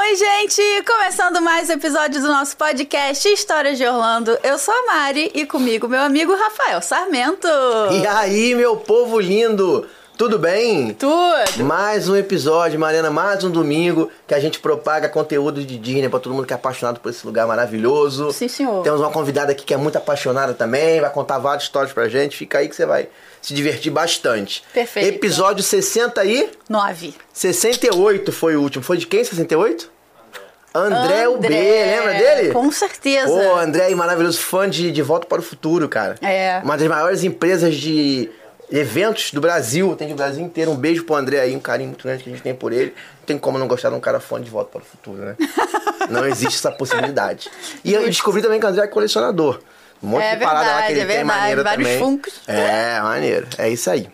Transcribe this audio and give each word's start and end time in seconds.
Oi, 0.00 0.14
gente! 0.14 0.62
Começando 0.86 1.42
mais 1.42 1.68
um 1.68 1.72
episódio 1.72 2.20
do 2.22 2.28
nosso 2.28 2.56
podcast 2.56 3.28
Histórias 3.28 3.76
de 3.76 3.84
Orlando. 3.84 4.38
Eu 4.44 4.56
sou 4.56 4.72
a 4.72 4.86
Mari 4.86 5.28
e 5.34 5.44
comigo 5.44 5.88
meu 5.88 6.00
amigo 6.00 6.36
Rafael 6.36 6.80
Sarmento. 6.80 7.48
E 7.90 8.06
aí, 8.06 8.54
meu 8.54 8.76
povo 8.76 9.18
lindo! 9.18 9.84
Tudo 10.18 10.36
bem? 10.36 10.94
Tudo! 10.94 11.62
Mais 11.64 12.08
um 12.08 12.16
episódio, 12.16 12.76
Mariana, 12.76 13.08
mais 13.08 13.44
um 13.44 13.50
domingo 13.52 14.10
que 14.26 14.34
a 14.34 14.40
gente 14.40 14.58
propaga 14.58 15.08
conteúdo 15.08 15.62
de 15.64 15.78
Disney 15.78 16.08
pra 16.08 16.18
todo 16.18 16.34
mundo 16.34 16.44
que 16.44 16.52
é 16.52 16.56
apaixonado 16.56 16.98
por 16.98 17.10
esse 17.10 17.24
lugar 17.24 17.46
maravilhoso. 17.46 18.32
Sim, 18.32 18.48
senhor. 18.48 18.82
Temos 18.82 18.98
uma 19.00 19.12
convidada 19.12 19.52
aqui 19.52 19.64
que 19.64 19.72
é 19.72 19.76
muito 19.76 19.96
apaixonada 19.96 20.54
também, 20.54 21.00
vai 21.00 21.08
contar 21.08 21.38
várias 21.38 21.62
histórias 21.62 21.92
pra 21.92 22.08
gente. 22.08 22.36
Fica 22.36 22.58
aí 22.58 22.68
que 22.68 22.74
você 22.74 22.84
vai 22.84 23.08
se 23.40 23.54
divertir 23.54 23.92
bastante. 23.92 24.64
Perfeito. 24.74 25.08
Episódio 25.08 25.62
60 25.62 26.20
aí? 26.20 26.50
Nove. 26.68 27.14
68 27.32 28.32
foi 28.32 28.56
o 28.56 28.60
último. 28.60 28.82
Foi 28.82 28.96
de 28.96 29.06
quem 29.06 29.22
68? 29.22 29.88
André, 30.74 31.28
UB, 31.28 31.46
André, 31.46 31.96
lembra 31.96 32.14
dele? 32.14 32.52
Com 32.52 32.72
certeza. 32.72 33.28
Pô, 33.28 33.56
André 33.56 33.84
aí, 33.84 33.94
maravilhoso 33.94 34.38
fã 34.38 34.68
de, 34.68 34.90
de 34.90 35.00
Volta 35.00 35.28
para 35.28 35.38
o 35.38 35.42
Futuro, 35.42 35.88
cara. 35.88 36.16
É. 36.20 36.60
Uma 36.64 36.76
das 36.76 36.88
maiores 36.88 37.22
empresas 37.22 37.76
de 37.76 38.28
eventos 38.70 39.32
do 39.32 39.40
Brasil, 39.40 39.94
tem 39.96 40.08
do 40.08 40.14
Brasil 40.14 40.44
inteiro. 40.44 40.70
Um 40.70 40.76
beijo 40.76 41.04
pro 41.04 41.14
André 41.16 41.40
aí, 41.40 41.56
um 41.56 41.60
carinho 41.60 41.88
muito 41.90 42.04
grande 42.04 42.22
que 42.22 42.30
a 42.30 42.32
gente 42.32 42.42
tem 42.42 42.54
por 42.54 42.72
ele. 42.72 42.94
Não 43.20 43.26
tem 43.26 43.38
como 43.38 43.58
não 43.58 43.68
gostar 43.68 43.90
de 43.90 43.94
um 43.94 44.00
cara 44.00 44.20
fã 44.20 44.40
de 44.40 44.50
Volta 44.50 44.70
para 44.70 44.82
o 44.82 44.84
Futuro, 44.84 45.24
né? 45.24 45.36
não 46.10 46.26
existe 46.26 46.56
essa 46.56 46.70
possibilidade. 46.70 47.50
E 47.84 47.92
eu 47.92 48.04
descobri 48.04 48.42
também 48.42 48.60
que 48.60 48.66
o 48.66 48.68
André 48.68 48.84
é 48.84 48.88
colecionador. 48.88 49.60
Um 50.02 50.08
monte 50.08 50.22
É 50.22 50.36
de 50.36 50.44
parada 50.44 50.66
lá 50.66 50.82
que 50.82 50.92
verdade, 50.92 50.92
ele 50.92 51.00
é 51.00 51.06
tem 51.06 51.16
verdade. 51.16 51.40
maneira 51.40 51.62
Vários 51.64 51.88
também. 51.88 52.20
É, 52.46 53.00
maneiro. 53.00 53.48
É 53.58 53.68
isso 53.68 53.90
aí. 53.90 54.08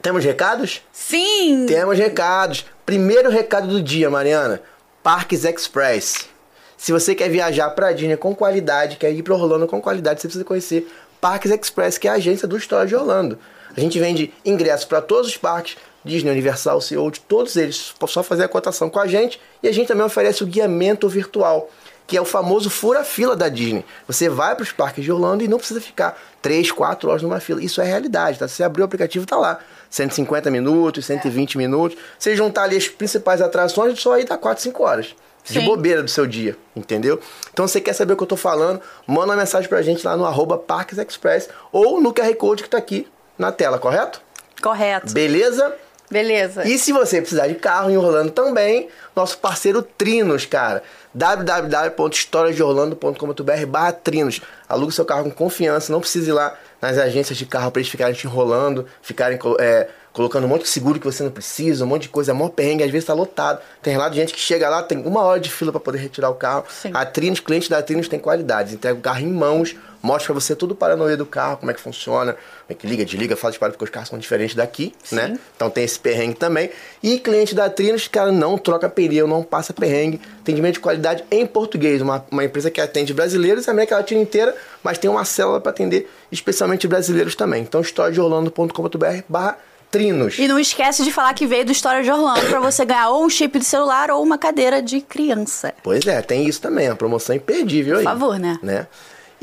Temos 0.00 0.24
recados? 0.24 0.82
Sim! 0.92 1.64
Temos 1.66 1.98
recados. 1.98 2.66
Primeiro 2.84 3.30
recado 3.30 3.66
do 3.66 3.82
dia, 3.82 4.10
Mariana. 4.10 4.60
Parques 5.02 5.44
Express. 5.44 6.28
Se 6.76 6.92
você 6.92 7.14
quer 7.14 7.30
viajar 7.30 7.70
pra 7.70 7.92
Disney 7.92 8.16
com 8.16 8.34
qualidade, 8.34 8.96
quer 8.96 9.10
ir 9.10 9.22
pra 9.22 9.34
Orlando 9.34 9.66
com 9.66 9.80
qualidade, 9.80 10.20
você 10.20 10.28
precisa 10.28 10.44
conhecer 10.44 10.86
Parques 11.20 11.50
Express, 11.50 11.96
que 11.96 12.06
é 12.06 12.10
a 12.10 12.14
agência 12.14 12.46
do 12.46 12.56
História 12.56 12.86
de 12.86 12.94
Orlando. 12.94 13.38
A 13.76 13.80
gente 13.80 13.98
vende 13.98 14.32
ingressos 14.44 14.84
para 14.84 15.00
todos 15.00 15.28
os 15.28 15.36
parques, 15.36 15.76
Disney, 16.04 16.30
Universal, 16.30 16.80
SeaWorld, 16.80 17.20
todos 17.20 17.56
eles. 17.56 17.94
Só 18.06 18.22
fazer 18.22 18.44
a 18.44 18.48
cotação 18.48 18.90
com 18.90 19.00
a 19.00 19.06
gente. 19.06 19.40
E 19.62 19.68
a 19.68 19.72
gente 19.72 19.88
também 19.88 20.04
oferece 20.04 20.44
o 20.44 20.46
guiamento 20.46 21.08
virtual, 21.08 21.70
que 22.06 22.16
é 22.16 22.20
o 22.20 22.24
famoso 22.24 22.68
fura-fila 22.68 23.34
da 23.34 23.48
Disney. 23.48 23.84
Você 24.06 24.28
vai 24.28 24.54
para 24.54 24.62
os 24.62 24.70
parques 24.70 25.02
de 25.02 25.10
Orlando 25.10 25.42
e 25.42 25.48
não 25.48 25.58
precisa 25.58 25.80
ficar 25.80 26.20
3, 26.42 26.70
4 26.70 27.08
horas 27.08 27.22
numa 27.22 27.40
fila. 27.40 27.62
Isso 27.62 27.80
é 27.80 27.84
realidade, 27.84 28.38
tá? 28.38 28.46
Se 28.46 28.56
você 28.56 28.64
abrir 28.64 28.82
o 28.82 28.84
aplicativo, 28.84 29.26
tá 29.26 29.36
lá. 29.36 29.58
150 29.88 30.50
minutos, 30.50 31.06
120 31.06 31.56
minutos. 31.56 31.96
Você 32.18 32.36
juntar 32.36 32.64
ali 32.64 32.76
as 32.76 32.86
principais 32.86 33.40
atrações, 33.40 33.98
só 33.98 34.12
aí 34.12 34.24
dá 34.24 34.36
4, 34.36 34.62
5 34.62 34.82
horas. 34.82 35.14
De 35.44 35.60
Sim. 35.60 35.66
bobeira 35.66 36.02
do 36.02 36.08
seu 36.08 36.26
dia, 36.26 36.56
entendeu? 36.74 37.20
Então, 37.52 37.68
você 37.68 37.78
quer 37.78 37.92
saber 37.92 38.14
o 38.14 38.16
que 38.16 38.22
eu 38.22 38.26
tô 38.26 38.36
falando, 38.36 38.80
manda 39.06 39.26
uma 39.26 39.36
mensagem 39.36 39.68
pra 39.68 39.82
gente 39.82 40.02
lá 40.02 40.16
no 40.16 40.24
arroba 40.24 40.56
Parques 40.56 40.96
Express 40.96 41.50
ou 41.70 42.00
no 42.00 42.14
QR 42.14 42.34
Code 42.34 42.62
que 42.62 42.68
tá 42.70 42.78
aqui 42.78 43.06
na 43.38 43.52
tela, 43.52 43.78
correto? 43.78 44.20
Correto. 44.62 45.12
Beleza? 45.12 45.74
Beleza. 46.10 46.66
E 46.66 46.78
se 46.78 46.92
você 46.92 47.20
precisar 47.20 47.48
de 47.48 47.54
carro 47.54 47.90
em 47.90 47.96
Orlando 47.96 48.30
também, 48.30 48.88
nosso 49.16 49.38
parceiro 49.38 49.82
Trinos, 49.82 50.46
cara. 50.46 50.82
www.historiasdeorlando.com.br 51.12 53.66
barra 53.66 53.92
Trinos. 53.92 54.40
Alugue 54.68 54.92
seu 54.92 55.04
carro 55.04 55.24
com 55.24 55.30
confiança, 55.30 55.92
não 55.92 56.00
precisa 56.00 56.30
ir 56.30 56.32
lá 56.32 56.56
nas 56.80 56.96
agências 56.98 57.36
de 57.38 57.46
carro 57.46 57.70
para 57.70 57.80
eles 57.80 57.90
ficarem 57.90 58.14
te 58.14 58.26
enrolando, 58.26 58.86
ficarem 59.02 59.38
é, 59.58 59.88
colocando 60.12 60.44
um 60.44 60.48
monte 60.48 60.62
de 60.62 60.68
seguro 60.68 61.00
que 61.00 61.06
você 61.06 61.24
não 61.24 61.30
precisa, 61.30 61.84
um 61.84 61.88
monte 61.88 62.02
de 62.02 62.10
coisa, 62.10 62.30
é 62.30 62.34
mó 62.34 62.48
perrengue, 62.48 62.84
às 62.84 62.90
vezes 62.90 63.06
tá 63.06 63.14
lotado. 63.14 63.60
Tem 63.82 63.92
relato 63.92 64.14
de 64.14 64.20
gente 64.20 64.32
que 64.32 64.40
chega 64.40 64.68
lá, 64.68 64.80
tem 64.82 64.98
uma 64.98 65.22
hora 65.22 65.40
de 65.40 65.50
fila 65.50 65.72
para 65.72 65.80
poder 65.80 65.98
retirar 65.98 66.30
o 66.30 66.34
carro. 66.34 66.64
Sim. 66.68 66.92
A 66.94 67.04
Trinos, 67.04 67.40
cliente 67.40 67.68
da 67.68 67.82
Trinos 67.82 68.06
tem 68.06 68.20
qualidades, 68.20 68.72
entrega 68.72 68.96
o 68.96 69.02
carro 69.02 69.18
em 69.20 69.32
mãos, 69.32 69.74
mostra 70.04 70.26
pra 70.26 70.40
você 70.40 70.54
tudo 70.54 70.72
o 70.72 70.74
paranoia 70.74 71.16
do 71.16 71.24
carro, 71.24 71.56
como 71.56 71.70
é 71.70 71.74
que 71.74 71.80
funciona, 71.80 72.34
como 72.34 72.42
é 72.68 72.74
que 72.74 72.86
liga, 72.86 73.06
desliga, 73.06 73.34
fala 73.34 73.52
de 73.52 73.58
para 73.58 73.70
porque 73.70 73.84
os 73.84 73.90
carros 73.90 74.10
são 74.10 74.18
diferentes 74.18 74.54
daqui, 74.54 74.94
né? 75.10 75.38
Então 75.56 75.70
tem 75.70 75.82
esse 75.82 75.98
perrengue 75.98 76.34
também. 76.34 76.70
E 77.02 77.18
cliente 77.18 77.54
da 77.54 77.70
Trinos, 77.70 78.06
cara, 78.06 78.30
não 78.30 78.58
troca 78.58 78.86
pneu, 78.86 79.26
não 79.26 79.42
passa 79.42 79.72
perrengue. 79.72 80.20
Atendimento 80.40 80.74
de 80.74 80.80
qualidade 80.80 81.24
em 81.30 81.46
português. 81.46 82.02
Uma, 82.02 82.22
uma 82.30 82.44
empresa 82.44 82.70
que 82.70 82.82
atende 82.82 83.14
brasileiros 83.14 83.66
a 83.66 83.72
América 83.72 83.96
Latina 83.96 84.20
inteira, 84.20 84.54
mas 84.82 84.98
tem 84.98 85.08
uma 85.08 85.24
célula 85.24 85.58
para 85.58 85.70
atender 85.70 86.10
especialmente 86.30 86.86
brasileiros 86.86 87.34
também. 87.34 87.62
Então, 87.62 87.80
historiadeorlando.com.br 87.80 89.22
barra 89.26 89.56
Trinos. 89.90 90.38
E 90.38 90.46
não 90.46 90.58
esquece 90.58 91.02
de 91.02 91.12
falar 91.12 91.32
que 91.32 91.46
veio 91.46 91.64
do 91.64 91.72
História 91.72 92.02
de 92.02 92.10
Orlando 92.10 92.46
pra 92.46 92.60
você 92.60 92.84
ganhar 92.84 93.10
ou 93.10 93.24
um 93.24 93.30
chip 93.30 93.58
de 93.58 93.64
celular 93.64 94.10
ou 94.10 94.22
uma 94.22 94.36
cadeira 94.36 94.82
de 94.82 95.00
criança. 95.00 95.72
Pois 95.82 96.06
é, 96.06 96.20
tem 96.20 96.46
isso 96.46 96.60
também, 96.60 96.88
a 96.88 96.96
promoção 96.96 97.34
imperdível 97.34 97.98
aí. 97.98 98.02
Por 98.04 98.10
favor, 98.10 98.38
né? 98.38 98.58
né? 98.62 98.86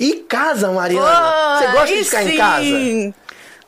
E 0.01 0.15
casa, 0.27 0.71
Mariana? 0.71 1.59
Você 1.59 1.67
gosta 1.67 1.95
de 1.95 2.03
ficar 2.03 2.23
em 2.23 2.37
casa? 2.37 2.63
sim. 2.63 3.13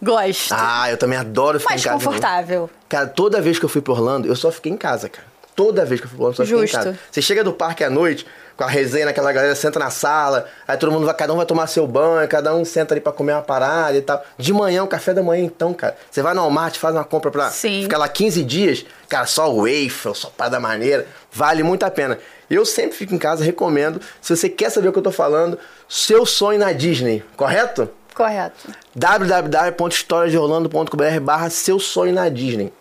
Gosto. 0.01 0.51
Ah, 0.57 0.89
eu 0.89 0.97
também 0.97 1.17
adoro 1.17 1.59
ficar 1.59 1.71
Mais 1.71 1.81
em 1.81 1.83
casa. 1.85 1.95
confortável. 2.03 2.69
Cara, 2.89 3.07
toda 3.07 3.39
vez 3.39 3.57
que 3.59 3.63
eu 3.65 3.69
fui 3.69 3.81
pro 3.81 3.93
Orlando, 3.93 4.27
eu 4.27 4.35
só 4.35 4.51
fiquei 4.51 4.71
em 4.71 4.75
casa, 4.77 5.07
cara. 5.07 5.25
Toda 5.55 5.85
vez 5.85 6.01
que 6.01 6.07
eu 6.07 6.09
fui 6.09 6.17
pro 6.17 6.25
Orlando, 6.25 6.41
eu 6.41 6.45
só 6.45 6.49
fiquei 6.49 6.61
Justo. 6.67 6.75
em 6.75 6.83
casa. 6.93 6.99
Você 7.11 7.21
chega 7.21 7.43
do 7.43 7.53
parque 7.53 7.83
à 7.83 7.89
noite, 7.89 8.25
com 8.57 8.63
a 8.63 8.67
resenha 8.67 9.05
naquela 9.05 9.31
galera, 9.31 9.55
senta 9.55 9.79
na 9.79 9.89
sala, 9.91 10.45
aí 10.67 10.75
todo 10.75 10.91
mundo 10.91 11.05
vai, 11.05 11.15
cada 11.15 11.31
um 11.33 11.37
vai 11.37 11.45
tomar 11.45 11.67
seu 11.67 11.87
banho, 11.87 12.27
cada 12.27 12.53
um 12.53 12.65
senta 12.65 12.93
ali 12.95 12.99
pra 12.99 13.13
comer 13.13 13.33
uma 13.33 13.41
parada 13.43 13.95
e 13.95 14.01
tal. 14.01 14.21
De 14.37 14.51
manhã, 14.51 14.83
o 14.83 14.87
café 14.87 15.13
da 15.13 15.21
manhã, 15.23 15.45
então, 15.45 15.73
cara. 15.73 15.95
Você 16.11 16.21
vai 16.21 16.33
no 16.33 16.41
Walmart, 16.41 16.75
faz 16.77 16.93
uma 16.95 17.03
compra 17.05 17.31
pra 17.31 17.49
Sim. 17.51 17.83
ficar 17.83 17.97
lá 17.99 18.07
15 18.09 18.43
dias, 18.43 18.85
cara, 19.07 19.25
só 19.27 19.49
waffle, 19.53 20.15
só 20.15 20.29
parada 20.35 20.59
maneira. 20.59 21.05
Vale 21.31 21.63
muito 21.63 21.83
a 21.83 21.91
pena. 21.91 22.17
Eu 22.49 22.65
sempre 22.65 22.95
fico 22.97 23.15
em 23.15 23.17
casa, 23.17 23.43
recomendo. 23.43 24.01
Se 24.21 24.35
você 24.35 24.49
quer 24.49 24.69
saber 24.69 24.89
o 24.89 24.91
que 24.91 24.99
eu 24.99 25.03
tô 25.03 25.11
falando, 25.11 25.57
seu 25.93 26.25
sonho 26.25 26.57
na 26.57 26.71
Disney, 26.71 27.23
correto? 27.37 27.87
Correto. 28.15 28.73
www.historiasdeorlando.com.br 28.95 31.19
barra 31.21 31.51
seu 31.51 31.79
sonho 31.79 32.11
na 32.11 32.27
Disney. 32.29 32.73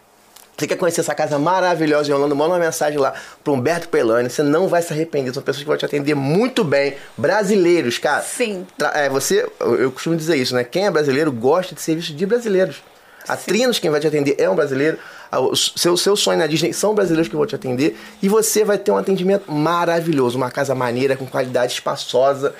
Você 0.56 0.66
quer 0.66 0.76
conhecer 0.76 1.02
essa 1.02 1.14
casa 1.14 1.38
maravilhosa 1.38 2.10
em 2.10 2.14
Orlando? 2.14 2.34
Manda 2.34 2.54
uma 2.54 2.58
mensagem 2.58 2.98
lá 2.98 3.12
pro 3.44 3.52
Humberto 3.52 3.90
Pelani. 3.90 4.30
Você 4.30 4.42
não 4.42 4.66
vai 4.66 4.80
se 4.80 4.94
arrepender. 4.94 5.34
São 5.34 5.42
pessoas 5.42 5.62
que 5.62 5.68
vão 5.68 5.76
te 5.76 5.84
atender 5.84 6.14
muito 6.14 6.64
bem. 6.64 6.94
Brasileiros, 7.14 7.98
cara. 7.98 8.22
Sim. 8.22 8.66
É, 8.94 9.10
você, 9.10 9.46
eu 9.60 9.92
costumo 9.92 10.16
dizer 10.16 10.36
isso, 10.36 10.54
né? 10.54 10.64
Quem 10.64 10.86
é 10.86 10.90
brasileiro 10.90 11.30
gosta 11.30 11.74
de 11.74 11.82
serviço 11.82 12.14
de 12.14 12.24
brasileiros. 12.24 12.82
A 13.28 13.36
Trinos, 13.36 13.78
quem 13.78 13.90
vai 13.90 14.00
te 14.00 14.06
atender, 14.06 14.36
é 14.38 14.48
um 14.48 14.54
brasileiro. 14.54 14.96
O 15.32 15.54
seu, 15.54 15.98
seu 15.98 16.16
sonho 16.16 16.38
na 16.38 16.46
Disney 16.46 16.72
são 16.72 16.94
brasileiros 16.94 17.28
que 17.28 17.36
vão 17.36 17.44
te 17.44 17.54
atender. 17.54 17.94
E 18.22 18.28
você 18.28 18.64
vai 18.64 18.78
ter 18.78 18.90
um 18.90 18.96
atendimento 18.96 19.52
maravilhoso. 19.52 20.38
Uma 20.38 20.50
casa 20.50 20.74
maneira, 20.74 21.14
com 21.14 21.26
qualidade 21.26 21.74
espaçosa. 21.74 22.54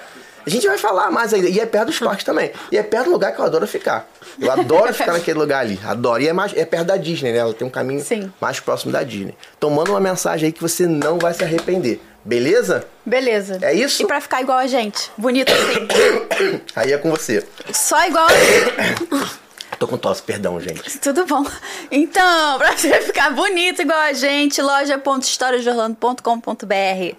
A 0.45 0.51
gente 0.51 0.67
vai 0.67 0.77
falar 0.79 1.11
mais 1.11 1.33
ainda. 1.33 1.49
E 1.49 1.61
é 1.61 1.67
perto 1.67 1.87
dos 1.87 1.99
parques 2.01 2.25
também. 2.25 2.51
E 2.71 2.79
é 2.79 2.83
perto 2.83 3.07
do 3.07 3.13
lugar 3.13 3.35
que 3.35 3.41
eu 3.41 3.45
adoro 3.45 3.67
ficar. 3.67 4.09
Eu 4.41 4.51
adoro 4.51 4.93
ficar 4.93 5.13
naquele 5.15 5.39
lugar 5.39 5.61
ali. 5.61 5.79
Adoro. 5.85 6.23
E 6.23 6.29
é, 6.29 6.33
mais, 6.33 6.53
é 6.57 6.65
perto 6.65 6.87
da 6.87 6.97
Disney, 6.97 7.33
né? 7.33 7.39
Ela 7.39 7.55
tem 7.55 7.67
um 7.67 7.71
caminho 7.71 8.01
Sim. 8.01 8.33
mais 8.41 8.61
próximo 8.61 8.93
da 8.93 9.03
Disney. 9.03 9.35
Então 9.57 9.71
manda 9.71 9.91
uma 9.91 10.01
mensagem 10.01 10.47
aí 10.47 10.53
que 10.53 10.61
você 10.61 10.87
não 10.87 11.19
vai 11.19 11.35
se 11.35 11.43
arrepender. 11.43 12.01
Beleza? 12.25 12.87
Beleza. 13.05 13.59
É 13.63 13.75
isso? 13.75 14.03
E 14.03 14.07
pra 14.07 14.21
ficar 14.21 14.41
igual 14.41 14.59
a 14.59 14.67
gente. 14.67 15.11
Bonito 15.19 15.53
assim. 15.53 16.61
Aí 16.77 16.93
é 16.93 16.99
com 16.99 17.11
você. 17.11 17.45
Só 17.73 18.07
igual 18.07 18.27
a 18.27 18.33
gente. 18.33 19.07
Tô 19.77 19.89
com 19.89 19.99
tosse, 19.99 20.23
perdão, 20.23 20.61
gente. 20.61 21.01
Tudo 21.01 21.27
bom. 21.27 21.45
Então, 21.91 22.59
pra 22.59 22.77
você 22.77 23.01
ficar 23.01 23.31
bonito 23.31 23.83
igual 23.83 23.99
a 23.99 24.13
gente, 24.13 24.63
loja.historiasdeorlando.com.br. 24.63 27.17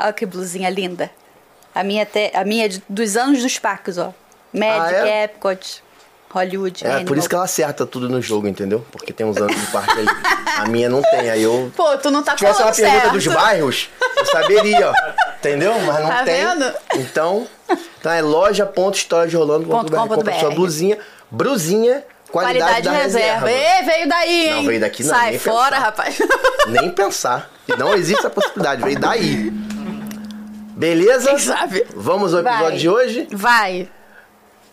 Olha 0.00 0.12
que 0.14 0.24
blusinha 0.24 0.70
linda. 0.70 1.10
A 1.74 1.82
minha, 1.82 2.02
até, 2.04 2.30
a 2.34 2.44
minha 2.44 2.66
é 2.66 2.68
de- 2.68 2.82
dos 2.88 3.16
anos 3.16 3.42
dos 3.42 3.58
parques, 3.58 3.98
ó. 3.98 4.12
Magic, 4.52 4.94
Ah, 4.94 5.08
é? 5.08 5.24
Epcot, 5.24 5.82
Hollywood, 6.30 6.84
É, 6.84 6.88
Animal. 6.88 7.04
por 7.06 7.18
isso 7.18 7.28
que 7.28 7.34
ela 7.34 7.44
acerta 7.44 7.84
tudo 7.84 8.08
no 8.08 8.22
jogo, 8.22 8.46
entendeu? 8.46 8.86
Porque 8.92 9.12
tem 9.12 9.26
uns 9.26 9.36
anos 9.36 9.54
de 9.58 9.66
parque 9.68 9.98
aí. 10.00 10.06
A 10.58 10.66
minha 10.68 10.88
não 10.88 11.02
tem, 11.02 11.28
aí 11.30 11.42
eu. 11.42 11.72
Pô, 11.76 11.96
tu 11.98 12.10
não 12.10 12.22
tá 12.22 12.32
Se 12.32 12.38
tivesse 12.38 12.62
uma 12.62 12.72
pergunta 12.72 13.10
dos 13.10 13.26
bairros, 13.26 13.88
eu 14.16 14.26
saberia, 14.26 14.90
ó. 14.90 14.94
Entendeu? 15.38 15.74
Mas 15.80 16.00
não 16.00 16.08
Tá 16.08 16.22
tem. 16.24 16.46
vendo? 16.46 16.72
Então, 16.94 17.46
então 17.98 18.12
é 18.12 18.22
loja.historiadeorlando.com.br. 18.22 19.96
Compra 20.14 20.38
sua 20.38 20.50
blusinha. 20.50 20.98
Brusinha, 21.30 22.04
qualidade, 22.30 22.82
Qualidade 22.82 22.82
da 22.84 22.90
de 22.92 22.96
reserva. 23.02 23.46
reserva. 23.46 23.50
Ê, 23.50 23.82
veio 23.82 24.08
daí, 24.08 24.44
hein? 24.48 24.54
Não, 24.54 24.64
veio 24.66 24.80
daqui 24.80 25.02
não, 25.02 25.10
Sai 25.10 25.30
nem 25.30 25.38
fora, 25.38 25.70
pensar. 25.76 25.84
rapaz. 25.84 26.18
Nem 26.68 26.90
pensar. 26.90 27.50
Não 27.78 27.94
existe 27.94 28.18
essa 28.20 28.30
possibilidade, 28.30 28.82
veio 28.82 28.98
daí. 28.98 29.52
Beleza? 30.84 31.30
Quem 31.30 31.38
sabe? 31.38 31.86
Vamos 31.94 32.34
ao 32.34 32.40
episódio 32.40 32.66
Vai. 32.68 32.76
de 32.76 32.88
hoje? 32.90 33.28
Vai. 33.32 33.88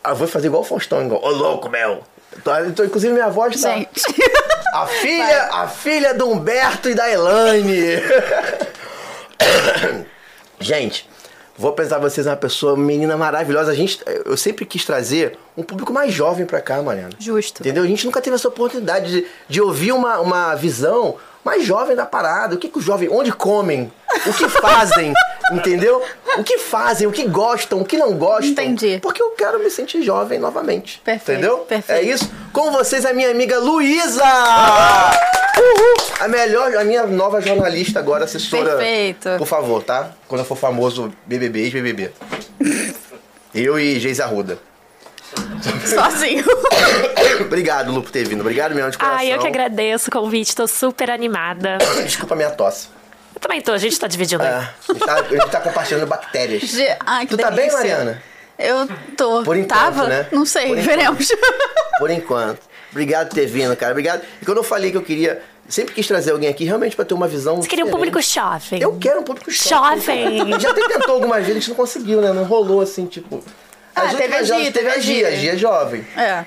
Ah, 0.04 0.10
eu 0.10 0.16
vou 0.16 0.28
fazer 0.28 0.48
igual 0.48 0.62
o 0.62 0.66
Faustão, 0.66 1.06
igual. 1.06 1.24
Ô, 1.24 1.30
louco, 1.30 1.70
Mel. 1.70 2.04
Tô, 2.44 2.52
tô- 2.76 2.84
inclusive, 2.84 3.14
minha 3.14 3.30
voz 3.30 3.62
tá... 3.62 3.70
Gente. 3.70 3.90
A 4.74 4.86
filha, 4.88 5.50
a 5.52 5.68
filha 5.68 6.14
do 6.14 6.30
Humberto 6.30 6.90
e 6.90 6.96
da 6.96 7.10
Elaine. 7.12 7.98
Gente, 10.62 11.10
vou 11.58 11.72
apresentar 11.72 12.00
vocês 12.00 12.26
uma 12.26 12.38
pessoa, 12.38 12.78
menina 12.78 13.18
maravilhosa. 13.18 13.72
A 13.72 13.76
gente, 13.76 14.00
eu 14.26 14.38
sempre 14.38 14.66
quis 14.66 14.86
trazer 14.86 15.38
um 15.58 15.64
público 15.64 15.92
mais 15.92 16.14
jovem 16.14 16.46
pra 16.46 16.62
cá, 16.62 16.82
Mariana. 16.82 17.12
Justo. 17.20 17.62
Entendeu? 17.62 17.84
A 17.84 17.88
gente 17.88 18.06
nunca 18.06 18.22
teve 18.22 18.36
essa 18.38 18.48
oportunidade 18.48 19.12
de, 19.12 19.28
de 19.50 19.62
ouvir 19.62 19.92
uma, 19.92 20.22
uma 20.22 20.56
visão 20.56 21.18
mais 21.44 21.66
jovem 21.66 21.96
da 21.96 22.06
parada. 22.06 22.56
O 22.56 22.58
que, 22.58 22.70
que 22.70 22.78
os 22.78 22.84
jovens. 22.84 23.10
Onde 23.12 23.32
comem? 23.32 23.92
O 24.26 24.34
que 24.34 24.48
fazem? 24.50 25.14
entendeu? 25.52 26.02
O 26.38 26.44
que 26.44 26.58
fazem? 26.58 27.08
O 27.08 27.12
que 27.12 27.28
gostam? 27.28 27.82
O 27.82 27.86
que 27.86 27.98
não 27.98 28.14
gostam? 28.14 28.50
Entendi. 28.64 29.00
Porque 29.02 29.22
eu 29.22 29.32
quero 29.32 29.60
me 29.60 29.70
sentir 29.70 30.02
jovem 30.02 30.40
novamente. 30.40 31.02
Perfeito, 31.04 31.40
Entendeu? 31.40 31.58
perfeito. 31.60 32.00
É 32.00 32.02
isso. 32.02 32.32
Com 32.54 32.72
vocês, 32.72 33.06
a 33.06 33.14
minha 33.14 33.30
amiga 33.32 33.60
Luísa! 33.60 34.24
Uhul! 35.58 35.96
A 36.20 36.28
melhor, 36.28 36.76
a 36.76 36.84
minha 36.84 37.06
nova 37.06 37.42
jornalista 37.42 38.00
agora, 38.00 38.26
assessora. 38.26 38.78
Perfeito. 38.78 39.30
Por 39.38 39.48
favor, 39.48 39.84
tá? 39.84 40.12
Quando 40.28 40.40
eu 40.42 40.46
for 40.46 40.58
famoso, 40.58 41.12
BBB, 41.26 41.64
ex-BBB. 41.64 42.12
eu 43.54 43.80
e 43.80 44.00
Geis 44.00 44.20
Arruda. 44.20 44.58
Sozinho. 45.86 46.44
Obrigado, 47.42 47.92
Lu, 47.92 48.02
por 48.02 48.12
ter 48.12 48.28
vindo. 48.28 48.42
Obrigado 48.42 48.74
mesmo 48.76 48.92
de 48.92 48.98
coração. 48.98 49.18
Ai, 49.20 49.34
eu 49.34 49.40
que 49.40 49.48
agradeço 49.48 50.10
o 50.10 50.12
convite, 50.12 50.56
tô 50.56 50.68
super 50.68 51.10
animada. 51.10 51.78
Desculpa 52.04 52.34
a 52.34 52.38
minha 52.38 52.50
tosse. 52.52 52.88
Eu 53.36 53.40
também 53.42 53.62
tô, 53.62 53.72
a 53.72 53.78
gente 53.78 53.98
tá 54.00 54.08
dividindo. 54.08 54.44
É, 54.44 54.50
a, 54.50 54.74
gente 54.94 55.00
tá, 55.06 55.14
a 55.16 55.24
gente 55.24 55.50
tá 55.50 55.62
compartilhando 55.62 56.06
bactérias. 56.08 56.62
Ge- 56.64 56.98
Ai, 57.06 57.26
que 57.26 57.36
Tu 57.36 57.42
tá 57.42 57.50
bem, 57.50 57.58
delícia. 57.70 57.78
Mariana? 57.78 58.24
Eu 58.60 58.88
tô. 59.18 59.44
Por 59.44 59.58
enquanto, 59.58 59.80
Tava? 59.80 60.08
né? 60.08 60.28
Não 60.32 60.46
sei, 60.46 60.68
Por 60.68 60.78
enquanto. 60.78 60.86
veremos. 60.86 61.28
Por 61.98 62.10
enquanto. 62.12 62.60
Obrigado 62.92 63.30
por 63.30 63.36
ter 63.36 63.46
vindo, 63.46 63.74
cara. 63.78 63.92
Obrigado. 63.94 64.22
E 64.42 64.46
quando 64.46 64.58
eu 64.58 64.64
falei 64.64 64.92
que 64.92 64.98
eu 64.98 65.02
queria. 65.02 65.42
Sempre 65.70 65.94
quis 65.94 66.06
trazer 66.06 66.32
alguém 66.32 66.50
aqui 66.50 66.66
realmente 66.66 66.94
pra 66.98 67.06
ter 67.06 67.14
uma 67.14 67.28
visão. 67.30 67.62
Você 67.62 67.68
queria 67.70 67.86
um 67.86 67.90
público 67.90 68.22
jovem. 68.22 68.82
Eu 68.82 68.98
quero 69.00 69.22
um 69.22 69.24
público 69.24 69.50
Jovem. 69.50 70.60
Já 70.60 70.72
até 70.72 70.86
tentou 70.90 71.16
algumas 71.16 71.38
vezes, 71.38 71.52
a 71.52 71.60
gente 71.62 71.70
não 71.70 71.76
conseguiu, 71.78 72.20
né? 72.20 72.34
Não 72.34 72.44
rolou 72.44 72.82
assim, 72.82 73.06
tipo. 73.06 73.42
Ah, 73.96 74.04
As 74.04 74.12
teve 74.16 74.24
últimas 74.24 74.52
a 74.52 74.60
Gia, 74.60 74.72
teve 74.72 74.90
a 74.90 74.94
teve 74.94 75.00
a 75.00 75.00
Gia. 75.00 75.28
A 75.28 75.32
Gia. 75.32 75.52
É 75.54 75.58
jovem. 75.58 76.08
É. 76.16 76.46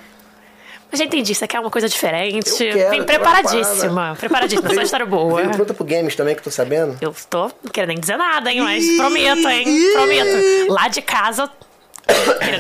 Mas 0.90 0.98
já 1.00 1.04
entendi, 1.06 1.34
você 1.34 1.46
quer 1.48 1.58
uma 1.58 1.70
coisa 1.70 1.88
diferente. 1.88 2.62
Eu 2.64 2.72
quero, 2.72 2.90
Vem 2.90 3.02
preparadíssima. 3.02 4.10
uma 4.10 4.16
Preparadíssima, 4.16 4.70
essa 4.70 4.82
história 4.82 5.04
boa. 5.04 5.40
Veio 5.40 5.50
pronta 5.50 5.74
pro 5.74 5.84
games 5.84 6.14
também, 6.14 6.34
que 6.34 6.40
eu 6.40 6.44
tô 6.44 6.50
sabendo. 6.52 6.96
Eu 7.00 7.12
tô, 7.28 7.50
não 7.62 7.72
quero 7.72 7.88
nem 7.88 7.98
dizer 7.98 8.16
nada, 8.16 8.52
hein, 8.52 8.60
mas 8.60 8.96
prometo, 8.96 9.48
hein? 9.48 9.66
Prometo. 9.92 10.72
Lá 10.72 10.86
de 10.86 11.02
casa, 11.02 11.50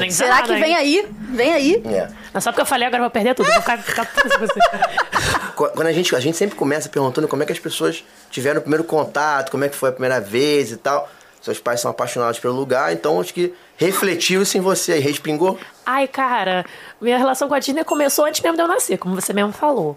nem 0.00 0.08
dizer 0.08 0.24
Será 0.24 0.36
nada, 0.40 0.54
que 0.54 0.60
vem 0.60 0.70
hein? 0.70 0.76
aí? 0.76 1.08
Vem 1.30 1.52
aí. 1.52 1.82
É. 1.86 2.08
Não, 2.32 2.40
só 2.40 2.50
porque 2.50 2.62
eu 2.62 2.66
falei 2.66 2.88
agora 2.88 3.02
eu 3.02 3.04
vou 3.04 3.10
perder 3.10 3.34
tudo. 3.34 3.46
Vou 3.46 3.60
ficar, 3.60 3.78
ficar 3.78 4.08
Quando 5.54 5.86
a 5.86 5.92
gente, 5.92 6.14
a 6.16 6.20
gente 6.20 6.36
sempre 6.36 6.56
começa 6.56 6.88
perguntando 6.88 7.28
como 7.28 7.42
é 7.42 7.46
que 7.46 7.52
as 7.52 7.58
pessoas 7.60 8.02
tiveram 8.30 8.58
o 8.58 8.62
primeiro 8.62 8.82
contato, 8.82 9.50
como 9.50 9.64
é 9.64 9.68
que 9.68 9.76
foi 9.76 9.90
a 9.90 9.92
primeira 9.92 10.20
vez 10.20 10.72
e 10.72 10.76
tal. 10.76 11.08
Seus 11.40 11.60
pais 11.60 11.80
são 11.80 11.90
apaixonados 11.90 12.40
pelo 12.40 12.54
lugar, 12.54 12.92
então 12.92 13.20
acho 13.20 13.32
que 13.32 13.54
refletiu 13.76 14.42
isso 14.42 14.56
em 14.56 14.60
você 14.60 14.92
aí, 14.92 15.00
respingou. 15.00 15.58
Ai, 15.84 16.06
cara, 16.08 16.64
minha 17.00 17.18
relação 17.18 17.48
com 17.48 17.54
a 17.54 17.58
Disney 17.58 17.84
começou 17.84 18.24
antes 18.24 18.40
mesmo 18.40 18.56
de 18.56 18.62
eu 18.62 18.68
nascer, 18.68 18.98
como 18.98 19.14
você 19.14 19.32
mesmo 19.32 19.52
falou. 19.52 19.96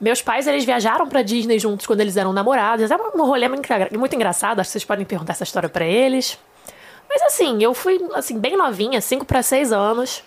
Meus 0.00 0.22
pais, 0.22 0.46
eles 0.46 0.64
viajaram 0.64 1.06
pra 1.06 1.20
Disney 1.22 1.58
juntos 1.58 1.86
quando 1.86 2.00
eles 2.00 2.16
eram 2.16 2.32
namorados. 2.32 2.90
É 2.90 2.96
um 2.96 3.24
rolê 3.26 3.48
muito 3.48 3.64
engra- 3.66 3.90
muito 3.98 4.14
engraçado, 4.16 4.58
acho 4.60 4.68
que 4.68 4.72
vocês 4.72 4.84
podem 4.84 5.04
perguntar 5.04 5.32
essa 5.34 5.44
história 5.44 5.68
pra 5.68 5.84
eles. 5.84 6.38
Mas 7.08 7.20
assim, 7.22 7.62
eu 7.62 7.74
fui, 7.74 8.00
assim, 8.14 8.38
bem 8.38 8.56
novinha, 8.56 9.00
5 9.00 9.24
pra 9.26 9.42
6 9.42 9.72
anos. 9.72 10.22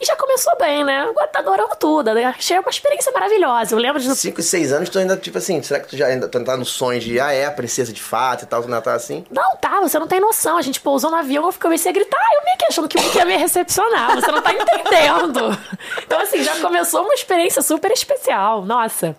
E 0.00 0.04
já 0.04 0.14
começou 0.14 0.56
bem, 0.58 0.84
né? 0.84 1.00
Agora 1.10 1.26
tá 1.26 1.40
adorando 1.40 1.74
tudo. 1.78 2.14
né? 2.14 2.24
Achei 2.24 2.56
uma 2.58 2.70
experiência 2.70 3.10
maravilhosa. 3.10 3.74
Eu 3.74 3.78
lembro 3.80 4.00
de... 4.00 4.14
5 4.14 4.40
e 4.40 4.42
6 4.44 4.72
anos, 4.72 4.88
tu 4.88 4.98
ainda, 4.98 5.16
tipo 5.16 5.36
assim, 5.38 5.60
será 5.60 5.80
que 5.80 5.88
tu 5.88 5.96
já 5.96 6.06
ainda 6.06 6.28
tu 6.28 6.44
tá 6.44 6.56
no 6.56 6.64
sonho 6.64 7.00
de, 7.00 7.18
ah, 7.18 7.32
é 7.32 7.46
a 7.46 7.50
princesa 7.50 7.92
de 7.92 8.00
fato 8.00 8.44
e 8.44 8.46
tal, 8.46 8.62
tu 8.62 8.66
ainda 8.66 8.80
tá 8.80 8.94
assim? 8.94 9.24
Não, 9.30 9.56
tá, 9.56 9.80
você 9.80 9.98
não 9.98 10.06
tem 10.06 10.20
noção. 10.20 10.56
A 10.56 10.62
gente 10.62 10.80
pousou 10.80 11.10
no 11.10 11.16
avião, 11.16 11.44
eu 11.46 11.54
comecei 11.60 11.90
a 11.90 11.94
gritar. 11.94 12.20
Eu 12.36 12.44
meio 12.44 12.56
que 12.58 12.66
achando 12.66 12.86
que 12.88 12.96
o 12.96 13.02
Mickey 13.02 13.18
ia 13.18 13.24
me 13.24 13.36
recepcionar. 13.36 14.14
Você 14.14 14.30
não 14.30 14.40
tá 14.40 14.52
entendendo. 14.52 15.58
Então, 16.04 16.20
assim, 16.20 16.42
já 16.42 16.58
começou 16.60 17.02
uma 17.02 17.12
experiência 17.14 17.60
super 17.60 17.90
especial. 17.90 18.64
Nossa. 18.64 19.14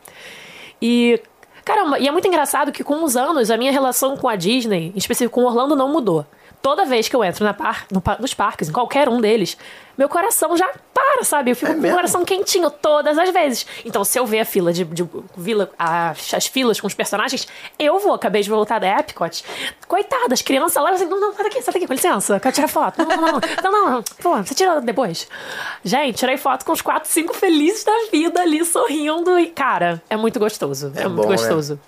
E, 0.81 1.22
caramba, 1.64 2.00
e 2.00 2.08
é 2.08 2.12
muito 2.12 2.28
engraçado 2.28 2.72
que 2.72 2.84
com 2.84 3.04
os 3.04 3.16
anos 3.16 3.52
a 3.52 3.58
minha 3.58 3.72
relação 3.72 4.18
com 4.18 4.28
a 4.28 4.36
Disney, 4.36 4.92
em 4.96 4.98
específico 4.98 5.40
com 5.40 5.46
Orlando, 5.46 5.76
não 5.76 5.90
mudou. 5.90 6.26
Toda 6.61 6.83
vez 6.85 7.07
que 7.07 7.15
eu 7.15 7.23
entro 7.23 7.45
na 7.45 7.53
par, 7.53 7.85
no 7.89 8.03
nos 8.19 8.33
parques, 8.33 8.67
em 8.67 8.71
qualquer 8.71 9.07
um 9.07 9.21
deles, 9.21 9.57
meu 9.97 10.09
coração 10.09 10.57
já 10.57 10.69
para, 10.94 11.23
sabe? 11.23 11.51
Eu 11.51 11.56
fico 11.56 11.71
É 11.71 11.75
com 11.75 11.88
o 11.88 11.91
coração 11.91 12.25
quentinho 12.25 12.69
todas 12.69 13.17
as 13.17 13.29
vezes. 13.29 13.65
Então, 13.85 14.03
se 14.03 14.19
eu 14.19 14.25
ver 14.25 14.39
a 14.41 14.45
fila 14.45 14.73
de. 14.73 14.83
de 14.83 15.07
vila, 15.38 15.71
as, 15.79 16.33
as 16.33 16.47
filas 16.47 16.79
com 16.79 16.88
os 16.88 16.94
personagens, 16.94 17.47
eu 17.77 17.97
vou. 18.00 18.13
Acabei 18.13 18.41
de 18.41 18.50
voltar 18.50 18.77
da 18.79 18.88
Epcot. 19.00 19.44
Coitadas, 19.88 20.41
crianças 20.41 20.83
lá, 20.83 20.89
assim, 20.91 21.06
não, 21.06 21.19
não, 21.19 21.33
sai 21.33 21.44
daqui, 21.45 21.61
sai 21.61 21.73
daqui, 21.73 21.88
com 21.88 21.94
licença, 21.94 22.39
quero 22.39 22.53
tirar 22.56 22.67
foto. 22.67 22.97
Não, 23.00 23.06
não, 23.07 23.17
não, 23.17 23.31
não, 23.63 23.71
não, 23.71 23.91
não. 23.91 24.03
Pô, 24.21 24.35
você 24.38 24.53
tira 24.53 24.81
depois. 24.81 25.27
Gente, 25.83 26.17
tirei 26.17 26.35
foto 26.38 26.65
com 26.65 26.73
os 26.73 26.81
quatro, 26.81 27.09
cinco 27.09 27.33
felizes 27.33 27.83
da 27.85 28.07
vida 28.11 28.41
ali, 28.41 28.63
sorrindo. 28.65 29.39
E, 29.39 29.47
cara, 29.47 30.01
é 30.09 30.17
muito 30.17 30.39
gostoso. 30.39 30.91
É, 30.95 31.01
É 31.03 31.07
muito 31.07 31.23
bom, 31.23 31.29
né? 31.29 31.38
gostoso. 31.38 31.79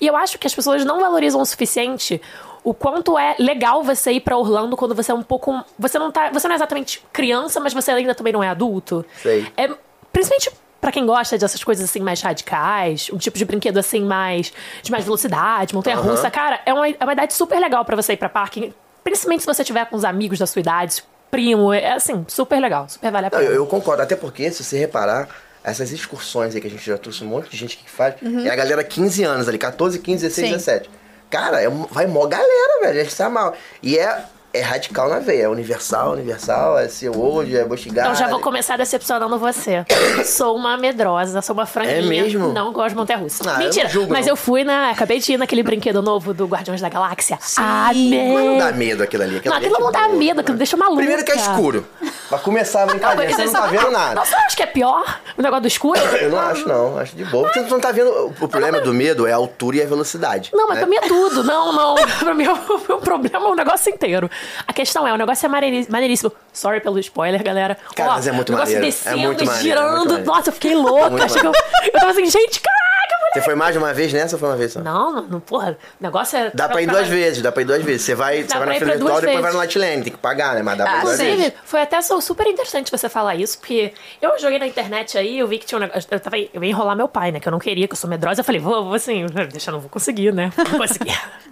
E 0.00 0.06
eu 0.06 0.14
acho 0.16 0.38
que 0.38 0.46
as 0.46 0.54
pessoas 0.54 0.84
não 0.84 1.00
valorizam 1.00 1.40
o 1.40 1.44
suficiente 1.46 2.20
o 2.64 2.72
quanto 2.72 3.18
é 3.18 3.34
legal 3.38 3.82
você 3.82 4.12
ir 4.12 4.20
pra 4.20 4.36
Orlando 4.36 4.76
quando 4.76 4.94
você 4.94 5.10
é 5.10 5.14
um 5.14 5.22
pouco. 5.22 5.64
Você 5.78 5.98
não 5.98 6.10
tá. 6.10 6.30
Você 6.32 6.46
não 6.46 6.54
é 6.54 6.56
exatamente 6.56 7.02
criança, 7.12 7.58
mas 7.60 7.72
você 7.74 7.90
ainda 7.90 8.14
também 8.14 8.32
não 8.32 8.42
é 8.42 8.48
adulto. 8.48 9.04
Sei. 9.22 9.46
É, 9.56 9.68
principalmente 10.12 10.50
pra 10.80 10.90
quem 10.90 11.06
gosta 11.06 11.38
dessas 11.38 11.62
coisas 11.62 11.84
assim 11.88 12.00
mais 12.00 12.20
radicais, 12.20 13.08
um 13.12 13.16
tipo 13.18 13.38
de 13.38 13.44
brinquedo 13.44 13.78
assim 13.78 14.00
mais. 14.02 14.52
de 14.82 14.90
mais 14.90 15.04
velocidade, 15.04 15.74
montanha 15.74 15.96
russa, 15.96 16.30
cara, 16.30 16.60
é 16.66 16.72
uma, 16.74 16.88
é 16.88 16.96
uma 17.00 17.12
idade 17.12 17.34
super 17.34 17.58
legal 17.60 17.84
pra 17.84 17.96
você 17.96 18.12
ir 18.14 18.16
pra 18.16 18.28
parque. 18.28 18.72
Principalmente 19.04 19.40
se 19.40 19.46
você 19.46 19.64
tiver 19.64 19.84
com 19.86 19.96
os 19.96 20.04
amigos 20.04 20.38
da 20.38 20.46
sua 20.46 20.60
idade, 20.60 21.02
primo, 21.30 21.72
é 21.72 21.92
assim, 21.92 22.24
super 22.28 22.60
legal, 22.60 22.88
super 22.88 23.10
vale 23.10 23.26
a 23.26 23.30
Não, 23.30 23.38
pena. 23.38 23.50
eu, 23.50 23.56
eu 23.56 23.66
concordo, 23.66 24.02
até 24.02 24.14
porque, 24.14 24.50
se 24.52 24.62
você 24.62 24.78
reparar, 24.78 25.28
essas 25.64 25.90
excursões 25.92 26.54
aí 26.54 26.60
que 26.60 26.66
a 26.66 26.70
gente 26.70 26.84
já 26.84 26.98
trouxe 26.98 27.24
um 27.24 27.28
monte 27.28 27.48
de 27.50 27.56
gente 27.56 27.76
que 27.76 27.88
faz, 27.90 28.14
é 28.44 28.50
a 28.50 28.54
galera 28.56 28.82
15 28.84 29.24
anos 29.24 29.48
ali, 29.48 29.58
14, 29.58 29.98
15, 29.98 30.22
16, 30.28 30.46
Sim. 30.48 30.52
17. 30.56 30.90
Cara, 31.32 31.62
é, 31.62 31.68
vai 31.90 32.06
mó 32.06 32.26
galera, 32.26 32.80
velho, 32.82 33.00
a 33.00 33.04
gente 33.04 33.16
tá 33.16 33.30
mal. 33.30 33.54
E 33.82 33.98
é, 33.98 34.22
é 34.54 34.60
radical 34.60 35.08
na 35.08 35.18
veia, 35.18 35.44
é 35.44 35.48
Universal, 35.48 36.12
Universal, 36.12 36.78
é 36.78 36.88
Seu 36.88 37.18
Hoje, 37.18 37.56
é 37.56 37.64
Busch 37.64 37.86
Então 37.86 38.14
já 38.14 38.28
vou 38.28 38.40
começar 38.40 38.76
decepcionando 38.76 39.38
você. 39.38 39.84
sou 40.24 40.54
uma 40.56 40.76
medrosa, 40.76 41.40
sou 41.40 41.54
uma 41.54 41.64
franquinha. 41.64 41.98
É 41.98 42.02
mesmo? 42.02 42.52
Não 42.52 42.72
gosto 42.72 42.90
de 42.90 42.96
montanha 42.96 43.18
russa. 43.18 43.42
Ah, 43.46 43.54
eu 43.54 43.58
Mentira, 43.60 43.84
não 43.84 43.90
julgo, 43.90 44.12
mas 44.12 44.26
não. 44.26 44.32
eu 44.32 44.36
fui 44.36 44.62
na. 44.62 44.90
Acabei 44.90 45.18
de 45.20 45.32
ir 45.32 45.36
naquele 45.38 45.62
brinquedo 45.62 46.02
novo 46.02 46.34
do 46.34 46.46
Guardiões 46.46 46.80
da 46.80 46.88
Galáxia. 46.88 47.38
Amei! 47.56 48.34
Mas 48.34 48.44
não 48.44 48.58
dá 48.58 48.72
medo 48.72 49.02
aquilo 49.02 49.22
ali. 49.22 49.40
Não, 49.44 49.52
ali 49.54 49.64
é 49.64 49.68
aquilo 49.68 49.80
não 49.84 49.90
de 49.90 49.98
dá 49.98 50.06
boa. 50.06 50.18
medo, 50.18 50.40
aquilo 50.40 50.58
deixa 50.58 50.76
maluca. 50.76 50.96
Primeiro 50.98 51.24
que 51.24 51.32
é 51.32 51.36
escuro. 51.36 51.86
Pra 52.28 52.38
começar 52.38 52.82
a 52.82 52.86
brincadeira, 52.86 53.32
você 53.32 53.44
não 53.44 53.52
tá 53.52 53.66
vendo 53.66 53.90
nada. 53.90 54.14
Não, 54.14 54.24
você 54.24 54.34
acha 54.34 54.56
que 54.56 54.62
é 54.62 54.66
pior 54.66 55.20
o 55.36 55.42
negócio 55.42 55.62
do 55.62 55.68
escuro? 55.68 56.00
Eu 56.00 56.30
não 56.30 56.38
acho, 56.38 56.68
não. 56.68 56.98
Acho 56.98 57.16
de 57.16 57.24
boa. 57.24 57.50
Você 57.52 57.60
não 57.62 57.80
tá 57.80 57.90
vendo. 57.90 58.10
O 58.40 58.48
problema 58.48 58.80
do 58.80 58.92
medo 58.92 59.26
é 59.26 59.32
a 59.32 59.36
altura 59.36 59.78
e 59.78 59.82
a 59.82 59.86
velocidade. 59.86 60.50
Não, 60.52 60.66
mas 60.68 60.76
né? 60.76 60.82
pra 60.82 60.90
mim 60.90 60.96
é 60.96 61.08
tudo. 61.08 61.42
Não, 61.42 61.72
não. 61.72 61.92
Pra 62.22 62.34
mim 62.34 62.46
o, 62.46 62.94
o 62.94 62.98
problema 62.98 63.46
é 63.46 63.50
o 63.50 63.54
negócio 63.54 63.92
inteiro. 63.92 64.30
A 64.66 64.72
questão 64.72 65.06
é, 65.06 65.12
o 65.12 65.16
negócio 65.16 65.46
é 65.46 65.48
maneiríssimo. 65.48 66.32
Sorry 66.52 66.80
pelo 66.80 66.98
spoiler, 66.98 67.42
galera. 67.42 67.76
Cara, 67.94 68.10
Ó, 68.10 68.14
mas 68.14 68.26
é 68.26 68.32
muito 68.32 68.48
o 68.50 68.52
negócio 68.52 68.74
maneiro. 68.74 68.86
É 68.86 68.90
descendo 68.90 69.18
muito 69.18 69.42
e 69.42 69.46
maneiro, 69.46 69.58
é 69.58 69.62
girando. 69.62 69.96
muito 69.96 70.08
maneiro. 70.10 70.26
Nossa, 70.32 70.48
eu 70.50 70.52
fiquei 70.54 70.74
louca. 70.74 71.10
muito 71.10 71.24
Acho 71.24 71.40
que 71.40 71.46
eu, 71.46 71.52
eu 71.84 71.92
tava 71.92 72.10
assim, 72.10 72.26
gente, 72.26 72.60
caraca, 72.60 73.18
mulher. 73.20 73.32
Você 73.34 73.40
foi 73.42 73.54
mais 73.54 73.72
de 73.72 73.78
uma 73.78 73.94
vez 73.94 74.12
nessa 74.12 74.36
ou 74.36 74.40
foi 74.40 74.48
uma 74.50 74.56
vez 74.56 74.72
só? 74.72 74.80
Não, 74.80 75.22
não, 75.22 75.40
porra. 75.40 75.78
O 75.98 76.02
negócio 76.02 76.36
é. 76.38 76.50
Dá 76.52 76.68
pra 76.68 76.82
ir 76.82 76.86
duas 76.86 77.08
vezes, 77.08 77.42
dá 77.42 77.50
pra 77.50 77.62
ir 77.62 77.64
duas 77.64 77.82
vezes. 77.82 78.02
Você 78.02 78.14
vai, 78.14 78.42
você 78.42 78.48
vai 78.48 78.58
pra 78.58 78.66
na 78.66 78.72
fila 78.74 78.78
pra 78.86 78.92
virtual, 78.96 79.10
duas 79.12 79.20
depois 79.24 79.42
vai 79.42 79.52
no 79.52 79.58
Lightlane, 79.58 80.02
tem 80.02 80.12
que 80.12 80.18
pagar, 80.18 80.54
né? 80.54 80.62
Mas 80.62 80.76
dá 80.78 80.84
pra 80.84 80.92
Ah, 80.92 80.98
ir 80.98 81.02
duas 81.02 81.16
sim. 81.16 81.24
vezes. 81.24 81.38
Inclusive, 81.38 81.56
foi 81.64 81.80
até 81.82 82.02
super 82.02 82.46
interessante 82.46 82.90
você 82.90 83.08
falar 83.08 83.34
isso, 83.36 83.58
porque 83.58 83.94
eu 84.20 84.38
joguei 84.38 84.58
na 84.58 84.66
internet 84.66 85.16
aí, 85.16 85.38
eu 85.38 85.48
vi 85.48 85.58
que 85.58 85.64
tinha 85.66 85.78
um 85.78 85.80
negócio. 85.80 86.06
Eu, 86.10 86.20
tava, 86.20 86.36
eu 86.38 86.62
ia 86.62 86.70
enrolar 86.70 86.94
meu 86.96 87.08
pai, 87.08 87.32
né? 87.32 87.40
Que 87.40 87.48
eu 87.48 87.52
não 87.52 87.58
queria, 87.58 87.88
que 87.88 87.92
eu 87.94 87.96
sou 87.98 88.10
medrosa. 88.10 88.40
Eu 88.40 88.44
falei, 88.44 88.60
vou, 88.60 88.84
vou 88.84 88.94
assim, 88.94 89.24
deixa, 89.50 89.70
eu 89.70 89.72
não 89.72 89.80
vou 89.80 89.88
conseguir, 89.88 90.32
né? 90.32 90.52
Não 90.56 90.64
vou 90.66 90.80
conseguir. 90.80 91.18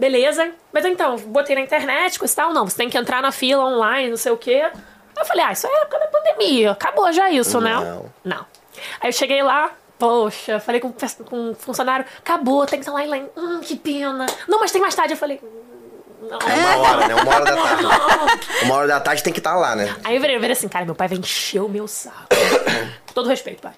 Beleza. 0.00 0.50
Mas 0.72 0.86
então, 0.86 1.16
botei 1.16 1.54
na 1.54 1.60
internet, 1.60 2.18
coisa 2.18 2.32
e 2.32 2.36
tal. 2.36 2.54
Não, 2.54 2.66
você 2.66 2.74
tem 2.74 2.88
que 2.88 2.96
entrar 2.96 3.20
na 3.20 3.30
fila 3.30 3.62
online, 3.62 4.08
não 4.08 4.16
sei 4.16 4.32
o 4.32 4.36
quê. 4.38 4.70
Eu 5.14 5.24
falei, 5.26 5.44
ah, 5.44 5.52
isso 5.52 5.66
é 5.66 5.82
época 5.82 5.98
da 5.98 6.06
pandemia. 6.06 6.70
Acabou 6.70 7.12
já 7.12 7.30
isso, 7.30 7.60
né? 7.60 7.74
Não. 7.74 8.06
Não. 8.24 8.46
Aí 8.98 9.10
eu 9.10 9.12
cheguei 9.12 9.42
lá, 9.42 9.70
poxa, 9.98 10.58
falei 10.58 10.80
com, 10.80 10.90
com 11.28 11.50
um 11.50 11.54
funcionário, 11.54 12.06
acabou, 12.16 12.64
tem 12.64 12.78
que 12.78 12.86
estar 12.86 12.92
lá 12.92 13.04
em 13.04 13.08
lá. 13.08 13.18
Hum, 13.36 13.60
que 13.60 13.76
pena. 13.76 14.24
Não, 14.48 14.58
mas 14.58 14.72
tem 14.72 14.80
mais 14.80 14.94
tarde. 14.94 15.12
Eu 15.12 15.18
falei, 15.18 15.38
hum, 15.42 16.28
não. 16.30 16.38
É 16.38 16.76
uma 16.76 16.88
hora, 16.88 17.06
né? 17.06 17.14
Uma 17.14 17.34
hora 17.34 17.44
da 17.44 17.56
tarde. 17.56 17.84
Uma 18.64 18.74
hora 18.76 18.86
da 18.86 19.00
tarde 19.00 19.22
tem 19.22 19.32
que 19.34 19.40
estar 19.40 19.56
lá, 19.56 19.76
né? 19.76 19.94
Aí 20.02 20.14
eu 20.14 20.20
virei, 20.20 20.36
eu 20.36 20.40
virei 20.40 20.52
assim, 20.54 20.68
cara, 20.68 20.86
meu 20.86 20.94
pai 20.94 21.08
vai 21.08 21.18
encher 21.18 21.60
o 21.60 21.68
meu 21.68 21.86
saco. 21.86 22.28
todo 23.12 23.28
respeito, 23.28 23.60
pai. 23.60 23.72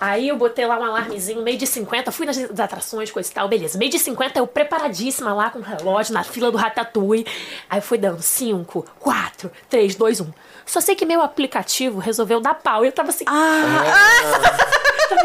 Aí 0.00 0.28
eu 0.28 0.36
botei 0.36 0.64
lá 0.64 0.78
um 0.78 0.84
alarmezinho, 0.84 1.42
meio 1.42 1.58
de 1.58 1.66
50, 1.66 2.12
fui 2.12 2.24
nas 2.24 2.38
atrações, 2.60 3.10
coisa 3.10 3.30
e 3.30 3.32
tal, 3.32 3.48
beleza. 3.48 3.76
Meio 3.76 3.90
de 3.90 3.98
50, 3.98 4.38
eu 4.38 4.46
preparadíssima 4.46 5.34
lá 5.34 5.50
com 5.50 5.58
o 5.58 5.62
relógio, 5.62 6.14
na 6.14 6.22
fila 6.22 6.50
do 6.50 6.56
Ratatouille. 6.56 7.26
Aí 7.68 7.80
foi 7.80 7.98
dando 7.98 8.22
5, 8.22 8.86
4, 8.98 9.50
3, 9.68 9.94
2, 9.94 10.20
1. 10.20 10.32
Só 10.66 10.80
sei 10.80 10.94
que 10.94 11.04
meu 11.04 11.22
aplicativo 11.22 11.98
resolveu 11.98 12.40
dar 12.40 12.54
pau. 12.54 12.84
E 12.84 12.88
eu 12.88 12.92
tava 12.92 13.08
assim. 13.08 13.24
Ah! 13.26 13.84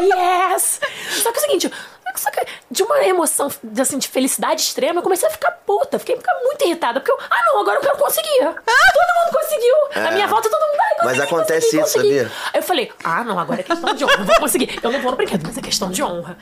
yes! 0.00 0.80
Só 1.22 1.30
que 1.30 1.38
é 1.38 1.40
o 1.40 1.44
seguinte. 1.44 1.70
Só 2.14 2.30
que 2.30 2.44
de 2.70 2.82
uma 2.82 2.98
emoção 3.04 3.48
assim, 3.80 3.98
de 3.98 4.08
felicidade 4.08 4.62
extrema, 4.62 5.00
eu 5.00 5.02
comecei 5.02 5.28
a 5.28 5.32
ficar 5.32 5.50
puta, 5.66 5.98
fiquei 5.98 6.16
ficar 6.16 6.34
muito 6.42 6.64
irritada. 6.64 7.00
Porque 7.00 7.10
eu, 7.12 7.18
ah 7.30 7.42
não, 7.52 7.60
agora 7.60 7.78
eu 7.78 7.82
quero 7.82 7.96
conseguir. 7.98 8.38
Todo 8.38 8.54
mundo 8.54 9.32
conseguiu. 9.32 9.74
A 10.06 10.10
minha 10.12 10.26
volta 10.26 10.48
todo 10.48 10.60
mundo. 10.60 10.80
"Ai, 10.80 10.94
Mas 11.04 11.16
consegui, 11.18 11.22
acontece 11.22 11.66
consegui, 11.78 11.82
isso, 11.82 11.92
consegui." 11.94 12.18
sabia? 12.18 12.32
Aí 12.52 12.60
eu 12.60 12.62
falei, 12.62 12.92
ah 13.02 13.24
não, 13.24 13.38
agora 13.38 13.60
é 13.60 13.64
questão 13.64 13.94
de 13.94 14.04
honra, 14.04 14.14
eu 14.18 14.24
vou 14.24 14.36
conseguir. 14.36 14.78
Eu 14.82 14.92
não 14.92 15.00
vou 15.00 15.10
no 15.10 15.16
brinquedo, 15.16 15.42
mas 15.46 15.58
é 15.58 15.60
questão 15.60 15.90
de 15.90 16.02
honra. 16.02 16.38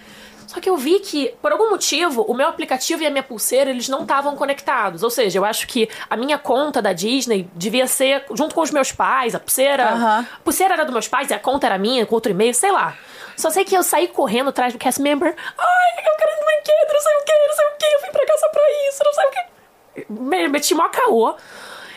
Só 0.47 0.61
que 0.61 0.69
eu 0.69 0.77
vi 0.77 1.01
que, 1.01 1.35
por 1.41 1.51
algum 1.51 1.71
motivo, 1.71 2.23
o 2.29 2.35
meu 2.35 2.47
aplicativo 2.47 3.03
e 3.03 3.07
a 3.07 3.11
minha 3.11 3.23
pulseira, 3.23 3.71
eles 3.71 3.89
não 3.89 4.03
estavam 4.03 4.37
conectados. 4.37 5.03
Ou 5.03 5.09
seja, 5.09 5.39
eu 5.39 5.47
acho 5.47 5.67
que 5.67 5.89
a 6.11 6.15
minha 6.17 6.37
conta 6.37 6.83
da 6.83 6.93
Disney 6.93 7.49
devia 7.55 7.87
ser 7.87 8.27
junto 8.35 8.55
com 8.55 8.61
os 8.61 8.71
meus 8.71 8.93
pais, 8.93 9.35
a 9.35 9.41
pulseira. 9.41 9.85
A 9.87 10.25
pulseira 10.45 10.75
era 10.75 10.85
dos 10.85 10.93
meus 10.93 11.09
pais 11.09 11.31
e 11.31 11.35
a 11.35 11.39
conta 11.39 11.67
era 11.67 11.79
minha, 11.79 12.05
com 12.05 12.15
outro 12.15 12.31
e-mail, 12.31 12.53
sei 12.53 12.71
lá. 12.71 12.95
Só 13.43 13.51
sei 13.51 13.65
que 13.65 13.77
eu 13.77 13.83
saí 13.83 14.07
correndo 14.07 14.51
atrás 14.51 14.73
do 14.73 14.79
cast 14.79 15.03
member. 15.03 15.35
Ai, 15.37 15.91
eu 15.99 16.17
quero 16.17 16.31
no 16.39 16.47
brinquedo, 16.47 16.93
não 16.93 17.01
sei 17.01 17.17
o 17.17 17.25
que, 17.25 17.33
não 17.49 17.55
sei 17.57 17.67
o 17.67 17.71
que, 17.77 17.85
eu 17.87 18.01
vim 18.03 18.13
pra 18.13 18.27
cá 18.27 18.35
só 18.39 18.49
pra 18.51 18.63
isso, 18.89 19.03
não 19.05 19.13
sei 19.13 19.25
o 19.27 19.31
que. 19.31 20.13
Me- 20.13 20.49
Meti 20.49 20.75
mó 20.77 20.89
caô. 20.89 21.35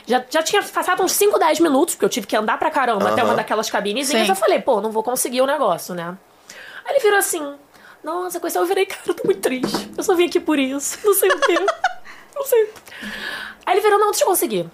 Já, 0.08 0.24
já 0.28 0.42
tinha 0.42 0.64
passado 0.64 1.04
uns 1.04 1.12
5, 1.12 1.38
10 1.38 1.60
minutos, 1.60 1.94
porque 1.94 2.06
eu 2.06 2.10
tive 2.10 2.26
que 2.26 2.36
andar 2.36 2.58
pra 2.58 2.72
caramba 2.72 3.10
até 3.12 3.22
Aham. 3.22 3.30
uma 3.30 3.36
daquelas 3.36 3.70
cabinezinhas. 3.70 4.26
Sim. 4.26 4.32
Eu 4.32 4.36
falei, 4.36 4.60
pô, 4.60 4.82
não 4.82 4.92
vou 4.92 5.04
conseguir 5.04 5.42
o 5.42 5.46
negócio, 5.46 5.94
né? 5.94 6.18
Aí 6.84 6.94
ele 6.94 7.00
virou 7.00 7.20
assim: 7.20 7.56
Nossa, 8.04 8.40
coisa, 8.40 8.58
eu 8.60 8.66
virei, 8.66 8.86
cara, 8.88 9.02
eu 9.06 9.14
tô 9.14 9.24
muito 9.26 9.42
triste. 9.42 9.92
Eu 9.96 10.04
só 10.04 10.16
vim 10.16 10.26
aqui 10.26 10.40
por 10.40 10.58
isso. 10.58 10.98
Não 11.04 11.14
sei 11.14 11.30
o 11.30 11.40
quê. 11.42 11.56
Não 12.36 12.44
sei. 12.44 12.74
Aí 13.68 13.76
ele 13.76 13.82
virou: 13.82 14.00
Não, 14.00 14.10
deixa 14.10 14.24
eu 14.24 14.28
conseguir. 14.28 14.68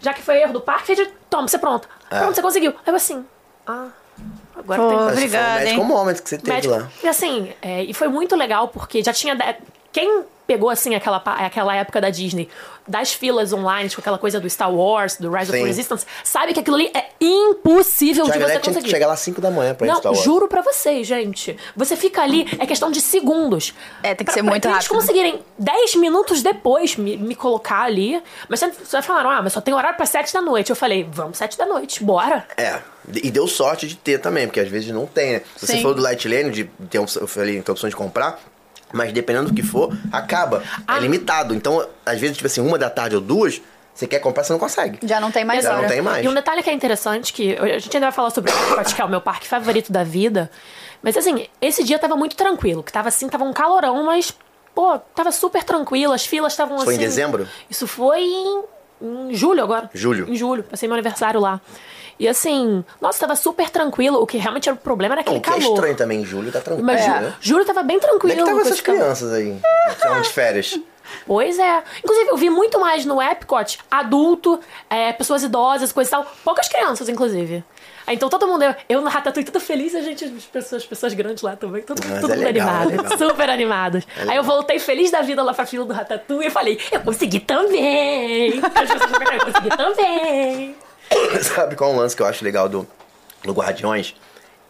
Já 0.00 0.12
que 0.14 0.22
foi 0.22 0.38
erro 0.38 0.52
do 0.54 0.60
parque, 0.60 0.92
ele 0.92 1.06
toma, 1.28 1.46
você 1.48 1.58
pronto. 1.58 1.86
Pronto, 2.08 2.34
você 2.34 2.42
conseguiu. 2.42 2.72
Aí 2.72 2.92
eu 2.92 2.94
assim: 2.96 3.26
Ah, 3.66 3.88
agora 4.58 4.80
Pô, 4.82 4.88
tem 4.88 4.98
que 4.98 5.04
foi 5.04 5.12
Obrigada, 5.12 5.48
o 5.48 5.64
médico 5.64 5.80
hein? 5.80 5.86
moment 5.86 6.14
que 6.14 6.28
você 6.28 6.38
teve 6.38 6.52
médico. 6.52 6.74
lá. 6.74 6.88
E 7.02 7.08
assim, 7.08 7.52
é, 7.62 7.82
e 7.84 7.94
foi 7.94 8.08
muito 8.08 8.36
legal 8.36 8.68
porque 8.68 9.02
já 9.02 9.12
tinha. 9.12 9.36
Quem 9.92 10.24
pegou 10.48 10.70
assim 10.70 10.94
aquela, 10.94 11.18
aquela 11.18 11.76
época 11.76 12.00
da 12.00 12.08
Disney, 12.08 12.48
das 12.86 13.12
filas 13.12 13.52
online, 13.52 13.90
com 13.90 14.00
aquela 14.00 14.16
coisa 14.16 14.40
do 14.40 14.48
Star 14.48 14.72
Wars, 14.74 15.18
do 15.18 15.30
Rise 15.30 15.50
of 15.50 15.60
Sim. 15.60 15.66
Resistance, 15.66 16.06
sabe 16.24 16.54
que 16.54 16.60
aquilo 16.60 16.76
ali 16.76 16.90
é 16.94 17.04
impossível 17.20 18.24
Tinha 18.24 18.38
de 18.38 18.42
você 18.44 18.46
tinha 18.52 18.60
que 18.60 18.68
conseguir. 18.70 18.90
chegar 18.90 19.06
lá 19.08 19.12
às 19.12 19.20
5 19.20 19.42
da 19.42 19.50
manhã 19.50 19.74
pra 19.74 19.86
Não, 19.86 19.96
Star 19.96 20.10
Wars. 20.12 20.24
juro 20.24 20.48
pra 20.48 20.62
vocês, 20.62 21.06
gente. 21.06 21.54
Você 21.76 21.96
fica 21.96 22.22
ali, 22.22 22.46
é 22.58 22.66
questão 22.66 22.90
de 22.90 23.02
segundos. 23.02 23.74
É, 24.02 24.14
tem 24.14 24.16
que 24.18 24.24
Pra- 24.24 24.32
ser 24.34 24.42
muito 24.42 24.62
pra 24.62 24.72
rápido. 24.72 24.90
eles 24.90 25.02
conseguirem 25.02 25.40
10 25.58 25.96
minutos 25.96 26.42
depois 26.42 26.96
me, 26.96 27.18
me 27.18 27.34
colocar 27.34 27.82
ali. 27.82 28.22
Mas 28.48 28.60
vocês 28.60 29.04
falaram, 29.04 29.28
ah, 29.28 29.42
mas 29.42 29.52
só 29.52 29.60
tem 29.60 29.74
horário 29.74 29.98
pra 29.98 30.06
7 30.06 30.32
da 30.32 30.40
noite. 30.40 30.70
Eu 30.70 30.76
falei, 30.76 31.06
vamos 31.12 31.36
7 31.36 31.58
da 31.58 31.66
noite, 31.66 32.02
bora. 32.02 32.46
É, 32.56 32.80
e 33.22 33.30
deu 33.30 33.46
sorte 33.46 33.86
de 33.86 33.96
ter 33.96 34.18
também, 34.18 34.46
porque 34.46 34.60
às 34.60 34.68
vezes 34.68 34.90
não 34.94 35.04
tem, 35.06 35.32
né? 35.34 35.42
Se 35.58 35.66
você 35.66 35.82
for 35.82 35.92
do 35.94 36.00
Light 36.00 36.26
Lane, 36.26 36.50
de 36.50 36.64
ter, 36.88 36.98
opção- 37.00 37.20
eu 37.20 37.28
falei, 37.28 37.60
tem 37.60 37.70
opção 37.72 37.90
de 37.90 37.94
comprar, 37.96 38.40
mas 38.92 39.12
dependendo 39.12 39.48
do 39.48 39.54
que 39.54 39.62
for, 39.62 39.96
acaba. 40.12 40.62
Ah. 40.86 40.96
É 40.96 41.00
limitado. 41.00 41.54
Então, 41.54 41.86
às 42.04 42.20
vezes, 42.20 42.36
tipo 42.36 42.46
assim, 42.46 42.60
uma 42.60 42.78
da 42.78 42.88
tarde 42.90 43.14
ou 43.16 43.20
duas, 43.20 43.60
você 43.94 44.06
quer 44.06 44.20
comprar, 44.20 44.44
você 44.44 44.52
não 44.52 44.60
consegue. 44.60 44.98
Já 45.02 45.20
não 45.20 45.30
tem 45.30 45.44
mais 45.44 45.64
Já 45.64 45.72
hora. 45.72 45.82
não 45.82 45.88
tem 45.88 46.00
mais. 46.00 46.24
E 46.24 46.28
um 46.28 46.34
detalhe 46.34 46.62
que 46.62 46.70
é 46.70 46.72
interessante, 46.72 47.32
que 47.32 47.56
a 47.56 47.78
gente 47.78 47.96
ainda 47.96 48.06
vai 48.06 48.12
falar 48.12 48.30
sobre 48.30 48.50
o 48.52 48.94
que 48.94 49.00
é 49.00 49.04
o 49.04 49.08
meu 49.08 49.20
parque 49.20 49.46
favorito 49.46 49.92
da 49.92 50.04
vida. 50.04 50.50
Mas 51.02 51.16
assim, 51.16 51.46
esse 51.60 51.82
dia 51.84 51.98
tava 51.98 52.16
muito 52.16 52.36
tranquilo, 52.36 52.82
que 52.82 52.92
tava 52.92 53.08
assim, 53.08 53.28
tava 53.28 53.44
um 53.44 53.52
calorão, 53.52 54.04
mas, 54.04 54.36
pô, 54.74 54.98
tava 55.14 55.32
super 55.32 55.62
tranquilo, 55.64 56.12
as 56.12 56.24
filas 56.26 56.52
estavam 56.52 56.76
assim. 56.76 56.84
Foi 56.84 56.94
em 56.94 56.98
dezembro? 56.98 57.48
Isso 57.70 57.86
foi 57.86 58.20
em, 58.20 58.62
em 59.02 59.34
julho 59.34 59.62
agora. 59.62 59.90
Julho. 59.92 60.28
Em 60.28 60.36
julho, 60.36 60.62
passei 60.64 60.88
meu 60.88 60.94
aniversário 60.94 61.40
lá. 61.40 61.60
E 62.18 62.26
assim, 62.26 62.84
nossa, 63.00 63.20
tava 63.20 63.36
super 63.36 63.70
tranquilo. 63.70 64.20
O 64.20 64.26
que 64.26 64.38
realmente 64.38 64.68
era 64.68 64.74
o 64.76 64.78
problema 64.80 65.14
era 65.14 65.20
aquele 65.20 65.38
o 65.38 65.40
que 65.40 65.50
é 65.50 65.52
calor. 65.58 65.74
estranho 65.74 65.96
também, 65.96 66.24
julho 66.24 66.50
tá 66.50 66.60
tranquilo, 66.60 66.86
Mas 66.86 67.06
né? 67.06 67.34
julho 67.40 67.64
tava 67.64 67.82
bem 67.82 67.96
Onde 67.96 68.06
é 68.06 68.08
tranquilo. 68.08 68.34
que 68.34 68.40
estavam 68.40 68.60
com 68.60 68.66
essas 68.66 68.80
crianças 68.80 69.32
aí? 69.32 69.56
Estavam 69.90 70.20
de 70.22 70.28
férias. 70.30 70.78
Pois 71.26 71.58
é. 71.58 71.82
Inclusive, 72.04 72.28
eu 72.28 72.36
vi 72.36 72.50
muito 72.50 72.78
mais 72.78 73.06
no 73.06 73.20
Epcot 73.20 73.78
adulto, 73.90 74.60
é, 74.90 75.10
pessoas 75.10 75.42
idosas, 75.42 75.90
coisa 75.90 76.08
e 76.08 76.10
tal. 76.10 76.26
Poucas 76.44 76.68
crianças, 76.68 77.08
inclusive. 77.08 77.64
Aí, 78.06 78.14
Então 78.14 78.28
todo 78.28 78.46
mundo, 78.46 78.62
eu, 78.88 79.00
no 79.00 79.08
Ratatouille, 79.08 79.46
tudo 79.46 79.58
feliz, 79.58 79.94
a 79.94 80.02
gente, 80.02 80.26
as 80.26 80.44
pessoas, 80.44 80.82
as 80.82 80.86
pessoas 80.86 81.14
grandes 81.14 81.42
lá 81.42 81.56
também, 81.56 81.82
todo, 81.82 82.02
Mas 82.06 82.20
todo 82.20 82.30
é 82.32 82.36
mundo 82.36 82.44
legal, 82.44 82.68
animado, 82.82 83.06
é 83.14 83.16
super 83.16 83.48
animados. 83.48 84.06
Aí 84.28 84.36
eu 84.36 84.42
voltei 84.42 84.78
feliz 84.78 85.10
da 85.10 85.22
vida 85.22 85.42
lá 85.42 85.54
pra 85.54 85.64
fila 85.64 85.86
do 85.86 85.94
Ratatouille 85.94 86.48
e 86.48 86.50
falei, 86.50 86.78
eu 86.92 87.00
consegui 87.00 87.40
também. 87.40 88.60
As 88.62 88.72
pessoas 88.90 89.02
ficaram, 89.10 89.32
eu 89.38 89.46
consegui 89.52 89.76
também. 89.78 90.76
Sabe 91.42 91.76
qual 91.76 91.90
é 91.90 91.94
um 91.94 91.96
lance 91.98 92.14
que 92.16 92.22
eu 92.22 92.26
acho 92.26 92.44
legal 92.44 92.68
do, 92.68 92.86
do 93.42 93.52
Guardiões? 93.52 94.14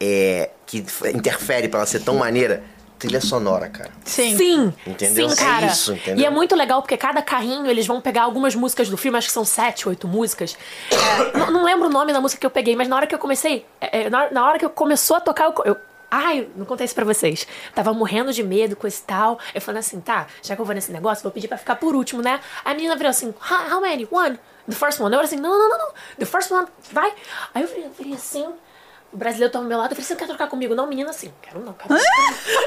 É 0.00 0.50
que 0.66 0.84
interfere 1.14 1.68
pra 1.68 1.80
ela 1.80 1.86
ser 1.86 2.00
tão 2.00 2.14
maneira? 2.16 2.62
Trilha 2.98 3.20
sonora, 3.20 3.68
cara. 3.68 3.90
Sim. 4.04 4.36
Sim, 4.36 4.74
Entendeu? 4.84 5.28
sim, 5.30 5.40
É 5.40 5.46
cara. 5.46 5.66
isso, 5.66 5.92
entendeu? 5.92 6.20
E 6.20 6.26
é 6.26 6.30
muito 6.30 6.56
legal 6.56 6.82
porque 6.82 6.96
cada 6.96 7.22
carrinho 7.22 7.70
eles 7.70 7.86
vão 7.86 8.00
pegar 8.00 8.22
algumas 8.22 8.56
músicas 8.56 8.88
do 8.88 8.96
filme, 8.96 9.16
acho 9.16 9.28
que 9.28 9.32
são 9.32 9.44
sete, 9.44 9.88
oito 9.88 10.08
músicas. 10.08 10.56
É, 10.90 11.38
não, 11.38 11.50
não 11.52 11.64
lembro 11.64 11.86
o 11.86 11.90
nome 11.90 12.12
da 12.12 12.20
música 12.20 12.40
que 12.40 12.46
eu 12.46 12.50
peguei, 12.50 12.74
mas 12.74 12.88
na 12.88 12.96
hora 12.96 13.06
que 13.06 13.14
eu 13.14 13.18
comecei, 13.20 13.64
é, 13.80 14.02
é, 14.02 14.10
na, 14.10 14.30
na 14.32 14.44
hora 14.44 14.58
que 14.58 14.64
eu 14.64 14.70
começou 14.70 15.16
a 15.16 15.20
tocar, 15.20 15.44
eu, 15.44 15.54
eu 15.64 15.76
Ai, 16.10 16.48
não 16.56 16.64
contei 16.64 16.86
isso 16.86 16.94
pra 16.94 17.04
vocês. 17.04 17.46
Tava 17.74 17.92
morrendo 17.92 18.32
de 18.32 18.42
medo, 18.42 18.74
coisa 18.74 18.96
e 18.98 19.02
tal. 19.02 19.38
Eu 19.54 19.60
falei 19.60 19.80
assim, 19.80 20.00
tá, 20.00 20.26
já 20.42 20.56
que 20.56 20.60
eu 20.62 20.64
vou 20.64 20.74
nesse 20.74 20.90
negócio, 20.90 21.22
vou 21.22 21.30
pedir 21.30 21.48
pra 21.48 21.58
ficar 21.58 21.76
por 21.76 21.94
último, 21.94 22.22
né? 22.22 22.40
A 22.64 22.72
menina 22.72 22.96
virou 22.96 23.10
assim, 23.10 23.32
how 23.70 23.78
many? 23.80 24.08
One? 24.10 24.38
The 24.68 24.74
first 24.74 25.00
one. 25.00 25.12
Eu 25.12 25.18
era 25.18 25.26
assim, 25.26 25.36
não, 25.36 25.50
não, 25.58 25.68
não, 25.68 25.78
não. 25.78 25.88
The 26.18 26.26
first 26.26 26.50
one, 26.52 26.66
vai. 26.92 27.12
Aí 27.54 27.62
eu 27.62 27.68
virei 27.96 28.12
assim, 28.14 28.46
o 29.10 29.16
brasileiro 29.16 29.50
tava 29.50 29.64
ao 29.64 29.68
meu 29.68 29.78
lado, 29.78 29.92
eu 29.92 29.96
falei, 29.96 30.04
você 30.04 30.12
não 30.12 30.18
quer 30.18 30.26
trocar 30.26 30.48
comigo? 30.48 30.74
Não, 30.74 30.86
menina, 30.86 31.08
assim, 31.08 31.32
quero 31.40 31.60
não, 31.60 31.72
quero 31.72 31.94
não. 31.94 31.98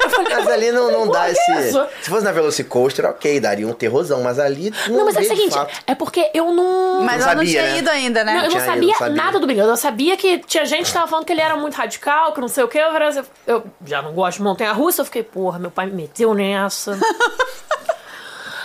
Eu 0.04 0.10
falei, 0.10 0.34
Mas 0.34 0.48
ali 0.48 0.72
não, 0.72 0.92
não 0.92 1.12
dá 1.12 1.22
"Por 1.26 1.30
esse. 1.30 1.52
isso?" 1.68 1.88
Se 2.02 2.10
fosse 2.10 2.24
na 2.24 2.32
Velocicoaster, 2.32 3.06
ok, 3.06 3.40
daria 3.40 3.68
um 3.68 3.74
terrorzão, 3.74 4.24
mas 4.24 4.40
ali 4.40 4.74
não, 4.88 4.98
Não, 4.98 5.06
mas 5.06 5.16
é 5.16 5.20
o 5.20 5.24
seguinte, 5.26 5.56
é 5.86 5.94
porque 5.94 6.32
eu 6.34 6.52
não. 6.52 7.02
Mas 7.04 7.18
Não 7.20 7.28
ela 7.28 7.36
não 7.36 7.44
sabia, 7.46 7.52
tinha 7.62 7.64
né? 7.74 7.78
ido 7.78 7.90
ainda, 7.92 8.24
né? 8.24 8.34
Não, 8.34 8.44
eu 8.46 8.50
não 8.52 8.60
sabia, 8.60 8.88
não 8.88 8.94
sabia. 8.96 9.16
nada 9.24 9.40
do 9.40 9.46
brinquedo. 9.46 9.70
Eu 9.70 9.78
sabia 9.78 10.18
que 10.18 10.40
tinha 10.40 10.66
gente 10.66 10.88
que 10.88 10.94
tava 10.94 11.08
falando 11.08 11.26
que 11.26 11.32
ele 11.32 11.42
era 11.42 11.56
muito 11.56 11.76
radical, 11.76 12.34
que 12.34 12.42
não 12.42 12.48
sei 12.48 12.64
o 12.64 12.68
quê. 12.68 12.80
Eu, 12.80 12.92
falei 12.92 13.24
eu 13.46 13.64
já 13.86 14.02
não 14.02 14.12
gosto 14.14 14.38
de 14.38 14.44
montanha 14.44 14.72
russa. 14.74 15.02
Eu 15.02 15.06
fiquei, 15.06 15.22
porra, 15.22 15.60
meu 15.60 15.70
pai 15.70 15.86
me 15.86 15.94
meteu 15.94 16.34
nessa. 16.34 16.98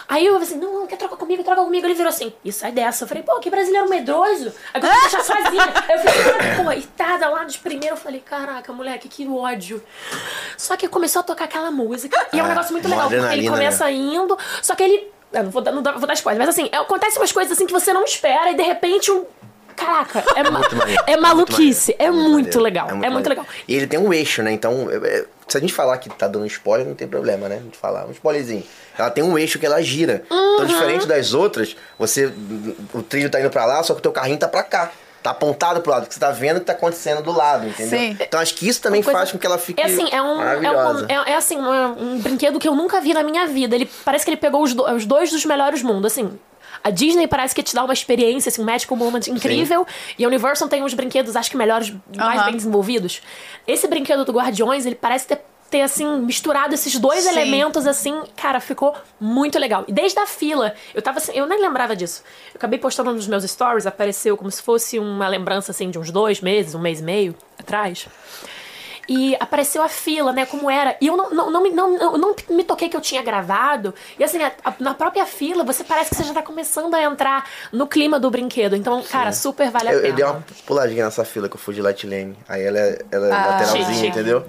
Aí 0.08 0.25
eu 0.25 0.34
falei 0.34 0.48
assim, 0.48 0.58
não, 0.58 0.72
não, 0.80 0.86
quer 0.86 0.96
trocar 0.96 1.16
comigo, 1.16 1.42
troca 1.42 1.62
comigo. 1.62 1.84
Ele 1.86 1.94
virou 1.94 2.08
assim, 2.10 2.32
e 2.44 2.52
sai 2.52 2.70
dessa. 2.72 3.04
Eu 3.04 3.08
falei, 3.08 3.22
pô, 3.22 3.38
que 3.40 3.50
brasileiro 3.50 3.88
medroso. 3.88 4.52
Agora 4.72 4.94
eu 4.94 5.00
deixar 5.00 5.25
sozinha. 5.25 5.64
Aí 5.88 5.96
eu 5.96 5.98
falei, 5.98 6.56
pô, 6.56 6.64
coitada, 6.64 7.28
lá 7.28 7.44
de 7.44 7.58
primeiro. 7.58 7.94
Eu 7.94 7.98
falei, 7.98 8.20
caraca, 8.20 8.72
moleque, 8.72 9.08
que 9.08 9.26
ódio. 9.28 9.82
Só 10.56 10.76
que 10.76 10.86
começou 10.88 11.20
a 11.20 11.22
tocar 11.22 11.44
aquela 11.44 11.70
música. 11.70 12.16
E 12.32 12.38
é 12.38 12.42
um 12.42 12.46
Ah, 12.46 12.48
negócio 12.50 12.72
muito 12.72 12.88
legal, 12.88 13.08
porque 13.08 13.16
ele 13.34 13.48
começa 13.50 13.90
indo. 13.90 14.38
Só 14.62 14.75
que 14.75 14.82
ele. 14.82 15.12
Eu 15.32 15.42
não 15.42 15.50
vou, 15.50 15.60
dar- 15.60 15.72
não 15.72 15.82
vou 15.82 16.06
dar 16.06 16.14
spoiler, 16.14 16.38
mas 16.38 16.50
assim, 16.50 16.68
é, 16.72 16.76
acontece 16.76 17.18
umas 17.18 17.32
coisas 17.32 17.52
assim 17.52 17.66
que 17.66 17.72
você 17.72 17.92
não 17.92 18.04
espera 18.04 18.50
e 18.52 18.54
de 18.54 18.62
repente 18.62 19.10
um. 19.10 19.26
Caraca, 19.76 20.25
é, 20.35 20.42
ma- 20.42 20.59
Muito 20.59 20.75
maneiro, 20.76 21.02
é 21.06 21.16
maluquice. 21.16 21.95
É 21.99 22.11
muito, 22.11 22.30
maneiro, 22.33 22.61
legal. 22.61 22.88
É 22.88 22.92
muito, 22.95 23.04
maneiro. 23.12 23.28
legal. 23.28 23.47
E 23.68 23.75
ele 23.75 23.87
tem 23.87 23.99
um 24.00 24.12
eixo, 24.12 24.42
né? 24.42 24.50
Então, 24.52 24.88
é- 24.90 24.97
é- 25.18 25.25
se 25.47 25.56
a 25.56 25.61
gente 25.61 25.73
falar 25.73 25.97
que 25.99 26.09
tá 26.11 26.26
dando 26.26 26.47
spoiler, 26.47 26.87
não 26.87 26.95
tem 26.95 27.06
problema, 27.06 27.49
né? 27.49 27.56
A 27.56 27.62
gente 27.62 27.76
falar 27.78 28.06
um 28.06 28.11
spoilerzinho. 28.11 28.64
Ela 28.99 29.11
tem 29.11 29.23
um 29.23 29.38
eixo 29.38 29.59
que 29.59 29.66
ela 29.66 29.80
gira. 29.83 30.25
Uhum. 30.30 30.54
Então, 30.54 30.66
diferente 30.66 31.06
das 31.06 31.35
outras, 31.35 31.76
você. 31.99 32.33
O 32.92 33.02
trilho 33.02 33.30
tá 33.30 33.38
indo 33.40 33.50
pra 33.50 33.64
lá, 33.66 33.83
só 33.83 33.92
que 33.95 34.00
o 34.00 34.02
teu 34.02 34.12
carrinho 34.12 34.38
tá 34.38 34.49
pra 34.49 34.62
cá. 34.62 34.90
Tá 35.23 35.30
apontado 35.33 35.80
pro 35.80 35.90
lado, 35.90 36.06
que 36.06 36.14
você 36.14 36.21
tá 36.21 36.30
vendo 36.30 36.59
o 36.59 36.61
que 36.61 36.66
tá 36.66 36.73
acontecendo 36.73 37.21
do 37.21 37.33
lado, 37.33 37.66
entendeu? 37.66 37.99
Sim. 37.99 38.16
Então 38.21 38.38
acho 38.38 38.54
que 38.54 38.68
isso 38.68 38.80
também 38.80 39.02
Coisa- 39.02 39.18
faz 39.18 39.33
com 39.33 39.38
que 39.38 39.45
ela 39.45 39.59
fique 39.59 39.80
É 39.83 39.87
assim, 39.87 40.09
é 40.12 40.23
um. 40.23 40.35
É, 40.40 40.45
maravilhosa. 40.45 41.04
um, 41.04 41.09
é, 41.09 41.33
é 41.33 41.35
assim, 41.37 41.56
uma- 41.59 41.88
um 41.99 42.21
brinquedo 42.21 42.61
que 42.61 42.68
eu 42.68 42.76
nunca 42.76 43.00
vi 43.00 43.12
na 43.12 43.25
minha 43.25 43.45
vida. 43.49 43.75
Ele 43.75 43.90
parece 44.04 44.25
que 44.25 44.30
ele 44.30 44.37
pegou 44.37 44.62
os, 44.62 44.73
do- 44.73 44.85
os 44.88 45.04
dois 45.04 45.30
dos 45.33 45.45
melhores 45.45 45.83
mundos. 45.83 46.12
Assim, 46.12 46.38
a 46.87 46.90
Disney 46.90 47.26
parece 47.26 47.52
que 47.52 47.64
te 47.64 47.75
dá 47.75 47.83
uma 47.83 47.93
experiência, 47.93 48.49
assim, 48.49 48.62
um 48.62 48.64
magical 48.64 48.97
moment 48.97 49.26
incrível. 49.26 49.85
E 50.16 50.25
a 50.25 50.28
Universal 50.28 50.69
tem 50.69 50.85
uns 50.85 50.95
brinquedos, 50.95 51.35
acho 51.35 51.50
que 51.50 51.57
melhores, 51.57 51.93
mais 52.16 52.45
bem 52.45 52.55
desenvolvidos. 52.55 53.21
Esse 53.66 53.88
brinquedo 53.88 54.25
do 54.25 54.33
Guardiões, 54.33 54.87
ele 54.87 54.95
parece 54.95 55.26
ter. 55.26 55.40
Ter, 55.69 55.83
assim, 55.83 56.21
misturado 56.21 56.75
esses 56.75 56.97
dois 56.97 57.25
Sim. 57.25 57.31
elementos, 57.31 57.88
assim, 57.88 58.23
cara, 58.37 58.61
ficou 58.61 58.95
muito 59.21 59.59
legal. 59.59 59.85
E 59.88 59.93
desde 59.93 60.16
a 60.21 60.25
fila, 60.25 60.73
eu 60.95 61.02
tava 61.02 61.19
assim, 61.19 61.33
eu 61.35 61.45
nem 61.45 61.61
lembrava 61.61 61.97
disso. 61.97 62.23
Eu 62.55 62.59
acabei 62.59 62.78
postando 62.78 63.12
nos 63.12 63.26
meus 63.26 63.43
stories, 63.43 63.85
apareceu 63.85 64.37
como 64.37 64.49
se 64.49 64.62
fosse 64.62 64.97
uma 64.97 65.26
lembrança, 65.26 65.73
assim, 65.73 65.90
de 65.90 65.99
uns 65.99 66.12
dois 66.12 66.40
meses, 66.40 66.76
um 66.76 66.78
mês 66.78 67.00
e 67.00 67.02
meio 67.02 67.35
atrás. 67.59 68.07
E 69.08 69.36
apareceu 69.38 69.82
a 69.82 69.88
fila, 69.88 70.32
né? 70.32 70.44
Como 70.46 70.68
era. 70.70 70.96
E 71.00 71.06
eu 71.06 71.16
não, 71.16 71.30
não, 71.30 71.50
não, 71.50 71.62
me- 71.62 71.70
não, 71.70 71.92
não, 71.96 72.18
não 72.18 72.36
me 72.50 72.64
toquei 72.64 72.88
que 72.88 72.96
eu 72.96 73.00
tinha 73.00 73.22
gravado. 73.22 73.94
E 74.18 74.25
assim, 74.25 74.42
a- 74.42 74.52
a- 74.64 74.75
na 74.80 74.94
própria 74.94 75.25
fila, 75.25 75.62
você 75.62 75.84
parece 75.84 76.10
que 76.10 76.16
você 76.16 76.25
já 76.25 76.34
tá 76.34 76.42
começando 76.42 76.92
a 76.94 77.02
entrar 77.02 77.48
no 77.72 77.86
clima 77.86 78.18
do 78.18 78.30
brinquedo. 78.30 78.75
Então, 78.75 79.02
cara, 79.04 79.32
super 79.32 79.70
vale 79.70 79.88
a 79.88 79.92
Eu, 79.92 80.00
pena. 80.00 80.08
eu 80.12 80.16
dei 80.16 80.25
uma 80.25 80.44
puladinha 80.66 81.04
nessa 81.04 81.25
fila 81.25 81.48
que 81.48 81.54
eu 81.54 81.60
fui 81.60 81.75
de 81.75 81.80
Light 81.82 82.06
Lane. 82.06 82.36
Aí 82.48 82.62
ela 82.64 82.78
é, 82.78 82.98
ela 83.12 83.26
é 83.26 83.30
lateralzinha, 83.30 83.84
Chique. 83.94 84.06
entendeu? 84.08 84.44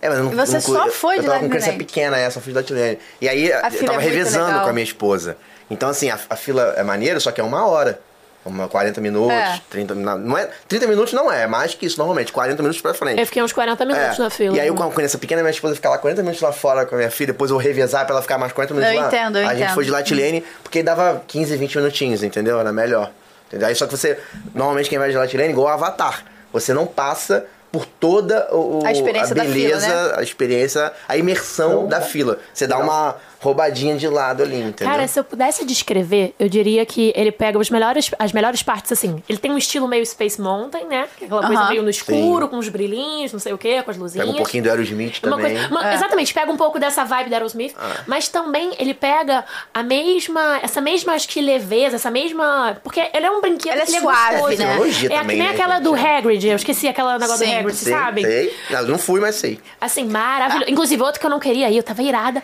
É, 0.00 0.08
mas 0.08 0.18
eu 0.18 0.24
não, 0.24 0.32
E 0.32 0.36
você 0.36 0.54
não 0.54 0.60
só 0.60 0.88
foi 0.90 1.18
Eu 1.18 1.20
de 1.20 1.26
tava 1.28 1.40
com 1.40 1.48
criança 1.48 1.66
Lane? 1.68 1.78
pequena, 1.78 2.18
essa, 2.18 2.34
só 2.34 2.40
fui 2.40 2.52
de 2.52 2.56
Light 2.58 2.72
Lane. 2.72 2.98
E 3.20 3.28
aí 3.28 3.48
eu 3.50 3.70
fila 3.70 3.86
tava 3.92 4.02
é 4.02 4.04
revezando 4.04 4.46
legal. 4.46 4.62
com 4.64 4.70
a 4.70 4.72
minha 4.72 4.84
esposa. 4.84 5.36
Então, 5.70 5.88
assim, 5.88 6.10
a, 6.10 6.18
a 6.28 6.36
fila 6.36 6.74
é 6.76 6.82
maneira, 6.82 7.20
só 7.20 7.30
que 7.30 7.40
é 7.40 7.44
uma 7.44 7.66
hora. 7.66 8.00
Uma 8.44 8.66
40 8.68 9.00
minutos, 9.00 9.32
É. 9.32 9.60
30 9.70 9.94
minutos. 9.94 10.24
Não 10.26 10.36
é, 10.36 10.48
30 10.66 10.86
minutos 10.88 11.12
não 11.12 11.30
é, 11.32 11.42
é 11.42 11.46
mais 11.46 11.74
que 11.74 11.86
isso 11.86 11.96
normalmente, 11.98 12.32
40 12.32 12.60
minutos 12.60 12.82
pra 12.82 12.92
frente. 12.92 13.20
Eu 13.20 13.26
fiquei 13.26 13.40
uns 13.42 13.52
40 13.52 13.84
minutos 13.84 14.18
É. 14.18 14.22
na 14.22 14.30
fila. 14.30 14.56
E 14.56 14.60
aí, 14.60 14.70
com 14.72 14.82
a 14.82 14.90
criança 14.90 15.16
pequena, 15.16 15.42
minha 15.42 15.50
esposa 15.52 15.76
fica 15.76 15.88
lá 15.88 15.96
40 15.98 16.22
minutos 16.22 16.40
lá 16.42 16.50
fora 16.52 16.84
com 16.84 16.94
a 16.96 16.98
minha 16.98 17.10
filha, 17.10 17.32
depois 17.32 17.50
eu 17.52 17.56
revezar 17.56 18.04
pra 18.04 18.14
ela 18.14 18.22
ficar 18.22 18.38
mais 18.38 18.52
40 18.52 18.74
minutos 18.74 18.94
Eu 18.96 19.00
lá. 19.00 19.06
entendo, 19.06 19.38
eu 19.38 19.46
a 19.46 19.50
gente 19.50 19.62
entendo. 19.62 19.74
foi 19.74 19.84
de 19.84 19.90
Light 19.92 20.12
Lane, 20.14 20.44
porque 20.62 20.82
dava 20.82 21.22
15, 21.28 21.56
20 21.56 21.76
minutinhos, 21.78 22.22
entendeu? 22.24 22.58
Era 22.58 22.72
melhor. 22.72 23.10
Entendeu? 23.48 23.68
Aí 23.68 23.74
só 23.76 23.86
que 23.86 23.96
você, 23.96 24.18
normalmente 24.54 24.88
quem 24.90 24.98
vai 24.98 25.10
de 25.10 25.16
Light 25.16 25.36
Lane, 25.36 25.50
igual 25.50 25.66
o 25.68 25.70
Avatar, 25.70 26.24
você 26.52 26.74
não 26.74 26.84
passa 26.86 27.44
por 27.70 27.86
toda 27.86 28.48
o, 28.54 28.82
A 28.84 28.92
experiência 28.92 29.34
da 29.34 29.44
beleza, 29.44 29.80
fila, 29.86 30.08
né? 30.08 30.14
a 30.16 30.22
experiência, 30.22 30.92
a 31.08 31.16
imersão 31.16 31.86
da 31.86 32.00
fila. 32.02 32.38
Você 32.52 32.66
dá 32.66 32.76
uma 32.76 33.14
roubadinha 33.42 33.96
de 33.96 34.06
lado 34.08 34.42
ali, 34.42 34.60
entendeu? 34.60 34.92
Cara, 34.94 35.06
se 35.08 35.18
eu 35.18 35.24
pudesse 35.24 35.64
descrever, 35.64 36.32
eu 36.38 36.48
diria 36.48 36.86
que 36.86 37.12
ele 37.16 37.32
pega 37.32 37.58
os 37.58 37.68
melhores, 37.70 38.10
as 38.18 38.32
melhores 38.32 38.62
partes, 38.62 38.92
assim. 38.92 39.22
Ele 39.28 39.38
tem 39.38 39.50
um 39.50 39.58
estilo 39.58 39.88
meio 39.88 40.06
Space 40.06 40.40
Mountain, 40.40 40.86
né? 40.86 41.08
Que 41.18 41.24
é 41.24 41.26
Aquela 41.26 41.46
coisa 41.46 41.60
Aham. 41.62 41.70
meio 41.70 41.82
no 41.82 41.90
escuro, 41.90 42.44
Sim. 42.46 42.50
com 42.50 42.58
os 42.58 42.68
brilhinhos, 42.68 43.32
não 43.32 43.40
sei 43.40 43.52
o 43.52 43.58
quê, 43.58 43.82
com 43.82 43.90
as 43.90 43.96
luzinhas. 43.96 44.24
Pega 44.26 44.36
um 44.38 44.40
pouquinho 44.40 44.62
do 44.62 44.70
Aerosmith 44.70 45.20
Uma 45.24 45.36
também. 45.36 45.54
coisa- 45.56 45.68
uma- 45.70 45.90
É. 45.90 45.94
Exatamente, 45.94 46.32
pega 46.32 46.52
um 46.52 46.56
pouco 46.56 46.78
dessa 46.78 47.04
vibe 47.04 47.30
da 47.30 47.36
Aerosmith, 47.36 47.74
mas 48.06 48.28
também 48.28 48.72
ele 48.78 48.94
pega 48.94 49.44
a 49.74 49.82
mesma, 49.82 50.60
essa 50.62 50.80
mesma, 50.80 51.12
acho 51.14 51.28
que 51.28 51.40
leveza, 51.40 51.96
essa 51.96 52.10
mesma, 52.10 52.76
porque 52.84 53.00
ele 53.12 53.26
é 53.26 53.30
um 53.30 53.40
brinquedo 53.40 53.72
Ele 53.72 53.82
é 53.82 53.84
que 53.86 53.92
ele 53.92 54.00
suave, 54.00 54.36
gostoso. 54.36 54.58
né? 54.62 54.74
É 54.74 54.78
também, 54.78 55.08
que 55.08 55.24
nem 55.26 55.38
né, 55.38 55.48
aquela 55.50 55.74
gente? 55.74 55.84
do 55.84 55.94
Hagrid, 55.94 56.46
eu 56.48 56.56
esqueci 56.56 56.86
aquela 56.88 57.18
negócio 57.18 57.44
Sim, 57.44 57.52
do 57.52 57.58
Hagrid, 57.58 57.76
Sei, 57.76 57.92
sabe? 57.92 58.22
sei. 58.22 58.56
Não, 58.70 58.82
não 58.88 58.98
fui, 58.98 59.20
mas 59.20 59.34
sei. 59.34 59.58
Assim, 59.80 60.04
maravilhoso. 60.04 60.70
Inclusive, 60.70 61.02
outro 61.02 61.20
que 61.20 61.26
eu 61.26 61.30
não 61.30 61.40
queria 61.40 61.68
ir, 61.70 61.76
eu 61.76 61.82
tava 61.82 62.02
irada. 62.02 62.42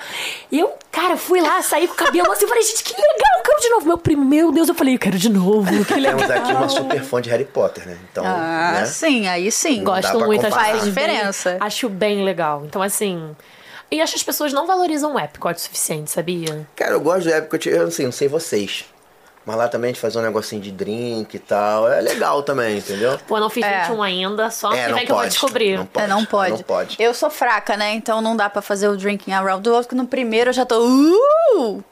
E 0.51 0.59
eu, 0.59 0.73
cara, 0.91 1.17
fui 1.17 1.41
lá, 1.41 1.63
saí 1.63 1.87
com 1.87 1.95
o 1.95 1.97
cabelo 1.97 2.31
assim, 2.33 2.47
falei, 2.47 2.63
gente, 2.63 2.83
que 2.85 2.93
legal, 2.93 3.39
eu 3.39 3.43
quero 3.43 3.61
de 3.61 3.69
novo. 3.71 3.87
Meu 3.87 3.99
primo, 3.99 4.25
meu 4.25 4.53
Deus, 4.53 4.69
eu 4.69 4.75
falei, 4.75 4.95
eu 4.95 4.99
quero 4.99 5.19
de 5.19 5.29
novo, 5.29 5.85
que 5.85 5.95
legal. 5.95 6.17
Temos 6.19 6.31
aqui 6.31 6.53
uma 6.53 6.69
super 6.69 7.03
fã 7.03 7.21
de 7.23 7.31
Harry 7.31 7.45
Potter, 7.45 7.87
né? 7.87 7.97
Então, 8.11 8.25
Ah, 8.27 8.73
né? 8.81 8.87
sim, 8.87 9.27
aí 9.29 9.51
sim. 9.53 9.83
Gosto 9.85 10.19
muito, 10.21 10.47
acho. 10.47 10.55
Faz 10.57 10.77
bem- 10.79 10.85
diferença. 10.85 11.57
acho 11.61 11.89
bem 11.89 12.25
legal. 12.25 12.65
Então, 12.67 12.83
assim. 12.83 13.35
E 13.91 14.03
acho 14.03 14.13
que 14.13 14.19
as 14.19 14.23
pessoas 14.25 14.53
não 14.53 14.67
valorizam 14.67 15.15
o 15.15 15.19
Epcot 15.19 15.55
o 15.57 15.59
suficiente, 15.59 16.11
sabia? 16.11 16.67
Cara, 16.77 16.93
eu 16.93 17.01
gosto 17.01 17.25
do 17.25 17.31
Epcot, 17.35 17.69
eu 17.71 17.87
assim, 17.87 18.05
não 18.05 18.13
sei 18.13 18.29
vocês. 18.29 18.85
Mas 19.49 19.57
lá 19.57 19.67
também 19.67 19.95
de 19.95 19.99
fazer 19.99 20.19
um 20.19 20.21
negocinho 20.23 20.61
de 20.61 20.71
drink 20.71 21.35
e 21.35 21.39
tal. 21.39 21.91
É 21.91 22.03
legal 22.03 22.43
também, 22.43 22.77
entendeu? 22.77 23.19
Pô, 23.27 23.41
não 23.41 23.49
fiz 23.49 23.65
É. 23.65 23.85
21 23.85 24.03
ainda, 24.03 24.51
só 24.51 24.75
é, 24.75 24.87
que 24.89 24.93
vem 24.93 25.07
que 25.07 25.11
eu 25.13 25.17
vou 25.17 25.27
descobrir. 25.27 25.79
Não 25.79 25.87
pode. 25.87 26.05
É, 26.05 26.07
não 26.07 26.25
pode. 26.27 26.51
Não 26.53 26.59
pode. 26.59 26.97
Eu 26.99 27.15
sou 27.15 27.31
fraca, 27.31 27.75
né? 27.75 27.95
Então 27.95 28.21
não 28.21 28.37
dá 28.37 28.51
pra 28.51 28.61
fazer 28.61 28.89
o 28.89 28.95
drinking 28.97 29.33
around 29.33 29.63
the 29.63 29.71
world, 29.71 29.89
que 29.89 29.95
no 29.95 30.07
primeiro 30.07 30.51
eu 30.51 30.53
já 30.53 30.67
tô. 30.67 30.81
Uh! 30.87 31.83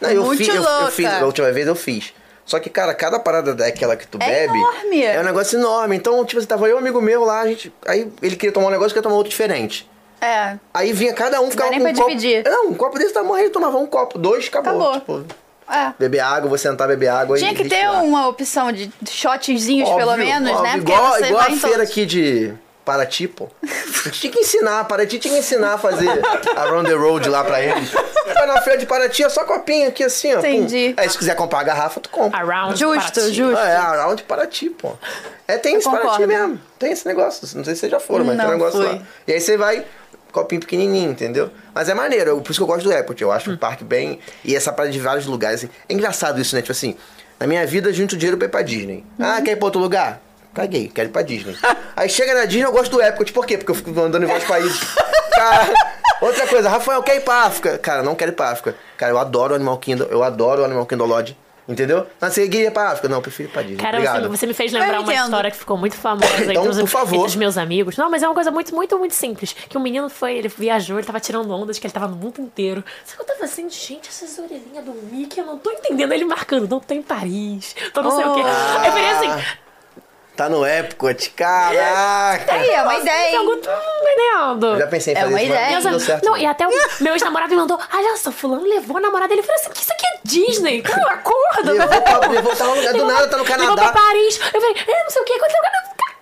Não, 0.00 0.08
eu 0.10 0.24
muito 0.24 0.38
fiz, 0.38 0.48
eu, 0.54 0.62
louca. 0.62 0.84
eu 0.84 0.90
fiz, 0.90 1.06
a 1.12 1.26
última 1.26 1.52
vez 1.52 1.66
eu 1.66 1.74
fiz. 1.74 2.14
Só 2.46 2.58
que, 2.58 2.70
cara, 2.70 2.94
cada 2.94 3.18
parada 3.18 3.54
daquela 3.54 3.96
que 3.96 4.06
tu 4.06 4.16
É 4.22 4.46
bebe. 4.46 4.58
enorme. 4.58 5.02
É 5.04 5.20
um 5.20 5.24
negócio 5.24 5.58
enorme. 5.58 5.96
Então, 5.96 6.24
tipo, 6.24 6.40
você 6.40 6.46
tava 6.46 6.66
eu 6.68 6.76
um 6.76 6.78
amigo 6.78 7.02
meu 7.02 7.22
lá, 7.22 7.42
a 7.42 7.46
gente. 7.46 7.70
Aí 7.86 8.10
ele 8.22 8.36
queria 8.36 8.52
tomar 8.52 8.68
um 8.68 8.70
negócio, 8.70 8.88
eu 8.92 8.94
queria 8.94 9.02
tomar 9.02 9.16
outro 9.16 9.28
diferente. 9.28 9.86
É. 10.22 10.58
Aí 10.72 10.90
vinha 10.94 11.12
cada 11.12 11.38
um, 11.42 11.50
ficava 11.50 11.68
nem 11.68 11.80
com 11.80 11.84
pra 11.84 11.92
um 11.92 11.96
copo. 11.96 12.08
dividir. 12.16 12.44
Não, 12.50 12.68
um 12.68 12.74
copo 12.74 12.98
desse 12.98 13.12
tamanho, 13.12 13.44
ele 13.44 13.50
tomava 13.50 13.76
um 13.76 13.86
copo, 13.86 14.18
dois, 14.18 14.46
acabou. 14.48 14.92
Acabou. 14.94 15.22
Tipo, 15.22 15.34
É. 15.68 15.92
beber 15.98 16.20
água, 16.20 16.48
vou 16.48 16.58
sentar, 16.58 16.86
beber 16.88 17.08
água 17.08 17.36
Tinha 17.38 17.52
e 17.52 17.54
que 17.54 17.68
ter 17.68 17.76
respirar. 17.76 18.04
uma 18.04 18.28
opção 18.28 18.70
de 18.70 18.90
shotzinhos, 19.08 19.88
pelo 19.90 20.10
Óbvio, 20.12 20.24
menos, 20.26 20.50
né? 20.50 20.56
óbvio. 20.56 20.72
Porque 20.82 20.92
Igual, 20.92 21.12
você 21.14 21.24
igual 21.26 21.40
a 21.42 21.44
feira 21.46 21.76
todos. 21.78 21.90
aqui 21.90 22.06
de 22.06 22.54
Paraty, 22.84 23.28
pô. 23.28 23.48
A 23.62 23.66
gente 24.04 24.20
tinha 24.20 24.32
que 24.32 24.40
ensinar, 24.40 24.84
Paraty 24.84 25.18
tinha 25.18 25.32
que 25.32 25.40
ensinar 25.40 25.74
a 25.74 25.78
fazer 25.78 26.08
Around 26.56 26.86
the 26.88 26.94
Road 26.94 27.28
lá 27.30 27.42
pra 27.42 27.62
eles. 27.62 27.90
Vai 28.34 28.46
na 28.46 28.60
feira 28.60 28.78
de 28.78 28.84
Paraty, 28.84 29.22
é 29.24 29.28
só 29.30 29.42
copinho 29.44 29.88
aqui 29.88 30.04
assim, 30.04 30.34
ó. 30.34 30.40
pum. 30.40 30.46
Entendi. 30.46 30.94
Aí 30.98 31.08
se 31.08 31.16
quiser 31.16 31.34
comprar 31.34 31.60
a 31.60 31.64
garrafa, 31.64 31.98
tu 32.00 32.10
compra. 32.10 32.38
Around 32.40 32.78
Justo, 32.78 33.12
Paraty. 33.14 33.32
justo. 33.34 33.58
É, 33.58 33.76
Around 33.76 34.22
Paraty, 34.24 34.68
pô. 34.70 34.92
É, 35.48 35.56
tem 35.56 35.76
esse 35.76 35.84
Paraty 35.84 36.02
concordo. 36.06 36.28
mesmo. 36.28 36.60
Tem 36.78 36.92
esse 36.92 37.06
negócio. 37.06 37.46
Não 37.56 37.64
sei 37.64 37.74
se 37.74 37.80
vocês 37.80 37.90
já 37.92 38.00
foram, 38.00 38.24
mas 38.26 38.36
tem 38.36 38.44
um 38.44 38.48
Não 38.50 38.58
negócio 38.58 38.80
fui. 38.82 38.92
lá. 38.96 38.98
E 39.26 39.32
aí 39.32 39.40
você 39.40 39.56
vai, 39.56 39.84
copinho 40.34 40.60
pequenininho, 40.60 41.12
entendeu? 41.12 41.50
Mas 41.72 41.88
é 41.88 41.94
maneiro, 41.94 42.40
por 42.40 42.50
isso 42.50 42.58
que 42.58 42.62
eu 42.62 42.66
gosto 42.66 42.84
do 42.84 42.92
Airport. 42.92 43.20
Eu 43.20 43.30
acho 43.30 43.52
o 43.52 43.56
parque 43.56 43.84
bem. 43.84 44.18
E 44.44 44.54
essa 44.54 44.72
parada 44.72 44.92
de 44.92 44.98
vários 44.98 45.26
lugares, 45.26 45.60
assim. 45.60 45.72
É 45.88 45.94
engraçado 45.94 46.40
isso, 46.40 46.54
né? 46.56 46.60
Tipo 46.60 46.72
assim, 46.72 46.96
na 47.38 47.46
minha 47.46 47.64
vida, 47.64 47.92
junto 47.92 48.16
dinheiro 48.16 48.36
pra 48.36 48.48
ir 48.48 48.50
pra 48.50 48.62
Disney. 48.62 49.04
Ah, 49.18 49.40
quer 49.40 49.52
ir 49.52 49.56
pra 49.56 49.66
outro 49.66 49.80
lugar? 49.80 50.20
Caguei, 50.52 50.88
quero 50.88 51.08
ir 51.08 51.12
pra 51.12 51.22
Disney. 51.22 51.56
aí 51.96 52.08
chega 52.08 52.34
na 52.34 52.44
Disney, 52.44 52.66
eu 52.66 52.72
gosto 52.72 52.90
do 52.90 53.00
Epcot. 53.00 53.32
Por 53.32 53.46
quê? 53.46 53.56
Porque 53.56 53.70
eu 53.70 53.76
fico 53.76 53.98
andando 53.98 54.24
em 54.24 54.26
vários 54.26 54.46
países. 54.46 54.80
Cara, 55.34 55.72
outra 56.20 56.46
coisa, 56.46 56.68
Rafael, 56.68 57.02
quer 57.02 57.16
ir 57.16 57.20
pra 57.20 57.42
África? 57.42 57.78
Cara, 57.78 58.02
não 58.02 58.14
quero 58.14 58.32
ir 58.32 58.34
pra 58.34 58.50
África. 58.50 58.76
Cara, 58.96 59.12
eu 59.12 59.18
adoro 59.18 59.52
o 59.52 59.56
Animal 59.56 59.78
Kingdom, 59.78 60.06
eu 60.10 60.22
adoro 60.22 60.62
o 60.62 60.64
Animal 60.64 60.86
Kingdom 60.86 61.06
Lodge. 61.06 61.36
Entendeu? 61.66 62.06
Mas 62.20 62.34
você 62.34 62.46
queria 62.48 62.66
ir 62.68 62.70
pra 62.70 62.90
África? 62.90 63.08
Não, 63.08 63.16
eu 63.16 63.22
prefiro 63.22 63.48
ir 63.48 63.52
pra 63.52 63.62
Disney. 63.62 63.78
Cara, 63.78 63.96
Obrigado. 63.96 64.22
você, 64.28 64.36
você 64.38 64.46
me 64.46 64.52
fez 64.54 64.70
lembrar 64.72 65.00
uma 65.00 65.14
história 65.14 65.50
que 65.50 65.56
ficou 65.56 65.76
muito 65.78 65.96
famosa 65.96 66.26
Então, 66.40 66.64
entre, 66.64 66.68
os, 66.68 66.78
por 66.78 66.86
favor. 66.88 67.14
entre 67.14 67.26
os 67.28 67.36
meus 67.36 67.56
amigos. 67.56 67.96
Não, 67.96 68.10
mas 68.10 68.22
é 68.22 68.28
uma 68.28 68.34
coisa 68.34 68.50
muito, 68.50 68.74
muito, 68.74 68.98
muito 68.98 69.14
simples. 69.14 69.54
Que 69.68 69.78
um 69.78 69.80
menino 69.80 70.10
foi, 70.10 70.34
ele 70.36 70.48
viajou, 70.48 70.98
ele 70.98 71.06
tava 71.06 71.20
tirando 71.20 71.50
ondas, 71.50 71.78
que 71.78 71.86
ele 71.86 71.94
tava 71.94 72.06
no 72.08 72.16
mundo 72.16 72.40
inteiro. 72.40 72.84
Só 73.06 73.16
que 73.16 73.22
eu 73.22 73.26
tava 73.26 73.44
assim, 73.44 73.68
gente, 73.70 74.08
essas 74.08 74.38
orelhinhas 74.38 74.84
do 74.84 74.92
Mickey, 75.10 75.40
eu 75.40 75.46
não 75.46 75.58
tô 75.58 75.70
entendendo. 75.70 76.12
Ele 76.12 76.24
marcando, 76.26 76.68
não, 76.68 76.80
tô 76.80 76.92
em 76.92 77.02
Paris, 77.02 77.74
tô 77.94 78.02
não 78.02 78.10
sei 78.10 78.24
o 78.26 78.34
quê. 78.34 78.40
Oh. 78.44 78.84
Eu 78.86 78.92
falei 78.92 79.10
assim, 79.10 79.44
Tá 80.36 80.48
no 80.48 80.66
Epcot, 80.66 81.30
caraca! 81.30 82.54
Aí, 82.54 82.68
é 82.70 82.82
uma 82.82 82.96
ideia. 82.96 83.36
jogo 83.38 83.52
hein? 83.54 83.60
Eu 84.74 84.78
já 84.80 84.86
pensei 84.88 85.14
em 85.14 85.16
É 85.16 85.20
fazer 85.20 85.32
uma 85.34 85.42
isso, 85.42 85.50
mas 85.52 85.58
ideia. 85.60 85.74
não 85.76 85.80
Meus 85.90 85.96
deu 85.96 86.00
certo. 86.00 86.24
Não, 86.24 86.36
e 86.36 86.44
até 86.46 86.66
o 86.66 86.70
meu 87.00 87.12
ex-namorado 87.12 87.50
me 87.50 87.56
mandou, 87.56 87.78
olha 87.94 88.16
só, 88.16 88.32
fulano 88.32 88.64
levou 88.66 88.96
a 88.96 89.00
namorada 89.00 89.28
dele. 89.28 89.40
Eu 89.42 89.44
falei 89.44 89.60
assim, 89.60 89.70
que 89.70 89.80
isso 89.80 89.92
aqui 89.92 90.04
é 90.06 90.18
Disney? 90.24 90.82
Cara, 90.82 91.12
acorda. 91.12 91.72
Levou 91.72 92.02
pra- 92.02 92.18
levou- 92.28 92.56
tá 92.56 92.64
no 92.64 92.74
lugar- 92.74 92.92
do 92.92 92.98
Levou 92.98 93.12
nada, 93.12 93.28
tá 93.28 93.36
no 93.36 93.44
Levou 93.44 93.58
Canadá. 93.58 93.82
pra 93.92 93.92
Paris. 94.02 94.40
Eu 94.52 94.60
falei, 94.60 94.76
é, 94.88 95.02
não 95.04 95.10
sei 95.10 95.22
o 95.22 95.24
que, 95.24 95.32
aconteceu. 95.34 95.60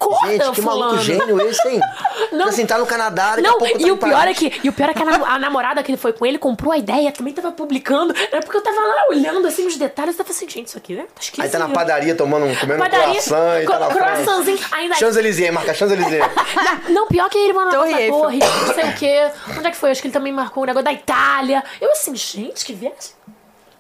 Acorda, 0.03 0.27
Gente, 0.45 0.51
que 0.53 0.61
maluco 0.63 0.89
fulano. 0.89 1.03
gênio 1.03 1.41
esse, 1.49 1.69
hein? 1.69 1.81
Não. 2.33 2.47
Assim, 2.47 2.67
tá 2.67 2.79
no 2.79 2.87
Canadá, 2.87 3.37
daqui 3.37 3.47
a 3.47 3.51
Não, 3.51 3.59
pouco 3.59 3.79
tá 3.79 3.87
e 3.87 3.91
o 3.91 3.97
pior 3.97 4.27
é 4.29 4.35
que, 4.35 4.61
e 4.65 4.69
o 4.69 4.73
pior 4.73 4.89
é 4.91 4.95
que 4.95 5.03
a, 5.03 5.07
a 5.35 5.39
namorada 5.39 5.83
que 5.83 5.97
foi 5.97 6.13
com 6.13 6.25
ele 6.27 6.39
comprou 6.39 6.73
a 6.73 6.79
ideia, 6.79 7.13
também 7.13 7.33
tava 7.33 7.53
publicando. 7.53 8.15
Era 8.31 8.41
porque 8.43 8.57
eu 8.57 8.63
tava 8.63 8.81
lá 8.81 9.07
olhando 9.11 9.47
assim 9.47 9.67
os 9.67 9.77
detalhes, 9.77 10.15
eu 10.19 10.25
tava 10.25 10.31
assim, 10.35 10.49
gente, 10.49 10.69
isso 10.69 10.79
aqui, 10.79 10.95
né? 10.95 11.03
Tá 11.15 11.21
esquisito. 11.21 11.45
Aí 11.45 11.49
tá 11.51 11.59
na 11.59 11.69
padaria 11.69 12.15
tomando 12.15 12.47
um, 12.47 12.55
comendo 12.55 12.79
Padaria, 12.81 13.09
um 13.09 13.13
croissant 13.13 13.63
e 13.63 13.67
tá 13.67 13.79
na 13.79 13.87
cro- 13.87 13.97
França. 13.99 14.23
croissantzinho, 14.25 14.59
ainda- 14.73 14.95
Champs-Élysées, 14.97 15.53
marca 15.53 15.75
Champs-Élysées. 15.75 16.25
Não, 16.89 17.07
pior 17.07 17.29
que 17.29 17.39
ele 17.39 17.53
mandou 17.53 17.85
na 17.85 17.97
torre, 18.09 18.39
não 18.39 18.75
sei 18.75 18.85
o 18.85 18.95
quê. 18.95 19.31
Onde 19.59 19.67
é 19.67 19.71
que 19.71 19.77
foi? 19.77 19.91
Acho 19.91 20.01
que 20.01 20.07
ele 20.09 20.13
também 20.15 20.33
marcou 20.33 20.63
o 20.63 20.67
negócio 20.67 20.85
da 20.85 20.93
Itália. 20.93 21.63
Eu 21.81 21.93
assim, 21.93 22.15
gente, 22.17 22.65
que 22.65 22.73
viagem. 22.73 22.97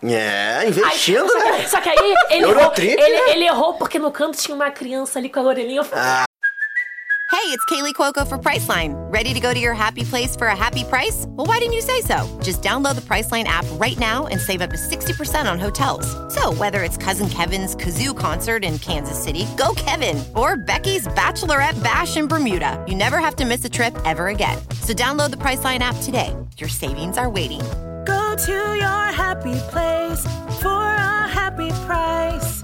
É, 0.02 0.58
Aí, 0.58 0.68
investindo, 0.68 1.28
só, 1.28 1.40
que, 1.40 1.50
né? 1.50 1.68
só 1.68 1.80
que 1.80 1.88
aí 1.88 1.96
ele 2.30 2.44
errou, 2.44 2.54
Eurotrip, 2.54 3.00
ele, 3.00 3.16
né? 3.16 3.32
ele 3.32 3.44
errou 3.44 3.74
porque 3.74 3.98
no 3.98 4.10
canto 4.10 4.38
tinha 4.38 4.54
uma 4.54 4.70
criança 4.70 5.18
ali 5.18 5.28
com 5.28 5.40
a 5.40 5.44
orelhinha. 5.44 5.80
Eu 5.80 5.84
falei, 5.84 6.24
Hey, 7.34 7.48
it's 7.48 7.64
Kaylee 7.64 7.94
Cuoco 7.94 8.24
for 8.28 8.38
Priceline. 8.38 8.92
Ready 9.12 9.32
to 9.32 9.40
go 9.40 9.54
to 9.54 9.58
your 9.58 9.72
happy 9.72 10.04
place 10.04 10.36
for 10.36 10.48
a 10.48 10.54
happy 10.54 10.84
price? 10.84 11.24
Well, 11.30 11.46
why 11.46 11.58
didn't 11.58 11.72
you 11.72 11.80
say 11.80 12.02
so? 12.02 12.28
Just 12.42 12.62
download 12.62 12.94
the 12.94 13.00
Priceline 13.00 13.44
app 13.44 13.64
right 13.80 13.98
now 13.98 14.26
and 14.26 14.38
save 14.38 14.60
up 14.60 14.70
to 14.70 14.76
60% 14.76 15.50
on 15.50 15.58
hotels. 15.58 16.06
So, 16.32 16.52
whether 16.52 16.82
it's 16.84 16.98
Cousin 16.98 17.28
Kevin's 17.30 17.74
Kazoo 17.74 18.16
concert 18.16 18.64
in 18.64 18.78
Kansas 18.78 19.20
City, 19.20 19.46
go 19.56 19.72
Kevin, 19.74 20.22
or 20.36 20.56
Becky's 20.56 21.08
Bachelorette 21.08 21.82
Bash 21.82 22.16
in 22.16 22.28
Bermuda, 22.28 22.84
you 22.86 22.94
never 22.94 23.18
have 23.18 23.34
to 23.36 23.46
miss 23.46 23.64
a 23.64 23.70
trip 23.70 23.96
ever 24.04 24.28
again. 24.28 24.58
So, 24.82 24.92
download 24.92 25.30
the 25.30 25.38
Priceline 25.38 25.80
app 25.80 25.96
today. 26.02 26.36
Your 26.58 26.68
savings 26.68 27.16
are 27.16 27.30
waiting. 27.30 27.62
Go 28.32 28.36
to 28.46 28.52
your 28.52 29.12
happy 29.12 29.52
place 29.70 30.24
for 30.62 30.70
a 30.70 31.28
happy 31.28 31.68
price. 31.84 32.62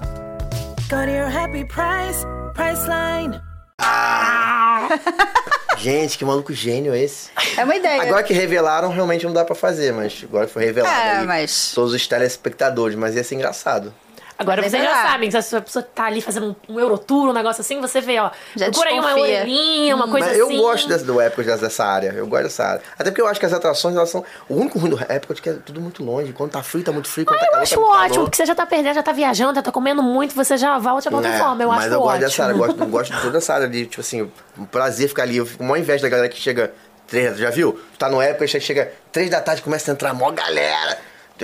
Go 0.89 1.05
to 1.05 1.11
your 1.11 1.29
happy 1.29 1.63
price, 1.63 2.25
Priceline. 2.55 3.39
Gente, 5.77 6.17
que 6.17 6.25
maluco 6.25 6.51
gênio 6.53 6.95
esse. 6.95 7.29
É 7.55 7.63
uma 7.63 7.75
ideia. 7.75 8.01
Agora 8.01 8.23
que 8.23 8.33
revelaram, 8.33 8.89
realmente 8.89 9.23
não 9.27 9.31
dá 9.31 9.45
pra 9.45 9.53
fazer, 9.53 9.93
mas 9.93 10.21
agora 10.23 10.47
que 10.47 10.53
foi 10.53 10.65
revelado 10.65 10.91
É, 10.91 11.19
aí, 11.19 11.27
mas- 11.27 11.71
todos 11.75 11.93
os 11.93 12.07
telespectadores, 12.07 12.95
mas 12.97 13.13
ia 13.15 13.23
ser 13.23 13.35
engraçado. 13.35 13.93
Agora 14.39 14.61
Mas 14.61 14.71
vocês 14.71 14.81
já 14.81 15.03
sabem, 15.03 15.29
se 15.29 15.55
a 15.57 15.61
pessoa 15.61 15.83
tá 15.83 16.05
ali 16.05 16.21
fazendo 16.21 16.55
um, 16.69 16.73
um 16.75 16.79
Eurotour, 16.79 17.27
um 17.29 17.33
negócio 17.33 17.59
assim, 17.59 17.81
você 17.81 17.99
vê, 17.99 18.17
ó. 18.19 18.31
Já 18.55 18.67
procura 18.71 18.89
aí 18.91 18.99
uma 18.99 19.11
orelhinha, 19.13 19.95
uma 19.97 20.07
coisa 20.07 20.27
Mas 20.27 20.37
eu 20.37 20.45
assim. 20.47 20.57
gosto 20.57 20.87
dessa, 20.87 21.03
do 21.03 21.21
Epcot, 21.21 21.43
dessa, 21.43 21.83
área. 21.85 22.13
Eu 22.15 22.25
gosto 22.25 22.43
dessa 22.43 22.63
área. 22.65 22.81
Até 22.97 23.11
porque 23.11 23.21
eu 23.21 23.27
acho 23.27 23.37
que 23.37 23.45
as 23.45 23.51
atrações, 23.51 23.97
elas 23.97 24.09
são... 24.09 24.23
O 24.47 24.55
único 24.55 24.79
ruim 24.79 24.91
do 24.91 24.95
Epcot 25.11 25.37
é 25.39 25.41
que 25.43 25.49
é 25.49 25.53
tudo 25.53 25.81
muito 25.81 26.01
longe. 26.03 26.31
Quando 26.31 26.51
tá 26.51 26.63
frio, 26.63 26.83
tá 26.85 26.91
muito 26.93 27.09
frio. 27.09 27.25
Quando 27.25 27.35
Ah, 27.37 27.39
tá 27.41 27.45
eu 27.47 27.51
calor, 27.51 27.63
acho 27.63 27.75
tá 27.75 27.81
muito 27.81 27.91
ótimo, 27.93 28.09
calor. 28.13 28.23
porque 28.25 28.37
você 28.37 28.45
já 28.45 28.55
tá 28.55 28.65
perdendo, 28.65 28.95
já 28.95 29.03
tá 29.03 29.11
viajando, 29.11 29.55
já 29.55 29.61
tá 29.61 29.71
comendo 29.73 30.01
muito, 30.01 30.33
você 30.33 30.55
já 30.57 30.77
volta, 30.79 31.09
volta 31.09 31.27
em 31.27 31.31
É, 31.33 31.37
forma. 31.37 31.61
Eu 31.63 31.67
mas 31.69 31.79
acho 31.85 31.93
eu 31.93 31.99
gosto 31.99 32.09
ótimo. 32.13 32.25
dessa 32.25 32.43
área, 32.43 32.53
eu 32.53 32.57
gosto, 32.57 32.79
eu 32.81 32.87
gosto 32.87 33.13
de 33.13 33.21
toda 33.21 33.37
essa 33.39 33.53
área 33.53 33.67
de, 33.67 33.85
tipo 33.87 33.99
assim, 34.01 34.31
um 34.57 34.65
prazer 34.65 35.09
ficar 35.09 35.23
ali. 35.23 35.35
Eu 35.37 35.45
fico 35.45 35.63
mó 35.63 35.75
inveja 35.75 36.01
da 36.03 36.07
galera 36.09 36.29
que 36.29 36.37
chega 36.39 36.71
três, 37.07 37.37
já 37.37 37.49
viu? 37.49 37.77
Tá 37.97 38.07
no 38.09 38.21
época, 38.21 38.47
chega, 38.47 38.63
chega 38.63 38.93
três 39.11 39.29
da 39.29 39.41
tarde, 39.41 39.61
começa 39.61 39.91
a 39.91 39.93
entrar 39.93 40.13
mó 40.13 40.31
galera. 40.31 40.97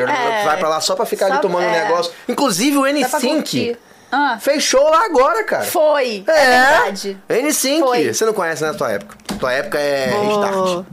É. 0.03 0.43
Vai 0.43 0.57
pra 0.57 0.69
lá 0.69 0.81
só 0.81 0.95
pra 0.95 1.05
ficar 1.05 1.27
Só- 1.27 1.33
ali 1.33 1.41
tomando 1.41 1.65
um 1.65 1.69
é. 1.69 1.83
negócio. 1.83 2.11
Inclusive 2.27 2.77
o 2.77 2.81
Dá 2.83 3.09
pra 3.09 3.19
N5 3.19 3.27
curtir. 3.35 3.77
Ah, 4.11 4.37
fechou 4.39 4.87
lá 4.89 5.05
agora, 5.05 5.43
cara. 5.43 5.63
foi. 5.65 6.23
É, 6.27 6.31
É, 6.31 6.45
verdade. 6.69 7.17
N5. 7.29 7.79
Foi. 7.79 8.13
Você 8.13 8.25
não 8.25 8.33
conhece 8.33 8.63
na 8.63 8.73
tua 8.73 8.91
época. 8.91 9.15
Tua 9.39 9.51
época 9.53 9.79
é 9.79 10.09
Vou- 10.09 10.25
Restart. 10.41 10.85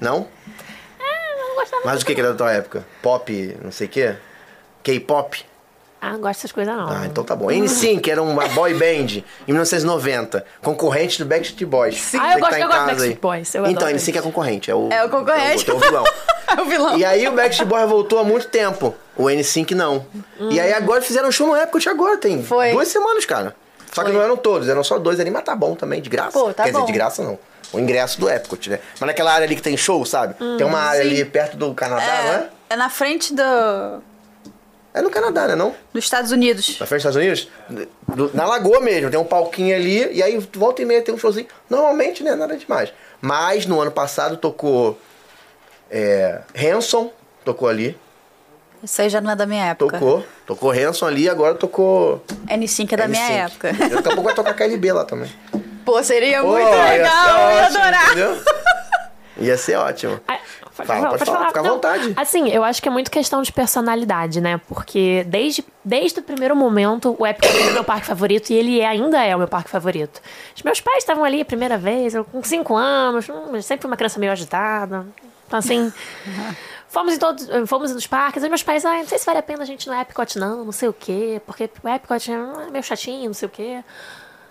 Não? 0.00 0.28
Eu 0.98 1.48
não 1.48 1.54
gostava 1.56 1.82
Mas 1.84 2.02
o 2.02 2.06
que 2.06 2.14
que 2.14 2.20
era 2.20 2.30
da 2.32 2.36
tua 2.36 2.52
época? 2.52 2.84
Pop, 3.00 3.56
não 3.62 3.72
sei 3.72 3.86
o 3.86 3.90
quê? 3.90 4.14
K-pop? 4.82 5.44
Ah, 6.06 6.12
não 6.12 6.20
gosto 6.20 6.38
dessas 6.38 6.52
coisas, 6.52 6.72
não. 6.74 6.88
Ah, 6.88 7.06
então 7.06 7.24
tá 7.24 7.34
bom. 7.34 7.46
N5 7.46 8.06
era 8.08 8.22
uma 8.22 8.46
boy 8.48 8.74
band 8.74 9.22
em 9.48 9.52
1990, 9.52 10.44
concorrente 10.62 11.18
do 11.18 11.26
Backstreet 11.26 11.68
Boys. 11.68 11.98
Você 11.98 12.16
Ah, 12.16 12.28
eu 12.30 12.34
que 12.34 12.40
gosto- 12.40 12.54
em 12.56 12.60
eu 12.60 12.66
gosto 12.68 12.80
do 12.80 12.86
Backstreet 12.86 13.18
Boys, 13.20 13.54
eu 13.54 13.66
então, 13.66 13.88
adoro 13.88 13.96
N5 13.96 14.16
é 14.18 14.22
concorrente. 14.22 14.70
É 14.70 14.74
o, 14.74 14.88
É 14.92 15.04
o 15.04 15.08
concorrente. 15.10 15.68
É 15.68 15.72
o, 15.72 15.76
é 15.76 15.78
o 15.78 15.80
vilão. 15.80 16.04
É 16.48 16.60
o 16.62 16.64
vilão. 16.64 16.96
E 16.96 17.04
aí 17.04 17.26
o 17.26 17.32
Backstreet 17.32 17.68
Boys 17.68 17.90
voltou 17.90 18.20
há 18.20 18.24
muito 18.24 18.46
tempo. 18.46 18.94
O 19.16 19.24
N5 19.24 19.72
não. 19.72 20.06
E 20.48 20.60
aí 20.60 20.72
agora 20.72 21.02
fizeram 21.02 21.28
um 21.28 21.32
show 21.32 21.44
no 21.48 21.56
Epcot 21.56 21.88
agora, 21.88 22.16
tem 22.18 22.40
Foi. 22.40 22.70
duas 22.70 22.86
semanas, 22.86 23.26
cara. 23.26 23.54
Só 23.92 24.02
que 24.04 24.10
Foi. 24.10 24.16
não 24.16 24.22
eram 24.22 24.36
todos, 24.36 24.68
eram 24.68 24.84
só 24.84 24.96
dois 24.96 25.18
ali, 25.18 25.28
mas 25.30 25.42
tá 25.42 25.56
bom 25.56 25.74
também, 25.74 26.00
de 26.00 26.08
graça. 26.08 26.38
Pô, 26.38 26.54
tá 26.54 26.62
Quer 26.62 26.70
bom. 26.72 26.80
dizer, 26.82 26.92
de 26.92 26.98
graça 26.98 27.22
não. 27.24 27.36
O 27.72 27.80
ingresso 27.80 28.20
do 28.20 28.30
Epcot, 28.30 28.70
né? 28.70 28.78
Mas 29.00 29.08
naquela 29.08 29.32
área 29.32 29.44
ali 29.44 29.56
que 29.56 29.60
tem 29.62 29.76
show, 29.76 30.06
sabe? 30.06 30.34
tem 30.56 30.64
uma 30.64 30.78
área 30.78 31.02
sim. 31.02 31.08
ali 31.10 31.24
perto 31.24 31.56
do 31.56 31.74
Canadá, 31.74 32.02
não 32.24 32.30
é? 32.32 32.36
É, 32.36 32.48
é 32.70 32.76
na 32.76 32.88
frente 32.88 33.34
do, 33.34 33.42
É 34.96 35.02
no 35.02 35.10
Canadá, 35.10 35.46
né 35.48 35.54
não? 35.54 35.74
dos 35.92 36.04
Estados 36.04 36.30
Unidos. 36.32 36.78
Na 36.80 36.86
frente 36.86 37.02
dos 37.02 37.14
Estados 37.14 37.48
Unidos? 37.68 37.88
Do- 38.16 38.30
na 38.34 38.46
Lagoa 38.46 38.80
mesmo, 38.80 39.10
tem 39.10 39.20
um 39.20 39.24
palquinho 39.24 39.76
ali, 39.76 40.10
e 40.12 40.22
aí 40.22 40.38
volta 40.54 40.80
e 40.80 40.86
meia 40.86 41.02
tem 41.02 41.14
um 41.14 41.18
showzinho. 41.18 41.46
Normalmente, 41.68 42.22
né, 42.24 42.34
nada 42.34 42.56
demais. 42.56 42.92
Mas 43.20 43.66
no 43.66 43.78
ano 43.80 43.90
passado 43.90 44.38
tocou 44.38 44.98
é, 45.90 46.40
Hanson, 46.56 47.12
tocou 47.44 47.68
ali, 47.68 47.96
Isso 48.82 49.02
aí 49.02 49.08
já 49.10 49.20
não 49.20 49.30
é 49.30 49.36
da 49.36 49.44
minha 49.46 49.66
época. 49.66 49.98
tocou. 49.98 50.24
Tocou 50.46 50.70
Hanson 50.70 51.06
ali, 51.06 51.28
agora 51.28 51.54
tocou. 51.54 52.24
N5 52.48 52.92
é 52.92 52.96
da 52.96 53.06
minha 53.08 53.28
N5. 53.28 53.44
época. 53.46 53.72
Daqui 53.72 53.94
a 53.98 54.02
pouco 54.02 54.22
vai 54.22 54.34
tocar 54.34 54.54
KLB 54.54 54.92
lá 54.92 55.04
também. 55.04 55.30
Pô, 55.84 56.02
seria 56.02 56.40
Pô, 56.40 56.48
muito 56.52 56.66
ia 56.68 56.72
ser 56.72 56.88
legal, 56.98 57.40
eu 57.50 57.56
ia 57.56 57.66
adorar. 57.66 58.04
entendeu? 58.06 58.42
Ia 59.38 59.58
ser 59.58 59.76
ótimo. 59.76 60.18
Pode 60.76 60.86
Fala, 60.88 61.00
falar, 61.00 61.08
pode 61.10 61.18
pode 61.18 61.30
falar, 61.30 61.38
falar. 61.38 61.48
fica 61.48 61.60
à 61.60 61.62
vontade. 61.62 62.12
Assim, 62.16 62.48
eu 62.50 62.62
acho 62.62 62.82
que 62.82 62.88
é 62.88 62.90
muito 62.92 63.10
questão 63.10 63.40
de 63.42 63.50
personalidade, 63.52 64.40
né? 64.40 64.60
Porque 64.68 65.24
desde, 65.26 65.64
desde 65.84 66.20
o 66.20 66.22
primeiro 66.22 66.54
momento, 66.54 67.16
o 67.18 67.26
Epcot 67.26 67.48
é 67.48 67.70
o 67.70 67.72
meu 67.72 67.84
parque 67.84 68.06
favorito 68.06 68.50
e 68.50 68.54
ele 68.54 68.80
é- 68.80 68.86
ainda 68.86 69.24
é 69.24 69.34
o 69.34 69.38
meu 69.38 69.48
parque 69.48 69.70
favorito. 69.70 70.20
Os 70.54 70.62
meus 70.62 70.80
pais 70.80 70.98
estavam 70.98 71.24
ali 71.24 71.40
a 71.40 71.44
primeira 71.44 71.78
vez, 71.78 72.14
eu 72.14 72.24
com 72.24 72.42
cinco 72.44 72.76
anos, 72.76 73.26
hum, 73.28 73.60
sempre 73.62 73.82
fui 73.82 73.90
uma 73.90 73.96
criança 73.96 74.18
meio 74.20 74.32
agitada. 74.32 75.06
Então, 75.46 75.58
assim. 75.58 75.92
Fomos 76.88 77.14
em 77.14 77.18
todos, 77.18 77.46
fomos 77.66 77.92
nos 77.92 78.06
parques, 78.06 78.42
e 78.42 78.48
meus 78.48 78.62
pais, 78.62 78.84
ah, 78.84 78.94
não 78.98 79.06
sei 79.06 79.18
se 79.18 79.26
vale 79.26 79.38
a 79.38 79.42
pena 79.42 79.64
a 79.64 79.66
gente 79.66 79.84
ir 79.84 79.90
no 79.90 80.00
Epcot, 80.00 80.38
não, 80.38 80.64
não 80.64 80.72
sei 80.72 80.88
o 80.88 80.92
quê, 80.94 81.42
porque 81.44 81.68
o 81.82 81.88
Epcot 81.88 82.30
é 82.32 82.70
meio 82.70 82.82
chatinho, 82.82 83.26
não 83.26 83.34
sei 83.34 83.46
o 83.46 83.50
quê. 83.50 83.84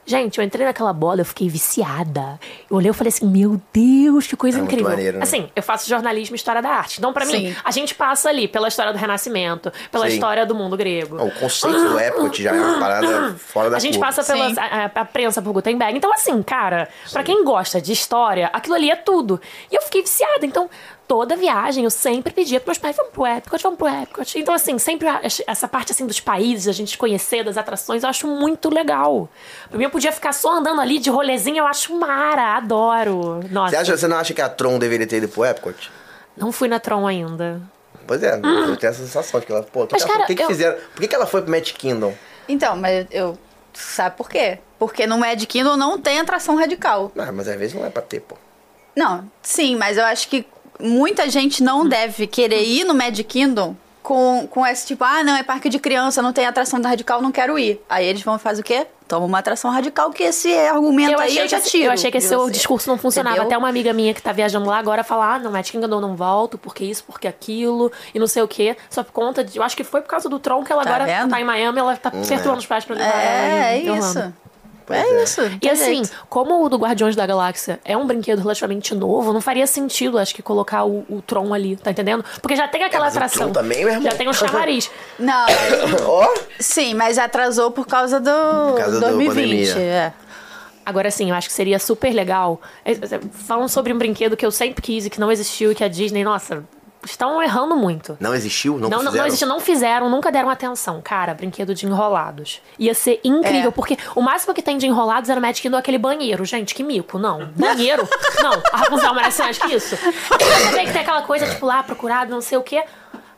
Gente, 0.07 0.37
eu 0.37 0.43
entrei 0.43 0.65
naquela 0.65 0.93
bola, 0.93 1.21
eu 1.21 1.25
fiquei 1.25 1.49
viciada. 1.49 2.39
Eu 2.69 2.77
olhei 2.77 2.91
e 2.91 2.93
falei 2.93 3.09
assim, 3.09 3.25
meu 3.25 3.59
Deus, 3.73 4.27
que 4.27 4.35
coisa 4.35 4.57
É 4.57 4.61
muito 4.61 4.71
incrível. 4.73 4.91
maneiro, 4.91 5.17
né? 5.17 5.23
Assim, 5.23 5.49
eu 5.55 5.63
faço 5.63 5.89
jornalismo 5.89 6.35
e 6.35 6.37
história 6.37 6.61
da 6.61 6.69
arte. 6.69 6.99
Então, 6.99 7.11
pra 7.11 7.25
mim, 7.25 7.55
a 7.63 7.71
gente 7.71 7.95
passa 7.95 8.29
ali 8.29 8.47
pela 8.47 8.67
história 8.67 8.93
do 8.93 8.99
Renascimento, 8.99 9.71
pela 9.91 10.07
Sim. 10.07 10.13
história 10.13 10.45
do 10.45 10.53
mundo 10.53 10.77
grego. 10.77 11.15
O 11.23 11.31
conceito 11.31 11.77
do 11.89 11.99
Epcot 11.99 12.43
já 12.43 12.55
é 12.55 12.61
uma 12.61 12.79
parada 12.79 13.33
fora 13.35 13.69
da 13.71 13.77
A 13.77 13.79
gente 13.79 13.97
curva. 13.97 14.05
passa 14.13 14.23
pela 14.23 14.45
a, 14.61 14.85
a- 14.85 14.91
a 15.01 15.05
prensa 15.05 15.41
por 15.41 15.51
Gutenberg. 15.53 15.97
Então, 15.97 16.13
assim, 16.13 16.41
cara, 16.43 16.87
pra 17.11 17.23
quem 17.23 17.43
gosta 17.43 17.81
de 17.81 17.91
história, 17.91 18.49
aquilo 18.53 18.75
ali 18.75 18.91
é 18.91 18.95
tudo. 18.95 19.41
E 19.71 19.75
eu 19.75 19.81
fiquei 19.81 20.03
viciada. 20.03 20.45
Então, 20.45 20.69
toda 21.07 21.35
viagem 21.35 21.83
eu 21.83 21.89
sempre 21.89 22.33
pedia 22.33 22.59
pros 22.59 22.77
meus 22.77 22.77
pais, 22.79 22.95
vamos 22.95 23.11
pro 23.13 23.25
Epcot, 23.27 23.61
vamos 23.63 23.77
pro 23.77 23.87
Epcot. 23.87 24.37
Então, 24.39 24.53
assim, 24.53 24.77
sempre 24.79 25.07
essa 25.47 25.67
parte 25.67 25.91
assim 25.91 26.05
dos 26.05 26.19
países, 26.19 26.67
a 26.67 26.71
gente 26.71 26.97
conhecer, 26.97 27.43
das 27.43 27.57
atrações, 27.57 28.03
eu 28.03 28.09
acho 28.09 28.27
muito 28.27 28.69
legal. 28.73 29.29
Pra 29.69 29.77
mim, 29.77 29.83
eu 29.85 29.89
podia 29.89 30.11
ficar 30.11 30.33
só 30.33 30.53
andando 30.57 30.81
ali 30.81 30.99
de 30.99 31.09
rolezinho, 31.09 31.57
eu 31.59 31.67
acho 31.67 31.93
mara, 31.97 32.55
adoro. 32.57 33.39
Nossa, 33.51 33.71
Você, 33.71 33.77
acha, 33.77 33.97
você 33.97 34.07
não 34.07 34.17
acha 34.17 34.33
que 34.33 34.41
a 34.41 34.49
Tron 34.49 34.77
deveria 34.79 35.07
ter 35.07 35.17
ido 35.17 35.27
pro 35.27 35.45
Epcot? 35.45 35.91
não 36.35 36.51
fui 36.51 36.67
na 36.67 36.79
Tron 36.79 37.07
ainda. 37.07 37.61
Pois 38.07 38.21
é, 38.21 38.35
eu 38.35 38.75
tenho 38.77 38.89
essa 38.91 39.01
sensação 39.03 39.39
de 39.39 39.45
que 39.45 39.51
ela, 39.51 39.63
pô, 39.63 39.87
Mas, 39.91 40.03
cara, 40.03 40.19
por 40.19 40.27
que, 40.27 40.35
que 40.35 40.43
eu- 40.43 40.47
fizeram? 40.47 40.77
Por 40.93 41.01
que, 41.01 41.07
que 41.07 41.15
ela 41.15 41.25
foi 41.25 41.41
pro 41.41 41.49
Magic 41.49 41.73
Kingdom? 41.73 42.13
Então, 42.47 42.75
mas 42.75 43.07
eu. 43.09 43.37
Sabe 43.73 44.15
por 44.15 44.29
quê? 44.29 44.59
Porque 44.79 45.07
no 45.07 45.17
Magic 45.17 45.47
Kingdom 45.47 45.75
não 45.75 45.97
tem 45.99 46.19
atração 46.19 46.55
radical. 46.55 47.11
Ah, 47.17 47.31
mas 47.31 47.47
às 47.47 47.55
vezes 47.57 47.73
não 47.75 47.85
é 47.85 47.89
pra 47.89 48.01
ter, 48.01 48.19
pô. 48.21 48.35
Não, 48.95 49.29
sim, 49.41 49.75
mas 49.75 49.97
eu 49.97 50.05
acho 50.05 50.29
que 50.29 50.45
muita 50.79 51.29
gente 51.29 51.63
não 51.63 51.87
deve 51.87 52.27
querer 52.27 52.63
ir 52.63 52.83
no 52.83 52.93
Magic 52.93 53.23
Kingdom 53.23 53.75
com, 54.03 54.47
com 54.51 54.65
esse 54.65 54.85
tipo, 54.85 55.03
ah, 55.03 55.23
não, 55.23 55.35
é 55.35 55.41
parque 55.41 55.67
de 55.67 55.79
criança, 55.79 56.21
não 56.21 56.31
tem 56.31 56.45
atração 56.45 56.79
da 56.79 56.89
radical, 56.89 57.21
não 57.21 57.31
quero 57.31 57.57
ir. 57.57 57.81
Aí 57.89 58.05
eles 58.05 58.21
vão 58.21 58.37
fazer 58.37 58.61
o 58.61 58.63
quê? 58.63 58.85
Toma 59.07 59.25
uma 59.25 59.37
atração 59.39 59.69
radical, 59.71 60.11
que 60.11 60.23
esse 60.23 60.51
argumento 60.67 61.11
Eu 61.11 61.19
aí 61.19 61.29
achei, 61.29 61.43
eu 61.43 61.47
já 61.47 61.59
que, 61.61 61.69
tiro. 61.69 61.85
eu 61.85 61.91
achei 61.91 62.09
que 62.11 62.17
esse 62.17 62.27
seu 62.27 62.49
discurso 62.49 62.87
não 62.89 62.97
funcionava. 62.97 63.35
Entendeu? 63.35 63.47
Até 63.47 63.57
uma 63.57 63.69
amiga 63.69 63.93
minha 63.93 64.13
que 64.15 64.21
tá 64.21 64.31
viajando 64.31 64.67
lá 64.67 64.77
agora 64.79 65.03
fala: 65.03 65.35
ah, 65.35 65.39
não, 65.39 65.51
Magic 65.51 65.71
Kingdom 65.71 65.97
eu 65.97 66.01
não 66.01 66.15
volto, 66.15 66.57
porque 66.57 66.83
isso, 66.83 67.03
porque 67.03 67.27
aquilo, 67.27 67.91
e 68.15 68.19
não 68.19 68.25
sei 68.25 68.41
o 68.41 68.47
quê. 68.47 68.75
Só 68.89 69.03
por 69.03 69.11
conta 69.11 69.43
de. 69.43 69.57
Eu 69.57 69.63
acho 69.63 69.77
que 69.77 69.83
foi 69.83 70.01
por 70.01 70.07
causa 70.07 70.27
do 70.27 70.39
Tron 70.39 70.63
que 70.63 70.71
ela 70.71 70.83
Tá 70.83 70.89
agora 70.95 71.05
vendo? 71.05 71.29
tá 71.29 71.39
em 71.39 71.43
Miami, 71.43 71.79
ela 71.79 71.95
tá 71.97 72.09
perturbando 72.09 72.57
os 72.57 72.65
pais 72.65 72.83
pra 72.83 72.95
levar 72.95 73.09
É, 73.15 73.85
é 73.85 73.91
Orlando. 73.91 74.33
Pois 74.85 74.99
é, 74.99 75.03
é. 75.03 75.23
isso. 75.23 75.41
E 75.61 75.69
assim, 75.69 76.03
jeito. 76.03 76.11
como 76.29 76.63
o 76.63 76.69
do 76.69 76.77
Guardiões 76.77 77.15
da 77.15 77.25
Galáxia 77.25 77.79
é 77.83 77.97
um 77.97 78.05
brinquedo 78.05 78.39
relativamente 78.39 78.93
novo, 78.93 79.33
não 79.33 79.41
faria 79.41 79.65
sentido, 79.65 80.17
acho 80.19 80.33
que, 80.35 80.41
colocar 80.41 80.85
o, 80.85 81.05
o 81.09 81.21
Tron 81.25 81.53
ali, 81.53 81.75
tá 81.75 81.91
entendendo? 81.91 82.23
Porque 82.41 82.55
já 82.55 82.67
tem 82.67 82.83
aquela 82.83 83.05
É, 83.05 83.07
mas 83.07 83.15
o 83.15 83.17
atração. 83.17 83.51
Tron 83.51 83.63
também, 83.63 83.79
meu 83.79 83.93
irmão. 83.93 84.11
Já 84.11 84.17
tem 84.17 84.29
um 84.29 84.33
chamariz. 84.33 84.91
Não, 85.17 85.45
Ó, 86.05 86.33
sim, 86.59 86.93
mas 86.93 87.17
atrasou 87.17 87.71
por 87.71 87.87
causa 87.87 88.19
do 88.19 88.75
causa 88.77 88.99
da 88.99 89.09
2020. 89.11 89.69
pandemia. 89.69 89.81
é. 89.81 90.13
Agora 90.85 91.09
sim, 91.09 91.31
eu 91.31 91.35
acho 91.35 91.47
que 91.47 91.53
seria 91.53 91.79
super 91.79 92.13
legal. 92.13 92.61
É, 92.83 92.91
é, 92.91 93.19
Falam 93.31 93.67
sobre 93.67 93.91
um 93.91 93.97
brinquedo 93.97 94.37
que 94.37 94.45
eu 94.45 94.51
sempre 94.51 94.83
quis 94.83 95.07
e 95.07 95.09
que 95.09 95.19
não 95.19 95.31
existiu 95.31 95.71
e 95.71 95.75
que 95.75 95.83
a 95.83 95.87
Disney, 95.87 96.23
nossa, 96.23 96.63
estão 97.05 97.41
errando 97.41 97.75
muito. 97.75 98.17
não 98.19 98.33
existiu? 98.33 98.73
Não, 98.77 98.89
Não, 98.89 98.89
não, 98.89 98.97
fizeram? 99.05 99.17
não 99.17 99.27
existiu, 99.27 99.47
não 99.47 99.59
fizeram, 99.59 100.09
nunca 100.09 100.31
deram 100.31 100.49
atenção. 100.49 101.01
Cara, 101.01 101.33
brinquedo 101.33 101.73
de 101.73 101.85
enrolados. 101.85 102.61
Ia 102.79 102.93
ser 102.93 103.19
incrível, 103.23 103.69
É. 103.69 103.71
porque 103.71 103.97
o 104.15 104.21
máximo 104.21 104.53
que 104.53 104.61
tem 104.61 104.77
de 104.77 104.87
enrolados 104.87 105.29
era 105.29 105.39
o 105.39 105.41
Magic 105.41 105.61
Kingdom 105.61 105.77
aquele 105.77 105.97
banheiro. 105.97 106.43
Gente, 106.45 106.73
que 106.75 106.83
mico. 106.83 107.17
Não. 107.17 107.47
Banheiro? 107.55 108.07
não. 108.43 108.61
A 108.73 108.77
Rapunzel 108.77 109.13
merece 109.13 109.41
mais 109.41 109.57
que 109.57 109.73
isso. 109.73 109.95
Você 109.95 110.71
vê 110.71 110.85
que 110.85 110.91
tem 110.91 111.01
aquela 111.01 111.21
coisa, 111.21 111.47
tipo, 111.47 111.65
lá, 111.65 111.81
procurado, 111.83 112.31
não 112.31 112.41
sei 112.41 112.57
o 112.57 112.63
quê. 112.63 112.83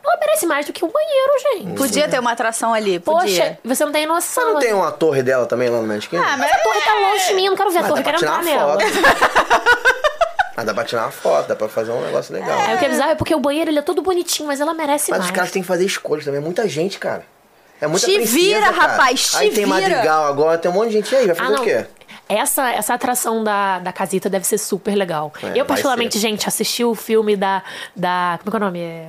Ela 0.09 0.17
merece 0.21 0.45
mais 0.45 0.65
do 0.65 0.71
que 0.71 0.85
o 0.85 0.87
banheiro, 0.87 1.31
gente. 1.65 1.77
Podia 1.77 2.07
ter 2.07 2.17
uma 2.17 2.31
atração 2.31 2.73
ali, 2.73 2.97
podia. 2.97 3.21
Poxa, 3.43 3.59
você 3.65 3.83
não 3.83 3.91
tem 3.91 4.05
noção. 4.05 4.45
Mas 4.45 4.53
não 4.53 4.61
tem 4.61 4.73
uma 4.73 4.89
torre 4.89 5.21
dela 5.21 5.45
também 5.45 5.67
lá 5.69 5.81
no 5.81 5.87
Magic 5.87 6.07
Kingdom? 6.07 6.23
Ah, 6.25 6.37
mas 6.37 6.49
A 6.49 6.57
torre 6.59 6.79
tá 6.81 6.93
longe 6.93 7.27
de 7.27 7.33
mim, 7.33 7.43
eu 7.45 7.49
não 7.51 7.57
quero 7.57 7.71
ver 7.71 7.79
a 7.79 7.81
Mas 7.81 7.89
torre, 7.89 7.99
eu 7.99 8.03
pra 8.05 8.13
quero 8.13 8.23
entrar 8.25 8.41
uma 8.41 8.43
nela. 8.43 8.77
Mas 10.57 10.65
dá 10.65 10.73
pra 10.73 10.83
tirar 10.83 11.03
uma 11.03 11.11
foto, 11.11 11.47
dá 11.47 11.55
pra 11.55 11.69
fazer 11.69 11.91
um 11.91 12.01
negócio 12.01 12.33
legal. 12.33 12.59
É, 12.61 12.73
o 12.75 12.79
que 12.79 12.85
é 12.85 12.89
bizarro 12.89 13.11
é 13.11 13.15
porque 13.15 13.35
o 13.35 13.39
banheiro 13.39 13.69
ele 13.69 13.77
é 13.77 13.81
todo 13.83 14.01
bonitinho, 14.01 14.47
mas 14.47 14.59
ela 14.59 14.73
merece 14.73 15.11
Mas 15.11 15.19
mais. 15.19 15.29
os 15.31 15.35
caras 15.35 15.51
têm 15.51 15.61
que 15.61 15.67
fazer 15.67 15.85
escolhas 15.85 16.25
também. 16.25 16.39
É 16.41 16.43
muita 16.43 16.67
gente, 16.67 16.97
cara. 16.97 17.23
É 17.79 17.85
muita 17.85 18.07
Te 18.07 18.15
princesa, 18.15 18.35
vira, 18.39 18.73
cara. 18.73 18.75
rapaz, 18.93 19.29
te 19.29 19.37
Aí 19.37 19.49
tem 19.51 19.65
vira. 19.65 19.67
Madrigal 19.67 20.25
agora, 20.25 20.57
tem 20.57 20.71
um 20.71 20.73
monte 20.73 20.87
de 20.87 20.93
gente 20.93 21.15
aí. 21.15 21.27
Vai 21.27 21.35
Ah, 21.35 21.37
fazer 21.37 21.53
não. 21.53 21.61
o 21.61 21.63
quê? 21.63 21.85
Essa, 22.27 22.71
essa 22.71 22.93
atração 22.95 23.43
da, 23.43 23.77
da 23.79 23.93
casita 23.93 24.29
deve 24.31 24.47
ser 24.47 24.57
super 24.57 24.95
legal. 24.95 25.31
É, 25.43 25.51
eu, 25.61 25.63
particularmente, 25.63 26.15
ser. 26.15 26.21
gente, 26.27 26.47
assisti 26.47 26.83
o 26.83 26.95
filme 26.95 27.37
da. 27.37 27.61
da 27.95 28.39
como 28.43 28.49
é 28.49 28.51
que 28.51 28.55
é 28.55 28.59
o 28.59 28.65
nome? 28.65 28.79
É... 28.81 29.07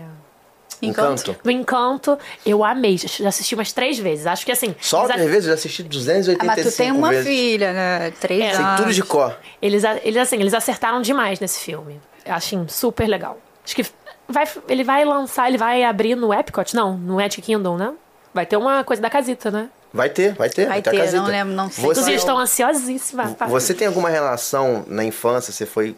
Encanto. 0.83 1.37
Do 1.43 1.51
Encanto, 1.51 2.19
eu 2.47 2.65
amei. 2.65 2.97
Já 2.99 3.29
assisti 3.29 3.55
umas 3.55 3.73
três 3.73 3.99
vezes. 3.99 4.27
Acho 4.27 4.45
que 4.47 4.53
assim. 4.53 4.75
Só 4.81 5.07
três 5.07 5.27
vezes 5.29 5.45
eu 5.45 5.49
já 5.51 5.55
assisti 5.55 5.83
285 5.83 6.43
Ah, 6.43 6.55
mas 6.65 6.75
tu 6.75 6.77
tem 6.77 6.93
uma 6.93 7.11
vezes. 7.11 7.27
filha, 7.27 7.73
né? 7.73 8.11
Três 8.21 8.43
É. 8.45 8.55
Sei 8.55 8.65
anos. 8.65 8.81
tudo 8.81 8.93
de 8.93 9.03
cor. 9.03 9.37
eles, 9.61 9.83
eles, 10.03 10.17
assim, 10.17 10.37
eles 10.37 10.55
acertaram 10.55 11.01
demais 11.03 11.41
nesse 11.41 11.61
filme. 11.61 12.01
Eu 12.25 12.35
achei 12.35 12.59
super 12.69 13.07
legal. 13.09 13.39
Acho 13.65 13.75
que 13.77 13.87
vai, 14.29 14.45
ele 14.69 14.85
vai 14.85 15.05
lançar, 15.05 15.49
ele 15.49 15.59
vai 15.59 15.83
abrir 15.85 16.15
no 16.15 16.33
Epcot? 16.33 16.75
Não, 16.75 16.97
no 16.97 17.17
Magic 17.17 17.43
Kingdom, 17.43 17.77
né? 17.77 17.93
Vai 18.33 18.47
ter 18.47 18.57
uma 18.57 18.85
coisa 18.85 19.01
da 19.03 19.11
casita, 19.11 19.51
né? 19.51 19.69
Vai 19.93 20.11
ter, 20.11 20.35
vai 20.35 20.51
ter. 20.51 20.67
Vai 20.67 20.83
ter 20.83 20.91
ter, 20.91 20.99
casita. 20.99 21.17
não 21.23 21.27
lembro, 21.29 21.55
não 21.55 21.71
sei. 21.71 21.83
Você, 21.83 21.91
Inclusive, 22.01 22.17
estão 22.19 22.39
ansiosíssimas. 22.39 23.33
pra- 23.33 23.47
você 23.47 23.73
tem 23.73 23.87
alguma 23.89 24.11
relação 24.11 24.85
na 24.87 25.03
infância? 25.03 25.51
Você 25.53 25.65
foi 25.65 25.97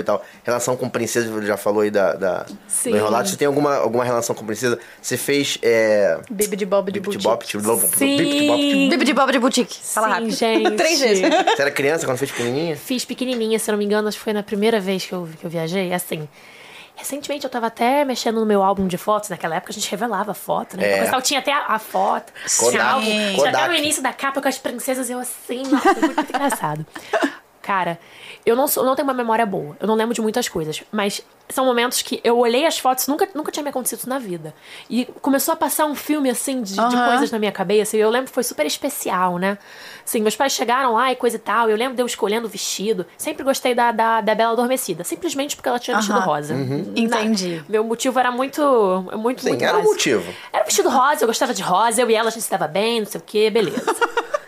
e 0.00 0.02
tal. 0.02 0.24
Relação 0.44 0.76
com 0.76 0.88
princesa, 0.88 1.30
você 1.30 1.46
já 1.46 1.56
falou 1.56 1.82
aí 1.82 1.90
da, 1.90 2.14
da 2.14 2.46
Sim. 2.66 2.90
do 2.90 2.96
enrolado. 2.96 3.28
Você 3.28 3.36
tem 3.36 3.46
alguma, 3.46 3.76
alguma 3.76 4.04
relação 4.04 4.34
com 4.34 4.44
princesa? 4.44 4.78
Você 5.00 5.16
fez. 5.16 5.58
É, 5.62 6.18
Bibi 6.30 6.56
de 6.56 6.66
Bob 6.66 6.92
de 6.92 7.00
Boutique. 7.00 7.24
Bop, 7.24 7.46
tipo, 7.46 7.62
Bip 7.62 7.96
Sim. 7.96 8.46
Bop. 8.46 8.88
Bibi 8.90 9.04
de 9.04 9.12
Bob 9.12 9.32
de 9.32 9.38
Boutique. 9.38 9.78
Fala 9.82 10.06
Sim, 10.06 10.12
rápido. 10.12 10.30
gente. 10.32 10.70
Três 10.76 11.00
vezes. 11.00 11.22
Você 11.22 11.62
era 11.62 11.70
criança 11.70 12.06
quando 12.06 12.18
fez 12.18 12.30
pequenininha? 12.30 12.76
Fiz 12.76 13.04
pequenininha, 13.04 13.58
se 13.58 13.70
eu 13.70 13.72
não 13.72 13.78
me 13.78 13.84
engano, 13.84 14.08
acho 14.08 14.18
que 14.18 14.24
foi 14.24 14.32
na 14.32 14.42
primeira 14.42 14.80
vez 14.80 15.04
que 15.04 15.12
eu, 15.12 15.28
que 15.38 15.44
eu 15.44 15.50
viajei. 15.50 15.92
Assim, 15.92 16.28
recentemente 16.94 17.44
eu 17.44 17.50
tava 17.50 17.66
até 17.66 18.04
mexendo 18.04 18.40
no 18.40 18.46
meu 18.46 18.62
álbum 18.62 18.86
de 18.86 18.96
fotos. 18.96 19.28
Naquela 19.30 19.56
época 19.56 19.72
a 19.72 19.74
gente 19.74 19.90
revelava 19.90 20.34
foto, 20.34 20.76
né? 20.76 21.00
É. 21.00 21.04
Então, 21.04 21.20
tinha 21.20 21.40
até 21.40 21.52
a, 21.52 21.66
a 21.66 21.78
foto, 21.78 22.32
Kodak. 22.58 22.70
tinha, 22.70 22.84
álbum, 22.84 23.06
tinha 23.06 23.48
até 23.50 23.68
no 23.68 23.74
início 23.74 24.02
da 24.02 24.12
capa 24.12 24.40
com 24.40 24.48
as 24.48 24.58
princesas 24.58 25.10
eu 25.10 25.18
assim, 25.18 25.62
nossa, 25.64 25.94
foi 25.94 26.08
muito 26.08 26.20
engraçado. 26.28 26.86
Cara, 27.60 27.98
eu 28.44 28.56
não, 28.56 28.66
sou, 28.66 28.84
não 28.84 28.94
tenho 28.96 29.06
uma 29.06 29.14
memória 29.14 29.46
boa, 29.46 29.76
eu 29.80 29.86
não 29.86 29.94
lembro 29.94 30.14
de 30.14 30.20
muitas 30.20 30.48
coisas, 30.48 30.82
mas 30.90 31.22
são 31.48 31.64
momentos 31.66 32.00
que 32.00 32.18
eu 32.24 32.38
olhei 32.38 32.64
as 32.64 32.78
fotos, 32.78 33.06
nunca, 33.06 33.28
nunca 33.34 33.52
tinha 33.52 33.62
me 33.62 33.68
acontecido 33.68 33.98
isso 33.98 34.08
na 34.08 34.18
vida. 34.18 34.54
E 34.88 35.04
começou 35.20 35.52
a 35.52 35.56
passar 35.56 35.84
um 35.84 35.94
filme 35.94 36.30
assim 36.30 36.62
de, 36.62 36.74
de 36.74 36.80
Aham. 36.80 37.04
coisas 37.04 37.30
na 37.30 37.38
minha 37.38 37.52
cabeça, 37.52 37.96
e 37.96 38.00
eu 38.00 38.08
lembro 38.08 38.28
que 38.28 38.34
foi 38.34 38.42
super 38.42 38.64
especial, 38.64 39.36
né? 39.38 39.58
Assim, 40.04 40.20
meus 40.22 40.34
pais 40.34 40.52
chegaram 40.52 40.94
lá 40.94 41.12
e 41.12 41.16
coisa 41.16 41.36
e 41.36 41.38
tal, 41.38 41.68
eu 41.68 41.76
lembro 41.76 41.94
de 41.94 42.02
eu 42.02 42.06
escolhendo 42.06 42.46
o 42.46 42.50
vestido. 42.50 43.04
Sempre 43.18 43.44
gostei 43.44 43.74
da, 43.74 43.92
da, 43.92 44.20
da 44.22 44.34
Bela 44.34 44.52
Adormecida, 44.52 45.04
simplesmente 45.04 45.54
porque 45.54 45.68
ela 45.68 45.78
tinha 45.78 45.96
vestido 45.96 46.18
Aham. 46.18 46.26
rosa. 46.26 46.54
Entendi. 46.96 47.56
Na- 47.58 47.64
meu 47.68 47.84
motivo 47.84 48.18
era 48.18 48.30
muito. 48.32 48.62
muito 49.18 49.42
Sim, 49.42 49.50
muito 49.50 49.62
era 49.62 49.72
o 49.72 49.76
básico. 49.76 49.92
motivo. 49.94 50.34
Era 50.52 50.62
o 50.62 50.66
vestido 50.66 50.88
rosa, 50.88 51.22
eu 51.24 51.26
gostava 51.28 51.52
de 51.52 51.62
rosa, 51.62 52.00
eu 52.00 52.10
e 52.10 52.14
ela 52.14 52.28
a 52.28 52.32
gente 52.32 52.42
se 52.42 52.50
dava 52.50 52.66
bem, 52.66 53.00
não 53.00 53.06
sei 53.06 53.20
o 53.20 53.24
quê, 53.24 53.50
beleza. 53.50 53.84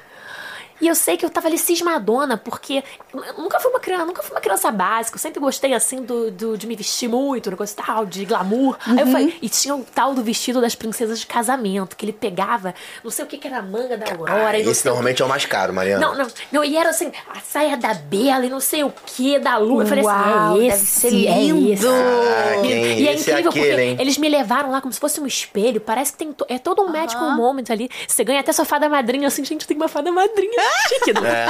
E 0.81 0.89
eu 0.89 0.95
sei 0.95 1.17
que 1.17 1.25
eu 1.25 1.31
tava 1.31 1.47
ali 1.47 1.57
cismadona, 1.59 2.37
porque 2.37 2.83
eu 3.13 3.35
nunca 3.39 3.61
fui 3.61 3.71
uma 3.71 3.81
criança, 3.81 4.05
nunca 4.07 4.23
fui 4.23 4.35
uma 4.35 4.41
criança 4.41 4.71
básica. 4.71 5.17
Eu 5.17 5.21
sempre 5.21 5.41
gostei, 5.41 5.73
assim, 5.73 6.03
do, 6.03 6.31
do- 6.31 6.59
de 6.59 6.67
me 6.67 6.75
vestir 6.75 7.09
muito, 7.09 7.49
negócio 7.51 7.77
tal, 7.77 8.05
de 8.05 8.25
glamour. 8.25 8.77
Aí 8.87 8.99
eu 9.01 9.07
falei, 9.07 9.39
e 9.41 9.49
tinha 9.49 9.75
o 9.75 9.85
tal 9.95 10.15
do 10.15 10.23
vestido 10.23 10.61
das 10.61 10.75
princesas 10.75 11.21
de 11.21 11.27
casamento, 11.27 11.97
que 11.97 12.05
ele 12.05 12.13
pegava, 12.13 12.75
não 13.03 13.11
sei 13.11 13.25
o 13.25 13.29
que 13.29 13.39
que 13.39 13.47
era 13.47 13.59
a 13.59 13.63
manga 13.63 13.97
da 13.97 14.11
Aurora. 14.13 14.57
Ah, 14.57 14.59
e 14.59 14.69
esse 14.69 14.85
normalmente 14.85 15.23
é 15.23 15.25
o 15.25 15.29
mais 15.29 15.47
caro, 15.47 15.73
Mariana. 15.73 16.05
não, 16.07 16.15
não, 16.17 16.27
não, 16.53 16.65
e 16.65 16.77
era 16.77 16.91
assim, 16.91 17.13
a 17.33 17.41
saia 17.41 17.77
da 17.77 17.95
Bela 17.95 18.45
e 18.45 18.51
não 18.51 18.61
sei 18.61 18.83
o 18.85 18.93
que, 19.07 19.39
da 19.39 19.57
Lua. 19.57 19.85
Eu 19.85 19.87
falei 19.87 20.05
Uau, 20.05 20.15
assim, 20.57 20.63
é 20.71 20.75
esse, 20.75 21.27
é 21.29 21.39
lindo. 21.41 21.73
esse. 21.73 21.83
Caraca, 21.85 22.67
E, 22.67 22.73
hein? 22.73 22.99
e 23.01 23.09
é 23.09 23.15
Esse 23.15 23.31
é 23.31 23.33
incrível 23.35 23.51
aquele, 23.51 23.69
porque 23.69 23.83
hein? 23.83 23.97
eles 24.01 24.19
me 24.19 24.29
levaram 24.29 24.71
lá 24.71 24.81
como 24.81 24.93
se 24.93 24.99
fosse 25.01 25.21
um 25.21 25.27
espelho. 25.27 25.81
Parece 25.81 26.13
que 26.13 26.19
tem 26.19 26.33
to- 26.33 26.47
é 26.49 26.59
todo 26.59 26.83
um 26.83 26.89
magical 26.89 27.31
moment 27.37 27.65
ali. 27.71 27.89
Você 28.09 28.25
ganha 28.25 28.41
até 28.41 28.53
sua 28.53 28.65
fada 28.65 28.89
madrinha, 28.89 29.29
assim, 29.29 29.45
gente, 29.45 29.67
tem 29.67 29.77
uma 29.77 29.89
fada 29.89 30.11
madrinha 30.11 30.64
chique. 30.89 31.13
Não? 31.13 31.27
É. 31.27 31.47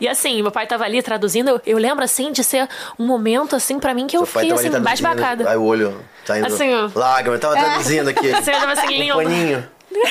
E 0.00 0.08
assim, 0.08 0.42
meu 0.42 0.50
pai 0.50 0.66
tava 0.66 0.84
ali 0.84 1.02
traduzindo. 1.02 1.48
Eu, 1.50 1.60
eu 1.66 1.78
lembro, 1.78 2.04
assim, 2.04 2.32
de 2.32 2.42
ser 2.44 2.68
um 2.98 3.06
momento, 3.06 3.54
assim, 3.56 3.78
pra 3.78 3.94
mim 3.94 4.06
que 4.06 4.16
eu 4.16 4.24
Seu 4.24 4.32
pai 4.34 4.44
fiquei, 4.50 4.68
assim, 4.68 4.80
basbacada. 4.80 5.48
Aí 5.48 5.56
o 5.56 5.62
olho 5.64 6.00
tá 6.24 6.38
indo. 6.38 6.46
Assim. 6.46 6.70
Lágrima, 6.94 7.36
eu 7.36 7.40
tava 7.40 7.54
traduzindo 7.54 8.08
aqui. 8.08 8.28
Você 8.34 8.50
tava 8.50 8.72
assim, 8.72 8.86
Um 8.86 8.90
lindo. 8.90 9.14
paninho. 9.16 9.68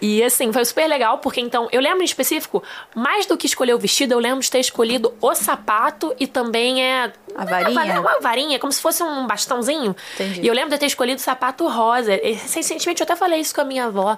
E 0.00 0.22
assim, 0.22 0.52
foi 0.52 0.64
super 0.64 0.86
legal, 0.86 1.18
porque 1.18 1.40
então, 1.40 1.68
eu 1.72 1.80
lembro 1.80 2.02
em 2.02 2.04
específico, 2.04 2.62
mais 2.94 3.26
do 3.26 3.36
que 3.36 3.46
escolher 3.46 3.74
o 3.74 3.78
vestido, 3.78 4.12
eu 4.12 4.18
lembro 4.18 4.40
de 4.40 4.50
ter 4.50 4.60
escolhido 4.60 5.14
o 5.20 5.34
sapato 5.34 6.14
e 6.18 6.26
também 6.26 6.82
é. 6.84 7.12
A 7.34 7.44
varinha? 7.44 7.92
É 7.94 8.00
uma 8.00 8.20
varinha, 8.20 8.58
como 8.58 8.72
se 8.72 8.80
fosse 8.80 9.02
um 9.02 9.26
bastãozinho. 9.26 9.94
Entendi. 10.14 10.42
E 10.42 10.46
eu 10.46 10.54
lembro 10.54 10.70
de 10.70 10.78
ter 10.78 10.86
escolhido 10.86 11.18
o 11.18 11.22
sapato 11.22 11.66
rosa. 11.66 12.14
E, 12.14 12.32
Recentemente 12.32 13.00
eu 13.00 13.04
até 13.04 13.16
falei 13.16 13.40
isso 13.40 13.54
com 13.54 13.60
a 13.60 13.64
minha 13.64 13.86
avó, 13.86 14.16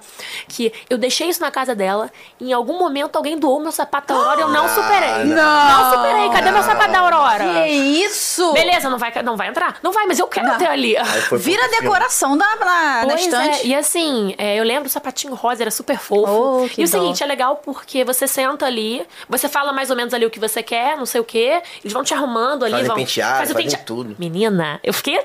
que 0.48 0.72
eu 0.88 0.98
deixei 0.98 1.28
isso 1.28 1.40
na 1.40 1.50
casa 1.50 1.74
dela, 1.74 2.10
e 2.40 2.50
em 2.50 2.52
algum 2.52 2.78
momento 2.78 3.16
alguém 3.16 3.38
doou 3.38 3.60
meu 3.60 3.72
sapato 3.72 4.08
da 4.08 4.14
Aurora 4.14 4.40
e 4.40 4.42
eu 4.42 4.48
não 4.48 4.68
superei. 4.68 5.24
Não. 5.24 5.90
superei. 5.92 6.30
Cadê 6.30 6.50
meu 6.50 6.62
sapato 6.62 6.92
da 6.92 7.00
Aurora? 7.00 7.44
Que 7.44 7.68
isso? 7.68 8.52
Beleza, 8.52 8.88
não 8.88 8.98
vai, 8.98 9.12
não 9.22 9.36
vai 9.36 9.48
entrar? 9.48 9.76
Não 9.82 9.92
vai, 9.92 10.06
mas 10.06 10.18
eu 10.18 10.26
quero 10.26 10.56
ter 10.58 10.66
ali. 10.66 10.96
Vira 11.32 11.68
decoração 11.68 12.36
da, 12.36 12.56
na, 12.56 12.66
na 12.66 13.06
Pois 13.06 13.20
estante. 13.20 13.60
é, 13.62 13.66
e 13.66 13.74
assim, 13.74 14.34
é, 14.38 14.56
eu 14.56 14.64
lembro 14.64 14.84
do 14.84 14.90
sapatinho 14.90 15.34
rosa, 15.34 15.67
super 15.70 15.98
fofo. 15.98 16.30
Oh, 16.30 16.66
e 16.76 16.84
o 16.84 16.86
dó. 16.90 16.98
seguinte, 16.98 17.22
é 17.22 17.26
legal 17.26 17.56
porque 17.56 18.04
você 18.04 18.26
senta 18.26 18.66
ali, 18.66 19.06
você 19.28 19.48
fala 19.48 19.72
mais 19.72 19.90
ou 19.90 19.96
menos 19.96 20.12
ali 20.14 20.24
o 20.26 20.30
que 20.30 20.38
você 20.40 20.62
quer, 20.62 20.96
não 20.96 21.06
sei 21.06 21.20
o 21.20 21.24
quê, 21.24 21.60
eles 21.82 21.92
vão 21.92 22.02
te 22.04 22.12
arrumando 22.14 22.64
ali, 22.64 22.72
Fazem 22.72 22.86
vão. 22.88 22.96
penteado, 22.96 23.36
faz 23.38 23.50
o 23.50 23.52
fazem 23.54 23.68
pentea- 23.70 23.84
tudo. 23.84 24.16
Menina, 24.18 24.80
eu 24.82 24.92
fiquei. 24.92 25.20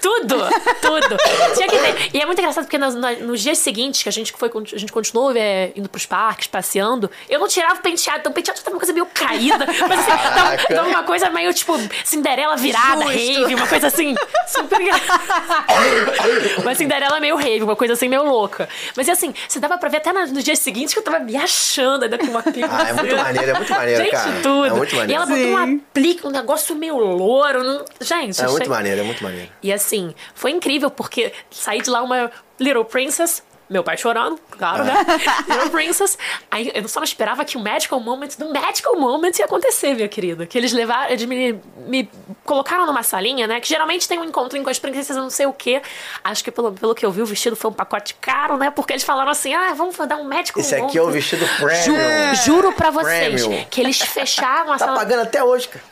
Tudo, 0.00 0.36
tudo. 0.80 1.16
Tinha 1.54 1.68
que 1.68 1.78
ter. 1.78 2.10
E 2.14 2.20
é 2.20 2.26
muito 2.26 2.38
engraçado 2.38 2.64
porque 2.64 2.78
nos, 2.78 2.94
nos- 2.94 3.40
dias 3.40 3.58
seguintes 3.58 4.02
que 4.02 4.08
a 4.08 4.12
gente 4.12 4.32
foi, 4.32 4.50
a 4.74 4.78
gente 4.78 4.92
continuou 4.92 5.32
é, 5.36 5.70
indo 5.76 5.88
pros 5.88 6.06
parques, 6.06 6.46
passeando, 6.48 7.10
eu 7.28 7.38
não 7.40 7.48
tirava 7.48 7.74
o 7.74 7.78
penteado. 7.82 8.20
Então 8.20 8.32
o 8.32 8.34
penteado 8.34 8.60
tava 8.60 8.74
uma 8.74 8.80
coisa 8.80 8.92
meio 8.92 9.06
caída. 9.06 9.66
Mas 9.88 10.00
assim, 10.00 10.08
tava, 10.34 10.56
tava 10.74 10.88
uma 10.88 11.02
coisa 11.04 11.30
meio 11.30 11.52
tipo 11.54 11.74
Cinderela 12.04 12.56
virada, 12.56 13.02
Justo. 13.04 13.18
rave, 13.42 13.54
uma 13.54 13.66
coisa 13.66 13.86
assim, 13.86 14.14
super 14.46 14.78
Uma 16.62 16.74
Cinderela 16.74 17.20
meio 17.20 17.36
rave, 17.36 17.62
uma 17.62 17.76
coisa 17.76 17.94
assim 17.94 18.08
meio 18.08 18.24
louca. 18.24 18.68
Mas 18.96 19.08
assim, 19.08 19.34
você 19.48 19.58
dava 19.60 19.78
pra 19.78 19.88
ver 19.88 19.98
até 19.98 20.12
nos, 20.12 20.42
dias 20.42 20.58
seguintes 20.58 20.92
que 20.94 21.00
eu 21.00 21.04
tava 21.04 21.18
me 21.20 21.36
achando 21.36 22.04
ainda 22.04 22.18
com 22.18 22.26
uma 22.26 22.42
pica. 22.42 22.68
Ah, 22.70 22.88
é 22.88 22.92
muito 22.92 23.16
maneiro, 23.16 23.50
é 23.50 23.54
muito 23.54 23.72
maneiro, 23.72 24.02
Gente, 24.04 24.10
cara. 24.12 24.40
tudo. 24.42 24.64
É 24.66 24.70
muito 24.70 24.96
maneiro. 24.96 25.12
E 25.12 25.14
ela 25.14 25.26
botou 25.26 25.46
um 25.46 25.78
aplique, 25.88 26.26
um 26.26 26.30
negócio 26.30 26.74
meio 26.74 26.96
louro. 26.96 27.62
Não... 27.62 27.84
Gente, 28.00 28.40
É 28.40 28.44
achei- 28.44 28.56
muito 28.56 28.70
maneiro, 28.70 29.00
é 29.00 29.04
muito 29.04 29.22
maneiro. 29.22 29.48
e 29.62 29.67
assim, 29.72 30.14
foi 30.34 30.50
incrível, 30.50 30.90
porque 30.90 31.32
saí 31.50 31.80
de 31.80 31.90
lá 31.90 32.02
uma 32.02 32.30
Little 32.58 32.84
Princess. 32.84 33.42
Meu 33.70 33.84
pai 33.84 33.98
chorando, 33.98 34.40
claro, 34.50 34.82
né? 34.84 34.94
Little 35.46 35.70
Princess. 35.70 36.16
Aí 36.50 36.70
eu 36.74 36.88
só 36.88 37.00
não 37.00 37.04
esperava 37.04 37.44
que 37.44 37.56
o 37.56 37.60
Magical 37.60 38.00
Moment 38.00 38.28
do 38.38 38.50
Magical 38.52 38.96
Moment 38.96 39.32
ia 39.38 39.44
acontecer, 39.44 39.94
minha 39.94 40.08
querida. 40.08 40.46
Que 40.46 40.56
eles 40.56 40.72
levaram, 40.72 41.10
eles 41.10 41.24
me, 41.26 41.60
me 41.86 42.10
colocaram 42.46 42.86
numa 42.86 43.02
salinha, 43.02 43.46
né? 43.46 43.60
Que 43.60 43.68
geralmente 43.68 44.08
tem 44.08 44.18
um 44.18 44.24
encontrinho 44.24 44.64
com 44.64 44.70
as 44.70 44.78
princesas, 44.78 45.16
não 45.16 45.28
sei 45.28 45.44
o 45.44 45.52
quê. 45.52 45.82
Acho 46.24 46.42
que 46.42 46.50
pelo, 46.50 46.72
pelo 46.72 46.94
que 46.94 47.04
eu 47.04 47.10
vi, 47.10 47.20
o 47.20 47.26
vestido 47.26 47.54
foi 47.56 47.70
um 47.70 47.74
pacote 47.74 48.14
caro, 48.20 48.56
né? 48.56 48.70
Porque 48.70 48.94
eles 48.94 49.02
falaram 49.04 49.30
assim: 49.30 49.52
ah, 49.52 49.74
vamos 49.74 49.96
dar 49.98 50.16
um 50.16 50.24
Magical 50.24 50.62
Esse 50.62 50.74
Moment. 50.76 50.88
aqui 50.88 50.98
é 50.98 51.02
o 51.02 51.10
vestido 51.10 51.46
premium. 51.58 52.34
Ju- 52.34 52.42
juro 52.46 52.72
pra 52.72 52.90
vocês 52.90 53.42
Premium. 53.44 53.66
que 53.70 53.80
eles 53.82 54.00
fecharam 54.00 54.72
a 54.72 54.78
Tá 54.78 54.86
sala. 54.86 54.98
pagando 54.98 55.22
até 55.22 55.44
hoje, 55.44 55.68
cara. 55.68 55.84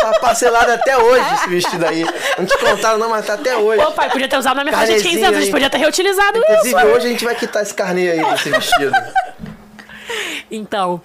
tá 0.00 0.18
parcelado 0.20 0.72
até 0.72 0.96
hoje 0.96 1.24
esse 1.34 1.48
vestido 1.48 1.86
aí. 1.86 2.04
Não 2.38 2.46
te 2.46 2.56
contaram 2.58 2.98
não, 2.98 3.10
mas 3.10 3.26
tá 3.26 3.34
até 3.34 3.56
hoje. 3.56 3.82
Ô, 3.82 3.92
pai, 3.92 4.08
podia 4.10 4.28
ter 4.28 4.38
usado 4.38 4.56
na 4.56 4.64
minha 4.64 4.76
festa 4.76 4.96
de 4.96 5.02
15 5.02 5.22
anos, 5.24 5.48
podia 5.50 5.68
ter 5.68 5.78
reutilizado 5.78 6.29
Inclusive, 6.38 6.84
hoje 6.86 7.06
a 7.06 7.10
gente 7.10 7.24
vai 7.24 7.34
quitar 7.34 7.62
esse 7.62 7.74
carnê 7.74 8.10
aí 8.10 8.24
desse 8.24 8.50
vestido. 8.50 8.92
Então, 10.50 11.00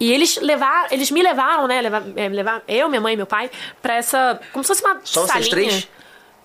e 0.00 0.12
eles 0.12 0.36
levaram, 0.40 0.88
eles 0.90 1.10
me 1.12 1.22
levaram, 1.22 1.68
né, 1.68 1.80
levar, 1.80 2.02
é, 2.16 2.28
levar 2.28 2.62
eu, 2.66 2.88
minha 2.88 3.00
mãe 3.00 3.14
e 3.14 3.16
meu 3.16 3.26
pai, 3.26 3.48
pra 3.80 3.94
essa, 3.94 4.40
como 4.52 4.64
se 4.64 4.68
fosse 4.68 4.82
uma 4.84 5.00
Só 5.04 5.20
vocês 5.20 5.46
salinha. 5.46 5.50
três? 5.50 5.88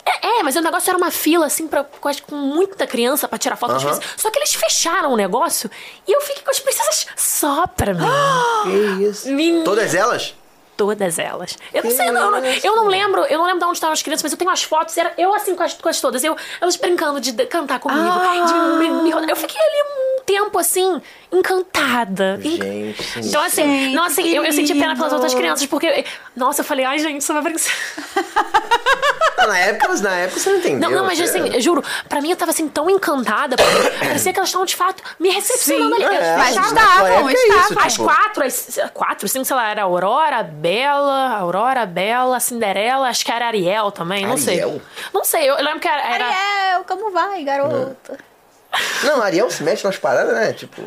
É, 0.05 0.39
é, 0.39 0.43
mas 0.43 0.55
o 0.55 0.61
negócio 0.61 0.87
era 0.87 0.97
uma 0.97 1.09
fila, 1.09 1.47
assim, 1.47 1.67
pra, 1.67 1.83
com, 1.83 2.11
com 2.27 2.35
muita 2.35 2.85
criança 2.85 3.27
pra 3.27 3.39
tirar 3.39 3.55
foto 3.55 3.73
das 3.73 3.81
crianças. 3.81 4.03
Só 4.15 4.29
que 4.29 4.37
eles 4.37 4.53
fecharam 4.53 5.11
o 5.11 5.17
negócio 5.17 5.69
e 6.07 6.11
eu 6.11 6.21
fiquei 6.21 6.43
com 6.43 6.51
as 6.51 6.59
princesas 6.59 7.07
só 7.15 7.65
pra 7.65 7.95
mim. 7.95 8.05
Que 8.65 9.03
isso? 9.03 9.27
Menina. 9.33 9.63
Todas 9.63 9.95
elas? 9.95 10.35
Todas 10.77 11.17
elas. 11.19 11.57
Eu 11.73 11.83
não 11.83 11.91
sei, 11.91 12.09
eu 12.09 12.13
não, 12.13 12.35
eu 12.45 12.75
não 12.75 12.87
lembro, 12.87 13.21
eu 13.23 13.37
não 13.37 13.45
lembro 13.45 13.59
de 13.59 13.65
onde 13.65 13.77
estavam 13.77 13.93
as 13.93 14.01
crianças, 14.01 14.23
mas 14.23 14.31
eu 14.33 14.37
tenho 14.37 14.51
as 14.51 14.61
fotos, 14.63 14.97
era 14.97 15.13
eu 15.17 15.33
assim 15.33 15.55
com 15.55 15.63
as, 15.63 15.73
com 15.73 15.87
as 15.87 16.01
todas, 16.01 16.21
eu, 16.23 16.35
elas 16.59 16.75
brincando 16.75 17.21
de 17.21 17.31
cantar 17.45 17.79
comigo. 17.79 18.01
de 18.03 18.53
me- 18.79 18.89
me- 19.03 19.29
eu 19.31 19.35
fiquei 19.37 19.57
ali 19.59 19.83
um 20.19 20.21
tempo 20.23 20.59
assim, 20.59 21.01
encantada. 21.31 22.39
Gente. 22.41 22.97
Então, 23.23 23.41
assim, 23.41 23.61
Gente, 23.63 23.95
não, 23.95 24.03
assim, 24.03 24.27
eu, 24.27 24.43
eu 24.43 24.51
senti 24.51 24.73
pena 24.73 24.95
pelas 24.95 25.13
outras 25.13 25.33
crianças, 25.33 25.65
porque, 25.67 26.03
nossa, 26.35 26.61
eu 26.61 26.65
falei, 26.65 26.85
ai, 26.85 26.99
gente, 26.99 27.21
isso 27.21 27.33
vai 27.33 27.41
brincar. 27.41 27.63
Na 29.47 29.59
época, 29.59 29.87
mas 29.89 30.01
na 30.01 30.15
época 30.15 30.39
você 30.39 30.49
não 30.49 30.57
entendeu. 30.57 30.89
Não, 30.89 30.97
não, 30.97 31.05
mas 31.05 31.19
você- 31.19 31.25
assim, 31.37 31.53
eu 31.53 31.61
juro, 31.61 31.83
pra 32.09 32.19
mim 32.19 32.31
eu 32.31 32.35
tava 32.35 32.49
assim 32.49 32.67
tão 32.67 32.89
encantada, 32.89 33.55
porque 33.55 33.89
parecia 34.03 34.33
que 34.33 34.39
elas 34.39 34.49
estavam 34.49 34.65
de 34.65 34.75
fato 34.75 35.03
me 35.19 35.29
recepcionando 35.29 35.95
Sim, 35.97 36.03
ali. 36.03 36.15
é, 36.15 36.35
mas 36.37 36.49
estavam, 36.57 37.29
é 37.29 37.33
estavam. 37.33 37.83
As 37.85 37.93
tipo, 37.93 38.05
quatro, 38.05 38.43
as 38.43 38.79
quatro, 38.91 39.27
cinco, 39.27 39.45
sei 39.45 39.55
lá, 39.55 39.69
era 39.69 39.83
Aurora, 39.83 40.41
Bela, 40.41 41.29
Aurora, 41.37 41.85
Bela, 41.85 42.39
Cinderela, 42.39 43.07
acho 43.09 43.23
que 43.23 43.31
era 43.31 43.45
Ariel 43.45 43.91
também, 43.91 44.25
não 44.25 44.35
sei. 44.37 44.61
Ariel? 44.63 44.81
Não 45.13 45.23
sei, 45.23 45.47
eu 45.47 45.55
lembro 45.57 45.79
que 45.79 45.87
era. 45.87 46.01
era- 46.15 46.25
Ariel, 46.25 46.83
como 46.87 47.11
vai, 47.11 47.43
garota? 47.43 48.17
Não, 49.03 49.21
Ariel 49.21 49.49
se 49.51 49.61
mete 49.63 49.83
nas 49.85 49.97
paradas, 49.97 50.33
né? 50.33 50.53
Tipo. 50.53 50.81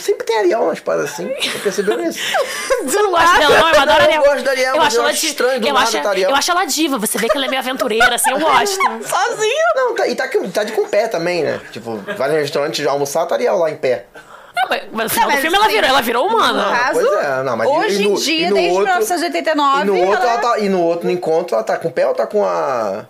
Sempre 0.00 0.26
tem 0.26 0.38
Ariel 0.38 0.66
nas 0.66 0.80
paradas 0.80 1.10
assim. 1.12 1.32
Você 1.40 1.58
percebeu 1.60 2.00
isso? 2.02 2.18
Você 2.84 3.00
não 3.02 3.10
gosta 3.10 3.38
dela, 3.38 3.58
não? 3.58 3.68
Eu 3.70 3.80
adoro 3.80 3.86
Não, 3.86 3.94
eu 3.96 4.02
Ariel. 4.04 4.22
gosto 4.24 4.44
da 4.44 4.50
Ariel, 4.50 4.74
eu 4.74 4.78
mas 4.78 4.86
acho 4.88 4.98
ela 5.00 5.12
estranho 5.12 5.60
do 5.60 5.68
eu 5.68 5.74
nada 5.74 5.86
acho, 5.86 6.02
tá 6.02 6.08
Ariel. 6.10 6.30
eu 6.30 6.36
acho 6.36 6.50
ela 6.50 6.64
diva, 6.64 6.98
você 6.98 7.18
vê 7.18 7.28
que 7.28 7.36
ela 7.36 7.46
é 7.46 7.48
meio 7.48 7.60
aventureira, 7.60 8.14
assim, 8.14 8.30
eu 8.30 8.38
gosto. 8.38 8.76
Sozinho? 9.08 9.64
Não, 9.76 9.94
tá, 9.94 10.06
e 10.08 10.14
tá, 10.14 10.28
tá 10.52 10.64
de 10.64 10.72
com 10.72 10.86
pé 10.88 11.08
também, 11.08 11.42
né? 11.44 11.60
Tipo, 11.72 11.96
vai 12.16 12.28
no 12.30 12.34
restaurante 12.36 12.82
de 12.82 12.88
almoçar, 12.88 13.26
tá 13.26 13.34
Ariel 13.36 13.56
lá 13.56 13.70
em 13.70 13.76
pé. 13.76 14.06
Não, 14.54 14.68
mas, 14.70 14.82
mas 14.90 15.04
no 15.04 15.10
final 15.10 15.28
mas 15.28 15.36
do 15.36 15.42
filme 15.42 15.56
ela 15.56 15.66
assim, 15.66 15.74
virou, 15.74 15.88
ela 15.90 16.02
virou 16.02 16.26
humana. 16.26 16.64
No 16.64 16.70
caso, 16.78 17.00
pois 17.00 17.24
é, 17.24 17.42
não, 17.42 17.56
mas 17.56 17.68
hoje 17.68 18.02
e 18.02 18.04
no- 18.08 18.10
em 18.10 18.14
dia, 18.14 18.46
e 18.46 18.48
no 18.50 18.54
desde 18.56 18.70
outro- 18.72 18.84
1989, 18.86 19.80
E 19.82 19.84
no 19.84 19.96
outro, 19.98 20.22
ela- 20.22 20.32
ela 20.32 20.40
tá, 20.40 20.58
e 20.58 20.68
no 20.68 20.82
outro 20.82 21.06
no 21.06 21.12
encontro, 21.12 21.54
ela 21.54 21.62
tá 21.64 21.76
com 21.76 21.88
o 21.88 21.92
pé 21.92 22.06
ou 22.06 22.14
tá 22.14 22.26
com 22.26 22.44
a. 22.44 23.04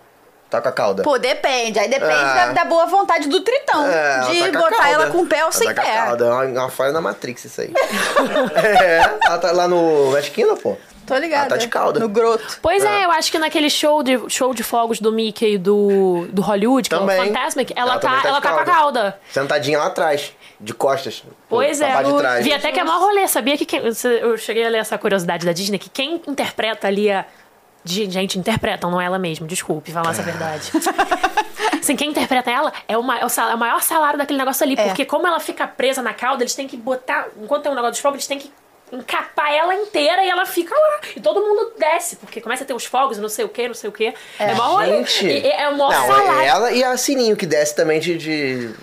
Tá 0.49 0.61
com 0.61 0.69
a 0.69 0.71
cauda. 0.71 1.03
Pô, 1.03 1.17
depende. 1.17 1.77
Aí 1.77 1.89
depende 1.89 2.13
Ah. 2.13 2.47
da, 2.47 2.53
da 2.53 2.65
boa 2.65 2.85
vontade 2.85 3.27
do 3.27 3.41
tritão. 3.41 3.85
É, 3.85 4.19
de 4.31 4.39
ela 4.39 4.51
tá 4.51 4.59
botar 4.59 4.75
cauda. 4.77 4.89
ela 4.91 5.07
com 5.11 5.17
o 5.19 5.27
pé 5.27 5.43
ou 5.45 5.51
sem 5.51 5.67
tá 5.67 5.73
com 5.73 5.81
a 5.81 5.83
pé. 5.83 5.97
cauda. 6.05 6.25
É 6.25 6.29
uma, 6.29 6.43
uma 6.45 6.69
falha 6.69 6.91
na 6.93 7.01
Matrix 7.01 7.43
isso 7.45 7.59
aí. 7.61 7.73
é, 8.55 9.17
ela 9.25 9.37
tá 9.37 9.51
lá 9.51 9.67
no 9.67 10.11
Kingdom, 10.33 10.55
pô. 10.55 10.77
Tô 11.05 11.15
ligada. 11.15 11.43
Ela 11.43 11.49
tá 11.51 11.57
de 11.57 11.67
cauda. 11.69 11.99
No 11.99 12.09
groto. 12.09 12.59
Pois 12.61 12.83
é, 12.83 13.05
eu 13.05 13.11
acho 13.11 13.31
que 13.31 13.39
naquele 13.39 13.69
show 13.69 14.03
de, 14.03 14.19
show 14.29 14.53
de 14.53 14.61
fogos 14.61 14.99
do 14.99 15.11
Mickey 15.11 15.53
e 15.53 15.57
do, 15.57 16.27
do 16.29 16.41
Hollywood, 16.41 16.89
que 16.89 16.95
é 16.95 16.99
Também. 16.99 17.21
o 17.21 17.25
Fantasmic, 17.25 17.73
ela, 17.75 17.91
Ela 17.93 17.99
tá, 17.99 18.21
tá 18.21 18.27
ela 18.27 18.41
tá 18.41 18.51
com 18.51 18.59
a 18.59 18.65
cauda. 18.65 19.19
Sentadinha 19.31 19.79
lá 19.79 19.85
atrás, 19.87 20.33
de 20.59 20.73
costas. 20.73 21.23
Pois 21.49 21.79
é, 21.79 21.93
eu 22.03 22.43
vi 22.43 22.53
até 22.53 22.73
que 22.73 22.79
é 22.79 22.83
maior 22.83 22.99
rolê. 22.99 23.25
Sabia 23.27 23.57
que 23.57 23.65
quem, 23.65 23.81
eu 24.21 24.37
cheguei 24.37 24.65
a 24.65 24.69
ler 24.69 24.79
essa 24.79 24.97
curiosidade 24.97 25.45
da 25.45 25.53
Disney, 25.53 25.79
que 25.79 25.89
quem 25.89 26.21
interpreta 26.27 26.87
ali 26.87 27.09
a. 27.09 27.25
de- 27.87 28.09
Gente, 28.11 28.37
interpretam, 28.37 28.89
não 28.91 28.99
é 29.01 29.05
ela 29.05 29.17
mesma, 29.19 29.47
desculpe 29.47 29.91
falar 29.91 30.11
essa 30.11 30.21
verdade. 30.23 30.71
Assim, 31.79 31.95
quem 31.95 32.09
interpreta 32.09 32.51
ela 32.51 32.73
é 32.87 32.97
o, 32.97 33.03
ma- 33.03 33.17
é 33.19 33.25
o 33.25 33.29
é 33.49 33.55
o 33.55 33.57
maior 33.57 33.81
salário 33.81 34.17
daquele 34.17 34.37
negócio 34.39 34.63
ali. 34.63 34.75
É. 34.77 34.87
Porque 34.87 35.05
como 35.05 35.25
ela 35.27 35.39
fica 35.39 35.65
presa 35.67 36.01
na 36.01 36.13
cauda, 36.13 36.43
eles 36.43 36.53
têm 36.53 36.67
que 36.67 36.75
botar. 36.75 37.27
Enquanto 37.41 37.63
tem 37.63 37.71
um 37.71 37.75
negócio 37.75 37.95
de 37.95 38.01
fogo, 38.01 38.15
eles 38.15 38.27
têm 38.27 38.37
que 38.39 38.51
encapar 38.91 39.51
ela 39.53 39.73
inteira 39.75 40.23
e 40.23 40.29
ela 40.29 40.45
fica 40.45 40.73
lá. 40.73 40.99
E 41.15 41.19
todo 41.21 41.39
mundo 41.41 41.73
desce, 41.77 42.15
porque 42.17 42.41
começa 42.41 42.63
a 42.63 42.67
ter 42.67 42.73
os 42.73 42.85
fogos 42.85 43.17
e 43.17 43.21
não 43.21 43.29
sei 43.29 43.45
o 43.45 43.49
que, 43.49 43.67
não 43.67 43.75
sei 43.75 43.89
o 43.89 43.93
que. 43.93 44.13
É, 44.39 44.53
maior 44.53 44.71
rolê. 44.71 44.97
Gente. 45.05 45.25
E- 45.27 45.39
e- 45.45 45.51
É 45.51 45.69
o 45.69 45.77
maior 45.77 45.91
Não, 45.93 46.07
salário. 46.07 46.39
é 46.41 46.45
ela 46.47 46.71
e 46.71 46.83
a 46.83 46.95
Sininho 46.97 47.35
que 47.37 47.45
desce 47.45 47.75
também 47.75 47.99
de. 47.99 48.17
de- 48.17 48.73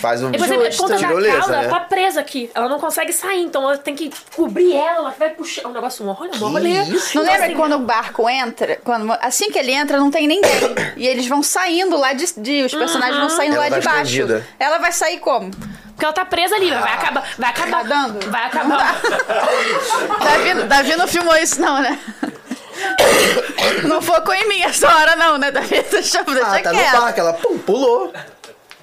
Faz 0.00 0.22
um 0.22 0.32
E 0.32 0.38
você 0.38 0.56
vê, 0.56 0.68
a 0.68 0.70
ponta 0.76 0.96
da 0.98 1.08
cauda 1.08 1.62
né? 1.62 1.68
tá 1.68 1.80
presa 1.80 2.20
aqui. 2.20 2.50
Ela 2.54 2.68
não 2.68 2.78
consegue 2.78 3.12
sair, 3.12 3.42
então 3.42 3.62
ela 3.62 3.78
tem 3.78 3.94
que 3.94 4.10
cobrir 4.34 4.74
ela, 4.74 4.96
ela 4.98 5.14
vai 5.18 5.30
puxar. 5.30 5.62
É 5.62 5.68
um 5.68 5.72
negócio, 5.72 6.04
rolê, 6.04 6.30
um 6.34 6.38
rolê. 6.38 6.68
isso? 6.82 7.16
Não 7.16 7.22
Então, 7.22 7.22
lembra 7.22 7.34
assim, 7.46 7.48
que 7.54 7.54
quando 7.60 7.72
o 7.76 7.78
barco 7.78 8.28
entra, 8.28 8.78
quando, 8.84 9.10
assim 9.20 9.50
que 9.50 9.58
ele 9.58 9.72
entra, 9.72 9.96
não 9.98 10.10
tem 10.10 10.26
ninguém. 10.26 10.50
e 10.96 11.06
eles 11.06 11.26
vão 11.26 11.42
saindo 11.42 11.96
lá 11.96 12.12
de. 12.12 12.26
de- 12.40 12.64
os 12.64 12.74
personagens 12.74 13.18
vão 13.18 13.28
saindo 13.30 13.54
Ela 13.56 13.64
lá 13.64 13.70
tá 13.70 13.78
de 13.78 13.84
baixo. 13.84 14.00
escondida. 14.02 14.46
Ela 14.58 14.78
vai 14.78 14.92
sair 14.92 15.18
como? 15.20 15.50
Porque 15.50 16.04
ela 16.04 16.12
tá 16.12 16.24
presa 16.24 16.56
ali, 16.56 16.70
vai 16.70 16.92
acabar. 16.92 17.28
Vai 17.38 17.50
acabar. 17.50 17.84
Nadando? 17.84 18.30
Vai 18.30 18.44
acabar. 18.46 19.00
Davi, 20.24 20.62
Davi 20.66 20.96
não 20.96 21.06
filmou 21.06 21.36
isso, 21.36 21.60
não, 21.60 21.80
né? 21.80 21.98
Não 23.84 24.02
focou 24.02 24.34
em 24.34 24.48
mim 24.48 24.60
essa 24.62 24.88
hora, 24.92 25.14
não, 25.14 25.38
né, 25.38 25.50
Davi? 25.52 25.68
Deixa, 25.90 26.22
deixa 26.24 26.46
Ah, 26.46 26.60
tá 26.60 26.72
no 26.72 26.78
quieto. 26.78 26.92
parque, 27.00 27.20
ela 27.20 27.32
pum, 27.34 27.58
pulou. 27.58 28.12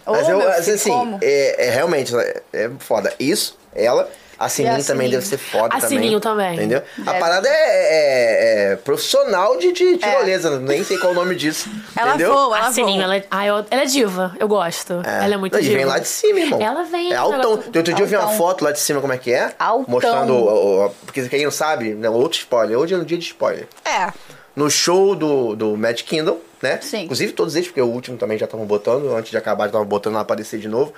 Mas 0.06 0.28
eu, 0.30 0.38
meu 0.38 0.50
assim, 0.50 0.78
filho, 0.78 0.94
assim, 0.96 1.18
é, 1.22 1.68
é 1.68 1.70
realmente, 1.72 2.16
é, 2.16 2.42
é 2.54 2.72
foda. 2.80 3.14
Isso, 3.20 3.58
ela, 3.74 4.10
a 4.40 4.50
Sininho 4.50 4.74
a 4.74 4.78
também 4.78 4.86
Sininho. 5.08 5.12
deve 5.12 5.26
ser 5.28 5.38
foda 5.38 5.66
A 5.76 5.80
também. 5.80 5.90
Sininho 5.90 6.20
também. 6.20 6.56
Entendeu? 6.56 6.82
A 7.00 7.04
Deve. 7.12 7.20
parada 7.20 7.48
é, 7.48 7.52
é- 7.52 8.72
é 8.72 8.76
profissional 8.78 9.56
de, 9.58 9.72
de 9.72 9.98
tirolesa, 9.98 10.60
nem 10.60 10.84
sei 10.84 10.98
qual 10.98 11.12
o 11.12 11.16
nome 11.16 11.36
disso. 11.36 11.70
Ela 11.96 12.10
entendeu? 12.16 12.34
voa, 12.34 12.58
ela 12.58 12.68
A 12.68 12.72
Sininho, 12.74 12.96
voa. 12.96 13.04
ela 13.04 13.16
é, 13.18 13.26
ah, 13.30 13.46
eu- 13.46 13.66
ela 13.70 13.82
é 13.84 13.86
diva. 13.86 14.36
Eu 14.40 14.48
gosto. 14.48 14.94
Ela 15.06 15.36
é 15.36 15.38
muito 15.38 15.54
Não, 15.54 15.60
e 15.60 15.64
diva. 15.64 15.76
vem 15.78 15.86
lá 15.86 16.00
de 16.00 16.08
cima, 16.08 16.40
irmão. 16.40 16.60
Ela 16.60 16.84
vem, 16.84 17.14
É 17.14 17.16
altão. 17.16 17.38
negócio- 17.52 17.72
Outro 17.76 17.94
dia 17.94 18.04
eu 18.04 18.08
vi 18.08 18.16
uma 18.16 18.30
foto 18.30 18.64
lá 18.66 18.72
de 18.72 18.80
cima, 18.80 19.00
como 19.00 19.14
é 19.14 19.18
que 19.20 19.32
é? 19.32 19.54
Altão. 19.60 19.86
Mostrando. 19.88 20.34
o- 20.34 20.86
o- 20.86 20.90
porque 21.06 21.30
quem 21.30 21.44
não 21.44 21.52
sabe, 21.52 21.94
né, 21.94 22.10
outro 22.10 22.40
spoiler. 22.40 22.80
Hoje 22.80 22.96
é 22.96 22.98
um 22.98 23.04
dia 23.04 23.18
de 23.20 23.26
spoiler. 23.26 23.68
É. 23.86 24.12
No 24.56 24.70
show 24.72 25.16
do, 25.16 25.56
do 25.56 25.78
Magic 25.78 26.04
Kingdom, 26.04 26.38
né? 26.62 26.80
Sim. 26.82 27.04
Inclusive 27.04 27.34
todos 27.34 27.56
eles, 27.56 27.68
porque 27.68 27.82
o 27.82 27.88
último 27.88 28.18
também 28.18 28.38
já 28.38 28.46
estavam 28.46 28.66
botando, 28.66 29.16
antes 29.16 29.32
de 29.32 29.38
acabar 29.38 29.64
já 29.66 29.70
estavam 29.70 29.88
botando 29.88 30.14
lá 30.16 30.22
aparecer 30.22 30.60
de 30.60 30.68
novo. 30.68 30.94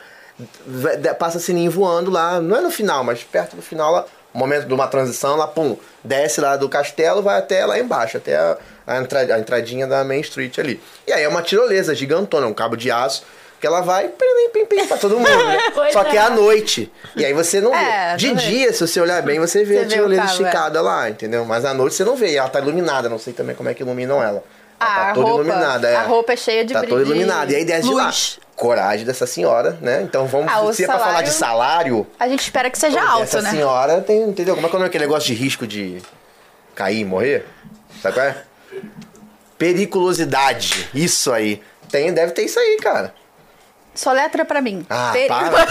Passa 1.19 1.39
sininho 1.39 1.71
voando 1.71 2.09
lá, 2.11 2.39
não 2.41 2.57
é 2.57 2.61
no 2.61 2.71
final, 2.71 3.03
mas 3.03 3.23
perto 3.23 3.55
do 3.55 3.61
final 3.61 3.91
lá, 3.91 4.05
momento 4.33 4.65
de 4.67 4.73
uma 4.73 4.87
transição, 4.87 5.35
lá, 5.35 5.47
pum, 5.47 5.77
desce 6.03 6.41
lá 6.41 6.55
do 6.57 6.67
castelo, 6.67 7.21
vai 7.21 7.37
até 7.37 7.65
lá 7.65 7.77
embaixo, 7.79 8.17
até 8.17 8.35
a, 8.35 8.57
a, 8.87 8.97
entra- 8.97 9.35
a 9.35 9.39
entradinha 9.39 9.85
da 9.85 10.03
Main 10.03 10.21
Street 10.21 10.57
ali. 10.59 10.81
E 11.07 11.13
aí 11.13 11.23
é 11.23 11.27
uma 11.29 11.41
tirolesa 11.43 11.93
gigantona, 11.93 12.47
um 12.47 12.53
cabo 12.53 12.75
de 12.75 12.89
aço, 12.89 13.23
que 13.61 13.67
ela 13.67 13.79
vai 13.81 14.09
pim, 14.09 14.25
pim, 14.51 14.65
pim, 14.65 14.87
pra 14.87 14.97
todo 14.97 15.15
mundo, 15.17 15.29
né? 15.45 15.57
Só 15.93 16.03
que 16.03 16.17
é 16.17 16.19
é. 16.19 16.23
à 16.23 16.29
noite. 16.31 16.91
E 17.15 17.23
aí 17.23 17.31
você 17.31 17.61
não 17.61 17.73
É, 17.73 18.11
vê. 18.11 18.17
De 18.17 18.27
não 18.29 18.35
vê. 18.35 18.41
dia, 18.41 18.73
se 18.73 18.85
você 18.85 18.99
olhar 18.99 19.21
bem, 19.21 19.39
você 19.39 19.63
vê 19.63 19.75
Você 19.75 19.81
a 19.85 19.87
tirolesa 19.87 20.21
é. 20.23 20.25
esticada 20.25 20.81
lá, 20.81 21.09
entendeu? 21.09 21.45
Mas 21.45 21.63
à 21.63 21.73
noite 21.73 21.95
você 21.95 22.03
não 22.03 22.15
vê, 22.15 22.31
e 22.31 22.37
ela 22.37 22.49
tá 22.49 22.59
iluminada, 22.59 23.07
não 23.07 23.17
sei 23.19 23.31
também 23.33 23.55
como 23.55 23.69
é 23.69 23.73
que 23.73 23.81
iluminam 23.83 24.21
ela. 24.21 24.43
Ah, 24.83 24.95
tá 24.95 25.11
a 25.11 25.13
toda 25.13 25.27
roupa- 25.29 25.43
iluminada, 25.43 25.89
é. 25.89 25.95
a 25.95 26.01
roupa 26.03 26.33
é 26.33 26.35
cheia 26.35 26.65
de 26.65 26.73
Tá 26.73 26.79
brilho, 26.81 26.95
toda 26.97 27.05
iluminada. 27.09 27.51
E 27.51 27.55
aí 27.55 27.65
desce 27.65 27.87
de 27.87 27.93
lá. 27.93 28.05
luz. 28.07 28.39
Coragem 28.55 29.05
dessa 29.05 29.25
senhora, 29.25 29.77
né? 29.81 30.03
Então 30.03 30.27
vamos. 30.27 30.51
Ah, 30.51 30.71
se 30.73 30.83
é 30.83 30.87
pra 30.87 30.99
falar 30.99 31.21
de 31.23 31.31
salário. 31.31 32.05
A 32.19 32.27
gente 32.27 32.41
espera 32.41 32.69
que 32.69 32.77
seja 32.77 33.01
alto, 33.01 33.23
essa 33.23 33.41
né? 33.41 33.49
senhora 33.49 33.99
tem, 34.01 34.21
entendeu? 34.23 34.53
Como 34.55 34.67
é 34.67 34.69
que 34.69 34.75
é 34.75 34.79
daquele 34.79 35.05
negócio 35.05 35.27
de 35.27 35.33
risco 35.33 35.65
de 35.65 36.01
cair 36.75 36.99
e 36.99 37.05
morrer? 37.05 37.47
Sabe 38.01 38.13
qual 38.15 38.25
é? 38.27 38.37
Periculosidade. 39.57 40.89
Isso 40.93 41.31
aí. 41.31 41.61
Tem, 41.89 42.13
deve 42.13 42.31
ter 42.33 42.43
isso 42.43 42.59
aí, 42.59 42.77
cara. 42.81 43.13
Só 43.95 44.11
letra 44.11 44.43
pra 44.45 44.61
mim. 44.61 44.85
Ah, 44.89 45.11
Peri- 45.13 45.27
para. 45.27 45.67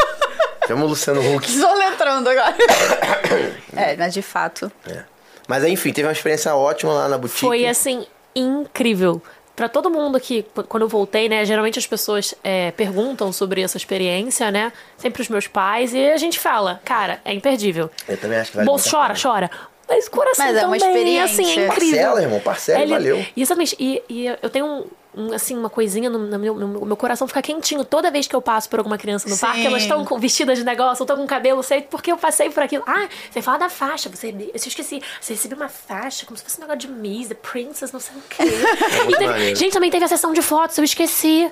Chama 0.66 0.84
o 0.84 0.88
Luciano 0.88 1.20
Huck. 1.36 1.48
Só 1.50 1.74
letrando 1.74 2.28
agora. 2.28 2.54
é, 3.76 3.96
mas 3.96 4.12
de 4.14 4.22
fato. 4.22 4.70
É. 4.88 5.02
Mas 5.46 5.62
enfim, 5.64 5.92
teve 5.92 6.08
uma 6.08 6.12
experiência 6.12 6.54
ótima 6.56 6.92
lá 6.92 7.08
na 7.08 7.18
boutique. 7.18 7.40
Foi 7.40 7.66
assim, 7.66 8.04
incrível. 8.40 9.20
Pra 9.54 9.68
todo 9.70 9.88
mundo 9.90 10.20
que, 10.20 10.42
qu- 10.42 10.64
quando 10.64 10.82
eu 10.82 10.88
voltei, 10.88 11.28
né? 11.30 11.44
Geralmente 11.46 11.78
as 11.78 11.86
pessoas 11.86 12.34
é, 12.44 12.70
perguntam 12.72 13.32
sobre 13.32 13.62
essa 13.62 13.76
experiência, 13.78 14.50
né? 14.50 14.70
Sempre 14.98 15.22
os 15.22 15.28
meus 15.30 15.46
pais. 15.46 15.94
E 15.94 16.10
a 16.10 16.16
gente 16.18 16.38
fala, 16.38 16.78
cara, 16.84 17.20
é 17.24 17.32
imperdível. 17.32 17.90
Eu 18.06 18.18
também 18.18 18.38
acho 18.38 18.50
que 18.50 18.56
vale 18.58 18.66
Bolso 18.66 18.84
muito 18.84 18.96
a 18.96 19.00
chora, 19.00 19.14
pena. 19.14 19.22
chora. 19.22 19.50
Mas 19.88 20.06
o 20.08 20.10
coração 20.10 20.44
Mas 20.46 20.56
é 20.56 20.66
uma 20.66 20.76
também, 20.78 20.94
experiência. 20.96 21.24
assim, 21.44 21.60
é 21.60 21.66
incrível. 21.68 21.96
Parcela, 21.96 22.22
irmão, 22.22 22.40
parcela, 22.40 22.82
Ele- 22.82 22.92
valeu. 22.92 23.26
Exatamente. 23.36 23.76
E, 23.78 24.02
e 24.08 24.26
eu 24.26 24.50
tenho 24.50 24.66
um, 24.66 24.84
um, 25.16 25.32
assim, 25.32 25.56
uma 25.56 25.70
coisinha 25.70 26.10
no, 26.10 26.18
no 26.18 26.38
meu, 26.38 26.54
no 26.54 26.86
meu 26.86 26.96
coração 26.96 27.26
fica 27.26 27.40
quentinho 27.40 27.84
toda 27.84 28.10
vez 28.10 28.26
que 28.28 28.36
eu 28.36 28.42
passo 28.42 28.68
por 28.68 28.78
alguma 28.78 28.98
criança 28.98 29.28
no 29.28 29.34
Sim. 29.34 29.40
parque. 29.40 29.66
Elas 29.66 29.82
estão 29.82 30.04
vestidas 30.18 30.58
de 30.58 30.64
negócio, 30.64 31.02
eu 31.02 31.04
estão 31.04 31.16
com 31.16 31.26
cabelo, 31.26 31.62
sei 31.62 31.82
porque 31.82 32.12
eu 32.12 32.18
passei 32.18 32.50
por 32.50 32.62
aquilo. 32.62 32.84
Ah, 32.86 33.08
você 33.30 33.40
fala 33.40 33.58
da 33.58 33.68
faixa, 33.68 34.08
você, 34.08 34.28
eu 34.28 34.50
esqueci. 34.54 35.02
Você 35.20 35.32
recebeu 35.32 35.56
uma 35.56 35.68
faixa, 35.68 36.26
como 36.26 36.36
se 36.36 36.44
fosse 36.44 36.58
um 36.58 36.60
negócio 36.62 36.80
de 36.80 36.88
Miss, 36.88 37.28
The 37.28 37.34
Princess, 37.34 37.92
não 37.92 38.00
sei 38.00 38.16
o 38.16 38.22
quê. 38.28 38.42
E 39.08 39.16
teve- 39.16 39.54
gente, 39.54 39.72
também 39.72 39.90
teve 39.90 40.04
a 40.04 40.08
sessão 40.08 40.32
de 40.32 40.42
fotos, 40.42 40.76
eu 40.78 40.84
esqueci. 40.84 41.50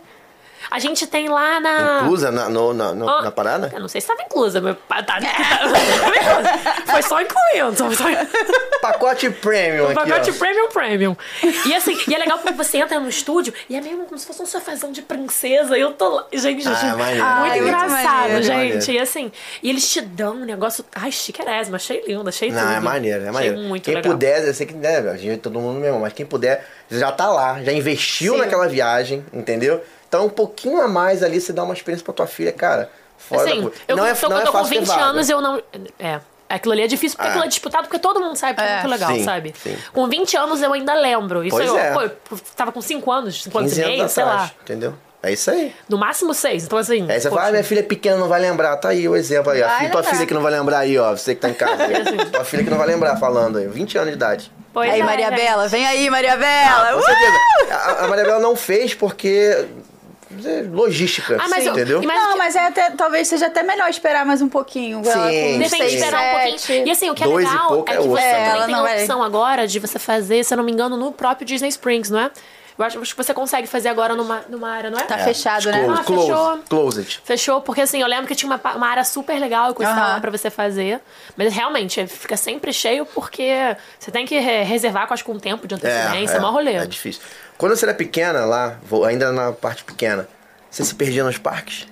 A 0.71 0.79
gente 0.79 1.07
tem 1.07 1.29
lá 1.29 1.61
na. 1.61 2.01
Inclusa 2.03 2.31
na, 2.31 2.49
no- 2.49 2.73
na, 2.75 2.95
no- 2.95 3.09
Ah, 3.09 3.23
na 3.23 3.31
parada? 3.31 3.71
Eu 3.73 3.81
não 3.81 3.89
sei 3.89 4.01
se 4.01 4.07
estava 4.11 4.23
inclusa, 4.27 4.61
mas 4.61 4.77
tá, 4.89 5.03
tá, 5.03 5.19
foi 6.93 7.03
só 7.03 7.21
incluindo. 7.21 7.95
Só... 7.95 8.05
Pacote 8.81 9.31
premium 9.31 9.85
Um 9.85 9.87
aqui, 9.87 9.95
pacote 9.95 10.31
ó. 10.31 10.35
premium 10.35 10.69
premium. 10.69 11.17
E 11.67 11.75
assim, 11.75 11.97
e 12.09 12.15
é 12.15 12.19
legal 12.19 12.39
porque 12.39 12.53
você 12.53 12.79
entra 12.79 12.99
no 13.01 13.09
estúdio 13.09 13.53
e 13.69 13.77
é 13.77 13.81
mesmo 13.81 14.05
como 14.05 14.19
se 14.19 14.27
fosse 14.27 14.43
um 14.43 14.47
sofazão 14.47 14.93
de 14.93 15.03
princesa. 15.03 15.77
E 15.77 15.81
eu 15.81 15.93
tô 15.93 16.09
lá. 16.09 16.27
Gente, 16.33 16.67
Ah, 16.69 16.75
gente, 16.75 17.21
é 17.21 17.41
muito 17.41 17.55
é 17.55 17.59
engraçado, 17.59 18.43
gente. 18.43 18.93
E 18.93 18.99
assim, 18.99 19.33
e 19.63 19.71
eles 19.71 19.89
te 19.91 20.01
dão 20.01 20.35
um 20.35 20.45
negócio. 20.45 20.85
Ai, 20.95 21.11
chiquerésimo, 21.13 21.77
achei 21.77 22.03
lindo, 22.07 22.29
achei 22.29 22.51
Não, 22.51 22.61
tudo. 22.61 22.73
é 22.73 22.81
maneiro, 22.81 23.19
é 23.25 23.29
Achei 23.29 23.33
maneiro. 23.33 23.59
muito 23.59 23.85
quem 23.85 23.95
legal. 23.95 24.13
puder, 24.13 24.47
eu 24.47 24.55
sei 24.55 24.67
que 24.67 24.75
né, 24.75 24.99
a 24.99 25.17
gente, 25.17 25.41
todo 25.41 25.59
mundo 25.61 25.81
mesmo, 25.81 26.01
mas 26.01 26.13
quem 26.13 26.27
puder, 26.27 26.65
já 26.91 27.11
tá 27.13 27.29
lá, 27.29 27.63
já 27.63 27.73
investiu 27.73 28.35
Sim. 28.35 28.39
naquela 28.41 28.69
viagem, 28.69 29.25
entendeu? 29.33 29.83
Então 30.15 30.27
um 30.27 30.31
pouquinho 30.31 30.81
a 30.81 30.87
mais 30.87 31.23
ali, 31.23 31.41
você 31.41 31.53
dá 31.53 31.65
uma 31.65 31.75
experiência 31.75 32.05
pra 32.05 32.15
tua 32.15 32.27
filha, 32.27 32.53
cara. 32.53 32.89
Fora 33.19 33.45
da 33.45 33.51
Assim, 33.51 33.71
eu, 33.89 33.97
não 33.97 34.07
é, 34.07 34.15
tô, 34.15 34.29
não 34.29 34.37
eu 34.37 34.43
é 34.43 34.45
tô 34.45 34.53
com 34.53 34.59
fácil 34.59 34.73
ter 34.75 34.79
20 34.81 34.89
vaga. 34.89 35.03
anos 35.05 35.29
eu 35.29 35.41
não. 35.41 35.63
É. 35.99 36.21
Aquilo 36.49 36.73
ali 36.73 36.83
é 36.83 36.87
difícil 36.87 37.17
porque 37.17 37.27
Ah. 37.27 37.31
aquilo 37.33 37.45
é 37.45 37.49
disputado 37.49 37.85
porque 37.89 37.99
todo 37.99 38.21
mundo 38.21 38.37
sabe 38.37 38.55
que 38.55 38.61
é, 38.63 38.67
É. 38.67 38.75
muito 38.77 38.91
legal, 38.91 39.11
Sim, 39.11 39.25
sabe? 39.25 39.55
sim. 39.61 39.77
Com 39.93 40.07
20 40.09 40.37
anos 40.37 40.63
eu 40.63 40.73
ainda 40.73 40.95
lembro. 40.95 41.43
Isso 41.43 41.57
Pois 41.57 41.69
eu, 41.69 41.77
é. 41.79 41.93
pô, 41.93 42.03
eu 42.03 42.11
tava 42.55 42.71
com 42.71 42.81
5 42.81 43.11
anos, 43.11 43.43
5 43.43 43.59
anos 43.59 43.73
15 43.73 43.81
e 43.81 43.85
anos 43.85 43.97
meio, 43.97 44.09
sei 44.09 44.23
atrás, 44.23 44.43
lá. 44.43 44.51
entendeu? 44.63 44.95
É 45.23 45.33
isso 45.33 45.51
aí. 45.51 45.75
No 45.89 45.97
máximo 45.99 46.33
6. 46.35 46.65
Então 46.65 46.79
assim. 46.79 47.11
Aí 47.11 47.19
você 47.21 47.29
fala, 47.31 47.47
ah, 47.49 47.51
minha 47.51 47.65
filha 47.65 47.81
é 47.81 47.83
pequena, 47.83 48.19
não 48.19 48.29
vai 48.29 48.41
lembrar. 48.41 48.77
Tá 48.77 48.91
aí 48.91 49.09
o 49.09 49.17
exemplo 49.17 49.51
aí. 49.51 49.63
A 49.63 49.71
filha, 49.79 49.91
tua 49.91 50.03
filha 50.03 50.27
que 50.27 50.35
não 50.35 50.43
vai 50.43 50.53
lembrar 50.53 50.79
aí, 50.81 50.97
ó. 50.99 51.11
Você 51.17 51.35
que 51.35 51.41
tá 51.41 51.49
em 51.49 51.55
casa. 51.55 51.83
aí. 51.83 51.95
Assim. 51.97 52.17
tua 52.31 52.45
filha 52.45 52.63
que 52.63 52.71
não 52.71 52.77
vai 52.79 52.87
lembrar 52.87 53.17
falando 53.17 53.57
aí. 53.59 53.67
20 53.67 53.97
anos 53.97 54.11
de 54.11 54.17
idade. 54.17 54.53
Pois 54.73 54.91
aí, 54.93 55.01
é, 55.01 55.05
Maria 55.05 55.31
gente. 55.31 55.37
Bela, 55.41 55.67
vem 55.69 55.87
aí, 55.87 56.11
Maria 56.11 56.37
Bela. 56.37 56.89
Ah, 56.91 56.93
com 56.93 56.99
Uh! 56.99 57.03
certeza. 57.05 57.75
A, 57.75 58.05
a 58.05 58.09
Maria 58.09 58.25
Bela 58.25 58.39
não 58.41 58.55
fez 58.55 58.93
porque. 58.93 59.67
É 60.45 60.63
Logística. 60.63 61.37
Ah, 61.41 61.49
mas 61.49 61.65
eu- 61.67 61.73
entendeu? 61.73 62.03
mais- 62.03 62.21
Não, 62.21 62.37
mas 62.37 62.57
é 62.57 62.67
até, 62.67 62.91
talvez 62.91 63.29
seja 63.29 63.47
até 63.47 63.63
melhor 63.63 63.89
esperar 63.91 64.25
mais 64.27 64.41
um 64.43 64.49
pouquinho. 64.49 65.03
ela 65.05 65.31
Sim, 65.31 65.59
Depende 65.59 65.69
sim. 65.69 65.87
de 65.89 65.95
esperar 65.97 66.21
um 66.23 66.41
pouquinho. 66.41 66.87
E 66.87 66.91
assim, 66.91 67.11
o 67.11 67.15
que 67.15 67.23
é 67.23 67.27
Dois 67.27 67.47
e 67.47 67.51
legal 67.51 67.69
pouco 67.69 67.91
é 67.91 67.95
é 67.95 67.97
que 67.99 68.03
você 68.09 68.23
também. 68.23 68.35
Ela 68.35 68.51
também 68.53 68.67
tem 68.67 68.75
não 68.75 68.81
a 68.81 68.83
vai- 68.89 69.01
opção 69.01 69.23
agora 69.23 69.67
de 69.67 69.79
você 69.79 69.99
fazer, 69.99 70.45
se 70.45 70.53
eu 70.55 70.57
não 70.57 70.65
me 70.65 70.73
engano, 70.73 70.97
no 70.97 71.13
próprio 71.13 71.47
Disney 71.47 71.69
Springs, 71.69 72.11
não 72.11 72.21
é? 72.21 72.31
Eu 72.77 72.85
acho, 72.85 72.99
acho 73.01 73.15
que 73.15 73.23
você 73.23 73.33
consegue 73.33 73.69
fazer 73.69 73.89
agora 73.89 74.17
numa, 74.17 74.43
numa 74.49 74.69
área, 74.69 74.91
não 74.91 74.99
é? 74.99 75.05
Tá 75.05 75.17
fechado, 75.19 75.71
né? 75.71 75.85
Close, 75.85 76.01
Ah, 76.01 76.05
close, 76.05 76.27
fechou. 76.27 76.59
closed. 76.69 77.21
Fechou, 77.25 77.61
porque 77.61 77.83
assim, 77.83 78.03
eu 78.03 78.09
lembro 78.09 78.27
que 78.27 78.35
tinha 78.35 78.51
uma, 78.51 78.61
uma 78.75 78.89
área 78.89 79.05
super 79.05 79.39
legal 79.39 79.73
com 79.75 79.81
esse 79.85 79.93
Aham. 79.93 80.01
salão 80.01 80.21
pra 80.21 80.29
você 80.33 80.51
fazer. 80.51 81.01
Mas 81.37 81.55
realmente, 81.55 82.01
é, 82.01 82.07
fica 82.09 82.37
sempre 82.37 82.73
cheio 82.73 83.07
porque 83.07 83.77
você 83.97 84.11
tem 84.11 84.27
que 84.27 84.37
re- 84.41 84.65
reservar, 84.65 85.07
acho, 85.09 85.25
com 85.25 85.35
um 85.35 85.39
tempo 85.39 85.69
de 85.69 85.77
antecedência, 85.77 86.35
é, 86.37 86.41
mó 86.41 86.51
rolê. 86.51 86.73
É 86.75 86.85
difícil. 86.85 87.23
Quando 87.57 87.77
você 87.77 87.85
era 87.85 87.95
pequena 87.95 88.45
lá, 88.45 88.79
ainda 89.07 89.33
na 89.33 89.53
parte 89.53 89.85
pequena, 89.85 90.29
você 90.71 90.85
se 90.85 90.95
perdia 90.95 91.23
nos 91.23 91.39
parques? 91.39 91.87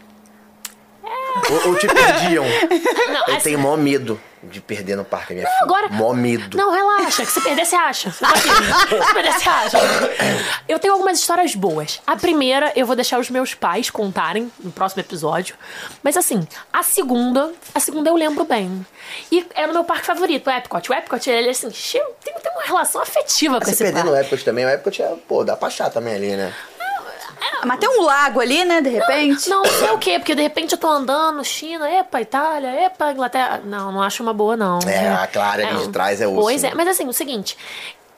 Ou, 1.51 1.69
ou 1.71 1.79
te 1.79 1.87
perdiam? 1.89 2.45
Não, 3.13 3.27
Eu 3.27 3.35
assim, 3.35 3.43
tenho 3.45 3.59
maior 3.59 3.77
medo. 3.79 4.21
de 4.45 4.61
perder 4.61 4.97
no 4.97 5.05
parque, 5.05 5.33
minha 5.35 5.45
Não, 5.45 5.51
filha. 5.53 5.63
agora. 5.65 5.89
Mó 5.89 6.13
medo. 6.13 6.57
Não, 6.57 6.71
relaxa, 6.73 7.25
que 7.25 7.31
se 7.33 7.41
perder, 7.41 7.65
você 7.65 7.75
acha. 7.77 8.11
Você 8.11 8.25
se 9.07 9.15
perder, 9.15 9.33
você 9.33 9.49
acha. 9.49 9.79
Eu 10.69 10.79
tenho 10.79 10.93
algumas 10.95 11.19
histórias 11.19 11.55
boas. 11.55 12.01
A 12.07 12.17
primeira, 12.17 12.73
eu 12.77 12.85
vou 12.87 12.95
deixar 12.97 13.19
os 13.19 13.31
meus 13.31 13.55
pais 13.55 13.89
contarem 13.91 14.51
no 14.61 14.71
próximo 14.71 15.01
episódio. 15.01 15.55
Mas 16.03 16.17
assim, 16.17 16.47
a 16.73 16.83
segunda, 16.83 17.53
a 17.75 17.81
segunda 17.81 18.09
eu 18.11 18.15
lembro 18.17 18.45
bem. 18.45 18.85
E 19.31 19.47
é 19.55 19.67
no 19.67 19.73
meu 19.73 19.85
parque 19.85 20.07
favorito, 20.07 20.47
o 20.49 20.51
Epcot. 20.51 20.91
O 20.91 20.95
Epcot, 20.95 21.31
ele 21.31 21.51
assim, 21.51 21.69
tem, 21.71 22.35
tem 22.35 22.53
uma 22.53 22.63
relação 22.65 23.01
afetiva 23.03 23.55
com 23.55 23.61
Mas 23.61 23.69
esse 23.69 23.79
se 23.79 23.85
perder 23.85 24.03
parque. 24.03 24.11
no 24.11 24.17
Epcot 24.17 24.45
também, 24.45 24.65
o 24.65 24.69
Epcot 24.69 25.03
é, 25.03 25.15
pô, 25.29 25.43
dá 25.45 25.57
pra 25.57 25.69
achar 25.69 25.91
também 25.91 26.15
ali, 26.15 26.37
né? 26.37 26.53
Mas 27.65 27.79
tem 27.79 27.89
um 27.89 28.03
lago 28.03 28.41
ali, 28.41 28.65
né, 28.65 28.81
de 28.81 28.91
repente? 28.91 29.49
Não, 29.49 29.63
não 29.63 29.71
sei 29.71 29.91
o 29.91 29.99
quê, 29.99 30.19
porque 30.19 30.35
de 30.35 30.43
repente 30.43 30.73
eu 30.73 30.79
tô 30.79 30.89
andando, 30.89 31.45
China, 31.45 31.89
epa, 31.91 32.21
Itália, 32.21 32.69
epa, 32.87 33.13
Inglaterra. 33.13 33.61
Não, 33.65 33.93
não 33.93 34.03
acho 34.03 34.23
uma 34.23 34.33
boa, 34.33 34.57
não. 34.57 34.79
É, 34.87 35.09
a 35.09 35.27
Clara 35.27 35.67
ali 35.67 35.87
de 35.87 35.89
trás 35.89 36.21
é 36.21 36.27
osso, 36.27 36.41
Pois 36.41 36.65
é, 36.65 36.69
né? 36.69 36.75
mas 36.77 36.89
assim, 36.89 37.07
o 37.07 37.13
seguinte. 37.13 37.57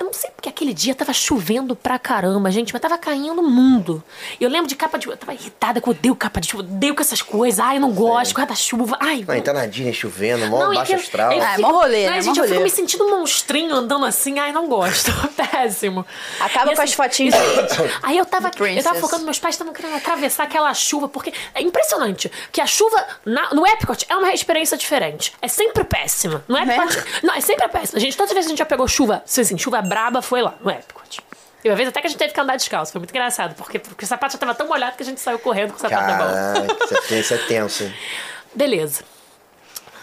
Eu 0.05 0.09
não 0.09 0.13
sei 0.13 0.31
porque 0.37 0.51
aquele 0.51 0.75
dia 0.75 0.95
tava 0.95 1.15
chovendo 1.15 1.75
pra 1.75 1.99
caramba, 1.99 2.51
gente, 2.51 2.73
mas 2.75 2.83
tava 2.83 2.99
caindo 2.99 3.41
o 3.41 3.49
mundo. 3.49 4.05
E 4.39 4.45
eu 4.45 4.51
lembro 4.51 4.69
de 4.69 4.77
capa 4.77 4.99
de 4.99 5.05
chuva, 5.05 5.15
eu 5.15 5.19
tava 5.19 5.33
irritada 5.33 5.81
que 5.81 5.89
eu 5.89 5.93
odeio 5.93 6.15
capa 6.15 6.41
de 6.43 6.49
chuva, 6.51 6.63
odeio 6.63 6.95
com 6.95 7.01
essas 7.01 7.23
coisas. 7.23 7.59
Ai, 7.59 7.77
eu 7.77 7.81
não 7.81 7.91
gosto, 7.93 8.35
guarda-chuva. 8.35 8.99
Ai, 9.01 9.25
Não, 9.27 9.35
e 9.35 9.41
tá 9.41 9.53
na 9.55 9.65
Disney 9.67 9.95
chovendo, 9.95 10.47
mó 10.49 10.67
baixo 10.67 10.81
aquele- 10.83 11.01
astral. 11.01 11.31
Ah, 11.31 11.35
é 11.35 11.57
fico- 11.57 11.63
mó 11.63 11.79
rolê, 11.81 12.07
né? 12.11 12.21
Gente, 12.21 12.37
Mó 12.37 12.43
eu 12.43 12.49
fico 12.49 12.55
rolê. 12.59 12.65
me 12.65 12.71
sentindo 12.71 13.05
um 13.05 13.19
monstrinho 13.19 13.75
andando 13.75 14.05
assim. 14.05 14.39
Ai, 14.39 14.53
não 14.53 14.69
gosto. 14.69 15.11
Péssimo. 15.51 16.05
Acaba 16.39 16.73
E 16.73 16.77
com 16.77 16.83
as 16.83 16.93
fotinhas 16.93 17.35
aí. 17.35 17.91
Aí 18.03 18.19
eu 18.19 18.27
tava, 18.27 18.51
eu 18.77 18.83
tava 18.83 19.01
focando, 19.01 19.25
meus 19.25 19.39
pais 19.39 19.55
estavam 19.55 19.73
querendo 19.73 19.97
atravessar 19.97 20.45
aquela 20.45 20.73
chuva, 20.75 21.09
porque 21.09 21.33
é 21.55 21.63
impressionante 21.63 22.31
que 22.53 22.61
a 22.61 22.67
chuva 22.67 23.03
na- 23.25 23.55
no 23.55 23.67
Epcot 23.67 24.05
é 24.09 24.17
uma 24.17 24.33
experiência 24.35 24.77
diferente. 24.77 25.33
É 25.41 25.49
sempre 25.49 25.83
péssima. 25.85 26.45
No 26.47 26.59
Epcot. 26.59 27.03
Não, 27.23 27.35
é 27.35 27.41
sempre 27.41 27.67
péssima. 27.69 27.99
Gente, 28.01 28.17
todas 28.17 28.31
as 28.31 28.35
vezes 28.35 28.47
que 28.47 28.53
a 28.53 28.55
gente 28.57 28.59
já 28.59 28.67
pegou 28.67 28.87
chuva, 28.87 29.23
assim, 29.25 29.57
chuva 29.57 29.79
braba, 29.95 30.21
foi 30.21 30.43
lá, 30.43 30.55
no 30.61 30.69
Epcot. 30.71 31.21
E 31.63 31.69
uma 31.71 31.77
vez 31.77 31.89
até 31.89 32.01
que 32.01 32.07
a 32.09 32.11
gente 32.11 32.19
teve 32.19 32.35
que 32.35 32.41
andar 32.41 32.57
descalço, 32.57 32.91
foi 32.93 32.99
muito 32.99 33.11
engraçado, 33.13 33.55
porque, 33.55 33.79
porque 33.79 34.05
o 34.05 34.09
sapato 34.09 34.33
já 34.33 34.39
tava 34.39 34.55
tão 34.55 34.67
molhado 34.67 34.97
que 34.97 35.03
a 35.03 35.07
gente 35.07 35.21
saiu 35.21 35.39
correndo 35.39 35.71
com 35.71 35.77
o 35.79 35.81
sapato 35.81 36.03
na 36.03 36.19
mão. 36.19 36.67
Caraca, 36.67 37.15
isso 37.15 37.33
é- 37.33 37.37
é 37.37 37.47
tenso, 37.47 37.85
hein? 37.85 37.95
Beleza. 38.55 39.05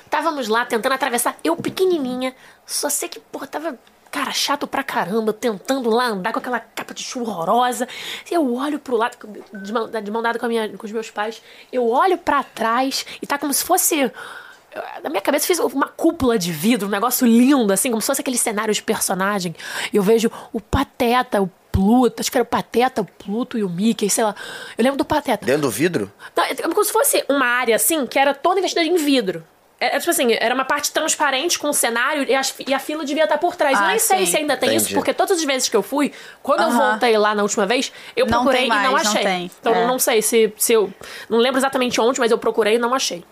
Estávamos 0.06 0.48
lá 0.48 0.66
tentando 0.66 0.94
atravessar, 0.94 1.36
eu 1.44 1.56
pequenininha, 1.56 2.34
só 2.66 2.90
sei 2.90 3.08
que, 3.10 3.20
porra, 3.20 3.48
tava, 3.48 3.78
cara, 4.10 4.32
chato 4.32 4.66
pra 4.66 4.82
caramba, 4.84 5.32
tentando 5.34 5.90
lá 5.90 6.06
andar 6.08 6.34
com 6.34 6.40
aquela 6.40 6.60
capa 6.60 6.94
de 6.94 7.04
chuva 7.04 7.32
horrorosa. 7.32 7.88
E 8.30 8.34
eu 8.34 8.54
olho 8.56 8.80
pro 8.80 8.96
lado, 8.98 9.18
de 9.54 9.72
mão, 9.72 9.90
de 9.90 10.12
mão 10.12 10.22
dada 10.22 10.40
com, 10.40 10.46
a 10.46 10.50
minha, 10.50 10.68
com 10.78 10.86
os 10.86 10.92
meus 10.92 11.10
pais, 11.12 11.42
eu 11.72 11.88
olho 11.88 12.18
pra 12.18 12.44
trás 12.44 13.06
e 13.22 13.28
tá 13.28 13.38
como 13.38 13.54
se 13.54 13.64
fosse. 13.64 14.12
Na 15.04 15.10
minha 15.10 15.22
cabeça 15.22 15.46
fiz 15.46 15.60
uma 15.60 15.88
cúpula 15.88 16.38
de 16.38 16.52
vidro, 16.52 16.88
um 16.88 16.92
negócio 16.92 17.28
lindo, 17.28 17.74
assim, 17.74 17.90
como 17.90 18.02
se 18.02 18.08
fosse 18.08 18.22
aquele 18.22 18.38
cenário 18.38 18.74
de 18.74 18.82
personagem. 18.82 19.56
E 19.92 19.98
eu 19.98 20.04
vejo 20.04 20.32
o 20.54 20.62
Pateta, 20.62 21.42
o 21.42 21.50
Pluto, 21.72 22.20
acho 22.20 22.32
que 22.32 22.38
era 22.38 22.44
o 22.44 22.48
Pateta, 22.48 23.02
o 23.02 23.06
Pluto 23.06 23.58
e 23.58 23.64
o 23.64 23.70
Mickey, 23.70 24.10
sei 24.10 24.24
lá. 24.24 24.36
Eu 24.78 24.84
lembro 24.84 24.98
do 24.98 25.06
Pateta. 25.06 25.46
Dentro 25.46 25.64
do 25.64 25.70
vidro? 25.70 26.12
Não, 26.36 26.44
é 26.44 26.56
como 26.56 26.84
se 26.84 26.92
fosse 26.92 27.24
uma 27.30 27.46
área 27.46 27.76
assim 27.76 28.06
que 28.06 28.20
era 28.20 28.34
toda 28.34 28.60
investida 28.60 28.86
em 28.86 28.96
vidro. 28.96 29.44
É, 29.82 29.96
é 29.96 30.00
tipo 30.00 30.12
assim, 30.12 30.28
era 30.40 30.54
uma 30.54 30.64
parte 30.64 30.92
transparente 30.92 31.58
com 31.58 31.68
o 31.70 31.74
cenário 31.74 32.24
e, 32.30 32.36
as- 32.36 32.54
e 32.68 32.72
a 32.72 32.78
fila 32.78 33.04
devia 33.04 33.24
estar 33.24 33.40
por 33.40 33.56
trás. 33.56 33.78
eu 33.80 33.84
Ah, 33.84 33.88
nem 33.90 33.98
sei 34.00 34.20
sim. 34.20 34.26
se 34.28 34.38
ainda 34.38 34.56
tem 34.56 34.70
isso, 34.76 34.86
Entendi. 34.86 34.94
porque 34.94 35.12
todas 35.12 35.40
as 35.40 35.44
vezes 35.44 35.68
que 35.68 35.76
eu 35.76 35.82
fui, 35.82 36.14
quando 36.44 36.62
eu 36.62 36.68
Aham. 36.68 36.92
voltei 36.92 37.18
lá 37.18 37.34
na 37.34 37.42
última 37.42 37.66
vez, 37.66 37.92
eu 38.16 38.28
Não 38.28 38.34
procurei 38.44 38.60
tem 38.62 38.66
e 38.68 38.70
não 38.70 38.92
mais, 38.92 39.04
não 39.06 39.12
achei. 39.12 39.24
tem. 39.24 39.52
Então 39.60 39.74
É. 39.74 39.84
eu 39.84 39.88
não 39.88 39.98
sei 39.98 40.22
se, 40.22 40.54
se 40.56 40.74
eu. 40.74 40.94
Não 41.28 41.40
lembro 41.40 41.60
exatamente 41.60 42.00
onde, 42.00 42.20
mas 42.20 42.30
eu 42.30 42.38
procurei 42.38 42.76
e 42.76 42.78
não 42.78 42.94
achei. 42.94 43.24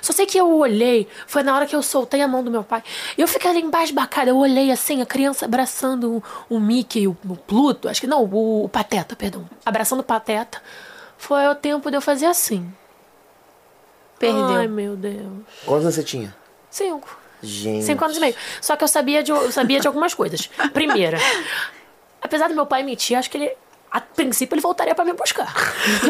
Só 0.00 0.12
sei 0.14 0.24
que 0.24 0.38
eu 0.38 0.50
olhei, 0.50 1.06
foi 1.26 1.42
na 1.42 1.54
hora 1.54 1.66
que 1.66 1.76
eu 1.76 1.82
soltei 1.82 2.22
a 2.22 2.26
mão 2.28 2.42
do 2.42 2.50
meu 2.50 2.64
pai. 2.64 2.82
E 3.18 3.20
eu 3.20 3.28
fiquei 3.28 3.50
ali 3.50 3.60
embasbacada. 3.60 4.30
Eu 4.30 4.38
olhei 4.38 4.70
assim, 4.72 5.02
a 5.02 5.06
criança 5.06 5.44
abraçando 5.44 6.22
o, 6.48 6.56
o 6.56 6.58
Mickey, 6.58 7.06
o, 7.06 7.16
o 7.28 7.36
Pluto, 7.36 7.88
acho 7.90 8.00
que 8.00 8.06
não, 8.06 8.24
o, 8.24 8.64
o 8.64 8.68
Pateta, 8.70 9.14
perdão. 9.14 9.48
Abraçando 9.66 10.00
o 10.00 10.04
Pateta. 10.04 10.62
Foi 11.18 11.46
o 11.48 11.54
tempo 11.54 11.90
de 11.90 11.96
eu 11.98 12.00
fazer 12.00 12.24
assim. 12.24 12.72
Perdeu. 14.20 14.44
Ai, 14.44 14.68
meu 14.68 14.96
Deus. 14.96 15.16
Quantos 15.64 15.84
anos 15.84 15.94
você 15.94 16.02
tinha? 16.04 16.36
Cinco. 16.70 17.18
Gente. 17.42 17.86
Cinco 17.86 18.04
anos 18.04 18.18
e 18.18 18.20
meio. 18.20 18.34
Só 18.60 18.76
que 18.76 18.84
eu 18.84 18.88
sabia 18.88 19.22
de, 19.22 19.32
eu 19.32 19.50
sabia 19.50 19.80
de 19.80 19.86
algumas 19.86 20.12
coisas. 20.12 20.46
Primeira, 20.74 21.16
apesar 22.20 22.48
do 22.48 22.54
meu 22.54 22.66
pai 22.66 22.82
mentir, 22.82 23.16
acho 23.16 23.30
que 23.30 23.38
ele. 23.38 23.50
A 23.90 23.98
princípio, 24.00 24.54
ele 24.54 24.60
voltaria 24.60 24.94
pra 24.94 25.06
me 25.06 25.14
buscar. 25.14 25.52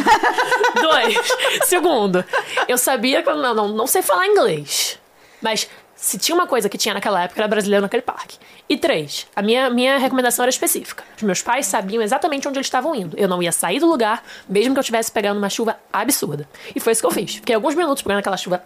Dois. 0.83 1.15
Segundo, 1.65 2.23
eu 2.69 2.77
sabia 2.77 3.23
que 3.23 3.29
eu 3.31 3.37
não, 3.37 3.55
não, 3.55 3.69
não 3.69 3.87
sei 3.87 4.03
falar 4.03 4.27
inglês. 4.27 4.99
Mas 5.41 5.71
se 6.03 6.17
tinha 6.17 6.35
uma 6.35 6.47
coisa 6.47 6.67
que 6.69 6.79
tinha 6.79 6.95
naquela 6.95 7.23
época, 7.25 7.39
era 7.41 7.47
brasileiro 7.49 7.83
naquele 7.83 8.01
parque. 8.03 8.39
E 8.69 8.77
três, 8.77 9.27
a 9.37 9.43
minha, 9.43 9.69
minha 9.69 9.99
recomendação 9.99 10.43
era 10.45 10.51
específica. 10.51 11.05
Os 11.17 11.23
meus 11.23 11.43
pais 11.43 11.67
sabiam 11.67 12.03
exatamente 12.03 12.49
onde 12.49 12.57
eles 12.59 12.67
estavam 12.67 12.95
indo. 12.95 13.17
Eu 13.19 13.29
não 13.29 13.43
ia 13.43 13.53
sair 13.53 13.79
do 13.81 13.87
lugar, 13.87 14.23
mesmo 14.49 14.73
que 14.73 14.79
eu 14.79 14.81
estivesse 14.81 15.13
pegando 15.13 15.37
uma 15.39 15.51
chuva 15.51 15.77
absurda. 15.93 16.49
E 16.75 16.81
foi 16.81 16.93
isso 16.93 17.03
que 17.03 17.07
eu 17.07 17.11
fiz. 17.11 17.35
Fiquei 17.35 17.55
alguns 17.55 17.75
minutos 17.75 18.03
pegando 18.03 18.21
aquela 18.21 18.37
chuva 18.39 18.63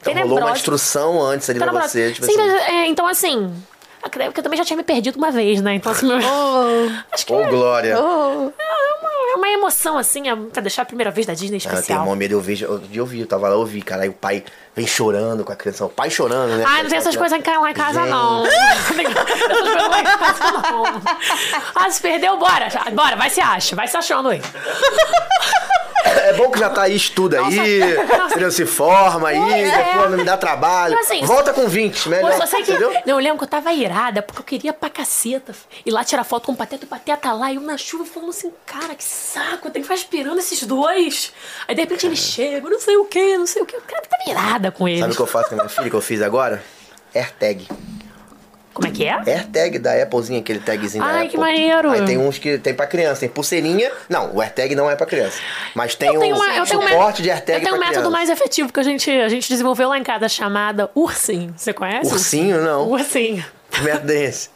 Então 0.00 0.14
rolou 0.14 0.38
uma 0.38 0.52
instrução 0.52 1.20
antes 1.22 1.50
ali 1.50 1.58
pra 1.58 1.68
Tenebrosa. 1.68 1.92
você. 1.92 2.12
Tipo 2.12 2.26
Sim, 2.26 2.40
assim, 2.40 2.72
é, 2.72 2.86
então 2.86 3.06
assim. 3.06 3.54
acredito 4.02 4.32
que 4.32 4.40
eu 4.40 4.44
também 4.44 4.56
já 4.56 4.64
tinha 4.64 4.76
me 4.76 4.82
perdido 4.84 5.16
uma 5.16 5.30
vez, 5.30 5.60
né? 5.60 5.74
Então, 5.74 5.92
assim, 5.92 6.06
meu- 6.08 6.18
acho 7.12 7.26
que 7.26 7.32
Ô, 7.32 7.40
é, 7.42 7.46
Glória. 7.48 7.92
é 7.92 7.98
uma, 7.98 8.52
é 9.34 9.36
uma 9.36 9.48
emoção, 9.48 9.98
assim, 9.98 10.28
é 10.28 10.36
pra 10.36 10.62
deixar 10.62 10.82
a 10.82 10.84
primeira 10.84 11.10
vez 11.10 11.26
da 11.26 11.34
Disney 11.34 11.56
Ah, 11.56 11.58
eu 11.58 11.60
tenho 11.70 11.74
especial. 11.80 12.04
mó 12.04 12.14
medo, 12.14 12.32
eu 12.32 12.40
vejo, 12.40 12.64
eu, 12.64 12.82
eu 12.92 13.04
vi, 13.06 13.20
eu 13.20 13.26
tava 13.26 13.48
lá, 13.48 13.54
eu 13.54 13.64
vi, 13.66 13.82
cara, 13.82 14.02
aí 14.04 14.08
o 14.08 14.12
pai 14.12 14.44
vem 14.74 14.86
chorando 14.86 15.44
com 15.44 15.52
a 15.52 15.56
criança, 15.56 15.84
o 15.84 15.88
pai 15.88 16.10
chorando, 16.10 16.56
né? 16.56 16.64
Ah, 16.66 16.82
não 16.82 16.88
tem 16.90 16.98
essas 16.98 17.16
coisas 17.16 17.38
em 17.38 17.42
ca- 17.42 17.58
lá 17.60 17.70
em 17.70 17.74
casa, 17.74 18.04
não. 18.06 18.44
Essas 18.46 18.96
coisas 19.60 19.88
lá 19.88 20.00
em 20.00 20.04
casa, 20.04 20.70
não. 20.70 20.84
Ah, 21.74 21.90
se 21.90 22.00
perdeu, 22.00 22.36
bora. 22.38 22.68
Bora, 22.92 23.16
vai 23.16 23.30
se 23.30 23.40
acha. 23.40 23.74
Vai 23.76 23.88
se 23.88 23.96
achando 23.96 24.28
aí. 24.30 24.40
É 26.04 26.32
bom 26.34 26.50
que 26.50 26.58
já 26.58 26.68
tá 26.68 26.82
aí, 26.82 26.94
estuda 26.94 27.40
aí, 27.40 27.80
entendeu? 28.26 28.50
se 28.50 28.66
forma 28.66 29.28
aí, 29.28 29.36
É. 29.64 29.76
depois 29.84 30.10
não 30.10 30.18
me 30.18 30.24
dá 30.24 30.36
trabalho. 30.36 30.98
Assim, 30.98 31.24
Volta 31.24 31.52
com 31.52 31.66
20, 31.66 32.04
Pô, 32.04 32.10
melhor, 32.10 32.46
sei 32.46 32.62
que. 32.62 32.70
entendeu? 32.72 32.90
Não, 33.06 33.14
eu 33.14 33.18
lembro 33.18 33.38
que 33.38 33.44
eu 33.44 33.48
tava 33.48 33.72
irada, 33.72 34.20
porque 34.22 34.40
eu 34.40 34.44
queria 34.44 34.72
pra 34.72 34.90
caceta. 34.90 35.54
Ir 35.84 35.90
lá 35.90 36.04
tirar 36.04 36.24
foto 36.24 36.46
com 36.46 36.52
o 36.52 36.56
Pateta, 36.56 36.84
o 36.84 36.88
Pateta 36.88 37.32
lá, 37.32 37.50
e 37.50 37.56
eu 37.56 37.62
na 37.62 37.76
chuva 37.78 38.04
falando 38.04 38.30
assim, 38.30 38.52
cara, 38.66 38.94
que 38.94 39.04
saco, 39.04 39.66
eu 39.68 39.70
tenho 39.70 39.82
que 39.82 39.82
ficar 39.82 39.94
esperando 39.94 40.38
esses 40.38 40.62
dois. 40.64 41.32
Aí 41.66 41.74
de 41.74 41.80
repente 41.80 42.06
ele 42.06 42.16
chega, 42.16 42.68
não 42.68 42.80
sei 42.80 42.96
o 42.96 43.04
que, 43.06 43.36
não 43.38 43.46
sei 43.46 43.62
o 43.62 43.66
que. 43.66 43.76
O 43.76 43.80
cara 43.82 44.02
tava 44.02 44.30
irada 44.30 44.70
com 44.70 44.86
ele. 44.86 45.00
Sabe 45.00 45.12
o 45.12 45.16
que 45.16 45.22
eu 45.22 45.26
faço 45.26 45.48
com 45.48 45.54
a 45.54 45.58
minha 45.58 45.68
filha, 45.68 45.88
que 45.90 45.96
eu 45.96 46.00
fiz 46.02 46.20
agora? 46.22 46.62
AirTag. 47.14 47.66
Como 48.74 48.88
é 48.88 48.90
que 48.90 49.04
é? 49.04 49.12
AirTag 49.14 49.78
da 49.78 50.02
Applezinha, 50.02 50.40
aquele 50.40 50.58
tagzinho 50.58 51.02
da 51.04 51.10
Ai, 51.10 51.28
que 51.28 51.38
maneiro. 51.38 51.90
Aí 51.90 52.04
tem 52.04 52.18
uns 52.18 52.38
que 52.38 52.58
tem 52.58 52.74
pra 52.74 52.86
criança, 52.86 53.20
tem 53.20 53.28
pulseirinha. 53.28 53.90
Não, 54.08 54.34
o 54.34 54.40
AirTag 54.40 54.74
não 54.74 54.90
é 54.90 54.96
pra 54.96 55.06
criança. 55.06 55.38
Mas 55.74 55.94
tem 55.94 56.12
Eu 56.12 56.20
um 56.20 56.34
uma, 56.34 56.56
eu 56.56 56.66
suporte 56.66 57.22
de 57.22 57.30
AirTag 57.30 57.58
Eu 57.58 57.64
tenho 57.64 57.76
um 57.76 57.78
método 57.78 57.92
criança. 58.00 58.10
mais 58.10 58.28
efetivo 58.28 58.72
que 58.72 58.80
a 58.80 58.82
gente, 58.82 59.08
a 59.10 59.28
gente 59.28 59.48
desenvolveu 59.48 59.88
lá 59.88 59.96
em 59.96 60.02
casa 60.02 60.28
chamada 60.28 60.90
Ursinho. 60.94 61.54
Você 61.56 61.72
conhece? 61.72 62.12
Ursinho, 62.12 62.60
não. 62.62 62.88
Ursinho. 62.90 63.44
Que 63.70 63.80
merda 63.82 64.12
é 64.12 64.24
esse? 64.24 64.50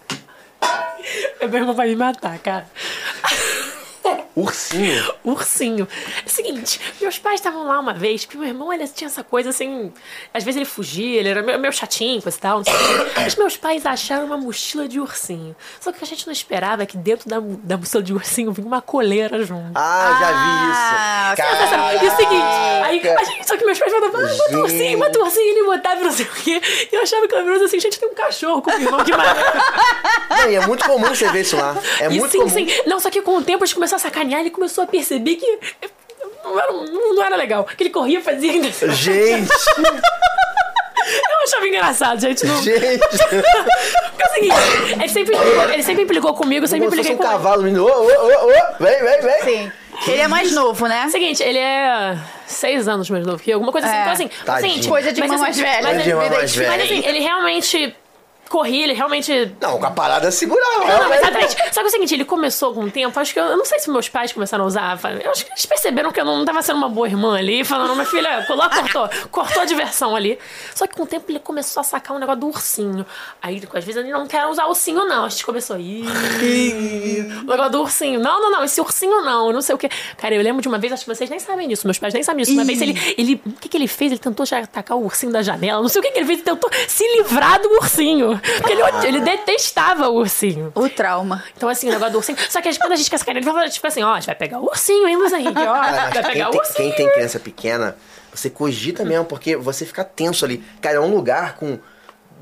Meu 1.41 1.55
irmão 1.55 1.75
vai 1.75 1.89
me 1.89 1.97
matar, 1.97 2.37
cara. 2.39 2.67
Ursinho. 4.41 5.15
Ursinho. 5.25 5.89
É 6.25 6.27
o 6.27 6.31
seguinte, 6.31 6.81
meus 7.01 7.19
pais 7.19 7.41
estavam 7.41 7.67
lá 7.67 7.79
uma 7.81 7.93
vez, 7.93 8.25
porque 8.25 8.39
meu 8.39 8.47
irmão, 8.49 8.73
ele 8.73 8.87
tinha 8.89 9.09
essa 9.09 9.25
coisa 9.25 9.51
assim. 9.51 9.93
Às 10.33 10.45
vezes 10.45 10.57
ele 10.57 10.65
fugia, 10.65 11.19
ele 11.19 11.29
era 11.29 11.43
meio, 11.43 11.59
meio 11.59 11.73
chatinho, 11.73 12.23
coisa 12.23 12.37
e 12.39 12.41
tal. 12.41 12.59
Não 12.59 12.65
sei 12.65 12.75
o 12.75 12.79
quê. 12.79 13.11
Mas 13.17 13.35
meus 13.37 13.57
pais 13.57 13.85
acharam 13.85 14.27
uma 14.27 14.37
mochila 14.37 14.87
de 14.87 15.01
ursinho. 15.01 15.57
Só 15.81 15.91
que 15.91 15.97
o 15.97 15.99
que 15.99 16.05
a 16.05 16.09
gente 16.09 16.27
não 16.27 16.33
esperava 16.33 16.83
é 16.83 16.87
que 16.87 16.97
dentro 16.97 17.29
da, 17.29 17.39
da 17.41 17.77
mochila 17.77 18.03
de 18.03 18.13
ursinho 18.13 18.53
vinha 18.53 18.67
uma 18.67 18.81
coleira 18.81 19.43
junto. 19.45 19.73
Ah, 19.75 20.17
já 20.21 20.27
vi 20.29 20.35
Ah, 20.37 21.33
isso. 21.33 21.43
Caraca. 21.43 22.05
E 22.05 22.09
o 22.09 22.17
seguinte, 22.17 22.45
aí, 22.85 23.09
a 23.09 23.25
gente, 23.25 23.47
só 23.47 23.57
que 23.57 23.65
meus 23.65 23.79
pais 23.79 23.93
falavam, 23.93 24.21
ah, 24.21 24.35
bota 24.37 24.59
ursinho, 24.59 24.99
bota 24.99 25.19
ursinho, 25.19 25.51
ele 25.59 25.65
botava 25.65 26.01
não 26.01 26.13
sei 26.13 26.27
o 26.27 26.31
quê. 26.31 26.61
E 26.93 26.95
eu 26.95 27.03
achava 27.03 27.27
que 27.27 27.35
eu 27.35 27.65
assim, 27.65 27.81
gente, 27.81 27.99
tem 27.99 28.09
um 28.09 28.15
cachorro 28.15 28.63
com 28.63 28.71
o 28.71 28.75
irmão, 28.75 29.05
que 29.05 29.11
maravilha. 29.11 29.53
Não, 30.31 30.51
e 30.51 30.55
é 30.55 30.67
muito 30.67 30.85
comum 30.85 31.07
você 31.09 31.29
ver 31.31 31.41
isso 31.41 31.57
lá. 31.57 31.77
É 32.01 32.07
e 32.07 32.19
muito 32.19 32.31
sim, 32.31 32.39
comum. 32.39 32.51
sim. 32.51 32.67
Não, 32.87 33.01
só 33.01 33.11
que 33.11 33.21
com 33.23 33.37
o 33.37 33.43
tempo 33.43 33.65
a 33.65 33.67
gente 33.67 33.75
começou 33.75 33.97
a 33.97 33.99
sacanear, 34.29 34.41
ele 34.41 34.51
começou 34.51 34.85
a 34.85 34.87
perceber 34.87 35.37
que 35.37 35.59
não 36.45 36.59
era, 36.61 36.73
não 36.73 37.23
era 37.25 37.37
legal. 37.37 37.65
Que 37.65 37.83
ele 37.83 37.91
corria 37.91 38.19
e 38.19 38.23
fazia 38.23 38.53
ainda. 38.53 38.69
Eu 38.79 38.93
Gente, 38.93 39.51
achava 41.47 41.67
engraçado, 41.67 42.21
gente. 42.21 42.45
Não... 42.45 42.63
gente. 42.63 42.99
Porque 43.01 44.23
é 44.23 44.27
o 44.27 44.33
seguinte, 44.35 44.55
ele 45.01 45.09
sempre, 45.09 45.37
ele 45.73 45.83
sempre 45.83 46.03
implicou 46.03 46.35
comigo, 46.35 46.65
eu 46.65 46.69
sempre 46.69 46.87
Como 46.87 47.01
impliquei 47.01 47.15
um 47.15 47.19
com 47.19 47.25
ele. 47.25 47.33
cavalo, 47.33 47.63
menino. 47.63 47.85
Ô, 47.85 47.89
ô, 47.89 48.05
ô, 48.05 48.49
ô. 48.49 48.53
Vem, 48.79 49.03
vem, 49.03 49.21
vem. 49.23 49.43
Sim. 49.43 49.73
Ele 50.07 50.21
é 50.21 50.29
mais 50.29 50.53
novo, 50.53 50.87
né? 50.87 51.03
É 51.05 51.07
o 51.07 51.11
seguinte, 51.11 51.43
ele 51.43 51.59
é 51.59 52.19
seis 52.47 52.87
anos 52.87 53.09
mais 53.09 53.25
novo 53.27 53.43
que 53.43 53.51
eu, 53.51 53.55
alguma 53.55 53.73
coisa 53.73 53.87
assim. 53.87 53.97
É. 53.97 54.01
Então, 54.03 54.13
assim, 54.13 54.31
Tadinho. 54.45 54.81
assim 54.81 54.89
Coisa 54.89 55.13
de 55.13 55.21
mas 55.21 55.31
assim, 55.33 55.41
mais 55.41 55.59
velho. 55.59 55.83
Mas, 55.83 56.07
ele- 56.07 56.15
mais 56.15 56.55
velho. 56.55 56.71
mas 56.71 56.83
assim, 56.83 57.03
ele 57.07 57.21
realmente 57.21 57.97
corri, 58.49 58.83
ele 58.83 58.93
realmente 58.93 59.55
Não, 59.61 59.79
com 59.79 59.87
a 59.87 59.91
parada 59.91 60.31
segurava. 60.31 60.87
não, 60.87 61.05
não, 61.05 61.15
exatamente. 61.15 61.57
Só 61.73 61.81
que 61.81 61.81
é 61.81 61.85
o 61.85 61.91
seguinte, 61.91 62.15
ele 62.15 62.25
começou 62.25 62.73
com 62.75 62.85
o 62.85 62.91
tempo, 62.91 63.19
acho 63.21 63.33
que 63.33 63.41
eu, 63.41 63.45
eu 63.45 63.57
não 63.57 63.65
sei 63.65 63.79
se 63.79 63.91
meus 63.91 64.09
pais 64.09 64.33
começaram 64.33 64.65
a 64.65 64.67
usar, 64.67 64.99
eu 65.23 65.31
acho 65.31 65.45
que 65.45 65.53
eles 65.53 65.67
perceberam 65.67 66.11
que 66.11 66.21
eu 66.21 66.25
não 66.25 66.45
tava 66.45 66.63
sendo 66.63 66.77
uma 66.77 66.89
boa 66.89 67.07
irmã 67.07 67.37
ali, 67.37 67.65
falando, 67.65 67.95
minha 67.95 68.07
filha, 68.07 68.47
lá 68.49 68.69
cortou, 68.69 69.09
cortou 69.31 69.63
a 69.63 69.65
diversão 69.65 70.17
ali. 70.17 70.39
Só 70.75 70.87
que 70.87 70.95
com 70.95 71.03
o 71.03 71.07
tempo 71.07 71.25
ele 71.31 71.39
começou 71.39 71.81
a 71.81 71.85
sacar 71.85 72.17
um 72.17 72.21
negócio 72.21 72.41
do 72.41 72.47
ursinho. 72.49 73.07
Aí, 73.43 73.63
às 73.75 73.85
vezes, 73.85 74.03
ele 74.03 74.13
não 74.13 74.27
quer 74.27 74.47
usar 74.47 74.67
ursinho, 74.67 75.05
não. 75.05 75.25
A 75.25 75.29
gente 75.29 75.45
começou, 75.45 75.79
ih, 75.79 76.05
o 77.47 77.51
negócio 77.51 77.73
do 77.73 77.81
ursinho. 77.81 78.21
Não, 78.21 78.41
não, 78.41 78.51
não, 78.51 78.65
esse 78.65 78.81
ursinho 78.81 79.23
não, 79.23 79.53
não 79.53 79.63
sei 79.63 79.75
o 79.75 79.79
quê. 79.79 79.89
Cara, 80.17 80.35
eu 80.35 80.43
lembro 80.43 80.63
de 80.63 80.69
uma 80.69 80.79
vez, 80.79 80.93
acho 80.93 81.05
que 81.05 81.15
vocês 81.15 81.29
nem 81.31 81.39
sabem 81.39 81.69
disso, 81.69 81.87
meus 81.87 81.99
pais 81.99 82.15
nem 82.15 82.23
sabem 82.23 82.45
disso. 82.45 82.57
Uma 82.57 82.65
vez 82.65 82.81
ele, 82.81 83.15
ele, 83.17 83.43
o 83.45 83.53
que 83.53 83.69
que 83.69 83.77
ele 83.77 83.89
fez? 83.89 84.13
Ele 84.13 84.19
tentou 84.19 84.45
já 84.47 84.59
atacar 84.59 84.97
o 84.97 85.05
ursinho 85.05 85.33
da 85.33 85.43
janela, 85.43 85.81
não 85.81 85.89
sei 85.89 86.01
o 86.01 86.05
que 86.05 86.11
que 86.11 86.19
ele 86.19 86.27
fez, 86.27 86.39
ele 86.41 86.45
tentou 86.45 86.71
se 86.87 87.05
livrar 87.17 87.61
do 87.61 87.69
ursinho. 87.75 88.38
Porque 88.41 88.73
ele, 88.73 88.83
ele 89.07 89.21
detestava 89.21 90.09
o 90.09 90.17
ursinho. 90.17 90.73
O 90.75 90.89
trauma. 90.89 91.45
Então, 91.57 91.69
assim, 91.69 91.89
o 91.89 91.93
negócio 91.93 92.13
do 92.13 92.19
ursinho. 92.19 92.39
Só 92.49 92.61
que 92.61 92.77
quando 92.79 92.93
a 92.93 92.97
gente 92.97 93.11
quer 93.11 93.19
sacanear, 93.19 93.43
ele 93.43 93.51
fala, 93.51 93.69
tipo 93.69 93.87
assim, 93.87 94.03
ó, 94.03 94.13
a 94.13 94.21
gente 94.21 94.27
vai 94.27 94.35
pegar 94.35 94.61
o 94.61 94.65
ursinho, 94.65 95.07
hein, 95.09 95.17
Luiz 95.17 95.33
Henrique? 95.33 95.61
Ó, 95.61 95.73
vai 95.73 95.93
mas 95.93 96.11
pegar 96.11 96.31
quem 96.31 96.47
o 96.47 96.51
tem, 96.51 96.61
ursinho. 96.61 96.77
quem 96.77 96.93
tem 96.93 97.13
criança 97.13 97.41
pequena, 97.41 97.97
você 98.33 98.51
cogita 98.51 99.05
mesmo, 99.05 99.25
porque 99.25 99.57
você 99.57 99.85
fica 99.85 100.05
tenso 100.05 100.45
ali. 100.45 100.63
Cara, 100.81 100.97
é 100.97 101.01
um 101.01 101.15
lugar 101.15 101.57
com 101.57 101.79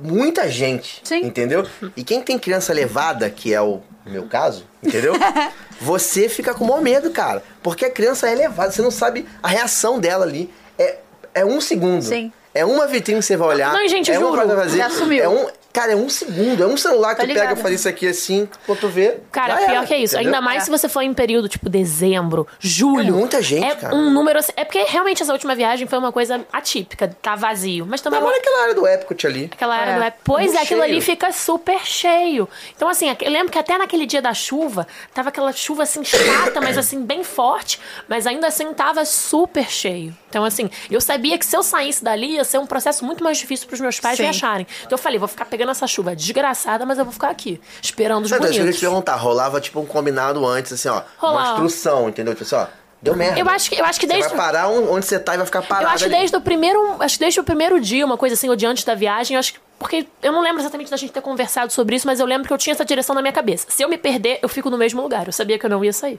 muita 0.00 0.48
gente. 0.50 1.00
Sim. 1.04 1.24
Entendeu? 1.24 1.66
E 1.96 2.04
quem 2.04 2.20
tem 2.20 2.38
criança 2.38 2.72
levada, 2.72 3.28
que 3.30 3.52
é 3.52 3.60
o 3.60 3.80
meu 4.04 4.24
caso, 4.26 4.64
entendeu? 4.82 5.14
você 5.80 6.28
fica 6.28 6.54
com 6.54 6.64
o 6.64 6.68
maior 6.68 6.82
medo, 6.82 7.10
cara. 7.10 7.42
Porque 7.62 7.84
a 7.84 7.90
criança 7.90 8.28
é 8.28 8.34
levada, 8.34 8.70
você 8.70 8.82
não 8.82 8.90
sabe 8.90 9.26
a 9.42 9.48
reação 9.48 9.98
dela 9.98 10.24
ali. 10.24 10.52
É, 10.78 10.98
é 11.34 11.44
um 11.44 11.60
segundo. 11.60 12.02
Sim. 12.02 12.32
É 12.54 12.64
uma 12.64 12.86
vitrine 12.86 13.20
que 13.20 13.26
você 13.26 13.36
vai 13.36 13.48
olhar. 13.48 13.72
Não, 13.72 13.86
gente, 13.86 14.10
é 14.10 14.18
uma 14.18 14.28
juro, 14.28 14.38
coisa 14.38 14.48
que 14.48 14.56
vai 14.56 14.64
fazer. 14.64 14.78
já 14.78 14.90
sumiu. 14.90 15.22
É 15.22 15.28
um, 15.28 15.46
cara, 15.76 15.92
é 15.92 15.96
um 15.96 16.08
segundo. 16.08 16.62
É 16.62 16.66
um 16.66 16.76
celular 16.76 17.10
que 17.14 17.16
Tá 17.20 17.22
tu 17.24 17.28
pega 17.28 17.40
ligada. 17.40 17.60
e 17.60 17.62
faz 17.62 17.74
isso 17.80 17.88
aqui 17.88 18.08
assim, 18.08 18.48
quando 18.64 18.80
tu 18.80 18.88
vê. 18.88 19.18
Cara, 19.30 19.56
pior 19.58 19.70
era, 19.70 19.86
que 19.86 19.94
é 19.94 19.98
isso. 19.98 20.14
entendeu? 20.14 20.34
Ainda 20.34 20.40
mais 20.40 20.62
É. 20.62 20.64
se 20.64 20.70
você 20.70 20.88
for 20.88 21.02
em 21.02 21.12
período 21.12 21.48
tipo 21.48 21.68
dezembro, 21.68 22.46
julho. 22.58 23.08
É 23.08 23.10
muita 23.18 23.42
gente, 23.42 23.64
é 23.64 23.74
cara. 23.74 23.94
um 23.94 24.10
número 24.10 24.38
assim. 24.38 24.52
É 24.56 24.64
porque 24.64 24.82
realmente 24.84 25.22
essa 25.22 25.32
última 25.32 25.54
viagem 25.54 25.86
foi 25.86 25.98
uma 25.98 26.10
coisa 26.12 26.44
atípica, 26.52 27.14
tá 27.20 27.34
vazio. 27.36 27.84
Mas 27.86 28.00
também. 28.00 28.20
Mas 28.20 28.28
olha 28.28 28.38
aquela 28.38 28.62
área 28.62 28.74
do 28.74 28.86
Epcot 28.86 29.26
ali. 29.26 29.50
Aquela 29.52 29.74
área 29.76 29.92
É. 29.92 29.96
do 29.96 30.02
app. 30.02 30.18
Pois 30.24 30.54
é, 30.54 30.58
aquilo 30.62 30.82
ali 30.82 31.00
fica 31.00 31.30
super 31.32 31.80
cheio. 31.86 32.48
Então, 32.74 32.88
assim, 32.88 33.14
eu 33.20 33.30
lembro 33.30 33.52
que 33.52 33.58
até 33.58 33.76
naquele 33.76 34.06
dia 34.06 34.22
da 34.22 34.32
chuva, 34.34 34.86
tava 35.14 35.28
aquela 35.28 35.52
chuva 35.52 35.82
assim 35.82 36.02
chata, 36.04 36.60
mas 36.60 36.78
assim, 36.78 37.04
bem 37.04 37.22
forte. 37.22 37.78
Mas 38.08 38.26
ainda 38.26 38.46
assim 38.46 38.72
tava 38.72 39.04
super 39.04 39.70
cheio. 39.70 40.16
Então, 40.28 40.44
assim, 40.44 40.68
eu 40.90 41.00
sabia 41.00 41.38
que 41.38 41.44
se 41.46 41.56
eu 41.56 41.62
saísse 41.62 42.02
dali 42.04 42.32
ia 42.34 42.44
ser 42.44 42.58
um 42.58 42.66
processo 42.66 43.04
muito 43.04 43.22
mais 43.22 43.38
difícil 43.38 43.66
pros 43.66 43.80
meus 43.80 43.98
pais 44.00 44.16
Sim. 44.16 44.24
me 44.24 44.28
acharem. 44.28 44.66
Então 44.80 44.92
eu 44.92 44.98
falei, 44.98 45.18
vou 45.18 45.28
ficar 45.28 45.44
pegando 45.46 45.65
essa 45.70 45.86
chuva 45.86 46.14
desgraçada, 46.16 46.84
mas 46.86 46.98
eu 46.98 47.04
vou 47.04 47.12
ficar 47.12 47.30
aqui, 47.30 47.60
esperando 47.82 48.24
os 48.24 48.30
Não, 48.30 48.38
isso 48.38 48.48
que 48.48 48.54
eu 48.56 48.60
bonitos. 48.60 48.78
te 48.78 48.80
perguntar, 48.80 49.16
rolava 49.16 49.60
tipo 49.60 49.80
um 49.80 49.86
combinado 49.86 50.44
antes, 50.46 50.72
assim, 50.72 50.88
ó. 50.88 50.94
Uma 50.94 51.04
Rolava. 51.18 51.50
instrução, 51.52 52.08
entendeu? 52.08 52.34
Tipo 52.34 52.44
assim, 52.44 52.56
ó, 52.56 52.66
deu 53.02 53.14
merda. 53.16 53.38
Eu 53.38 53.48
acho 53.48 53.70
que, 53.70 53.76
eu 53.80 53.84
acho 53.84 53.98
que 54.00 54.06
Você 54.06 54.12
desde. 54.12 54.28
vai 54.30 54.36
parar 54.38 54.68
onde 54.68 55.06
você 55.06 55.18
tá 55.18 55.34
e 55.34 55.36
vai 55.36 55.46
ficar 55.46 55.62
parado. 55.62 55.86
Eu 55.86 55.90
acho 55.90 56.04
que 56.04 56.10
ali. 56.10 56.18
desde 56.18 56.36
o 56.36 56.40
primeiro, 56.40 56.96
acho 57.02 57.14
que 57.16 57.20
desde 57.24 57.40
o 57.40 57.44
primeiro 57.44 57.80
dia, 57.80 58.04
uma 58.04 58.16
coisa 58.16 58.34
assim, 58.34 58.48
ou 58.48 58.56
diante 58.56 58.84
da 58.86 58.94
viagem, 58.94 59.34
eu 59.34 59.38
acho 59.38 59.54
que 59.54 59.60
porque 59.78 60.06
eu 60.22 60.32
não 60.32 60.40
lembro 60.40 60.62
exatamente 60.62 60.90
da 60.90 60.96
gente 60.96 61.12
ter 61.12 61.20
conversado 61.20 61.70
sobre 61.70 61.96
isso, 61.96 62.06
mas 62.06 62.18
eu 62.18 62.24
lembro 62.24 62.46
que 62.48 62.52
eu 62.52 62.56
tinha 62.56 62.72
essa 62.72 62.82
direção 62.84 63.14
na 63.14 63.20
minha 63.20 63.32
cabeça. 63.32 63.66
Se 63.68 63.82
eu 63.82 63.88
me 63.90 63.98
perder, 63.98 64.38
eu 64.42 64.48
fico 64.48 64.70
no 64.70 64.78
mesmo 64.78 65.02
lugar. 65.02 65.26
Eu 65.26 65.32
sabia 65.34 65.58
que 65.58 65.66
eu 65.66 65.70
não 65.70 65.84
ia 65.84 65.92
sair. 65.92 66.18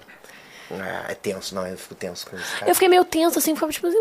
Ah, 0.69 1.05
é 1.07 1.15
tenso, 1.15 1.55
não, 1.55 1.65
eu 1.65 1.75
fico 1.77 1.95
tenso 1.95 2.27
com 2.29 2.35
isso, 2.35 2.45
cara. 2.59 2.69
Eu 2.69 2.75
fiquei 2.75 2.87
meio 2.87 3.03
tenso 3.03 3.39
assim, 3.39 3.55
ficava 3.55 3.71
tipo 3.71 3.87
assim. 3.87 3.97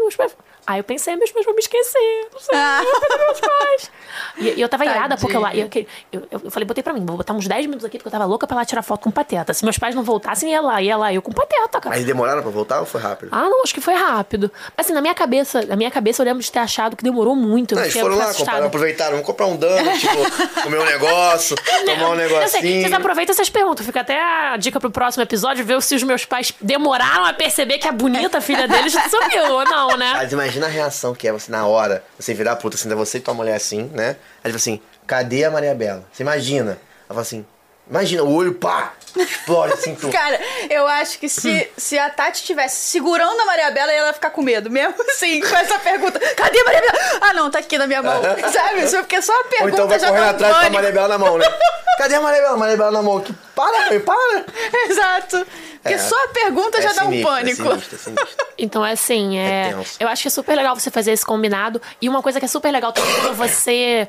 Aí 0.67 0.81
eu 0.81 0.85
pensei, 0.85 1.15
meus 1.17 1.31
pais 1.31 1.45
vão 1.45 1.55
me 1.55 1.61
esquecer. 1.61 2.29
Não 2.33 2.41
sei, 2.41 2.57
eu 2.59 3.19
meus 3.27 3.41
pais. 3.41 3.91
E, 4.39 4.49
e 4.49 4.61
eu 4.61 4.69
tava 4.69 4.85
irada, 4.85 5.17
porque 5.17 5.37
eu, 5.37 5.41
lá- 5.41 5.55
eu, 5.55 5.69
eu, 6.13 6.27
eu, 6.31 6.51
falei, 6.51 6.67
botei 6.67 6.83
pra 6.83 6.93
mim, 6.93 7.05
vou 7.05 7.17
botar 7.19 7.33
uns 7.35 7.47
10 7.47 7.67
minutos 7.67 7.85
aqui, 7.85 7.99
porque 7.99 8.09
eu 8.09 8.13
tava 8.13 8.25
louca 8.25 8.47
pra 8.47 8.57
lá 8.57 8.65
tirar 8.65 8.83
foto 8.83 9.03
com 9.03 9.11
o 9.11 9.13
Pateta. 9.13 9.53
Se 9.53 9.63
meus 9.65 9.79
pais 9.79 9.95
não 9.95 10.03
voltassem, 10.03 10.51
ia 10.53 10.61
lá, 10.61 10.81
ia 10.81 10.97
lá, 10.97 11.13
eu 11.13 11.21
com 11.21 11.31
o 11.31 11.35
Pateta, 11.35 11.81
cara. 11.81 11.95
Mas 11.95 12.05
demoraram 12.05 12.41
pra 12.43 12.51
voltar 12.51 12.81
ou 12.81 12.87
foi 12.87 13.01
rápido? 13.01 13.29
Ah, 13.33 13.43
não, 13.49 13.63
acho 13.63 13.75
que 13.75 13.81
foi 13.81 13.95
rápido. 13.95 14.51
Assim, 14.77 14.93
na 14.95 15.01
minha 15.03 15.15
cabeça, 15.15 15.63
na 15.67 15.77
minha 15.77 15.91
cabeça 15.91 16.23
eu 16.23 16.27
lembro 16.27 16.43
de 16.43 16.51
ter 16.51 16.59
achado 16.61 16.97
que 16.97 17.05
demorou 17.05 17.37
muito. 17.37 17.75
Não, 17.75 17.83
eles 17.83 17.93
foram 17.95 18.17
lá, 18.17 18.33
compraram, 18.33 18.67
aproveitaram, 18.67 19.11
vamos 19.13 19.27
comprar 19.27 19.47
um 19.47 19.57
dano, 19.57 19.91
tipo, 19.99 20.63
comer 20.63 20.79
um 20.81 20.85
negócio, 20.85 21.57
tomar 21.85 22.11
um 22.11 22.15
Eu 22.15 22.29
sei, 22.29 22.39
negocinho. 22.39 22.81
vocês 22.83 22.93
aproveitam 22.93 23.33
essas 23.35 23.51
perguntas. 23.51 23.85
Fica 23.85 24.01
até 24.01 24.19
a 24.19 24.57
dica 24.57 24.81
pro 24.81 24.91
próximo 24.91 25.23
episódio, 25.23 25.63
ver 25.65 25.81
se 25.83 25.95
os 25.95 26.03
meus 26.03 26.25
pais 26.25 26.53
demoraram 26.61 27.25
a 27.27 27.33
perceber 27.35 27.79
que 27.79 27.87
a 27.89 27.93
bonita 27.93 28.41
filha 28.41 28.67
deles 28.67 28.95
sumiu 29.11 29.53
ou 29.53 29.65
não, 29.65 29.97
né? 29.97 30.13
Mas 30.15 30.33
imagina 30.33 30.56
a 30.65 30.69
reação 30.69 31.15
que 31.15 31.29
é 31.29 31.33
você 31.33 31.51
na 31.51 31.67
hora, 31.67 32.05
você 32.19 32.33
virar 32.35 32.53
a 32.53 32.57
puta, 32.57 32.77
assim, 32.77 32.89
você 32.95 33.19
e 33.19 33.21
tua 33.21 33.35
mulher 33.35 33.57
assim, 33.57 33.91
né? 33.93 34.17
Aí 34.43 34.51
tipo 34.51 34.57
assim, 34.57 34.81
cadê 35.07 35.45
a 35.45 35.51
Maria 35.51 35.75
Bela? 35.75 36.05
Você 36.13 36.23
imagina? 36.23 36.73
Ela 36.73 37.09
fala 37.09 37.21
assim, 37.21 37.47
imagina, 37.89 38.23
o 38.23 38.35
olho, 38.35 38.55
pá, 38.55 38.95
explode 39.17 39.73
assim, 39.73 39.95
tu. 39.95 40.11
Cara, 40.13 40.39
eu 40.69 40.87
acho 40.87 41.19
que 41.19 41.29
se, 41.29 41.71
se 41.77 41.99
a 41.99 42.11
Tati 42.11 42.41
estivesse 42.41 42.91
segurando 42.91 43.41
a 43.41 43.45
Maria 43.45 43.71
Bela, 43.71 43.93
ela 43.93 44.09
ia 44.09 44.13
ficar 44.13 44.31
com 44.31 44.43
medo. 44.43 44.71
Mesmo 44.71 44.95
assim, 45.11 45.41
com 45.41 45.57
essa 45.57 45.79
pergunta. 45.79 46.19
Cadê 46.19 46.61
a 46.61 46.65
Maria 46.65 46.81
Bela? 46.81 46.99
Ah, 47.21 47.33
não, 47.33 47.51
tá 47.51 47.59
aqui 47.61 47.79
na 47.79 47.87
minha 47.87 48.03
mão. 48.03 48.23
Sabe? 48.53 48.85
Isso 48.85 48.97
Porque 48.99 49.23
só 49.23 49.33
a 49.33 49.37
Ou 49.37 49.45
pergunta 49.45 49.75
então 49.75 49.89
vai 49.89 49.99
já 49.99 50.09
correndo 50.09 50.27
um 50.27 50.31
atrás 50.31 50.57
com 50.57 50.67
a. 50.67 50.71
Maria 50.71 50.93
Bela 50.93 51.09
na 51.09 51.19
mão, 51.19 51.39
né? 51.39 51.47
Cadê 51.99 52.15
a 52.15 52.21
Maria 52.21 52.43
Bela? 52.43 52.57
Maria 52.57 52.77
Bela 52.77 52.91
na 52.91 53.03
mão. 53.03 53.21
Que 53.21 53.33
para, 53.55 53.89
mãe, 53.89 54.01
para. 54.01 54.45
Exato. 54.89 55.47
Porque 55.87 55.95
É. 55.95 55.99
só 55.99 56.25
a 56.25 56.29
pergunta 56.29 56.81
já 56.83 56.91
É 56.91 56.95
dá 56.95 57.03
um 57.05 57.11
sinistro, 57.11 57.31
pânico. 57.31 57.63
É 57.63 57.71
sinistro, 57.71 57.95
é 57.95 57.99
sinistro. 57.99 58.47
Então, 58.59 58.85
é 58.85 58.93
assim, 58.93 59.39
é, 59.39 59.71
É 59.71 60.05
eu 60.05 60.09
acho 60.09 60.23
que 60.23 60.29
é 60.29 60.31
super 60.31 60.55
legal 60.57 60.75
você 60.75 60.91
fazer 60.91 61.13
esse 61.13 61.25
combinado. 61.25 61.81
E 62.01 62.09
uma 62.09 62.23
coisa 62.23 62.39
que 62.39 62.45
é 62.45 62.49
super 62.49 62.71
legal 62.73 62.93
também 62.93 63.15
é 63.29 63.33
você. 63.33 64.09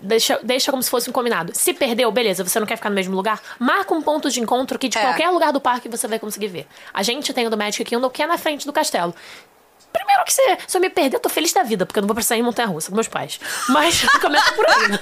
Deixa, 0.00 0.38
deixa 0.42 0.70
como 0.70 0.82
se 0.82 0.88
fosse 0.88 1.10
um 1.10 1.12
combinado. 1.12 1.52
Se 1.54 1.74
perdeu, 1.74 2.10
beleza, 2.10 2.42
você 2.44 2.58
não 2.60 2.66
quer 2.66 2.76
ficar 2.76 2.88
no 2.88 2.94
mesmo 2.94 3.14
lugar, 3.14 3.40
marca 3.58 3.92
um 3.92 4.00
ponto 4.00 4.30
de 4.30 4.40
encontro 4.40 4.78
que 4.78 4.88
de 4.88 4.96
É. 4.96 5.00
qualquer 5.02 5.28
lugar 5.30 5.52
do 5.52 5.60
parque 5.60 5.88
você 5.88 6.06
vai 6.06 6.18
conseguir 6.18 6.46
ver. 6.48 6.66
A 6.94 7.02
gente 7.02 7.32
tem 7.34 7.46
o 7.46 7.50
do 7.50 7.56
Magic 7.58 7.84
Kingdom 7.84 8.08
que 8.08 8.22
é 8.22 8.26
na 8.26 8.38
frente 8.38 8.64
do 8.64 8.72
castelo. 8.72 9.14
Primeiro 9.96 10.24
que 10.24 10.32
se, 10.32 10.58
se 10.66 10.76
eu 10.76 10.80
me 10.80 10.90
perder, 10.90 11.16
eu 11.16 11.20
tô 11.20 11.28
feliz 11.28 11.52
da 11.52 11.62
vida, 11.62 11.86
porque 11.86 11.98
eu 11.98 12.02
não 12.02 12.06
vou 12.06 12.14
precisar 12.14 12.36
ir 12.36 12.40
em 12.40 12.42
Montanha 12.42 12.68
Russa 12.68 12.90
com 12.90 12.94
meus 12.94 13.08
pais. 13.08 13.40
Mas 13.68 14.02
começa 14.20 14.52
por 14.52 14.66
aí. 14.68 14.88
né? 14.88 14.98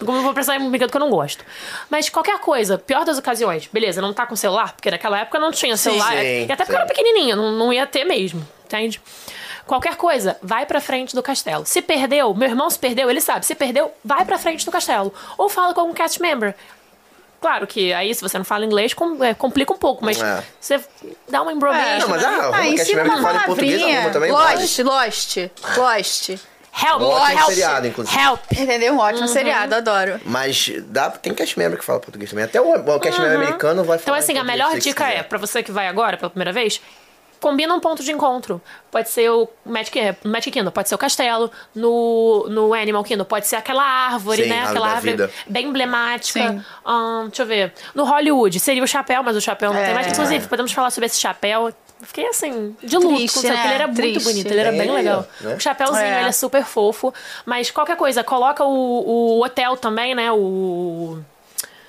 Não 0.00 0.22
vou 0.22 0.32
precisar 0.32 0.56
ir 0.56 0.60
em 0.60 0.64
um 0.64 0.70
brinquedo 0.70 0.90
que 0.90 0.96
eu 0.96 1.00
não 1.00 1.10
gosto. 1.10 1.44
Mas 1.90 2.08
qualquer 2.08 2.38
coisa, 2.38 2.78
pior 2.78 3.04
das 3.04 3.18
ocasiões, 3.18 3.68
beleza, 3.72 4.00
não 4.00 4.12
tá 4.12 4.26
com 4.26 4.36
celular, 4.36 4.72
porque 4.72 4.90
naquela 4.90 5.20
época 5.20 5.38
não 5.38 5.50
tinha 5.50 5.76
celular. 5.76 6.12
sim, 6.12 6.46
e 6.46 6.52
até 6.52 6.64
porque 6.64 6.72
eu 6.72 6.76
era 6.76 6.86
sim. 6.88 6.94
pequenininha, 6.94 7.36
não, 7.36 7.52
não 7.52 7.72
ia 7.72 7.86
ter 7.86 8.04
mesmo, 8.04 8.46
entende? 8.64 9.00
Qualquer 9.68 9.96
coisa, 9.96 10.38
vai 10.42 10.64
pra 10.64 10.80
frente 10.80 11.14
do 11.14 11.22
castelo. 11.22 11.66
Se 11.66 11.82
perdeu, 11.82 12.32
meu 12.34 12.48
irmão 12.48 12.70
se 12.70 12.78
perdeu, 12.78 13.10
ele 13.10 13.20
sabe. 13.20 13.44
Se 13.44 13.54
perdeu, 13.54 13.92
vai 14.02 14.24
pra 14.24 14.38
frente 14.38 14.64
do 14.64 14.72
castelo. 14.72 15.12
Ou 15.36 15.50
fala 15.50 15.74
com 15.74 15.80
algum 15.82 15.92
cast 15.92 16.22
member. 16.22 16.54
Claro 17.40 17.66
que 17.66 17.92
aí, 17.92 18.12
se 18.14 18.20
você 18.20 18.36
não 18.36 18.44
fala 18.44 18.64
inglês, 18.64 18.92
com- 18.94 19.22
é, 19.22 19.32
complica 19.32 19.72
um 19.72 19.78
pouco, 19.78 20.04
mas 20.04 20.20
É. 20.20 20.42
você 20.60 20.80
dá 21.28 21.40
uma 21.42 21.52
embromation. 21.52 22.00
Não, 22.00 22.08
mas 22.08 22.24
ah, 22.24 22.28
Ah, 22.28 22.32
arruma 22.32 22.50
cast 22.58 22.74
ensina 22.82 23.02
member 23.04 23.12
que 23.12 23.18
uma 23.20 23.28
fala 23.28 23.38
em 23.42 23.46
português, 23.46 23.80
palavrinha. 23.80 24.10
também. 24.10 24.30
Lost, 24.32 24.78
Lost, 24.80 25.36
Lost. 25.76 26.28
Help, 26.80 27.00
Um 27.00 27.04
ótimo 27.06 27.38
help, 27.40 27.48
seriado, 27.50 27.86
inclusive. 27.88 28.18
help. 28.20 28.40
Entendeu? 28.52 28.94
Um 28.94 28.98
ótimo 28.98 29.26
seriado, 29.28 29.74
adoro. 29.74 30.20
Mas 30.24 30.70
dá, 30.86 31.10
tem 31.10 31.34
cast 31.34 31.58
member 31.58 31.78
que 31.78 31.84
fala 31.84 31.98
português 31.98 32.30
também. 32.30 32.44
Até 32.44 32.60
o, 32.60 32.70
o 32.72 33.00
cast 33.00 33.20
member 33.20 33.36
americano 33.36 33.82
vai 33.84 33.98
falar 33.98 34.02
Então, 34.02 34.14
assim, 34.14 34.38
a 34.38 34.44
melhor 34.44 34.76
dica 34.78 35.04
é, 35.08 35.22
pra 35.22 35.38
você 35.38 35.62
que 35.62 35.72
vai 35.72 35.88
agora 35.88 36.16
pela 36.16 36.30
primeira 36.30 36.52
vez, 36.52 36.80
combina 37.40 37.72
um 37.74 37.80
ponto 37.80 38.02
de 38.02 38.10
encontro. 38.12 38.60
Pode 38.90 39.08
ser 39.10 39.30
o 39.30 39.48
Magic, 39.64 39.98
é, 39.98 40.16
Magic 40.24 40.50
Kingdom, 40.50 40.70
pode 40.70 40.88
ser 40.88 40.94
o 40.94 40.98
castelo. 40.98 41.50
No, 41.74 42.46
no 42.48 42.74
Animal 42.74 43.04
Kingdom, 43.04 43.24
pode 43.24 43.46
ser 43.46 43.56
aquela 43.56 43.84
árvore, 43.84 44.42
Sim, 44.44 44.48
né? 44.48 44.64
Aquela 44.64 44.88
árvore 44.88 45.10
vida. 45.12 45.30
bem 45.46 45.66
emblemática. 45.66 46.64
Deixa 47.28 47.42
eu 47.42 47.46
ver. 47.46 47.72
No 47.94 48.04
Hollywood, 48.04 48.58
seria 48.60 48.82
o 48.82 48.86
chapéu, 48.86 49.22
mas 49.22 49.36
o 49.36 49.40
chapéu 49.40 49.72
não 49.72 49.80
tem 49.80 49.90
É. 49.90 49.94
mais. 49.94 50.06
Inclusive, 50.08 50.46
podemos 50.48 50.72
falar 50.72 50.90
sobre 50.90 51.06
esse 51.06 51.18
chapéu. 51.20 51.72
Fiquei 52.00 52.28
assim, 52.28 52.76
de 52.82 52.96
luto, 52.96 53.16
Triste, 53.16 53.34
com 53.34 53.40
o 53.40 53.42
chapéu, 53.42 53.56
né? 53.58 53.64
ele 53.66 53.74
era 53.74 53.86
muito 53.88 54.00
Triste. 54.00 54.24
bonito, 54.24 54.46
ele 54.52 54.60
era 54.60 54.70
Tem 54.70 54.78
bem 54.78 54.88
ele, 54.88 54.96
legal. 54.98 55.26
né? 55.40 55.54
O 55.56 55.60
chapéuzinho, 55.60 56.00
É. 56.04 56.20
ele 56.20 56.28
é 56.28 56.32
super 56.32 56.64
fofo. 56.64 57.12
Mas 57.44 57.72
qualquer 57.72 57.96
coisa, 57.96 58.22
coloca 58.22 58.64
o, 58.64 58.68
o 59.38 59.44
hotel 59.44 59.76
também, 59.76 60.14
né? 60.14 60.30
O. 60.30 61.18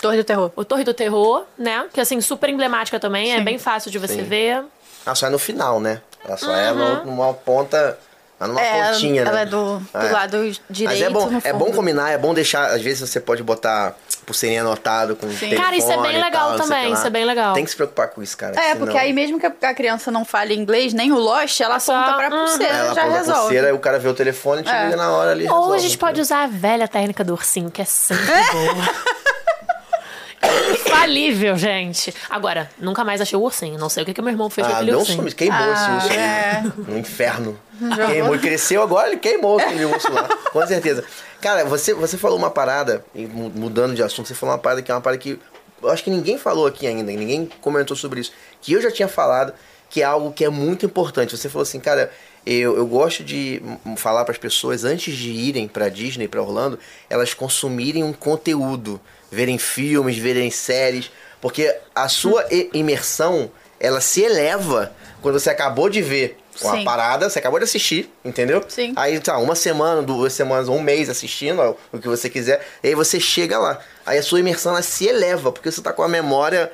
Torre 0.01 0.17
do 0.17 0.23
Terror. 0.23 0.51
O 0.55 0.63
Torre 0.65 0.83
do 0.83 0.93
Terror, 0.95 1.43
né? 1.57 1.85
Que 1.93 2.01
assim, 2.01 2.19
super 2.21 2.49
emblemática 2.49 2.99
também, 2.99 3.33
é 3.33 3.37
Sim. 3.37 3.43
bem 3.43 3.59
fácil 3.59 3.91
de 3.91 3.99
você 3.99 4.15
Sim. 4.15 4.23
ver. 4.23 4.63
Ela 5.05 5.15
só 5.15 5.27
é 5.27 5.29
no 5.29 5.39
final, 5.39 5.79
né? 5.79 6.01
Ela 6.25 6.37
só 6.37 6.53
é 6.55 6.71
no- 6.71 7.05
numa 7.05 7.33
ponta. 7.33 7.97
Numa 8.41 8.61
É, 8.61 8.91
pontinha, 8.93 9.25
né? 9.25 9.29
ela 9.31 9.41
é 9.41 9.45
do, 9.45 9.79
do 9.79 9.97
É. 9.97 10.11
lado 10.13 10.37
Mas 10.37 10.61
direito. 10.69 11.03
é 11.03 11.09
bom, 11.09 11.29
é 11.43 11.51
bom 11.51 11.71
combinar, 11.73 12.11
é 12.11 12.17
bom 12.17 12.33
deixar. 12.33 12.67
Às 12.67 12.81
vezes 12.81 13.09
você 13.09 13.19
pode 13.19 13.43
botar 13.43 13.97
pulseirinha 14.25 14.61
anotado 14.61 15.13
com 15.17 15.27
telefone 15.27 15.57
Cara, 15.57 15.75
isso 15.75 15.91
é 15.91 15.97
bem 16.01 16.21
legal 16.21 16.49
tal, 16.55 16.59
também, 16.59 16.93
isso 16.93 17.05
é 17.05 17.09
bem 17.09 17.25
legal. 17.25 17.53
Tem 17.53 17.65
que 17.65 17.69
se 17.69 17.75
preocupar 17.75 18.07
com 18.07 18.23
isso, 18.23 18.37
cara. 18.37 18.57
É, 18.57 18.71
senão- 18.71 18.77
porque 18.77 18.97
aí 18.97 19.11
mesmo 19.11 19.37
que 19.41 19.45
a 19.45 19.73
criança 19.73 20.09
não 20.09 20.23
fale 20.23 20.53
inglês, 20.55 20.93
nem 20.93 21.11
o 21.11 21.17
Lost, 21.17 21.59
ela 21.59 21.81
só- 21.81 21.93
aponta 21.93 22.15
pra 22.17 22.29
Uhum. 22.29 22.45
pulseira, 22.45 22.73
Ela 22.73 22.93
já 22.95 23.01
a 23.01 23.09
resolve. 23.09 23.41
pulseira, 23.41 23.75
o 23.75 23.79
cara 23.79 23.99
vê 23.99 24.07
o 24.07 24.13
telefone 24.13 24.61
e 24.61 24.63
te 24.63 24.69
É. 24.71 24.85
liga 24.85 24.95
na 24.95 25.11
hora 25.11 25.31
ali. 25.31 25.43
Ou 25.49 25.53
a 25.53 25.57
resolve, 25.59 25.79
gente 25.81 25.97
pode 25.97 26.11
entendeu? 26.21 26.23
usar 26.23 26.43
a 26.43 26.47
velha 26.47 26.87
técnica 26.87 27.25
do 27.25 27.33
ursinho, 27.33 27.69
que 27.69 27.81
é 27.81 27.85
sempre 27.85 28.23
boa. 28.53 28.89
Infalível, 30.71 31.57
gente. 31.57 32.13
Agora, 32.29 32.69
nunca 32.79 33.03
mais 33.03 33.21
achei 33.21 33.37
o 33.37 33.41
ursinho. 33.41 33.77
Não 33.77 33.89
sei 33.89 34.03
o 34.03 34.05
que, 34.05 34.13
que 34.13 34.21
meu 34.21 34.31
irmão 34.31 34.49
fez 34.49 34.65
com 34.67 34.73
Ah, 34.73 34.77
aquele 34.77 34.91
não 34.91 34.99
ursinho. 34.99 35.17
some, 35.17 35.31
queimou 35.31 35.73
esse 35.73 35.91
urso 35.91 36.09
aí. 36.11 36.17
é. 36.17 36.63
No 36.87 36.97
inferno. 36.97 37.59
Queimou, 38.07 38.33
ele 38.33 38.41
cresceu 38.41 38.81
agora, 38.81 39.07
ele 39.07 39.17
queimou 39.17 39.57
aquele 39.59 39.85
urso 39.85 40.11
lá. 40.11 40.27
Com 40.51 40.65
certeza. 40.67 41.03
Cara, 41.41 41.63
você, 41.65 41.93
você 41.93 42.17
falou 42.17 42.37
uma 42.37 42.49
parada, 42.49 43.03
mu- 43.15 43.51
mudando 43.55 43.95
de 43.95 44.03
assunto, 44.03 44.27
você 44.27 44.35
falou 44.35 44.53
uma 44.55 44.61
parada 44.61 44.81
que 44.81 44.91
é 44.91 44.93
uma 44.95 45.01
parada 45.01 45.21
que 45.21 45.39
eu 45.81 45.89
acho 45.89 46.03
que 46.03 46.09
ninguém 46.09 46.37
falou 46.37 46.67
aqui 46.67 46.85
ainda, 46.85 47.03
ninguém 47.11 47.49
comentou 47.61 47.95
sobre 47.95 48.19
isso. 48.19 48.33
Que 48.61 48.73
eu 48.73 48.81
já 48.81 48.91
tinha 48.91 49.07
falado, 49.07 49.53
que 49.89 50.01
é 50.01 50.05
algo 50.05 50.31
que 50.33 50.43
é 50.43 50.49
muito 50.49 50.85
importante. 50.85 51.35
Você 51.37 51.47
falou 51.47 51.63
assim, 51.63 51.79
cara, 51.79 52.11
eu, 52.45 52.75
eu 52.75 52.85
gosto 52.85 53.23
de 53.23 53.61
falar 53.95 54.25
para 54.25 54.33
as 54.33 54.37
pessoas 54.37 54.83
antes 54.83 55.15
de 55.15 55.29
irem 55.29 55.67
para 55.69 55.87
Disney, 55.87 56.27
para 56.27 56.41
Orlando, 56.41 56.77
elas 57.09 57.33
consumirem 57.33 58.03
um 58.03 58.11
conteúdo, 58.11 58.99
verem 59.31 59.57
filmes, 59.57 60.17
verem 60.17 60.51
séries, 60.51 61.11
porque 61.41 61.73
a 61.95 62.09
sua 62.09 62.45
imersão, 62.73 63.51
ela 63.79 64.01
se 64.01 64.21
eleva 64.21 64.91
quando 65.21 65.39
você 65.39 65.49
acabou 65.49 65.89
de 65.89 66.01
ver 66.01 66.37
uma 66.61 66.77
Sim. 66.77 66.83
parada, 66.83 67.29
você 67.29 67.39
acabou 67.39 67.59
de 67.59 67.63
assistir, 67.63 68.11
entendeu? 68.23 68.63
Sim. 68.67 68.93
Aí 68.95 69.19
tá, 69.19 69.37
uma 69.37 69.55
semana, 69.55 70.01
duas 70.01 70.33
semanas, 70.33 70.67
um 70.67 70.81
mês 70.81 71.09
assistindo, 71.09 71.61
ó, 71.61 71.75
o 71.91 71.99
que 71.99 72.07
você 72.07 72.29
quiser, 72.29 72.65
e 72.83 72.89
aí 72.89 72.95
você 72.95 73.19
chega 73.19 73.57
lá. 73.57 73.79
Aí 74.05 74.17
a 74.17 74.23
sua 74.23 74.39
imersão 74.39 74.73
ela 74.73 74.81
se 74.81 75.07
eleva, 75.07 75.51
porque 75.51 75.71
você 75.71 75.81
tá 75.81 75.93
com 75.93 76.03
a 76.03 76.07
memória 76.07 76.71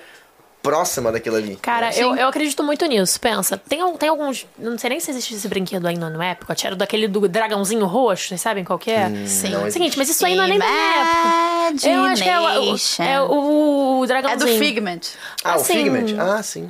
próxima 0.66 1.12
daquilo 1.12 1.36
ali. 1.36 1.56
Cara, 1.58 1.92
Sim. 1.92 2.02
eu, 2.02 2.16
eu 2.16 2.28
acredito 2.28 2.64
muito 2.64 2.86
nisso. 2.86 3.20
Pensa, 3.20 3.58
tem, 3.58 3.80
tem 3.98 4.10
alguns. 4.10 4.46
Não 4.58 4.78
sei 4.78 4.90
nem 4.90 5.00
se 5.00 5.12
existe 5.12 5.36
esse 5.36 5.48
brinquedo 5.48 5.86
ainda 5.86 6.10
no 6.10 6.22
Epcot. 6.22 6.66
Era 6.66 6.76
daquele 6.76 7.08
do 7.08 7.28
dragãozinho 7.28 7.86
roxo, 7.86 8.30
vocês 8.30 8.42
sabem 8.42 8.64
qual 8.64 8.80
que 8.80 8.92
é? 8.92 9.10
Sim. 9.28 9.50
não 9.50 9.70
Seguinte, 9.70 9.98
mas 9.98 10.10
isso 10.10 10.26
aí 10.26 10.36
não 10.36 10.44
é 10.44 10.48
nem 10.48 10.60
da 10.60 10.66
época. 10.66 11.88
Eu 11.88 12.04
acho 12.06 12.24
que 12.24 12.30
é 12.30 12.40
o, 12.40 12.44
o, 12.44 12.76
é 13.00 13.22
o 13.22 14.04
É 14.04 14.08
dragãozinho. 14.08 14.54
do 14.54 14.60
Figment. 14.60 15.00
Ah, 15.44 15.52
o 15.52 15.56
assim, 15.56 15.74
Figment? 15.74 16.20
Ah, 16.20 16.42
sim. 16.42 16.70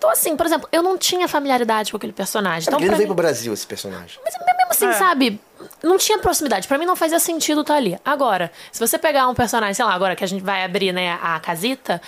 Então, 0.00 0.10
assim, 0.10 0.34
por 0.34 0.46
exemplo, 0.46 0.66
eu 0.72 0.82
não 0.82 0.96
tinha 0.96 1.28
familiaridade 1.28 1.90
com 1.90 1.96
aquele 1.98 2.12
personagem. 2.12 2.66
Então, 2.66 2.80
ele 2.80 2.88
veio 2.88 3.00
mim, 3.00 3.06
pro 3.06 3.14
Brasil, 3.14 3.52
esse 3.52 3.66
personagem. 3.66 4.18
Mas 4.24 4.34
mesmo 4.34 4.70
assim, 4.70 4.98
sabe? 4.98 5.38
Não 5.82 5.98
tinha 5.98 6.16
proximidade. 6.18 6.66
Pra 6.66 6.78
mim 6.78 6.86
não 6.86 6.96
fazia 6.96 7.20
sentido 7.20 7.60
estar 7.60 7.74
ali. 7.74 7.98
Agora, 8.02 8.50
se 8.72 8.80
você 8.80 8.96
pegar 8.98 9.28
um 9.28 9.34
personagem, 9.34 9.74
sei 9.74 9.84
lá, 9.84 9.92
agora 9.92 10.16
que 10.16 10.24
a 10.24 10.26
gente 10.26 10.42
vai 10.42 10.64
abrir, 10.64 10.92
né, 10.92 11.18
a 11.22 11.38
casita. 11.38 12.00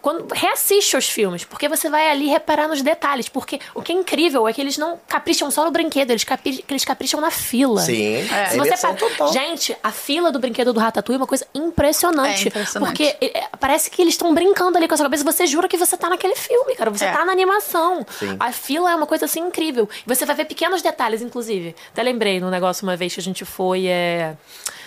Quando 0.00 0.32
reassiste 0.32 0.96
os 0.96 1.08
filmes, 1.08 1.44
porque 1.44 1.68
você 1.68 1.90
vai 1.90 2.08
ali 2.10 2.26
reparar 2.28 2.68
nos 2.68 2.80
detalhes. 2.82 3.28
Porque 3.28 3.58
o 3.74 3.82
que 3.82 3.90
é 3.90 3.94
incrível 3.94 4.46
é 4.46 4.52
que 4.52 4.60
eles 4.60 4.78
não 4.78 4.98
capricham 5.08 5.50
só 5.50 5.64
no 5.64 5.70
brinquedo, 5.72 6.10
eles, 6.10 6.22
capri 6.22 6.64
eles 6.68 6.84
capricham 6.84 7.20
na 7.20 7.30
fila. 7.32 7.80
Sim, 7.80 8.18
é. 8.32 8.46
Se 8.46 8.56
você 8.58 8.68
imersão 8.68 8.92
pa- 8.94 8.98
total. 8.98 9.32
Gente, 9.32 9.76
a 9.82 9.90
fila 9.90 10.30
do 10.30 10.38
brinquedo 10.38 10.72
do 10.72 10.78
Ratatouille 10.78 11.16
é 11.16 11.20
uma 11.20 11.26
coisa 11.26 11.46
impressionante. 11.52 12.44
É 12.44 12.48
impressionante. 12.48 12.88
Porque 12.90 13.16
é, 13.20 13.48
parece 13.58 13.90
que 13.90 14.00
eles 14.00 14.14
estão 14.14 14.32
brincando 14.32 14.78
ali 14.78 14.86
com 14.86 14.94
a 14.94 14.96
sua 14.96 15.06
cabeça. 15.06 15.24
Você 15.24 15.46
jura 15.46 15.66
que 15.68 15.76
você 15.76 15.96
tá 15.96 16.08
naquele 16.08 16.36
filme, 16.36 16.76
cara. 16.76 16.90
Você 16.90 17.04
É. 17.04 17.12
tá 17.12 17.24
na 17.24 17.32
animação. 17.32 18.06
Sim. 18.18 18.36
A 18.38 18.52
fila 18.52 18.90
é 18.92 18.94
uma 18.94 19.06
coisa 19.06 19.24
assim 19.24 19.40
incrível. 19.40 19.88
E 20.06 20.08
você 20.08 20.24
vai 20.24 20.36
ver 20.36 20.44
pequenos 20.44 20.80
detalhes, 20.80 21.22
inclusive. 21.22 21.74
Até 21.92 22.02
lembrei 22.02 22.38
num 22.40 22.50
negócio 22.50 22.84
uma 22.86 22.96
vez 22.96 23.14
que 23.14 23.20
a 23.20 23.22
gente 23.22 23.44
foi 23.44 23.86
é, 23.88 24.36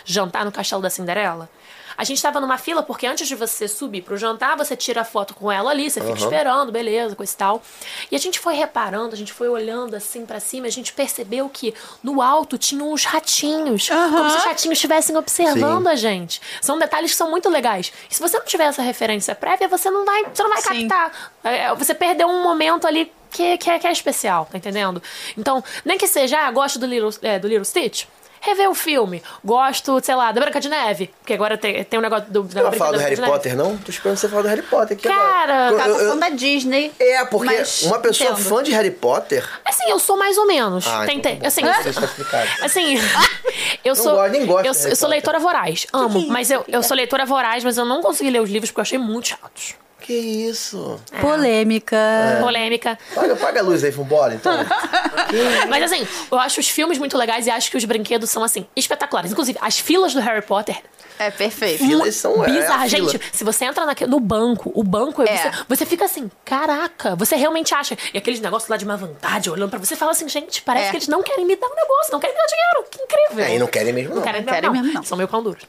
jantar 0.05 0.45
no 0.45 0.51
Castelo 0.51 0.81
da 0.81 0.89
Cinderela. 0.89 1.49
A 1.97 2.03
gente 2.03 2.21
tava 2.21 2.39
numa 2.39 2.57
fila 2.57 2.83
porque 2.83 3.05
antes 3.05 3.27
de 3.27 3.35
você 3.35 3.67
subir 3.67 4.01
pro 4.01 4.17
jantar, 4.17 4.57
você 4.57 4.75
tira 4.75 5.01
a 5.01 5.03
foto 5.03 5.33
com 5.33 5.51
ela 5.51 5.71
ali, 5.71 5.89
você 5.89 6.01
fica 6.01 6.17
esperando, 6.17 6.71
beleza, 6.71 7.15
coisa 7.15 7.33
e 7.33 7.37
tal. 7.37 7.63
E 8.09 8.15
a 8.15 8.19
gente 8.19 8.39
foi 8.39 8.55
reparando, 8.55 9.13
a 9.13 9.17
gente 9.17 9.33
foi 9.33 9.49
olhando 9.49 9.95
assim 9.95 10.25
pra 10.25 10.39
cima, 10.39 10.67
a 10.67 10.71
gente 10.71 10.93
percebeu 10.93 11.49
que 11.49 11.73
no 12.03 12.21
alto 12.21 12.57
tinham 12.57 12.91
uns 12.91 13.05
ratinhos, 13.05 13.89
como 13.89 14.29
se 14.29 14.37
os 14.37 14.43
ratinhos 14.43 14.77
estivessem 14.77 15.15
observando 15.15 15.85
Sim. 15.85 15.91
a 15.91 15.95
gente. 15.95 16.41
São 16.61 16.77
detalhes 16.77 17.11
que 17.11 17.17
são 17.17 17.29
muito 17.29 17.49
legais. 17.49 17.91
E 18.09 18.15
se 18.15 18.21
você 18.21 18.37
não 18.37 18.45
tiver 18.45 18.65
essa 18.65 18.81
referência 18.81 19.35
prévia, 19.35 19.67
você 19.67 19.89
não 19.89 20.05
vai, 20.05 20.25
você 20.33 20.43
não 20.43 20.49
vai 20.49 20.61
Sim. 20.61 20.87
captar. 20.87 21.33
É, 21.43 21.73
Você 21.75 21.93
perdeu 21.93 22.27
um 22.27 22.43
momento 22.43 22.85
ali 22.87 23.11
que, 23.29 23.57
que, 23.57 23.69
é, 23.69 23.79
que 23.79 23.87
é 23.87 23.91
especial, 23.91 24.47
tá 24.51 24.57
entendendo? 24.57 25.01
Então, 25.37 25.63
nem 25.85 25.97
que 25.97 26.07
seja, 26.07 26.39
ah, 26.39 26.51
gosto 26.51 26.77
do 26.77 26.85
Little, 26.85 27.11
é, 27.21 27.39
do 27.39 27.47
Little 27.47 27.65
Stitch. 27.65 28.05
Rever 28.43 28.69
o 28.69 28.73
filme. 28.75 29.21
Gosto, 29.45 29.99
sei 30.03 30.15
lá, 30.15 30.31
da 30.31 30.41
Branca 30.41 30.59
de 30.59 30.67
Neve. 30.67 31.13
Porque 31.19 31.33
agora 31.33 31.57
tem, 31.57 31.83
tem 31.83 31.99
um 31.99 32.01
negócio 32.01 32.25
do. 32.31 32.43
Você 32.43 32.61
vai 32.61 32.71
falar 32.73 32.91
do 32.93 32.97
Harry 32.99 33.15
Potter, 33.15 33.55
não? 33.55 33.77
Tô 33.77 33.91
esperando 33.91 34.17
você 34.17 34.27
falar 34.27 34.41
do 34.41 34.47
Harry 34.47 34.63
Potter 34.63 34.97
aqui 34.97 35.07
Cara, 35.07 35.67
agora. 35.67 35.83
Tá 35.83 35.87
Eu- 35.89 35.93
eu- 35.93 35.99
falando 35.99 36.19
da 36.19 36.29
Disney. 36.29 36.91
É, 36.99 37.23
porque 37.25 37.45
uma 37.83 37.99
pessoa 37.99 38.31
entendo. 38.31 38.43
fã 38.49 38.63
de 38.63 38.71
Harry 38.71 38.91
Potter. 38.91 39.47
Assim, 39.63 39.89
eu 39.89 39.99
sou 39.99 40.17
mais 40.17 40.37
ou 40.37 40.47
menos. 40.47 40.87
Ah, 40.87 41.03
então 41.03 41.15
Tentei. 41.15 41.35
tá 41.35 41.41
bom. 41.41 41.47
assim, 41.47 41.61
Isso 41.61 41.89
está 41.89 42.05
explicado. 42.05 42.49
Assim, 42.63 42.95
eu 43.85 43.95
sou. 43.95 44.13
gosto, 44.15 44.31
nem 44.31 44.45
gosto 44.45 44.65
eu, 44.65 44.73
de 44.73 44.89
eu 44.89 44.95
sou 44.95 45.07
leitora 45.09 45.39
voraz. 45.39 45.85
Amo. 45.93 46.27
Mas 46.27 46.49
eu, 46.49 46.63
eu 46.67 46.81
sou 46.83 46.97
leitora 46.97 47.25
voraz, 47.25 47.63
mas 47.63 47.77
eu 47.77 47.85
não 47.85 48.01
consegui 48.01 48.31
ler 48.31 48.41
os 48.41 48.49
livros 48.49 48.71
porque 48.71 48.79
eu 48.79 48.83
achei 48.83 48.97
muito 48.97 49.27
chatos. 49.29 49.75
Que 50.01 50.13
isso? 50.13 50.99
Polêmica. 51.21 51.97
Polêmica. 52.41 52.97
Paga, 53.13 53.35
paga 53.35 53.59
a 53.59 53.63
luz 53.63 53.83
aí, 53.83 53.91
vambora, 53.91 54.33
então. 54.33 54.51
Mas 55.69 55.83
assim, 55.83 56.07
eu 56.31 56.39
acho 56.39 56.59
os 56.59 56.67
filmes 56.67 56.97
muito 56.97 57.17
legais 57.17 57.47
e 57.47 57.51
acho 57.51 57.69
que 57.69 57.77
os 57.77 57.85
brinquedos 57.85 58.29
são 58.29 58.43
assim, 58.43 58.65
espetaculares. 58.75 59.31
Inclusive, 59.31 59.57
as 59.61 59.79
filas 59.79 60.13
do 60.13 60.19
Harry 60.19 60.41
Potter. 60.41 60.77
É 61.19 61.29
perfeito. 61.29 61.85
Filas 61.85 62.15
são 62.15 62.43
é, 62.43 62.49
Bizarra, 62.49 62.85
a 62.85 62.89
fila. 62.89 63.11
gente. 63.11 63.21
Se 63.31 63.43
você 63.43 63.65
entra 63.65 63.85
naque- 63.85 64.07
no 64.07 64.19
banco, 64.19 64.71
o 64.73 64.83
banco, 64.83 65.21
É. 65.21 65.27
você, 65.37 65.51
você 65.69 65.85
fica 65.85 66.05
assim, 66.05 66.31
caraca, 66.43 67.15
você 67.15 67.35
realmente 67.35 67.75
acha. 67.75 67.95
E 68.11 68.17
aqueles 68.17 68.39
negócios 68.39 68.67
lá 68.67 68.75
de 68.75 68.85
má 68.87 68.95
vontade, 68.95 69.47
olhando 69.51 69.69
pra 69.69 69.77
você, 69.77 69.95
fala 69.95 70.11
assim, 70.13 70.27
gente, 70.27 70.63
parece 70.63 70.87
É. 70.87 70.89
que 70.89 70.97
eles 70.97 71.07
não 71.07 71.21
querem 71.21 71.45
me 71.45 71.55
dar 71.55 71.67
um 71.67 71.75
negócio, 71.75 72.11
não 72.11 72.19
querem 72.19 72.35
me 72.35 72.41
dar 72.41 72.47
dinheiro. 72.47 72.85
Que 72.89 73.01
incrível. 73.03 73.45
É, 73.45 73.55
e 73.55 73.59
não 73.59 73.67
querem 73.67 73.93
mesmo, 73.93 74.09
não. 74.09 74.15
Não 74.15 74.23
querem, 74.23 74.41
Não 74.41 74.51
querem 74.51 74.69
não. 74.71 74.81
mesmo, 74.81 74.93
não. 74.93 75.03
São 75.03 75.15
meio 75.15 75.27
pão 75.27 75.43
duros. 75.43 75.61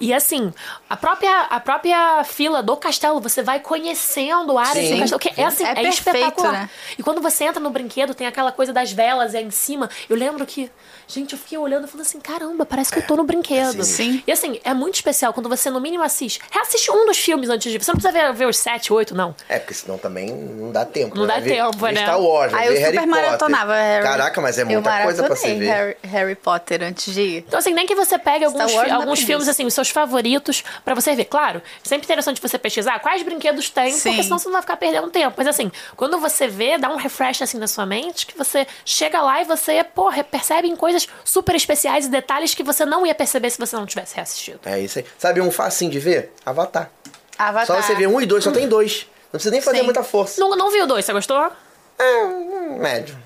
E 0.00 0.14
assim, 0.14 0.54
a 0.88 0.96
própria, 0.96 1.40
a 1.50 1.58
própria 1.58 2.22
fila 2.22 2.62
do 2.62 2.76
castelo, 2.76 3.20
você 3.20 3.42
vai 3.42 3.55
conhecendo 3.58 4.58
áreas 4.58 4.88
do 4.90 4.98
castelo. 4.98 5.18
Que 5.20 5.40
é 5.40 5.44
assim, 5.44 5.64
É 5.64 5.70
é, 5.70 5.74
perfeito, 5.74 5.94
espetacular. 5.98 6.52
né? 6.52 6.70
E 6.98 7.02
quando 7.02 7.20
você 7.20 7.44
entra 7.44 7.60
no 7.60 7.70
brinquedo, 7.70 8.14
tem 8.14 8.26
aquela 8.26 8.52
coisa 8.52 8.72
das 8.72 8.92
velas 8.92 9.34
aí 9.34 9.44
em 9.44 9.50
cima. 9.50 9.88
Eu 10.08 10.16
lembro 10.16 10.44
que, 10.46 10.70
gente, 11.08 11.32
eu 11.32 11.38
fiquei 11.38 11.56
olhando 11.58 11.86
e 11.86 11.90
falando 11.90 12.06
assim, 12.06 12.20
caramba, 12.20 12.66
parece 12.66 12.92
que 12.92 12.98
eu 12.98 13.02
tô 13.06 13.16
no 13.16 13.24
brinquedo. 13.24 13.82
Sim. 13.84 14.22
E 14.26 14.32
assim, 14.32 14.60
é 14.64 14.74
muito 14.74 14.94
especial 14.94 15.32
quando 15.32 15.48
você, 15.48 15.70
no 15.70 15.80
mínimo, 15.80 16.02
assiste. 16.02 16.40
Reassiste 16.50 16.90
um 16.90 17.06
dos 17.06 17.16
filmes 17.18 17.48
antes 17.48 17.70
de. 17.72 17.78
Você 17.78 17.90
não 17.92 18.00
precisa 18.00 18.12
ver, 18.12 18.32
ver 18.32 18.46
os 18.46 18.56
sete, 18.56 18.92
oito, 18.92 19.14
não. 19.14 19.34
É, 19.48 19.58
porque 19.58 19.74
senão 19.74 19.98
também 19.98 20.30
não 20.32 20.72
dá 20.72 20.84
tempo. 20.84 21.14
Não 21.16 21.26
né? 21.26 21.34
dá 21.34 21.40
Ver- 21.40 21.54
tempo, 21.56 21.76
ver 21.78 21.92
né? 21.92 22.02
Star 22.02 22.20
Wars, 22.20 22.52
Aí 22.54 22.66
eu 22.66 22.72
ver 22.72 22.78
Harry 22.80 22.96
super 22.96 23.06
Potter. 23.08 23.24
maratonava 23.24 23.74
Harry. 23.74 24.02
Caraca, 24.04 24.40
mas 24.40 24.58
é 24.58 24.62
eu 24.62 24.66
muita 24.66 25.02
coisa 25.02 25.22
pra 25.24 25.36
você 25.36 25.54
ver. 25.54 25.66
Harry, 25.66 25.96
Harry 26.02 26.34
Potter 26.34 26.82
antes 26.82 27.14
de 27.14 27.20
ir. 27.20 27.44
Então, 27.46 27.58
assim, 27.58 27.72
nem 27.72 27.86
que 27.86 27.94
você 27.94 28.18
pegue 28.18 28.44
alguns, 28.44 28.72
fi- 28.72 28.90
alguns 28.90 29.20
filmes, 29.20 29.48
assim, 29.48 29.64
os 29.64 29.74
seus 29.74 29.90
favoritos, 29.90 30.64
pra 30.84 30.94
você 30.94 31.14
ver. 31.14 31.26
Claro, 31.26 31.62
sempre 31.82 32.04
interessante 32.06 32.40
você 32.40 32.58
pesquisar 32.58 32.98
quais 33.00 33.22
brinquedos 33.22 33.70
tem, 33.70 33.92
Sim. 33.92 34.10
porque 34.10 34.22
senão 34.24 34.38
você 34.38 34.46
não 34.46 34.52
vai 34.54 34.62
ficar 34.62 34.76
perdendo 34.76 35.08
tempo. 35.10 35.34
Mas, 35.36 35.46
assim, 35.46 35.70
quando 35.96 36.18
você 36.18 36.46
vê, 36.48 36.78
dá 36.78 36.88
um 36.90 36.96
refresh, 36.96 37.42
assim, 37.42 37.58
na 37.58 37.66
sua 37.68 37.86
mente, 37.86 38.26
que 38.26 38.36
você 38.36 38.66
chega 38.84 39.20
lá 39.22 39.40
e 39.40 39.44
você, 39.44 39.84
pô, 39.84 40.10
percebe 40.30 40.68
em 40.68 40.76
coisas 40.76 40.95
super 41.24 41.54
especiais 41.54 42.06
e 42.06 42.08
detalhes 42.08 42.54
que 42.54 42.62
você 42.62 42.84
não 42.86 43.06
ia 43.06 43.14
perceber 43.14 43.50
se 43.50 43.58
você 43.58 43.76
não 43.76 43.86
tivesse 43.86 44.14
reassistido. 44.16 44.60
É 44.64 44.80
isso 44.80 44.98
aí. 44.98 45.04
Sabe 45.18 45.40
um 45.40 45.50
facinho 45.50 45.90
de 45.90 45.98
ver? 45.98 46.32
Avatar. 46.44 46.90
Avatar. 47.38 47.66
Só 47.66 47.82
você 47.82 47.94
ver 47.94 48.06
um 48.06 48.20
e 48.20 48.26
dois, 48.26 48.44
só 48.44 48.50
tem 48.50 48.68
dois. 48.68 49.06
Não 49.24 49.32
precisa 49.32 49.50
nem 49.50 49.60
fazer 49.60 49.78
Sim. 49.78 49.84
muita 49.84 50.02
força. 50.02 50.40
Não, 50.40 50.56
não 50.56 50.70
viu 50.70 50.86
dois, 50.86 51.04
você 51.04 51.12
gostou? 51.12 51.50
É, 51.98 52.24
hum, 52.24 52.78
médio. 52.78 53.16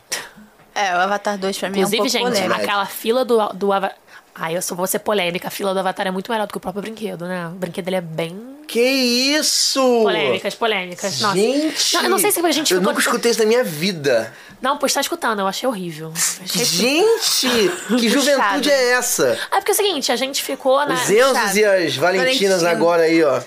É, 0.75 0.95
o 0.95 0.99
Avatar 0.99 1.37
2 1.37 1.59
pra 1.59 1.68
mim 1.68 1.79
Inclusive, 1.81 1.97
é 1.97 2.01
um 2.01 2.03
pouco 2.05 2.11
gente, 2.11 2.23
polêmico. 2.23 2.49
polêmico. 2.49 2.71
aquela 2.71 2.87
fila 2.87 3.25
do, 3.25 3.49
do 3.49 3.73
Avatar. 3.73 3.99
Ai, 4.35 4.57
eu 4.57 4.62
só 4.62 4.74
vou 4.74 4.87
ser 4.87 5.01
polêmica. 5.01 5.49
A 5.49 5.51
fila 5.51 5.72
do 5.74 5.81
Avatar 5.81 6.07
é 6.07 6.11
muito 6.11 6.31
melhor 6.31 6.47
do 6.47 6.51
que 6.51 6.57
o 6.57 6.61
próprio 6.61 6.83
brinquedo, 6.83 7.26
né? 7.26 7.49
O 7.49 7.51
brinquedo 7.51 7.89
ele 7.89 7.97
é 7.97 8.01
bem. 8.01 8.61
Que 8.66 8.81
isso? 8.81 9.81
Polêmicas, 10.03 10.55
polêmicas. 10.55 11.20
Nossa. 11.20 11.37
Gente! 11.37 11.95
Não, 11.95 12.03
eu 12.05 12.11
não 12.11 12.18
sei 12.18 12.31
se 12.31 12.39
a 12.39 12.53
gente 12.53 12.72
Eu 12.72 12.81
nunca 12.81 13.01
escutei 13.01 13.33
isso 13.33 13.41
na 13.41 13.47
minha 13.47 13.64
vida. 13.64 14.33
Não, 14.62 14.76
pois 14.78 14.93
tá 14.93 15.01
escutando, 15.01 15.41
eu 15.41 15.47
achei 15.47 15.68
horrível. 15.68 16.12
Achei 16.14 16.64
Gente! 16.64 17.49
que 17.99 18.09
juventude 18.09 18.70
é 18.70 18.93
essa? 18.93 19.37
Ah, 19.51 19.57
porque 19.57 19.72
é 19.72 19.74
o 19.74 19.76
seguinte, 19.76 20.12
a 20.12 20.16
gente 20.16 20.43
ficou 20.45 20.87
na. 20.87 20.95
Os 20.95 21.11
Enzos 21.11 21.57
e 21.57 21.64
as 21.64 21.97
Valentinas 21.97 22.62
Valentina. 22.62 22.70
agora 22.70 23.03
aí, 23.03 23.24
ó. 23.24 23.41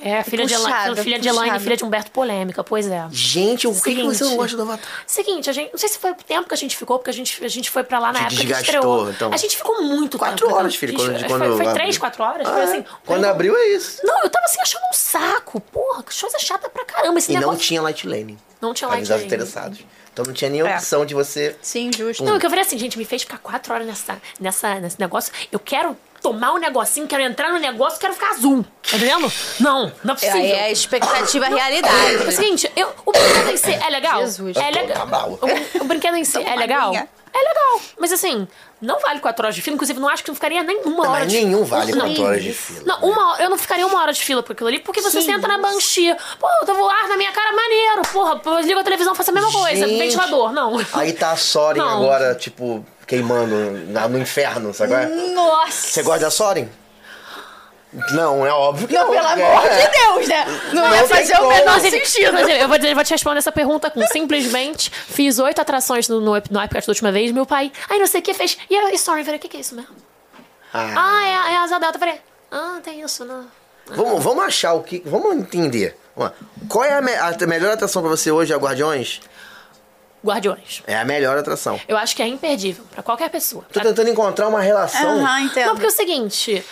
É, 0.00 0.22
filha 0.22 0.46
de, 0.46 0.54
Ela- 0.54 0.64
Puxada, 0.68 1.02
filha 1.02 1.18
de 1.18 1.28
Elaine, 1.28 1.44
puxada. 1.46 1.60
filha 1.64 1.76
de 1.76 1.84
Humberto 1.84 2.10
Polêmica, 2.12 2.62
pois 2.62 2.86
é. 2.86 3.06
Gente, 3.10 3.66
o 3.66 3.70
que, 3.72 3.76
que 3.78 3.82
Seguinte. 3.96 4.16
você 4.16 4.24
não 4.24 4.36
gosta 4.36 4.56
do 4.56 4.62
Avatar? 4.62 4.86
Seguinte, 5.06 5.50
a 5.50 5.52
gente. 5.52 5.70
Não 5.72 5.78
sei 5.78 5.88
se 5.88 5.98
foi 5.98 6.12
o 6.12 6.14
tempo 6.14 6.46
que 6.48 6.54
a 6.54 6.56
gente 6.56 6.76
ficou, 6.76 6.98
porque 6.98 7.10
a 7.10 7.12
gente, 7.12 7.44
a 7.44 7.48
gente 7.48 7.68
foi 7.70 7.82
pra 7.82 7.98
lá 7.98 8.12
na 8.12 8.20
Te 8.20 8.24
época 8.26 8.36
que 8.36 8.46
desgastou, 8.46 8.74
estreou. 8.74 9.10
então. 9.10 9.32
A 9.32 9.36
gente 9.36 9.56
ficou 9.56 9.82
muito 9.82 10.16
Quatro 10.18 10.46
tempo. 10.46 10.56
horas, 10.58 10.72
né? 10.72 10.78
filho, 10.78 10.94
quando- 10.94 11.16
que 11.18 11.24
quando 11.24 11.38
foi, 11.40 11.48
foi 11.56 11.66
abriu. 11.66 11.72
três, 11.74 11.98
quatro 11.98 12.22
horas? 12.22 12.46
Ah, 12.46 12.52
foi 12.52 12.60
é. 12.60 12.64
assim. 12.64 12.84
Quando 13.04 13.20
foi- 13.22 13.28
abriu 13.30 13.56
é 13.56 13.66
isso. 13.68 14.00
Não, 14.04 14.22
eu 14.22 14.30
tava 14.30 14.44
assim 14.46 14.60
achando 14.60 14.82
um 14.82 14.92
saco. 14.94 15.60
Porra, 15.60 16.02
que 16.04 16.20
coisa 16.20 16.38
chata 16.38 16.68
pra 16.70 16.84
caramba. 16.84 17.18
Esse 17.18 17.32
E 17.32 17.34
não 17.34 17.40
negócio. 17.40 17.60
tinha 17.60 17.82
light 17.82 18.06
lane. 18.06 18.38
Não 18.60 18.72
tinha 18.74 18.88
light 18.88 19.08
lane. 19.08 19.24
interessados. 19.24 19.80
Então 20.12 20.24
não 20.26 20.32
tinha 20.32 20.50
nem 20.50 20.60
É. 20.60 20.74
opção 20.74 21.06
de 21.06 21.14
você... 21.14 21.54
Sim, 21.62 21.90
justo. 21.96 22.24
Não, 22.24 22.36
o 22.36 22.40
que 22.40 22.46
eu 22.46 22.50
falei 22.50 22.64
assim, 22.64 22.76
gente, 22.76 22.98
me 22.98 23.04
fez 23.04 23.22
ficar 23.22 23.38
quatro 23.38 23.72
horas 23.72 23.86
nessa, 23.86 24.20
nessa, 24.40 24.74
nesse 24.80 24.98
negócio. 24.98 25.32
Eu 25.52 25.60
quero 25.60 25.96
tomar 26.22 26.52
um 26.52 26.58
negocinho, 26.58 27.06
quero 27.06 27.22
entrar 27.22 27.52
no 27.52 27.58
negócio, 27.58 27.98
quero 28.00 28.12
ficar 28.14 28.30
azul. 28.30 28.64
Tá 28.90 28.96
entendendo? 28.96 29.30
Não, 29.60 29.92
não 30.04 30.12
é 30.12 30.16
possível. 30.16 30.36
Aí 30.36 30.52
é 30.52 30.64
a 30.64 30.70
expectativa 30.70 31.48
e 31.48 31.52
a 31.52 31.56
realidade. 31.56 32.14
É 32.24 32.28
o 32.28 32.32
seguinte, 32.32 32.72
eu, 32.76 32.92
o 33.04 33.12
brinquedo 33.12 33.50
em 33.50 33.56
si 33.56 33.72
é 33.72 33.90
legal. 33.90 34.20
Jesus. 34.20 34.56
É 34.56 34.60
Tá 34.60 34.80
legal. 34.80 35.06
bravo. 35.06 35.38
O, 35.42 35.82
o 35.82 35.84
brinquedo 35.84 36.16
em 36.16 36.24
si 36.24 36.38
é 36.42 36.54
legal. 36.56 36.88
aguinha. 36.88 37.08
É 37.30 37.38
legal. 37.40 37.80
Mas 37.98 38.10
assim, 38.10 38.48
não 38.80 38.98
vale 39.00 39.20
4 39.20 39.44
horas 39.44 39.54
de 39.54 39.60
fila. 39.62 39.74
Inclusive, 39.74 40.00
não 40.00 40.08
acho 40.08 40.24
que 40.24 40.30
não 40.30 40.34
ficaria 40.34 40.62
nem 40.62 40.78
uma 40.84 41.04
Não, 41.04 41.10
hora 41.12 41.20
mas 41.20 41.30
de 41.30 41.36
nenhum 41.44 41.62
vale 41.62 41.92
Não. 41.92 42.06
4 42.06 42.22
horas 42.24 42.42
de 42.42 42.52
fila. 42.54 42.82
Não, 42.86 43.00
uma 43.10 43.32
hora, 43.32 43.42
eu 43.44 43.50
não 43.50 43.58
ficaria 43.58 43.86
uma 43.86 44.00
hora 44.00 44.12
de 44.12 44.22
fila 44.22 44.42
por 44.42 44.52
aquilo 44.52 44.68
ali, 44.68 44.80
porque 44.80 45.00
você 45.02 45.20
senta 45.20 45.46
na 45.46 45.58
banchia. 45.58 46.16
Pô, 46.40 46.46
eu 46.66 46.74
vou 46.74 46.88
ar 46.88 47.06
na 47.06 47.16
minha 47.18 47.30
cara, 47.30 47.52
maneiro. 47.52 48.02
Porra, 48.12 48.40
eu 48.44 48.60
ligo 48.60 48.80
a 48.80 48.82
televisão, 48.84 49.14
faço 49.14 49.30
a 49.30 49.34
mesma 49.34 49.52
coisa. 49.52 49.86
Gente. 49.86 49.98
Ventilador, 49.98 50.52
não. 50.52 50.80
Aí 50.94 51.12
tá 51.12 51.32
a 51.32 51.36
Soren 51.36 51.82
agora, 51.82 52.34
tipo, 52.34 52.84
queimando 53.08 53.56
na- 53.90 54.06
no 54.08 54.18
inferno, 54.18 54.72
sabe? 54.74 54.92
é? 54.94 55.06
Nossa! 55.34 55.88
Você 55.88 56.02
gosta 56.02 56.20
da 56.26 56.30
Soren? 56.30 56.68
Não, 58.12 58.46
é 58.46 58.52
óbvio 58.52 58.86
que 58.86 58.92
não. 58.94 59.06
Pelo 59.10 59.14
é. 59.26 59.32
amor 59.32 59.62
de 59.62 59.98
Deus, 59.98 60.28
né? 60.28 60.44
Não, 60.74 60.82
Não 60.88 60.94
ia 60.94 60.98
tem 61.04 61.08
fazer 61.08 61.40
o 61.40 61.48
menor 61.48 61.80
sentido. 61.80 62.26
inclusive, 62.28 62.58
eu, 62.60 62.68
vou, 62.68 62.76
eu 62.76 62.94
vou 62.94 63.02
te 63.04 63.10
responder 63.12 63.38
essa 63.38 63.50
pergunta 63.50 63.90
com 63.90 64.06
simplesmente 64.08 64.90
fiz 64.90 65.38
oito 65.38 65.58
atrações 65.58 66.06
no, 66.06 66.20
no, 66.20 66.32
no 66.32 66.64
iPad 66.64 66.84
da 66.84 66.90
última 66.90 67.10
vez. 67.10 67.32
Meu 67.32 67.46
pai, 67.46 67.72
ai, 67.88 67.98
não 67.98 68.06
sei 68.06 68.20
o 68.20 68.22
que, 68.22 68.34
fez. 68.34 68.58
E 68.68 68.76
a 68.76 68.92
Story, 68.92 69.20
eu 69.20 69.24
falei, 69.24 69.38
o 69.38 69.40
que, 69.40 69.48
que 69.48 69.56
é 69.56 69.60
isso 69.60 69.74
mesmo? 69.74 69.96
Ah, 70.72 70.92
Ah, 70.96 71.26
é, 71.26 71.34
a- 71.36 71.50
é 71.52 71.56
a 71.56 71.62
asa 71.62 71.78
delta. 71.80 71.96
Eu 71.96 72.00
falei, 72.00 72.20
ah, 72.52 72.78
tem 72.84 73.00
isso, 73.00 73.24
não. 73.24 73.46
vamos, 73.86 74.22
vamos 74.22 74.44
achar 74.44 74.74
o 74.74 74.82
que. 74.82 75.02
Vamos 75.06 75.34
entender. 75.34 75.98
Qual 76.68 76.84
é 76.84 76.92
a, 76.92 77.00
me- 77.00 77.14
a 77.14 77.34
melhor 77.46 77.72
atração 77.72 78.02
pra 78.02 78.10
você 78.10 78.30
hoje, 78.30 78.52
a 78.52 78.58
Guardiões? 78.58 79.22
Guardiões. 80.24 80.82
É 80.86 80.96
a 80.96 81.04
melhor 81.04 81.38
atração. 81.38 81.80
Eu 81.86 81.96
acho 81.96 82.14
que 82.16 82.22
é 82.22 82.26
imperdível 82.26 82.84
pra 82.92 83.02
qualquer 83.02 83.30
pessoa. 83.30 83.64
Tô 83.72 83.80
tentando 83.80 84.08
encontrar 84.10 84.48
uma 84.48 84.60
relação. 84.60 85.20
Aham, 85.20 85.40
entendo. 85.42 85.66
Não, 85.66 85.74
porque 85.74 85.86
é 85.86 85.90
o 85.90 85.92
seguinte. 85.92 86.64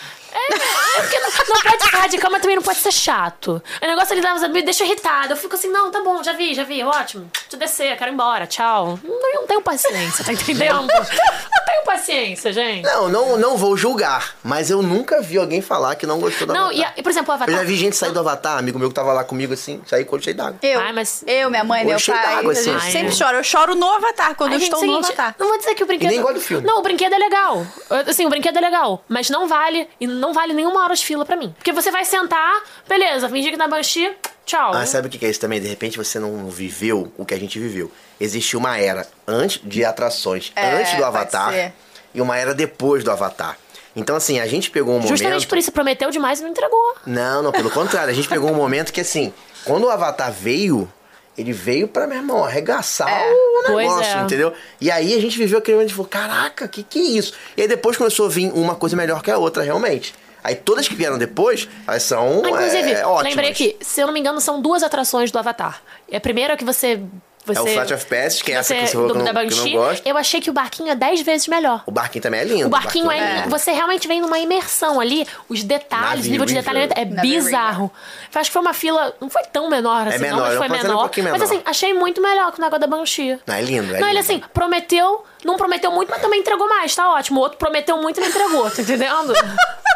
É, 0.51 0.97
é 0.99 1.01
porque 1.01 1.19
não, 1.19 1.29
não 1.55 1.61
pode 1.61 1.83
ser 1.83 1.95
radical, 1.97 2.31
mas 2.31 2.41
também 2.41 2.55
não 2.55 2.63
pode 2.63 2.79
ser 2.79 2.91
chato. 2.91 3.61
O 3.81 3.85
negócio 3.87 4.13
ali 4.13 4.21
dá- 4.21 4.47
me 4.49 4.61
deixa 4.61 4.83
irritada. 4.85 5.33
Eu 5.33 5.37
fico 5.37 5.55
assim, 5.55 5.69
não, 5.69 5.91
tá 5.91 6.01
bom, 6.01 6.23
já 6.23 6.33
vi, 6.33 6.53
já 6.53 6.63
vi, 6.63 6.83
ótimo. 6.83 7.29
Deixa 7.33 7.47
eu 7.55 7.59
descer, 7.59 7.97
quero 7.97 8.11
ir 8.11 8.13
embora, 8.13 8.47
tchau. 8.47 8.99
Não, 9.03 9.33
eu 9.33 9.41
não 9.41 9.47
tenho 9.47 9.61
paciência, 9.61 10.23
tá 10.25 10.31
entendendo? 10.33 10.81
Não 10.87 11.65
tenho 11.65 11.83
paciência, 11.85 12.51
gente. 12.53 12.83
Não, 12.83 13.07
não, 13.09 13.37
não 13.37 13.57
vou 13.57 13.75
julgar, 13.77 14.35
mas 14.43 14.69
eu 14.69 14.81
nunca 14.81 15.21
vi 15.21 15.37
alguém 15.37 15.61
falar 15.61 15.95
que 15.95 16.05
não 16.05 16.19
gostou 16.19 16.47
da 16.47 16.53
Não, 16.53 16.65
Avatar. 16.67 16.77
e, 16.79 16.83
a- 16.83 16.93
e, 16.97 17.03
por 17.03 17.09
exemplo, 17.09 17.31
o 17.31 17.35
Avatar. 17.35 17.53
Eu 17.53 17.59
já 17.59 17.63
vi 17.65 17.75
gente 17.75 17.95
sair 17.95 18.11
do 18.11 18.19
Avatar, 18.19 18.57
amigo 18.57 18.79
meu 18.79 18.89
que 18.89 18.95
tava 18.95 19.13
lá 19.13 19.23
comigo 19.23 19.53
assim, 19.53 19.81
sair 19.85 20.05
com 20.05 20.19
cheio 20.19 20.35
d'água. 20.35 20.57
Eu, 20.63 20.79
Ai, 20.79 20.93
mas- 20.93 21.23
eu, 21.27 21.49
minha 21.49 21.63
mãe, 21.63 21.85
meu 21.85 21.97
pai, 21.99 22.35
d'água, 22.35 22.51
a 22.51 22.55
gente 22.55 22.69
assim. 22.75 22.91
sempre 22.91 23.09
Ai. 23.09 23.17
chora. 23.17 23.37
Eu 23.37 23.43
choro 23.43 23.75
no 23.75 23.91
Avatar, 23.91 24.35
quando 24.35 24.51
Ai, 24.51 24.55
eu 24.57 24.59
gente, 24.61 24.73
estou 24.73 24.85
no 24.85 24.93
seguinte, 25.03 25.05
Avatar. 25.19 25.35
Não 25.39 25.47
vou 25.47 25.57
dizer 25.57 25.75
que 25.75 25.83
o 25.83 25.85
brinquedo. 25.85 26.09
E 26.09 26.13
nem 26.13 26.21
gosta 26.21 26.35
do 26.39 26.41
filme. 26.41 26.65
Não, 26.65 26.79
o 26.79 26.81
brinquedo 26.81 27.13
é 27.13 27.17
legal. 27.17 27.65
Assim, 28.07 28.25
o 28.25 28.29
brinquedo 28.29 28.57
é 28.57 28.61
legal. 28.61 29.03
Mas 29.07 29.29
não 29.29 29.47
vale. 29.47 29.87
E 29.99 30.07
não 30.07 30.33
vale 30.37 30.53
nenhuma 30.53 30.83
hora 30.83 30.93
de 30.95 31.03
fila 31.03 31.25
pra 31.25 31.35
mim. 31.35 31.51
Porque 31.57 31.71
você 31.73 31.89
vai 31.89 32.05
sentar, 32.05 32.61
beleza, 32.87 33.27
fingir 33.27 33.49
que 33.51 33.57
na 33.57 33.67
Banshee, 33.67 34.15
tchau. 34.45 34.71
Ah, 34.71 34.85
sabe 34.85 35.07
o 35.07 35.09
que 35.09 35.25
é 35.25 35.29
isso 35.29 35.39
também? 35.39 35.59
De 35.59 35.67
repente 35.67 35.97
você 35.97 36.19
não 36.19 36.47
viveu 36.47 37.11
o 37.17 37.25
que 37.25 37.33
a 37.33 37.39
gente 37.39 37.57
viveu. 37.57 37.91
Existiu 38.19 38.59
uma 38.59 38.77
era 38.77 39.07
antes 39.27 39.59
de 39.63 39.83
atrações, 39.83 40.51
É, 40.55 40.73
antes 40.75 40.95
do 40.95 41.03
Avatar, 41.03 41.73
e 42.13 42.21
uma 42.21 42.37
era 42.37 42.53
depois 42.53 43.03
do 43.03 43.09
Avatar. 43.09 43.57
Então, 43.95 44.15
assim, 44.15 44.39
a 44.39 44.45
gente 44.45 44.69
pegou 44.69 44.95
um 44.95 45.01
Justamente 45.01 45.33
momento. 45.33 45.47
por 45.49 45.57
isso 45.57 45.71
prometeu 45.71 46.11
demais 46.11 46.39
e 46.39 46.43
não 46.43 46.51
entregou. 46.51 46.95
Não, 47.03 47.41
não, 47.41 47.51
pelo 47.51 47.71
contrário. 47.71 48.11
A 48.11 48.13
gente 48.13 48.27
pegou 48.29 48.51
um 48.51 48.53
momento 48.53 48.93
que, 48.93 49.01
assim, 49.01 49.33
quando 49.65 49.85
o 49.85 49.89
Avatar 49.89 50.31
veio, 50.31 50.87
ele 51.35 51.51
veio 51.51 51.87
pra, 51.87 52.05
meu 52.05 52.17
irmão, 52.17 52.43
arregaçar 52.45 53.09
É. 53.09 53.31
o 53.31 53.75
negócio, 53.75 54.19
é. 54.19 54.21
entendeu? 54.21 54.53
E 54.79 54.91
aí 54.91 55.15
a 55.15 55.19
gente 55.19 55.35
viveu 55.35 55.57
aquele 55.57 55.77
momento 55.77 55.89
e 55.89 55.95
falou, 55.95 56.07
caraca, 56.07 56.67
que 56.67 56.83
que 56.83 56.99
é 56.99 57.17
isso? 57.17 57.33
E 57.57 57.63
aí 57.63 57.67
depois 57.67 57.97
começou 57.97 58.27
a 58.27 58.29
vir 58.29 58.51
uma 58.53 58.75
coisa 58.75 58.95
melhor 58.95 59.23
que 59.23 59.31
a 59.31 59.37
outra, 59.39 59.63
realmente. 59.63 60.13
Aí 60.47 60.55
todas 60.55 60.87
que 60.87 60.95
vieram 60.95 61.17
depois, 61.17 61.67
elas 61.85 62.03
são 62.03 62.41
Ah, 62.45 62.49
inclusive, 62.49 62.91
é, 62.93 63.05
ótimas. 63.05 63.23
lembrei 63.35 63.53
que, 63.53 63.75
se 63.81 63.99
eu 64.01 64.07
não 64.07 64.13
me 64.13 64.19
engano, 64.21 64.39
são 64.39 64.61
duas 64.61 64.81
atrações 64.81 65.29
do 65.29 65.37
Avatar. 65.37 65.81
A 66.11 66.19
primeira 66.21 66.53
é 66.53 66.57
que 66.57 66.63
você. 66.63 67.01
você 67.45 67.59
É 67.59 67.61
o 67.61 67.67
Flight 67.67 67.93
of 67.93 68.05
Passage, 68.05 68.43
que 68.45 68.51
é 68.53 68.55
essa 68.55 68.73
que 68.73 68.79
você 68.79 68.85
do, 68.87 68.91
falou 68.93 69.07
que 69.07 69.17
não- 69.17 69.23
que 69.25 69.29
eu 69.29 69.33
não 69.33 69.43
Banshee. 69.49 69.73
gosto. 69.73 70.07
Eu 70.07 70.17
achei 70.17 70.39
que 70.41 70.49
o 70.49 70.53
barquinho 70.53 70.89
é 70.89 70.95
dez 70.95 71.21
vezes 71.21 71.47
melhor. 71.49 71.83
O 71.85 71.91
barquinho 71.91 72.21
também 72.21 72.39
é 72.39 72.43
lindo. 72.45 72.67
O 72.67 72.69
barquinho 72.69 73.11
é, 73.11 73.35
lindo. 73.41 73.49
Você 73.49 73.71
realmente 73.71 74.07
vem 74.07 74.21
numa 74.21 74.39
imersão 74.39 74.99
ali. 75.01 75.25
Os 75.49 75.63
detalhes, 75.63 76.25
o 76.25 76.29
nível 76.29 76.45
de 76.45 76.53
detalhamento 76.53 76.93
é 76.97 77.03
bizarro. 77.05 77.91
Eu 78.33 78.39
acho 78.41 78.49
que 78.49 78.53
foi 78.53 78.61
uma 78.61 78.73
fila. 78.73 79.13
Não 79.19 79.29
foi 79.29 79.43
tão 79.51 79.69
menor 79.69 80.07
assim, 80.07 80.19
menor, 80.19 80.35
não, 80.37 80.45
mas 80.45 80.57
foi 80.57 80.67
dizer 80.69 80.79
um 80.79 80.89
menor. 80.89 81.09
Mas 81.13 81.23
menor. 81.23 81.43
assim, 81.43 81.61
achei 81.65 81.93
muito 81.93 82.21
melhor 82.21 82.51
que 82.53 82.59
o 82.59 82.61
negócio 82.61 82.79
da 82.81 82.87
Banshee. 82.87 83.37
Não, 83.45 83.55
é 83.55 83.61
lindo, 83.61 83.95
é 83.95 83.99
não, 83.99 84.07
ele 84.09 84.19
assim, 84.19 84.41
prometeu, 84.53 85.23
não 85.45 85.55
prometeu 85.57 85.91
muito, 85.91 86.09
mas 86.09 86.21
também 86.21 86.39
entregou 86.41 86.67
mais, 86.69 86.93
tá 86.95 87.09
ótimo. 87.13 87.39
O 87.39 87.43
outro 87.43 87.57
prometeu 87.57 87.97
muito 88.01 88.17
e 88.17 88.21
não 88.21 88.27
entregou, 88.29 88.69
tá 88.71 88.81
entendendo? 88.81 89.33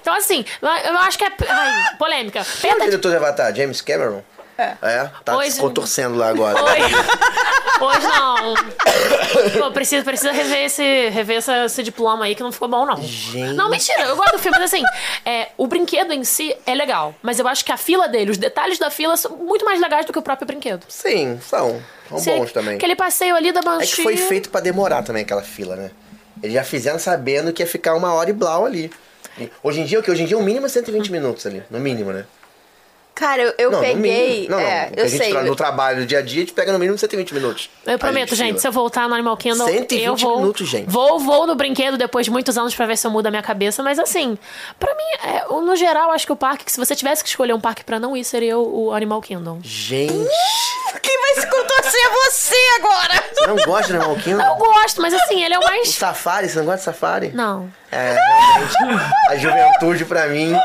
Então, 0.00 0.14
assim, 0.14 0.44
eu 0.62 0.98
acho 0.98 1.18
que 1.18 1.24
é. 1.24 1.32
Ai, 1.48 1.96
polêmica. 1.98 2.44
Quem 2.60 2.70
é 2.70 2.74
o 2.76 2.80
diretor 2.80 3.10
de 3.10 3.16
Avatar? 3.16 3.54
James 3.54 3.80
Cameron? 3.80 4.22
É. 4.58 4.74
Tá 5.24 5.32
Pois- 5.34 5.54
se 5.54 5.60
contorcendo 5.60 6.16
lá 6.16 6.28
agora. 6.28 6.62
Oi. 6.62 6.78
Pois 7.78 8.04
não. 8.04 8.54
Pô, 9.58 9.70
precisa, 9.72 10.04
precisa 10.04 10.32
rever, 10.32 10.64
esse, 10.66 11.08
rever 11.08 11.38
essa- 11.38 11.64
esse 11.64 11.82
diploma 11.82 12.26
aí 12.26 12.34
que 12.34 12.42
não 12.42 12.52
ficou 12.52 12.68
bom, 12.68 12.84
não. 12.84 13.02
Gente. 13.02 13.54
Não, 13.54 13.70
mentira, 13.70 14.02
eu 14.02 14.16
gosto 14.16 14.32
do 14.32 14.38
filme, 14.38 14.58
mas 14.58 14.70
assim, 14.70 14.82
é, 15.24 15.48
o 15.56 15.66
brinquedo 15.66 16.12
em 16.12 16.24
si 16.24 16.54
é 16.66 16.74
legal. 16.74 17.14
Mas 17.22 17.38
eu 17.38 17.48
acho 17.48 17.64
que 17.64 17.72
a 17.72 17.78
fila 17.78 18.06
dele, 18.06 18.30
os 18.30 18.36
detalhes 18.36 18.78
da 18.78 18.90
fila 18.90 19.16
são 19.16 19.34
muito 19.34 19.64
mais 19.64 19.80
legais 19.80 20.04
do 20.04 20.12
que 20.12 20.18
o 20.18 20.22
próprio 20.22 20.46
brinquedo. 20.46 20.84
Sim, 20.88 21.40
são. 21.42 21.82
São 22.10 22.18
Se- 22.18 22.30
bons 22.36 22.52
também. 22.52 22.74
Aquele 22.76 22.94
passeio 22.96 23.34
ali 23.36 23.52
da 23.52 23.60
É 23.60 23.62
Banshee. 23.62 23.96
que 23.96 24.02
foi 24.02 24.16
feito 24.18 24.50
pra 24.50 24.60
demorar 24.60 25.02
também 25.02 25.22
aquela 25.22 25.42
fila, 25.42 25.74
né? 25.74 25.90
Eles 26.42 26.52
já 26.54 26.64
fizeram 26.64 26.98
sabendo 26.98 27.50
que 27.52 27.62
ia 27.62 27.66
ficar 27.66 27.94
uma 27.94 28.12
hora 28.12 28.28
e 28.28 28.32
blau 28.34 28.66
ali. 28.66 28.90
Hoje 29.62 29.80
em 29.80 29.84
dia, 29.84 30.00
o 30.00 30.02
que? 30.02 30.10
Hoje 30.10 30.22
em 30.22 30.26
dia, 30.26 30.36
o 30.36 30.42
mínimo 30.42 30.66
é 30.66 30.68
120 30.68 31.12
minutos 31.12 31.46
ali. 31.46 31.62
No 31.70 31.78
mínimo, 31.78 32.12
né? 32.12 32.26
Cara, 33.20 33.42
eu, 33.42 33.54
eu 33.58 33.70
não, 33.70 33.80
peguei. 33.80 34.48
Não, 34.48 34.58
não. 34.58 34.64
é, 34.66 34.90
O 34.96 35.00
eu 35.00 35.04
a 35.04 35.08
gente 35.08 35.22
sei. 35.22 35.30
tra- 35.30 35.42
no 35.42 35.54
trabalho, 35.54 36.00
no 36.00 36.06
dia 36.06 36.20
a 36.20 36.22
dia, 36.22 36.38
a 36.38 36.40
gente 36.40 36.54
pega 36.54 36.72
no 36.72 36.78
mínimo 36.78 36.96
120 36.96 37.34
minutos. 37.34 37.68
Eu 37.86 37.98
prometo, 37.98 38.34
gente, 38.34 38.46
fila. 38.48 38.58
se 38.60 38.66
eu 38.68 38.72
voltar 38.72 39.06
no 39.08 39.14
Animal 39.14 39.36
Kingdom, 39.36 39.66
120 39.66 40.02
eu 40.02 40.16
vou, 40.16 40.38
minutos, 40.38 40.66
gente. 40.66 40.88
Vou, 40.90 41.18
vou 41.20 41.46
no 41.46 41.54
brinquedo 41.54 41.98
depois 41.98 42.24
de 42.24 42.30
muitos 42.30 42.56
anos 42.56 42.74
pra 42.74 42.86
ver 42.86 42.96
se 42.96 43.06
eu 43.06 43.10
mudo 43.10 43.26
a 43.26 43.30
minha 43.30 43.42
cabeça, 43.42 43.82
mas 43.82 43.98
assim, 43.98 44.38
pra 44.78 44.94
mim, 44.94 45.28
é, 45.28 45.44
no 45.52 45.76
geral, 45.76 46.10
acho 46.12 46.24
que 46.24 46.32
o 46.32 46.36
parque, 46.36 46.64
que 46.64 46.72
se 46.72 46.78
você 46.78 46.96
tivesse 46.96 47.22
que 47.22 47.28
escolher 47.28 47.52
um 47.52 47.60
parque 47.60 47.84
pra 47.84 48.00
não 48.00 48.16
ir, 48.16 48.24
seria 48.24 48.56
o, 48.58 48.86
o 48.86 48.92
Animal 48.94 49.20
Kingdom. 49.20 49.60
Gente, 49.62 50.14
Quem 51.02 51.20
vai 51.20 51.34
se 51.44 51.46
contorcer 51.50 52.00
é 52.00 52.30
você 52.30 52.56
agora! 52.78 53.24
você 53.34 53.46
não 53.46 53.56
gosta 53.56 53.86
de 53.92 53.96
Animal 53.98 54.16
Kingdom? 54.16 54.42
Eu 54.42 54.54
gosto, 54.56 55.02
mas 55.02 55.12
assim, 55.12 55.42
ele 55.44 55.52
é 55.54 55.58
o 55.58 55.62
O 55.62 55.64
mais. 55.64 55.90
Safari, 55.90 56.48
você 56.48 56.58
não 56.58 56.64
gosta 56.64 56.78
de 56.78 56.84
Safari? 56.84 57.30
Não. 57.34 57.70
É, 57.92 58.14
realmente. 58.14 59.04
a 59.28 59.36
juventude 59.36 60.04
pra 60.06 60.26
mim. 60.28 60.56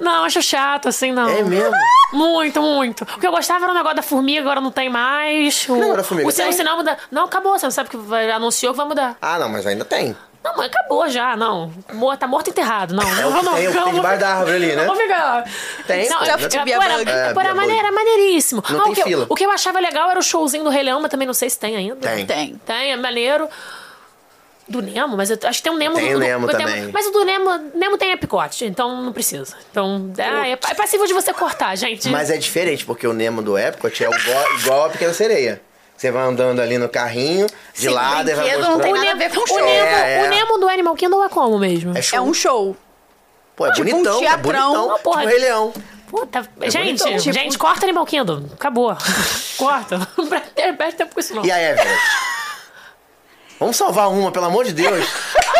Não, 0.00 0.24
acho 0.24 0.40
chato, 0.42 0.88
assim, 0.88 1.12
não. 1.12 1.28
É 1.28 1.42
mesmo? 1.42 1.72
Muito, 2.12 2.60
muito. 2.62 3.02
O 3.04 3.20
que 3.20 3.26
eu 3.26 3.30
gostava 3.30 3.64
era 3.64 3.72
o 3.72 3.74
negócio 3.74 3.96
da 3.96 4.02
formiga, 4.02 4.40
agora 4.40 4.60
não 4.60 4.70
tem 4.70 4.88
mais. 4.88 5.66
O, 5.68 5.74
negócio 5.74 5.96
da 5.96 6.04
formiga? 6.04 6.28
o, 6.28 6.32
sin- 6.32 6.42
Tem. 6.42 6.50
o 6.50 6.52
sinal 6.52 6.76
muda. 6.76 6.96
Não, 7.10 7.24
acabou, 7.24 7.58
você 7.58 7.66
não 7.66 7.70
sabe 7.70 7.88
que 7.90 7.96
vai, 7.96 8.30
anunciou 8.30 8.72
que 8.72 8.76
vai 8.78 8.86
mudar. 8.86 9.16
Ah, 9.20 9.38
não, 9.38 9.48
mas 9.48 9.66
ainda 9.66 9.84
tem. 9.84 10.16
Não, 10.44 10.56
mas 10.56 10.66
acabou 10.66 11.08
já, 11.08 11.36
não. 11.36 11.72
Mo- 11.92 12.16
Tá 12.16 12.26
morto 12.28 12.46
e 12.46 12.50
enterrado, 12.50 12.94
não. 12.94 13.02
É 13.02 13.26
o 13.26 13.34
que 13.36 13.42
não, 13.42 13.54
tem, 13.54 13.66
o 13.68 13.72
que 13.72 13.82
tem 13.82 13.94
debaixo 13.94 14.20
da 14.20 14.28
árvore 14.28 14.56
ali, 14.56 14.66
né? 14.76 14.76
Não 14.86 14.94
vou 14.94 14.96
ficar. 14.96 15.44
Tem, 15.88 16.08
Não, 16.08 16.18
tem, 16.20 16.28
é, 16.28 16.36
né? 16.36 16.44
é, 16.44 16.48
Tipo, 16.48 16.64
pô, 16.64 16.82
era. 16.82 17.02
É, 17.02 17.34
pô, 17.34 17.40
era 17.40 17.54
maneiro, 17.54 17.80
era 17.84 17.92
maneiríssimo. 17.92 18.62
Não 18.70 18.80
Ah, 18.80 18.82
tem 18.84 18.92
o, 18.92 18.94
que, 18.94 19.00
eu- 19.00 19.06
fila. 19.06 19.26
o 19.28 19.34
que 19.34 19.44
eu 19.44 19.50
achava 19.50 19.80
legal 19.80 20.08
era 20.08 20.20
o 20.20 20.22
showzinho 20.22 20.62
do 20.62 20.70
Rei 20.70 20.84
Leão, 20.84 21.00
mas 21.00 21.10
também 21.10 21.26
não 21.26 21.34
sei 21.34 21.50
se 21.50 21.58
tem 21.58 21.74
ainda. 21.74 21.96
Tem. 21.96 22.24
Tem. 22.24 22.60
Tem, 22.64 22.92
é 22.92 22.96
maneiro. 22.96 23.48
Do 24.68 24.82
Nemo, 24.82 25.16
mas 25.16 25.30
eu 25.30 25.38
acho 25.44 25.58
que 25.58 25.62
tem 25.62 25.72
um 25.72 25.76
Nemo. 25.76 25.94
Tem 25.94 26.10
do, 26.10 26.16
o 26.16 26.20
Nemo 26.20 26.46
do- 26.46 26.52
também. 26.52 26.90
mas 26.92 27.06
o 27.06 27.10
do 27.12 27.24
Nemo, 27.24 27.56
Nemo 27.74 27.96
tem 27.96 28.10
epicote, 28.10 28.64
então 28.64 29.00
não 29.02 29.12
precisa. 29.12 29.56
Então, 29.70 30.12
ah, 30.18 30.48
é, 30.48 30.52
é 30.52 30.74
passível 30.74 31.06
de 31.06 31.12
você 31.14 31.32
cortar, 31.32 31.76
gente. 31.76 32.08
Mas 32.08 32.30
é 32.30 32.36
diferente, 32.36 32.84
porque 32.84 33.06
o 33.06 33.12
Nemo 33.12 33.42
do 33.42 33.56
Epcot 33.56 34.04
é 34.04 34.08
igual, 34.10 34.52
igual 34.58 34.84
a 34.86 34.88
Pequena 34.90 35.12
Sereia. 35.14 35.60
Você 35.96 36.10
vai 36.10 36.24
andando 36.26 36.60
ali 36.60 36.76
no 36.78 36.88
carrinho, 36.88 37.46
de 37.46 37.80
Sim, 37.82 37.88
o 37.88 37.92
lado, 37.94 38.28
e 38.28 38.34
vai 38.34 38.44
brinquedo 38.44 38.62
não 38.64 38.72
mostrando. 38.76 38.82
tem 38.82 38.92
o 38.92 38.96
nada 38.96 39.10
a 39.10 39.14
Nemo, 39.14 39.30
ver 39.30 39.36
com 39.38 39.44
o, 39.44 39.46
show. 39.46 39.56
Nemo, 39.56 39.68
É, 39.70 40.14
é. 40.18 40.26
o 40.26 40.28
Nemo 40.30 40.58
do 40.58 40.68
Animal 40.68 40.94
Kingdom 40.96 41.24
é 41.24 41.28
como 41.28 41.58
mesmo? 41.58 41.96
É 41.96 42.02
show. 42.02 42.18
É 42.18 42.20
um 42.20 42.34
show. 42.34 42.76
Pô, 43.54 43.66
é 43.66 43.72
tipo 43.72 43.88
um 43.88 43.90
bonitão, 43.92 44.16
é 44.18 44.20
teatrão. 44.20 44.42
bonitão. 44.72 44.88
Não, 44.88 44.98
porra. 44.98 45.20
Tipo 45.22 45.30
Rei 45.30 45.38
Leão. 45.40 45.72
Puta, 46.10 46.42
gente, 46.68 46.98
bonitão. 47.02 47.18
gente, 47.18 47.50
Tipo- 47.52 47.64
corta 47.64 47.86
Animal 47.86 48.04
Kingdom. 48.04 48.44
Acabou. 48.52 48.96
corta. 49.56 49.98
Não 50.18 50.76
perde 50.76 50.96
tempo 50.96 51.14
com 51.14 51.20
isso, 51.20 51.34
não. 51.34 51.44
E 51.46 51.50
a 51.50 51.58
Everett? 51.70 52.00
Vamos 53.58 53.76
salvar 53.76 54.10
uma, 54.10 54.30
pelo 54.30 54.44
amor 54.46 54.64
de 54.64 54.72
Deus. 54.72 55.08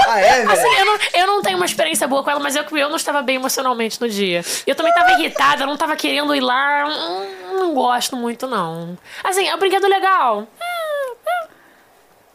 A 0.07 0.21
Everett. 0.21 0.53
Assim, 0.53 0.79
eu 0.79 0.85
não, 0.85 0.99
eu 1.15 1.27
não 1.27 1.43
tenho 1.43 1.57
uma 1.57 1.65
experiência 1.67 2.07
boa 2.07 2.23
com 2.23 2.31
ela, 2.31 2.39
mas 2.41 2.55
eu, 2.55 2.65
eu 2.77 2.89
não 2.89 2.97
estava 2.97 3.23
bem 3.23 3.37
emocionalmente 3.37 4.01
no 4.01 4.09
dia. 4.09 4.45
Eu 4.67 4.75
também 4.75 4.93
estava 4.93 5.13
irritada, 5.13 5.63
eu 5.63 5.67
não 5.67 5.75
estava 5.75 5.97
querendo 5.97 6.35
ir 6.35 6.41
lá. 6.41 6.85
Hum, 6.87 7.57
Não 7.59 7.75
gosto 7.75 8.15
muito, 8.15 8.47
não. 8.47 8.97
Assim, 9.25 9.49
é 9.49 9.55
um 9.55 9.59
brinquedo 9.59 9.87
legal. 9.89 10.47
É, 10.61 11.43
é. 11.45 11.47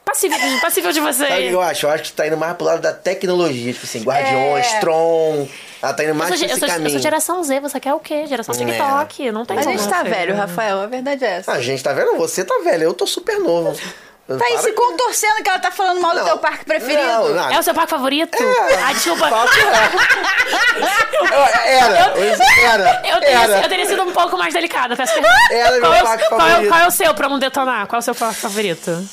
Passível, 0.03 0.37
de- 0.37 0.59
passível 0.59 0.91
de 0.91 0.99
você. 0.99 1.25
Sabe 1.27 1.45
o 1.45 1.49
que 1.49 1.53
eu 1.55 1.61
acho? 1.61 1.85
Eu 1.85 1.89
acho 1.91 2.03
que 2.03 2.11
tá 2.11 2.27
indo 2.27 2.35
mais 2.35 2.53
pro 2.57 2.65
lado 2.65 2.81
da 2.81 2.91
tecnologia. 2.91 3.71
Tipo 3.71 3.85
assim, 3.85 4.01
Guardiões, 4.03 4.65
É. 4.73 4.79
Tron. 4.79 5.47
Ela 5.81 5.93
tá 5.93 6.03
indo 6.03 6.09
Eu 6.09 6.15
mais 6.15 6.29
sou, 6.29 6.37
pra 6.39 6.47
ge- 6.47 6.53
eu, 6.53 6.69
sou, 6.69 6.83
eu 6.83 6.89
sou 6.89 6.99
geração 6.99 7.43
Z, 7.43 7.59
você 7.61 7.79
quer 7.79 7.93
o 7.93 7.99
quê? 7.99 8.25
Geração 8.27 8.53
TikTok. 8.53 9.31
Não 9.31 9.45
tem 9.45 9.57
A 9.57 9.61
gente 9.61 9.87
tá 9.87 10.03
velho, 10.03 10.35
Rafael. 10.35 10.81
A 10.81 10.87
verdade 10.87 11.23
é 11.23 11.29
essa. 11.37 11.51
A 11.53 11.61
gente 11.61 11.81
tá 11.83 11.93
vendo? 11.93 12.17
Você 12.17 12.43
tá 12.43 12.59
velho, 12.63 12.83
eu 12.83 12.93
tô 12.93 13.07
super 13.07 13.39
novo. 13.39 13.79
Tá 14.37 14.45
aí 14.45 14.57
se 14.59 14.71
contorcendo 14.73 15.43
que 15.43 15.49
ela 15.49 15.59
tá 15.59 15.71
falando 15.71 15.99
mal 16.01 16.11
do 16.11 16.17
Não. 16.19 16.25
teu 16.25 16.37
parque 16.37 16.65
preferido. 16.65 17.01
Não, 17.07 17.29
não. 17.29 17.51
É 17.51 17.59
o 17.59 17.63
seu 17.63 17.73
parque 17.73 17.89
favorito? 17.91 18.37
Ah, 18.85 18.93
desculpa. 18.93 19.29
Era, 21.31 21.67
era, 21.67 23.07
Eu 23.07 23.19
teria, 23.19 23.39
era. 23.39 23.61
eu 23.63 23.69
teria 23.69 23.85
sido 23.85 24.03
um 24.03 24.11
pouco 24.11 24.37
mais 24.37 24.53
delicada, 24.53 24.95
peço 24.95 25.13
perdão. 25.13 25.31
Era 25.51 25.71
meu 25.71 25.81
qual, 25.81 25.93
é 25.93 26.01
o- 26.01 26.03
parque 26.05 26.25
qual, 26.29 26.41
é, 26.41 26.49
favorito. 26.51 26.69
qual 26.69 26.79
é 26.81 26.87
o 26.87 26.91
seu 26.91 27.13
pra 27.13 27.29
não 27.29 27.39
detonar? 27.39 27.87
Qual 27.87 27.97
é 27.97 27.99
o 27.99 28.03
seu 28.03 28.15
parque 28.15 28.39
favorito? 28.41 29.09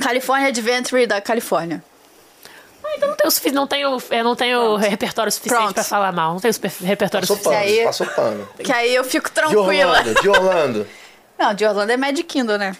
California 0.00 0.48
Adventure 0.48 1.06
da 1.06 1.20
Califórnia. 1.20 1.82
Ah, 2.84 2.88
então 2.96 3.08
não 3.08 3.16
tenho, 3.16 3.54
não 3.54 3.66
tenho, 3.66 4.02
eu 4.10 4.24
não 4.24 4.36
tenho 4.36 4.76
repertório 4.76 5.30
suficiente 5.32 5.58
Pronto. 5.58 5.74
pra 5.74 5.84
falar 5.84 6.12
mal. 6.12 6.32
Não 6.34 6.40
tenho 6.40 6.52
super, 6.52 6.70
repertório 6.82 7.26
Passou 7.26 7.36
suficiente. 7.36 7.64
pano, 7.66 7.78
aí- 7.78 7.84
passou 7.84 8.06
pano. 8.06 8.48
Que 8.62 8.72
aí 8.72 8.94
eu 8.94 9.04
fico 9.04 9.28
De 9.28 9.34
tranquila. 9.34 9.64
Orlando, 9.98 10.20
de 10.20 10.28
Orlando. 10.28 10.88
Não, 11.38 11.54
de 11.54 11.64
Orlando 11.64 11.92
é 11.92 11.96
Magic 11.96 12.24
Kingdom, 12.24 12.56
né? 12.56 12.76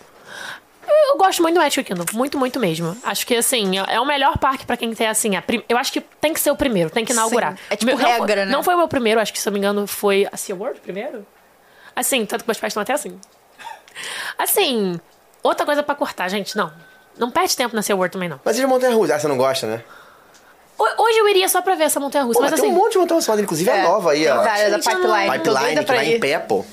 Eu, 0.86 1.16
gosto 1.16 1.42
muito 1.42 1.54
do 1.54 1.60
Magic 1.60 1.84
Kingdom. 1.84 2.04
Muito, 2.12 2.38
muito 2.38 2.58
mesmo. 2.58 2.96
Acho 3.04 3.26
que, 3.26 3.36
assim, 3.36 3.78
é 3.78 3.94
é 3.94 4.00
o 4.00 4.04
melhor 4.04 4.36
parque 4.38 4.66
pra 4.66 4.76
quem 4.76 4.92
tem, 4.94 5.06
assim... 5.06 5.36
A 5.36 5.42
prim- 5.42 5.62
Eu 5.68 5.76
acho 5.78 5.92
que 5.92 6.00
tem 6.00 6.32
que 6.32 6.40
ser 6.40 6.50
o 6.50 6.56
primeiro. 6.56 6.90
Tem 6.90 7.04
que 7.04 7.12
inaugurar. 7.12 7.52
Sim, 7.52 7.58
é 7.70 7.76
tipo 7.76 7.86
Meu- 7.94 7.98
não 7.98 8.10
regra, 8.10 8.44
né? 8.44 8.52
Não 8.52 8.62
foi 8.62 8.74
o 8.74 8.78
meu 8.78 8.88
primeiro. 8.88 9.20
Acho 9.20 9.32
que, 9.32 9.38
se 9.38 9.48
eu 9.48 9.50
não 9.50 9.54
me 9.54 9.58
engano, 9.60 9.86
foi 9.86 10.26
a 10.32 10.36
SeaWorld 10.36 10.80
primeiro. 10.80 11.24
Assim, 11.94 12.24
tanto 12.26 12.42
que 12.44 12.48
meus 12.50 12.58
pais 12.58 12.70
estão 12.72 12.82
até 12.82 12.92
assim. 12.94 13.18
Assim, 14.38 14.98
outra 15.42 15.64
coisa 15.66 15.82
pra 15.82 15.94
cortar, 15.94 16.28
gente. 16.28 16.56
Não. 16.56 16.72
Não 17.18 17.30
perde 17.30 17.56
tempo 17.56 17.76
na 17.76 17.82
SeaWorld 17.82 18.12
também, 18.12 18.28
não. 18.28 18.40
Mas 18.44 18.56
e 18.56 18.60
de 18.60 18.66
montanha 18.66 18.94
russa? 18.94 19.14
Ah, 19.14 19.18
você 19.20 19.28
não 19.28 19.36
gosta, 19.36 19.66
né? 19.66 19.82
Ho- 20.78 21.02
Hoje 21.02 21.18
eu 21.18 21.28
iria 21.28 21.48
só 21.48 21.60
pra 21.62 21.74
ver 21.74 21.84
essa 21.84 22.00
montanha-russa, 22.00 22.40
mas 22.40 22.50
mas 22.50 22.60
assim... 22.60 22.68
tem 22.68 22.76
um 22.76 22.82
monte 22.82 22.92
de 22.92 22.98
montanha 22.98 23.18
russa, 23.20 23.40
inclusive 23.40 23.70
a 23.70 23.76
É, 23.76 23.82
nova 23.82 24.12
aí, 24.12 24.26
ó. 24.26 24.42
várias 24.42 24.70
da 24.70 24.78
não- 24.78 24.84
Pipeline. 25.02 25.30
Pipeline, 25.38 25.84
que 25.84 25.92
vai 25.92 26.06
ir. 26.08 26.16
em 26.16 26.20
pé, 26.20 26.38
pô. 26.38 26.64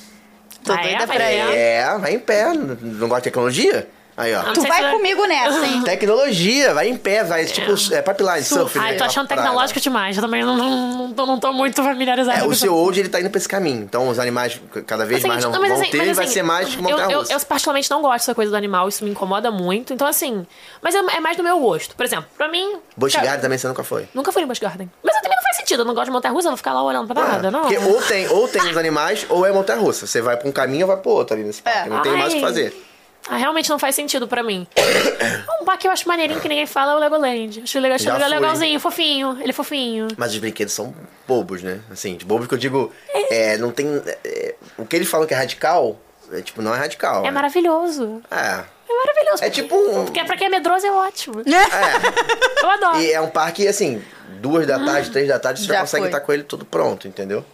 Tô 0.64 0.72
Ah, 0.72 0.76
doida 0.76 0.88
é? 1.02 1.06
pra 1.06 1.18
Vai 1.18 1.34
ir. 1.36 1.54
É, 1.54 1.98
vai 1.98 2.14
em 2.14 2.18
pé. 2.18 2.52
Não 2.54 3.08
gosta 3.08 3.20
de 3.20 3.24
tecnologia? 3.24 3.88
Aí, 4.20 4.34
ó. 4.34 4.42
Não 4.42 4.52
Tu 4.52 4.60
vai 4.62 4.90
comigo 4.90 5.24
nessa, 5.24 5.66
hein? 5.66 5.80
Tecnologia, 5.84 6.74
vai 6.74 6.88
em 6.90 6.96
pé, 6.96 7.24
vai 7.24 7.46
tipo 7.46 7.72
é, 7.94 8.02
pipeline, 8.02 8.44
surf. 8.44 8.78
Ai, 8.78 8.92
né, 8.92 8.98
tô 8.98 9.04
achando 9.04 9.26
tecnológico 9.26 9.80
demais. 9.80 10.14
Eu 10.14 10.22
também 10.22 10.44
não, 10.44 10.58
não, 10.58 10.98
não, 10.98 11.12
tô, 11.14 11.24
não 11.24 11.40
tô 11.40 11.52
muito 11.54 11.82
familiarizada 11.82 12.38
É, 12.38 12.42
com 12.42 12.48
o 12.48 12.54
seu 12.54 12.74
old 12.74 13.00
ele 13.00 13.08
tá 13.08 13.18
indo 13.18 13.30
pra 13.30 13.38
esse 13.38 13.48
caminho. 13.48 13.82
Então 13.82 14.06
os 14.10 14.18
animais 14.18 14.60
cada 14.86 15.06
vez 15.06 15.20
Assim, 15.20 15.28
mais 15.28 15.42
não 15.42 15.52
não, 15.52 15.60
mas 15.60 15.70
vão 15.70 15.80
assim- 15.80 15.90
ter 15.90 16.06
e 16.06 16.12
vai 16.12 16.24
assim, 16.26 16.34
ser 16.34 16.42
mais 16.42 16.74
eu, 16.74 16.82
montanha 16.82 17.10
eu, 17.12 17.18
russa. 17.20 17.32
eu 17.32 17.40
particularmente 17.40 17.90
não 17.90 18.02
gosto 18.02 18.18
dessa 18.18 18.34
coisa 18.34 18.50
do 18.50 18.56
animal, 18.58 18.88
isso 18.88 19.02
me 19.04 19.10
incomoda 19.10 19.50
muito. 19.50 19.94
Então, 19.94 20.06
assim. 20.06 20.46
Mas 20.82 20.94
é, 20.94 20.98
é 20.98 21.20
mais 21.20 21.38
do 21.38 21.42
meu 21.42 21.58
gosto. 21.58 21.96
Por 21.96 22.04
exemplo, 22.04 22.26
pra 22.36 22.46
mim. 22.48 22.76
Busch 22.96 23.14
cara, 23.14 23.24
Garden 23.26 23.42
também 23.42 23.56
você 23.58 23.68
nunca 23.68 23.82
foi. 23.82 24.06
Nunca 24.12 24.30
fui 24.32 24.42
no 24.42 24.48
Busch 24.48 24.60
Garden. 24.60 24.90
Mas 25.02 25.16
também 25.22 25.36
não 25.36 25.42
faz 25.44 25.56
sentido. 25.56 25.80
Eu 25.80 25.84
não 25.86 25.94
gosto 25.94 26.06
de 26.06 26.12
montanha 26.12 26.34
russa, 26.34 26.48
eu 26.48 26.50
vou 26.50 26.58
ficar 26.58 26.74
lá 26.74 26.82
olhando 26.82 27.06
pra 27.14 27.26
nada, 27.26 27.50
não. 27.50 27.62
Porque 27.62 27.78
ou 27.78 28.02
tem, 28.02 28.28
ou 28.28 28.46
tem 28.48 28.70
os 28.70 28.76
animais 28.76 29.24
ou 29.30 29.46
é 29.46 29.50
montanha 29.52 29.80
russa. 29.80 30.06
Você 30.06 30.20
vai 30.20 30.36
pra 30.36 30.46
um 30.46 30.52
caminho 30.52 30.82
ou 30.82 30.88
vai 30.92 30.98
pro 30.98 31.10
outro 31.10 31.34
ali 31.34 31.44
nesse 31.44 31.62
parque. 31.62 31.88
Não 31.88 32.02
tem 32.02 32.12
mais 32.12 32.32
o 32.34 32.36
que 32.36 32.42
fazer. 32.42 32.89
Ah, 33.28 33.36
realmente 33.36 33.68
não 33.70 33.78
faz 33.78 33.94
sentido 33.94 34.26
pra 34.26 34.42
mim. 34.42 34.66
um 35.60 35.64
parque 35.64 35.82
que 35.82 35.88
eu 35.88 35.92
acho 35.92 36.08
maneirinho 36.08 36.40
que 36.40 36.48
ninguém 36.48 36.66
fala 36.66 36.92
é 36.92 36.96
o 36.96 36.98
Legoland. 36.98 37.62
Acho 37.62 37.78
legal, 37.78 37.96
acho 37.96 38.28
legalzinho, 38.28 38.80
fofinho. 38.80 39.38
Ele 39.40 39.50
é 39.50 39.52
fofinho. 39.52 40.08
Mas 40.16 40.32
os 40.32 40.38
brinquedos 40.38 40.74
são 40.74 40.94
bobos, 41.28 41.62
né? 41.62 41.80
Assim, 41.90 42.16
de 42.16 42.24
bobos 42.24 42.46
que 42.46 42.54
eu 42.54 42.58
digo, 42.58 42.92
é, 43.30 43.56
não 43.58 43.70
tem. 43.70 43.86
é, 44.24 44.54
o 44.76 44.84
que 44.84 44.96
eles 44.96 45.08
falam 45.08 45.26
que 45.26 45.34
é 45.34 45.36
radical, 45.36 45.98
é, 46.32 46.40
tipo, 46.40 46.62
não 46.62 46.74
é 46.74 46.78
radical. 46.78 47.20
É 47.20 47.24
né? 47.24 47.30
maravilhoso. 47.30 48.22
É. 48.30 48.64
É 48.90 48.96
maravilhoso. 49.06 49.44
É 49.44 49.50
tipo 49.50 49.76
um. 49.76 50.04
Porque 50.04 50.24
pra 50.24 50.36
quem 50.36 50.48
é 50.48 50.50
medroso 50.50 50.86
é 50.86 50.90
ótimo. 50.90 51.42
É. 51.46 52.64
Eu 52.64 52.70
adoro. 52.70 53.00
E 53.00 53.12
é 53.12 53.20
um 53.20 53.30
parque, 53.30 53.66
assim, 53.66 54.02
duas 54.40 54.66
da 54.66 54.78
tarde, 54.78 55.10
três 55.12 55.28
da 55.28 55.38
tarde, 55.38 55.60
você 55.60 55.66
já, 55.66 55.74
Já 55.74 55.80
consegue 55.82 56.02
foi. 56.02 56.08
estar 56.08 56.20
com 56.20 56.32
ele 56.32 56.42
tudo 56.42 56.64
pronto, 56.64 57.06
entendeu? 57.06 57.44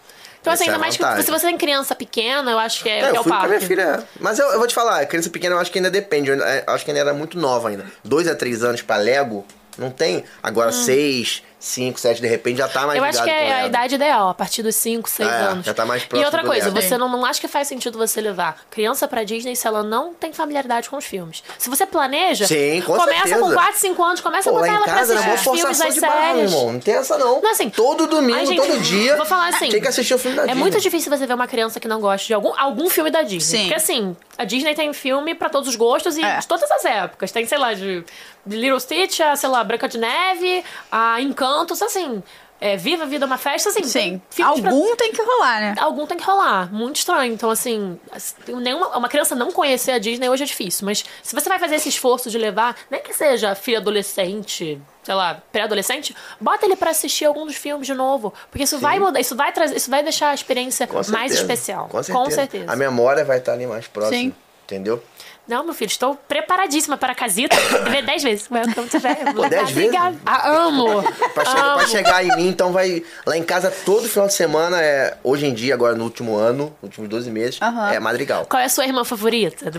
Então, 0.51 0.53
assim, 0.55 0.65
é 0.65 0.67
ainda 0.67 0.77
a 0.77 0.79
mais 0.81 0.97
que 0.97 1.23
se 1.25 1.31
você 1.31 1.47
tem 1.47 1.59
criança 1.59 1.95
pequena, 1.95 2.51
eu 2.51 2.59
acho 2.59 2.83
que 2.83 2.89
é, 2.89 2.99
É, 2.99 3.11
que 3.11 3.17
é 3.17 3.19
eu 3.19 3.23
o 3.23 3.33
a 3.33 3.49
minha 3.49 3.61
filha. 3.61 4.05
Mas 4.21 4.39
eu, 4.39 4.47
eu 4.53 4.59
vou 4.59 4.67
te 4.67 4.75
falar, 4.75 5.05
criança 5.07 5.31
pequena 5.31 5.55
eu 5.55 5.59
acho 5.59 5.71
que 5.71 5.79
ainda 5.79 5.91
depende. 5.91 6.29
Eu 6.31 6.35
ainda- 6.35 6.65
eu 6.67 6.73
acho 6.75 6.85
que 6.85 6.91
ainda 6.91 7.01
era 7.01 7.13
muito 7.15 7.39
nova 7.39 7.69
ainda. 7.69 7.85
Dois 8.05 8.27
a 8.29 8.35
três 8.35 8.63
anos 8.63 8.83
pra 8.83 8.97
Lego, 8.97 9.45
não 9.77 9.91
tem. 9.91 10.25
Agora 10.43 10.71
seis, 10.73 11.43
cinco, 11.67 11.99
sete, 12.01 12.21
de 12.21 12.29
repente 12.29 12.59
já 12.59 12.69
tá 12.69 12.87
mais. 12.87 12.99
Eu 12.99 13.05
acho 13.05 13.23
que 13.23 13.31
é 13.31 13.53
a 13.55 13.67
idade 13.67 13.95
ideal, 13.97 14.29
a 14.29 14.35
partir 14.35 14.63
dos 14.63 14.75
5, 14.77 15.09
6 15.09 15.29
É, 15.29 15.33
anos. 15.33 15.67
já 15.67 15.75
tá 15.75 15.85
mais 15.85 16.03
E 16.03 16.07
próximo 16.07 16.27
outra 16.27 16.43
do 16.43 16.47
coisa, 16.49 16.71
você 16.71 16.97
não, 16.99 17.09
não 17.09 17.25
acha 17.25 17.41
que 17.41 17.49
faz 17.49 17.69
sentido 17.69 17.99
você 17.99 18.21
levar 18.21 18.61
criança 18.71 19.07
pra 19.09 19.25
Disney 19.25 19.55
se 19.57 19.67
ela 19.67 19.83
não 19.83 20.15
tem 20.15 20.33
familiaridade 20.33 20.89
com 20.89 20.97
os 20.97 21.05
filmes. 21.05 21.43
Se 21.59 21.69
você 21.69 21.85
planeja, 21.87 22.47
Sim, 22.47 22.83
com 22.83 22.97
começa 22.97 23.29
certeza. 23.29 23.41
com 23.41 23.53
4, 23.53 23.79
5 23.81 24.03
anos, 24.05 24.21
começa 24.21 24.51
Pô, 24.51 24.57
a 24.57 24.61
botar 24.61 24.73
ela 24.75 24.85
pra 24.85 24.95
casa 24.95 25.15
assistir 25.15 25.35
os 25.35 25.41
filmes, 25.43 25.61
forçação 25.63 25.89
as 25.89 25.95
de 25.95 26.01
barra, 26.01 26.15
séries. 26.35 26.53
irmão. 26.53 26.73
Não 26.73 26.81
tem 26.81 26.95
essa 26.95 27.19
não. 27.19 27.41
Não, 27.43 27.51
assim, 27.51 27.71
todo 27.71 28.07
domingo, 28.07 28.47
gente, 28.47 28.57
todo 28.57 28.81
dia. 28.81 29.17
Vou 29.17 29.27
falar 29.27 29.49
assim. 29.49 29.69
Tem 29.71 29.81
que 29.81 29.89
assistir 29.89 30.15
o 30.15 30.19
filme 30.19 30.37
da 30.37 30.43
É 30.43 30.47
Disney. 30.47 30.61
muito 30.61 30.81
difícil 30.81 31.11
você 31.17 31.27
ver 31.27 31.35
uma 31.35 31.47
criança 31.49 31.81
que 31.81 31.89
não 31.89 32.01
gosta 32.01 32.27
de 32.27 32.35
algum, 32.35 32.53
algum 32.59 32.89
filme 32.89 33.11
da 33.11 33.23
Disney. 33.23 33.41
Sim. 33.41 33.59
Porque 33.65 33.75
assim, 33.75 34.17
a 34.39 34.45
Disney 34.45 34.75
tem 34.75 34.93
filme 34.93 35.35
pra 35.35 35.49
todos 35.49 35.69
os 35.69 35.77
gostos 35.77 36.17
e 36.17 36.23
É. 36.25 36.39
de 36.39 36.47
todas 36.47 36.71
as 36.71 36.85
épocas. 36.85 37.33
Tem, 37.33 37.47
sei 37.47 37.59
lá, 37.59 37.75
de 37.75 38.05
Little 38.47 38.79
Stitch, 38.81 39.21
a, 39.21 39.35
sei 39.37 39.49
lá, 39.49 39.63
Branca 39.65 39.89
de 39.89 39.99
Neve, 39.99 40.65
a 40.91 41.21
Encantos, 41.21 41.83
assim. 41.83 42.23
É, 42.59 42.75
Viva 42.75 43.03
a 43.03 43.07
Vida 43.07 43.25
é 43.25 43.27
uma 43.27 43.37
Festa, 43.37 43.69
assim. 43.69 43.85
Sim. 43.85 43.91
tem 43.91 44.23
filmes 44.31 44.61
pra- 44.63 44.71
Algum 44.71 44.97
tem 44.97 45.13
que 45.13 45.23
rolar, 45.23 45.61
né? 45.61 45.75
Algum 45.79 46.07
tem 46.07 46.17
que 46.17 46.25
rolar. 46.25 46.73
Muito 46.73 46.97
estranho. 46.97 47.35
Então, 47.35 47.51
assim, 47.51 48.01
nenhuma, 48.49 48.97
uma 48.97 49.09
criança 49.11 49.35
não 49.35 49.53
conhecer 49.53 49.91
a 49.93 49.99
Disney 49.99 50.27
hoje 50.31 50.45
é 50.45 50.47
difícil. 50.47 50.87
Mas 50.87 51.05
se 51.23 51.35
você 51.35 51.51
vai 51.51 51.59
fazer 51.59 51.75
esse 51.75 51.91
esforço 51.91 52.31
de 52.31 52.39
levar, 52.39 52.75
nem 52.91 53.03
que 53.03 53.13
seja 53.13 53.55
filho 53.55 53.77
adolescente, 53.77 54.81
sei 55.03 55.15
lá, 55.15 55.43
pré-adolescente, 55.53 56.17
bota 56.41 56.65
ele 56.65 56.77
pra 56.77 56.93
assistir 56.93 57.27
algum 57.27 57.45
dos 57.45 57.57
filmes 57.57 57.87
de 57.87 57.93
novo. 57.93 58.33
Porque 58.51 58.65
isso 58.65 58.79
vai 58.79 58.99
mudar, 58.99 59.21
isso 59.21 59.37
vai 59.37 59.53
trazer, 59.53 59.77
isso 59.77 59.91
vai 59.91 60.03
deixar 60.03 60.31
a 60.31 60.35
experiência 60.35 60.89
mais 61.09 61.33
especial. 61.35 61.89
Com 61.89 62.03
certeza. 62.03 62.19
Com 62.25 62.31
certeza. 62.31 62.73
A 62.73 62.77
memória 62.77 63.23
vai 63.23 63.37
estar 63.37 63.53
ali 63.53 63.67
mais 63.67 63.87
próxima. 63.87 64.17
Sim. 64.19 64.35
Entendeu? 64.65 65.03
Não, 65.49 65.65
meu 65.65 65.75
filho, 65.75 65.89
estou 65.89 66.17
preparadíssima 66.17 66.97
para 66.97 67.13
a 67.13 67.15
casita. 67.15 67.55
Ver 67.91 68.05
dez 68.05 68.23
vezes. 68.23 68.49
Welcome 68.51 68.89
to 68.89 68.99
Japan. 68.99 69.33
Pô, 69.33 69.49
dez 69.49 69.71
vezes? 69.71 69.95
Ah, 70.25 70.51
amo. 70.51 71.03
Pra, 71.35 71.45
chegar, 71.45 71.63
pra 71.63 71.73
amo. 71.75 71.89
chegar 71.89 72.25
em 72.25 72.37
mim, 72.37 72.49
então 72.49 72.73
vai. 72.73 73.03
Lá 73.25 73.37
em 73.37 73.45
casa, 73.45 73.73
todo 73.85 74.09
final 74.09 74.27
de 74.27 74.35
semana, 74.35 74.83
é 74.83 75.17
hoje 75.23 75.47
em 75.47 75.55
dia, 75.55 75.75
agora 75.75 75.95
no 75.95 76.05
último 76.05 76.37
ano, 76.37 76.75
últimos 76.83 77.09
12 77.09 77.31
meses, 77.31 77.61
é 77.93 78.01
Madrigal. 78.01 78.47
Qual 78.47 78.61
é 78.61 78.65
a 78.65 78.69
sua 78.69 78.85
irmã 78.85 79.05
favorita 79.05 79.71
do, 79.71 79.79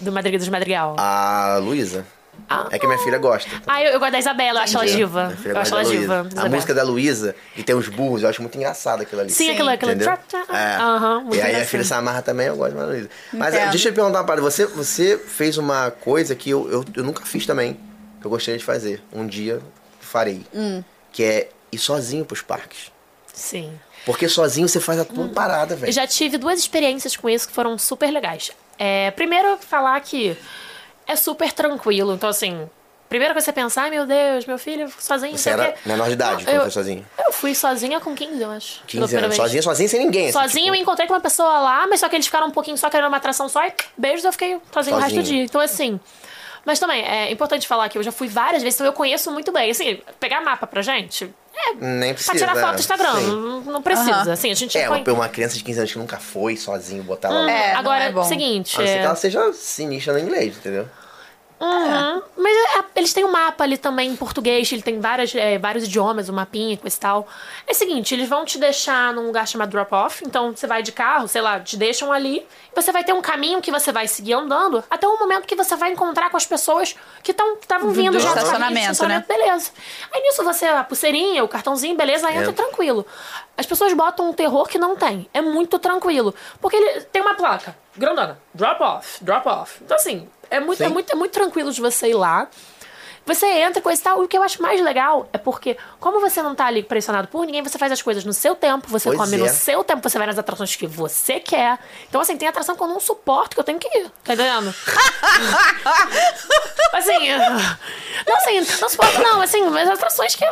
do 0.00 0.12
Madrigal 0.12 0.38
dos 0.38 0.48
Madrigal? 0.48 0.96
A 0.98 1.58
Luísa. 1.62 2.04
Ah. 2.48 2.68
É 2.70 2.78
que 2.78 2.86
minha 2.86 2.98
filha 2.98 3.18
gosta. 3.18 3.50
Ah, 3.66 3.82
eu, 3.82 3.92
eu 3.92 3.98
gosto 3.98 4.12
da 4.12 4.18
Isabela, 4.18 4.60
eu 4.60 4.62
acho 4.64 4.76
ela 4.76 4.86
diva. 4.86 5.24
Minha 5.26 5.36
filha 5.36 5.52
Eu 5.52 5.58
acho 5.58 5.74
ela 5.74 5.84
diva. 5.84 6.28
A 6.36 6.48
música 6.48 6.74
da 6.74 6.82
Luísa, 6.82 7.34
que 7.54 7.62
tem 7.62 7.74
os 7.74 7.88
burros, 7.88 8.22
eu 8.22 8.28
acho 8.28 8.42
muito 8.42 8.56
engraçado 8.56 9.02
aquilo 9.02 9.22
ali. 9.22 9.30
Sim, 9.30 9.50
aquilo, 9.50 9.70
aquilo. 9.70 9.92
Entendeu? 9.92 10.12
É. 10.52 10.76
Aham, 10.76 11.20
muito 11.22 11.36
e 11.36 11.40
aí 11.42 11.56
a 11.56 11.64
filha 11.64 11.84
se 11.84 11.94
amarra 11.94 12.20
também, 12.22 12.46
eu 12.48 12.56
gosto 12.56 12.74
mais 12.74 12.86
da 12.86 12.92
Luísa. 12.92 13.10
Mas 13.32 13.54
Entendo. 13.54 13.68
eh, 13.68 13.70
deixa 13.70 13.88
eu 13.88 13.92
te 13.92 13.94
perguntar 13.94 14.18
uma 14.18 14.24
parada. 14.26 14.42
Você, 14.42 14.66
você 14.66 15.16
fez 15.18 15.56
uma 15.58 15.90
coisa 15.90 16.34
que 16.34 16.50
eu, 16.50 16.70
eu, 16.70 16.84
eu 16.96 17.02
nunca 17.04 17.24
fiz 17.24 17.46
também, 17.46 17.78
que 18.20 18.26
eu 18.26 18.30
gostaria 18.30 18.58
de 18.58 18.64
fazer. 18.64 19.02
Um 19.12 19.26
dia 19.26 19.60
farei. 20.00 20.44
Hum. 20.54 20.82
Que 21.12 21.22
é 21.24 21.48
ir 21.72 21.78
sozinho 21.78 22.24
pros 22.24 22.42
parques. 22.42 22.92
Sim. 23.32 23.72
Porque 24.04 24.28
sozinho 24.28 24.68
você 24.68 24.80
faz 24.80 25.00
a 25.00 25.04
tua 25.04 25.28
parada, 25.28 25.74
Eu 25.74 25.78
velho. 25.78 25.92
já 25.92 26.06
tive 26.06 26.36
duas 26.36 26.58
experiências 26.60 27.16
com 27.16 27.28
isso 27.28 27.48
que 27.48 27.54
foram 27.54 27.78
super 27.78 28.10
legais. 28.10 28.50
É, 28.78 29.10
primeiro, 29.12 29.56
falar 29.58 29.98
que 30.00 30.36
é 31.06 31.16
super 31.16 31.52
tranquilo. 31.52 32.14
Então, 32.14 32.28
assim, 32.28 32.68
primeira 33.08 33.34
coisa 33.34 33.44
que 33.44 33.52
você 33.52 33.62
pensar, 33.62 33.82
ai 33.84 33.90
meu 33.90 34.06
Deus, 34.06 34.46
meu 34.46 34.58
filho 34.58 34.92
sozinho. 34.98 35.36
Você 35.36 35.50
era 35.50 35.72
quê. 35.72 35.78
menor 35.86 36.06
de 36.06 36.12
idade 36.12 36.44
Não, 36.44 36.52
eu, 36.52 36.60
foi 36.62 36.70
sozinho? 36.70 37.06
Eu 37.26 37.32
fui 37.32 37.54
sozinha 37.54 38.00
com 38.00 38.14
15, 38.14 38.42
eu 38.42 38.50
acho. 38.50 38.78
pela 38.80 38.86
15 38.86 38.88
primeira 38.88 39.26
anos. 39.26 39.36
vez. 39.36 39.36
Sozinho, 39.36 39.62
sozinho, 39.62 39.88
sem 39.88 40.00
ninguém. 40.00 40.28
assim, 40.28 40.32
Sozinho, 40.38 40.68
eu 40.68 40.72
tipo, 40.72 40.82
encontrei 40.82 41.06
com 41.06 41.14
uma 41.14 41.20
pessoa 41.20 41.58
lá, 41.60 41.86
mas 41.86 42.00
só 42.00 42.08
que 42.08 42.16
eles 42.16 42.26
ficaram 42.26 42.48
um 42.48 42.50
pouquinho 42.50 42.76
só 42.76 42.90
querendo 42.90 43.08
uma 43.08 43.16
atração 43.16 43.48
só 43.48 43.64
e 43.66 43.72
beijos, 43.96 44.24
eu 44.24 44.32
fiquei 44.32 44.58
sozinho 44.72 44.96
o 44.96 45.00
resto 45.00 45.16
do 45.16 45.22
dia. 45.22 45.44
Então, 45.44 45.60
assim. 45.60 46.00
Mas 46.64 46.78
também, 46.78 47.04
é 47.04 47.30
importante 47.30 47.68
falar 47.68 47.90
que 47.90 47.98
eu 47.98 48.02
já 48.02 48.10
fui 48.10 48.26
várias 48.26 48.62
vezes, 48.62 48.76
então 48.76 48.86
eu 48.86 48.92
conheço 48.94 49.30
muito 49.30 49.52
bem. 49.52 49.70
Assim, 49.70 50.00
pegar 50.18 50.40
mapa 50.40 50.66
pra 50.66 50.80
gente 50.80 51.30
é 51.56 51.74
Nem 51.74 52.14
pra 52.14 52.14
precisa. 52.14 52.36
tirar 52.38 52.54
foto 52.56 52.72
é. 52.72 52.76
do 52.76 52.80
Instagram. 52.80 53.14
Sim. 53.16 53.26
Não, 53.26 53.60
não 53.60 53.82
precisa. 53.82 54.10
Aham. 54.12 54.32
Assim, 54.32 54.50
a 54.50 54.54
gente 54.54 54.76
É, 54.78 54.86
põe- 54.88 55.02
uma, 55.02 55.12
uma 55.12 55.28
criança 55.28 55.56
de 55.56 55.64
15 55.64 55.78
anos 55.80 55.92
que 55.92 55.98
nunca 55.98 56.18
foi 56.18 56.56
sozinho, 56.56 57.02
botar 57.02 57.28
ela 57.28 57.40
lá. 57.40 57.50
É, 57.50 57.72
não 57.72 57.80
Agora, 57.80 58.04
é 58.04 58.12
bom. 58.12 58.24
seguinte. 58.24 58.76
A 58.76 58.80
não 58.80 58.86
ser 58.86 58.92
é- 58.92 58.98
que 59.00 59.04
ela 59.06 59.16
seja 59.16 59.52
sinistra 59.52 60.12
no 60.14 60.18
inglês, 60.18 60.56
entendeu? 60.56 60.88
Uhum. 61.64 62.22
Mas 62.36 62.52
é, 62.76 62.84
eles 62.96 63.12
têm 63.12 63.24
um 63.24 63.32
mapa 63.32 63.64
ali 63.64 63.76
também 63.78 64.10
em 64.10 64.16
português, 64.16 64.70
ele 64.72 64.82
tem 64.82 65.00
várias, 65.00 65.34
é, 65.34 65.58
vários 65.58 65.84
idiomas, 65.84 66.28
o 66.28 66.32
mapinha 66.32 66.76
com 66.76 66.86
esse 66.86 67.00
tal. 67.00 67.26
É 67.66 67.72
o 67.72 67.74
seguinte, 67.74 68.14
eles 68.14 68.28
vão 68.28 68.44
te 68.44 68.58
deixar 68.58 69.12
num 69.12 69.26
lugar 69.26 69.46
chamado 69.48 69.70
drop-off, 69.70 70.22
então 70.26 70.54
você 70.54 70.66
vai 70.66 70.82
de 70.82 70.92
carro, 70.92 71.26
sei 71.26 71.40
lá, 71.40 71.58
te 71.60 71.76
deixam 71.76 72.12
ali, 72.12 72.46
e 72.72 72.74
você 72.74 72.92
vai 72.92 73.02
ter 73.02 73.12
um 73.12 73.22
caminho 73.22 73.60
que 73.60 73.70
você 73.70 73.90
vai 73.92 74.06
seguir 74.06 74.34
andando 74.34 74.84
até 74.90 75.06
o 75.06 75.18
momento 75.18 75.46
que 75.46 75.56
você 75.56 75.76
vai 75.76 75.90
encontrar 75.90 76.30
com 76.30 76.36
as 76.36 76.46
pessoas 76.46 76.94
que 77.22 77.32
estavam 77.32 77.90
vindo 77.90 78.12
do 78.12 78.20
já 78.20 78.32
do 78.32 78.38
estacionamento, 78.38 79.06
né? 79.06 79.24
Beleza. 79.26 79.70
Aí 80.12 80.20
nisso 80.22 80.44
você, 80.44 80.66
a 80.66 80.84
pulseirinha, 80.84 81.42
o 81.42 81.48
cartãozinho, 81.48 81.96
beleza, 81.96 82.26
aí 82.26 82.36
entra 82.36 82.50
Entra. 82.50 82.64
tranquilo. 82.64 83.06
As 83.56 83.66
pessoas 83.66 83.92
botam 83.92 84.30
um 84.30 84.32
terror 84.32 84.66
que 84.68 84.78
não 84.78 84.96
tem. 84.96 85.28
É 85.32 85.40
muito 85.40 85.78
tranquilo. 85.78 86.34
Porque 86.60 86.76
ele 86.76 87.00
tem 87.02 87.22
uma 87.22 87.34
placa, 87.34 87.76
grandona, 87.96 88.38
drop 88.52 88.82
off, 88.82 89.24
drop 89.24 89.48
off. 89.48 89.78
Então, 89.82 89.96
assim, 89.96 90.28
é 90.56 90.60
muito, 90.60 90.82
é 90.82 90.88
muito, 90.88 91.12
é 91.12 91.14
muito 91.14 91.32
tranquilo 91.32 91.72
de 91.72 91.80
você 91.80 92.10
ir 92.10 92.14
lá. 92.14 92.48
Você 93.26 93.46
entra, 93.46 93.80
coisa 93.80 93.98
e 93.98 94.04
tal. 94.04 94.22
E 94.22 94.26
o 94.26 94.28
que 94.28 94.36
eu 94.36 94.42
acho 94.42 94.60
mais 94.60 94.80
legal 94.82 95.26
é 95.32 95.38
porque, 95.38 95.78
como 95.98 96.20
você 96.20 96.42
não 96.42 96.54
tá 96.54 96.66
ali 96.66 96.82
pressionado 96.82 97.26
por 97.28 97.46
ninguém, 97.46 97.62
você 97.62 97.78
faz 97.78 97.90
as 97.90 98.02
coisas 98.02 98.22
no 98.22 98.34
seu 98.34 98.54
tempo, 98.54 98.86
você 98.88 99.08
Pois 99.08 99.18
come 99.18 99.36
é. 99.36 99.38
no 99.38 99.48
seu 99.48 99.82
tempo, 99.82 100.06
você 100.06 100.18
vai 100.18 100.26
nas 100.26 100.38
atrações 100.38 100.76
que 100.76 100.86
você 100.86 101.40
quer. 101.40 101.78
Então, 102.08 102.20
assim, 102.20 102.36
tem 102.36 102.46
atração 102.46 102.76
que 102.76 102.82
eu 102.82 102.86
não 102.86 103.00
suporto, 103.00 103.54
que 103.54 103.60
eu 103.60 103.64
tenho 103.64 103.78
que 103.78 103.88
ir. 103.98 104.10
Tá 104.22 104.34
entendendo? 104.34 104.74
Assim, 106.92 107.28
não, 108.26 108.36
assim, 108.36 108.60
não 108.80 108.88
pode, 108.90 109.18
não, 109.18 109.40
assim, 109.40 109.64
mas 109.68 109.90
atrações 109.90 110.36
que. 110.36 110.44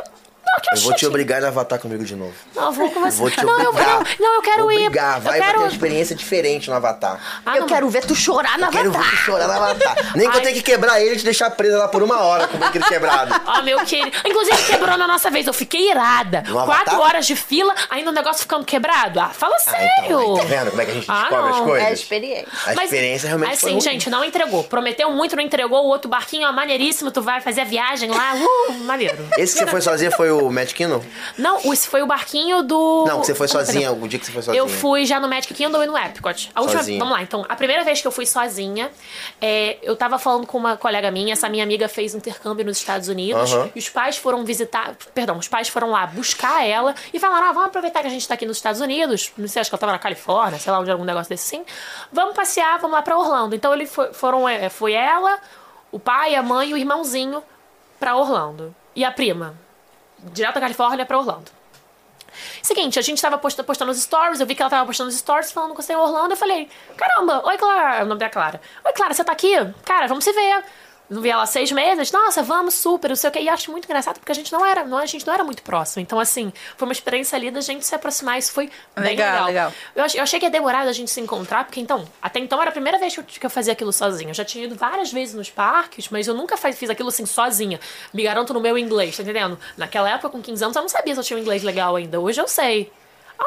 Não, 0.52 0.58
eu, 0.72 0.78
Eu 0.78 0.82
vou 0.82 0.94
te 0.94 1.06
obrigar 1.06 1.42
a 1.44 1.48
avatar 1.48 1.78
comigo 1.78 2.04
de 2.04 2.14
novo. 2.14 2.34
Não, 2.54 2.64
eu 2.64 2.72
vou 2.72 2.90
com 2.90 3.00
você. 3.00 3.16
Vou 3.16 3.30
te 3.30 3.42
não, 3.44 3.60
eu, 3.60 3.70
obrigar. 3.70 3.94
não, 3.94 4.04
não, 4.20 4.34
eu 4.36 4.42
quero 4.42 4.62
vou 4.62 4.72
ir. 4.72 4.86
Obrigar. 4.86 5.20
Vai, 5.20 5.38
eu 5.38 5.42
vai 5.42 5.52
ter 5.52 5.58
uma 5.58 5.68
experiência 5.68 6.14
diferente 6.16 6.68
no 6.68 6.76
avatar. 6.76 7.18
Ah, 7.44 7.56
eu 7.56 7.60
não, 7.62 7.66
quero 7.68 7.88
ver 7.88 8.04
tu 8.04 8.14
chorar 8.14 8.58
na 8.58 8.68
Quero 8.68 8.90
ver 8.90 8.98
Avatar. 8.98 9.10
tu 9.10 9.16
chorar 9.24 9.46
no 9.48 9.52
avatar. 9.54 9.96
Nem 10.16 10.28
que 10.30 10.36
eu 10.36 10.40
Ai. 10.40 10.42
tenha 10.42 10.54
que 10.54 10.62
quebrar 10.62 11.00
ele 11.00 11.14
e 11.14 11.18
te 11.18 11.24
deixar 11.24 11.50
presa 11.50 11.78
lá 11.78 11.88
por 11.88 12.02
uma 12.02 12.20
hora 12.20 12.46
com 12.48 12.62
aquele 12.62 12.84
quebrado. 12.84 13.34
Ó, 13.46 13.62
meu 13.62 13.78
querido. 13.84 14.16
Inclusive, 14.26 14.56
quebrou 14.64 14.96
na 14.98 15.06
nossa 15.06 15.30
vez. 15.30 15.46
Eu 15.46 15.52
fiquei 15.54 15.90
irada. 15.90 16.42
No 16.46 16.54
Quatro 16.64 16.72
Avatar? 16.92 17.00
horas 17.00 17.26
de 17.26 17.34
fila, 17.36 17.74
ainda 17.90 18.10
o 18.10 18.14
negócio 18.14 18.42
ficando 18.42 18.64
quebrado. 18.64 19.20
Ah, 19.20 19.28
fala 19.28 19.56
Ah, 19.56 19.70
sério. 19.70 19.88
então, 20.04 20.32
aí, 20.34 20.38
tá 20.38 20.44
vendo 20.44 20.70
como 20.70 20.82
é 20.82 20.84
que 20.84 20.90
a 20.90 20.94
gente 20.94 21.06
Ah, 21.10 21.20
descobre 21.22 21.50
as 21.50 21.60
coisas? 21.60 21.82
É 21.82 21.90
a 21.90 21.92
experiência. 21.92 22.48
A 22.66 22.84
experiência 22.84 23.26
realmente 23.28 23.56
foi 23.58 23.70
Assim, 23.70 23.80
gente, 23.80 24.10
não 24.10 24.24
entregou. 24.24 24.64
Prometeu 24.64 25.10
muito, 25.10 25.34
não 25.36 25.42
entregou. 25.42 25.84
O 25.84 25.88
outro 25.88 26.08
barquinho, 26.10 26.48
ó, 26.48 26.52
maneiríssimo. 26.52 27.10
Tu 27.10 27.22
vai 27.22 27.40
fazer 27.40 27.62
a 27.62 27.64
viagem 27.64 28.10
lá. 28.10 28.34
Uh, 28.34 28.72
maneiro. 28.84 29.28
Esse 29.38 29.54
que 29.54 29.64
você 29.64 29.70
foi 29.70 29.80
sozinha 29.80 30.10
foi 30.10 30.30
o 30.30 30.41
Magic 30.50 30.74
Kingdom? 30.74 31.02
Não, 31.38 31.58
esse 31.72 31.88
foi 31.88 32.02
o 32.02 32.06
barquinho 32.06 32.62
do... 32.62 33.04
Não, 33.06 33.20
que 33.20 33.26
você 33.26 33.34
foi 33.34 33.46
Perdão. 33.46 33.64
sozinha, 33.66 33.92
o 33.92 34.08
dia 34.08 34.18
que 34.18 34.26
você 34.26 34.32
foi 34.32 34.42
sozinha. 34.42 34.60
Eu 34.60 34.68
fui 34.68 35.06
já 35.06 35.20
no 35.20 35.28
Magic 35.28 35.52
Kingdom 35.54 35.82
e 35.82 35.86
no 35.86 35.96
Epcot. 35.96 36.50
A 36.54 36.60
última, 36.60 36.78
Sozinha. 36.80 36.98
vamos 36.98 37.14
lá, 37.14 37.22
então. 37.22 37.44
A 37.48 37.56
primeira 37.56 37.84
vez 37.84 38.00
que 38.00 38.06
eu 38.06 38.12
fui 38.12 38.26
sozinha, 38.26 38.90
é, 39.40 39.78
eu 39.82 39.94
tava 39.94 40.18
falando 40.18 40.46
com 40.46 40.58
uma 40.58 40.76
colega 40.76 41.10
minha, 41.10 41.32
essa 41.32 41.48
minha 41.48 41.62
amiga 41.64 41.88
fez 41.88 42.14
intercâmbio 42.14 42.64
nos 42.64 42.78
Estados 42.78 43.08
Unidos, 43.08 43.52
Aham. 43.52 43.70
e 43.74 43.78
os 43.78 43.88
pais 43.88 44.16
foram 44.16 44.44
visitar, 44.44 44.94
perdão, 45.14 45.38
os 45.38 45.48
pais 45.48 45.68
foram 45.68 45.90
lá 45.90 46.06
buscar 46.06 46.66
ela 46.66 46.94
e 47.12 47.18
falaram: 47.18 47.48
ah, 47.48 47.52
vamos 47.52 47.68
aproveitar 47.68 48.00
que 48.00 48.06
a 48.06 48.10
gente 48.10 48.26
tá 48.26 48.34
aqui 48.34 48.46
nos 48.46 48.56
Estados 48.56 48.80
Unidos, 48.80 49.32
não 49.36 49.46
sei, 49.48 49.60
acho 49.60 49.70
que 49.70 49.74
ela 49.74 49.80
tava 49.80 49.92
na 49.92 49.98
Califórnia, 49.98 50.58
sei 50.58 50.72
lá, 50.72 50.80
onde 50.80 50.90
algum 50.90 51.04
negócio 51.04 51.28
desse 51.28 51.56
assim. 51.56 51.64
Vamos 52.12 52.34
passear, 52.34 52.78
vamos 52.78 52.96
lá 52.96 53.02
pra 53.02 53.18
Orlando. 53.18 53.54
Então 53.54 53.72
ele 53.74 53.86
foi, 53.86 54.12
foram, 54.12 54.48
é, 54.48 54.68
foi 54.68 54.92
ela, 54.92 55.38
o 55.90 55.98
pai, 55.98 56.34
a 56.34 56.42
mãe 56.42 56.70
e 56.70 56.74
o 56.74 56.76
irmãozinho 56.76 57.42
pra 57.98 58.16
Orlando. 58.16 58.74
E 58.94 59.04
a 59.04 59.10
prima. 59.10 59.54
Direto 60.22 60.54
da 60.54 60.60
Califórnia 60.60 61.04
pra 61.06 61.18
Orlando. 61.18 61.50
Seguinte, 62.62 62.98
a 62.98 63.02
gente 63.02 63.20
tava 63.20 63.36
posta- 63.38 63.62
postando 63.64 63.90
os 63.90 64.00
stories, 64.00 64.40
eu 64.40 64.46
vi 64.46 64.54
que 64.54 64.62
ela 64.62 64.70
tava 64.70 64.86
postando 64.86 65.10
os 65.10 65.16
stories 65.16 65.52
falando 65.52 65.74
com 65.74 65.82
você 65.82 65.92
em 65.92 65.96
Orlando, 65.96 66.32
eu 66.32 66.36
falei, 66.36 66.68
caramba, 66.96 67.42
oi 67.46 67.58
Clara, 67.58 67.96
é 67.96 68.02
o 68.02 68.06
nome 68.06 68.20
da 68.20 68.30
Clara. 68.30 68.60
Oi 68.84 68.92
Clara, 68.94 69.12
você 69.12 69.22
tá 69.24 69.32
aqui? 69.32 69.52
Cara, 69.84 70.06
vamos 70.06 70.24
se 70.24 70.32
ver. 70.32 70.64
Não 71.12 71.22
vi 71.22 71.28
ela 71.30 71.42
há 71.42 71.46
seis 71.46 71.70
meses, 71.70 72.10
nossa, 72.10 72.42
vamos, 72.42 72.74
super, 72.74 73.08
não 73.08 73.16
sei 73.16 73.28
o 73.28 73.32
que. 73.32 73.38
E 73.40 73.48
acho 73.48 73.70
muito 73.70 73.84
engraçado 73.84 74.18
porque 74.18 74.32
a 74.32 74.34
gente 74.34 74.52
não 74.52 74.64
era, 74.64 74.84
não, 74.84 74.98
a 74.98 75.06
gente 75.06 75.26
não 75.26 75.34
era 75.34 75.44
muito 75.44 75.62
próximo. 75.62 76.02
Então, 76.02 76.18
assim, 76.18 76.52
foi 76.76 76.86
uma 76.88 76.92
experiência 76.92 77.36
ali 77.36 77.50
da 77.50 77.60
gente 77.60 77.84
se 77.84 77.94
aproximar, 77.94 78.38
isso 78.38 78.52
foi 78.52 78.66
bem 78.96 79.04
Legal, 79.16 79.46
legal. 79.46 79.46
legal. 79.46 79.72
Eu, 79.94 80.04
eu 80.14 80.22
achei 80.22 80.38
que 80.40 80.46
ia 80.46 80.50
demorar 80.50 80.84
da 80.84 80.92
gente 80.92 81.10
se 81.10 81.20
encontrar, 81.20 81.64
porque 81.64 81.80
então, 81.80 82.08
até 82.20 82.38
então 82.40 82.60
era 82.60 82.70
a 82.70 82.72
primeira 82.72 82.98
vez 82.98 83.14
que 83.14 83.20
eu, 83.20 83.24
que 83.24 83.46
eu 83.46 83.50
fazia 83.50 83.72
aquilo 83.72 83.92
sozinha. 83.92 84.30
Eu 84.30 84.34
já 84.34 84.44
tinha 84.44 84.64
ido 84.64 84.74
várias 84.74 85.12
vezes 85.12 85.34
nos 85.34 85.50
parques, 85.50 86.08
mas 86.08 86.26
eu 86.26 86.34
nunca 86.34 86.56
faz- 86.56 86.78
fiz 86.78 86.88
aquilo 86.90 87.08
assim 87.10 87.26
sozinha. 87.26 87.78
Me 88.12 88.22
garanto 88.22 88.54
no 88.54 88.60
meu 88.60 88.78
inglês, 88.78 89.16
tá 89.16 89.22
entendendo? 89.22 89.58
Naquela 89.76 90.08
época, 90.10 90.30
com 90.30 90.40
15 90.40 90.64
anos, 90.64 90.76
eu 90.76 90.82
não 90.82 90.88
sabia 90.88 91.14
se 91.14 91.20
eu 91.20 91.24
tinha 91.24 91.36
um 91.38 91.42
inglês 91.42 91.62
legal 91.62 91.94
ainda. 91.96 92.18
Hoje 92.20 92.40
eu 92.40 92.48
sei. 92.48 92.90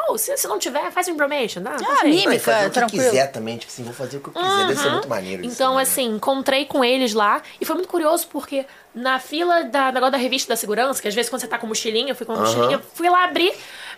Oh, 0.08 0.18
se, 0.18 0.36
se 0.36 0.46
não 0.48 0.58
tiver, 0.58 0.90
faz 0.90 1.08
um 1.08 1.12
information, 1.12 1.62
dá? 1.62 1.76
Ah, 1.76 2.04
mime. 2.04 2.26
Não, 2.26 2.38
fazer 2.38 2.64
que 2.64 2.70
tranquilo. 2.70 3.04
quiser 3.04 3.32
também, 3.32 3.56
tipo 3.56 3.72
assim, 3.72 3.82
vou 3.82 3.92
fazer 3.92 4.18
o 4.18 4.20
que 4.20 4.28
eu 4.28 4.32
quiser, 4.32 4.66
deve 4.66 4.80
ser 4.80 4.90
muito 4.90 5.08
maneiro 5.08 5.44
isso. 5.44 5.54
Então, 5.54 5.76
né? 5.76 5.82
assim, 5.82 6.04
encontrei 6.04 6.66
com 6.66 6.84
eles 6.84 7.14
lá 7.14 7.42
e 7.60 7.64
foi 7.64 7.74
muito 7.74 7.88
curioso 7.88 8.26
porque 8.28 8.66
na 8.94 9.18
fila 9.18 9.64
da 9.64 9.92
negócio 9.92 10.12
da 10.12 10.18
revista 10.18 10.48
da 10.48 10.56
segurança, 10.56 11.00
que 11.00 11.08
às 11.08 11.14
vezes 11.14 11.28
quando 11.28 11.42
você 11.42 11.48
tá 11.48 11.58
com 11.58 11.66
mochilinha, 11.66 12.10
eu 12.10 12.16
fui 12.16 12.24
com 12.24 12.32
uma 12.32 12.42
mochilinha, 12.42 12.80
fui 12.94 13.08
lá 13.08 13.24
abrir, 13.24 13.52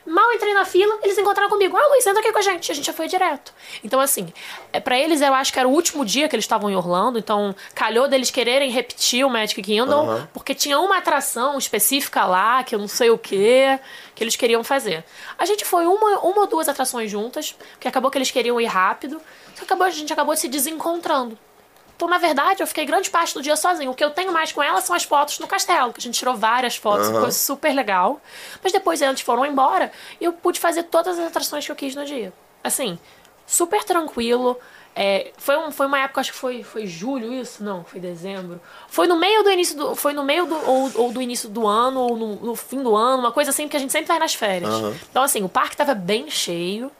mal 0.06 0.32
entrei 0.32 0.54
na 0.54 0.64
fila, 0.64 0.98
eles 1.02 1.18
encontraram 1.18 1.50
comigo. 1.50 1.76
Ah, 1.76 1.86
Luiz, 1.88 2.06
entra 2.06 2.20
aqui 2.20 2.32
com 2.32 2.38
a 2.38 2.42
gente. 2.42 2.70
A 2.70 2.74
gente 2.74 2.84
já 2.84 2.92
foi 2.92 3.08
direto. 3.08 3.52
Então, 3.82 4.00
assim, 4.00 4.32
é, 4.72 4.80
para 4.80 4.98
eles 4.98 5.20
eu 5.20 5.34
acho 5.34 5.52
que 5.52 5.58
era 5.58 5.68
o 5.68 5.72
último 5.72 6.04
dia 6.04 6.28
que 6.28 6.34
eles 6.34 6.44
estavam 6.44 6.70
em 6.70 6.76
Orlando, 6.76 7.18
então 7.18 7.54
calhou 7.74 8.08
deles 8.08 8.30
quererem 8.30 8.70
repetir 8.70 9.24
o 9.24 9.30
Magic 9.30 9.60
Kingdom, 9.62 10.26
porque 10.32 10.54
tinha 10.54 10.78
uma 10.78 10.98
atração 10.98 11.58
específica 11.58 12.24
lá, 12.24 12.62
que 12.64 12.74
eu 12.74 12.78
não 12.78 12.88
sei 12.88 13.10
o 13.10 13.18
que, 13.18 13.78
que 14.14 14.24
eles 14.24 14.36
queriam 14.36 14.62
fazer. 14.64 15.04
A 15.38 15.44
gente 15.44 15.64
foi 15.64 15.86
uma, 15.86 16.20
uma 16.20 16.40
ou 16.40 16.46
duas 16.46 16.68
atrações 16.68 17.10
juntas, 17.10 17.54
porque 17.72 17.88
acabou 17.88 18.10
que 18.10 18.18
eles 18.18 18.30
queriam 18.30 18.60
ir 18.60 18.66
rápido, 18.66 19.20
só 19.54 19.64
acabou, 19.64 19.86
a 19.86 19.90
gente 19.90 20.12
acabou 20.12 20.36
se 20.36 20.48
desencontrando. 20.48 21.38
Então, 21.98 22.06
na 22.06 22.16
verdade, 22.18 22.62
eu 22.62 22.66
fiquei 22.68 22.84
grande 22.86 23.10
parte 23.10 23.34
do 23.34 23.42
dia 23.42 23.56
sozinho. 23.56 23.90
O 23.90 23.94
que 23.94 24.04
eu 24.04 24.10
tenho 24.10 24.30
mais 24.30 24.52
com 24.52 24.62
ela 24.62 24.80
são 24.80 24.94
as 24.94 25.02
fotos 25.02 25.40
no 25.40 25.48
castelo, 25.48 25.92
que 25.92 25.98
a 25.98 26.02
gente 26.02 26.16
tirou 26.16 26.36
várias 26.36 26.76
fotos, 26.76 27.08
foi 27.22 27.32
super 27.32 27.74
legal. 27.74 28.20
Mas 28.62 28.70
depois 28.70 29.02
eles 29.02 29.20
foram 29.20 29.44
embora 29.44 29.90
e 30.20 30.24
eu 30.24 30.32
pude 30.32 30.60
fazer 30.60 30.84
todas 30.84 31.18
as 31.18 31.26
atrações 31.26 31.66
que 31.66 31.72
eu 31.72 31.74
quis 31.74 31.96
no 31.96 32.04
dia. 32.04 32.32
Assim, 32.62 32.96
super 33.44 33.82
tranquilo. 33.82 34.56
É, 34.94 35.32
foi, 35.36 35.56
um, 35.58 35.72
foi 35.72 35.86
uma 35.86 35.98
época, 35.98 36.20
acho 36.20 36.30
que 36.30 36.38
foi, 36.38 36.62
foi 36.62 36.86
julho 36.86 37.32
isso? 37.32 37.64
Não, 37.64 37.82
foi 37.82 37.98
dezembro. 37.98 38.60
Foi 38.86 39.08
no 39.08 39.16
meio 39.16 39.42
do 39.42 39.50
início 39.50 39.76
do. 39.76 39.96
Foi 39.96 40.12
no 40.12 40.22
meio 40.22 40.46
do. 40.46 40.54
Ou, 40.54 40.90
ou 40.94 41.12
do 41.12 41.20
início 41.20 41.48
do 41.48 41.66
ano, 41.66 41.98
ou 42.00 42.16
no, 42.16 42.36
no 42.36 42.54
fim 42.54 42.80
do 42.80 42.94
ano, 42.94 43.18
uma 43.18 43.32
coisa 43.32 43.50
assim, 43.50 43.64
porque 43.64 43.76
a 43.76 43.80
gente 43.80 43.92
sempre 43.92 44.06
vai 44.06 44.20
nas 44.20 44.34
férias. 44.34 44.72
Então, 45.10 45.22
assim, 45.24 45.42
o 45.42 45.48
parque 45.48 45.76
tava 45.76 45.94
bem 45.94 46.30
cheio. 46.30 46.92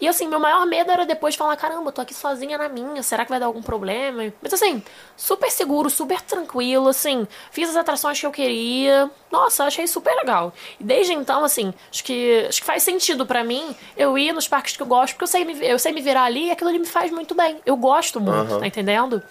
E 0.00 0.08
assim, 0.08 0.26
meu 0.26 0.40
maior 0.40 0.66
medo 0.66 0.90
era 0.90 1.04
depois 1.04 1.34
falar, 1.34 1.56
caramba, 1.56 1.92
tô 1.92 2.00
aqui 2.00 2.14
sozinha 2.14 2.56
na 2.56 2.68
minha, 2.68 3.02
será 3.02 3.24
que 3.24 3.30
vai 3.30 3.38
dar 3.38 3.46
algum 3.46 3.60
problema? 3.60 4.32
Mas 4.40 4.54
assim, 4.54 4.82
super 5.16 5.50
seguro, 5.50 5.90
super 5.90 6.20
tranquilo, 6.22 6.88
assim, 6.88 7.28
fiz 7.50 7.68
as 7.68 7.76
atrações 7.76 8.18
que 8.18 8.24
eu 8.24 8.30
queria. 8.30 9.10
Nossa, 9.30 9.64
achei 9.64 9.86
super 9.86 10.14
legal. 10.16 10.54
E 10.78 10.84
desde 10.84 11.12
então, 11.12 11.44
assim, 11.44 11.74
acho 11.90 12.02
que, 12.02 12.46
acho 12.48 12.60
que 12.60 12.66
faz 12.66 12.82
sentido 12.82 13.26
pra 13.26 13.44
mim 13.44 13.76
eu 13.96 14.16
ir 14.16 14.32
nos 14.32 14.48
parques 14.48 14.76
que 14.76 14.82
eu 14.82 14.86
gosto, 14.86 15.12
porque 15.14 15.24
eu 15.24 15.28
sei 15.28 15.44
me, 15.44 15.66
eu 15.66 15.78
sei 15.78 15.92
me 15.92 16.00
virar 16.00 16.24
ali 16.24 16.46
e 16.46 16.50
aquilo 16.50 16.70
ali 16.70 16.78
me 16.78 16.86
faz 16.86 17.10
muito 17.10 17.34
bem. 17.34 17.60
Eu 17.66 17.76
gosto 17.76 18.20
muito, 18.20 18.58
tá 18.58 18.66
entendendo? 18.66 19.22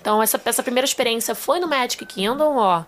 Então, 0.00 0.22
essa, 0.22 0.40
essa 0.44 0.62
primeira 0.62 0.84
experiência 0.84 1.34
foi 1.34 1.58
no 1.58 1.66
Magic 1.66 2.04
Kingdom, 2.06 2.56
ó. 2.56 2.84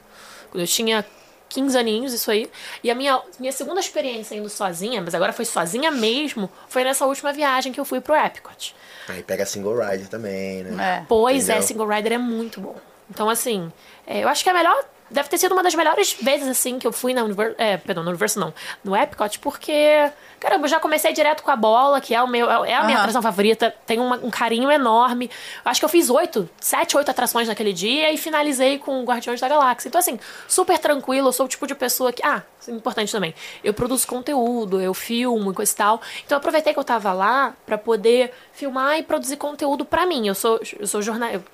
Quando 0.50 0.60
eu 0.62 0.66
tinha 0.66 1.04
15 1.48 1.78
aninhos, 1.78 2.12
isso 2.12 2.30
aí. 2.30 2.50
E 2.82 2.90
a 2.90 2.94
minha, 2.94 3.20
minha 3.38 3.52
segunda 3.52 3.80
experiência 3.80 4.34
indo 4.34 4.48
sozinha, 4.48 5.00
mas 5.02 5.14
agora 5.14 5.32
foi 5.32 5.44
sozinha 5.44 5.90
mesmo, 5.90 6.50
foi 6.68 6.84
nessa 6.84 7.06
última 7.06 7.32
viagem 7.32 7.72
que 7.72 7.80
eu 7.80 7.84
fui 7.84 8.00
pro 8.00 8.14
Epcot. 8.14 8.74
Aí 9.08 9.22
pega 9.22 9.44
single 9.44 9.78
rider 9.78 10.08
também, 10.08 10.62
né? 10.64 11.00
É. 11.00 11.04
Pois 11.06 11.44
Entendeu? 11.44 11.56
é, 11.56 11.60
Single 11.62 11.86
Rider 11.88 12.12
é 12.14 12.18
muito 12.18 12.60
bom. 12.60 12.76
Então, 13.10 13.28
assim, 13.28 13.70
é, 14.06 14.24
eu 14.24 14.28
acho 14.28 14.42
que 14.42 14.48
é 14.48 14.52
a 14.52 14.54
melhor. 14.54 14.84
Deve 15.10 15.28
ter 15.28 15.38
sido 15.38 15.52
uma 15.52 15.62
das 15.62 15.74
melhores 15.74 16.14
vezes, 16.14 16.48
assim, 16.48 16.78
que 16.78 16.86
eu 16.86 16.92
fui 16.92 17.12
na 17.14 17.22
Universo. 17.22 17.54
É, 17.58 17.76
perdão, 17.76 18.02
no 18.02 18.10
Universo 18.10 18.40
não. 18.40 18.52
No 18.82 18.96
Epcot, 18.96 19.38
porque. 19.38 20.10
Caramba, 20.40 20.64
eu 20.64 20.68
já 20.68 20.78
comecei 20.80 21.12
direto 21.12 21.42
com 21.42 21.50
a 21.50 21.56
bola, 21.56 22.00
que 22.00 22.14
é, 22.14 22.22
o 22.22 22.26
meu, 22.26 22.50
é 22.64 22.74
a 22.74 22.82
minha 22.84 22.96
Aham. 22.96 23.00
atração 23.00 23.22
favorita. 23.22 23.74
Tem 23.86 23.98
uma- 23.98 24.16
um 24.22 24.28
carinho 24.30 24.70
enorme. 24.70 25.30
Acho 25.64 25.80
que 25.80 25.84
eu 25.84 25.88
fiz 25.88 26.10
oito, 26.10 26.48
sete, 26.60 26.96
oito 26.96 27.10
atrações 27.10 27.48
naquele 27.48 27.72
dia 27.72 28.12
e 28.12 28.18
finalizei 28.18 28.78
com 28.78 29.02
Guardiões 29.04 29.40
da 29.40 29.48
Galáxia. 29.48 29.88
Então, 29.88 29.98
assim, 29.98 30.18
super 30.48 30.78
tranquilo. 30.78 31.28
Eu 31.28 31.32
sou 31.32 31.46
o 31.46 31.48
tipo 31.48 31.66
de 31.66 31.74
pessoa 31.74 32.12
que. 32.12 32.22
Ah, 32.26 32.42
isso 32.60 32.70
é 32.70 32.74
importante 32.74 33.12
também. 33.12 33.34
Eu 33.62 33.72
produzo 33.72 34.06
conteúdo, 34.06 34.80
eu 34.80 34.92
filmo 34.92 35.50
e 35.52 35.54
coisa 35.54 35.72
e 35.72 35.76
tal. 35.76 36.00
Então, 36.26 36.36
eu 36.36 36.38
aproveitei 36.38 36.72
que 36.74 36.78
eu 36.78 36.84
tava 36.84 37.12
lá 37.12 37.54
pra 37.64 37.78
poder 37.78 38.32
filmar 38.52 38.98
e 38.98 39.02
produzir 39.02 39.36
conteúdo 39.36 39.84
pra 39.84 40.04
mim. 40.06 40.26
Eu 40.28 40.34
sou, 40.34 40.60
eu 40.78 40.86
sou 40.86 41.00
jornalista. 41.00 41.44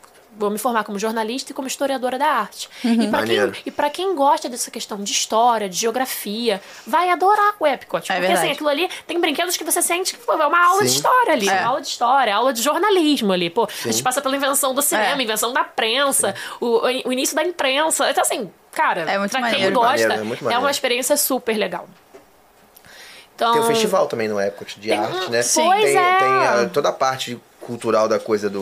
Vou 0.41 0.49
me 0.49 0.57
formar 0.59 0.84
como 0.84 0.99
jornalista 0.99 1.53
e 1.53 1.55
como 1.55 1.68
historiadora 1.68 2.18
da 2.18 2.26
arte. 2.26 2.70
E 2.82 2.88
para 2.88 2.97
quem, 2.97 3.09
Maneiro. 3.11 3.53
e 3.66 3.70
pra 3.70 3.91
quem 3.91 4.14
gosta 4.14 4.49
dessa 4.49 4.70
questão 4.70 4.97
de 5.05 5.12
história, 5.12 5.68
de 5.68 5.76
geografia, 5.76 6.62
vai 6.86 7.11
adorar 7.11 7.55
o 7.61 7.66
Epcot. 7.66 8.01
Porque 8.07 8.12
verdade. 8.20 8.38
assim, 8.38 8.51
aquilo 8.53 8.70
ali 8.70 8.88
tem 9.07 9.20
brinquedos 9.20 9.55
que 9.59 9.62
você 9.64 9.82
sente 9.82 10.14
que 10.16 10.24
pô, 10.24 10.32
é 10.32 10.47
uma 10.47 10.66
aula 10.66 10.82
de 10.82 10.88
Sim. 10.88 10.97
história 10.97 11.34
ali. 11.34 11.47
É. 11.47 11.53
Uma 11.61 11.66
aula 11.68 11.80
de 11.82 11.88
história, 11.88 12.34
aula 12.34 12.53
de 12.55 12.62
jornalismo 12.62 13.32
ali. 13.34 13.51
Pô, 13.51 13.64
a 13.84 13.88
gente 13.93 14.03
passa 14.03 14.22
pela 14.22 14.34
invenção 14.34 14.74
do 14.74 14.80
cinema, 14.80 15.20
É. 15.20 15.22
invenção 15.22 15.53
da 15.53 15.62
prensa, 15.62 16.34
o, 16.59 16.86
o 17.07 17.12
início 17.12 17.36
da 17.36 17.45
imprensa. 17.45 18.09
Então, 18.11 18.22
assim, 18.22 18.51
cara, 18.72 19.03
É 19.03 19.18
muito 19.18 19.30
pra 19.32 19.43
quem 19.43 19.51
maneiro. 19.53 19.74
gosta, 19.74 20.09
Maneiro, 20.09 20.49
é 20.49 20.55
é 20.55 20.59
uma 20.59 20.70
experiência 20.70 21.18
super 21.18 21.55
legal. 21.59 21.86
Então, 23.34 23.53
Tem 23.53 23.61
o 23.62 23.66
festival 23.66 24.07
também 24.07 24.28
no 24.28 24.41
Epcot 24.41 24.78
de 24.80 24.88
Tem- 24.88 24.99
arte, 24.99 25.30
né? 25.30 25.43
Sim. 25.43 25.64
Pois 25.64 25.82
tem, 25.84 25.97
é. 25.99 26.18
tem 26.18 26.28
a- 26.28 26.70
toda 26.72 26.88
a 26.88 26.93
parte 26.93 27.41
cultural 27.61 28.09
da 28.09 28.18
coisa 28.18 28.49
do 28.51 28.61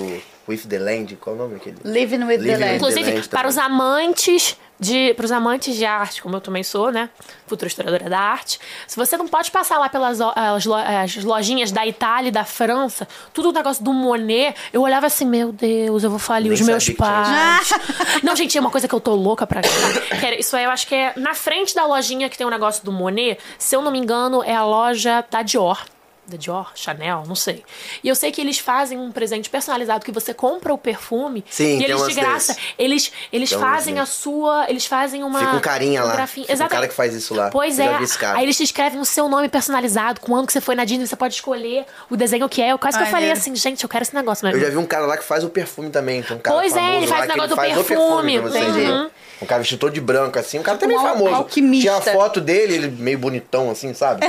With 0.49 0.63
the 0.69 0.79
Land, 0.79 1.17
qual 1.21 1.37
é 1.37 1.39
o 1.39 1.43
nome 1.43 1.55
daquele? 1.55 1.77
Living 1.85 2.25
with 2.25 2.39
the 2.39 2.43
Living 2.43 2.61
Land. 2.65 2.77
Inclusive, 2.77 3.11
Land 3.13 3.29
para 3.29 3.39
também. 3.41 3.51
os 3.51 3.59
amantes 3.59 4.57
de, 4.81 5.13
para 5.15 5.25
os 5.25 5.33
amantes 5.33 5.75
de 5.77 5.85
arte, 5.85 6.23
como 6.23 6.37
eu 6.37 6.41
também 6.41 6.63
sou, 6.63 6.91
né? 6.93 7.11
Futura 7.49 7.67
historiadora 7.67 8.09
da 8.09 8.19
arte. 8.19 8.61
Se 8.87 8.97
você 8.97 9.17
não 9.17 9.27
pode 9.27 9.51
passar 9.51 9.77
lá 9.79 9.89
pelas 9.89 10.21
o- 10.21 10.33
as, 10.35 10.67
as 10.67 11.25
lojinhas 11.25 11.73
da 11.73 11.85
Itália 11.87 12.29
e 12.29 12.31
da 12.31 12.45
França, 12.45 13.07
tudo 13.35 13.49
o 13.49 13.53
negócio 13.53 13.83
do 13.85 13.93
Monet, 13.93 14.55
eu 14.73 14.81
olhava 14.83 15.07
assim, 15.07 15.27
meu 15.27 15.51
Deus, 15.53 16.05
eu 16.05 16.11
vou 16.11 16.19
falir 16.19 16.45
Nem 16.51 16.61
os 16.61 16.61
meus 16.67 16.89
pais. 16.91 17.71
não, 18.23 18.37
gente, 18.37 18.57
é 18.57 18.61
uma 18.61 18.71
coisa 18.71 18.87
que 18.87 18.95
eu 18.95 19.01
tô 19.01 19.15
louca 19.17 19.47
pra 19.47 19.61
ver. 19.61 20.25
Era- 20.25 20.39
Isso 20.39 20.57
aí 20.57 20.65
eu 20.65 20.71
acho 20.71 20.87
que 20.87 20.95
é 20.95 21.13
na 21.17 21.35
frente 21.35 21.75
da 21.75 21.85
lojinha 21.85 22.29
que 22.29 22.39
tem 22.39 22.47
um 22.47 22.51
negócio 22.51 22.85
do 22.85 22.93
Monet, 22.93 23.39
se 23.59 23.75
eu 23.75 23.83
não 23.83 23.91
me 23.91 23.99
engano, 23.99 24.43
é 24.45 24.55
a 24.55 24.65
loja 24.65 25.25
da 25.31 25.43
Dior. 25.43 25.85
Da 26.29 26.37
Dior, 26.37 26.71
Chanel, 26.75 27.25
não 27.27 27.35
sei. 27.35 27.65
E 28.03 28.09
eu 28.09 28.15
sei 28.15 28.31
que 28.31 28.41
eles 28.41 28.59
fazem 28.59 28.99
um 28.99 29.11
presente 29.11 29.49
personalizado 29.49 30.05
que 30.05 30.13
você 30.13 30.33
compra 30.35 30.73
o 30.73 30.79
perfume 30.79 31.45
Sim, 31.51 31.79
e 31.81 31.85
eles 31.85 32.07
de 32.07 32.15
graça. 32.15 32.55
desse. 32.55 32.67
Eles 32.79 33.13
eles 33.33 33.51
Tem 33.51 33.59
fazem 33.59 33.99
a 33.99 34.07
sua, 34.07 34.67
eles 34.69 34.87
fazem 34.87 35.23
uma 35.25 35.39
Fica 35.41 35.57
um 35.57 35.61
carinha 35.61 36.03
lá. 36.05 36.23
um. 36.23 36.27
Fica 36.27 36.41
um 36.51 36.53
Exatamente. 36.55 36.71
cara 36.71 36.89
que 36.89 36.95
faz 36.95 37.15
isso 37.15 37.35
lá. 37.35 37.51
Pois 37.51 37.79
Eu 37.79 37.87
é. 37.87 37.99
Aí 38.35 38.43
eles 38.45 38.57
te 38.57 38.63
escrevem 38.65 39.01
o 39.01 39.05
seu 39.05 39.29
nome 39.29 39.49
personalizado, 39.49 40.21
com 40.21 40.33
o 40.33 40.37
ano 40.37 40.47
que 40.47 40.53
você 40.53 40.61
foi 40.61 40.75
na 40.75 40.85
Disney, 40.85 41.07
você 41.07 41.17
pode 41.17 41.35
escolher 41.35 41.85
o 42.11 42.17
desenho 42.17 42.49
que 42.49 42.61
é. 42.63 42.73
Eu 42.73 42.79
quase 42.79 42.97
que 42.99 43.03
eu 43.05 43.07
falei 43.07 43.29
Maneiro. 43.29 43.39
assim, 43.41 43.55
gente, 43.57 43.83
eu 43.83 43.89
quero 43.89 44.03
esse 44.03 44.15
negócio, 44.15 44.45
mas 44.47 44.55
Eu 44.55 44.61
já 44.61 44.71
vi 44.71 44.77
um 44.77 44.87
cara 44.87 45.07
lá 45.07 45.17
que 45.17 45.25
faz 45.25 45.43
o 45.45 45.49
perfume 45.49 45.91
também. 45.91 46.23
Tem 46.23 46.37
um 46.37 46.41
cara 46.41 46.57
Pois 46.57 46.73
é, 46.73 46.77
famoso 46.77 46.97
ele 46.97 47.07
faz 47.07 47.21
lá 47.21 47.25
o 47.25 47.29
que 47.29 47.33
negócio 47.33 47.49
do 47.51 47.57
faz 47.57 47.73
o 47.79 47.85
perfume. 47.85 48.39
pra 48.41 48.49
você. 48.51 48.59
Entendi. 48.59 48.91
Uhum. 48.91 49.11
Um 49.41 49.47
cara 49.47 49.61
vestido 49.61 49.79
todo 49.79 49.93
de 49.93 50.01
branco, 50.01 50.39
assim. 50.39 50.59
Um 50.59 50.63
cara 50.63 50.79
também 50.79 50.97
Um 50.99 51.03
famoso. 51.03 51.35
alquimista. 51.35 52.01
Tinha 52.01 52.13
a 52.13 52.15
foto 52.15 52.41
dele, 52.41 52.75
ele 52.75 52.89
meio 52.89 53.19
bonitão, 53.19 53.71
assim, 53.71 53.95
sabe? 53.95 54.27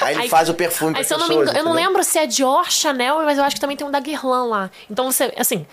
Aí 0.00 0.16
ele 0.16 0.28
faz 0.28 0.48
o 0.48 0.54
perfume 0.54 0.96
Aí, 0.96 1.04
pra 1.04 1.14
eu 1.14 1.18
não, 1.18 1.28
pessoas, 1.28 1.52
me 1.52 1.58
eu 1.58 1.64
não 1.64 1.72
lembro 1.72 2.02
se 2.02 2.18
é 2.18 2.26
Dior, 2.26 2.70
Chanel, 2.70 3.22
mas 3.24 3.38
eu 3.38 3.44
acho 3.44 3.54
que 3.54 3.60
também 3.60 3.76
tem 3.76 3.86
um 3.86 3.90
da 3.90 4.00
Guerlain 4.00 4.48
lá. 4.48 4.70
Então 4.90 5.10
você, 5.10 5.32
assim. 5.36 5.66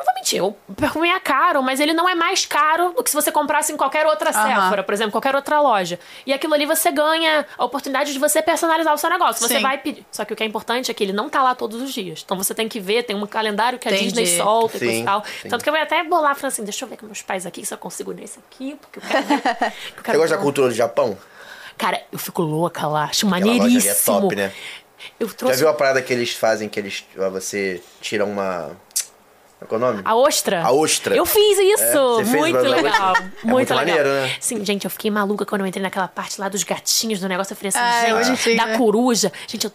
Não 0.00 0.06
vou 0.06 0.14
mentir, 0.14 0.42
o 0.42 0.52
perfume 0.74 1.10
é 1.10 1.20
caro, 1.20 1.62
mas 1.62 1.78
ele 1.78 1.92
não 1.92 2.08
é 2.08 2.14
mais 2.14 2.46
caro 2.46 2.94
do 2.96 3.04
que 3.04 3.10
se 3.10 3.14
você 3.14 3.30
comprasse 3.30 3.70
em 3.70 3.76
qualquer 3.76 4.06
outra 4.06 4.30
Aham. 4.30 4.62
Sephora, 4.62 4.82
por 4.82 4.94
exemplo, 4.94 5.12
qualquer 5.12 5.36
outra 5.36 5.60
loja. 5.60 6.00
E 6.24 6.32
aquilo 6.32 6.54
ali 6.54 6.64
você 6.64 6.90
ganha 6.90 7.46
a 7.58 7.64
oportunidade 7.66 8.10
de 8.10 8.18
você 8.18 8.40
personalizar 8.40 8.94
o 8.94 8.96
seu 8.96 9.10
negócio. 9.10 9.46
Você 9.46 9.56
Sim. 9.56 9.60
vai 9.62 9.76
pedir. 9.76 10.06
Só 10.10 10.24
que 10.24 10.32
o 10.32 10.36
que 10.36 10.42
é 10.42 10.46
importante 10.46 10.90
é 10.90 10.94
que 10.94 11.04
ele 11.04 11.12
não 11.12 11.28
tá 11.28 11.42
lá 11.42 11.54
todos 11.54 11.82
os 11.82 11.92
dias. 11.92 12.22
Então 12.24 12.34
você 12.34 12.54
tem 12.54 12.66
que 12.66 12.80
ver, 12.80 13.02
tem 13.02 13.14
um 13.14 13.26
calendário 13.26 13.78
que 13.78 13.86
a 13.88 13.90
Entendi. 13.90 14.06
Disney 14.12 14.38
solta 14.38 14.78
e 14.78 14.80
Sim, 14.80 14.86
coisa 14.86 15.00
e 15.00 15.04
tal. 15.04 15.24
sim. 15.42 15.48
Tanto 15.50 15.62
que 15.62 15.68
eu 15.68 15.76
ia 15.76 15.82
até 15.82 16.02
bolar 16.02 16.34
falando 16.34 16.52
assim: 16.54 16.64
deixa 16.64 16.86
eu 16.86 16.88
ver 16.88 16.96
com 16.96 17.04
meus 17.04 17.20
pais 17.20 17.44
aqui 17.44 17.66
se 17.66 17.74
eu 17.74 17.78
consigo 17.78 18.12
nesse 18.14 18.38
aqui, 18.38 18.78
porque 18.80 19.00
eu 19.00 19.02
quero 19.02 19.26
ver. 19.26 19.34
eu 19.44 19.70
Você 19.96 20.02
quero 20.02 20.18
gosta 20.18 20.34
da 20.36 20.42
cultura 20.42 20.68
do 20.68 20.74
Japão? 20.74 21.18
Cara, 21.76 22.02
eu 22.10 22.18
fico 22.18 22.40
louca 22.40 22.86
lá, 22.86 23.04
acho 23.04 23.26
Aquela 23.26 23.40
loja 23.40 23.50
ali 23.52 23.58
maneiríssimo. 23.60 24.16
é 24.16 24.20
top, 24.22 24.36
né? 24.36 24.52
Eu 25.18 25.28
Já 25.28 25.34
trouxe 25.34 25.58
viu 25.58 25.68
a 25.68 25.74
parada 25.74 26.00
que 26.02 26.10
eles 26.12 26.30
fazem, 26.32 26.68
que 26.68 26.78
eles. 26.80 27.04
Você 27.32 27.82
tira 28.00 28.24
uma. 28.24 28.70
Qual 29.68 29.80
é 29.80 29.84
o 29.84 29.86
nome? 29.86 30.02
A 30.04 30.14
ostra? 30.14 30.62
A 30.64 30.72
ostra. 30.72 31.14
Eu 31.14 31.26
fiz 31.26 31.58
isso! 31.58 31.82
É, 31.82 31.92
você 31.92 32.24
fez 32.24 32.40
muito 32.40 32.58
legal. 32.58 33.16
É 33.16 33.20
muito 33.20 33.46
muito 33.46 33.70
legal. 33.70 33.86
maneiro, 33.86 34.08
né? 34.08 34.36
Sim, 34.40 34.64
gente, 34.64 34.84
eu 34.84 34.90
fiquei 34.90 35.10
maluca 35.10 35.44
quando 35.44 35.60
eu 35.60 35.66
entrei 35.66 35.82
naquela 35.82 36.08
parte 36.08 36.40
lá 36.40 36.48
dos 36.48 36.64
gatinhos 36.64 37.20
do 37.20 37.28
negócio. 37.28 37.52
Eu 37.52 37.56
falei 37.56 37.68
assim, 37.68 37.78
é 37.78 38.08
gente, 38.08 38.24
bonitinho, 38.24 38.56
da 38.56 38.66
né? 38.66 38.78
coruja. 38.78 39.32
Gente, 39.46 39.64
eu. 39.64 39.72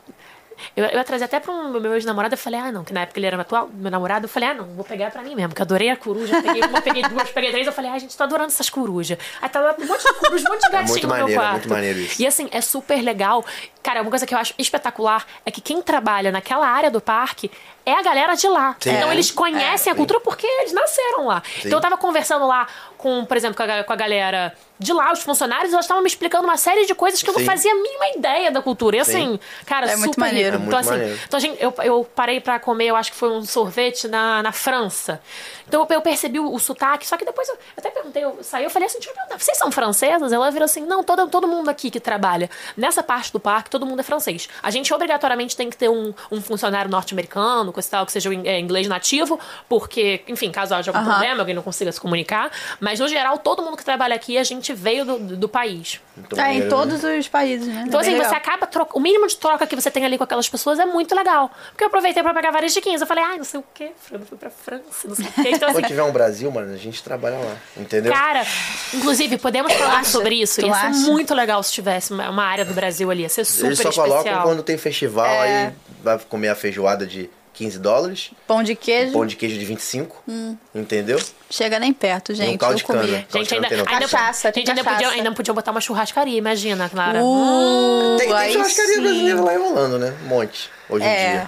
Eu, 0.76 0.86
eu 0.86 0.99
atrasei 0.99 1.26
até 1.26 1.39
pra 1.39 1.51
um 1.51 1.70
meu 1.80 1.93
ex-namorado, 1.93 2.34
eu 2.34 2.38
falei, 2.38 2.60
ah, 2.60 2.72
não, 2.72 2.84
que 2.84 2.93
na 2.93 3.01
época 3.01 3.20
ele 3.20 3.26
era 3.28 3.36
meu 3.38 3.41
atual, 3.41 3.70
meu 3.74 3.91
namorado, 3.91 4.26
eu 4.26 4.30
falei, 4.30 4.49
ah, 4.49 4.53
não, 4.53 4.66
vou 4.66 4.84
pegar 4.86 5.12
pra 5.12 5.22
mim 5.22 5.36
mesmo, 5.36 5.53
que 5.53 5.62
eu 5.62 5.64
adorei 5.64 5.89
a 5.89 5.95
coruja, 5.97 6.41
peguei 6.41 6.62
uma, 6.64 6.82
peguei 6.82 7.01
duas, 7.03 7.30
peguei 7.30 7.51
três, 7.51 7.68
eu 7.68 7.74
falei, 7.74 7.91
ah, 7.91 7.99
gente, 7.99 8.16
tô 8.16 8.24
adorando 8.24 8.47
essas 8.49 8.70
corujas. 8.70 9.18
Aí 9.41 9.49
tá 9.49 9.60
lá 9.62 9.76
um 9.78 9.86
monte 9.86 10.03
de 10.03 10.14
coruja, 10.14 10.45
um 10.49 10.53
monte 10.53 10.62
de 10.64 10.70
gatinho 10.72 10.89
muito 10.89 11.08
no 11.08 11.14
meu 11.14 11.22
maneiro, 11.24 11.41
é 11.41 11.43
quarto. 11.43 11.53
muito 11.53 11.70
maneiro 11.70 11.99
isso. 11.99 12.22
E 12.22 12.28
assim, 12.28 12.47
é 12.51 12.62
super 12.62 13.01
legal. 13.01 13.43
Cara, 13.84 14.01
uma 14.01 14.10
coisa 14.10 14.26
que 14.26 14.34
eu 14.34 14.38
acho 14.39 14.53
espetacular 14.58 15.26
é 15.45 15.51
que 15.51 15.62
quem 15.62 15.82
trabalha 15.82 16.32
naquela 16.32 16.68
área 16.68 16.89
do 16.89 16.99
parque 16.99 17.51
é 17.86 17.93
a 17.93 18.01
galera 18.01 18.34
de 18.34 18.47
lá. 18.47 18.76
Sim. 18.80 18.89
Então 18.91 19.10
É. 19.10 19.14
eles 19.14 19.30
conhecem 19.30 19.93
a 19.93 19.95
cultura 19.95 20.20
porque 20.20 20.47
eles 20.47 20.74
nasceram 20.74 21.28
lá. 21.28 21.43
Então 21.60 21.74
eu 21.78 21.82
tava 21.82 21.95
conversando 21.97 22.47
lá 22.47 22.68
com, 23.06 23.24
por 23.24 23.38
exemplo, 23.38 23.56
com 23.56 23.62
a, 23.72 23.84
com 23.84 23.93
a 23.93 23.95
galera 23.95 24.51
de 24.80 24.91
lá, 24.91 25.14
os 25.14 25.22
funcionários, 25.22 25.72
elas 25.72 25.86
estavam 25.86 26.01
me 26.01 26.10
explicando 26.10 26.43
uma 26.43 26.58
série 26.58 26.88
de 26.88 26.95
coisas 26.95 27.22
que 27.22 27.30
eu 27.30 27.34
não 27.34 27.39
Sim. 27.39 27.45
fazia 27.45 27.72
a 27.72 27.76
mínima 27.76 28.08
ideia 28.18 28.51
da 28.51 28.64
cultura. 28.64 28.97
E 28.97 28.99
assim, 28.99 29.39
cara, 29.64 29.86
É 29.86 29.89
super 29.89 29.99
muito 29.99 30.20
maneiro. 30.20 30.56
É 30.56 30.58
muito 30.58 30.68
então, 30.70 30.80
assim, 30.80 30.89
maneiro. 30.89 31.20
então 31.28 31.39
gente, 31.39 31.62
eu, 31.64 31.74
eu 31.84 32.03
parei 32.16 32.41
pra 32.41 32.60
comer, 32.60 32.88
eu 32.88 32.95
acho 32.95 33.12
que 33.12 33.18
foi 33.18 33.30
um 33.30 33.45
sorvete 33.45 34.08
na, 34.08 34.41
na 34.41 34.51
França. 34.51 35.22
Então 35.68 35.82
eu, 35.88 35.95
eu 35.95 36.01
percebi 36.01 36.39
o, 36.39 36.51
o 36.51 36.60
sotaque, 36.60 37.08
só 37.08 37.16
que 37.16 37.24
depois 37.24 37.47
eu, 37.47 37.53
eu 37.56 37.60
até 37.78 37.91
perguntei, 37.91 38.24
eu 38.24 38.39
saí, 38.41 38.64
eu 38.64 38.70
falei 38.72 38.88
assim, 38.88 38.99
perguntar, 38.99 39.38
vocês 39.39 39.56
são 39.56 39.72
francesas? 39.72 40.34
Ela 40.34 40.49
virou 40.49 40.66
assim, 40.66 40.82
não, 40.82 41.03
todo, 41.03 41.28
todo 41.30 41.47
mundo 41.47 41.70
aqui 41.70 41.91
que 41.91 41.99
trabalha 41.99 42.49
nessa 42.76 43.03
parte 43.03 43.32
do 43.32 43.39
parque, 43.39 43.70
todo 43.70 43.86
mundo 43.86 43.99
é 43.99 44.03
francês. 44.03 44.49
A 44.64 44.72
gente 44.72 44.91
obrigatoriamente 44.93 45.56
tem 45.56 45.70
que 45.70 45.78
ter 45.78 45.89
um, 45.89 46.12
um 46.32 46.41
funcionário 46.41 46.89
norte-americano, 46.89 47.72
coisa 47.72 47.88
e 47.88 47.91
tal, 47.91 48.06
que 48.06 48.12
seja 48.12 48.30
o 48.30 48.34
é, 48.34 48.60
inglês 48.60 48.88
nativo, 48.88 49.39
porque, 49.70 50.22
enfim, 50.28 50.51
caso 50.51 50.74
haja 50.76 50.89
algum 50.91 50.99
Aham. 50.99 51.12
problema, 51.12 51.39
alguém 51.41 51.56
não 51.56 51.64
consiga 51.64 51.91
se 51.91 52.01
comunicar. 52.01 52.51
Mas, 52.80 52.94
no 52.99 53.07
geral, 53.07 53.37
todo 53.37 53.61
mundo 53.63 53.77
que 53.77 53.83
trabalha 53.85 54.15
aqui, 54.15 54.37
a 54.37 54.43
gente 54.43 54.73
veio 54.73 55.05
do, 55.05 55.17
do, 55.37 55.49
país. 55.49 55.99
Muito 56.15 56.35
É, 56.37 56.39
em 56.39 56.43
maneiro, 56.45 56.69
todos 56.69 57.03
os 57.03 57.27
países, 57.27 57.67
né? 57.67 57.83
Então, 57.87 57.99
É 57.99 58.03
assim, 58.03 58.11
você 58.11 58.23
legal. 58.23 58.35
acaba 58.37 58.65
troca... 58.67 58.97
O 58.97 58.99
mínimo 58.99 59.27
de 59.27 59.37
troca 59.37 59.65
que 59.67 59.75
você 59.75 59.89
tem 59.91 60.05
ali 60.05 60.17
com 60.17 60.23
aquelas 60.23 60.47
pessoas 60.49 60.79
é 60.79 60.85
muito 60.85 61.13
legal. 61.15 61.51
Porque 61.69 61.83
eu 61.83 61.87
aproveitei 61.87 62.21
pra 62.23 62.33
pegar 62.33 62.51
várias 62.51 62.73
diquinhas. 62.73 63.01
Eu 63.01 63.07
falei, 63.07 63.23
ai, 63.23 63.37
não 63.37 63.43
sei 63.43 63.59
o 63.59 63.63
quê. 63.73 63.91
Eu 64.11 64.19
fui 64.19 64.37
pra 64.37 64.49
França, 64.49 65.07
não 65.07 65.15
sei 65.15 65.25
o 65.25 65.31
quê. 65.33 65.49
Então, 65.53 65.69
assim, 65.69 65.77
Quando 65.79 65.87
tiver 65.87 66.03
um 66.03 66.11
Brasil, 66.11 66.51
mano, 66.51 66.73
a 66.73 66.77
gente 66.77 67.03
trabalha 67.03 67.37
lá. 67.37 67.55
Entendeu? 67.77 68.11
Cara, 68.13 68.45
inclusive, 68.93 69.37
podemos 69.37 69.71
falar 69.73 69.99
acha? 69.99 70.09
sobre 70.11 70.35
isso. 70.35 70.61
Tu 70.61 70.67
Ia 70.67 70.73
ser 70.73 70.85
acha? 70.87 70.97
muito 70.99 71.33
legal 71.33 71.61
se 71.63 71.71
tivesse 71.73 72.13
uma 72.13 72.29
uma 72.29 72.43
área 72.43 72.65
do 72.65 72.73
Brasil 72.73 73.09
ali. 73.11 73.21
Ia 73.23 73.29
ser 73.29 73.45
super 73.45 73.67
Eles 73.67 73.79
só 73.79 73.89
especial. 73.89 74.07
colocam 74.23 74.41
quando 74.43 74.63
tem 74.63 74.77
festival, 74.77 75.25
É. 75.25 75.67
aí 75.67 75.73
vai 76.03 76.19
comer 76.19 76.49
a 76.49 76.55
feijoada 76.55 77.05
de 77.05 77.29
15 77.56 77.80
dólares, 77.80 78.32
Pão 78.47 78.62
de 78.62 78.76
queijo, 78.76 79.14
pão 79.14 79.26
de 79.26 79.36
queijo 79.36 79.58
de 79.58 79.66
25, 79.66 80.24
Hum. 80.28 80.56
entendeu? 80.74 81.20
chega 81.49 81.80
nem 81.80 81.93
perto, 81.93 82.32
um 82.34 82.36
gente. 82.36 82.58
caldo 82.58 82.74
eu 82.74 82.78
de 82.78 82.84
cana. 82.84 82.99
Caldo 82.99 83.32
Gente, 83.32 83.49
cana 83.49 83.68
ainda, 83.68 84.08
Cachaça, 84.08 84.51
gente 84.53 84.70
ainda, 84.70 84.84
podia, 84.84 85.10
ainda 85.10 85.32
podia 85.32 85.53
botar 85.53 85.72
uma 85.72 85.82
churrascaria, 85.82 86.38
imagina, 86.38 86.89
Clara. 86.89 87.24
Uh, 87.24 88.18
Tem, 88.18 88.28
tem 88.30 88.51
churrascaria 88.53 88.93
sim. 88.95 89.01
brasileira 89.01 89.41
lá 89.41 89.53
enrolando, 89.56 89.97
né? 89.99 90.14
Um 90.24 90.28
monte, 90.28 90.70
hoje 90.89 91.06
em 91.06 91.08
É. 91.08 91.32
dia. 91.32 91.47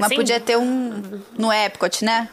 Mas 0.00 0.10
Sim. 0.10 0.14
podia 0.14 0.38
ter 0.38 0.56
um 0.56 1.20
no 1.36 1.52
Epcot, 1.52 2.04
né? 2.04 2.28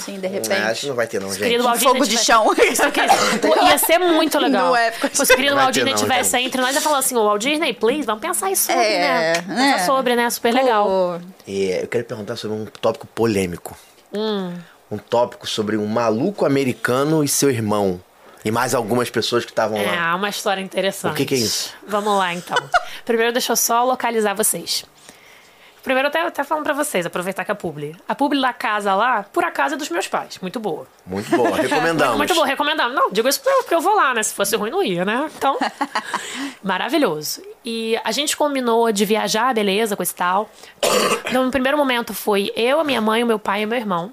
Sim, 0.00 0.18
de 0.20 0.26
repente. 0.26 0.52
É, 0.52 0.62
acho 0.64 0.80
que 0.82 0.86
não 0.88 0.94
vai 0.94 1.06
ter 1.06 1.20
não, 1.20 1.28
gente. 1.28 1.40
Querido 1.42 1.64
Walt 1.64 1.82
Fogo 1.82 2.00
de 2.04 2.10
tivesse- 2.10 2.24
chão. 2.26 2.46
Ia 3.68 3.78
ser 3.78 3.98
muito 3.98 4.38
legal. 4.38 4.76
Epcot. 4.76 5.16
Se 5.16 5.22
o 5.22 5.36
querido 5.36 5.56
Walt 5.56 5.74
Disney 5.74 5.94
tivesse 5.94 6.30
gente. 6.32 6.46
entre 6.46 6.60
nós, 6.60 6.74
ia 6.74 6.80
falar 6.80 6.98
assim, 6.98 7.16
o 7.16 7.24
Walt 7.24 7.40
Disney, 7.42 7.72
please, 7.74 8.02
vamos 8.06 8.20
pensar 8.22 8.50
isso 8.50 8.66
sobre, 8.66 8.82
É, 8.82 8.98
né? 8.98 9.32
Pensar 9.42 9.62
é. 9.76 9.78
sobre, 9.86 10.16
né? 10.16 10.30
Super 10.30 10.54
legal. 10.54 10.84
Pô, 10.86 11.14
É, 11.46 11.82
eu 11.82 11.88
quero 11.88 12.04
perguntar 12.04 12.36
sobre 12.36 12.56
um 12.56 12.64
tópico 12.80 13.06
polêmico. 13.08 13.76
Hum. 14.12 14.54
Um 14.90 14.96
tópico 14.98 15.46
sobre 15.46 15.76
um 15.76 15.86
maluco 15.86 16.46
americano 16.46 17.22
e 17.22 17.28
seu 17.28 17.50
irmão. 17.50 18.00
E 18.44 18.50
mais 18.50 18.74
algumas 18.74 19.10
pessoas 19.10 19.44
que 19.44 19.50
estavam 19.50 19.76
É, 19.78 19.84
lá. 19.84 20.14
uma 20.14 20.28
história 20.28 20.60
interessante. 20.62 21.12
O 21.12 21.14
que 21.16 21.24
que 21.26 21.34
é 21.34 21.38
isso? 21.38 21.74
Vamos 21.86 22.16
lá, 22.16 22.32
então. 22.32 22.56
Primeiro, 23.04 23.32
deixa 23.32 23.52
eu 23.52 23.56
só 23.56 23.84
localizar 23.84 24.32
vocês. 24.34 24.84
Primeiro, 25.88 26.08
até, 26.08 26.20
até 26.20 26.44
falando 26.44 26.64
pra 26.64 26.74
vocês, 26.74 27.06
aproveitar 27.06 27.46
que 27.46 27.50
a 27.50 27.54
Publi. 27.54 27.96
A 28.06 28.14
Publi 28.14 28.38
da 28.42 28.52
casa 28.52 28.94
lá, 28.94 29.22
por 29.32 29.42
acaso, 29.42 29.74
é 29.74 29.78
dos 29.78 29.88
meus 29.88 30.06
pais. 30.06 30.38
Muito 30.38 30.60
boa. 30.60 30.86
Muito 31.06 31.34
boa, 31.34 31.48
recomendamos. 31.56 32.18
Muito 32.18 32.34
boa, 32.34 32.46
recomendamos. 32.46 32.94
Não, 32.94 33.10
digo 33.10 33.26
isso 33.26 33.40
porque 33.40 33.74
eu, 33.74 33.80
vou 33.80 33.96
lá, 33.96 34.12
né? 34.12 34.22
Se 34.22 34.34
fosse 34.34 34.54
ruim, 34.54 34.70
não 34.70 34.82
ia, 34.82 35.02
né? 35.06 35.30
Então, 35.34 35.56
maravilhoso. 36.62 37.40
E 37.64 37.98
a 38.04 38.12
gente 38.12 38.36
combinou 38.36 38.92
de 38.92 39.06
viajar, 39.06 39.54
beleza, 39.54 39.96
coisa 39.96 40.12
e 40.12 40.14
tal. 40.14 40.50
Então, 41.24 41.46
no 41.46 41.50
primeiro 41.50 41.78
momento 41.78 42.12
foi 42.12 42.52
eu, 42.54 42.80
a 42.80 42.84
minha 42.84 43.00
mãe, 43.00 43.24
o 43.24 43.26
meu 43.26 43.38
pai 43.38 43.62
e 43.62 43.64
o 43.64 43.68
meu 43.68 43.78
irmão. 43.78 44.12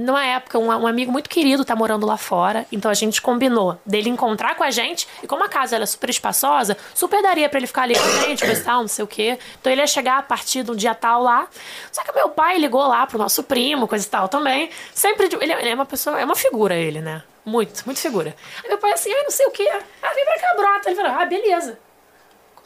Numa 0.00 0.24
época, 0.24 0.58
um, 0.58 0.68
um 0.68 0.86
amigo 0.86 1.12
muito 1.12 1.28
querido 1.28 1.62
tá 1.62 1.76
morando 1.76 2.06
lá 2.06 2.16
fora, 2.16 2.66
então 2.72 2.90
a 2.90 2.94
gente 2.94 3.20
combinou 3.20 3.78
dele 3.84 4.08
encontrar 4.08 4.54
com 4.54 4.64
a 4.64 4.70
gente, 4.70 5.06
e 5.22 5.26
como 5.26 5.44
a 5.44 5.48
casa 5.48 5.76
ela 5.76 5.84
é 5.84 5.86
super 5.86 6.08
espaçosa, 6.08 6.76
super 6.94 7.22
daria 7.22 7.48
pra 7.50 7.58
ele 7.58 7.66
ficar 7.66 7.82
ali 7.82 7.94
com 7.94 8.04
a 8.04 8.22
gente, 8.22 8.44
coisa 8.44 8.64
tal, 8.64 8.80
não 8.80 8.88
sei 8.88 9.04
o 9.04 9.08
quê. 9.08 9.38
Então 9.60 9.70
ele 9.70 9.82
ia 9.82 9.86
chegar 9.86 10.18
a 10.18 10.22
partir 10.22 10.62
de 10.62 10.70
um 10.70 10.74
dia 10.74 10.94
tal 10.94 11.22
lá. 11.22 11.46
Só 11.92 12.02
que 12.02 12.12
meu 12.12 12.30
pai 12.30 12.58
ligou 12.58 12.86
lá 12.86 13.06
pro 13.06 13.18
nosso 13.18 13.42
primo, 13.42 13.86
coisa 13.86 14.06
e 14.06 14.08
tal 14.08 14.26
também. 14.26 14.70
Sempre. 14.94 15.26
Ele, 15.26 15.52
ele 15.52 15.68
é 15.68 15.74
uma 15.74 15.86
pessoa, 15.86 16.18
é 16.18 16.24
uma 16.24 16.36
figura 16.36 16.74
ele, 16.74 17.00
né? 17.02 17.22
Muito, 17.44 17.82
muito 17.84 18.00
figura. 18.00 18.34
Aí 18.62 18.68
meu 18.68 18.78
pai 18.78 18.92
assim, 18.92 19.12
ai, 19.12 19.22
não 19.22 19.30
sei 19.30 19.46
o 19.46 19.50
quê. 19.50 19.68
Ah, 20.02 20.14
vem 20.14 20.24
pra 20.24 20.38
cá, 20.38 20.54
brota. 20.56 20.88
Ele 20.90 20.96
falou, 20.96 21.12
ah, 21.12 21.24
beleza. 21.26 21.78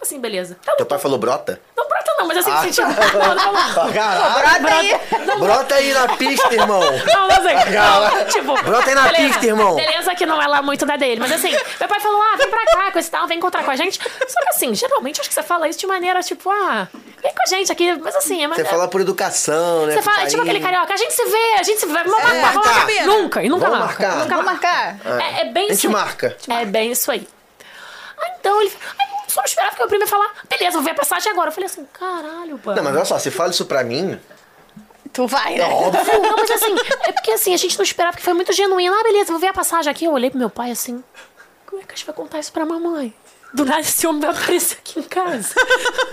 Assim, 0.04 0.20
beleza? 0.20 0.56
Tá, 0.64 0.72
Teu 0.76 0.84
pai 0.86 0.98
falou 0.98 1.18
brota? 1.18 1.58
Não 1.76 1.88
brota 1.88 2.14
não, 2.18 2.26
mas 2.28 2.36
assim, 2.38 2.50
Ah. 2.50 2.54
no 2.56 2.62
sentido. 2.62 2.88
Não, 3.18 3.34
não, 3.34 3.52
não. 3.84 3.92
Caralho, 3.92 4.62
brota 4.62 4.74
aí. 4.76 5.38
brota 5.40 5.74
aí 5.76 5.92
na 5.94 6.08
pista, 6.16 6.54
irmão. 6.54 6.80
Não, 6.80 7.28
não 7.28 7.42
sei. 7.42 7.54
Não, 7.54 8.24
tipo, 8.26 8.62
Brota 8.62 8.88
aí 8.90 8.94
na 8.94 9.02
beleza. 9.04 9.24
pista, 9.28 9.46
irmão. 9.46 9.74
Beleza 9.76 10.14
que 10.14 10.26
não 10.26 10.40
é 10.42 10.46
lá 10.46 10.60
muito 10.62 10.84
da 10.84 10.96
dele. 10.96 11.20
Mas 11.20 11.32
assim, 11.32 11.50
meu 11.80 11.88
pai 11.88 12.00
falou, 12.00 12.20
ah, 12.20 12.36
vem 12.36 12.48
pra 12.50 12.64
cá, 12.66 12.92
coisa 12.92 13.08
e 13.08 13.10
tal, 13.10 13.26
vem 13.26 13.38
encontrar 13.38 13.64
com 13.64 13.70
a 13.70 13.76
gente. 13.76 13.98
Só 13.98 14.40
que 14.42 14.48
assim, 14.50 14.74
geralmente 14.74 15.20
acho 15.20 15.28
que 15.30 15.34
você 15.34 15.42
fala 15.42 15.68
isso 15.68 15.78
de 15.78 15.86
maneira, 15.86 16.20
tipo, 16.22 16.50
ah, 16.50 16.86
vem 17.22 17.32
com 17.32 17.42
a 17.42 17.46
gente 17.48 17.72
aqui. 17.72 17.94
Mas 17.96 18.14
assim, 18.14 18.36
é 18.36 18.42
Você 18.42 18.48
maneira. 18.48 18.70
fala 18.70 18.88
por 18.88 19.00
educação, 19.00 19.86
né? 19.86 19.94
Você 19.94 20.02
fala, 20.02 20.18
pro 20.18 20.26
é 20.26 20.28
tipo 20.28 20.42
aquele 20.42 20.60
carinho. 20.60 20.78
carioca, 20.80 20.94
a 20.94 20.96
gente 20.98 21.12
se 21.14 21.24
vê, 21.24 21.54
a 21.58 21.62
gente 21.62 21.80
se 21.80 21.86
vê, 21.86 21.92
vamos 21.94 22.12
marcar, 22.12 22.52
vamos 22.52 22.66
marcar. 22.66 23.06
Nunca, 23.06 23.42
e 23.42 23.48
nunca 23.48 23.64
Vamos 23.70 23.78
marca. 23.86 24.02
marcar. 24.06 24.18
Nunca 24.22 24.36
Vamos 24.36 24.44
marcar? 24.52 24.96
É, 25.20 25.40
é 25.40 25.44
bem 25.46 25.70
A 25.70 25.74
gente 25.74 25.88
marca. 25.88 26.36
É 26.48 26.64
bem 26.66 26.92
isso 26.92 27.10
aí. 27.10 27.26
Ah, 28.20 28.30
então 28.38 28.60
ele. 28.60 28.72
Aí, 29.00 29.06
só 29.34 29.40
não 29.40 29.46
esperava 29.46 29.76
que 29.76 29.82
o 29.82 29.88
primo 29.88 30.04
ia 30.04 30.08
falar, 30.08 30.32
beleza, 30.48 30.72
vou 30.72 30.82
ver 30.82 30.90
a 30.90 30.94
passagem 30.94 31.30
agora. 31.32 31.48
Eu 31.48 31.52
falei 31.52 31.66
assim, 31.66 31.84
caralho, 31.92 32.58
pai. 32.58 32.76
Não, 32.76 32.84
mas 32.84 32.94
olha 32.94 33.04
só, 33.04 33.18
você 33.18 33.30
fala 33.30 33.50
isso 33.50 33.66
pra 33.66 33.82
mim, 33.82 34.18
Tu 35.12 35.28
vai, 35.28 35.54
né? 35.54 35.64
óbvio. 35.64 36.22
Não, 36.22 36.36
mas 36.36 36.50
assim, 36.50 36.74
é 37.04 37.12
porque 37.12 37.30
assim, 37.30 37.54
a 37.54 37.56
gente 37.56 37.78
não 37.78 37.84
esperava, 37.84 38.12
porque 38.12 38.24
foi 38.24 38.34
muito 38.34 38.52
genuíno. 38.52 38.96
Ah, 38.98 39.02
beleza, 39.04 39.30
vou 39.30 39.38
ver 39.38 39.46
a 39.46 39.52
passagem 39.52 39.88
aqui. 39.88 40.04
Eu 40.06 40.12
olhei 40.12 40.28
pro 40.28 40.38
meu 40.38 40.50
pai 40.50 40.72
assim, 40.72 41.04
como 41.66 41.80
é 41.80 41.84
que 41.84 41.92
a 41.92 41.94
gente 41.94 42.04
vai 42.04 42.14
contar 42.14 42.40
isso 42.40 42.52
pra 42.52 42.66
mamãe? 42.66 43.14
Do 43.52 43.64
nada 43.64 43.80
esse 43.80 44.04
homem 44.08 44.20
vai 44.20 44.30
aparecer 44.30 44.78
aqui 44.78 44.98
em 44.98 45.04
casa. 45.04 45.54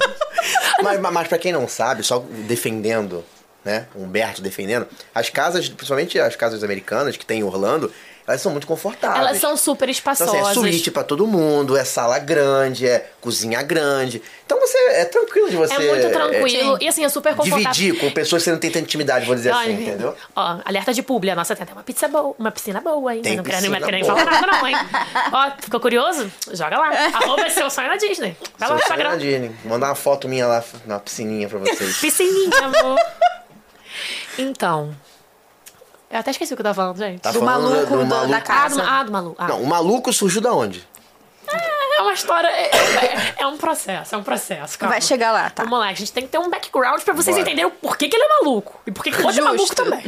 Mas, 0.84 1.00
mas 1.00 1.28
pra 1.28 1.38
quem 1.38 1.52
não 1.52 1.68
sabe, 1.68 2.02
só 2.02 2.24
defendendo 2.48 3.24
né? 3.64 3.88
Humberto 3.96 4.42
defendendo. 4.42 4.88
As 5.14 5.30
casas, 5.30 5.70
principalmente 5.70 6.20
as 6.20 6.36
casas 6.36 6.64
americanas 6.64 7.16
que 7.16 7.26
tem 7.26 7.40
em 7.42 7.44
Orlando, 7.44 7.94
elas 8.32 8.42
são 8.42 8.52
muito 8.52 8.68
confortáveis. 8.68 9.20
Elas 9.20 9.38
são 9.38 9.56
super 9.56 9.86
Então, 9.86 9.92
espaçosas. 9.92 10.34
assim, 10.36 10.50
é 10.50 10.54
suíte 10.54 10.92
pra 10.92 11.04
todo 11.04 11.26
mundo, 11.28 11.78
é 11.78 11.84
sala 11.84 12.18
grande, 12.20 12.88
é 12.88 13.10
cozinha 13.20 13.62
grande. 13.62 14.22
Então 14.46 14.60
você 14.60 14.78
é 14.78 15.06
tranquilo 15.06 15.50
de 15.50 15.58
você. 15.58 15.74
É 15.74 15.80
muito 15.80 16.10
tranquilo. 16.10 16.78
Sim. 16.78 16.86
e 16.86 16.88
assim, 16.88 17.06
é 17.06 17.10
super 17.10 17.36
confortável. 17.36 17.72
Dividir 17.72 18.00
com 18.00 18.12
pessoas 18.12 18.42
que 18.42 18.46
você 18.46 18.52
não 18.52 18.60
tem 18.60 18.70
tanta 18.72 18.86
intimidade, 18.86 19.26
vou 19.26 19.36
dizer 19.36 19.52
assim, 19.52 19.74
entendeu? 19.74 20.16
Ó, 20.36 20.58
alerta 20.66 20.94
de 20.94 21.02
publi, 21.04 21.30
a 21.30 21.36
nossa 21.36 21.56
tem 21.56 21.64
até 21.64 21.74
uma 21.74 21.84
pizza 21.84 22.08
boa, 22.08 22.36
uma 22.38 22.52
piscina 22.52 22.82
boa, 22.82 23.16
hein? 23.16 23.22
Tem 23.22 23.38
não 23.38 23.44
quero 23.44 23.62
nem, 23.62 24.04
falar 24.04 24.26
nada, 24.26 24.48
não, 24.48 24.68
hein? 24.68 24.76
Ó, 25.32 25.52
ficou 25.62 25.80
curioso? 25.80 26.32
Joga 26.54 26.78
lá. 26.78 26.90
Arroba 27.14 27.50
seu 27.50 27.70
sonho 27.70 27.88
na 27.88 27.98
Disney. 27.98 28.36
Vai 28.58 28.70
lá 28.70 28.76
no 28.76 28.82
Instagram. 28.82 29.10
na 29.10 29.16
Disney. 29.18 29.52
Mandar 29.66 29.88
uma 29.88 29.96
foto 29.96 30.28
minha 30.28 30.48
lá 30.48 30.64
na 30.86 31.00
piscininha 31.00 31.48
pra 31.48 31.60
vocês. 31.60 31.98
Piscininha, 32.02 32.58
amor. 32.62 32.98
Então. 34.38 34.96
Eu 36.12 36.20
até 36.20 36.32
esqueci 36.32 36.54
o 36.54 36.58
que 36.58 36.62
eu 36.62 36.66
tava 36.66 36.76
falando, 36.76 36.98
gente. 36.98 37.22
Tá 37.22 37.32
Do 37.32 37.40
falando 37.40 37.70
maluco 37.72 37.92
do 37.98 38.04
do- 38.04 38.06
da 38.06 38.16
maluco. 38.16 38.34
Ah, 38.34 38.40
do, 38.40 38.44
casa. 38.46 38.84
ah, 38.86 39.04
do 39.04 39.12
maluco. 39.12 39.36
Ah. 39.40 39.48
Não, 39.48 39.62
o 39.62 39.68
maluco 39.68 40.12
surgiu 40.12 40.42
da 40.42 40.52
onde? 40.54 40.86
É 41.98 42.02
uma 42.04 42.14
história. 42.14 42.48
É, 42.48 42.64
é- 42.76 43.34
é 43.40 43.46
um 43.48 43.58
processo, 43.58 44.16
é 44.16 44.18
um 44.18 44.24
processo. 44.24 44.80
Calma. 44.80 44.94
Vai 44.96 45.02
chegar 45.02 45.32
lá, 45.32 45.50
tá? 45.50 45.64
Vamos 45.64 45.78
lá, 45.80 45.90
a 45.90 45.94
gente 45.94 46.12
tem 46.12 46.24
que 46.24 46.30
ter 46.30 46.38
um 46.40 46.50
background 46.50 47.02
pra 47.02 47.14
vocês 47.14 47.36
Bora. 47.36 47.42
entenderem 47.48 47.66
o 47.70 47.72
porquê 47.72 48.08
que 48.08 48.16
ele 48.16 48.24
é 48.24 48.28
maluco. 48.40 48.80
E 48.88 48.92
por 48.92 49.04
que 49.04 49.10
outro 49.22 49.40
é 49.40 49.42
maluco 49.44 49.76
também. 49.76 50.02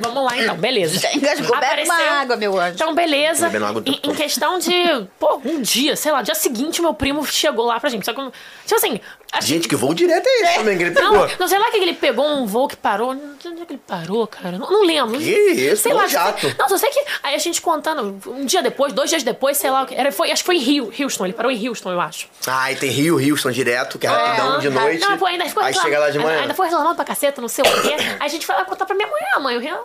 Vamos 0.00 0.24
lá 0.24 0.36
então, 0.38 0.56
beleza. 0.56 0.98
Já 0.98 1.12
engasgou, 1.14 1.56
bebe 1.58 1.84
uma 1.84 2.20
água, 2.20 2.36
meu 2.36 2.58
anjo. 2.58 2.74
Então, 2.74 2.94
beleza. 2.94 3.46
Bebendo 3.46 3.66
água 3.66 3.80
do 3.82 3.90
Em, 3.90 4.00
em 4.02 4.14
questão 4.14 4.58
de. 4.58 4.72
Pô, 5.20 5.40
um 5.44 5.60
dia, 5.62 5.94
sei 5.94 6.10
lá, 6.10 6.22
dia 6.22 6.34
seguinte, 6.34 6.80
meu 6.82 6.94
primo 6.94 7.24
chegou 7.26 7.64
lá 7.66 7.78
pra 7.78 7.90
gente. 7.90 8.04
Só 8.04 8.12
que. 8.12 8.20
Tipo 8.64 8.74
assim. 8.76 9.00
Acho 9.32 9.46
Gente, 9.46 9.68
que 9.68 9.76
voo 9.76 9.92
direto 9.94 10.26
é 10.26 10.42
esse 10.42 10.54
também 10.58 10.76
que 10.76 10.84
ele 10.84 10.90
Não, 10.98 11.10
pegou? 11.12 11.30
não 11.38 11.48
sei 11.48 11.58
lá 11.58 11.70
que 11.70 11.76
ele 11.76 11.94
pegou 11.94 12.26
um 12.26 12.46
voo 12.46 12.66
que 12.68 12.76
parou. 12.76 13.14
Não 13.14 13.34
sei 13.40 13.50
onde 13.52 13.62
é 13.62 13.66
que 13.66 13.72
ele 13.74 13.82
parou, 13.86 14.26
cara. 14.26 14.58
Não, 14.58 14.70
não 14.70 14.84
lembro. 14.84 15.18
Que 15.18 15.30
isso, 15.30 15.82
sei 15.82 15.92
um 15.92 15.96
lá. 15.96 16.06
jato. 16.06 16.54
Não, 16.58 16.68
só 16.68 16.76
sei 16.78 16.90
que. 16.90 17.04
Aí 17.22 17.34
a 17.34 17.38
gente 17.38 17.60
contando, 17.60 18.18
um 18.26 18.44
dia 18.44 18.62
depois, 18.62 18.92
dois 18.92 19.10
dias 19.10 19.22
depois, 19.22 19.56
sei 19.58 19.70
lá. 19.70 19.82
o 19.82 19.86
que- 19.86 19.94
Era, 19.94 20.10
foi, 20.10 20.30
acho 20.30 20.42
que 20.42 20.46
foi 20.46 20.56
em 20.56 20.60
Rio, 20.60 20.92
Houston. 20.98 21.24
Ele 21.26 21.34
parou 21.34 21.50
em 21.52 21.68
Houston, 21.68 21.92
eu 21.92 22.00
acho. 22.00 22.28
Ah, 22.46 22.72
e 22.72 22.76
tem 22.76 22.90
Rio, 22.90 23.16
Houston 23.30 23.50
direto, 23.50 23.98
que 23.98 24.06
é 24.06 24.10
rapidão 24.10 24.58
de 24.58 24.70
noite. 24.70 25.00
Não, 25.00 25.18
pô, 25.18 25.26
ainda 25.26 25.44
ficou 25.46 25.62
Aí 25.62 25.74
chega 25.74 25.98
lá 25.98 26.10
de 26.10 26.18
manhã. 26.18 26.40
Ainda 26.42 26.54
foi 26.54 26.66
reclamando 26.66 26.96
pra 26.96 27.04
caceta, 27.04 27.40
não 27.40 27.48
sei 27.48 27.64
o 27.64 27.82
quê. 27.82 27.94
Aí 27.98 28.26
a 28.26 28.28
gente 28.28 28.46
foi 28.46 28.54
lá 28.54 28.64
contar 28.64 28.86
pra 28.86 28.94
minha 28.96 29.08
mãe. 29.08 29.20
Ah, 29.34 29.40
mãe, 29.40 29.56
o 29.56 29.60
Rian. 29.60 29.78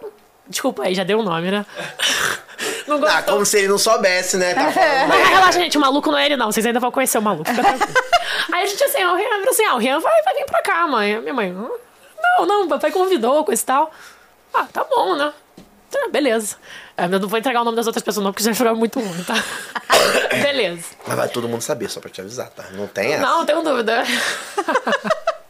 Desculpa 0.47 0.83
aí, 0.83 0.93
já 0.95 1.03
deu 1.03 1.19
o 1.19 1.23
nome, 1.23 1.49
né? 1.51 1.65
Não 2.87 2.99
gostou. 2.99 3.17
Ah, 3.17 3.23
como 3.23 3.45
se 3.45 3.57
ele 3.57 3.67
não 3.69 3.77
soubesse, 3.77 4.37
né? 4.37 4.53
Tá 4.53 4.71
falando. 4.71 5.07
Não, 5.09 5.25
relaxa, 5.25 5.59
gente, 5.59 5.77
o 5.77 5.81
maluco 5.81 6.11
não 6.11 6.17
é 6.17 6.25
ele, 6.25 6.37
não. 6.37 6.51
Vocês 6.51 6.65
ainda 6.65 6.79
vão 6.79 6.91
conhecer 6.91 7.17
o 7.17 7.21
maluco. 7.21 7.49
Aí 7.49 8.63
a 8.63 8.65
gente 8.65 8.83
assim, 8.83 9.03
o 9.03 9.15
Rian 9.15 9.49
assim: 9.49 9.65
ah, 9.65 9.75
o 9.75 9.77
Rian 9.77 9.99
vai, 9.99 10.21
vai 10.21 10.33
vir 10.35 10.45
pra 10.45 10.61
cá, 10.61 10.87
mãe. 10.87 11.19
Minha 11.19 11.33
mãe, 11.33 11.49
"Hã? 11.51 11.69
não, 12.37 12.45
não, 12.45 12.67
papai 12.67 12.91
convidou, 12.91 13.43
coisa 13.43 13.61
e 13.61 13.65
tal. 13.65 13.91
Ah, 14.53 14.65
tá 14.71 14.83
bom, 14.83 15.15
né? 15.15 15.33
Tá, 15.89 16.07
beleza. 16.09 16.57
É, 16.97 17.05
eu 17.05 17.19
não 17.19 17.27
vou 17.27 17.39
entregar 17.39 17.61
o 17.61 17.65
nome 17.65 17.75
das 17.77 17.87
outras 17.87 18.03
pessoas, 18.03 18.23
não, 18.23 18.31
porque 18.31 18.43
já 18.43 18.53
fica 18.53 18.73
muito 18.73 18.99
ruim, 18.99 19.23
tá? 19.23 19.35
beleza. 20.41 20.85
Mas 21.07 21.17
vai 21.17 21.29
todo 21.29 21.47
mundo 21.47 21.61
saber, 21.61 21.89
só 21.89 21.99
pra 21.99 22.09
te 22.09 22.21
avisar, 22.21 22.49
tá? 22.49 22.65
Não 22.71 22.87
tem 22.87 23.13
essa. 23.13 23.21
Não 23.21 23.45
tenho 23.45 23.61
dúvida. 23.61 24.03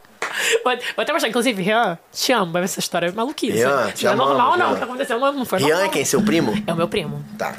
Vou, 0.64 0.72
vou 0.96 1.02
até 1.02 1.12
mostrar, 1.12 1.28
inclusive, 1.28 1.62
Rian, 1.62 1.98
te 2.12 2.32
amo, 2.32 2.52
vai 2.52 2.62
ver 2.62 2.66
essa 2.66 2.80
história 2.80 3.06
é 3.08 3.12
maluquice. 3.12 3.56
Rian, 3.58 3.90
te 3.92 4.04
não 4.04 4.10
é 4.10 4.14
amamos, 4.14 4.32
normal, 4.36 4.56
não. 4.58 4.72
O 4.74 4.76
que 4.76 4.84
aconteceu 4.84 5.18
não, 5.20 5.32
não 5.32 5.44
foi 5.44 5.58
Rian 5.58 5.68
normal. 5.68 5.86
é 5.86 5.88
quem? 5.88 6.04
Seu 6.04 6.22
primo? 6.22 6.52
É 6.66 6.72
o 6.72 6.76
meu 6.76 6.88
primo. 6.88 7.24
Tá. 7.38 7.54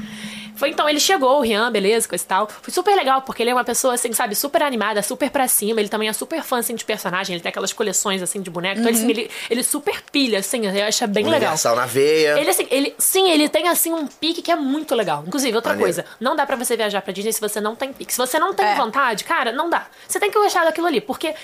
Foi 0.58 0.70
então, 0.70 0.88
ele 0.88 1.02
chegou, 1.02 1.40
o 1.40 1.42
Rian, 1.42 1.70
beleza, 1.70 2.08
coisa 2.08 2.24
e 2.24 2.28
tal. 2.28 2.48
Foi 2.48 2.74
super 2.74 2.96
legal, 2.96 3.22
porque 3.24 3.44
ele 3.44 3.50
é 3.50 3.54
uma 3.54 3.66
pessoa, 3.66 3.94
assim, 3.96 4.14
sabe, 4.14 4.36
super 4.36 4.64
animada, 4.64 5.04
super 5.04 5.30
pra 5.30 5.50
cima. 5.50 5.82
Ele 5.82 5.90
também 5.90 6.08
é 6.08 6.14
super 6.14 6.42
fã, 6.44 6.60
assim, 6.60 6.76
de 6.76 6.86
personagem. 6.86 7.34
Ele 7.36 7.44
tem 7.44 7.50
aquelas 7.50 7.74
coleções, 7.74 8.22
assim, 8.22 8.42
de 8.42 8.50
boneco. 8.50 8.80
Então, 8.80 8.90
ele, 8.90 8.98
assim, 8.98 9.10
ele, 9.10 9.32
ele 9.50 9.64
super 9.64 10.02
pilha, 10.14 10.40
assim, 10.40 10.66
eu 10.66 10.86
acho 10.88 11.06
bem 11.08 11.26
legal. 11.26 11.40
Universal 11.42 11.76
na 11.76 11.86
veia. 11.86 12.40
Ele, 12.40 12.50
assim, 12.50 12.66
ele, 12.72 12.96
sim, 12.98 13.30
ele 13.32 13.50
tem, 13.50 13.68
assim, 13.68 13.92
um 13.92 14.08
pique 14.08 14.42
que 14.42 14.50
é 14.50 14.56
muito 14.56 14.96
legal. 14.96 15.26
Inclusive, 15.28 15.54
outra 15.58 15.74
Maneiro. 15.74 15.94
coisa, 15.94 16.06
não 16.22 16.38
dá 16.38 16.46
pra 16.46 16.56
você 16.56 16.78
viajar 16.78 17.02
pra 17.02 17.12
Disney 17.12 17.34
se 17.34 17.42
você 17.42 17.60
não 17.60 17.76
tem 17.76 17.92
pique. 17.92 18.14
Se 18.14 18.18
você 18.18 18.40
não 18.40 18.54
tem 18.54 18.66
É. 18.66 18.76
vontade, 18.76 19.26
cara, 19.26 19.52
não 19.52 19.70
dá. 19.70 19.88
Você 20.08 20.22
tem 20.22 20.32
que 20.32 20.40
gostar 20.40 20.64
daquilo 20.64 20.88
ali, 20.88 21.02
porque... 21.02 21.36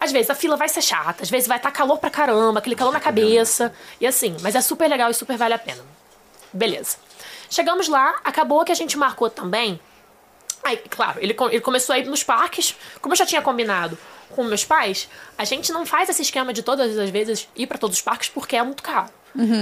Às 0.00 0.12
vezes 0.12 0.30
a 0.30 0.34
fila 0.34 0.56
vai 0.56 0.68
ser 0.68 0.80
chata, 0.82 1.22
às 1.22 1.30
vezes 1.30 1.48
vai 1.48 1.56
estar 1.56 1.70
calor 1.70 1.98
pra 1.98 2.10
caramba, 2.10 2.60
aquele 2.60 2.76
calor 2.76 2.92
na 2.92 3.00
cabeça. 3.00 3.72
E 4.00 4.06
assim, 4.06 4.36
mas 4.40 4.54
é 4.54 4.60
super 4.60 4.88
legal 4.88 5.10
e 5.10 5.14
super 5.14 5.36
vale 5.36 5.54
a 5.54 5.58
pena. 5.58 5.82
Beleza. 6.52 6.96
Chegamos 7.50 7.88
lá, 7.88 8.20
acabou 8.24 8.64
que 8.64 8.72
a 8.72 8.74
gente 8.74 8.96
marcou 8.96 9.28
também. 9.28 9.80
Aí, 10.62 10.76
claro, 10.76 11.18
ele, 11.20 11.34
ele 11.50 11.60
começou 11.60 11.94
a 11.94 11.98
ir 11.98 12.06
nos 12.06 12.22
parques. 12.22 12.76
Como 13.00 13.12
eu 13.12 13.16
já 13.16 13.26
tinha 13.26 13.42
combinado 13.42 13.98
com 14.30 14.44
meus 14.44 14.64
pais, 14.64 15.08
a 15.36 15.44
gente 15.44 15.72
não 15.72 15.86
faz 15.86 16.08
esse 16.08 16.22
esquema 16.22 16.52
de 16.52 16.62
todas 16.62 16.96
as 16.98 17.10
vezes 17.10 17.48
ir 17.56 17.66
pra 17.66 17.78
todos 17.78 17.96
os 17.96 18.02
parques 18.02 18.28
porque 18.28 18.56
é 18.56 18.62
muito 18.62 18.82
caro. 18.82 19.08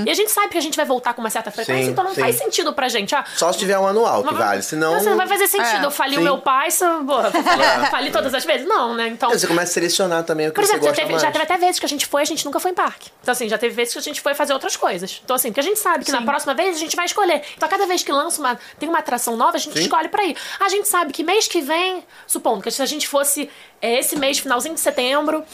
E 0.06 0.10
a 0.10 0.14
gente 0.14 0.30
sabe 0.30 0.48
que 0.48 0.58
a 0.58 0.60
gente 0.60 0.76
vai 0.76 0.86
voltar 0.86 1.12
com 1.14 1.20
uma 1.20 1.30
certa 1.30 1.50
frequência, 1.50 1.84
Sim, 1.84 1.90
então 1.90 2.04
não 2.04 2.14
sim. 2.14 2.20
faz 2.20 2.36
sentido 2.36 2.72
pra 2.72 2.88
gente. 2.88 3.14
Ah, 3.14 3.24
Só 3.34 3.52
se 3.52 3.58
tiver 3.58 3.78
um 3.78 3.86
anual 3.86 4.24
que 4.24 4.34
vale, 4.34 4.62
senão... 4.62 4.96
Não, 4.96 5.02
não 5.04 5.16
vai 5.16 5.26
fazer 5.26 5.46
sentido. 5.46 5.82
É, 5.82 5.86
eu 5.86 5.90
falei 5.90 6.14
o 6.14 6.18
sim. 6.18 6.24
meu 6.24 6.38
pai, 6.38 6.70
se 6.70 6.84
porra, 7.06 7.30
falei, 7.30 7.66
falei 7.90 8.10
todas 8.10 8.34
as 8.34 8.44
vezes? 8.44 8.66
Não, 8.66 8.94
né? 8.94 9.08
Então. 9.08 9.30
Você 9.30 9.46
começa 9.46 9.70
a 9.70 9.74
selecionar 9.74 10.24
também 10.24 10.48
o 10.48 10.50
que 10.50 10.56
Por 10.56 10.64
você 10.64 10.72
exemplo, 10.72 10.84
já 10.84 10.90
gosta 10.90 11.02
teve, 11.02 11.12
mais. 11.12 11.22
já 11.22 11.30
teve 11.30 11.44
até 11.44 11.56
vezes 11.58 11.78
que 11.78 11.86
a 11.86 11.88
gente 11.88 12.06
foi 12.06 12.22
a 12.22 12.24
gente 12.24 12.44
nunca 12.44 12.58
foi 12.58 12.70
em 12.70 12.74
parque. 12.74 13.10
Então, 13.22 13.32
assim, 13.32 13.48
já 13.48 13.58
teve 13.58 13.74
vezes 13.74 13.92
que 13.92 13.98
a 13.98 14.02
gente 14.02 14.20
foi 14.20 14.34
fazer 14.34 14.52
outras 14.52 14.76
coisas. 14.76 15.20
Então, 15.24 15.36
assim, 15.36 15.48
porque 15.48 15.60
a 15.60 15.62
gente 15.62 15.78
sabe 15.78 16.04
que 16.04 16.12
na 16.12 16.22
próxima 16.22 16.54
vez 16.54 16.76
a 16.76 16.78
gente 16.78 16.96
vai 16.96 17.06
escolher. 17.06 17.42
Então, 17.56 17.68
cada 17.68 17.86
vez 17.86 18.02
que 18.02 18.12
lança 18.12 18.40
uma. 18.40 18.58
tem 18.78 18.88
uma 18.88 18.98
atração 18.98 19.36
nova, 19.36 19.56
a 19.56 19.60
gente 19.60 19.78
escolhe 19.78 20.08
pra 20.08 20.24
ir. 20.24 20.36
A 20.60 20.68
gente 20.68 20.88
sabe 20.88 21.12
que 21.12 21.22
mês 21.22 21.46
que 21.46 21.60
vem, 21.60 22.04
supondo 22.26 22.62
que 22.62 22.70
se 22.70 22.82
a 22.82 22.86
gente 22.86 23.06
fosse 23.06 23.50
é, 23.80 23.98
esse 23.98 24.16
mês, 24.16 24.38
finalzinho 24.38 24.74
de 24.74 24.80
setembro, 24.80 25.44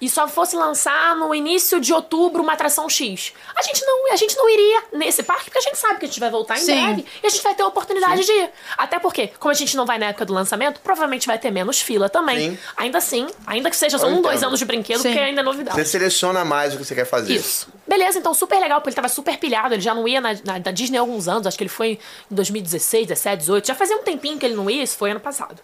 e 0.00 0.08
só 0.08 0.26
fosse 0.28 0.56
lançar 0.56 1.14
no 1.16 1.34
início 1.34 1.80
de 1.80 1.92
outubro 1.92 2.42
uma 2.42 2.52
atração 2.52 2.88
X. 2.88 3.32
A 3.54 3.62
gente 3.68 3.84
não, 3.86 4.12
a 4.12 4.16
gente 4.16 4.36
não 4.36 4.48
iria 4.50 4.82
nesse 4.92 5.22
parque, 5.22 5.44
porque 5.44 5.58
a 5.58 5.62
gente 5.62 5.78
sabe 5.78 5.98
que 6.00 6.04
a 6.04 6.08
gente 6.08 6.20
vai 6.20 6.30
voltar 6.30 6.56
em 6.56 6.60
Sim. 6.60 6.74
breve 6.84 7.04
e 7.22 7.26
a 7.26 7.30
gente 7.30 7.42
vai 7.42 7.54
ter 7.54 7.62
a 7.62 7.66
oportunidade 7.66 8.24
de 8.24 8.32
ir. 8.32 8.50
Até 8.76 8.98
porque, 8.98 9.28
como 9.38 9.50
a 9.50 9.54
gente 9.54 9.76
não 9.76 9.86
vai 9.86 9.98
na 9.98 10.06
época 10.06 10.24
do 10.24 10.32
lançamento, 10.34 10.80
provavelmente 10.80 11.26
vai 11.26 11.38
ter 11.38 11.50
menos 11.50 11.80
fila 11.80 12.08
também. 12.08 12.50
Sim. 12.52 12.58
Ainda 12.76 12.98
assim, 12.98 13.26
ainda 13.46 13.70
que 13.70 13.76
seja 13.76 13.98
só 13.98 14.06
um, 14.08 14.20
dois 14.22 14.42
anos 14.42 14.58
de 14.58 14.64
brinquedo, 14.64 15.00
Sim. 15.02 15.08
porque 15.10 15.18
ainda 15.24 15.40
é 15.40 15.44
novidade. 15.44 15.76
Você 15.76 15.84
seleciona 15.84 16.44
mais 16.44 16.74
o 16.74 16.78
que 16.78 16.84
você 16.84 16.94
quer 16.94 17.04
fazer. 17.04 17.32
Isso. 17.34 17.68
Beleza, 17.86 18.18
então 18.18 18.34
super 18.34 18.58
legal, 18.60 18.80
porque 18.80 18.90
ele 18.90 18.96
tava 18.96 19.08
super 19.08 19.38
pilhado, 19.38 19.74
ele 19.74 19.82
já 19.82 19.94
não 19.94 20.06
ia 20.06 20.20
na, 20.20 20.32
na- 20.44 20.58
na 20.58 20.70
Disney 20.70 20.98
há 20.98 21.00
alguns 21.00 21.26
anos, 21.28 21.46
acho 21.46 21.56
que 21.56 21.62
ele 21.64 21.68
foi 21.70 21.98
em 22.30 22.34
2016, 22.34 23.06
17, 23.06 23.38
18, 23.38 23.66
já 23.66 23.74
fazia 23.74 23.96
um 23.96 24.02
tempinho 24.02 24.38
que 24.38 24.44
ele 24.46 24.54
não 24.54 24.68
ia, 24.68 24.82
isso 24.82 24.96
foi 24.96 25.10
ano 25.10 25.20
passado. 25.20 25.56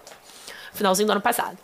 Finalzinho 0.73 1.07
do 1.07 1.13
ano 1.13 1.21
passado. 1.21 1.57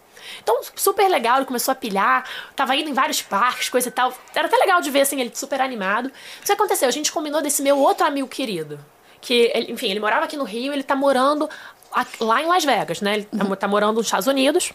Então, 0.43 0.61
super 0.75 1.09
legal, 1.09 1.37
ele 1.39 1.47
começou 1.47 1.73
a 1.73 1.75
pilhar, 1.75 2.25
tava 2.57 2.75
indo 2.77 2.89
em 2.91 2.93
vários 2.95 3.21
parques, 3.23 3.69
coisa 3.69 3.89
e 3.89 3.93
tal. 3.93 4.12
Era 4.35 4.47
até 4.47 4.57
legal 4.57 4.81
de 4.81 4.91
ver, 4.91 5.03
assim, 5.03 5.21
ele 5.21 5.31
super 5.35 5.61
animado. 5.61 6.07
O 6.07 6.45
que 6.45 6.53
aconteceu? 6.53 6.89
A 6.89 6.93
gente 6.93 7.12
combinou 7.12 7.41
desse 7.43 7.62
meu 7.62 7.79
outro 7.79 8.07
amigo 8.07 8.27
querido. 8.29 8.79
Que, 9.21 9.51
ele- 9.55 9.73
enfim, 9.73 9.91
ele 9.91 10.01
morava 10.01 10.25
aqui 10.25 10.37
no 10.37 10.45
Rio, 10.45 10.73
ele 10.73 10.83
tá 10.83 10.97
morando 10.97 11.49
lá 12.21 12.41
em 12.43 12.47
Las 12.47 12.65
Vegas, 12.65 13.01
né? 13.01 13.15
Ele 13.17 13.25
tá, 13.25 13.45
mo- 13.45 13.57
tá 13.57 13.69
morando 13.69 13.97
nos 13.97 14.07
Estados 14.07 14.27
Unidos 14.27 14.73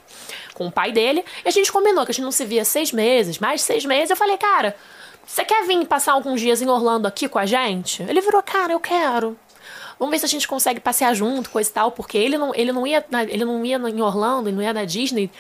com 0.54 0.68
o 0.68 0.72
pai 0.72 0.92
dele. 0.92 1.24
E 1.44 1.48
a 1.50 1.52
gente 1.52 1.72
combinou 1.72 2.06
que 2.06 2.12
a 2.12 2.14
gente 2.14 2.24
não 2.24 2.32
se 2.32 2.46
via 2.46 2.64
seis 2.66 2.92
meses, 2.92 3.40
mais 3.40 3.62
seis 3.62 3.86
meses. 3.86 4.10
Eu 4.12 4.16
falei, 4.18 4.38
cara, 4.38 4.76
você 5.26 5.44
quer 5.44 5.66
vir 5.66 5.86
passar 5.88 6.12
alguns 6.12 6.40
dias 6.42 6.62
em 6.62 6.70
Orlando 6.70 7.08
aqui 7.08 7.28
com 7.28 7.40
a 7.40 7.46
gente? 7.46 8.04
Ele 8.04 8.22
virou, 8.22 8.44
cara, 8.44 8.74
eu 8.74 8.80
quero. 8.80 9.36
Vamos 9.98 10.12
ver 10.12 10.20
se 10.20 10.26
a 10.26 10.30
gente 10.30 10.48
consegue 10.48 10.80
passear 10.80 11.14
junto, 11.16 11.50
coisa 11.50 11.70
e 11.70 11.74
tal, 11.74 11.92
porque 11.92 12.18
ele 12.18 12.38
não, 12.38 12.54
ele 12.54 12.72
não 12.72 12.86
ia, 12.86 13.04
na- 13.10 13.24
ele 13.24 13.46
não 13.46 13.64
ia 13.66 13.78
em 13.78 14.02
Orlando, 14.02 14.50
ele 14.50 14.56
não 14.58 14.64
ia 14.64 14.74
na 14.74 14.84
Disney. 14.86 15.32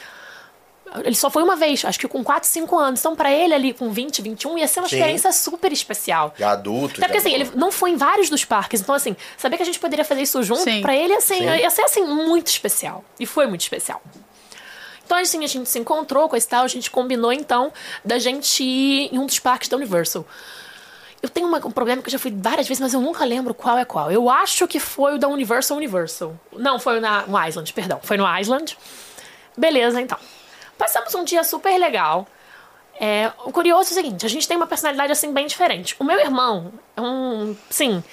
Ele 1.03 1.15
só 1.15 1.29
foi 1.29 1.43
uma 1.43 1.57
vez, 1.57 1.83
acho 1.83 1.99
que 1.99 2.07
com 2.07 2.23
4, 2.23 2.47
5 2.47 2.77
anos. 2.79 3.01
Então, 3.01 3.15
pra 3.17 3.29
ele 3.29 3.53
ali 3.53 3.73
com 3.73 3.91
20, 3.91 4.21
21, 4.21 4.57
ia 4.57 4.65
ser 4.67 4.79
uma 4.79 4.87
Sim. 4.87 4.95
experiência 4.95 5.31
super 5.33 5.71
especial. 5.73 6.33
Já 6.37 6.51
adulto. 6.51 6.93
Até 6.95 7.07
porque 7.07 7.17
assim, 7.17 7.33
ele 7.33 7.51
não 7.55 7.69
foi 7.69 7.89
em 7.89 7.97
vários 7.97 8.29
dos 8.29 8.45
parques, 8.45 8.79
então 8.79 8.95
assim, 8.95 9.13
saber 9.37 9.57
que 9.57 9.63
a 9.63 9.65
gente 9.65 9.79
poderia 9.79 10.05
fazer 10.05 10.21
isso 10.21 10.41
junto, 10.41 10.63
pra 10.81 10.95
ele 10.95 11.13
assim, 11.13 11.39
Sim. 11.39 11.43
ia 11.47 11.69
ser 11.69 11.81
assim, 11.81 12.05
muito 12.05 12.47
especial. 12.47 13.03
E 13.19 13.25
foi 13.25 13.45
muito 13.47 13.61
especial. 13.61 14.01
Então 15.05 15.17
assim, 15.17 15.43
a 15.43 15.47
gente 15.47 15.67
se 15.67 15.77
encontrou 15.79 16.29
com 16.29 16.35
esse 16.35 16.47
tal, 16.47 16.63
a 16.63 16.67
gente 16.67 16.89
combinou 16.89 17.33
então 17.33 17.73
da 18.05 18.17
gente 18.17 18.63
ir 18.63 19.09
em 19.13 19.19
um 19.19 19.25
dos 19.25 19.37
parques 19.39 19.67
da 19.67 19.75
Universal. 19.75 20.25
Eu 21.25 21.29
tenho 21.29 21.47
uma- 21.47 21.57
um 21.57 21.71
problema 21.71 22.03
que 22.03 22.07
eu 22.07 22.11
já 22.11 22.19
fui 22.19 22.31
várias 22.31 22.67
vezes, 22.67 22.79
mas 22.79 22.93
eu 22.93 23.01
nunca 23.01 23.25
lembro 23.25 23.51
qual 23.55 23.79
é 23.79 23.83
qual. 23.83 24.11
Eu 24.11 24.29
acho 24.29 24.67
que 24.67 24.79
foi 24.79 25.15
o 25.15 25.17
da 25.17 25.27
Universal 25.27 25.75
Universal. 25.75 26.39
Não, 26.53 26.77
foi 26.77 26.99
na, 26.99 27.25
no 27.25 27.43
Island, 27.43 27.73
perdão. 27.73 27.99
Foi 28.03 28.15
no 28.15 28.25
Island. 28.39 28.77
Beleza, 29.57 29.99
então. 29.99 30.19
Passamos 30.77 31.15
um 31.15 31.23
dia 31.23 31.43
super 31.43 31.75
legal. 31.79 32.27
É, 32.99 33.31
o 33.43 33.51
curioso 33.51 33.89
é 33.89 33.91
o 33.93 33.95
seguinte, 33.95 34.23
a 34.23 34.29
gente 34.29 34.47
tem 34.47 34.55
uma 34.55 34.67
personalidade 34.67 35.11
assim 35.11 35.33
bem 35.33 35.47
diferente. 35.47 35.95
O 35.97 36.03
meu 36.03 36.19
irmão 36.19 36.71
é 36.95 37.01
um, 37.01 37.57
sim, 37.71 38.03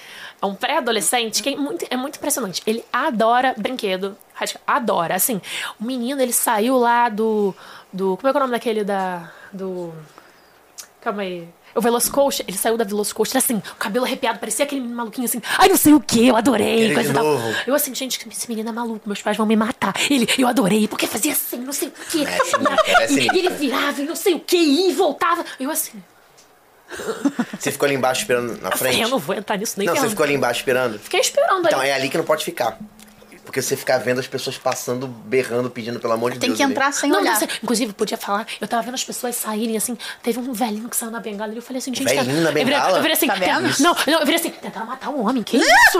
é 0.41 0.45
um 0.47 0.55
pré-adolescente 0.55 1.43
que 1.43 1.49
é 1.49 1.55
muito, 1.55 1.85
é 1.91 1.95
muito 1.95 2.15
impressionante. 2.17 2.63
Ele 2.65 2.83
adora 2.91 3.53
brinquedo, 3.55 4.17
adora. 4.65 5.13
Assim, 5.13 5.39
o 5.79 5.83
menino 5.85 6.19
ele 6.19 6.33
saiu 6.33 6.77
lá 6.77 7.09
do, 7.09 7.55
do, 7.93 8.17
como 8.17 8.27
é 8.27 8.31
que 8.31 8.37
é 8.37 8.39
o 8.39 8.43
nome 8.43 8.51
daquele 8.53 8.83
da, 8.83 9.31
do, 9.53 9.93
calma 10.99 11.21
aí. 11.21 11.47
O 11.75 11.81
Velocicoaster, 11.81 12.45
ele 12.47 12.57
saiu 12.57 12.77
da 12.77 12.83
Velocicoaster 12.83 13.37
assim, 13.39 13.55
o 13.57 13.75
cabelo 13.75 14.05
arrepiado, 14.05 14.39
parecia 14.39 14.65
aquele 14.65 14.81
maluquinho 14.81 15.25
assim, 15.25 15.41
ai 15.57 15.67
não 15.69 15.77
sei 15.77 15.93
o 15.93 15.99
que, 15.99 16.27
eu 16.27 16.35
adorei, 16.35 16.81
Ele 16.83 16.93
coisa 16.93 17.11
de 17.11 17.19
e 17.19 17.21
tal. 17.21 17.37
Eu 17.67 17.73
assim, 17.75 17.93
gente, 17.95 18.27
esse 18.29 18.47
menino 18.47 18.69
é 18.69 18.71
maluco, 18.71 19.01
meus 19.07 19.21
pais 19.21 19.35
vão 19.37 19.45
me 19.45 19.55
matar. 19.55 19.93
Ele, 20.09 20.27
eu 20.37 20.47
adorei, 20.47 20.87
porque 20.87 21.07
fazia 21.07 21.31
assim, 21.33 21.57
não 21.57 21.73
sei 21.73 21.87
o 21.87 21.91
que. 21.91 22.25
É 22.25 22.37
é 23.03 23.11
e 23.11 23.37
ele 23.39 23.49
virava 23.49 24.01
e 24.01 24.05
não 24.05 24.15
sei 24.15 24.35
o 24.35 24.39
que, 24.39 24.57
e 24.57 24.91
voltava. 24.93 25.43
Eu 25.59 25.71
assim, 25.71 26.01
Você 27.59 27.71
ficou 27.71 27.85
ali 27.87 27.95
embaixo 27.95 28.21
esperando 28.21 28.61
na 28.61 28.69
Eu 28.69 28.77
falei, 28.77 28.93
frente? 28.93 29.01
eu 29.03 29.09
não 29.09 29.17
vou 29.19 29.35
entrar 29.35 29.57
nisso 29.57 29.73
nem 29.77 29.87
Não, 29.87 29.95
você 29.95 30.09
ficou 30.09 30.23
ali 30.23 30.33
embaixo 30.35 30.59
esperando? 30.59 30.99
Fiquei 30.99 31.19
esperando 31.19 31.65
Então 31.67 31.79
ali. 31.79 31.89
é 31.89 31.93
ali 31.95 32.09
que 32.09 32.17
não 32.17 32.25
pode 32.25 32.45
ficar. 32.45 32.77
Porque 33.53 33.61
você 33.61 33.77
fica 33.77 33.99
vendo 33.99 34.17
as 34.19 34.25
pessoas 34.25 34.57
passando, 34.57 35.05
berrando, 35.05 35.69
pedindo 35.69 35.99
pelo 35.99 36.13
amor 36.13 36.31
de 36.31 36.39
Tem 36.39 36.49
Deus. 36.49 36.57
que 36.57 36.63
ali. 36.63 36.71
entrar 36.71 36.91
sem 36.91 37.07
Não, 37.07 37.19
olhar. 37.21 37.39
não. 37.39 37.47
Inclusive, 37.61 37.93
podia 37.93 38.17
falar. 38.17 38.47
Eu 38.59 38.67
tava 38.67 38.81
vendo 38.81 38.95
as 38.95 39.03
pessoas 39.03 39.35
saírem 39.35 39.77
assim. 39.77 39.95
Teve 40.23 40.39
um 40.39 40.51
velhinho 40.53 40.89
que 40.89 40.97
saiu 40.97 41.11
na 41.11 41.19
bengala 41.19 41.53
e 41.53 41.57
eu 41.57 41.61
falei 41.61 41.77
assim, 41.77 41.93
gente. 41.93 42.03
Velhinho 42.11 42.41
na 42.41 42.49
eu 42.49 42.53
virei- 42.55 42.65
bengala? 42.65 42.97
Eu 42.97 43.01
virei 43.03 43.15
assim. 43.15 43.27
Tá 43.27 43.35
vendo? 43.35 43.71
Não, 43.79 43.95
não, 44.07 44.19
eu 44.21 44.25
virei 44.25 44.39
assim. 44.39 44.49
Tentaram 44.49 44.87
matar 44.87 45.09
um 45.11 45.23
homem. 45.23 45.43
Que 45.43 45.57
isso? 45.61 45.99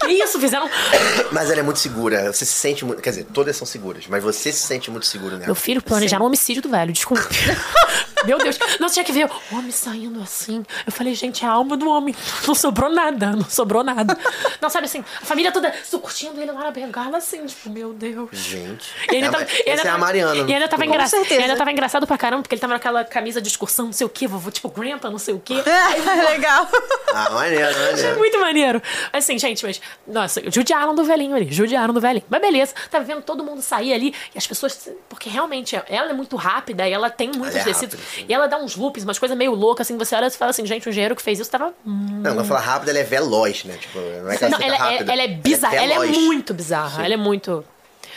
que 0.00 0.08
isso? 0.12 0.40
Fizeram. 0.40 0.68
Mas 1.30 1.48
ela 1.48 1.60
é 1.60 1.62
muito 1.62 1.78
segura. 1.78 2.32
Você 2.32 2.44
se 2.44 2.52
sente 2.54 2.84
muito. 2.84 3.00
Quer 3.00 3.10
dizer, 3.10 3.26
todas 3.32 3.56
são 3.56 3.64
seguras, 3.66 4.06
mas 4.08 4.22
você 4.22 4.52
se 4.52 4.66
sente 4.66 4.90
muito 4.90 5.06
seguro 5.06 5.34
nela. 5.34 5.46
Meu 5.46 5.54
filho 5.54 5.80
planejaram 5.80 6.24
um 6.24 6.26
homicídio 6.26 6.60
do 6.62 6.68
velho, 6.68 6.92
desculpe. 6.92 7.22
Meu 8.24 8.38
Deus. 8.38 8.56
Não, 8.78 8.88
você 8.88 8.94
tinha 8.94 9.04
que 9.04 9.10
ver 9.12 9.28
o 9.50 9.56
homem 9.56 9.72
saindo 9.72 10.20
assim. 10.22 10.64
Eu 10.86 10.92
falei, 10.92 11.12
gente, 11.12 11.44
é 11.44 11.48
a 11.48 11.50
alma 11.50 11.76
do 11.76 11.88
homem. 11.88 12.14
Não 12.46 12.54
sobrou 12.54 12.88
nada, 12.88 13.32
não 13.32 13.44
sobrou 13.50 13.82
nada. 13.82 14.16
Não, 14.60 14.70
sabe 14.70 14.86
assim, 14.86 15.04
a 15.20 15.24
família 15.24 15.50
toda 15.50 15.72
su- 15.84 16.00
ele 16.40 16.52
lá 16.52 16.64
na 16.64 16.70
bengala, 16.70 17.18
assim, 17.18 17.44
tipo, 17.46 17.70
meu 17.70 17.92
Deus. 17.92 18.30
Gente. 18.32 18.90
E 19.10 19.16
ainda 19.16 19.26
É, 19.26 19.30
tava, 19.30 19.46
e 19.66 19.70
essa 19.70 19.88
é 19.88 19.90
a 19.90 19.98
Mariana. 19.98 20.34
E 20.50 20.54
ainda 20.54 20.68
tava, 20.68 20.82
Com 20.84 20.88
engra... 20.90 21.06
certeza. 21.06 21.40
e 21.40 21.44
ainda 21.44 21.56
tava 21.56 21.70
engraçado 21.72 22.06
pra 22.06 22.16
caramba, 22.18 22.42
porque 22.42 22.54
ele 22.54 22.60
tava 22.60 22.72
naquela 22.74 23.04
camisa 23.04 23.40
de 23.40 23.48
excursão, 23.48 23.86
não 23.86 23.92
sei 23.92 24.06
o 24.06 24.10
quê, 24.10 24.26
vovô, 24.26 24.50
tipo, 24.50 24.68
Grandpa, 24.68 25.10
não 25.10 25.18
sei 25.18 25.34
o 25.34 25.40
quê. 25.40 25.54
É, 26.12 26.22
legal. 26.30 26.68
Ah, 27.14 27.30
maneiro, 27.30 27.64
maneiro. 27.78 28.18
muito 28.18 28.40
maneiro. 28.40 28.82
Assim, 29.12 29.38
gente, 29.38 29.64
mas. 29.64 29.80
Nossa, 30.06 30.42
judiaram 30.50 30.94
do 30.94 31.04
velhinho 31.04 31.34
ali, 31.34 31.50
judiaram 31.52 31.92
do 31.94 32.00
velhinho. 32.00 32.24
Mas 32.28 32.40
beleza, 32.40 32.74
tava 32.90 33.04
vendo 33.04 33.22
todo 33.22 33.42
mundo 33.44 33.60
sair 33.62 33.92
ali 33.92 34.14
e 34.34 34.38
as 34.38 34.46
pessoas. 34.46 34.88
Porque 35.08 35.28
realmente 35.28 35.80
ela 35.88 36.10
é 36.10 36.12
muito 36.12 36.36
rápida 36.36 36.86
e 36.88 36.92
ela 36.92 37.10
tem 37.10 37.28
muitos 37.28 37.56
Ela 37.56 37.68
é 37.68 37.72
rápida, 37.72 37.98
e 38.28 38.32
ela 38.32 38.46
dá 38.46 38.58
uns 38.58 38.76
loops, 38.76 39.04
umas 39.04 39.18
coisas 39.18 39.36
meio 39.36 39.52
loucas, 39.54 39.86
assim, 39.86 39.96
você 39.98 40.14
olha 40.14 40.26
e 40.26 40.30
fala 40.30 40.50
assim, 40.50 40.64
gente, 40.66 40.86
o 40.86 40.90
engenheiro 40.90 41.14
que 41.16 41.22
fez 41.22 41.38
isso 41.38 41.50
tava. 41.50 41.72
Não, 41.84 42.34
quando 42.34 42.46
fala 42.46 42.60
rápido, 42.60 42.88
ela 42.90 42.98
é 42.98 43.04
veloz, 43.04 43.64
né? 43.64 43.76
Tipo, 43.78 43.98
não 43.98 44.30
é 44.30 44.36
que 44.36 44.44
ela 44.44 44.58
Não, 44.58 44.66
ela, 44.66 44.74
é- 44.74 44.78
rápida. 44.78 45.12
ela 45.12 45.22
é 45.22 45.28
bizarra, 45.28 45.74
ela 45.76 45.84
é 45.84 45.88
veloz. 45.98 46.10
Muito 46.20 46.54
bizarra, 46.54 47.04
ela 47.04 47.14
é 47.14 47.16
muito. 47.16 47.64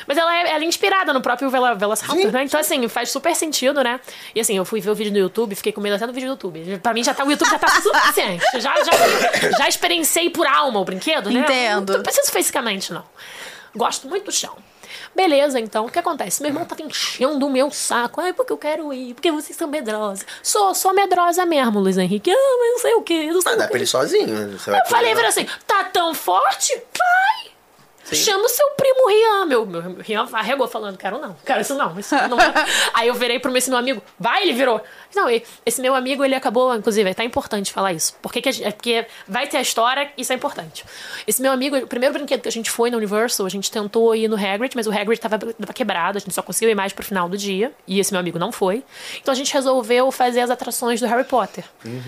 Mas 0.05 0.17
ela 0.17 0.35
é, 0.35 0.49
ela 0.51 0.63
é 0.63 0.67
inspirada 0.67 1.13
no 1.13 1.21
próprio 1.21 1.49
Vela, 1.49 1.73
Velociraptor, 1.73 2.21
Sim, 2.25 2.31
né? 2.31 2.43
Então, 2.43 2.59
assim, 2.59 2.85
faz 2.89 3.09
super 3.09 3.33
sentido, 3.33 3.81
né? 3.81 3.99
E 4.35 4.41
assim, 4.41 4.55
eu 4.57 4.65
fui 4.65 4.81
ver 4.81 4.89
o 4.89 4.95
vídeo 4.95 5.11
no 5.11 5.17
YouTube, 5.17 5.55
fiquei 5.55 5.71
com 5.71 5.79
medo 5.79 5.95
até 5.95 6.05
do 6.05 6.11
vídeo 6.11 6.27
do 6.27 6.31
YouTube. 6.33 6.79
Pra 6.79 6.93
mim, 6.93 7.01
já 7.03 7.13
tá, 7.13 7.23
o 7.23 7.31
YouTube 7.31 7.49
já 7.49 7.57
tá 7.57 7.67
suficiente. 7.81 8.43
Já, 8.55 8.73
já, 8.83 9.51
já 9.57 9.67
experienciei 9.69 10.29
por 10.29 10.45
alma 10.45 10.79
o 10.81 10.85
brinquedo, 10.85 11.31
né? 11.31 11.39
Entendo. 11.39 11.93
Não 11.93 12.03
preciso 12.03 12.29
fisicamente, 12.31 12.91
não. 12.91 13.03
Gosto 13.73 14.07
muito 14.07 14.25
do 14.25 14.31
chão. 14.33 14.55
Beleza, 15.15 15.61
então, 15.61 15.85
o 15.85 15.89
que 15.89 15.97
acontece? 15.97 16.41
Meu 16.41 16.49
irmão 16.49 16.65
tava 16.65 16.81
enchendo 16.81 17.47
o 17.47 17.49
meu 17.49 17.71
saco. 17.71 18.19
Ai, 18.19 18.33
porque 18.33 18.51
eu 18.51 18.57
quero 18.57 18.93
ir, 18.93 19.13
porque 19.13 19.31
vocês 19.31 19.57
são 19.57 19.67
medrosas. 19.69 20.25
Sou, 20.43 20.75
sou 20.75 20.93
medrosa 20.93 21.45
mesmo, 21.45 21.79
Luiz 21.79 21.97
Henrique. 21.97 22.29
Ah, 22.31 22.57
mas 22.59 22.71
não 22.73 22.79
sei 22.79 22.93
o 22.95 23.01
quê, 23.01 23.31
não 23.31 23.41
sei 23.41 23.53
o 23.53 23.57
dá 23.57 23.67
pra 23.67 23.77
ele 23.77 23.85
sozinho. 23.85 24.57
Vai 24.57 24.79
Eu 24.81 24.85
falei, 24.87 25.11
poder- 25.11 25.15
vira 25.15 25.27
assim, 25.29 25.47
tá 25.65 25.85
tão 25.85 26.13
forte? 26.13 26.73
Vai! 26.97 27.44
Chama 28.13 28.43
o 28.45 28.49
seu 28.49 28.69
primo 28.71 29.07
Rian, 29.07 29.45
meu, 29.45 29.65
meu 29.65 29.81
Rian 29.99 30.27
arregou 30.33 30.67
falando, 30.67 30.97
quero 30.97 31.19
não, 31.19 31.35
quero 31.45 31.61
isso 31.61 31.73
não, 31.75 31.99
isso 31.99 32.13
não. 32.27 32.37
Aí 32.93 33.07
eu 33.07 33.13
virei 33.15 33.39
pro 33.39 33.55
esse 33.57 33.69
meu 33.69 33.79
amigo, 33.79 34.01
vai, 34.19 34.43
ele 34.43 34.53
virou. 34.53 34.81
Não, 35.15 35.27
esse 35.65 35.81
meu 35.81 35.95
amigo, 35.95 36.23
ele 36.23 36.35
acabou, 36.35 36.75
inclusive, 36.75 37.09
é 37.09 37.13
tá 37.13 37.23
importante 37.23 37.71
falar 37.71 37.93
isso. 37.93 38.15
Porque, 38.21 38.41
que 38.41 38.49
a 38.49 38.51
gente- 38.51 38.65
é 38.67 38.71
porque 38.71 39.05
vai 39.27 39.47
ter 39.47 39.57
a 39.57 39.61
história, 39.61 40.11
isso 40.17 40.31
é 40.31 40.35
importante. 40.35 40.85
Esse 41.25 41.41
meu 41.41 41.51
amigo, 41.51 41.77
o 41.77 41.87
primeiro 41.87 42.13
brinquedo 42.13 42.41
que 42.41 42.49
a 42.49 42.51
gente 42.51 42.69
foi 42.69 42.91
na 42.91 42.97
Universal, 42.97 43.45
a 43.45 43.49
gente 43.49 43.71
tentou 43.71 44.13
ir 44.15 44.27
no 44.27 44.35
Hagrid, 44.35 44.73
mas 44.75 44.85
o 44.87 44.91
Hagrid 44.91 45.19
tava, 45.19 45.39
tava 45.39 45.73
quebrado, 45.73 46.17
a 46.17 46.21
gente 46.21 46.33
só 46.33 46.41
conseguiu 46.43 46.69
ir 46.69 46.75
mais 46.75 46.91
pro 46.93 47.03
final 47.05 47.29
do 47.29 47.37
dia, 47.37 47.71
e 47.87 47.99
esse 47.99 48.11
meu 48.11 48.19
amigo 48.19 48.37
não 48.37 48.51
foi. 48.51 48.83
Então 49.21 49.31
a 49.31 49.35
gente 49.35 49.53
resolveu 49.53 50.11
fazer 50.11 50.41
as 50.41 50.49
atrações 50.49 50.99
do 50.99 51.07
Harry 51.07 51.23
Potter. 51.23 51.63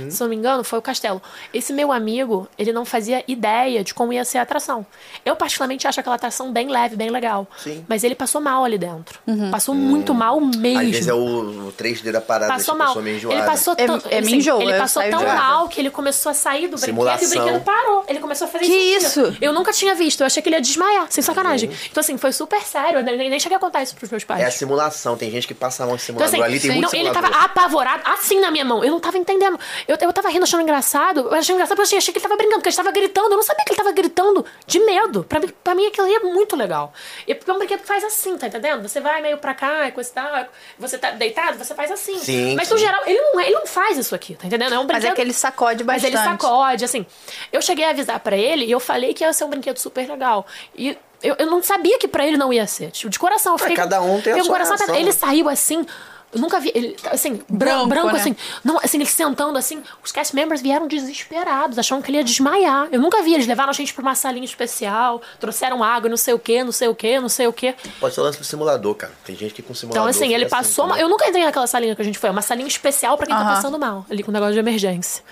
Se 0.09 0.19
não 0.21 0.27
me 0.29 0.35
engano, 0.35 0.63
foi 0.63 0.77
o 0.77 0.81
castelo. 0.81 1.21
Esse 1.53 1.71
meu 1.73 1.91
amigo, 1.91 2.47
ele 2.57 2.71
não 2.73 2.85
fazia 2.85 3.23
ideia 3.27 3.83
de 3.83 3.93
como 3.93 4.11
ia 4.11 4.25
ser 4.25 4.37
a 4.39 4.41
atração. 4.41 4.85
Eu, 5.25 5.35
particularmente, 5.35 5.86
acho 5.87 5.99
aquela 5.99 6.15
atração 6.15 6.51
bem 6.51 6.67
leve, 6.69 6.95
bem 6.95 7.09
legal. 7.09 7.47
Sim. 7.57 7.85
Mas 7.87 8.03
ele 8.03 8.15
passou 8.15 8.39
mal 8.41 8.63
ali 8.63 8.77
dentro. 8.77 9.19
Passou 9.51 9.73
muito 9.75 10.13
mal 10.13 10.39
mesmo. 10.39 10.79
Às 10.79 10.85
vezes 10.89 11.07
é 11.07 11.13
o, 11.13 11.67
o 11.67 11.73
3D 11.77 12.11
da 12.11 12.21
parada, 12.21 12.53
Passou 12.53 12.73
tipo, 12.73 12.77
mal. 12.77 12.87
pessoa 12.87 13.03
meio 13.03 13.13
Ele 13.15 13.19
enjoada. 13.19 13.45
passou 13.51 13.73
É- 13.77 13.85
tão, 13.85 14.01
é, 14.09 14.21
me 14.21 14.27
assim, 14.27 14.35
enjoa, 14.37 14.61
ele 14.63 14.73
eu 14.73 14.77
passou 14.77 15.01
tão 15.03 15.21
enjoada. 15.21 15.39
mal 15.39 15.67
que 15.69 15.79
ele 15.79 15.89
começou 15.89 16.29
a 16.29 16.33
sair 16.33 16.67
do 16.67 16.77
brinquedo 16.77 16.83
e 16.83 16.85
Simulação. 16.85 17.27
o 17.27 17.29
brinquedo 17.29 17.63
parou. 17.63 18.05
Ele 18.07 18.19
começou 18.19 18.47
a 18.47 18.49
fazer 18.49 18.65
Que 18.65 18.71
isso. 18.71 19.21
isso? 19.21 19.37
Eu 19.41 19.53
nunca 19.53 19.71
tinha 19.71 19.95
visto. 19.95 20.21
Eu 20.21 20.27
achei 20.27 20.41
que 20.41 20.49
ele 20.49 20.55
ia 20.55 20.61
desmaiar, 20.61 21.07
sem 21.09 21.23
sacanagem. 21.23 21.69
Então, 21.89 22.01
assim, 22.01 22.17
foi 22.17 22.31
super 22.31 22.61
sério. 22.61 22.99
Eu 22.99 23.03
nem, 23.03 23.29
nem 23.29 23.39
cheguei 23.39 23.55
a 23.57 23.59
contar 23.59 23.83
isso 23.83 23.95
pros 23.95 24.09
meus 24.09 24.23
pais. 24.23 24.41
É 24.41 24.45
a 24.45 24.51
simulação, 24.51 25.15
tem 25.17 25.29
gente 25.31 25.47
que 25.47 25.53
passa 25.53 25.83
a 25.83 25.85
mão 25.85 25.95
em 25.95 25.97
Então, 25.97 26.05
simulador. 26.05 26.33
assim, 26.35 26.43
Ali 26.43 26.59
tem 26.59 26.71
muito 26.71 26.93
não, 26.93 26.99
ele 26.99 27.11
tava 27.11 27.27
apavorado, 27.27 28.01
assim 28.05 28.39
na 28.39 28.51
minha 28.51 28.65
mão. 28.65 28.83
Eu 28.83 28.91
não 28.91 28.99
tava 28.99 29.17
entendendo. 29.17 29.59
Eu, 29.87 29.97
eu 29.99 30.13
tava 30.13 30.29
rindo, 30.29 30.43
achando 30.43 30.61
engraçado. 30.61 31.21
Eu 31.21 31.33
achei 31.33 31.53
engraçado 31.53 31.77
porque 31.77 31.93
eu 31.95 31.97
achei 31.97 32.13
que 32.13 32.19
ele 32.19 32.23
tava 32.23 32.35
brincando, 32.37 32.57
porque 32.61 32.69
ele 32.69 32.75
tava 32.77 32.91
gritando. 32.91 33.31
Eu 33.31 33.35
não 33.37 33.43
sabia 33.43 33.63
que 33.65 33.71
ele 33.71 33.77
tava 33.77 33.91
gritando 33.91 34.45
de 34.65 34.79
medo. 34.79 35.23
Pra, 35.23 35.39
mim- 35.39 35.49
pra 35.63 35.75
mim, 35.77 35.87
aquilo 35.87 36.05
ali 36.07 36.15
é 36.15 36.19
muito 36.19 36.55
legal. 36.57 36.91
E 37.25 37.33
porque 37.33 37.49
é 37.49 37.53
um 37.53 37.57
brinquedo 37.57 37.79
que 37.79 37.87
faz 37.87 38.03
assim, 38.03 38.37
tá 38.37 38.47
entendendo? 38.47 38.81
Você 38.87 38.99
vai 38.99 39.21
meio 39.21 39.37
pra 39.37 39.53
cá, 39.53 39.89
coisa 39.91 40.09
e 40.09 40.13
tal. 40.13 40.45
Você 40.77 40.97
tá 40.97 41.11
deitado, 41.11 41.57
você 41.57 41.73
faz 41.73 41.89
assim. 41.89 42.19
Sim, 42.19 42.55
Mas, 42.55 42.67
sim. 42.67 42.73
no 42.73 42.79
geral, 42.79 43.01
ele 43.05 43.21
não, 43.21 43.39
é- 43.39 43.45
ele 43.45 43.55
não 43.55 43.65
faz 43.67 43.97
isso 43.97 44.13
aqui, 44.13 44.35
tá 44.35 44.45
entendendo? 44.47 44.73
É 44.73 44.79
um 44.79 44.83
Mas 44.83 44.87
brinquedo... 44.87 45.11
é 45.11 45.15
que 45.15 45.21
ele 45.21 45.33
sacode 45.33 45.83
Mas 45.85 46.01
bastante. 46.01 46.19
ele 46.19 46.31
sacode, 46.31 46.83
assim. 46.83 47.05
Eu 47.53 47.61
cheguei 47.61 47.85
a 47.85 47.91
avisar 47.91 48.19
pra 48.19 48.35
ele 48.35 48.65
e 48.65 48.71
eu 48.71 48.79
falei 48.79 49.13
que 49.13 49.23
ia 49.23 49.31
ser 49.31 49.45
um 49.45 49.49
brinquedo 49.49 49.77
super 49.77 50.05
legal. 50.09 50.45
E 50.75 50.97
eu, 51.23 51.35
eu 51.39 51.47
não 51.47 51.63
sabia 51.63 51.97
que 51.97 52.07
pra 52.07 52.25
ele 52.27 52.37
não 52.37 52.51
ia 52.51 52.67
ser. 52.67 52.91
Tipo, 52.91 53.09
de 53.09 53.19
coração. 53.19 53.53
Eu 53.53 53.57
fiquei, 53.57 53.75
cada 53.75 54.01
um 54.01 54.21
tem 54.21 54.33
a 54.33 54.43
sua 54.43 54.51
coração. 54.51 54.95
Ele 54.95 55.05
né? 55.05 55.11
saiu 55.11 55.49
assim. 55.49 55.85
Eu 56.33 56.41
nunca 56.41 56.59
vi 56.59 56.71
ele, 56.75 56.95
assim, 57.09 57.41
branco, 57.47 57.87
Branco, 57.87 58.07
né? 58.11 58.19
assim. 58.19 58.35
Não, 58.63 58.77
assim, 58.77 58.97
ele 58.97 59.05
sentando 59.05 59.57
assim. 59.57 59.81
Os 60.03 60.11
cast 60.11 60.35
members 60.35 60.61
vieram 60.61 60.85
desesperados, 60.85 61.79
achando 61.79 62.03
que 62.03 62.11
ele 62.11 62.17
ia 62.17 62.23
desmaiar. 62.23 62.89
Eu 62.91 62.99
nunca 62.99 63.21
vi. 63.23 63.33
Eles 63.33 63.47
levaram 63.47 63.69
a 63.69 63.73
gente 63.73 63.93
pra 63.93 64.01
uma 64.01 64.13
salinha 64.13 64.43
especial, 64.43 65.21
trouxeram 65.39 65.81
água, 65.83 66.09
não 66.09 66.17
sei 66.17 66.33
o 66.33 66.39
que, 66.39 66.63
não 66.63 66.71
sei 66.71 66.89
o 66.89 66.95
que, 66.95 67.19
não 67.19 67.29
sei 67.29 67.47
o 67.47 67.53
que. 67.53 67.73
Pode 67.99 68.13
ser 68.13 68.21
lance 68.21 68.37
pro 68.37 68.45
simulador, 68.45 68.95
cara. 68.95 69.13
Tem 69.25 69.35
gente 69.35 69.53
que 69.53 69.61
com 69.61 69.73
simulador. 69.73 70.09
Então, 70.09 70.09
assim, 70.09 70.33
ele 70.33 70.47
passou 70.47 70.85
mal. 70.85 70.95
também. 70.95 71.03
Eu 71.03 71.09
nunca 71.09 71.27
entrei 71.27 71.45
naquela 71.45 71.65
salinha 71.67 71.95
que 71.95 72.01
a 72.01 72.05
gente 72.05 72.19
foi. 72.19 72.27
É 72.27 72.31
uma 72.31 72.41
salinha 72.41 72.67
especial 72.67 73.17
pra 73.17 73.25
quem 73.25 73.35
tá 73.35 73.45
passando 73.45 73.79
mal, 73.79 74.05
ali 74.09 74.21
com 74.21 74.31
negócio 74.31 74.53
de 74.53 74.59
emergência. 74.59 75.23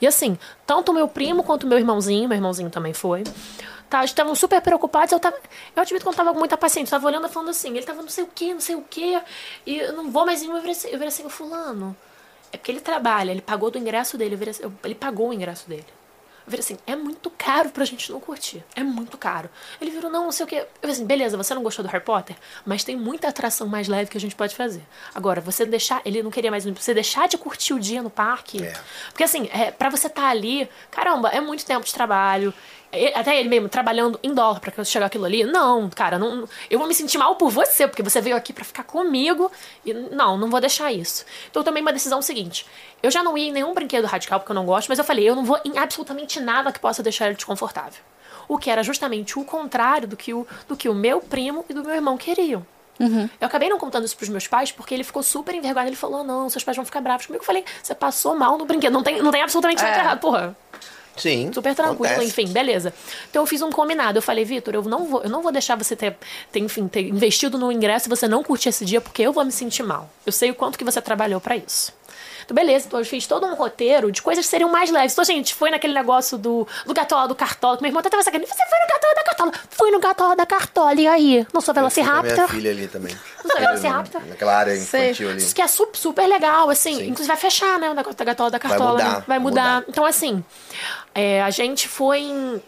E 0.00 0.06
assim, 0.06 0.38
tanto 0.66 0.92
o 0.92 0.94
meu 0.94 1.08
primo 1.08 1.42
quanto 1.42 1.64
o 1.64 1.66
meu 1.66 1.78
irmãozinho, 1.78 2.28
meu 2.28 2.36
irmãozinho 2.36 2.70
também 2.70 2.94
foi. 2.94 3.22
Tá, 3.88 4.04
estavam 4.04 4.34
super 4.34 4.60
preocupados. 4.60 5.12
Eu, 5.12 5.18
tava, 5.20 5.36
eu 5.74 5.82
admito 5.82 6.02
que 6.04 6.08
eu 6.08 6.12
não 6.12 6.16
tava 6.16 6.32
com 6.32 6.38
muita 6.38 6.56
paciência. 6.56 6.94
Eu 6.94 6.98
tava 7.00 7.06
olhando 7.06 7.26
e 7.26 7.30
falando 7.30 7.48
assim. 7.50 7.70
Ele 7.76 7.86
tava 7.86 8.02
não 8.02 8.08
sei 8.08 8.24
o 8.24 8.26
que, 8.26 8.52
não 8.52 8.60
sei 8.60 8.74
o 8.76 8.82
que. 8.82 9.20
E 9.66 9.78
eu 9.78 9.92
não 9.94 10.10
vou 10.10 10.26
mais 10.26 10.42
ir. 10.42 10.46
Eu 10.48 10.56
virei 10.56 10.72
assim, 10.72 10.88
eu 10.88 10.94
virei 10.94 11.08
assim, 11.08 11.24
"Ô, 11.24 11.30
fulano. 11.30 11.96
É 12.52 12.56
porque 12.56 12.70
ele 12.72 12.80
trabalha, 12.80 13.30
ele 13.30 13.40
pagou 13.42 13.70
do 13.70 13.78
ingresso 13.78 14.16
dele. 14.16 14.38
Assim, 14.48 14.62
eu- 14.62 14.72
ele 14.84 14.94
pagou 14.94 15.28
o 15.28 15.32
ingresso 15.32 15.68
dele. 15.68 15.84
Eu 16.46 16.50
virei 16.50 16.60
assim, 16.64 16.78
é 16.86 16.96
muito 16.96 17.28
caro 17.28 17.68
pra 17.68 17.84
gente 17.84 18.10
não 18.10 18.18
curtir. 18.20 18.64
É 18.74 18.82
muito 18.82 19.18
caro. 19.18 19.50
Ele 19.78 19.90
virou, 19.90 20.10
não, 20.10 20.24
não 20.24 20.32
sei 20.32 20.44
o 20.44 20.48
quê. 20.48 20.56
Eu 20.60 20.66
falei 20.80 20.96
assim, 20.96 21.04
beleza, 21.04 21.36
você 21.36 21.54
não 21.54 21.62
gostou 21.62 21.84
do 21.84 21.90
Harry 21.90 22.02
Potter? 22.02 22.34
Mas 22.64 22.82
tem 22.82 22.96
muita 22.96 23.28
atração 23.28 23.66
mais 23.66 23.86
leve 23.86 24.10
que 24.10 24.16
a 24.16 24.20
gente 24.20 24.34
pode 24.34 24.56
fazer. 24.56 24.82
Agora, 25.14 25.42
você 25.42 25.66
deixar. 25.66 26.00
Ele 26.06 26.22
não 26.22 26.30
queria 26.30 26.50
mais. 26.50 26.64
Você 26.64 26.94
deixar 26.94 27.28
de 27.28 27.36
curtir 27.36 27.74
o 27.74 27.78
dia 27.78 28.02
no 28.02 28.08
parque. 28.08 28.64
É. 28.64 28.74
Porque 29.10 29.24
assim, 29.24 29.50
é, 29.52 29.70
pra 29.70 29.90
você 29.90 30.06
estar 30.06 30.26
ali, 30.28 30.66
caramba, 30.90 31.28
é 31.28 31.40
muito 31.40 31.66
tempo 31.66 31.84
de 31.84 31.92
trabalho. 31.92 32.54
Até 33.14 33.38
ele 33.38 33.48
mesmo 33.48 33.68
trabalhando 33.68 34.18
em 34.22 34.32
dólar 34.32 34.60
pra 34.60 34.82
chegar 34.84 35.06
aquilo 35.06 35.26
ali. 35.26 35.44
Não, 35.44 35.90
cara, 35.90 36.18
não, 36.18 36.48
eu 36.70 36.78
vou 36.78 36.88
me 36.88 36.94
sentir 36.94 37.18
mal 37.18 37.36
por 37.36 37.50
você, 37.50 37.86
porque 37.86 38.02
você 38.02 38.20
veio 38.20 38.34
aqui 38.34 38.52
pra 38.52 38.64
ficar 38.64 38.82
comigo. 38.84 39.52
E 39.84 39.92
não, 39.92 40.38
não 40.38 40.48
vou 40.48 40.60
deixar 40.60 40.90
isso. 40.90 41.24
Então 41.50 41.60
eu 41.60 41.64
tomei 41.64 41.82
uma 41.82 41.92
decisão 41.92 42.22
seguinte. 42.22 42.66
Eu 43.02 43.10
já 43.10 43.22
não 43.22 43.36
ia 43.36 43.48
em 43.48 43.52
nenhum 43.52 43.74
brinquedo 43.74 44.06
radical 44.06 44.40
porque 44.40 44.52
eu 44.52 44.54
não 44.54 44.64
gosto, 44.64 44.88
mas 44.88 44.98
eu 44.98 45.04
falei, 45.04 45.28
eu 45.28 45.36
não 45.36 45.44
vou 45.44 45.60
em 45.64 45.78
absolutamente 45.78 46.40
nada 46.40 46.72
que 46.72 46.80
possa 46.80 47.02
deixar 47.02 47.26
ele 47.26 47.34
desconfortável. 47.34 48.02
O 48.48 48.56
que 48.56 48.70
era 48.70 48.82
justamente 48.82 49.38
o 49.38 49.44
contrário 49.44 50.08
do 50.08 50.16
que 50.16 50.32
o, 50.32 50.46
do 50.66 50.74
que 50.74 50.88
o 50.88 50.94
meu 50.94 51.20
primo 51.20 51.66
e 51.68 51.74
do 51.74 51.84
meu 51.84 51.94
irmão 51.94 52.16
queriam. 52.16 52.66
Eu 53.40 53.46
acabei 53.46 53.68
não 53.68 53.78
contando 53.78 54.04
isso 54.06 54.16
pros 54.16 54.28
meus 54.28 54.46
pais 54.48 54.72
porque 54.72 54.92
ele 54.92 55.04
ficou 55.04 55.22
super 55.22 55.54
envergonhado. 55.54 55.88
Ele 55.90 55.96
falou: 55.96 56.24
Não, 56.24 56.48
seus 56.50 56.64
pais 56.64 56.76
vão 56.76 56.84
ficar 56.84 57.00
bravos 57.00 57.26
comigo. 57.26 57.42
Eu 57.42 57.46
falei: 57.46 57.64
Você 57.80 57.94
passou 57.94 58.34
mal 58.34 58.58
no 58.58 58.64
brinquedo. 58.64 58.92
Não 58.92 59.02
tem, 59.04 59.22
não 59.22 59.30
tem 59.30 59.42
absolutamente 59.42 59.82
nada 59.82 59.96
É. 59.96 60.00
errado, 60.00 60.18
porra. 60.18 60.56
Sim. 61.18 61.50
Super 61.52 61.74
tranquilo, 61.74 62.06
acontece. 62.14 62.26
enfim, 62.42 62.52
beleza. 62.52 62.92
Então 63.30 63.42
eu 63.42 63.46
fiz 63.46 63.60
um 63.62 63.70
combinado. 63.70 64.18
Eu 64.18 64.22
falei, 64.22 64.44
Vitor, 64.44 64.74
eu 64.74 64.82
não 64.82 65.04
vou, 65.06 65.22
eu 65.22 65.30
não 65.30 65.42
vou 65.42 65.52
deixar 65.52 65.76
você 65.76 65.94
ter, 65.96 66.16
ter, 66.52 66.60
enfim, 66.60 66.88
ter 66.88 67.02
investido 67.08 67.58
no 67.58 67.70
ingresso 67.72 68.08
e 68.08 68.10
você 68.10 68.26
não 68.28 68.42
curtir 68.42 68.68
esse 68.70 68.84
dia, 68.84 69.00
porque 69.00 69.22
eu 69.22 69.32
vou 69.32 69.44
me 69.44 69.52
sentir 69.52 69.82
mal. 69.82 70.08
Eu 70.24 70.32
sei 70.32 70.50
o 70.50 70.54
quanto 70.54 70.78
que 70.78 70.84
você 70.84 71.00
trabalhou 71.00 71.40
pra 71.40 71.56
isso. 71.56 71.92
Então, 72.44 72.54
beleza, 72.54 72.86
então 72.86 72.98
eu 72.98 73.04
fiz 73.04 73.26
todo 73.26 73.44
um 73.46 73.54
roteiro 73.54 74.10
de 74.10 74.22
coisas 74.22 74.42
que 74.46 74.50
seriam 74.50 74.70
mais 74.70 74.90
leves. 74.90 75.12
Então, 75.12 75.22
gente, 75.22 75.52
foi 75.54 75.70
naquele 75.70 75.92
negócio 75.92 76.38
do, 76.38 76.66
do 76.86 76.94
gatola 76.94 77.28
do 77.28 77.34
cartola, 77.34 77.76
que 77.76 77.82
meu 77.82 77.90
irmão 77.90 78.00
até 78.00 78.08
tava 78.08 78.22
sacando. 78.22 78.46
Você 78.46 78.54
foi 78.54 78.78
no 78.80 78.86
gatola 78.88 79.14
da 79.14 79.22
cartola? 79.22 79.52
Fui 79.68 79.90
no 79.90 80.00
gatola 80.00 80.36
da 80.36 80.46
cartola, 80.46 80.94
e 80.94 81.06
aí? 81.06 81.46
Não 81.52 81.60
sou 81.60 81.72
a 81.72 81.74
minha 81.74 81.90
velociraptor? 81.90 82.48
filha 82.48 82.70
ali 82.70 82.88
também. 82.88 83.14
Não 83.44 83.50
sou 83.50 83.60
velociraptor? 83.60 84.22
Naquela 84.26 84.56
área 84.56 84.74
Sei. 84.76 85.04
infantil 85.10 85.28
ali. 85.28 85.38
Isso 85.42 85.54
que 85.54 85.60
é 85.60 85.68
su- 85.68 85.88
super 85.92 86.26
legal, 86.26 86.70
assim. 86.70 86.94
Sim. 86.96 87.02
Inclusive 87.08 87.28
vai 87.28 87.36
fechar, 87.36 87.78
né? 87.78 87.90
O 87.90 87.94
negócio 87.94 88.16
da 88.18 88.24
gatola 88.24 88.50
da 88.50 88.58
cartola. 88.58 88.92
mudar, 88.92 89.04
né? 89.04 89.10
Vai 89.10 89.22
vai 89.26 89.38
mudar. 89.38 89.74
mudar. 89.74 89.84
Então, 89.90 90.06
assim, 90.06 90.42
é, 91.18 91.42
a 91.42 91.50
gente 91.50 91.88
foi 91.88 92.20
em. 92.20 92.62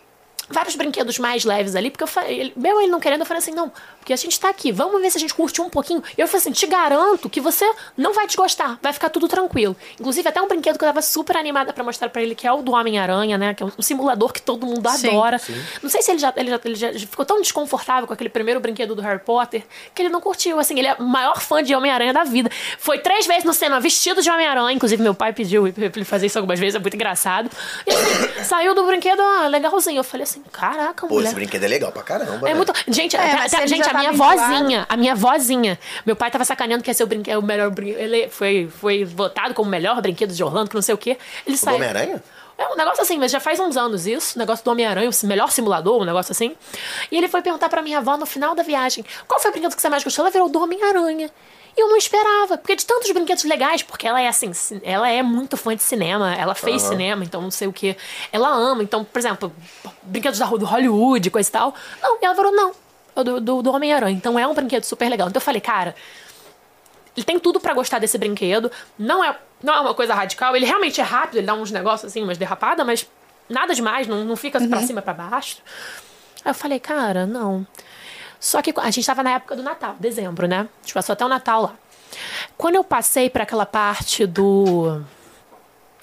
vários 0.49 0.75
brinquedos 0.75 1.21
mais 1.21 1.45
leves 1.45 1.77
ali, 1.77 1.89
porque 1.89 2.03
eu 2.03 2.09
falei, 2.09 2.53
meu 2.57 2.81
ele 2.81 2.91
não 2.91 2.99
querendo, 2.99 3.21
eu 3.21 3.27
falei 3.27 3.39
assim, 3.39 3.53
não, 3.53 3.71
porque 4.11 4.15
a 4.15 4.17
gente 4.17 4.41
tá 4.41 4.49
aqui, 4.49 4.73
vamos 4.73 5.01
ver 5.01 5.09
se 5.09 5.19
a 5.19 5.21
gente 5.21 5.33
curte 5.33 5.63
um 5.63 5.71
pouquinho. 5.71 6.03
E 6.19 6.21
eu 6.21 6.27
falei 6.27 6.41
assim, 6.41 6.51
te 6.51 6.67
garanto 6.67 7.31
que 7.31 7.41
você 7.41 7.65
não 7.97 8.13
vai 8.13 8.27
desgostar, 8.27 8.77
vai 8.83 8.93
ficar 8.93 9.09
tudo 9.09 9.29
tranquilo. 9.29 9.77
Inclusive, 10.01 10.29
até 10.29 10.43
um 10.43 10.49
brinquedo 10.49 10.77
que 10.77 10.85
eu 10.85 10.89
tava 10.89 11.01
super 11.01 11.37
animada 11.37 11.73
pra 11.73 11.85
mostrar 11.85 12.09
pra 12.09 12.21
ele, 12.21 12.35
que 12.35 12.45
é 12.45 12.53
o 12.53 12.61
do 12.61 12.73
Homem-Aranha, 12.73 13.39
né? 13.39 13.55
Que 13.55 13.63
é 13.63 13.67
um 13.67 13.83
simulador 13.83 14.33
que 14.33 14.43
todo 14.43 14.67
mundo 14.67 14.89
Sim. 14.91 15.11
adora. 15.11 15.41
Não 15.81 15.89
sei 15.89 16.03
se 16.03 16.11
ele 16.11 16.19
já, 16.19 16.33
ele, 16.37 16.51
já, 16.51 16.61
ele 16.65 16.75
já 16.75 16.93
ficou 17.07 17.25
tão 17.25 17.41
desconfortável 17.41 18.09
com 18.09 18.13
aquele 18.13 18.29
primeiro 18.31 18.59
brinquedo 18.59 18.97
do 18.97 19.03
Harry 19.03 19.21
Potter 19.21 19.63
que 19.95 20.03
ele 20.03 20.09
não 20.09 20.21
curtiu. 20.21 20.59
Assim, 20.59 20.77
ele 20.77 20.89
é 20.89 20.95
o 20.95 21.05
maior 21.05 21.41
fã 21.41 21.63
de 21.63 21.73
Homem-Aranha 21.73 22.13
da 22.13 22.25
vida. 22.25 22.51
Foi 22.81 22.99
três 22.99 23.29
vezes 23.29 23.45
no 23.45 23.53
cinema 23.53 23.79
vestido 23.79 24.21
de 24.23 24.29
Homem-Aranha. 24.29 24.73
Inclusive, 24.73 25.01
meu 25.01 25.15
pai 25.15 25.33
pediu 25.33 25.73
pra 25.73 25.85
ele 25.85 26.05
fazer 26.05 26.27
isso 26.27 26.37
algumas 26.37 26.59
vezes, 26.59 26.75
é 26.75 26.81
muito 26.81 26.95
engraçado. 26.95 27.49
E 27.87 27.91
assim, 27.93 28.43
saiu 28.45 28.75
do 28.75 28.85
brinquedo 28.87 29.21
ah, 29.21 29.47
legalzinho. 29.47 30.01
Eu 30.01 30.05
falei 30.05 30.25
assim: 30.25 30.43
caraca, 30.51 31.07
Pô, 31.07 31.15
mulher. 31.15 31.27
esse 31.29 31.35
brinquedo 31.37 31.63
é 31.63 31.69
legal 31.69 31.93
pra 31.93 32.03
caramba. 32.03 32.49
É 32.49 32.53
né? 32.53 32.55
muito. 32.55 32.73
Gente, 32.89 33.17
É, 33.17 33.21
até- 33.21 33.67
gente, 33.67 33.89
a 33.89 34.00
minha 34.01 34.13
vozinha, 34.13 34.87
a 34.89 34.97
minha 34.97 35.15
vozinha. 35.15 35.79
Meu 36.05 36.17
pai 36.17 36.31
tava 36.31 36.45
sacaneando 36.45 36.83
que 36.83 36.91
ia 36.91 36.95
ser 36.95 37.05
o 37.05 37.07
brinquedo, 37.07 37.39
o 37.39 37.43
melhor 37.43 37.71
brinquedo. 37.71 37.99
Ele 37.99 38.29
foi, 38.29 38.69
foi 38.81 39.05
votado 39.05 39.55
como 39.55 39.69
o 39.69 39.71
melhor 39.71 40.01
brinquedo 40.01 40.33
de 40.33 40.43
Orlando, 40.43 40.69
que 40.69 40.75
não 40.75 40.83
sei 40.83 40.95
o 40.95 40.99
quê. 40.99 41.17
Ele 41.47 41.57
O. 41.57 41.75
Homem-Aranha? 41.75 42.23
É 42.59 42.69
um 42.69 42.77
negócio 42.77 43.01
assim, 43.03 43.19
mas 43.19 43.33
já 43.33 43.41
faz 43.41 43.59
uns 43.59 43.75
anos 43.75 44.07
isso. 44.07 44.39
Negócio 44.39 44.63
do 44.63 44.71
Homem-Aranha, 44.71 45.09
o 45.09 45.27
melhor 45.27 45.51
simulador, 45.51 46.03
um 46.03 46.05
negócio 46.05 46.33
assim. 46.33 46.55
E 47.11 47.17
ele 47.17 47.27
foi 47.27 47.41
perguntar 47.41 47.71
pra 47.71 47.81
minha 47.81 47.99
avó 47.99 48.19
no 48.19 48.27
final 48.27 48.55
da 48.55 48.63
viagem: 48.63 49.03
qual 49.27 49.41
foi 49.41 49.51
o 49.51 49.53
brinquedo 49.53 49.75
que 49.75 49.81
você 49.81 49.89
mais 49.89 50.05
gostou? 50.05 50.25
Ela 50.25 50.31
virou 50.31 50.49
do 50.49 50.63
Homem-Aranha. 50.63 51.31
E 51.77 51.81
eu 51.81 51.89
não 51.89 51.97
esperava, 51.97 52.59
porque 52.59 52.77
de 52.77 52.85
tantos 52.85 53.11
brinquedos 53.13 53.45
legais, 53.45 53.83
porque 53.83 54.07
ela 54.07 54.21
é 54.21 54.29
assim, 54.29 54.51
ela 54.83 55.09
é 55.09 55.23
muito 55.23 55.57
fã 55.57 55.75
de 55.75 55.83
cinema, 55.83 56.35
ela 56.35 56.55
fez 56.55 56.83
cinema, 56.83 57.25
então 57.25 57.41
não 57.41 57.51
sei 57.51 57.69
o 57.69 57.73
que. 57.73 57.97
Ela 58.33 58.49
ama, 58.49 58.83
então, 58.83 59.05
por 59.05 59.19
exemplo, 59.19 59.53
brinquedos 60.03 60.39
da, 60.39 60.47
do 60.47 60.67
Hollywood, 60.67 61.31
coisa 61.31 61.49
e 61.49 61.53
tal. 61.53 61.75
Não, 62.03 62.19
e 62.21 62.25
ela 62.25 62.35
falou, 62.35 62.53
não, 62.53 62.73
do, 63.25 63.41
do, 63.41 63.63
do 63.63 63.73
Homem-Aranha. 63.73 64.17
Então 64.17 64.39
é 64.39 64.47
um 64.47 64.55
brinquedo 64.55 64.85
super 64.85 65.09
legal. 65.09 65.29
Então 65.29 65.41
eu 65.41 65.45
falei, 65.45 65.61
cara, 65.61 65.95
ele 67.17 67.25
tem 67.25 67.39
tudo 67.39 67.61
pra 67.61 67.75
gostar 67.75 67.99
desse 67.99 68.17
brinquedo. 68.19 68.71
Não 68.99 69.23
é, 69.25 69.37
não 69.63 69.75
é 69.75 69.81
uma 69.81 69.95
coisa 69.95 70.15
radical. 70.15 70.57
Ele 70.57 70.67
realmente 70.67 71.01
é 71.01 71.05
rápido, 71.05 71.39
ele 71.39 71.47
dá 71.47 71.55
uns 71.55 71.71
negócios 71.71 72.11
assim, 72.11 72.23
umas 72.23 72.39
derrapadas, 72.39 72.85
mas 72.87 73.07
nada 73.49 73.75
demais, 73.75 74.07
não, 74.07 74.25
não 74.25 74.37
fica 74.37 74.61
pra 74.67 74.81
cima 74.83 75.03
pra 75.03 75.13
baixo. 75.13 75.59
Aí 76.45 76.51
eu 76.51 76.55
falei, 76.55 76.81
cara, 76.81 77.27
não. 77.27 77.67
Só 78.39 78.63
que 78.63 78.73
a 78.77 78.91
gente 78.91 79.05
tava 79.05 79.23
na 79.23 79.33
época 79.33 79.55
do 79.55 79.63
Natal, 79.63 79.97
dezembro, 80.01 80.49
né? 80.49 80.61
A 80.61 80.83
gente 80.83 80.95
passou 80.95 81.13
até 81.13 81.25
o 81.25 81.29
Natal 81.29 81.63
lá. 81.63 81.75
Quando 82.57 82.77
eu 82.77 82.85
passei 82.85 83.29
pra 83.29 83.43
aquela 83.43 83.67
parte 83.67 84.27
do. 84.27 85.03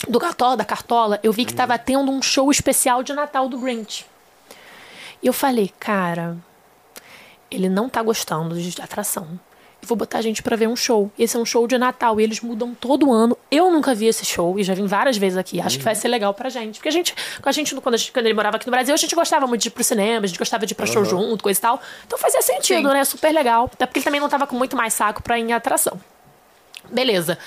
Do 0.07 0.19
cartola, 0.19 0.56
da 0.56 0.64
cartola, 0.64 1.19
eu 1.23 1.34
vi 1.34 1.44
que 1.44 1.56
tava 1.56 1.76
tendo 1.80 2.11
um 2.11 2.22
show 2.22 2.52
especial 2.52 3.02
de 3.02 3.14
Natal 3.14 3.49
do 3.49 3.57
Grinch. 3.57 4.06
E 5.23 5.26
eu 5.26 5.34
falei, 5.34 5.73
cara, 5.80 6.38
ele 7.49 7.69
não 7.69 7.90
tá 7.90 8.02
gostando 8.02 8.56
de 8.56 8.82
atração. 8.82 9.40
Eu 9.82 9.88
vou 9.88 9.95
botar 9.95 10.18
a 10.18 10.22
gente 10.22 10.41
pra 10.41 10.56
ver 10.56 10.68
um 10.68 10.76
show. 10.76 11.11
Esse 11.18 11.38
é 11.38 11.40
um 11.40 11.45
show 11.45 11.68
de 11.68 11.78
Natal 11.78 12.19
e 12.19 12.24
eles 12.24 12.41
mudam 12.41 12.74
todo 12.74 13.14
ano. 13.14 13.38
Eu 13.49 13.69
nunca 13.72 13.94
vi 13.94 14.07
esse 14.07 14.26
show 14.26 14.57
e 14.57 14.64
já 14.64 14.74
vim 14.74 14.88
várias 14.88 15.18
vezes 15.18 15.38
aqui. 15.38 15.61
Acho 15.61 15.78
que 15.78 15.84
vai 15.84 15.94
ser 15.94 16.07
legal 16.07 16.34
pra 16.34 16.49
gente. 16.49 16.76
Porque 16.76 16.90
a 16.90 16.91
gente, 16.91 17.14
com 17.41 17.48
a 17.48 17.52
gente 17.52 17.76
quando, 17.76 17.94
a 17.94 17.98
gente, 17.98 18.11
quando 18.11 18.26
ele 18.26 18.34
morava 18.34 18.57
aqui 18.57 18.65
no 18.65 18.72
Brasil, 18.72 18.94
a 18.94 18.98
gente 18.98 19.14
gostava 19.14 19.45
muito 19.45 19.61
de 19.61 19.68
ir 19.68 19.72
pro 19.72 19.84
cinema, 19.84 20.26
a 20.26 20.28
gente 20.28 20.40
gostava 20.40 20.65
de 20.65 20.74
ir 20.74 20.76
pra 20.76 20.88
show 20.88 21.06
junto, 21.06 21.44
coisa 21.44 21.60
e 21.60 21.61
tal. 21.61 21.80
Então 22.06 22.18
fazia 22.18 22.41
sentido, 22.41 22.88
Sim. 22.88 22.94
né? 22.94 23.06
Super 23.06 23.32
legal. 23.32 23.69
Até 23.72 23.86
porque 23.86 23.99
ele 23.99 24.03
também 24.06 24.19
não 24.19 24.30
tava 24.30 24.48
com 24.48 24.56
muito 24.56 24.76
mais 24.76 24.94
saco 24.94 25.22
pra 25.22 25.38
ir 25.38 25.44
em 25.44 25.53
atração. 25.53 25.99
Beleza. 26.90 27.38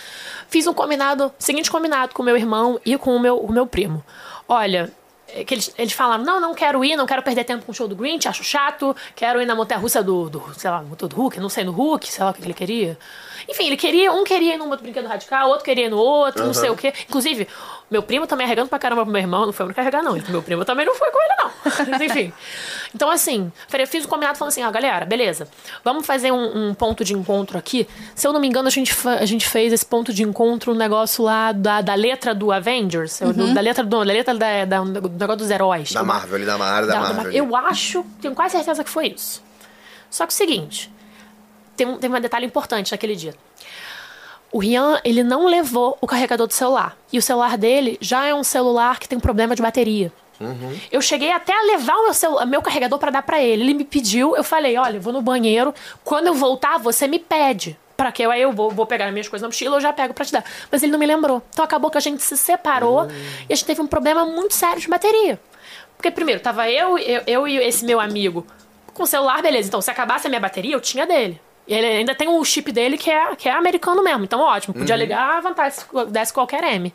Fiz 0.48 0.66
um 0.66 0.72
combinado, 0.72 1.32
seguinte 1.39 1.70
combinado 1.70 2.14
com 2.14 2.22
o 2.22 2.24
meu 2.24 2.36
irmão 2.36 2.81
e 2.85 2.97
com 2.97 3.14
o 3.14 3.20
meu, 3.20 3.39
o 3.39 3.52
meu 3.52 3.66
primo. 3.66 4.05
Olha, 4.48 4.93
que 5.47 5.55
eles, 5.55 5.73
eles 5.78 5.93
falaram, 5.93 6.24
não, 6.24 6.40
não 6.40 6.55
quero 6.55 6.85
ir, 6.85 6.97
não 6.97 7.07
quero 7.07 7.23
perder 7.23 7.44
tempo 7.44 7.65
com 7.65 7.73
o 7.73 7.74
show 7.74 7.86
do 7.86 7.97
Grinch, 7.97 8.28
acho 8.28 8.43
chato, 8.44 8.94
quero 9.15 9.40
ir 9.40 9.47
na 9.47 9.55
montanha-russa 9.55 10.02
do, 10.02 10.28
do, 10.28 10.43
sei 10.57 10.70
lá, 10.70 10.82
do 10.82 11.16
Hulk, 11.16 11.39
não 11.40 11.48
sei, 11.48 11.65
no 11.65 11.73
Hulk, 11.73 12.07
sei 12.09 12.24
lá 12.24 12.31
o 12.31 12.35
que 12.35 12.43
ele 12.43 12.55
queria. 12.55 12.98
Enfim, 13.48 13.66
ele 13.66 13.77
queria, 13.77 14.12
um 14.12 14.24
queria 14.24 14.55
ir 14.55 14.59
num 14.59 14.69
outro 14.69 14.82
brinquedo 14.82 15.07
radical, 15.07 15.48
outro 15.48 15.65
queria 15.65 15.86
ir 15.86 15.90
no 15.90 15.98
outro, 15.98 16.44
não 16.44 16.55
sei 16.55 16.70
o 16.70 16.77
quê. 16.77 16.93
Inclusive, 17.09 17.48
meu 17.90 18.02
primo 18.02 18.26
também 18.26 18.46
arregando 18.46 18.68
pra 18.68 18.78
caramba 18.78 19.02
pro 19.02 19.10
meu 19.12 19.20
irmão, 19.20 19.46
não 19.46 19.52
foi 19.52 19.66
eu 19.66 19.74
carregar 19.74 20.02
não, 20.02 20.12
meu 20.28 20.42
primo 20.42 20.64
também 20.64 20.86
não 20.86 20.94
foi 20.94 21.10
com 21.10 21.18
ele 21.18 21.34
não. 21.42 21.50
Mas 21.90 22.00
enfim. 22.00 22.32
Então 22.94 23.10
assim, 23.10 23.50
eu 23.72 23.86
fiz 23.86 24.04
um 24.04 24.08
combinado 24.08 24.38
falando 24.38 24.52
assim, 24.52 24.62
ó, 24.62 24.70
galera, 24.70 25.04
beleza, 25.04 25.48
vamos 25.84 26.06
fazer 26.06 26.30
um, 26.32 26.68
um 26.68 26.74
ponto 26.74 27.04
de 27.04 27.14
encontro 27.14 27.58
aqui. 27.58 27.88
Se 28.14 28.26
eu 28.26 28.32
não 28.32 28.40
me 28.40 28.46
engano, 28.46 28.68
a 28.68 28.70
gente, 28.70 28.94
a 29.06 29.26
gente 29.26 29.48
fez 29.48 29.72
esse 29.72 29.84
ponto 29.84 30.12
de 30.12 30.22
encontro, 30.22 30.72
um 30.72 30.76
negócio 30.76 31.24
lá 31.24 31.52
da, 31.52 31.80
da 31.80 31.94
letra 31.94 32.34
do 32.34 32.52
Avengers, 32.52 33.18
do- 33.20 33.52
da 33.54 33.60
letra, 33.60 33.82
do, 33.84 33.90
da, 34.04 34.12
letra 34.12 34.34
da, 34.34 34.64
da- 34.64 34.80
do 34.84 35.08
negócio 35.10 35.36
dos 35.38 35.50
heróis. 35.50 35.92
Da 35.92 36.02
Marvel, 36.04 36.36
ali 36.36 36.46
da 36.46 36.56
Marvel, 36.58 36.86
da, 36.86 36.92
Da- 36.94 37.00
Marvel. 37.00 37.16
Mar- 37.16 37.26
ali. 37.26 37.36
Eu 37.38 37.56
acho, 37.56 38.04
tenho 38.20 38.34
quase 38.34 38.56
certeza 38.56 38.84
que 38.84 38.90
foi 38.90 39.08
isso. 39.08 39.42
Só 40.08 40.26
que 40.26 40.32
o 40.32 40.36
seguinte, 40.36 40.90
tem 41.76 41.86
um, 41.86 41.96
tem 41.98 42.10
um 42.10 42.20
detalhe 42.20 42.46
importante 42.46 42.92
naquele 42.92 43.16
dia. 43.16 43.34
O 44.52 44.59
Rian, 44.59 45.01
ele 45.05 45.22
não 45.22 45.47
levou 45.47 45.97
o 46.01 46.06
carregador 46.06 46.47
do 46.47 46.52
celular. 46.52 46.97
E 47.12 47.18
o 47.18 47.22
celular 47.22 47.56
dele 47.56 47.97
já 48.01 48.24
é 48.27 48.35
um 48.35 48.43
celular 48.43 48.98
que 48.98 49.09
tem 49.09 49.16
um 49.16 49.20
problema 49.20 49.55
de 49.55 49.62
bateria. 49.62 50.12
Eu 50.90 51.02
cheguei 51.02 51.31
até 51.31 51.52
a 51.52 51.62
levar 51.66 51.94
o 51.97 52.05
meu, 52.05 52.14
celu- 52.14 52.47
meu 52.47 52.62
carregador 52.62 52.98
pra 52.98 53.10
dar 53.10 53.22
pra 53.22 53.40
ele. 53.43 53.62
Ele 53.62 53.74
me 53.74 53.85
pediu, 53.85 54.35
eu 54.35 54.43
falei, 54.43 54.77
olha, 54.78 54.97
eu 54.97 55.01
vou 55.01 55.12
no 55.12 55.20
banheiro. 55.22 55.72
Quando 56.02 56.28
eu 56.28 56.35
voltar, 56.35 56.78
você 56.78 57.06
me 57.06 57.18
pede. 57.18 57.78
Pra 57.97 58.10
que 58.10 58.22
eu, 58.22 58.31
aí 58.31 58.40
eu 58.40 58.51
vou, 58.51 58.70
vou 58.70 58.86
pegar 58.86 59.05
as 59.06 59.12
minhas 59.12 59.28
coisas 59.28 59.43
na 59.43 59.48
mochila, 59.48 59.77
eu 59.77 59.81
já 59.82 59.93
pego 59.93 60.14
pra 60.14 60.24
te 60.24 60.32
dar. 60.32 60.43
Mas 60.72 60.82
ele 60.82 60.90
não 60.90 60.98
me 60.98 61.05
lembrou. 61.06 61.43
Então 61.51 61.62
acabou 61.64 61.90
que 61.90 61.98
a 61.98 62.01
gente 62.01 62.22
se 62.22 62.35
separou 62.39 63.06
e 63.48 63.52
a 63.52 63.55
gente 63.55 63.66
teve 63.66 63.82
um 63.82 63.86
problema 63.86 64.24
muito 64.24 64.55
sério 64.55 64.81
de 64.81 64.89
bateria. 64.89 65.39
Porque 65.97 66.10
primeiro, 66.10 66.40
tava 66.40 66.70
eu, 66.70 66.97
eu, 66.97 67.22
eu 67.27 67.47
e 67.47 67.59
esse 67.59 67.85
meu 67.85 68.01
amigo 68.01 68.47
com 68.94 69.02
o 69.02 69.06
celular, 69.06 69.43
beleza. 69.43 69.68
Então, 69.68 69.82
se 69.82 69.90
acabasse 69.90 70.27
a 70.27 70.31
minha 70.31 70.40
bateria, 70.40 70.74
eu 70.74 70.81
tinha 70.81 71.06
dele. 71.06 71.39
Ele 71.69 71.87
ainda 71.87 72.15
tem 72.15 72.27
o 72.27 72.45
chip 72.45 72.73
dele 72.73 72.99
que 72.99 73.11
é, 73.11 73.37
que 73.37 73.49
é 73.49 73.53
americano 73.53 74.03
mesmo. 74.03 74.24
Então, 74.24 74.41
ótimo. 74.41 74.74
Podia 74.74 74.97
ligar 74.97 75.39
à 75.39 75.41
vontade 75.41 75.74
se 75.77 75.87
desse 76.09 76.32
qualquer 76.32 76.65
M. 76.65 76.93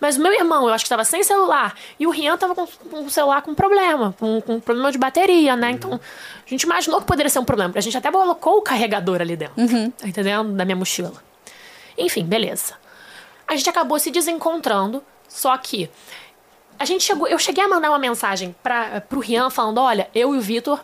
Mas 0.00 0.16
o 0.16 0.20
meu 0.20 0.32
irmão, 0.32 0.68
eu 0.68 0.74
acho 0.74 0.84
que 0.84 0.86
estava 0.86 1.04
sem 1.04 1.24
celular. 1.24 1.74
E 1.98 2.06
o 2.06 2.10
Rian 2.10 2.36
tava 2.36 2.54
com, 2.54 2.66
com 2.66 3.04
o 3.04 3.10
celular 3.10 3.42
com 3.42 3.52
problema. 3.54 4.14
Com, 4.18 4.40
com 4.40 4.60
problema 4.60 4.92
de 4.92 4.98
bateria, 4.98 5.56
né? 5.56 5.72
Então, 5.72 5.94
a 5.94 6.48
gente 6.48 6.62
imaginou 6.62 7.00
que 7.00 7.06
poderia 7.06 7.30
ser 7.30 7.40
um 7.40 7.44
problema. 7.44 7.72
A 7.74 7.80
gente 7.80 7.96
até 7.96 8.10
colocou 8.12 8.58
o 8.58 8.62
carregador 8.62 9.20
ali 9.20 9.34
dentro. 9.34 9.54
Tá 9.90 10.06
entendendo? 10.06 10.52
Da 10.52 10.64
minha 10.64 10.76
mochila. 10.76 11.12
Enfim, 11.98 12.24
beleza. 12.24 12.74
A 13.48 13.56
gente 13.56 13.68
acabou 13.68 13.98
se 13.98 14.10
desencontrando. 14.10 15.02
Só 15.28 15.56
que 15.56 15.90
a 16.78 16.84
gente 16.84 17.02
chegou, 17.04 17.26
eu 17.26 17.38
cheguei 17.38 17.64
a 17.64 17.68
mandar 17.68 17.90
uma 17.90 17.98
mensagem 17.98 18.54
para 18.62 19.00
pro 19.00 19.20
Rian 19.20 19.50
falando, 19.50 19.78
olha, 19.78 20.08
eu 20.14 20.34
e 20.34 20.38
o 20.38 20.40
Vitor, 20.40 20.80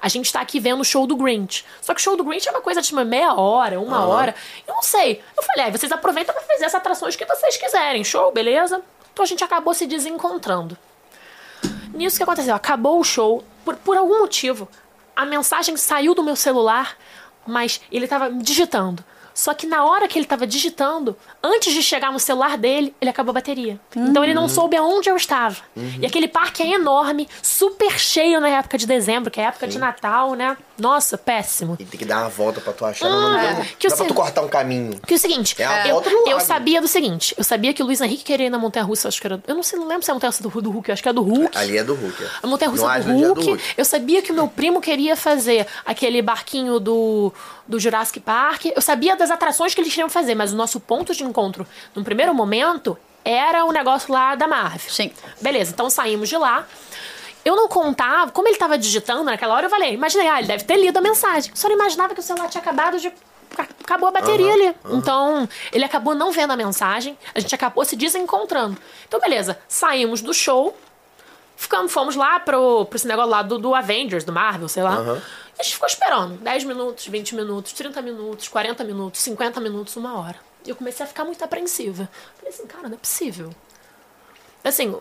a 0.00 0.08
gente 0.08 0.32
tá 0.32 0.40
aqui 0.40 0.58
vendo 0.58 0.80
o 0.80 0.84
show 0.84 1.06
do 1.06 1.16
Grinch. 1.16 1.64
Só 1.80 1.92
que 1.94 2.00
o 2.00 2.02
show 2.02 2.16
do 2.16 2.24
Grinch 2.24 2.48
é 2.48 2.50
uma 2.50 2.60
coisa 2.60 2.80
de 2.80 2.92
uma 2.92 3.04
meia 3.04 3.34
hora, 3.34 3.80
uma 3.80 4.06
hora. 4.06 4.34
Eu 4.66 4.74
não 4.74 4.82
sei. 4.82 5.22
Eu 5.36 5.42
falei, 5.42 5.66
ah, 5.66 5.70
vocês 5.70 5.92
aproveitam 5.92 6.34
pra 6.34 6.42
fazer 6.42 6.64
as 6.64 6.74
atrações 6.74 7.16
que 7.16 7.24
vocês 7.26 7.56
quiserem. 7.56 8.02
Show, 8.02 8.32
beleza? 8.32 8.82
Então 9.12 9.22
a 9.22 9.26
gente 9.26 9.44
acabou 9.44 9.74
se 9.74 9.86
desencontrando. 9.86 10.76
Nisso 11.92 12.16
que 12.16 12.22
aconteceu, 12.22 12.54
acabou 12.54 13.00
o 13.00 13.04
show, 13.04 13.44
por, 13.64 13.76
por 13.76 13.96
algum 13.96 14.20
motivo, 14.20 14.68
a 15.14 15.26
mensagem 15.26 15.76
saiu 15.76 16.14
do 16.14 16.22
meu 16.22 16.36
celular, 16.36 16.96
mas 17.46 17.80
ele 17.90 18.06
tava 18.06 18.30
digitando. 18.30 19.04
Só 19.34 19.54
que 19.54 19.66
na 19.66 19.84
hora 19.84 20.08
que 20.08 20.18
ele 20.18 20.26
tava 20.26 20.46
digitando, 20.46 21.16
antes 21.42 21.72
de 21.72 21.82
chegar 21.82 22.12
no 22.12 22.18
celular 22.18 22.56
dele, 22.58 22.94
ele 23.00 23.10
acabou 23.10 23.30
a 23.30 23.34
bateria. 23.34 23.78
Então 23.96 24.22
ele 24.24 24.34
não 24.34 24.48
soube 24.48 24.76
aonde 24.76 25.08
eu 25.08 25.16
estava. 25.16 25.56
E 26.00 26.04
aquele 26.06 26.28
parque 26.28 26.62
é 26.62 26.74
enorme, 26.74 27.28
super 27.42 27.98
cheio 27.98 28.40
na 28.40 28.48
época 28.48 28.76
de 28.78 28.86
dezembro, 28.86 29.30
que 29.30 29.40
é 29.40 29.44
época 29.44 29.66
de 29.66 29.78
Natal, 29.78 30.34
né? 30.34 30.56
Nossa, 30.78 31.18
péssimo. 31.18 31.76
E 31.78 31.84
tem 31.84 31.98
que 31.98 32.04
dar 32.06 32.20
uma 32.22 32.28
volta 32.30 32.60
pra 32.60 32.72
tu 32.72 32.84
achar. 32.86 33.06
não, 33.08 33.20
não, 33.32 33.38
é. 33.38 33.66
Que 33.78 33.88
dá 33.88 33.94
pra 33.96 34.04
se- 34.04 34.08
tu 34.08 34.14
cortar 34.14 34.42
um 34.42 34.48
caminho. 34.48 34.98
Que 35.06 35.14
é 35.14 35.16
o 35.16 35.20
seguinte, 35.20 35.54
É 35.60 35.90
eu, 35.90 36.02
eu 36.26 36.40
sabia 36.40 36.80
do 36.80 36.88
seguinte, 36.88 37.34
eu 37.36 37.44
sabia 37.44 37.74
que 37.74 37.82
o 37.82 37.86
Luiz 37.86 38.00
Henrique 38.00 38.24
queria 38.24 38.46
ir 38.46 38.50
na 38.50 38.58
Montanha 38.58 38.84
Russa, 38.84 39.08
acho 39.08 39.20
que 39.20 39.26
era. 39.26 39.42
Eu 39.46 39.54
não 39.54 39.62
sei, 39.62 39.78
não 39.78 39.86
lembro 39.86 40.02
se 40.04 40.10
é 40.10 40.12
a 40.12 40.14
Montanha 40.14 40.30
Russa 40.30 40.42
do, 40.42 40.48
do 40.62 40.70
Hulk, 40.70 40.88
eu 40.88 40.92
acho 40.94 41.02
que 41.02 41.08
é 41.08 41.12
do 41.12 41.22
Hulk. 41.22 41.56
Ali 41.58 41.76
é 41.76 41.84
do 41.84 41.94
Hulk. 41.94 42.22
é. 42.24 42.26
A 42.42 42.46
montanha 42.46 42.70
russa 42.70 42.86
No 42.86 42.92
do 42.92 42.98
Island 42.98 43.22
é 43.22 43.26
Hulk. 43.26 43.62
Eu 43.76 43.84
sabia 43.84 44.22
que 44.22 44.32
o 44.32 44.34
meu 44.34 44.48
primo 44.48 44.80
queria 44.80 45.14
fazer 45.16 45.66
aquele 45.84 46.22
barquinho 46.22 46.80
do, 46.80 47.32
do 47.68 47.78
Jurassic 47.78 48.20
Park. 48.20 48.66
Eu 48.74 48.80
sabia 48.80 49.14
das 49.16 49.30
atrações 49.30 49.74
que 49.74 49.80
eles 49.80 49.92
queriam 49.92 50.08
fazer, 50.08 50.34
mas 50.34 50.52
o 50.52 50.56
nosso 50.56 50.80
ponto 50.80 51.14
de 51.14 51.22
encontro, 51.30 51.66
no 51.94 52.04
primeiro 52.04 52.34
momento, 52.34 52.98
era 53.24 53.64
o 53.64 53.72
negócio 53.72 54.12
lá 54.12 54.34
da 54.34 54.46
Marvel. 54.46 54.90
Sim. 54.90 55.12
Beleza, 55.40 55.72
então 55.72 55.88
saímos 55.90 56.28
de 56.28 56.36
lá. 56.36 56.66
Eu 57.44 57.56
não 57.56 57.68
contava, 57.68 58.30
como 58.30 58.48
ele 58.48 58.56
tava 58.56 58.76
digitando 58.76 59.24
naquela 59.24 59.54
hora, 59.54 59.66
eu 59.66 59.70
falei, 59.70 59.94
imaginei, 59.94 60.28
ah, 60.28 60.38
ele 60.38 60.48
deve 60.48 60.64
ter 60.64 60.76
lido 60.76 60.96
a 60.98 61.00
mensagem. 61.00 61.50
Só 61.54 61.68
não 61.68 61.74
imaginava 61.74 62.14
que 62.14 62.20
o 62.20 62.22
celular 62.22 62.48
tinha 62.48 62.60
acabado 62.60 62.98
de. 62.98 63.12
Acabou 63.82 64.08
a 64.08 64.12
bateria 64.12 64.52
ali. 64.52 64.74
Então, 64.90 65.48
ele 65.72 65.84
acabou 65.84 66.14
não 66.14 66.30
vendo 66.30 66.52
a 66.52 66.56
mensagem, 66.56 67.18
a 67.34 67.40
gente 67.40 67.54
acabou 67.54 67.84
se 67.84 67.96
desencontrando. 67.96 68.76
Então, 69.08 69.18
beleza, 69.18 69.58
saímos 69.66 70.20
do 70.20 70.32
show, 70.32 70.76
ficamos, 71.56 71.92
fomos 71.92 72.14
lá 72.14 72.38
pro, 72.38 72.84
pro 72.84 72.96
esse 72.96 73.08
negócio 73.08 73.30
lá 73.30 73.42
do, 73.42 73.58
do 73.58 73.74
Avengers, 73.74 74.22
do 74.22 74.32
Marvel, 74.32 74.68
sei 74.68 74.82
lá. 74.82 74.98
E 75.58 75.60
a 75.60 75.62
gente 75.62 75.74
ficou 75.74 75.88
esperando 75.88 76.36
10 76.38 76.64
minutos, 76.64 77.06
20 77.06 77.34
minutos, 77.34 77.72
30 77.72 78.00
minutos, 78.02 78.48
40 78.48 78.84
minutos, 78.84 79.20
50 79.20 79.60
minutos, 79.60 79.96
uma 79.96 80.18
hora. 80.18 80.49
E 80.64 80.70
eu 80.70 80.76
comecei 80.76 81.04
a 81.04 81.08
ficar 81.08 81.24
muito 81.24 81.42
apreensiva. 81.42 82.08
Falei 82.36 82.52
assim, 82.52 82.66
cara, 82.66 82.88
não 82.88 82.94
é 82.94 82.98
possível. 82.98 83.50
Assim, 84.62 84.94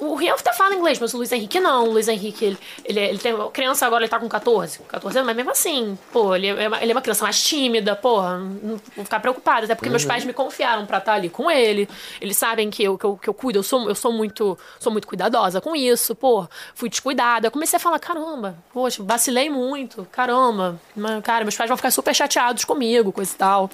o 0.00 0.14
Rian 0.14 0.34
até 0.34 0.52
fala 0.52 0.74
inglês, 0.74 0.98
mas 1.00 1.12
o 1.12 1.16
Luiz 1.16 1.32
Henrique 1.32 1.58
não. 1.58 1.88
O 1.88 1.92
Luiz 1.92 2.06
Henrique, 2.06 2.44
ele, 2.44 2.58
ele, 2.84 3.00
ele 3.00 3.18
tem. 3.18 3.34
Criança 3.50 3.84
agora 3.84 4.04
ele 4.04 4.10
tá 4.10 4.18
com 4.18 4.28
14. 4.28 4.78
14 4.80 5.18
anos, 5.18 5.26
mas 5.26 5.36
mesmo 5.36 5.50
assim, 5.50 5.98
pô, 6.12 6.36
ele 6.36 6.46
é, 6.46 6.68
uma, 6.68 6.80
ele 6.80 6.92
é 6.92 6.94
uma 6.94 7.02
criança 7.02 7.24
mais 7.24 7.42
tímida, 7.42 7.96
porra, 7.96 8.38
não 8.38 8.80
vou 8.94 9.04
ficar 9.04 9.18
preocupada. 9.18 9.64
Até 9.64 9.74
porque 9.74 9.90
meus 9.90 10.04
pais 10.04 10.24
me 10.24 10.32
confiaram 10.32 10.86
pra 10.86 10.98
estar 10.98 11.14
ali 11.14 11.28
com 11.28 11.50
ele. 11.50 11.88
Eles 12.20 12.36
sabem 12.36 12.70
que 12.70 12.82
eu, 12.82 12.96
que 12.96 13.04
eu, 13.04 13.16
que 13.16 13.28
eu 13.28 13.34
cuido, 13.34 13.58
eu 13.58 13.62
sou, 13.62 13.88
eu 13.88 13.94
sou 13.94 14.12
muito 14.12 14.56
sou 14.78 14.92
muito 14.92 15.06
cuidadosa 15.06 15.60
com 15.60 15.74
isso, 15.74 16.14
pô, 16.14 16.46
fui 16.74 16.88
descuidada. 16.88 17.48
Eu 17.48 17.50
comecei 17.50 17.76
a 17.76 17.80
falar, 17.80 17.98
caramba, 17.98 18.56
poxa, 18.72 19.02
vacilei 19.02 19.50
muito, 19.50 20.06
caramba, 20.12 20.80
cara, 21.24 21.44
meus 21.44 21.56
pais 21.56 21.68
vão 21.68 21.76
ficar 21.76 21.90
super 21.90 22.14
chateados 22.14 22.64
comigo, 22.64 23.10
coisa 23.12 23.32
e 23.32 23.36
tal. 23.36 23.70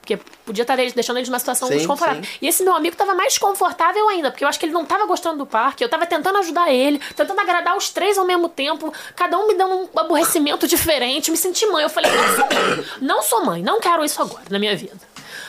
Porque 0.00 0.16
podia 0.46 0.62
estar 0.62 0.76
deixando 0.76 1.18
eles 1.18 1.28
numa 1.28 1.38
situação 1.38 1.68
Sim, 1.68 1.76
desconfortável. 1.76 2.24
sim. 2.24 2.30
E 2.40 2.48
esse 2.48 2.64
meu 2.64 2.74
amigo 2.74 2.96
tava 2.96 3.14
mais 3.14 3.36
confortável 3.38 4.08
ainda, 4.08 4.30
porque 4.30 4.42
eu 4.42 4.48
acho 4.48 4.58
que 4.58 4.64
ele 4.66 4.72
não 4.72 4.84
tava 4.84 5.06
gostando 5.06 5.38
do 5.38 5.46
parque. 5.46 5.84
Eu 5.84 5.88
tava 5.88 6.06
tentando 6.06 6.38
ajudar 6.38 6.72
ele, 6.72 6.98
tentando 7.14 7.38
agradar 7.40 7.76
os 7.76 7.90
três 7.90 8.16
ao 8.18 8.24
mesmo 8.24 8.48
tempo, 8.48 8.92
cada 9.14 9.38
um 9.38 9.46
me 9.46 9.54
dando 9.54 9.74
um 9.74 9.88
aborrecimento 10.00 10.66
diferente. 10.66 11.30
Me 11.30 11.36
senti 11.36 11.66
mãe. 11.66 11.82
Eu 11.84 11.90
falei, 11.90 12.10
não 12.10 12.34
sou 12.36 12.46
mãe. 12.48 12.84
Não 13.00 13.22
sou 13.22 13.44
mãe, 13.44 13.62
não 13.62 13.78
quero 13.80 14.04
isso 14.04 14.20
agora 14.20 14.42
na 14.50 14.58
minha 14.58 14.74
vida. 14.74 14.96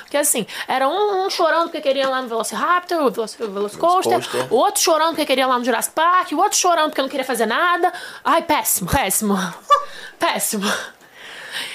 Porque 0.02 0.18
assim, 0.18 0.45
era 0.68 0.90
um, 0.90 1.26
um 1.26 1.30
chorando 1.30 1.64
porque 1.64 1.80
queria 1.80 2.03
ir 2.03 2.07
lá 2.07 2.22
no 2.22 2.28
Velociraptor, 2.28 3.02
o 3.06 3.10
Veloc- 3.10 3.38
Velocicoaster, 3.40 4.19
o 4.52 4.56
outro 4.57 4.82
chorando 4.84 5.11
porque 5.11 5.26
queria 5.26 5.45
ir 5.45 5.48
lá 5.48 5.57
no 5.57 5.64
Jurassic 5.64 5.95
Park, 5.95 6.34
o 6.34 6.38
outro 6.38 6.57
chorando 6.57 6.90
porque 6.90 7.02
não 7.02 7.07
queria 7.07 7.23
fazer 7.26 7.45
nada. 7.45 7.91
Ai, 8.23 8.41
péssimo, 8.41 8.90
péssimo. 8.91 9.38
péssimo. 10.19 10.69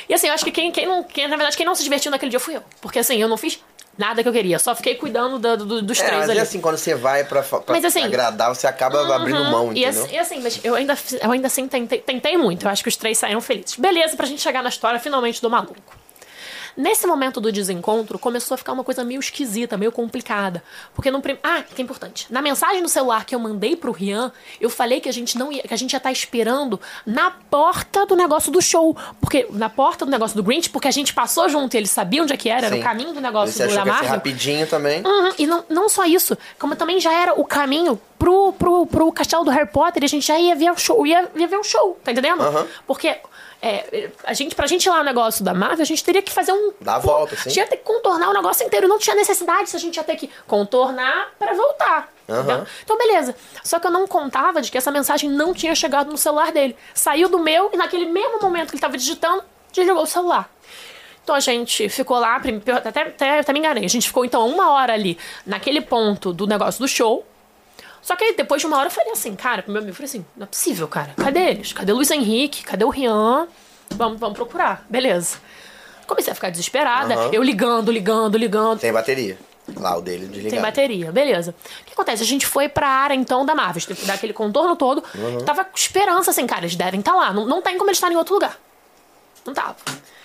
E 0.08 0.14
assim, 0.14 0.28
eu 0.28 0.34
acho 0.34 0.44
que 0.44 0.50
quem, 0.52 0.70
quem 0.70 0.86
não. 0.86 1.02
Quem, 1.02 1.28
na 1.28 1.36
verdade, 1.36 1.56
quem 1.56 1.66
não 1.66 1.74
se 1.74 1.82
divertiu 1.82 2.10
naquele 2.10 2.30
dia 2.30 2.40
fui 2.40 2.56
eu. 2.56 2.62
Porque 2.80 2.98
assim, 2.98 3.16
eu 3.20 3.28
não 3.28 3.36
fiz 3.36 3.58
nada 3.98 4.22
que 4.22 4.28
eu 4.28 4.32
queria. 4.32 4.58
Só 4.58 4.74
fiquei 4.74 4.94
cuidando 4.94 5.38
da- 5.38 5.56
do- 5.56 5.80
dos 5.82 5.98
É, 6.00 6.04
três 6.04 6.20
mas 6.20 6.30
ali. 6.30 6.38
é 6.38 6.42
assim, 6.42 6.60
quando 6.60 6.76
você 6.76 6.94
vai 6.94 7.24
pra, 7.24 7.42
pra 7.42 7.62
Mas 7.68 7.84
assim- 7.84 8.02
agradar, 8.04 8.54
você 8.54 8.66
acaba 8.66 9.14
abrindo 9.16 9.42
mão, 9.44 9.72
E 9.72 9.82
entendeu? 9.84 10.04
assim, 10.04 10.14
e 10.14 10.18
assim, 10.18 10.40
mas 10.42 10.60
eu 10.64 10.74
ainda, 10.74 10.96
eu 11.22 11.32
ainda 11.32 11.46
assim 11.46 11.66
tentei, 11.66 11.98
tentei 12.00 12.36
muito. 12.36 12.64
Eu 12.66 12.70
acho 12.70 12.82
que 12.82 12.88
os 12.88 12.96
três 12.96 13.16
saíram 13.18 13.40
felizes. 13.40 13.76
Beleza, 13.76 14.14
pra 14.16 14.26
gente 14.26 14.42
chegar 14.42 14.62
na 14.62 14.68
história 14.68 15.00
finalmente 15.00 15.40
do 15.40 15.48
maluco. 15.48 15.76
Nesse 16.76 17.06
momento 17.06 17.40
do 17.40 17.50
desencontro, 17.50 18.18
começou 18.18 18.54
a 18.54 18.58
ficar 18.58 18.72
uma 18.72 18.84
coisa 18.84 19.02
meio 19.02 19.18
esquisita, 19.18 19.76
meio 19.76 19.90
complicada. 19.90 20.62
Porque 20.94 21.10
no 21.10 21.22
prim... 21.22 21.38
Ah, 21.42 21.62
que 21.62 21.80
é 21.80 21.84
importante. 21.84 22.26
Na 22.30 22.42
mensagem 22.42 22.82
no 22.82 22.88
celular 22.88 23.24
que 23.24 23.34
eu 23.34 23.38
mandei 23.38 23.74
pro 23.74 23.92
Rian, 23.92 24.30
eu 24.60 24.68
falei 24.68 25.00
que 25.00 25.08
a 25.08 25.12
gente 25.12 25.38
não 25.38 25.50
ia, 25.50 25.62
que 25.62 25.72
a 25.72 25.76
gente 25.76 25.92
ia 25.92 25.96
estar 25.96 26.12
esperando 26.12 26.78
na 27.06 27.30
porta 27.30 28.04
do 28.04 28.14
negócio 28.14 28.52
do 28.52 28.60
show. 28.60 28.96
Porque 29.20 29.46
na 29.50 29.70
porta 29.70 30.04
do 30.04 30.10
negócio 30.10 30.36
do 30.36 30.42
Grinch, 30.42 30.68
porque 30.68 30.88
a 30.88 30.90
gente 30.90 31.14
passou 31.14 31.48
junto 31.48 31.74
e 31.74 31.78
eles 31.78 31.90
sabiam 31.90 32.24
onde 32.24 32.34
é 32.34 32.36
que 32.36 32.48
era, 32.48 32.66
era 32.66 32.74
Sim. 32.74 32.80
o 32.80 32.84
caminho 32.84 33.12
do 33.12 33.20
negócio 33.20 33.54
Você 33.54 33.66
do 33.66 33.72
achou 33.72 33.84
da 33.84 33.98
que 33.98 34.06
rapidinho 34.06 34.66
também? 34.66 35.02
Uhum, 35.04 35.32
E 35.38 35.46
não, 35.46 35.64
não 35.68 35.88
só 35.88 36.04
isso, 36.04 36.36
como 36.58 36.76
também 36.76 37.00
já 37.00 37.12
era 37.12 37.32
o 37.40 37.44
caminho 37.44 37.98
pro, 38.18 38.52
pro, 38.52 38.86
pro 38.86 39.12
castelo 39.12 39.44
do 39.44 39.50
Harry 39.50 39.68
Potter 39.68 40.02
e 40.02 40.06
a 40.06 40.08
gente 40.08 40.26
já 40.26 40.38
ia 40.38 40.54
ver 40.54 40.70
o 40.70 40.76
show, 40.76 41.06
ia, 41.06 41.28
ia 41.34 41.46
ver 41.46 41.56
o 41.56 41.64
show, 41.64 41.98
tá 42.04 42.12
entendendo? 42.12 42.42
Aham. 42.42 42.66
Porque 42.86 43.16
é, 43.60 44.10
a 44.24 44.32
gente, 44.32 44.54
pra 44.54 44.66
gente 44.66 44.86
ir 44.86 44.90
lá 44.90 44.98
no 44.98 45.04
negócio 45.04 45.44
da 45.44 45.54
Marvel, 45.54 45.82
a 45.82 45.86
gente 45.86 46.04
teria 46.04 46.22
que 46.22 46.32
fazer 46.32 46.52
um. 46.52 46.72
Dar 46.80 46.96
a 46.96 46.98
volta, 46.98 47.34
sim. 47.34 47.42
A 47.46 47.48
gente 47.48 47.56
ia 47.56 47.66
ter 47.66 47.76
que 47.78 47.84
contornar 47.84 48.30
o 48.30 48.32
negócio 48.32 48.66
inteiro. 48.66 48.86
Não 48.86 48.98
tinha 48.98 49.16
necessidade 49.16 49.70
se 49.70 49.76
a 49.76 49.78
gente 49.78 49.96
ia 49.96 50.04
ter 50.04 50.16
que 50.16 50.30
contornar 50.46 51.32
pra 51.38 51.54
voltar. 51.54 52.12
Entendeu? 52.28 52.66
Então, 52.84 52.98
beleza. 52.98 53.34
Só 53.62 53.78
que 53.78 53.86
eu 53.86 53.90
não 53.90 54.06
contava 54.06 54.60
de 54.60 54.70
que 54.70 54.76
essa 54.76 54.90
mensagem 54.90 55.30
não 55.30 55.54
tinha 55.54 55.74
chegado 55.74 56.10
no 56.10 56.18
celular 56.18 56.52
dele. 56.52 56.76
Saiu 56.94 57.28
do 57.28 57.38
meu 57.38 57.70
e 57.72 57.76
naquele 57.76 58.06
mesmo 58.06 58.40
momento 58.40 58.70
que 58.70 58.76
ele 58.76 58.80
tava 58.80 58.98
digitando, 58.98 59.42
desligou 59.72 60.02
o 60.02 60.06
celular. 60.06 60.50
Então 61.22 61.34
a 61.34 61.40
gente 61.40 61.88
ficou 61.88 62.18
lá, 62.18 62.36
até, 62.36 63.04
até, 63.04 63.38
até 63.40 63.52
me 63.52 63.58
enganei. 63.58 63.84
A 63.84 63.88
gente 63.88 64.06
ficou 64.06 64.24
então 64.24 64.46
uma 64.48 64.70
hora 64.70 64.92
ali, 64.92 65.18
naquele 65.44 65.80
ponto 65.80 66.32
do 66.32 66.46
negócio 66.46 66.80
do 66.80 66.86
show. 66.86 67.26
Só 68.06 68.14
que 68.14 68.22
aí, 68.22 68.36
depois 68.36 68.60
de 68.62 68.68
uma 68.68 68.76
hora 68.78 68.86
eu 68.86 68.90
falei 68.92 69.10
assim, 69.10 69.34
cara, 69.34 69.64
pro 69.64 69.72
meu 69.72 69.80
amigo, 69.82 69.90
eu 69.90 69.96
falei 69.96 70.08
assim, 70.08 70.24
não 70.36 70.44
é 70.44 70.46
possível, 70.46 70.86
cara. 70.86 71.12
Cadê 71.16 71.40
eles? 71.40 71.72
Cadê 71.72 71.90
o 71.90 71.96
Luiz 71.96 72.08
Henrique? 72.08 72.62
Cadê 72.62 72.84
o 72.84 72.88
Rian? 72.88 73.48
Vamos, 73.90 74.20
vamos 74.20 74.36
procurar. 74.36 74.86
Beleza. 74.88 75.38
Comecei 76.06 76.30
a 76.30 76.34
ficar 76.36 76.50
desesperada, 76.50 77.14
Aham. 77.14 77.30
eu 77.32 77.42
ligando, 77.42 77.90
ligando, 77.90 78.38
ligando. 78.38 78.78
Sem 78.78 78.92
bateria. 78.92 79.36
Lá, 79.74 79.96
o 79.96 80.00
dele 80.00 80.26
desligado. 80.26 80.50
Sem 80.50 80.60
bateria, 80.60 81.10
beleza. 81.10 81.52
O 81.80 81.84
que 81.84 81.94
acontece? 81.94 82.22
A 82.22 82.26
gente 82.26 82.46
foi 82.46 82.68
pra 82.68 82.86
área, 82.86 83.14
então, 83.16 83.44
da 83.44 83.56
Marvel. 83.56 83.82
Teve 83.84 84.00
que 84.00 84.06
dar 84.06 84.14
aquele 84.14 84.32
contorno 84.32 84.76
todo. 84.76 85.02
Tava 85.44 85.64
com 85.64 85.76
esperança, 85.76 86.30
assim, 86.30 86.46
cara, 86.46 86.60
eles 86.60 86.76
devem 86.76 87.00
estar 87.00 87.16
lá. 87.16 87.32
Não, 87.32 87.44
não 87.44 87.60
tem 87.60 87.76
como 87.76 87.90
eles 87.90 87.96
estarem 87.96 88.14
em 88.14 88.18
outro 88.18 88.34
lugar. 88.34 88.56
Não 89.44 89.52
tava. 89.52 89.74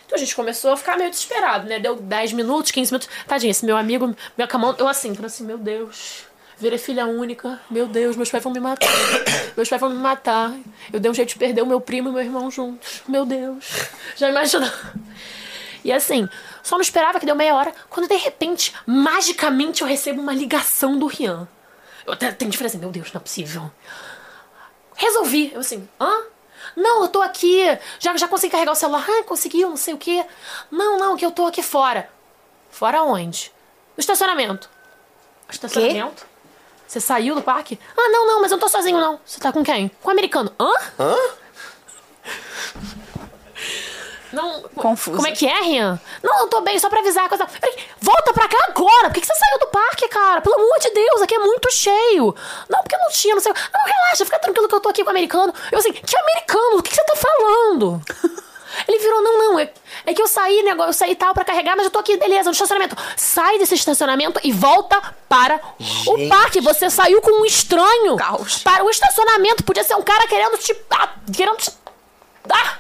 Então 0.05 0.15
a 0.15 0.19
gente 0.19 0.35
começou 0.35 0.73
a 0.73 0.77
ficar 0.77 0.97
meio 0.97 1.09
desesperado, 1.09 1.67
né? 1.67 1.79
Deu 1.79 1.95
10 1.95 2.33
minutos, 2.33 2.69
15 2.69 2.91
minutos. 2.91 3.09
Tadinho, 3.25 3.49
esse 3.49 3.65
meu 3.65 3.75
amigo, 3.75 4.15
minha 4.37 4.47
camão, 4.47 4.75
eu 4.77 4.87
assim, 4.87 5.15
falei 5.15 5.25
assim, 5.25 5.45
meu 5.45 5.57
Deus. 5.57 6.29
Virei 6.61 6.77
filha 6.77 7.07
única. 7.07 7.59
Meu 7.71 7.87
Deus, 7.87 8.15
meus 8.15 8.29
pais 8.29 8.43
vão 8.43 8.53
me 8.53 8.59
matar. 8.59 8.87
meus 9.57 9.67
pais 9.67 9.79
vão 9.79 9.89
me 9.89 9.97
matar. 9.97 10.53
Eu 10.93 10.99
dei 10.99 11.09
um 11.09 11.13
jeito 11.13 11.29
de 11.29 11.35
perder 11.35 11.63
o 11.63 11.65
meu 11.65 11.81
primo 11.81 12.09
e 12.09 12.11
meu 12.11 12.21
irmão 12.21 12.51
juntos. 12.51 13.01
Meu 13.07 13.25
Deus. 13.25 13.67
Já 14.15 14.29
imaginou? 14.29 14.69
E 15.83 15.91
assim, 15.91 16.29
só 16.61 16.75
não 16.75 16.83
esperava 16.83 17.19
que 17.19 17.25
deu 17.25 17.35
meia 17.35 17.55
hora, 17.55 17.73
quando 17.89 18.07
de 18.07 18.15
repente, 18.15 18.75
magicamente, 18.85 19.81
eu 19.81 19.87
recebo 19.87 20.21
uma 20.21 20.35
ligação 20.35 20.99
do 20.99 21.07
Rian. 21.07 21.47
Eu 22.05 22.13
até 22.13 22.31
tenho 22.31 22.53
falar 22.53 22.67
assim, 22.67 22.77
meu 22.77 22.91
Deus, 22.91 23.11
não 23.11 23.19
é 23.19 23.23
possível. 23.23 23.71
Resolvi. 24.95 25.51
Eu 25.51 25.61
assim, 25.61 25.89
hã? 25.99 26.25
Não, 26.75 27.01
eu 27.01 27.07
tô 27.07 27.23
aqui. 27.23 27.63
Já, 27.99 28.15
já 28.15 28.27
consegui 28.27 28.51
carregar 28.51 28.73
o 28.73 28.75
celular. 28.75 29.03
Ah, 29.09 29.23
conseguiu, 29.23 29.67
não 29.67 29.77
sei 29.77 29.95
o 29.95 29.97
quê. 29.97 30.23
Não, 30.69 30.99
não, 30.99 31.17
que 31.17 31.25
eu 31.25 31.31
tô 31.31 31.47
aqui 31.47 31.63
fora. 31.63 32.07
Fora 32.69 33.01
onde? 33.01 33.51
No 33.97 34.01
estacionamento. 34.01 34.69
Estacionamento? 35.49 36.29
Você 36.91 36.99
saiu 36.99 37.35
do 37.35 37.41
parque? 37.41 37.79
Ah, 37.97 38.09
não, 38.09 38.27
não, 38.27 38.41
mas 38.41 38.51
eu 38.51 38.57
não 38.57 38.61
tô 38.61 38.67
sozinho, 38.67 38.99
não. 38.99 39.17
Você 39.25 39.39
tá 39.39 39.49
com 39.49 39.63
quem? 39.63 39.89
Com 40.01 40.09
o 40.09 40.11
americano. 40.11 40.51
Hã? 40.59 40.69
Hã? 40.99 41.15
Não. 44.33 44.63
Confusa. 44.75 45.15
Como 45.15 45.25
é 45.25 45.31
que 45.31 45.47
é, 45.47 45.61
Rian? 45.61 45.97
Não, 46.21 46.39
eu 46.41 46.47
tô 46.49 46.59
bem, 46.59 46.77
só 46.77 46.89
pra 46.89 46.99
avisar. 46.99 47.29
Coisa... 47.29 47.45
Peraí, 47.45 47.77
volta 48.01 48.33
pra 48.33 48.45
cá 48.49 48.57
agora. 48.67 49.07
Por 49.07 49.13
que, 49.13 49.21
que 49.21 49.25
você 49.27 49.33
saiu 49.33 49.59
do 49.59 49.67
parque, 49.67 50.09
cara? 50.09 50.41
Pelo 50.41 50.55
amor 50.55 50.79
de 50.79 50.89
Deus, 50.89 51.21
aqui 51.21 51.33
é 51.33 51.39
muito 51.39 51.71
cheio. 51.71 52.35
Não, 52.67 52.81
porque 52.81 52.97
não 52.97 53.09
tinha, 53.09 53.35
não 53.35 53.41
sei. 53.41 53.53
Não, 53.53 53.85
relaxa, 53.85 54.25
fica 54.25 54.39
tranquilo 54.39 54.67
que 54.67 54.75
eu 54.75 54.81
tô 54.81 54.89
aqui 54.89 55.01
com 55.01 55.07
o 55.07 55.11
americano. 55.11 55.53
Eu 55.71 55.79
assim, 55.79 55.93
que 55.93 56.17
americano? 56.17 56.79
O 56.79 56.83
que, 56.83 56.89
que 56.89 56.95
você 56.97 57.05
tá 57.05 57.15
falando? 57.15 58.01
Ele 58.87 58.99
virou, 58.99 59.21
não, 59.21 59.37
não, 59.37 59.59
é, 59.59 59.71
é 60.05 60.13
que 60.13 60.21
eu 60.21 60.27
saí, 60.27 60.63
né, 60.63 60.71
eu 60.77 60.93
saí 60.93 61.15
tal 61.15 61.33
pra 61.33 61.43
carregar, 61.43 61.75
mas 61.75 61.85
eu 61.85 61.91
tô 61.91 61.99
aqui, 61.99 62.17
beleza, 62.17 62.45
no 62.45 62.51
estacionamento. 62.51 62.95
Sai 63.15 63.57
desse 63.57 63.75
estacionamento 63.75 64.39
e 64.43 64.51
volta 64.51 65.01
para 65.27 65.59
o 66.07 66.17
Gente. 66.17 66.29
parque. 66.29 66.61
Você 66.61 66.89
saiu 66.89 67.21
com 67.21 67.41
um 67.41 67.45
estranho. 67.45 68.15
Caos. 68.17 68.59
Para 68.59 68.83
o 68.83 68.89
estacionamento. 68.89 69.63
Podia 69.63 69.83
ser 69.83 69.95
um 69.95 70.01
cara 70.01 70.27
querendo 70.27 70.57
te. 70.57 70.75
Ah, 70.89 71.09
querendo 71.33 71.57
te. 71.57 71.71
Ah! 72.49 72.77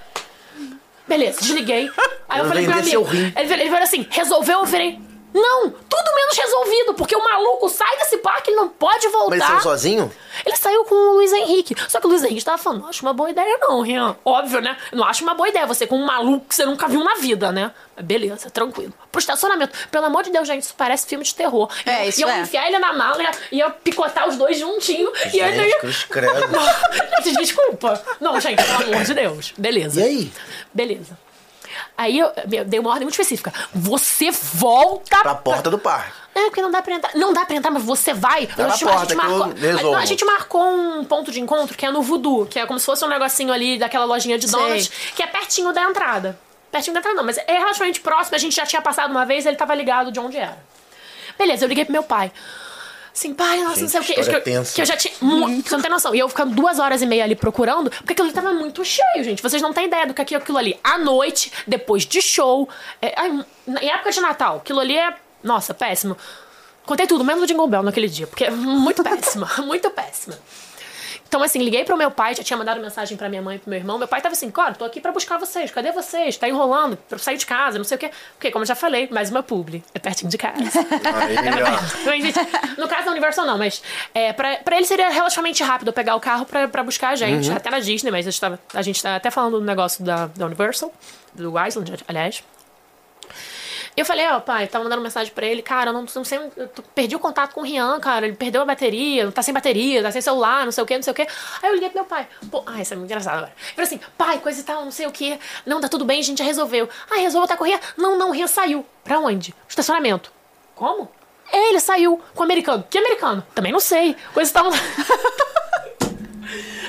Beleza, 1.07 1.41
desliguei. 1.41 1.91
Aí 2.29 2.39
eu 2.39 2.45
Quero 2.45 2.47
falei 2.47 2.63
pro 2.63 2.73
meu 2.73 2.81
amigo. 2.81 3.07
Ele, 3.35 3.53
ele 3.53 3.69
falou 3.69 3.83
assim: 3.83 4.07
resolveu? 4.09 4.59
Eu 4.59 4.65
virei. 4.65 5.10
Não, 5.33 5.69
tudo 5.69 6.15
menos 6.15 6.37
resolvido, 6.37 6.93
porque 6.93 7.15
o 7.15 7.23
maluco 7.23 7.69
sai 7.69 7.97
desse 7.97 8.17
parque, 8.17 8.49
ele 8.51 8.57
não 8.57 8.67
pode 8.69 9.07
voltar. 9.07 9.29
Mas 9.29 9.39
ele 9.39 9.47
saiu 9.49 9.61
sozinho? 9.61 10.11
Ele 10.45 10.55
saiu 10.57 10.83
com 10.85 10.95
o 10.95 11.13
Luiz 11.13 11.31
Henrique. 11.31 11.75
Só 11.87 11.99
que 11.99 12.05
o 12.07 12.09
Luiz 12.09 12.23
Henrique 12.23 12.43
tava 12.43 12.57
falando, 12.57 12.81
não 12.81 12.89
acho 12.89 13.01
uma 13.03 13.13
boa 13.13 13.29
ideia 13.29 13.57
não, 13.61 13.81
Rian. 13.81 14.15
Óbvio, 14.25 14.59
né? 14.61 14.75
Eu 14.91 14.97
Não 14.97 15.05
acho 15.05 15.23
uma 15.23 15.33
boa 15.33 15.47
ideia 15.49 15.65
você 15.65 15.87
com 15.87 15.95
um 15.97 16.05
maluco 16.05 16.47
que 16.47 16.55
você 16.55 16.65
nunca 16.65 16.87
viu 16.87 17.03
na 17.03 17.15
vida, 17.15 17.51
né? 17.51 17.71
Mas 17.95 18.05
Beleza, 18.05 18.49
tranquilo. 18.49 18.93
Pro 19.11 19.19
estacionamento. 19.19 19.77
Pelo 19.89 20.05
amor 20.05 20.23
de 20.23 20.31
Deus, 20.31 20.47
gente, 20.47 20.63
isso 20.63 20.73
parece 20.77 21.05
filme 21.07 21.23
de 21.23 21.33
terror. 21.35 21.69
É, 21.85 21.91
Ia- 22.03 22.05
isso 22.07 22.21
Ia 22.21 22.37
é. 22.37 22.41
enfiar 22.41 22.67
ele 22.67 22.79
na 22.79 22.93
mala, 22.93 23.21
ia, 23.21 23.31
ia 23.51 23.69
picotar 23.69 24.27
os 24.27 24.35
dois 24.37 24.57
juntinho. 24.57 25.11
e 25.27 25.29
Gente, 25.29 25.67
ia... 25.69 25.79
cruz 25.79 26.03
credo. 26.05 26.33
Gente, 27.23 27.37
desculpa. 27.37 28.01
Não, 28.19 28.39
gente, 28.39 28.61
pelo 28.63 28.93
amor 28.93 29.03
de 29.05 29.13
Deus. 29.13 29.53
Beleza. 29.57 29.99
E 29.99 30.03
aí? 30.03 30.31
Beleza. 30.73 31.17
Aí 31.97 32.17
eu, 32.19 32.31
eu 32.51 32.65
dei 32.65 32.79
uma 32.79 32.89
ordem 32.89 33.05
muito 33.05 33.13
específica. 33.13 33.53
Você 33.73 34.31
volta 34.31 35.17
Pra 35.21 35.35
porta 35.35 35.69
do 35.69 35.77
parque. 35.79 36.11
é, 36.35 36.45
porque 36.45 36.61
não 36.61 36.71
dá 36.71 36.81
pra 36.81 36.93
entrar. 36.93 37.11
Não 37.15 37.33
dá 37.33 37.45
pra 37.45 37.55
entrar, 37.55 37.71
mas 37.71 37.83
você 37.83 38.13
vai. 38.13 38.47
Vai 38.47 38.65
a, 38.65 38.69
na 38.69 38.75
gente, 38.75 38.83
a, 38.85 38.87
porta 38.91 38.99
gente 39.05 39.19
que 39.19 39.25
eu 39.25 39.37
marcou, 39.37 39.53
resolvo. 39.55 39.95
a, 39.95 39.99
a 39.99 40.05
gente 40.05 40.25
marcou 40.25 40.63
um 40.63 41.05
ponto 41.05 41.31
de 41.31 41.39
encontro 41.39 41.77
que 41.77 41.85
é 41.85 41.91
no 41.91 42.01
Voodoo, 42.01 42.45
que 42.45 42.59
é 42.59 42.65
como 42.65 42.79
se 42.79 42.85
fosse 42.85 43.03
um 43.05 43.07
negocinho 43.07 43.51
ali 43.51 43.77
daquela 43.77 44.05
lojinha 44.05 44.37
de 44.37 44.47
Sei. 44.47 44.59
donuts, 44.59 44.91
que 45.15 45.21
é 45.23 45.27
pertinho 45.27 45.71
da 45.73 45.83
entrada. 45.83 46.37
Pertinho 46.71 46.93
da 46.93 46.99
entrada 46.99 47.17
não, 47.17 47.25
mas 47.25 47.37
é 47.37 47.57
relativamente 47.57 47.99
próximo. 47.99 48.35
A 48.35 48.39
gente 48.39 48.55
já 48.55 48.65
tinha 48.65 48.81
passado 48.81 49.11
uma 49.11 49.25
vez, 49.25 49.45
ele 49.45 49.57
tava 49.57 49.75
ligado 49.75 50.11
de 50.11 50.19
onde 50.19 50.37
era. 50.37 50.57
Beleza, 51.37 51.65
eu 51.65 51.69
liguei 51.69 51.83
pro 51.85 51.91
meu 51.91 52.03
pai. 52.03 52.31
Assim, 53.13 53.33
pai, 53.33 53.57
nossa, 53.61 53.75
Gente, 53.75 53.81
não 53.83 53.89
sei 53.89 53.99
o 53.99 54.03
que. 54.03 54.13
Que, 54.13 54.51
eu- 54.51 54.63
que 54.63 54.81
eu 54.81 54.85
já 54.85 54.95
tinha. 54.95 55.13
Muito. 55.21 55.67
Você 55.69 55.75
não 55.75 55.81
tem 55.81 55.91
noção. 55.91 56.15
E 56.15 56.19
eu 56.19 56.29
ficando 56.29 56.55
duas 56.55 56.79
horas 56.79 57.01
e 57.01 57.05
meia 57.05 57.23
ali 57.25 57.35
procurando, 57.35 57.89
porque 57.91 58.13
aquilo 58.13 58.27
ali 58.27 58.33
tava 58.33 58.53
muito 58.53 58.83
cheio, 58.85 59.23
gente. 59.23 59.43
Vocês 59.43 59.61
não 59.61 59.73
têm 59.73 59.87
ideia 59.87 60.07
do 60.07 60.13
que 60.13 60.33
é 60.33 60.37
aquilo 60.37 60.57
ali. 60.57 60.79
À 60.83 60.97
noite, 60.97 61.51
depois 61.67 62.05
de 62.05 62.21
show. 62.21 62.69
É, 63.01 63.13
ai, 63.17 63.45
em 63.81 63.89
época 63.89 64.11
de 64.11 64.21
Natal, 64.21 64.57
aquilo 64.57 64.79
ali 64.79 64.97
é. 64.97 65.13
Nossa, 65.43 65.73
péssimo. 65.73 66.17
Contei 66.85 67.05
tudo, 67.05 67.23
menos 67.23 67.43
o 67.43 67.45
Jingle 67.45 67.67
Bell 67.67 67.83
naquele 67.83 68.07
dia, 68.07 68.25
porque 68.27 68.45
é 68.45 68.49
muito 68.51 69.03
péssima, 69.03 69.49
muito 69.59 69.89
péssima. 69.91 70.37
Então, 71.31 71.41
assim, 71.41 71.59
liguei 71.59 71.85
pro 71.85 71.95
meu 71.95 72.11
pai, 72.11 72.35
já 72.35 72.43
tinha 72.43 72.57
mandado 72.57 72.81
mensagem 72.81 73.15
pra 73.15 73.29
minha 73.29 73.41
mãe 73.41 73.55
e 73.55 73.59
pro 73.59 73.69
meu 73.69 73.79
irmão. 73.79 73.97
Meu 73.97 74.05
pai 74.05 74.19
tava 74.19 74.33
assim, 74.33 74.51
cara, 74.51 74.73
tô 74.75 74.83
aqui 74.83 74.99
pra 74.99 75.13
buscar 75.13 75.37
vocês. 75.37 75.71
Cadê 75.71 75.89
vocês? 75.93 76.35
Tá 76.35 76.45
enrolando 76.49 76.97
pra 77.07 77.17
sair 77.17 77.37
de 77.37 77.45
casa, 77.45 77.77
não 77.77 77.85
sei 77.85 77.95
o 77.95 77.99
quê. 78.01 78.11
Porque, 78.33 78.51
como 78.51 78.63
eu 78.63 78.67
já 78.67 78.75
falei, 78.75 79.07
mais 79.09 79.31
uma 79.31 79.41
publi. 79.41 79.81
É 79.93 79.99
pertinho 79.99 80.29
de 80.29 80.37
casa. 80.37 80.57
Aí, 80.59 81.37
ó. 81.63 82.05
Não 82.05 82.13
existe- 82.15 82.39
no 82.77 82.85
caso 82.85 83.05
da 83.05 83.11
Universal, 83.11 83.45
não, 83.45 83.57
mas 83.57 83.81
é, 84.13 84.33
pra, 84.33 84.57
pra 84.57 84.75
ele 84.75 84.85
seria 84.85 85.09
relativamente 85.09 85.63
rápido 85.63 85.93
pegar 85.93 86.15
o 86.17 86.19
carro 86.19 86.45
pra, 86.45 86.67
pra 86.67 86.83
buscar 86.83 87.11
a 87.11 87.15
gente. 87.15 87.49
Até 87.49 87.69
na 87.69 87.79
Disney, 87.79 88.11
mas 88.11 88.27
a 88.27 88.29
gente, 88.31 88.41
tava, 88.41 88.59
a 88.73 88.81
gente 88.81 89.01
tá 89.01 89.15
até 89.15 89.31
falando 89.31 89.57
do 89.57 89.65
negócio 89.65 90.03
da, 90.03 90.27
da 90.35 90.45
Universal, 90.45 90.93
do 91.33 91.53
Island, 91.65 91.93
aliás. 92.09 92.43
Eu 93.95 94.05
falei, 94.05 94.25
ó, 94.27 94.39
pai, 94.39 94.67
tava 94.67 94.83
mandando 94.83 95.01
mensagem 95.01 95.33
pra 95.33 95.45
ele, 95.45 95.61
cara, 95.61 95.89
eu 95.89 95.93
não, 95.93 96.05
não 96.15 96.23
sei, 96.23 96.39
eu 96.55 96.69
perdi 96.95 97.15
o 97.15 97.19
contato 97.19 97.53
com 97.53 97.59
o 97.61 97.63
Rian, 97.63 97.99
cara, 97.99 98.25
ele 98.25 98.35
perdeu 98.35 98.61
a 98.61 98.65
bateria, 98.65 99.29
tá 99.31 99.41
sem 99.41 99.53
bateria, 99.53 100.01
tá 100.01 100.11
sem 100.11 100.21
celular, 100.21 100.63
não 100.63 100.71
sei 100.71 100.83
o 100.83 100.87
que, 100.87 100.95
não 100.95 101.03
sei 101.03 101.11
o 101.11 101.15
que. 101.15 101.23
Aí 101.23 101.69
eu 101.69 101.73
liguei 101.73 101.89
pro 101.89 101.99
meu 101.99 102.05
pai, 102.05 102.27
pô, 102.49 102.63
ah, 102.65 102.81
isso 102.81 102.93
é 102.93 102.97
muito 102.97 103.09
engraçado 103.09 103.37
agora. 103.37 103.53
Eu 103.57 103.75
falei 103.75 103.87
assim, 103.87 103.99
pai, 104.17 104.39
coisa 104.39 104.61
e 104.61 104.63
tal, 104.63 104.85
não 104.85 104.91
sei 104.91 105.07
o 105.07 105.11
que, 105.11 105.37
não, 105.65 105.81
tá 105.81 105.89
tudo 105.89 106.05
bem, 106.05 106.19
a 106.19 106.23
gente 106.23 106.39
já 106.39 106.45
resolveu. 106.45 106.87
Ah, 107.09 107.17
resolveu 107.17 107.47
tá 107.47 107.61
Rian? 107.61 107.79
Não, 107.97 108.17
não, 108.17 108.29
o 108.29 108.31
Rian 108.31 108.47
saiu. 108.47 108.85
Pra 109.03 109.19
onde? 109.19 109.53
Estacionamento. 109.67 110.31
Como? 110.73 111.11
Ele 111.51 111.79
saiu 111.79 112.21
com 112.33 112.41
o 112.41 112.43
americano. 112.43 112.83
Que 112.89 112.97
americano? 112.97 113.45
Também 113.53 113.71
não 113.71 113.79
sei. 113.79 114.15
Coisa 114.33 114.49
e 114.49 114.53
tal. 114.53 114.67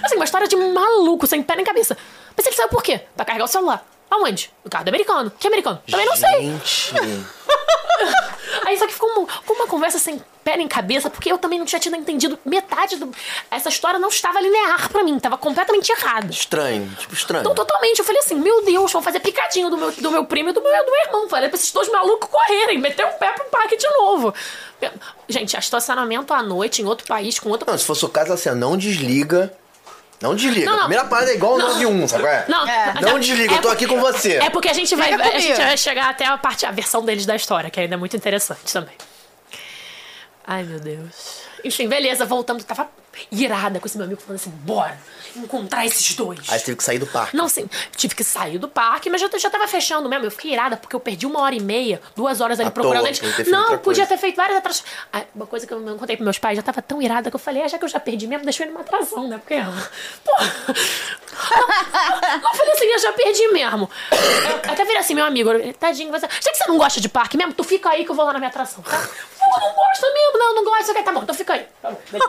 Assim, 0.05 0.17
uma 0.17 0.25
história 0.25 0.49
de 0.49 0.57
maluco, 0.57 1.27
sem 1.27 1.43
pé 1.43 1.57
nem 1.57 1.65
cabeça. 1.65 1.97
Mas 2.37 2.47
ele 2.47 2.55
saiu 2.57 2.69
por 2.69 2.83
quê? 2.83 3.01
Pra 3.17 3.25
carregar 3.25 3.45
o 3.45 3.49
celular. 3.49 3.85
Aonde? 4.13 4.51
No 4.63 4.71
carro 4.71 4.85
do 4.85 4.89
americano. 4.89 5.33
Que 5.39 5.47
americano? 5.47 5.83
Também 5.91 6.05
não 6.05 6.17
sei. 6.17 6.43
Gente. 6.43 6.95
Aí 8.67 8.77
só 8.77 8.87
que 8.87 8.93
ficou 8.93 9.09
uma, 9.09 9.27
ficou 9.27 9.57
uma 9.57 9.67
conversa 9.67 9.99
sem 9.99 10.23
pé 10.45 10.59
nem 10.59 10.69
cabeça, 10.69 11.09
porque 11.09 11.33
eu 11.33 11.39
também 11.39 11.59
não 11.59 11.65
tinha 11.65 11.81
tido 11.81 11.97
entendido 11.97 12.39
metade 12.45 12.97
do. 12.97 13.11
Essa 13.51 13.71
história 13.71 13.99
não 13.99 14.11
estava 14.11 14.39
linear 14.39 14.91
pra 14.91 15.03
mim, 15.03 15.19
tava 15.19 15.39
completamente 15.39 15.91
errada. 15.91 16.31
Estranho, 16.31 16.91
tipo 16.99 17.15
estranho. 17.15 17.41
Então, 17.41 17.55
totalmente. 17.55 18.01
Eu 18.01 18.05
falei 18.05 18.21
assim, 18.21 18.35
meu 18.35 18.63
Deus, 18.67 18.93
vão 18.93 19.01
fazer 19.01 19.21
picadinho 19.21 19.71
do 19.71 19.79
meu, 19.79 19.91
do 19.93 20.11
meu 20.11 20.27
primo 20.27 20.51
e 20.51 20.53
do 20.53 20.61
meu, 20.61 20.85
do 20.85 20.91
meu 20.91 21.01
irmão. 21.07 21.29
Falei 21.31 21.49
pra 21.49 21.57
esses 21.57 21.73
dois 21.73 21.91
malucos 21.91 22.29
correrem, 22.29 22.79
meter 22.79 23.07
o 23.07 23.13
pé 23.13 23.33
pro 23.33 23.47
parque 23.47 23.79
de 23.79 23.89
novo. 23.89 24.35
Gente, 25.27 25.57
estacionamento 25.57 26.35
à 26.35 26.43
noite 26.43 26.83
em 26.83 26.85
outro 26.85 27.07
país, 27.07 27.39
com 27.39 27.49
outro 27.49 27.71
Não, 27.71 27.79
se 27.79 27.87
fosse 27.87 28.05
o 28.05 28.09
caso 28.11 28.33
assim, 28.35 28.51
não 28.51 28.77
desliga. 28.77 29.57
Não 30.23 30.35
desliga. 30.37 30.67
Não, 30.67 30.73
não. 30.73 30.79
A 30.79 30.87
primeira 30.87 31.05
parada 31.07 31.33
é 31.33 31.35
igual 31.35 31.55
o 31.55 31.59
Não. 31.59 31.69
91, 31.69 32.09
sabe 32.09 32.23
qual 32.23 32.33
é? 32.33 32.45
Não, 32.49 32.65
Não 33.01 33.19
desliga, 33.19 33.55
eu 33.55 33.61
tô 33.61 33.69
aqui 33.69 33.87
com 33.87 34.01
você. 34.01 34.37
É 34.37 34.49
porque 34.49 34.69
a 34.69 34.73
gente 34.73 34.95
vai, 34.95 35.13
a 35.13 35.39
gente 35.39 35.57
vai 35.61 35.77
chegar 35.77 36.09
até 36.09 36.25
a 36.25 36.39
parte, 36.39 36.65
a 36.65 36.71
versão 36.71 37.05
deles 37.05 37.27
da 37.27 37.35
história, 37.35 37.69
que 37.71 37.81
ainda 37.81 37.95
é 37.95 37.99
muito 37.99 38.17
interessante 38.17 38.73
também. 38.73 38.95
Ai, 40.47 40.63
meu 40.63 40.81
Deus. 40.81 41.43
Enfim, 41.65 41.89
beleza, 41.89 42.25
voltamos. 42.25 42.65
Tava 42.65 42.89
irada 43.31 43.79
com 43.81 43.87
esse 43.87 43.97
meu 43.97 44.07
amigo 44.07 44.21
falando 44.21 44.41
assim: 44.41 44.51
bora 44.51 44.99
encontrar 45.37 45.87
esses 45.87 46.15
dois. 46.15 46.41
Aí 46.49 46.61
teve 46.61 46.77
que 46.77 46.85
sair 46.85 46.99
do 46.99 47.07
parque. 47.07 47.37
Não, 47.37 47.49
sim, 47.49 47.69
tive 47.97 48.15
que 48.15 48.25
sair 48.25 48.59
do 48.59 48.69
parque, 48.69 49.09
mas 49.09 49.21
já, 49.21 49.29
já 49.39 49.51
tava 49.51 49.67
fechando 49.67 50.09
mesmo. 50.09 50.27
Eu 50.27 50.31
fiquei 50.31 50.53
irada 50.53 50.77
porque 50.77 50.95
eu 50.95 51.01
perdi 51.01 51.27
uma 51.27 51.41
hora 51.41 51.55
e 51.55 51.61
meia, 51.61 52.01
duas 52.15 52.41
horas 52.41 52.61
ali 52.61 52.69
À 52.69 52.73
procurando 52.73 53.07
eles. 53.07 53.21
Não, 53.49 53.79
podia 53.79 53.79
coisa. 53.79 54.07
ter 54.07 54.19
feito 54.19 54.37
várias 54.37 54.59
atrações. 54.59 54.89
Ah, 55.13 55.23
uma 55.35 55.47
coisa 55.47 55.67
que 55.67 55.73
eu 55.73 55.81
não 55.81 55.97
contei 55.97 56.17
pros 56.17 56.25
meus 56.25 56.39
pais, 56.39 56.57
já 56.57 56.63
tava 56.63 56.83
tão 56.83 57.01
irada 57.01 57.31
que 57.31 57.37
eu 57.37 57.41
falei, 57.41 57.63
ah, 57.63 57.69
já 57.69 57.79
que 57.79 57.85
eu 57.85 57.89
já 57.89 58.01
perdi 58.01 58.27
mesmo, 58.27 58.45
deixa 58.45 58.63
eu 58.63 58.69
ir 58.69 58.71
numa 58.71 58.81
atração, 58.81 59.29
né? 59.29 59.39
Porque. 59.39 59.55
Pô. 60.25 60.33
Eu 61.33 62.57
falei 62.57 62.73
assim, 62.73 62.87
eu 62.87 62.99
já 62.99 63.13
perdi 63.13 63.49
mesmo. 63.49 63.91
Eu 64.11 64.73
até 64.73 64.85
virei 64.85 64.99
assim, 64.99 65.15
meu 65.15 65.25
amigo, 65.25 65.51
tadinho, 65.79 66.11
você. 66.11 66.29
Já 66.29 66.51
que 66.51 66.57
você 66.57 66.69
não 66.69 66.77
gosta 66.79 67.01
de 67.01 67.09
parque 67.09 67.37
mesmo, 67.37 67.53
tu 67.55 67.65
fica 67.65 67.91
aí 67.91 68.05
que 68.05 68.11
eu 68.11 68.15
vou 68.15 68.25
lá 68.25 68.33
na 68.35 68.39
minha 68.39 68.49
atração, 68.49 68.83
tá? 68.83 69.09
Pô, 69.53 69.61
não 69.61 69.73
gosta 69.75 70.13
mesmo, 70.13 70.39
não, 70.39 70.55
não 70.55 70.65
gosta, 70.65 70.93
ok, 70.93 71.03
tá 71.03 71.13
bom, 71.13 71.23
então 71.23 71.35
fica 71.35 71.53
aí. 71.55 71.67
Tá 71.81 71.91
bom. 71.91 72.01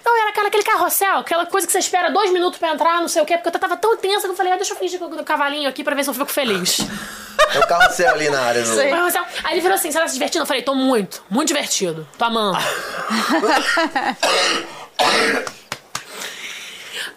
Então 0.00 0.16
era 0.16 0.30
aquela, 0.30 0.48
aquele 0.48 0.62
carrossel, 0.62 1.18
aquela 1.18 1.44
coisa 1.44 1.66
que 1.66 1.72
você 1.72 1.80
espera 1.80 2.08
dois 2.10 2.30
minutos 2.30 2.58
pra 2.58 2.70
entrar, 2.70 3.00
não 3.00 3.08
sei 3.08 3.20
o 3.20 3.26
quê, 3.26 3.36
porque 3.36 3.48
eu 3.54 3.60
tava 3.60 3.76
tão 3.76 3.94
tensa 3.96 4.22
que 4.22 4.32
eu 4.32 4.34
falei, 4.36 4.52
ah, 4.52 4.56
deixa 4.56 4.72
eu 4.72 4.78
fingir 4.78 5.02
o 5.02 5.24
cavalinho 5.24 5.68
aqui 5.68 5.84
pra 5.84 5.94
ver 5.94 6.02
se 6.04 6.08
eu 6.08 6.14
fico 6.14 6.30
feliz. 6.30 6.78
É 7.54 7.60
o 7.60 7.66
carrossel 7.66 8.12
ali 8.12 8.28
na 8.28 8.40
área 8.42 8.62
do. 8.62 8.68
Sim. 8.68 8.90
Carrossel. 8.90 9.24
Aí 9.44 9.54
ele 9.54 9.60
virou 9.62 9.74
assim, 9.74 9.90
você 9.90 9.98
tá 9.98 10.06
se 10.06 10.12
divertindo? 10.12 10.42
Eu 10.42 10.46
falei, 10.46 10.60
tô 10.60 10.74
muito, 10.74 11.24
muito 11.30 11.48
divertido. 11.48 12.06
Tô 12.18 12.24
amando. 12.26 12.58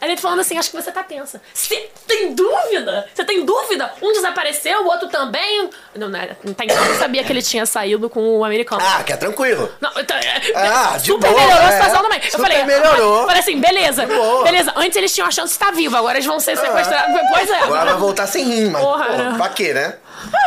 Ele 0.02 0.18
falando 0.18 0.40
assim, 0.40 0.57
acho 0.57 0.69
que 0.72 0.76
você 0.82 0.91
tá 0.91 1.03
tensa. 1.03 1.41
Você 1.53 1.90
tem 2.07 2.34
dúvida? 2.34 3.07
Você 3.14 3.23
tem 3.23 3.45
dúvida? 3.45 3.94
Um 4.02 4.11
desapareceu, 4.14 4.82
o 4.84 4.88
outro 4.88 5.07
também. 5.10 5.69
Não, 5.95 6.10
não, 6.10 6.19
era- 6.19 6.38
não, 6.44 6.53
tem- 6.53 6.68
não 6.68 6.95
sabia 6.98 7.23
que 7.23 7.32
ele 7.32 7.41
tinha 7.41 7.65
saído 7.65 8.10
com 8.10 8.40
o 8.40 8.44
americano. 8.44 8.82
Ah, 8.84 9.03
que 9.03 9.14
é 9.14 9.18
tranquilo. 9.18 9.72
Não, 9.80 9.91
então, 9.99 10.18
é, 10.18 10.41
Ah, 10.56 10.98
de 10.98 11.06
super 11.07 11.30
boa, 11.30 11.40
melhorou 11.41 11.65
a 11.65 11.69
é. 11.69 11.72
situação 11.73 12.02
também. 12.03 12.22
Eu 12.34 12.40
falei, 12.40 12.64
melhorou. 12.64 13.26
Falei 13.26 13.40
assim, 13.40 13.60
beleza. 13.60 14.06
Beleza. 14.44 14.73
Antes 14.76 14.95
eles 14.98 15.14
tinham 15.14 15.28
a 15.28 15.32
chance 15.32 15.49
de 15.49 15.53
estar 15.53 15.72
vivo, 15.72 15.95
agora 15.95 16.18
eles 16.18 16.26
vão 16.26 16.40
ser 16.40 16.57
sequestrados. 16.57 17.15
Pois 17.30 17.49
é. 17.49 17.60
Agora 17.64 17.91
vai 17.91 17.99
voltar 17.99 18.28
sem 18.28 18.44
rim, 18.44 18.69
mas. 18.69 18.82
Porra, 18.84 19.07
né? 19.10 19.34
pra 19.38 19.49
quê, 19.49 19.73
né? 19.73 19.95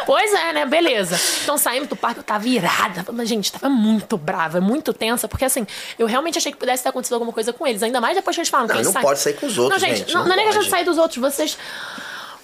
Pois 0.07 0.33
é, 0.33 0.53
né? 0.53 0.67
Beleza. 0.67 1.19
Então 1.43 1.59
saímos 1.59 1.89
do 1.89 1.97
parque, 1.97 2.21
eu 2.21 2.25
tava 2.25 2.47
irada. 2.47 3.05
Mas, 3.13 3.29
gente, 3.29 3.51
tava 3.51 3.69
muito 3.69 4.17
brava, 4.17 4.61
muito 4.61 4.93
tensa, 4.93 5.27
porque 5.27 5.45
assim, 5.45 5.67
eu 5.99 6.07
realmente 6.07 6.39
achei 6.39 6.53
que 6.53 6.59
pudesse 6.59 6.83
ter 6.83 6.91
acontecido 6.91 7.15
alguma 7.15 7.33
coisa 7.33 7.53
com 7.53 7.67
eles. 7.67 7.83
Ainda 7.83 8.01
mais 8.01 8.15
depois 8.15 8.37
que 8.37 8.41
eles 8.41 8.49
falam 8.49 8.67
Não, 8.69 8.73
que 8.75 8.79
eles 8.79 8.87
não 8.87 8.93
saem. 8.93 9.05
pode 9.05 9.19
sair 9.19 9.33
com 9.35 9.44
os 9.45 9.59
outros, 9.59 9.81
Não, 9.81 9.89
gente, 9.89 9.99
gente, 10.01 10.15
não, 10.15 10.21
não 10.21 10.29
não 10.29 10.33
é 10.35 10.37
nem 10.37 10.47
questão 10.47 10.63
de 10.63 10.71
sair 10.71 10.85
dos 10.85 10.99
outros. 10.99 11.19
Vocês. 11.19 11.57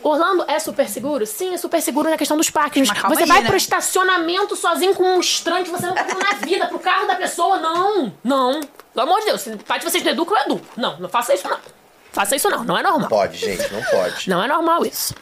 Orlando 0.02 0.44
é 0.48 0.58
super 0.58 0.88
seguro? 0.88 1.26
Sim, 1.26 1.52
é 1.52 1.58
super 1.58 1.80
seguro 1.82 2.08
na 2.08 2.16
questão 2.16 2.36
dos 2.36 2.48
parques. 2.48 2.88
Mas 2.88 3.02
você 3.02 3.22
aí, 3.22 3.28
vai 3.28 3.42
né? 3.42 3.48
pro 3.48 3.56
estacionamento 3.56 4.56
sozinho 4.56 4.94
com 4.94 5.04
um 5.04 5.20
estranho 5.20 5.62
que 5.64 5.70
você 5.70 5.86
não 5.86 5.94
viu 5.94 6.18
na 6.18 6.32
vida, 6.34 6.66
pro 6.68 6.78
carro 6.78 7.06
da 7.06 7.16
pessoa. 7.16 7.58
Não, 7.58 8.12
não. 8.24 8.60
Pelo 8.94 9.06
amor 9.06 9.20
de 9.20 9.26
Deus, 9.26 9.42
se 9.42 9.56
pai 9.56 9.78
de 9.78 9.84
vocês 9.84 10.02
não 10.02 10.12
educa, 10.12 10.34
eu 10.34 10.44
educo. 10.46 10.66
Não, 10.76 10.98
não 10.98 11.08
faça 11.08 11.34
isso, 11.34 11.46
não. 11.46 11.58
Faça 12.12 12.34
isso, 12.36 12.48
não. 12.50 12.64
Não 12.64 12.76
é 12.76 12.82
normal. 12.82 13.08
Pode, 13.08 13.38
gente, 13.38 13.72
não 13.72 13.82
pode. 13.82 14.28
Não 14.28 14.42
é 14.42 14.48
normal 14.48 14.84
isso. 14.84 15.14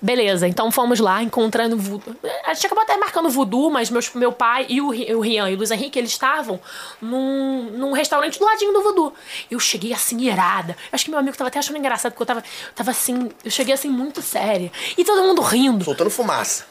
Beleza, 0.00 0.46
então 0.46 0.70
fomos 0.70 1.00
lá 1.00 1.22
encontrando 1.22 1.76
voodoo. 1.76 2.16
A 2.44 2.54
gente 2.54 2.66
acabou 2.66 2.82
até 2.82 2.96
marcando 2.96 3.28
voodoo, 3.28 3.70
mas 3.70 3.90
meus, 3.90 4.12
meu 4.14 4.32
pai 4.32 4.66
e 4.68 4.80
o, 4.80 4.88
o 4.88 5.20
Rian 5.20 5.48
e 5.50 5.54
o 5.54 5.56
Luiz 5.56 5.70
Henrique, 5.70 5.98
eles 5.98 6.10
estavam 6.10 6.60
num, 7.00 7.70
num 7.72 7.92
restaurante 7.92 8.38
do 8.38 8.44
ladinho 8.44 8.72
do 8.72 8.82
voodoo. 8.82 9.12
Eu 9.50 9.58
cheguei 9.58 9.92
assim, 9.92 10.20
irada. 10.20 10.76
Acho 10.92 11.04
que 11.04 11.10
meu 11.10 11.18
amigo 11.18 11.36
tava 11.36 11.48
até 11.48 11.58
achando 11.58 11.78
engraçado, 11.78 12.12
porque 12.12 12.22
eu 12.22 12.26
tava, 12.26 12.44
tava 12.74 12.90
assim, 12.90 13.30
eu 13.44 13.50
cheguei 13.50 13.74
assim 13.74 13.88
muito 13.88 14.22
séria. 14.22 14.70
E 14.96 15.04
todo 15.04 15.22
mundo 15.22 15.42
rindo. 15.42 15.84
Soltando 15.84 16.10
fumaça. 16.10 16.64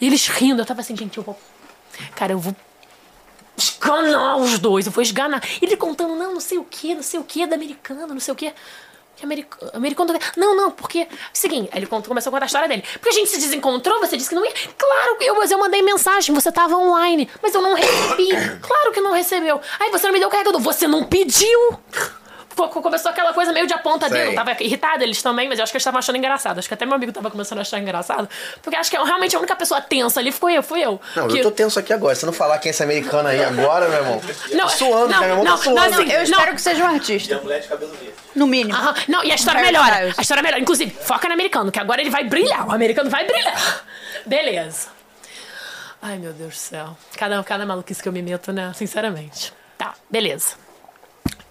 E 0.00 0.06
eles 0.06 0.26
rindo, 0.28 0.62
eu 0.62 0.66
tava 0.66 0.80
assim, 0.80 0.96
gente, 0.96 1.18
eu 1.18 1.24
vou. 1.24 1.38
Cara, 2.14 2.32
eu 2.32 2.38
vou. 2.38 2.54
Esganar 3.60 4.38
os 4.38 4.58
dois, 4.58 4.86
eu 4.86 4.92
vou 4.92 5.02
esganar. 5.02 5.42
Ele 5.60 5.76
contando, 5.76 6.14
não, 6.14 6.34
não 6.34 6.40
sei 6.40 6.56
o 6.56 6.64
que, 6.64 6.94
não 6.94 7.02
sei 7.02 7.20
o 7.20 7.24
que, 7.24 7.46
da 7.46 7.56
americana, 7.56 8.06
não 8.06 8.20
sei 8.20 8.32
o 8.32 8.36
que. 8.36 8.52
Que 9.20 9.26
americano, 9.26 9.70
americano. 9.74 10.18
Não, 10.34 10.56
não, 10.56 10.70
porque. 10.70 11.06
Seguinte, 11.30 11.68
aí 11.72 11.78
ele 11.80 11.86
contou, 11.86 12.08
começou 12.08 12.30
a 12.30 12.32
contar 12.32 12.46
a 12.46 12.46
história 12.46 12.66
dele. 12.66 12.82
Porque 12.94 13.10
a 13.10 13.12
gente 13.12 13.28
se 13.28 13.38
desencontrou, 13.38 14.00
você 14.00 14.16
disse 14.16 14.30
que 14.30 14.34
não 14.34 14.42
ia. 14.42 14.52
Claro 14.78 15.18
que 15.18 15.24
eu, 15.24 15.34
mas 15.34 15.50
eu 15.50 15.58
mandei 15.58 15.82
mensagem, 15.82 16.34
você 16.34 16.50
tava 16.50 16.74
online, 16.74 17.28
mas 17.42 17.54
eu 17.54 17.60
não 17.60 17.74
recebi. 17.74 18.30
Claro 18.62 18.92
que 18.92 19.00
não 19.00 19.12
recebeu. 19.12 19.60
Aí 19.78 19.90
você 19.90 20.06
não 20.06 20.14
me 20.14 20.18
deu 20.18 20.28
o 20.28 20.30
carregador, 20.30 20.60
você 20.60 20.86
não 20.86 21.04
pediu. 21.04 21.78
Co- 22.68 22.82
Começou 22.82 23.10
aquela 23.10 23.32
coisa 23.32 23.52
meio 23.52 23.66
de 23.66 23.72
aponta 23.72 24.08
dele. 24.08 24.30
Eu 24.30 24.34
tava 24.34 24.56
irritada, 24.60 25.02
eles 25.04 25.22
também, 25.22 25.48
mas 25.48 25.58
eu 25.58 25.62
acho 25.62 25.72
que 25.72 25.76
eles 25.76 25.82
estavam 25.82 25.98
achando 25.98 26.16
engraçado. 26.16 26.58
Acho 26.58 26.68
que 26.68 26.74
até 26.74 26.84
meu 26.84 26.94
amigo 26.94 27.12
tava 27.12 27.30
começando 27.30 27.58
a 27.58 27.62
achar 27.62 27.78
engraçado. 27.78 28.28
Porque 28.62 28.76
acho 28.76 28.90
que 28.90 28.96
eu, 28.96 29.04
realmente 29.04 29.34
a 29.34 29.38
única 29.38 29.56
pessoa 29.56 29.80
tensa 29.80 30.20
ali 30.20 30.32
foi 30.32 30.54
eu, 30.54 30.62
fui 30.62 30.80
eu. 30.82 31.00
Não, 31.16 31.28
Que- 31.28 31.38
eu 31.38 31.42
tô 31.44 31.50
tenso 31.50 31.78
aqui 31.78 31.92
agora. 31.92 32.14
Se 32.14 32.26
não 32.26 32.32
falar 32.32 32.58
quem 32.58 32.68
é 32.68 32.70
esse 32.70 32.82
americano 32.82 33.28
aí 33.28 33.42
agora, 33.44 33.88
meu 33.88 33.98
irmão. 33.98 34.20
Não, 34.52 34.66
tô 34.66 34.68
suando, 34.70 35.08
não? 35.08 35.20
Meu 35.20 35.28
irmão 35.30 35.44
não, 35.44 35.56
tá 35.56 35.62
suando. 35.62 35.76
não, 35.80 35.86
assim, 36.00 36.10
eu 36.10 36.16
não. 36.18 36.22
espero 36.24 36.54
que 36.54 36.60
seja 36.62 36.84
um 36.84 36.86
artista. 36.88 37.34
E 37.34 37.36
a 37.38 37.40
mulher 37.40 37.60
de 37.60 37.68
cabelo 37.68 37.92
verde. 37.92 38.14
No 38.34 38.46
mínimo. 38.46 38.76
Aham, 38.76 38.94
Não, 39.08 39.24
e 39.24 39.32
a 39.32 39.34
história 39.34 39.60
melhora. 39.60 39.90
Styles. 39.94 40.18
A 40.18 40.22
história 40.22 40.42
melhora. 40.42 40.60
Inclusive, 40.62 40.90
foca 41.00 41.26
no 41.28 41.34
americano, 41.34 41.72
que 41.72 41.78
agora 41.80 42.00
ele 42.00 42.10
vai 42.10 42.24
brilhar. 42.24 42.66
O 42.68 42.72
americano 42.72 43.10
vai 43.10 43.24
brilhar. 43.26 43.84
Beleza. 44.26 44.88
Ai, 46.02 46.16
meu 46.16 46.32
Deus 46.32 46.54
do 46.54 46.56
céu. 46.58 46.96
Cada, 47.16 47.42
cada 47.42 47.66
maluquice 47.66 48.02
que 48.02 48.08
eu 48.08 48.12
me 48.12 48.22
meto, 48.22 48.52
né? 48.52 48.72
Sinceramente. 48.74 49.52
Tá, 49.76 49.94
beleza. 50.08 50.54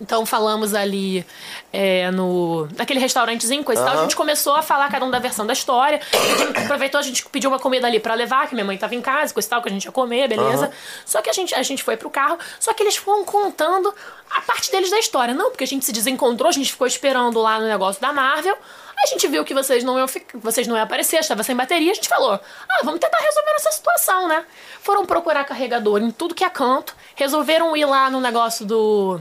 Então 0.02 0.26
falamos 0.26 0.74
ali 0.74 1.26
é, 1.74 2.10
no 2.12 2.68
naquele 2.78 3.00
restaurantezinho, 3.00 3.64
coisa 3.64 3.82
e 3.82 3.86
tal. 3.86 4.00
A 4.00 4.02
gente 4.04 4.16
começou 4.16 4.56
a 4.56 4.62
falar 4.62 4.90
cada 4.90 5.06
um 5.06 5.12
da 5.12 5.20
versão 5.20 5.46
da 5.46 5.54
história. 5.54 6.00
A 6.14 6.38
gente 6.38 6.58
aproveitou, 6.58 7.00
a 7.00 7.04
gente 7.04 7.26
pediu 7.26 7.50
uma 7.50 7.60
comida 7.60 7.86
ali 7.86 8.00
pra 8.00 8.14
levar, 8.14 8.48
que 8.48 8.56
minha 8.56 8.66
mãe 8.66 8.78
tava 8.78 8.96
em 8.96 9.02
casa, 9.02 9.34
coisa 9.34 9.48
e 9.48 9.50
tal, 9.50 9.62
que 9.62 9.68
a 9.68 9.72
gente 9.72 9.86
ia 9.86 9.92
comer, 9.92 10.30
beleza. 10.30 10.72
Só 11.06 11.22
que 11.22 11.30
a 11.30 11.34
gente, 11.34 11.54
a 11.54 11.64
gente 11.64 11.84
foi 11.84 11.98
pro 11.98 12.10
carro, 12.10 12.40
só 12.60 12.74
que 12.74 12.82
eles 12.82 12.96
foram 12.96 13.26
contando 13.26 13.94
a 14.32 14.42
parte 14.42 14.72
deles 14.72 14.90
da 14.90 15.00
história. 15.00 15.34
Não, 15.34 15.50
porque 15.50 15.66
a 15.66 15.68
gente 15.68 15.86
se 15.86 15.92
desencontrou, 15.92 16.48
a 16.48 16.54
gente 16.54 16.72
ficou 16.72 16.88
esperando 16.88 17.40
lá 17.40 17.60
no 17.60 17.68
negócio 17.68 18.02
da 18.02 18.14
Marvel. 18.14 18.58
A 19.02 19.08
gente 19.08 19.28
viu 19.28 19.46
que 19.46 19.54
vocês 19.54 19.84
não 19.84 19.98
iam, 19.98 20.08
vocês 20.36 20.68
não 20.68 20.76
iam 20.76 20.84
aparecer, 20.84 21.20
estava 21.20 21.42
sem 21.42 21.56
bateria, 21.56 21.92
a 21.92 21.96
gente 21.96 22.10
falou: 22.10 22.34
ah, 22.34 22.80
vamos 22.84 23.00
tentar 23.00 23.18
resolver 23.18 23.52
essa 23.56 23.72
situação, 23.72 24.28
né? 24.28 24.46
Foram 24.82 25.06
procurar 25.06 25.46
carregador 25.46 26.02
em 26.02 26.12
tudo 26.12 26.36
que 26.36 26.44
é 26.44 26.50
canto, 26.50 26.96
resolveram 27.16 27.76
ir 27.78 27.86
lá 27.86 28.10
no 28.10 28.20
negócio 28.20 28.66
do 28.66 29.20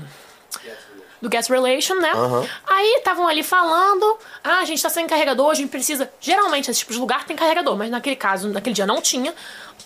do 1.20 1.28
Guest 1.28 1.50
Relation, 1.50 1.96
né? 1.96 2.12
Aí 2.66 2.96
estavam 2.96 3.26
ali 3.26 3.42
falando, 3.42 4.18
ah, 4.42 4.58
a 4.58 4.64
gente 4.64 4.82
tá 4.82 4.88
sem 4.88 5.06
carregador, 5.06 5.50
a 5.50 5.54
gente 5.54 5.68
precisa. 5.68 6.10
Geralmente, 6.20 6.70
esse 6.70 6.80
tipo 6.80 6.92
de 6.92 6.98
lugar 6.98 7.24
tem 7.24 7.36
carregador, 7.36 7.76
mas 7.76 7.90
naquele 7.90 8.16
caso, 8.16 8.48
naquele 8.48 8.74
dia 8.74 8.86
não 8.86 9.02
tinha. 9.02 9.34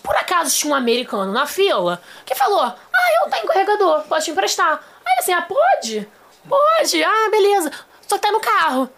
Por 0.01 0.15
acaso 0.15 0.55
tinha 0.55 0.71
um 0.71 0.75
americano 0.75 1.31
na 1.31 1.45
fila 1.45 2.01
que 2.25 2.35
falou: 2.35 2.61
Ah, 2.61 3.23
eu 3.23 3.31
tenho 3.31 3.47
carregador, 3.47 4.03
posso 4.03 4.25
te 4.25 4.31
emprestar. 4.31 4.83
Aí 5.05 5.19
assim, 5.19 5.33
ah, 5.33 5.41
pode? 5.41 6.07
Pode, 6.47 7.03
ah, 7.03 7.29
beleza. 7.31 7.71
Só 8.07 8.15
que 8.15 8.21
tá 8.21 8.31
no 8.31 8.39
carro. 8.39 8.89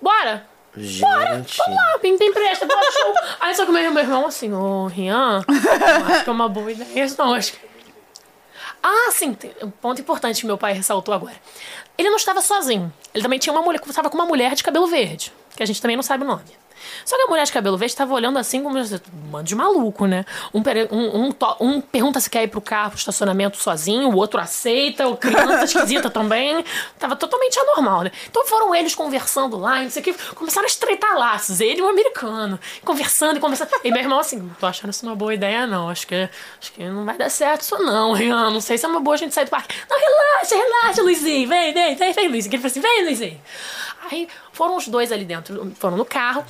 Bora. 0.00 0.46
Bora, 0.74 1.36
Gente. 1.36 1.58
vamos 1.58 1.76
lá, 1.76 1.98
pim, 2.00 2.16
pim, 2.16 2.32
presta, 2.32 2.64
bora, 2.64 2.90
show. 2.90 3.14
Aí 3.40 3.54
só 3.54 3.66
que 3.66 3.72
meu, 3.72 3.92
meu 3.92 4.02
irmão 4.02 4.26
assim, 4.26 4.50
ô, 4.54 4.86
Rian, 4.86 5.44
não 5.46 6.06
acho 6.06 6.24
que 6.24 6.30
é 6.30 6.32
uma 6.32 6.48
boa 6.48 6.72
ideia 6.72 7.06
não, 7.18 7.34
acho 7.34 7.52
que... 7.52 7.71
Ah, 8.82 9.10
sim, 9.12 9.36
um 9.62 9.70
ponto 9.70 10.00
importante 10.00 10.40
que 10.40 10.46
meu 10.46 10.58
pai 10.58 10.72
ressaltou 10.72 11.14
agora. 11.14 11.36
Ele 11.96 12.10
não 12.10 12.16
estava 12.16 12.40
sozinho. 12.40 12.92
Ele 13.14 13.22
também 13.22 13.38
tinha 13.38 13.52
uma 13.52 13.62
mulher, 13.62 13.80
estava 13.86 14.10
com 14.10 14.16
uma 14.16 14.26
mulher 14.26 14.54
de 14.54 14.64
cabelo 14.64 14.86
verde, 14.88 15.32
que 15.54 15.62
a 15.62 15.66
gente 15.66 15.80
também 15.80 15.96
não 15.96 16.02
sabe 16.02 16.24
o 16.24 16.26
nome. 16.26 16.61
Só 17.04 17.16
que 17.16 17.22
a 17.22 17.26
mulher 17.26 17.44
de 17.44 17.52
cabelo 17.52 17.76
verde 17.76 17.92
estava 17.92 18.12
olhando 18.14 18.38
assim 18.38 18.62
como 18.62 18.78
um 18.78 19.30
bando 19.30 19.44
de 19.44 19.54
maluco, 19.54 20.06
né? 20.06 20.24
Um, 20.52 20.62
um, 20.90 21.28
um, 21.28 21.34
um 21.60 21.80
pergunta 21.80 22.20
se 22.20 22.30
quer 22.30 22.42
ir 22.44 22.48
pro 22.48 22.60
carro, 22.60 22.90
pro 22.90 22.98
estacionamento 22.98 23.56
sozinho, 23.56 24.10
o 24.10 24.16
outro 24.16 24.40
aceita, 24.40 25.08
o 25.08 25.16
criança 25.16 25.64
esquisita 25.64 26.08
também. 26.10 26.64
Tava 26.98 27.16
totalmente 27.16 27.58
anormal, 27.58 28.02
né? 28.02 28.12
Então 28.28 28.46
foram 28.46 28.74
eles 28.74 28.94
conversando 28.94 29.58
lá, 29.58 29.80
e 29.80 29.84
não 29.84 29.90
sei 29.90 30.02
o 30.02 30.04
que, 30.04 30.14
começaram 30.34 30.66
a 30.66 30.68
estreitar 30.68 31.16
laços, 31.18 31.60
ele 31.60 31.80
e 31.80 31.82
o 31.82 31.88
americano, 31.88 32.58
conversando 32.84 33.36
e 33.36 33.40
conversando. 33.40 33.70
E 33.84 33.90
meu 33.90 34.00
irmão 34.00 34.18
assim, 34.18 34.38
não 34.38 34.54
tô 34.54 34.66
achando 34.66 34.90
isso 34.90 35.04
uma 35.06 35.16
boa 35.16 35.34
ideia, 35.34 35.66
não. 35.66 35.88
Acho 35.88 36.06
que, 36.06 36.28
acho 36.60 36.72
que 36.72 36.84
não 36.84 37.04
vai 37.04 37.16
dar 37.16 37.30
certo 37.30 37.62
isso, 37.62 37.78
não, 37.78 38.12
Rian. 38.12 38.50
Não 38.50 38.60
sei 38.60 38.78
se 38.78 38.84
é 38.84 38.88
uma 38.88 39.00
boa 39.00 39.14
a 39.14 39.18
gente 39.18 39.34
sair 39.34 39.44
do 39.44 39.50
parque. 39.50 39.74
Não, 39.88 39.98
relaxa, 39.98 40.56
relaxa, 40.56 41.02
Luizinho. 41.02 41.48
Vem, 41.48 41.72
vem, 41.72 41.94
vem, 41.94 42.12
vem, 42.12 42.28
Luizinho. 42.28 42.54
Ele 42.54 42.62
falou 42.62 42.70
assim, 42.70 42.80
vem, 42.80 43.04
Luizinho. 43.04 43.40
Aí 44.10 44.28
foram 44.52 44.76
os 44.76 44.88
dois 44.88 45.12
ali 45.12 45.24
dentro, 45.24 45.72
foram 45.78 45.96
no 45.96 46.04
carro. 46.04 46.44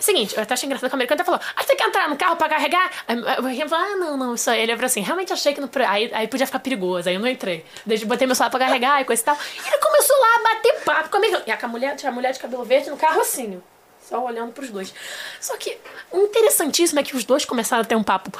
Seguinte, 0.00 0.34
eu 0.34 0.42
até 0.42 0.54
achei 0.54 0.66
engraçado 0.66 0.88
que 0.88 0.94
o 0.94 0.96
americano 0.96 1.20
até 1.20 1.24
falou: 1.24 1.40
Ah, 1.54 1.62
você 1.62 1.76
quer 1.76 1.86
entrar 1.86 2.08
no 2.08 2.16
carro 2.16 2.34
pra 2.34 2.48
carregar? 2.48 2.90
Aí 3.06 3.18
o 3.38 3.46
Rian 3.46 3.68
falou: 3.68 3.84
Ah, 3.84 3.96
não, 3.96 4.16
não, 4.16 4.34
isso 4.34 4.48
aí. 4.50 4.62
Ele 4.62 4.72
falou 4.72 4.86
assim: 4.86 5.02
Realmente 5.02 5.30
achei 5.30 5.52
que 5.52 5.60
não. 5.60 5.68
Aí, 5.86 6.10
aí 6.14 6.26
podia 6.26 6.46
ficar 6.46 6.58
perigoso, 6.58 7.08
aí 7.08 7.16
eu 7.16 7.20
não 7.20 7.28
entrei. 7.28 7.66
Desde 7.84 8.06
botei 8.06 8.26
meu 8.26 8.34
celular 8.34 8.50
pra 8.50 8.60
carregar 8.60 9.02
e 9.02 9.04
coisa 9.04 9.20
e 9.20 9.24
tal. 9.26 9.36
E 9.36 9.68
ele 9.68 9.78
começou 9.78 10.16
lá 10.18 10.36
a 10.36 10.54
bater 10.54 10.80
papo 10.84 11.10
com 11.10 11.16
o 11.16 11.18
americano. 11.18 11.44
E 11.46 11.52
a 11.52 11.68
mulher, 11.68 11.96
tinha 11.96 12.10
a 12.10 12.14
mulher 12.14 12.32
de 12.32 12.38
cabelo 12.38 12.64
verde 12.64 12.88
no 12.88 12.96
carro 12.96 13.20
assim, 13.20 13.62
só 14.08 14.24
olhando 14.24 14.52
pros 14.52 14.70
dois. 14.70 14.94
Só 15.38 15.54
que 15.58 15.76
o 16.10 16.18
interessantíssimo 16.18 16.98
é 16.98 17.02
que 17.02 17.14
os 17.14 17.24
dois 17.24 17.44
começaram 17.44 17.82
a 17.82 17.84
ter 17.84 17.94
um 17.94 18.02
papo 18.02 18.32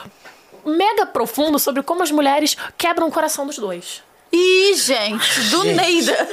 mega 0.64 1.04
profundo 1.04 1.58
sobre 1.58 1.82
como 1.82 2.02
as 2.02 2.10
mulheres 2.10 2.56
quebram 2.78 3.06
o 3.06 3.12
coração 3.12 3.46
dos 3.46 3.58
dois. 3.58 4.02
Ih, 4.32 4.74
gente, 4.76 5.40
do 5.50 5.62
Gente. 5.62 5.74
Neida. 5.74 6.28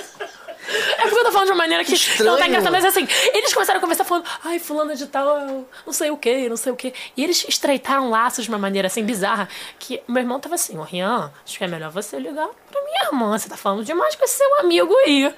É 0.97 1.01
porque 1.03 1.19
eu 1.19 1.23
tô 1.25 1.31
falando 1.31 1.47
de 1.47 1.51
uma 1.51 1.57
maneira 1.57 1.83
que 1.83 1.93
Estranho. 1.93 2.31
não 2.31 2.37
tá 2.37 2.47
engraçado, 2.47 2.71
mas 2.71 2.85
assim, 2.85 3.07
eles 3.33 3.53
começaram 3.53 3.77
a 3.77 3.81
conversar 3.81 4.03
falando, 4.03 4.25
ai, 4.43 4.59
fulana 4.59 4.95
de 4.95 5.07
tal, 5.07 5.65
não 5.85 5.93
sei 5.93 6.11
o 6.11 6.17
que, 6.17 6.49
não 6.49 6.57
sei 6.57 6.71
o 6.71 6.75
que. 6.75 6.93
E 7.15 7.23
eles 7.23 7.45
estreitaram 7.47 8.09
laços 8.09 8.45
de 8.45 8.49
uma 8.49 8.57
maneira 8.57 8.87
assim 8.87 9.03
bizarra, 9.03 9.47
que 9.79 10.01
meu 10.07 10.21
irmão 10.21 10.39
tava 10.39 10.55
assim, 10.55 10.77
ô 10.77 10.83
Rian, 10.83 11.31
acho 11.45 11.57
que 11.57 11.63
é 11.63 11.67
melhor 11.67 11.91
você 11.91 12.19
ligar 12.19 12.47
pra 12.69 12.81
minha 12.83 13.03
irmã, 13.05 13.37
você 13.37 13.47
tá 13.47 13.57
falando 13.57 13.83
demais 13.83 14.15
com 14.15 14.23
esse 14.25 14.37
seu 14.37 14.59
amigo 14.59 14.93
aí. 15.05 15.33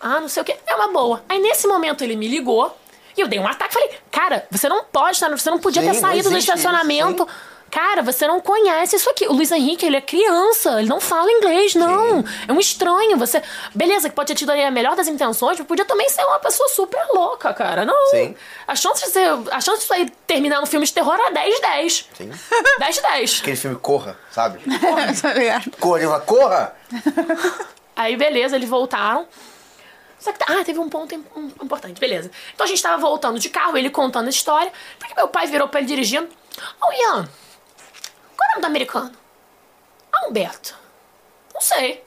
Ah, 0.00 0.20
não 0.20 0.28
sei 0.28 0.42
o 0.42 0.44
que, 0.46 0.56
é 0.66 0.74
uma 0.74 0.88
boa. 0.88 1.22
Aí 1.28 1.38
nesse 1.38 1.66
momento 1.66 2.02
ele 2.02 2.16
me 2.16 2.28
ligou, 2.28 2.74
e 3.16 3.20
eu 3.20 3.28
dei 3.28 3.38
um 3.38 3.46
ataque, 3.46 3.74
falei, 3.74 3.90
cara, 4.10 4.46
você 4.50 4.68
não 4.68 4.84
pode, 4.84 5.18
você 5.18 5.50
não 5.50 5.58
podia 5.58 5.82
Sim, 5.82 5.88
ter 5.88 5.94
saído 5.94 6.30
do 6.30 6.36
existe 6.36 6.48
isso, 6.48 6.58
estacionamento. 6.58 7.26
Cara, 7.70 8.02
você 8.02 8.26
não 8.26 8.40
conhece 8.40 8.96
isso 8.96 9.08
aqui. 9.08 9.26
O 9.28 9.32
Luiz 9.32 9.52
Henrique, 9.52 9.86
ele 9.86 9.96
é 9.96 10.00
criança, 10.00 10.80
ele 10.80 10.88
não 10.88 11.00
fala 11.00 11.30
inglês, 11.30 11.74
não. 11.74 12.24
É 12.48 12.52
um 12.52 12.58
estranho. 12.58 13.16
Você. 13.16 13.40
Beleza, 13.74 14.08
que 14.08 14.14
pode 14.14 14.26
ter 14.28 14.34
tido 14.34 14.50
ali 14.50 14.62
a 14.64 14.70
melhor 14.70 14.96
das 14.96 15.06
intenções, 15.06 15.56
mas 15.58 15.66
podia 15.68 15.84
também 15.84 16.08
ser 16.08 16.24
uma 16.24 16.38
pessoa 16.40 16.68
super 16.70 17.00
louca, 17.14 17.54
cara. 17.54 17.84
Não. 17.84 18.06
Sim. 18.10 18.34
A 18.66 18.74
chance 18.74 19.04
de 19.04 19.10
ser. 19.10 19.28
A 19.52 19.60
chance 19.60 19.80
disso 19.80 19.92
aí 19.94 20.10
terminar 20.26 20.60
no 20.60 20.66
filme 20.66 20.84
de 20.84 20.92
terror 20.92 21.14
é 21.18 21.30
10-10. 21.30 22.06
Sim. 22.14 22.30
10-10. 22.80 23.40
Aquele 23.40 23.56
filme 23.56 23.76
Corra, 23.76 24.18
sabe? 24.32 24.60
Corra, 25.78 26.00
ela 26.02 26.20
corra! 26.20 26.74
Aí, 27.96 28.16
beleza, 28.16 28.56
eles 28.56 28.68
voltaram. 28.68 29.26
Só 30.18 30.32
que, 30.32 30.42
ah, 30.50 30.64
teve 30.64 30.78
um 30.78 30.88
ponto 30.88 31.14
im- 31.14 31.24
um- 31.36 31.50
importante, 31.62 32.00
beleza. 32.00 32.30
Então 32.54 32.64
a 32.64 32.68
gente 32.68 32.82
tava 32.82 32.96
voltando 32.98 33.38
de 33.38 33.48
carro, 33.48 33.76
ele 33.76 33.90
contando 33.90 34.26
a 34.26 34.30
história. 34.30 34.72
Porque 34.98 35.14
meu 35.14 35.28
pai 35.28 35.46
virou 35.46 35.68
pra 35.68 35.80
ele 35.80 35.86
dirigindo. 35.88 36.26
Ô, 36.82 36.92
Ian, 36.92 37.14
qual 37.22 37.22
é 37.22 37.26
o 38.50 38.52
nome 38.54 38.60
do 38.62 38.66
americano? 38.66 39.12
Ah, 40.12 40.26
Humberto. 40.28 40.74
Não 41.54 41.60
sei. 41.60 42.04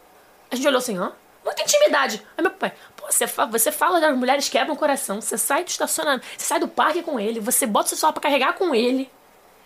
A 0.52 0.56
gente 0.56 0.68
olhou 0.68 0.80
assim, 0.80 0.98
hã? 0.98 1.11
Muita 1.44 1.61
intimidade. 1.61 2.26
Aí 2.38 2.41
meu 2.41 2.52
pai, 2.52 2.72
pô, 2.95 3.06
você, 3.11 3.28
fa- 3.28 3.45
você 3.45 3.72
fala 3.72 3.99
das 3.99 4.15
mulheres 4.15 4.48
quebram 4.48 4.76
o 4.76 4.78
coração, 4.78 5.20
você 5.22 5.38
sai 5.38 5.64
do 5.64 5.68
estacionamento, 5.70 6.26
você 6.38 6.45
sai 6.45 6.60
do 6.60 6.68
parque 6.68 7.03
com 7.03 7.20
ele, 7.20 7.40
você 7.40 7.65
bota 7.65 7.88
o 7.88 7.90
seu 7.90 7.98
celular 7.98 8.14
pra 8.14 8.22
carregar 8.22 8.53
com 8.53 8.74
ele. 8.74 9.10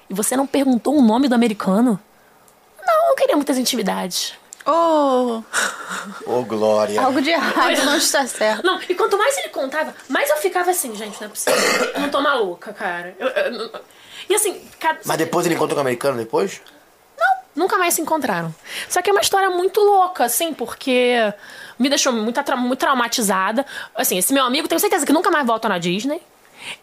E 0.09 0.13
você 0.13 0.35
não 0.37 0.47
perguntou 0.47 0.95
o 0.95 1.01
nome 1.01 1.27
do 1.27 1.35
americano? 1.35 1.99
Não, 2.85 3.09
eu 3.09 3.15
queria 3.15 3.35
muitas 3.35 3.57
intimidades. 3.57 4.33
Oh, 4.65 5.41
Ô, 6.25 6.43
Glória. 6.43 6.99
algo 7.01 7.21
de 7.21 7.29
errado 7.29 7.85
não 7.85 7.95
está 7.97 8.25
certo. 8.27 8.65
Não, 8.65 8.81
e 8.81 8.95
quanto 8.95 9.17
mais 9.17 9.37
ele 9.37 9.49
contava, 9.49 9.93
mais 10.09 10.29
eu 10.29 10.37
ficava 10.37 10.71
assim, 10.71 10.93
gente, 10.95 11.19
não 11.21 11.27
é 11.27 11.29
possível. 11.29 11.59
Eu 11.93 11.99
não 12.01 12.09
tô 12.09 12.19
maluca, 12.21 12.73
cara. 12.73 13.15
Eu- 13.19 13.27
eu- 13.29 13.53
eu- 13.61 13.81
e 14.29 14.35
assim, 14.35 14.61
cada- 14.79 14.99
Mas 15.05 15.17
depois 15.17 15.45
ele 15.45 15.55
encontrou 15.55 15.75
com 15.75 15.79
o 15.79 15.81
americano 15.81 16.17
depois? 16.17 16.61
nunca 17.55 17.75
mais 17.79 17.95
se 17.95 18.01
encontraram. 18.01 18.53
Só 18.87 19.01
que 19.01 19.09
é 19.09 19.13
uma 19.13 19.21
história 19.21 19.49
muito 19.49 19.79
louca, 19.81 20.25
assim, 20.25 20.53
porque 20.53 21.15
me 21.79 21.89
deixou 21.89 22.13
muito, 22.13 22.39
atra- 22.39 22.55
muito 22.55 22.77
traumatizada. 22.79 23.65
Assim, 23.95 24.15
esse 24.15 24.31
meu 24.31 24.43
amigo, 24.43 24.67
tenho 24.67 24.79
certeza 24.79 25.03
que 25.03 25.11
nunca 25.11 25.31
mais 25.31 25.43
volta 25.47 25.67
na 25.67 25.79
Disney. 25.79 26.21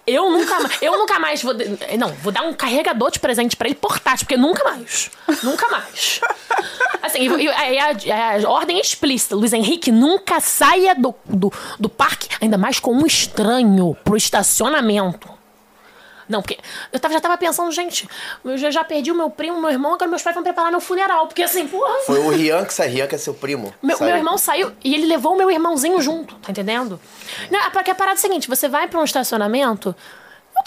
Eu 0.04 0.28
nunca, 0.30 0.56
eu 0.82 0.98
nunca 0.98 1.18
mais 1.20 1.40
vou. 1.44 1.54
Não, 1.96 2.08
vou 2.14 2.32
dar 2.32 2.42
um 2.42 2.52
carregador 2.52 3.08
de 3.12 3.20
presente 3.20 3.54
pra 3.56 3.68
ele 3.68 3.76
portátil, 3.76 4.26
porque 4.26 4.36
nunca 4.36 4.64
mais. 4.64 5.12
Nunca 5.44 5.68
mais. 5.68 6.20
Assim, 7.02 7.20
e, 7.38 7.48
a, 7.48 7.90
a- 7.90 8.44
a 8.44 8.50
ordem 8.50 8.78
é 8.78 8.80
explícita. 8.80 9.36
Luiz 9.36 9.52
Henrique 9.52 9.92
nunca 9.92 10.40
saia 10.40 10.92
do, 10.96 11.14
do, 11.24 11.52
do 11.78 11.88
parque, 11.88 12.28
ainda 12.40 12.58
mais 12.58 12.80
com 12.80 12.92
um 12.92 13.06
estranho, 13.06 13.96
pro 14.02 14.16
estacionamento. 14.16 15.28
Não, 16.28 16.40
porque 16.42 16.58
eu 16.92 16.98
tava, 16.98 17.14
já 17.14 17.20
tava 17.20 17.36
pensando, 17.36 17.70
gente, 17.70 18.08
eu 18.44 18.56
já, 18.56 18.70
já 18.70 18.84
perdi 18.84 19.10
o 19.10 19.14
meu 19.14 19.30
primo, 19.30 19.60
meu 19.60 19.70
irmão, 19.70 19.94
agora 19.94 20.08
meus 20.08 20.22
pais 20.22 20.34
vão 20.34 20.42
preparar 20.42 20.70
meu 20.70 20.80
funeral. 20.80 21.26
Porque 21.26 21.42
assim, 21.42 21.66
porra. 21.66 22.00
Foi 22.06 22.18
o 22.18 22.28
Rian 22.30 22.64
que 22.64 22.72
saiu. 22.72 22.92
Rian 22.92 23.06
que 23.06 23.14
é 23.14 23.18
seu 23.18 23.34
primo. 23.34 23.74
Meu, 23.82 23.98
meu 23.98 24.16
irmão 24.16 24.38
saiu 24.38 24.72
e 24.82 24.94
ele 24.94 25.06
levou 25.06 25.34
o 25.34 25.36
meu 25.36 25.50
irmãozinho 25.50 26.00
junto, 26.00 26.34
tá 26.36 26.50
entendendo? 26.50 27.00
Não, 27.50 27.70
porque 27.70 27.90
a 27.90 27.94
parada 27.94 28.16
é 28.16 28.18
a 28.18 28.20
seguinte: 28.20 28.48
você 28.48 28.68
vai 28.68 28.88
pra 28.88 29.00
um 29.00 29.04
estacionamento. 29.04 29.94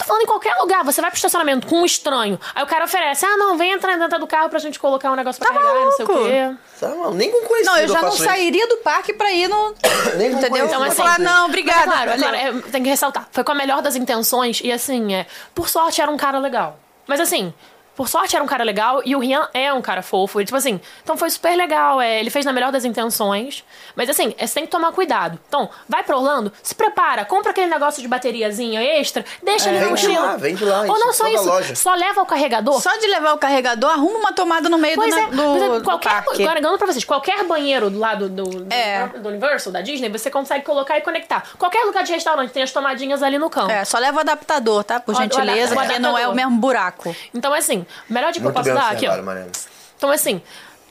Eu 0.00 0.04
tô 0.04 0.04
falando 0.04 0.22
em 0.22 0.26
qualquer 0.26 0.54
lugar, 0.54 0.84
você 0.84 1.00
vai 1.00 1.10
pro 1.10 1.16
estacionamento 1.16 1.66
com 1.66 1.80
um 1.80 1.84
estranho. 1.84 2.38
Aí 2.54 2.62
o 2.62 2.66
cara 2.66 2.84
oferece: 2.84 3.26
ah, 3.26 3.36
não, 3.36 3.56
vem 3.58 3.72
entrar 3.72 3.96
dentro 3.98 4.16
do 4.20 4.28
carro 4.28 4.48
pra 4.48 4.60
gente 4.60 4.78
colocar 4.78 5.10
um 5.10 5.16
negócio 5.16 5.40
pra 5.40 5.52
Tá 5.52 5.58
carregar, 5.60 5.84
não 5.84 5.90
sei 5.92 6.04
o 6.04 6.08
maluco? 6.08 6.28
quê. 6.28 6.56
Tá, 6.78 6.88
não, 6.90 7.14
nem 7.14 7.32
com 7.32 7.40
conhecido 7.48 7.72
Não, 7.72 7.78
eu 7.80 7.88
já 7.88 7.94
não 7.94 8.00
faço 8.02 8.14
isso. 8.16 8.24
sairia 8.24 8.68
do 8.68 8.76
parque 8.76 9.12
pra 9.12 9.32
ir 9.32 9.48
no. 9.48 9.74
Nem 10.16 10.30
com 10.30 10.38
Entendeu? 10.38 10.66
Então, 10.66 10.80
eu 10.80 10.86
assim, 10.86 10.96
falar, 10.96 11.18
não, 11.18 11.46
obrigada. 11.46 11.86
Mas, 11.86 11.94
claro, 11.94 12.10
valeu. 12.10 12.28
claro, 12.40 12.58
é, 12.58 12.70
tem 12.70 12.82
que 12.84 12.88
ressaltar. 12.88 13.28
Foi 13.32 13.42
com 13.42 13.50
a 13.50 13.54
melhor 13.56 13.82
das 13.82 13.96
intenções 13.96 14.60
e 14.62 14.70
assim, 14.70 15.14
é, 15.14 15.26
por 15.52 15.68
sorte 15.68 16.00
era 16.00 16.10
um 16.10 16.16
cara 16.16 16.38
legal. 16.38 16.78
Mas 17.04 17.18
assim, 17.18 17.52
por 17.98 18.08
sorte 18.08 18.36
era 18.36 18.44
um 18.44 18.46
cara 18.46 18.62
legal 18.62 19.02
e 19.04 19.16
o 19.16 19.18
Rian 19.18 19.48
é 19.52 19.72
um 19.72 19.82
cara 19.82 20.02
fofo. 20.02 20.38
Ele, 20.38 20.46
tipo 20.46 20.56
assim, 20.56 20.80
então 21.02 21.16
foi 21.16 21.28
super 21.30 21.56
legal. 21.56 22.00
É, 22.00 22.20
ele 22.20 22.30
fez 22.30 22.44
na 22.46 22.52
melhor 22.52 22.70
das 22.70 22.84
intenções. 22.84 23.64
Mas 23.96 24.08
assim, 24.08 24.32
é, 24.38 24.46
você 24.46 24.54
tem 24.54 24.64
que 24.66 24.70
tomar 24.70 24.92
cuidado. 24.92 25.36
Então, 25.48 25.68
vai 25.88 26.04
pra 26.04 26.16
Orlando, 26.16 26.52
se 26.62 26.76
prepara, 26.76 27.24
compra 27.24 27.50
aquele 27.50 27.66
negócio 27.66 28.00
de 28.00 28.06
bateriazinha 28.06 28.80
extra, 28.80 29.24
deixa 29.42 29.68
ele 29.68 29.80
na 29.80 29.86
vende 29.88 30.06
mochila. 30.06 30.26
lá, 30.26 30.36
vende 30.36 30.64
lá, 30.64 30.82
Ou 30.82 30.96
não 31.00 31.12
só 31.12 31.26
isso, 31.26 31.44
loja. 31.44 31.74
só 31.74 31.92
leva 31.96 32.22
o 32.22 32.26
carregador. 32.26 32.80
Só 32.80 32.96
de 32.98 33.06
levar 33.08 33.32
o 33.32 33.38
carregador, 33.38 33.90
arruma 33.90 34.20
uma 34.20 34.32
tomada 34.32 34.68
no 34.68 34.78
meio 34.78 34.94
Pois 34.94 35.12
do, 35.12 35.20
é, 35.20 35.26
do, 35.26 35.36
mas 35.54 35.62
é, 35.62 35.68
do 35.70 35.82
qualquer, 35.82 36.22
parque. 36.22 36.42
agora 36.46 36.78
pra 36.78 36.86
vocês, 36.86 37.04
qualquer 37.04 37.42
banheiro 37.44 37.90
do 37.90 37.98
lado 37.98 38.28
do, 38.28 38.44
do, 38.44 38.72
É. 38.72 39.08
do 39.08 39.28
Universal, 39.28 39.72
da 39.72 39.80
Disney, 39.80 40.08
você 40.08 40.30
consegue 40.30 40.64
colocar 40.64 40.96
e 40.98 41.00
conectar. 41.00 41.42
Qualquer 41.58 41.82
lugar 41.84 42.04
de 42.04 42.12
restaurante 42.12 42.52
tem 42.52 42.62
as 42.62 42.70
tomadinhas 42.70 43.24
ali 43.24 43.38
no 43.38 43.50
canto. 43.50 43.72
É, 43.72 43.84
só 43.84 43.98
leva 43.98 44.18
o 44.18 44.20
adaptador, 44.20 44.84
tá? 44.84 45.00
Por 45.00 45.16
gentileza, 45.16 45.74
porque 45.74 45.98
não 45.98 46.16
é 46.16 46.28
o 46.28 46.34
mesmo 46.34 46.56
buraco. 46.58 47.14
Então, 47.34 47.52
assim, 47.52 47.84
melhor 48.08 48.32
dica 48.32 48.42
que 48.42 48.48
eu 48.48 48.52
posso 48.52 48.74
dar 48.74 48.92
aqui, 48.92 49.06
ó. 49.06 49.22
Mariana. 49.22 49.50
Então, 49.96 50.10
assim, 50.10 50.40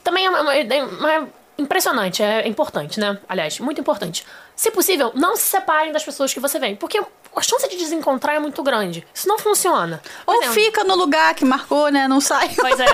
também 0.04 0.26
é 0.26 0.30
uma, 0.30 0.54
é 0.54 0.82
uma- 0.84 1.28
impressionante, 1.56 2.22
é 2.22 2.46
importante, 2.46 3.00
né? 3.00 3.18
Aliás, 3.28 3.58
muito 3.58 3.80
importante. 3.80 4.24
Se 4.54 4.70
possível, 4.70 5.10
não 5.14 5.34
se 5.36 5.42
separem 5.42 5.90
das 5.92 6.04
pessoas 6.04 6.32
que 6.32 6.38
você 6.38 6.58
vem, 6.58 6.76
porque 6.76 6.98
a 7.34 7.40
chance 7.42 7.68
de 7.68 7.76
desencontrar 7.76 8.36
é 8.36 8.38
muito 8.38 8.62
grande. 8.62 9.06
Isso 9.12 9.26
não 9.26 9.38
funciona. 9.38 10.00
Por 10.24 10.34
Ou 10.36 10.42
exemplo, 10.42 10.54
fica 10.60 10.84
no 10.84 10.94
lugar 10.94 11.34
que 11.34 11.44
marcou, 11.44 11.88
né? 11.90 12.06
Não 12.06 12.20
sai. 12.20 12.48
Pois 12.56 12.78
é. 12.78 12.86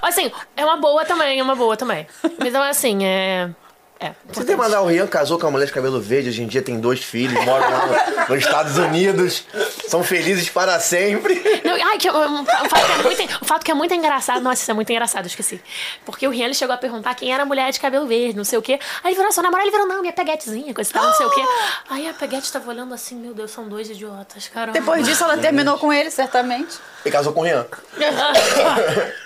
Assim, 0.00 0.30
é 0.56 0.64
uma 0.64 0.76
boa 0.78 1.04
também, 1.04 1.38
é 1.38 1.42
uma 1.42 1.54
boa 1.54 1.76
também. 1.76 2.06
Então, 2.40 2.62
assim, 2.62 3.04
é. 3.04 3.50
É. 3.98 4.12
Você 4.28 4.44
tem 4.44 4.54
que 4.54 4.62
mandar 4.62 4.82
o 4.82 4.86
Rian 4.86 5.06
casou 5.06 5.38
com 5.38 5.46
a 5.46 5.50
mulher 5.50 5.64
de 5.64 5.72
cabelo 5.72 5.98
verde, 5.98 6.28
hoje 6.28 6.42
em 6.42 6.46
dia 6.46 6.60
tem 6.60 6.78
dois 6.78 7.02
filhos, 7.02 7.42
moram 7.46 7.70
lá 7.70 7.86
no- 7.86 8.34
nos 8.34 8.44
Estados 8.44 8.76
Unidos, 8.76 9.44
são 9.88 10.04
felizes 10.04 10.50
para 10.50 10.78
sempre. 10.80 11.42
Não, 11.64 11.72
ai, 11.74 11.96
que, 11.96 12.10
um, 12.10 12.40
um 12.40 12.44
fato 12.44 12.84
que 12.84 12.92
é 12.92 13.02
muito, 13.02 13.22
um 13.42 13.46
fato 13.46 13.64
que 13.64 13.70
é 13.70 13.74
muito 13.74 13.94
engraçado. 13.94 14.42
Nossa, 14.42 14.60
isso 14.60 14.70
é 14.70 14.74
muito 14.74 14.90
engraçado, 14.90 15.24
eu 15.24 15.28
esqueci. 15.28 15.62
Porque 16.04 16.26
o 16.28 16.30
Rian 16.30 16.44
ele 16.44 16.52
chegou 16.54 16.74
a 16.74 16.78
perguntar 16.78 17.14
quem 17.14 17.32
era 17.32 17.44
a 17.44 17.46
mulher 17.46 17.72
de 17.72 17.80
cabelo 17.80 18.06
verde, 18.06 18.36
não 18.36 18.44
sei 18.44 18.58
o 18.58 18.62
quê. 18.62 18.78
Aí 19.02 19.12
ele 19.12 19.16
virou, 19.16 19.32
sua 19.32 19.42
namorada, 19.42 19.66
ele 19.66 19.74
virou, 19.74 19.88
não, 19.88 20.02
minha 20.02 20.12
peguetezinha, 20.12 20.74
coisa 20.74 20.92
tal, 20.92 21.02
não 21.06 21.14
sei 21.14 21.24
o 21.26 21.30
quê. 21.30 21.42
Aí 21.88 22.06
a 22.08 22.12
peguete 22.12 22.52
tava 22.52 22.68
olhando 22.68 22.92
assim, 22.92 23.14
meu 23.16 23.32
Deus, 23.32 23.50
são 23.50 23.66
dois 23.66 23.88
idiotas, 23.88 24.46
caramba. 24.48 24.78
Depois 24.78 25.06
disso, 25.06 25.24
ela 25.24 25.38
terminou 25.38 25.78
com 25.78 25.90
ele, 25.90 26.10
certamente. 26.10 26.76
E 27.02 27.10
casou 27.10 27.32
com 27.32 27.40
o 27.40 27.44
Rian. 27.44 27.66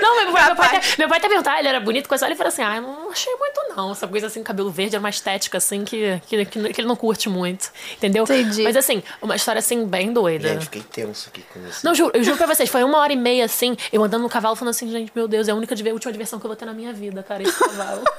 Não, 0.00 0.16
meu 0.24 0.32
pai, 0.32 0.46
meu 0.46 0.56
pai, 0.56 0.76
até, 0.76 0.80
meu 0.98 1.08
pai 1.08 1.18
até 1.18 1.28
perguntou, 1.28 1.52
ah, 1.52 1.58
ele 1.58 1.68
era 1.68 1.80
bonito, 1.80 2.08
coisa. 2.08 2.26
Ele 2.26 2.34
falou 2.34 2.48
assim, 2.48 2.62
ah, 2.62 2.76
eu 2.76 2.82
não 2.82 3.10
achei 3.10 3.34
muito 3.36 3.60
não. 3.76 3.92
Essa 3.92 4.06
coisa 4.08 4.26
assim, 4.26 4.42
cabelo 4.42 4.70
verde 4.70 4.96
era 4.96 5.00
uma 5.00 5.10
estética 5.10 5.58
assim 5.58 5.84
que, 5.84 6.20
que, 6.26 6.44
que, 6.46 6.72
que 6.72 6.80
ele 6.80 6.88
não 6.88 6.96
curte 6.96 7.28
muito. 7.28 7.70
Entendeu? 7.96 8.24
Entendi. 8.24 8.62
Mas 8.62 8.76
assim, 8.76 9.02
uma 9.20 9.36
história 9.36 9.58
assim, 9.58 9.84
bem 9.86 10.12
doida. 10.12 10.48
Gente, 10.48 10.64
fiquei 10.64 10.82
tenso 10.82 11.28
aqui 11.28 11.42
com 11.52 11.60
isso. 11.66 11.84
Não, 11.84 11.94
juro, 11.94 12.10
eu 12.14 12.22
juro 12.24 12.36
pra 12.36 12.46
vocês, 12.46 12.68
foi 12.68 12.82
uma 12.84 12.98
hora 12.98 13.12
e 13.12 13.16
meia 13.16 13.44
assim, 13.44 13.76
eu 13.92 14.02
andando 14.02 14.22
no 14.22 14.28
cavalo 14.28 14.56
falando 14.56 14.70
assim, 14.70 14.90
gente, 14.90 15.12
meu 15.14 15.28
Deus, 15.28 15.48
é 15.48 15.52
a 15.52 15.54
única 15.54 15.74
diver- 15.74 15.92
última 15.92 16.12
diversão 16.12 16.38
que 16.38 16.46
eu 16.46 16.48
vou 16.48 16.56
ter 16.56 16.64
na 16.64 16.72
minha 16.72 16.92
vida, 16.92 17.22
cara, 17.22 17.42
esse 17.42 17.58
cavalo. 17.58 18.02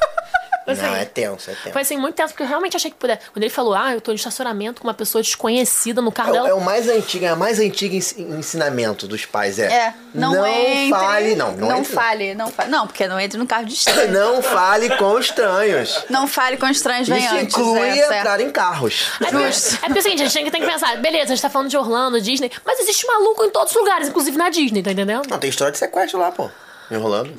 Assim, 0.71 0.81
Não, 0.83 0.95
é 0.95 1.05
tenso, 1.05 1.51
é 1.51 1.53
tenso. 1.55 1.71
Foi 1.73 1.81
assim, 1.81 1.97
muito 1.97 2.15
tenso, 2.15 2.29
porque 2.33 2.43
eu 2.43 2.47
realmente 2.47 2.75
achei 2.75 2.89
que 2.91 2.97
puder. 2.97 3.19
Quando 3.31 3.43
ele 3.43 3.49
falou, 3.49 3.73
ah, 3.75 3.93
eu 3.93 4.01
tô 4.01 4.11
no 4.11 4.15
estacionamento 4.15 4.81
com 4.81 4.87
uma 4.87 4.93
pessoa 4.93 5.21
desconhecida 5.21 6.01
no 6.01 6.11
carro 6.11 6.29
É, 6.29 6.31
o- 6.31 6.33
dela. 6.35 6.49
é 6.49 6.53
o 6.53 6.61
mais 6.61 6.87
antigo, 6.89 7.25
é 7.25 7.29
a 7.29 7.35
mais 7.35 7.59
antiga 7.59 7.95
ens- 7.95 8.15
ensinamento 8.17 9.07
dos 9.07 9.25
pais, 9.25 9.59
é. 9.59 9.65
É, 9.71 9.93
não, 10.13 10.45
entre, 10.45 10.89
fale, 10.89 11.35
não, 11.35 11.51
não, 11.53 11.67
não 11.69 11.77
entre- 11.79 11.93
fale, 11.93 12.35
não 12.35 12.47
fale. 12.51 12.69
Não, 12.69 12.87
porque 12.87 13.07
não 13.07 13.19
entre 13.19 13.37
no 13.37 13.47
carro 13.47 13.65
de 13.65 13.73
estranho. 13.73 14.11
Não 14.11 14.41
fale 14.41 14.89
com 14.97 15.17
estranhos. 15.19 16.03
Não 16.09 16.27
fale 16.27 16.57
com 16.57 16.67
estranhos, 16.67 17.07
vem 17.07 17.23
Isso 17.23 17.33
antes. 17.35 17.55
inclui 17.57 17.79
é, 17.79 17.95
certo. 17.95 18.13
entrar 18.13 18.39
em 18.41 18.49
carros. 18.51 19.11
É 19.21 19.25
porque, 19.25 19.37
é 19.37 19.87
porque 19.87 19.99
o 19.99 20.01
seguinte, 20.01 20.21
a 20.21 20.25
gente 20.25 20.33
tem 20.33 20.45
que- 20.45 20.51
tem 20.51 20.61
que 20.61 20.67
pensar, 20.67 20.97
beleza, 20.97 21.25
a 21.25 21.35
gente 21.35 21.41
tá 21.41 21.49
falando 21.49 21.69
de 21.69 21.77
Orlando, 21.77 22.19
Disney, 22.21 22.51
mas 22.65 22.79
existe 22.79 23.05
maluco 23.07 23.43
em 23.45 23.49
todos 23.49 23.71
os 23.73 23.77
lugares, 23.79 24.07
inclusive 24.09 24.37
na 24.37 24.49
Disney, 24.49 24.81
tá 24.83 24.91
entendendo? 24.91 25.27
Não, 25.29 25.39
tem 25.39 25.49
história 25.49 25.71
de 25.71 25.77
sequestro 25.77 26.19
lá, 26.19 26.31
pô. 26.31 26.49
Enrolando. 26.89 27.33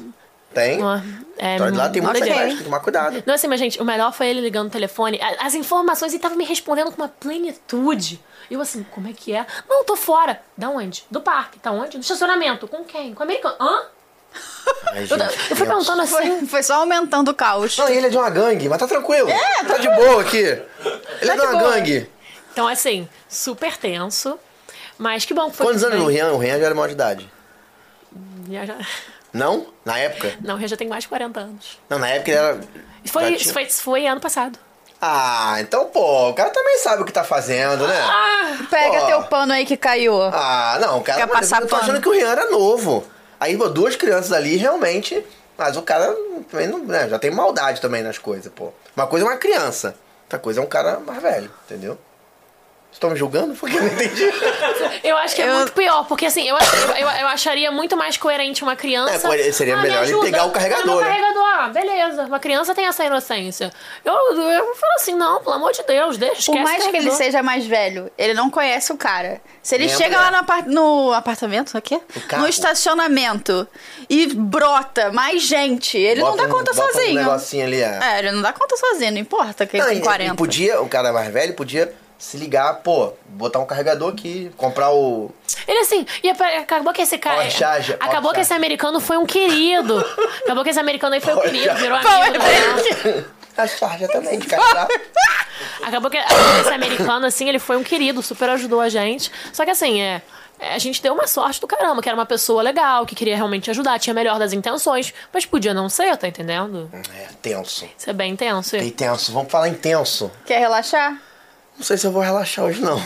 Tem. 0.55 0.79
É, 1.39 1.57
de 1.57 1.77
lá 1.77 1.89
tem 1.89 2.03
muito 2.03 2.12
doideira. 2.19 2.35
sequestro, 2.35 2.47
tem 2.49 2.57
que 2.59 2.65
tomar 2.65 2.81
cuidado. 2.81 3.23
Não, 3.27 3.35
assim, 3.35 3.49
mas, 3.49 3.59
gente, 3.59 3.81
o 3.81 3.85
melhor 3.85 4.12
foi 4.12 4.29
ele 4.29 4.41
ligando 4.41 4.66
o 4.69 4.70
telefone. 4.70 5.19
As 5.41 5.55
informações, 5.55 6.12
ele 6.12 6.23
tava 6.23 6.35
me 6.37 6.45
respondendo 6.45 6.91
com 6.93 7.01
uma 7.03 7.09
plenitude. 7.09 8.20
Eu 8.51 8.61
assim, 8.61 8.85
como 8.91 9.09
é 9.09 9.12
que 9.12 9.33
é? 9.35 9.47
Não, 9.69 9.83
tô 9.85 9.97
fora. 9.97 10.41
Da 10.57 10.69
onde? 10.69 11.05
Do 11.11 11.20
parque. 11.23 11.59
Tá 11.59 11.70
onde? 11.70 11.97
No 11.97 12.03
estacionamento. 12.03 12.69
Com 12.69 12.85
quem? 12.85 13.15
Com 13.15 13.20
o 13.20 13.23
americano. 13.23 13.57
Hã? 13.59 13.87
Ai, 14.93 15.03
Eu, 15.03 15.07
gente, 15.07 15.20
eu 15.23 15.29
fui 15.31 15.39
tenso. 15.49 15.66
perguntando 15.66 16.03
assim. 16.03 16.12
Foi, 16.39 16.47
foi 16.47 16.62
só 16.62 16.74
aumentando 16.77 17.31
o 17.31 17.35
caos. 17.35 17.77
Não, 17.79 17.89
e 17.89 17.97
ele 17.97 18.07
é 18.07 18.11
de 18.11 18.16
uma 18.16 18.29
gangue, 18.31 18.69
mas 18.69 18.79
tá 18.79 18.87
tranquilo. 18.87 19.29
É, 19.31 19.65
tá 19.65 19.79
de 19.79 19.89
boa 19.89 20.20
aqui. 20.20 20.39
Ele 20.39 20.62
é 21.20 21.35
de 21.35 21.41
de 21.41 21.47
uma 21.47 21.59
boa. 21.59 21.70
gangue. 21.73 22.11
Então, 22.53 22.69
assim, 22.69 23.09
super 23.29 23.77
tenso. 23.79 24.39
Mas 24.99 25.24
que 25.24 25.33
bom 25.33 25.51
que 25.51 25.57
foi. 25.57 25.66
Quantos 25.66 25.83
anos 25.83 26.01
o. 26.01 26.07
Rian? 26.07 26.33
O 26.33 26.39
Rian 26.39 26.59
já 26.59 26.66
era 26.66 26.74
maior 26.74 26.89
de 26.89 26.93
idade. 26.95 27.31
Já- 28.51 28.66
já- 28.66 28.77
Não? 29.33 29.67
Na 29.85 29.99
época? 29.99 30.35
Não, 30.41 30.61
eu 30.61 30.69
já 30.69 30.77
tenho 30.77 30.91
mais 30.91 31.05
de 31.05 31.09
40 31.09 31.41
anos. 31.41 31.79
Não, 31.89 31.99
na 31.99 32.09
época 32.09 32.31
ele 32.31 32.39
era. 32.39 32.61
Isso 33.03 33.13
foi, 33.13 33.35
isso 33.35 33.53
foi, 33.53 33.63
isso 33.65 33.83
foi 33.83 34.07
ano 34.07 34.21
passado. 34.21 34.59
Ah, 35.01 35.57
então, 35.59 35.87
pô, 35.87 36.29
o 36.31 36.35
cara 36.35 36.51
também 36.51 36.79
sabe 36.79 37.03
o 37.03 37.05
que 37.05 37.13
tá 37.13 37.25
fazendo, 37.25 37.89
né? 37.89 38.01
Pega 38.71 39.01
Pô. 39.01 39.07
teu 39.07 39.23
pano 39.25 39.53
aí 39.53 39.67
que 39.67 39.77
caiu. 39.77 40.23
Ah, 40.23 40.79
não, 40.81 40.99
o 40.99 41.03
cara. 41.03 41.19
Quer 41.19 41.27
passar 41.27 41.61
eu 41.61 41.67
tô 41.67 41.71
pano. 41.71 41.83
achando 41.83 42.01
que 42.01 42.09
o 42.09 42.13
Rian 42.13 42.31
era 42.31 42.49
novo. 42.49 43.05
Aí, 43.41 43.57
pô, 43.57 43.69
duas 43.69 43.97
crianças 43.97 44.31
ali, 44.31 44.57
realmente. 44.57 45.25
Mas 45.59 45.77
o 45.77 45.83
cara 45.83 46.15
também 46.49 46.69
não. 46.69 46.79
Né, 46.79 47.09
já 47.09 47.19
tem 47.19 47.33
maldade 47.33 47.81
também 47.81 48.03
nas 48.03 48.19
coisas, 48.19 48.53
pô. 48.55 48.73
Uma 48.97 49.07
coisa 49.09 49.27
é 49.27 49.29
uma 49.29 49.37
criança, 49.37 49.97
outra 50.25 50.39
coisa 50.39 50.61
é 50.61 50.63
um 50.63 50.67
cara 50.67 51.01
mais 51.01 51.21
velho, 51.21 51.51
entendeu? 51.65 51.99
Vocês 52.93 52.98
estão 52.98 53.10
me 53.10 53.16
julgando? 53.16 53.55
Porque 53.55 53.74
eu 53.74 53.81
não 53.82 53.89
entendi. 53.89 54.23
Eu 55.02 55.16
acho 55.16 55.35
que 55.35 55.40
é 55.43 55.48
Eu- 55.48 55.55
muito 55.55 55.73
pior, 55.73 56.05
porque 56.06 56.27
assim, 56.27 56.47
eu, 56.48 56.56
eu, 56.56 56.94
eu, 56.97 57.09
eu 57.09 57.27
acharia 57.28 57.73
muito 57.73 57.97
mais 57.97 58.16
coerente 58.16 58.62
uma 58.62 58.77
criança. 58.77 59.35
É, 59.35 59.51
seria 59.51 59.74
"Ah, 59.74 59.77
me 59.78 59.82
melhor 59.85 60.02
ele 60.02 60.12
ajuda." 60.12 60.27
pegar 60.27 60.44
o 60.44 60.51
carregador, 60.51 60.98
Ah, 60.98 61.01
né? 61.01 61.06
carregador, 61.09 61.43
ah, 61.44 61.69
beleza. 61.69 62.23
Uma 62.24 62.39
criança 62.39 62.74
tem 62.74 62.86
essa 62.86 63.02
inocência. 63.05 63.73
Eu, 64.05 64.12
eu 64.14 64.74
falo 64.77 64.93
assim, 64.97 65.14
não, 65.14 65.40
pelo 65.43 65.56
amor 65.56 65.73
de 65.73 65.82
Deus, 65.85 66.16
deixa, 66.19 66.35
esquece 66.40 66.52
Por 66.59 66.62
mais 66.62 66.86
que 66.86 66.97
ele 66.97 67.10
seja 67.12 67.43
mais 67.43 67.66
velho, 67.66 68.10
ele 68.19 68.35
não 68.35 68.51
conhece 68.51 68.93
o 68.93 68.97
cara. 68.97 69.40
Se 69.62 69.74
ele 69.74 69.89
chega 69.89 70.16
mulher. 70.16 70.20
lá 70.20 70.31
no, 70.31 70.36
apar- 70.39 70.66
no 70.66 71.12
apartamento, 71.14 71.77
aqui? 71.77 71.98
No 72.39 72.47
estacionamento 72.47 73.66
e 74.09 74.27
brota 74.35 75.10
mais 75.10 75.43
gente, 75.43 75.97
ele 75.97 76.20
não 76.20 76.32
Bota 76.32 76.43
dá 76.43 76.48
um- 76.48 76.52
conta 76.59 76.73
bota 76.74 76.89
Um 76.89 76.93
sozinho. 76.93 77.14
negocinho 77.14 77.64
ali, 77.66 77.81
é. 77.82 77.98
é, 78.02 78.19
ele 78.19 78.32
não 78.32 78.43
dá 78.43 78.52
conta 78.52 78.77
sozinho, 78.77 79.12
não 79.12 79.19
importa 79.19 79.66
que 79.66 79.77
ele 79.77 79.82
Não, 79.82 79.90
tem 79.90 79.98
e- 79.98 80.02
40. 80.02 80.35
E 80.35 80.36
podia, 80.36 80.81
o 80.82 80.89
cara 80.89 81.12
mais 81.12 81.32
velho 81.32 81.55
podia 81.55 81.93
se 82.23 82.36
ligar, 82.36 82.74
pô, 82.85 83.15
botar 83.27 83.59
um 83.59 83.66
carregador 83.66 84.12
aqui, 84.12 84.49
comprar 84.57 84.93
o. 84.93 85.32
Ele 85.66 85.81
assim, 85.81 86.07
e 86.23 86.31
acabou 86.31 86.93
que 86.93 87.03
esse 87.03 87.19
cara. 87.19 87.39
Power 87.39 87.97
acabou 87.99 88.32
que 88.32 88.39
esse 88.39 88.51
charger. 88.51 88.57
americano 88.57 89.01
foi 89.01 89.16
um 89.16 89.27
querido. 89.27 89.99
acabou 90.44 90.62
que 90.62 90.70
esse 90.70 90.78
americano 90.78 91.16
aí 91.16 91.20
foi 91.20 91.35
um 91.35 91.40
querido, 91.40 91.74
virou 91.74 91.99
amigo. 91.99 92.39
né? 92.39 93.24
A 93.57 93.66
charja 93.66 94.07
também, 94.07 94.39
de 94.39 94.47
carregar. 94.47 94.86
Acabou 95.82 96.09
que 96.09 96.16
acabou 96.16 96.55
que 96.55 96.61
esse 96.61 96.73
americano, 96.73 97.27
assim, 97.27 97.49
ele 97.49 97.59
foi 97.59 97.77
um 97.77 97.82
querido, 97.82 98.23
super 98.23 98.51
ajudou 98.51 98.81
a 98.81 98.89
gente. 98.89 99.28
Só 99.53 99.65
que 99.65 99.73
assim, 99.73 100.01
é. 100.01 100.23
é, 100.61 100.74
A 100.74 100.78
gente 100.78 101.03
deu 101.03 101.15
uma 101.15 101.27
sorte 101.27 101.61
do 101.61 101.66
caramba, 101.66 102.01
que 102.01 102.09
era 102.09 102.16
uma 102.16 102.24
pessoa 102.24 102.62
legal, 102.62 103.05
que 103.05 103.16
queria 103.16 103.35
realmente 103.35 103.69
ajudar, 103.69 103.99
tinha 103.99 104.12
a 104.12 104.15
melhor 104.15 104.39
das 104.39 104.53
intenções, 104.53 105.12
mas 105.32 105.44
podia 105.44 105.74
não 105.74 105.89
ser, 105.89 106.16
tá 106.16 106.28
entendendo? 106.28 106.89
É, 106.93 107.27
tenso. 107.43 107.85
Isso 107.99 108.09
é 108.09 108.12
bem 108.12 108.36
tenso. 108.36 108.70
Fiquei 108.70 108.93
tenso. 108.93 109.32
Vamos 109.32 109.51
falar 109.51 109.69
em 109.69 109.74
tenso. 109.74 110.31
Quer 110.47 110.61
relaxar? 110.61 111.20
Não 111.77 111.85
sei 111.85 111.97
se 111.97 112.07
eu 112.07 112.12
vou 112.12 112.23
relaxar 112.23 112.65
hoje, 112.65 112.81
não. 112.81 113.03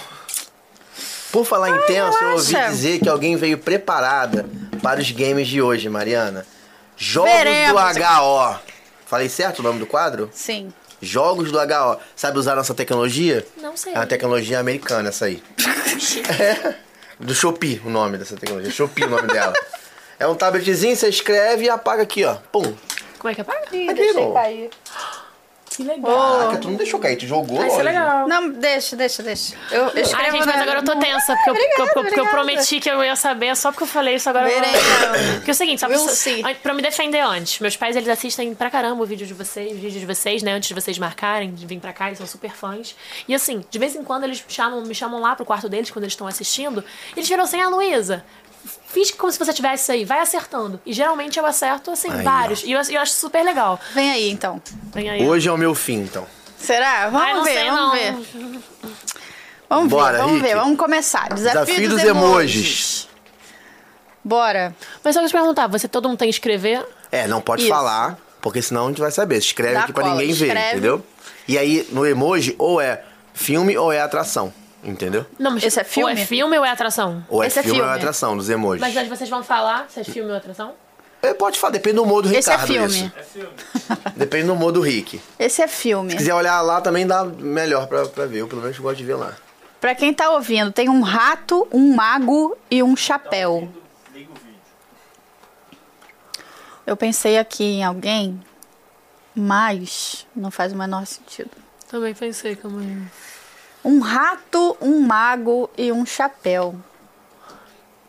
Por 1.33 1.45
falar 1.45 1.71
em 1.71 1.79
tenso, 1.87 2.19
eu 2.23 2.31
ouvi 2.33 2.55
dizer 2.69 3.01
que 3.01 3.09
alguém 3.09 3.37
veio 3.37 3.59
preparada 3.59 4.47
para 4.83 5.01
os 5.01 5.11
games 5.11 5.49
de 5.49 5.61
hoje, 5.61 5.89
Mariana. 5.89 6.47
Jogos 6.97 7.31
Veremos. 7.31 7.95
do 7.95 8.03
HO. 8.03 8.59
Falei 9.07 9.29
certo 9.29 9.59
o 9.59 9.63
nome 9.63 9.79
do 9.79 9.87
quadro? 9.87 10.31
Sim. 10.33 10.73
Jogos 11.01 11.53
do 11.53 11.59
HO. 11.59 11.99
Sabe 12.15 12.39
usar 12.39 12.55
nossa 12.55 12.75
tecnologia? 12.75 13.47
Não 13.61 13.77
sei. 13.77 13.93
É 13.93 13.99
uma 13.99 14.07
tecnologia 14.07 14.59
americana 14.59 15.11
essa 15.11 15.27
aí. 15.27 15.43
é. 16.41 16.75
Do 17.21 17.35
Shopee, 17.35 17.81
o 17.85 17.91
nome 17.91 18.19
dessa 18.19 18.37
tecnologia. 18.37 18.71
Shopee 18.71 19.05
o 19.05 19.11
nome 19.11 19.29
dela. 19.29 19.53
É 20.19 20.27
um 20.27 20.35
tabletzinho, 20.35 20.97
você 20.97 21.09
escreve 21.09 21.67
e 21.67 21.69
apaga 21.71 22.03
aqui, 22.03 22.25
ó. 22.25 22.37
Pum. 22.51 22.75
Como 23.19 23.31
é 23.31 23.35
que 23.35 23.41
apaga? 23.43 23.65
Ih, 23.73 23.89
Aqui, 23.91 23.95
deixei 23.95 24.33
cair. 24.33 24.71
Que 25.77 25.83
legal. 25.83 26.39
Caraca, 26.39 26.59
tu 26.59 26.69
não 26.71 26.77
deixou 26.77 26.99
cair, 26.99 27.17
tu 27.17 27.27
jogou, 27.27 27.59
Vai 27.59 27.69
ser 27.71 27.77
lógico. 27.83 27.85
legal. 27.85 28.27
Não, 28.29 28.49
deixa, 28.51 28.97
deixa, 28.97 29.23
deixa. 29.23 29.55
Eu, 29.71 29.83
eu 29.89 30.03
escrevo 30.03 30.25
Ai, 30.25 30.31
gente, 30.33 30.47
mas 30.47 30.63
agora 30.63 30.79
eu 30.79 30.85
tô 30.85 30.97
tensa, 30.99 31.37
porque, 31.37 31.51
eu- 31.51 31.55
porque 31.55 31.81
eu- 31.83 31.85
Obrigada, 31.85 31.93
porque 31.93 31.99
eu 31.99 32.03
obrigada. 32.25 32.31
prometi 32.31 32.81
que 32.81 32.91
eu 32.91 33.05
ia 33.05 33.15
saber, 33.17 33.55
só 33.57 33.71
porque 33.71 33.85
eu 33.85 33.89
falei 33.89 34.15
isso 34.15 34.29
agora. 34.31 34.49
eu- 34.49 34.61
Veremos. 34.61 35.35
Porque 35.37 35.51
é 35.51 35.53
o 35.53 35.55
seguinte, 35.55 35.81
só 35.81 35.87
pra, 35.89 35.97
We'll 35.97 36.55
pra 36.63 36.73
me 36.75 36.81
defender 36.83 37.21
antes. 37.21 37.61
Meus 37.61 37.77
pais, 37.77 37.95
eles 37.95 38.09
assistem 38.09 38.55
pra 38.55 38.71
caramba 38.71 39.03
o 39.03 39.07
vídeo 39.07 39.27
de 39.27 39.35
vocês, 39.35 39.71
o 39.73 39.75
vídeo 39.75 40.01
de 40.01 40.07
vocês, 40.07 40.43
né? 40.43 40.53
Antes 40.53 40.69
de 40.69 40.75
vocês 40.75 40.99
marcarem, 40.99 41.53
de 41.53 41.67
vir 41.67 41.79
pra 41.79 41.93
cá, 41.93 42.07
eles 42.07 42.19
são 42.19 42.27
super 42.27 42.53
fãs. 42.53 42.97
E 43.29 43.35
assim, 43.35 43.63
de 43.71 43.79
vez 43.79 43.95
em 43.95 44.03
quando 44.03 44.25
eles 44.25 44.39
me 44.47 44.53
chamam, 44.53 44.81
me 44.83 44.95
chamam 44.95 45.21
lá 45.21 45.37
pro 45.37 45.45
quarto 45.45 45.69
deles, 45.69 45.91
quando 45.91 46.05
eles 46.05 46.15
estão 46.15 46.27
assistindo. 46.27 46.83
Eles 47.15 47.29
viram 47.29 47.45
assim, 47.45 47.61
ah, 47.61 47.69
Luísa, 47.69 48.25
fiz 48.97 49.11
como 49.11 49.31
se 49.31 49.39
você 49.39 49.53
tivesse 49.53 49.83
isso 49.83 49.93
aí, 49.93 50.05
vai 50.07 50.21
acertando. 50.21 50.81
E 50.87 50.93
geralmente 50.95 51.39
eu 51.39 51.45
acerto, 51.45 51.91
assim, 51.91 52.11
Aí, 52.11 52.23
vários. 52.23 52.63
E 52.65 52.73
eu, 52.73 52.81
eu 52.81 53.01
acho 53.01 53.13
super 53.13 53.45
legal. 53.45 53.79
Vem 53.95 54.11
aí, 54.11 54.31
então. 54.31 54.63
Vem 54.95 55.11
aí. 55.11 55.23
Hoje 55.29 55.47
é 55.51 55.53
o 55.53 55.59
meu 55.59 55.75
fim, 55.75 56.01
então. 56.01 56.27
Será? 56.59 57.11
Vamos 57.11 57.27
Ai, 57.27 57.35
não 57.35 57.45
ver, 57.45 57.53
sei, 57.53 57.71
vamos 57.71 57.81
não. 57.81 57.93
ver. 57.93 58.63
Vamos 59.69 59.91
Bora, 59.91 60.13
ver, 60.13 60.19
vamos 60.19 60.33
Rick. 60.37 60.47
ver, 60.49 60.55
vamos 60.55 60.79
começar. 60.79 61.29
Desafio, 61.35 61.65
Desafio 61.67 61.89
dos, 61.91 62.01
dos 62.01 62.09
emojis. 62.11 62.55
emojis. 62.57 63.09
Bora. 64.25 64.75
Mas 65.05 65.15
só 65.15 65.21
que 65.21 65.27
eu 65.27 65.29
te 65.29 65.33
perguntar, 65.33 65.67
você 65.67 65.87
todo 65.87 66.09
mundo 66.09 66.19
tem 66.19 66.29
que 66.29 66.35
escrever? 66.35 66.83
É, 67.13 67.29
não 67.29 67.43
pode 67.43 67.63
Isso. 67.63 67.71
falar, 67.71 68.17
porque 68.41 68.63
senão 68.63 68.87
a 68.87 68.89
gente 68.89 69.01
vai 69.01 69.11
saber. 69.11 69.37
Escreve 69.37 69.75
Dá 69.75 69.81
aqui 69.83 69.93
pra 69.93 70.05
cola, 70.05 70.15
ninguém 70.15 70.33
ver, 70.35 70.47
escreve. 70.47 70.71
entendeu? 70.71 71.05
E 71.47 71.59
aí, 71.59 71.87
no 71.93 72.07
emoji, 72.07 72.55
ou 72.59 72.81
é 72.81 73.03
filme 73.35 73.77
ou 73.77 73.93
é 73.93 74.01
atração, 74.01 74.53
entendeu? 74.87 75.27
Não, 75.39 75.51
mas 75.51 75.63
Esse 75.65 75.79
é 75.81 75.83
Ou 75.83 75.89
filme? 75.89 76.13
é 76.13 76.27
filme 76.27 76.59
ou 76.59 76.65
é 76.65 76.71
atração? 76.71 77.25
Ou 77.29 77.43
é 77.43 77.47
Esse 77.47 77.59
é 77.59 77.63
filme 77.63 77.81
ou 77.81 77.85
é 77.85 77.89
filme. 77.89 77.99
atração, 78.01 78.37
dos 78.37 78.49
emojis. 78.49 78.81
Mas 78.81 78.97
aí 78.97 79.09
vocês 79.09 79.29
vão 79.29 79.43
falar 79.43 79.87
se 79.91 80.01
é 80.01 80.05
filme 80.05 80.31
ou 80.31 80.37
atração? 80.37 80.75
É, 81.23 81.35
pode 81.35 81.59
falar, 81.59 81.73
depende 81.73 81.97
do 81.97 82.03
humor 82.05 82.23
do 82.23 82.29
Esse 82.33 82.49
é 82.51 82.53
Ricardo 82.53 82.73
filme. 82.73 83.13
isso. 83.35 83.49
Depende 84.15 84.47
do 84.47 84.53
humor 84.53 84.71
do 84.71 84.81
Rick. 84.81 85.21
Esse 85.39 85.61
é 85.63 85.67
filme. 85.67 86.11
Se 86.11 86.17
quiser 86.19 86.35
olhar 86.35 86.61
lá 86.61 86.81
também 86.81 87.07
dá 87.07 87.25
melhor 87.25 87.87
pra, 87.89 88.07
pra 88.07 88.27
ver. 88.27 88.41
Eu 88.41 88.49
pelo 88.49 88.61
menos 88.63 88.79
gosto 88.79 88.99
de 88.99 89.05
ver 89.05 89.15
lá. 89.17 89.35
Pra 89.81 89.95
quem 89.95 90.13
tá 90.15 90.31
ouvindo, 90.31 90.71
tem 90.73 90.89
um 90.89 91.01
rato, 91.01 91.67
um 91.73 91.95
mago 91.95 92.57
e 92.71 92.83
um 92.83 92.95
chapéu. 92.97 93.69
Eu 96.87 96.97
pensei 96.97 97.37
aqui 97.39 97.65
em 97.65 97.85
alguém, 97.85 98.41
mas 99.35 100.27
não 100.35 100.51
faz 100.51 100.73
o 100.73 100.77
menor 100.77 101.05
sentido. 101.07 101.51
Também 101.91 102.15
pensei, 102.15 102.55
calma 102.57 102.81
aí. 102.81 103.03
Um 103.87 104.01
rato, 104.01 104.77
um 104.81 105.01
mago 105.01 105.71
e 105.79 105.93
um 105.93 106.05
chapéu. 106.05 106.75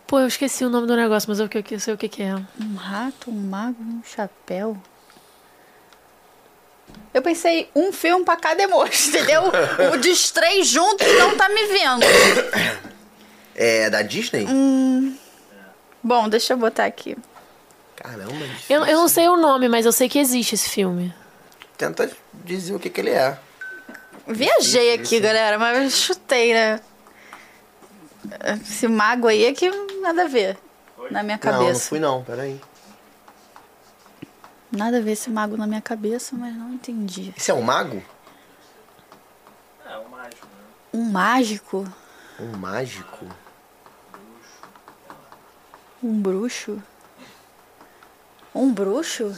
Pô, 0.08 0.20
eu 0.20 0.28
esqueci 0.28 0.66
o 0.66 0.70
nome 0.70 0.88
do 0.88 0.96
negócio, 0.96 1.30
mas 1.30 1.40
eu, 1.40 1.48
que- 1.48 1.76
eu 1.76 1.80
sei 1.80 1.94
o 1.94 1.98
que, 1.98 2.10
que 2.10 2.24
é. 2.24 2.34
Um 2.60 2.76
rato, 2.76 3.30
um 3.30 3.34
mago 3.34 3.76
e 3.80 3.84
um 3.84 4.02
chapéu. 4.04 4.76
Eu 7.14 7.22
pensei 7.22 7.70
um 7.76 7.92
filme 7.92 8.24
pra 8.26 8.36
cada 8.38 8.62
emoji, 8.64 9.10
entendeu? 9.10 9.44
o 9.94 9.98
dos 9.98 10.32
três 10.32 10.68
juntos 10.68 11.06
não 11.20 11.36
tá 11.38 11.48
me 11.50 11.66
vendo. 11.68 12.04
É 13.56 13.90
da 13.90 14.02
Disney? 14.02 14.46
Hum. 14.50 15.16
Bom, 16.02 16.30
deixa 16.30 16.54
eu 16.54 16.58
botar 16.58 16.86
aqui. 16.86 17.18
Caramba, 17.96 18.32
é. 18.46 18.50
Eu, 18.74 18.86
eu 18.86 18.98
não 18.98 19.08
sei 19.08 19.28
o 19.28 19.36
nome, 19.38 19.68
mas 19.68 19.86
eu 19.86 19.92
sei 19.92 20.08
que 20.08 20.20
existe 20.20 20.56
esse 20.56 20.70
filme. 20.70 21.14
Tenta 21.78 22.10
dizer 22.34 22.74
o 22.74 22.80
que, 22.80 22.90
que 22.90 23.02
ele 23.02 23.10
é. 23.12 23.38
Viajei 24.28 24.94
aqui, 24.94 25.20
galera, 25.20 25.58
mas 25.58 25.84
eu 25.84 25.90
chutei, 25.90 26.54
né? 26.54 26.82
Esse 28.62 28.88
mago 28.88 29.28
aí 29.28 29.46
é 29.46 29.54
que 29.54 29.70
nada 30.02 30.24
a 30.24 30.28
ver 30.28 30.58
na 31.10 31.24
minha 31.24 31.40
Não, 31.42 31.52
não 31.52 31.60
cabeça. 31.60 31.88
fui 31.90 32.00
não, 32.00 32.24
peraí. 32.24 32.60
Nada 34.70 34.98
a 34.98 35.02
ver 35.02 35.12
esse 35.12 35.30
mago 35.30 35.56
na 35.56 35.66
minha 35.66 35.82
cabeça, 35.82 36.36
mas 36.36 36.54
não 36.54 36.74
entendi. 36.74 37.34
Esse 37.38 37.52
é 37.52 37.54
um 37.54 37.62
mago? 37.62 38.04
É, 39.86 39.98
o 39.98 40.10
mágico, 40.10 40.46
né? 40.46 40.64
Um 40.94 41.04
mágico? 41.06 41.88
Um 42.40 42.58
mágico? 42.58 43.26
Um 46.04 46.22
bruxo? 46.22 46.84
Um 48.54 48.74
bruxo? 48.74 49.34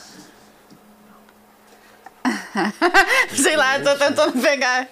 Sei 3.35 3.55
lá, 3.55 3.79
tô 3.79 3.95
tentando 3.95 4.41
pegar. 4.41 4.87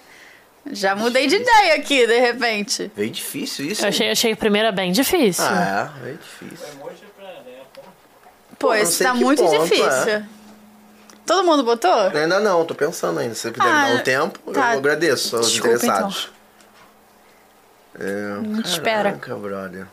Já 0.72 0.95
mudei 0.95 1.28
de 1.28 1.36
ideia 1.36 1.76
aqui, 1.76 2.06
de 2.06 2.20
repente. 2.20 2.91
Veio 2.95 3.10
difícil 3.10 3.68
isso. 3.68 3.84
Eu 3.86 3.90
achei, 3.90 4.12
achei 4.12 4.34
a 4.34 4.36
primeira 4.36 4.72
bem 4.72 4.91
difícil. 4.91 5.44
Ah, 5.45 5.91
é, 5.98 6.04
veio 6.04 6.18
difícil. 6.18 6.68
É. 6.68 6.88
Pô, 8.60 8.74
não 8.76 8.86
sei 8.86 9.08
tá 9.08 9.14
muito 9.14 9.44
ponto, 9.44 9.64
difícil. 9.64 10.10
é. 10.10 10.26
Todo 11.26 11.44
mundo 11.45 11.64
botou? 11.64 11.91
Ainda 12.10 12.40
não, 12.40 12.66
tô 12.66 12.74
pensando 12.74 13.20
ainda. 13.20 13.36
Se 13.36 13.41
você 13.41 13.52
puder 13.52 13.68
Ah, 13.70 13.84
me 13.84 13.90
dar 13.94 13.95
um 13.99 14.04
tempo, 14.04 14.52
tá. 14.52 14.74
eu 14.74 14.80
agradeço 14.80 15.36
aos 15.38 15.52
Desculpa, 15.52 15.76
então. 15.76 15.88
interessados. 15.88 16.32
É, 17.99 18.41
Não 18.41 18.62
te 18.62 18.70
espera. 18.70 19.12
brother. 19.12 19.88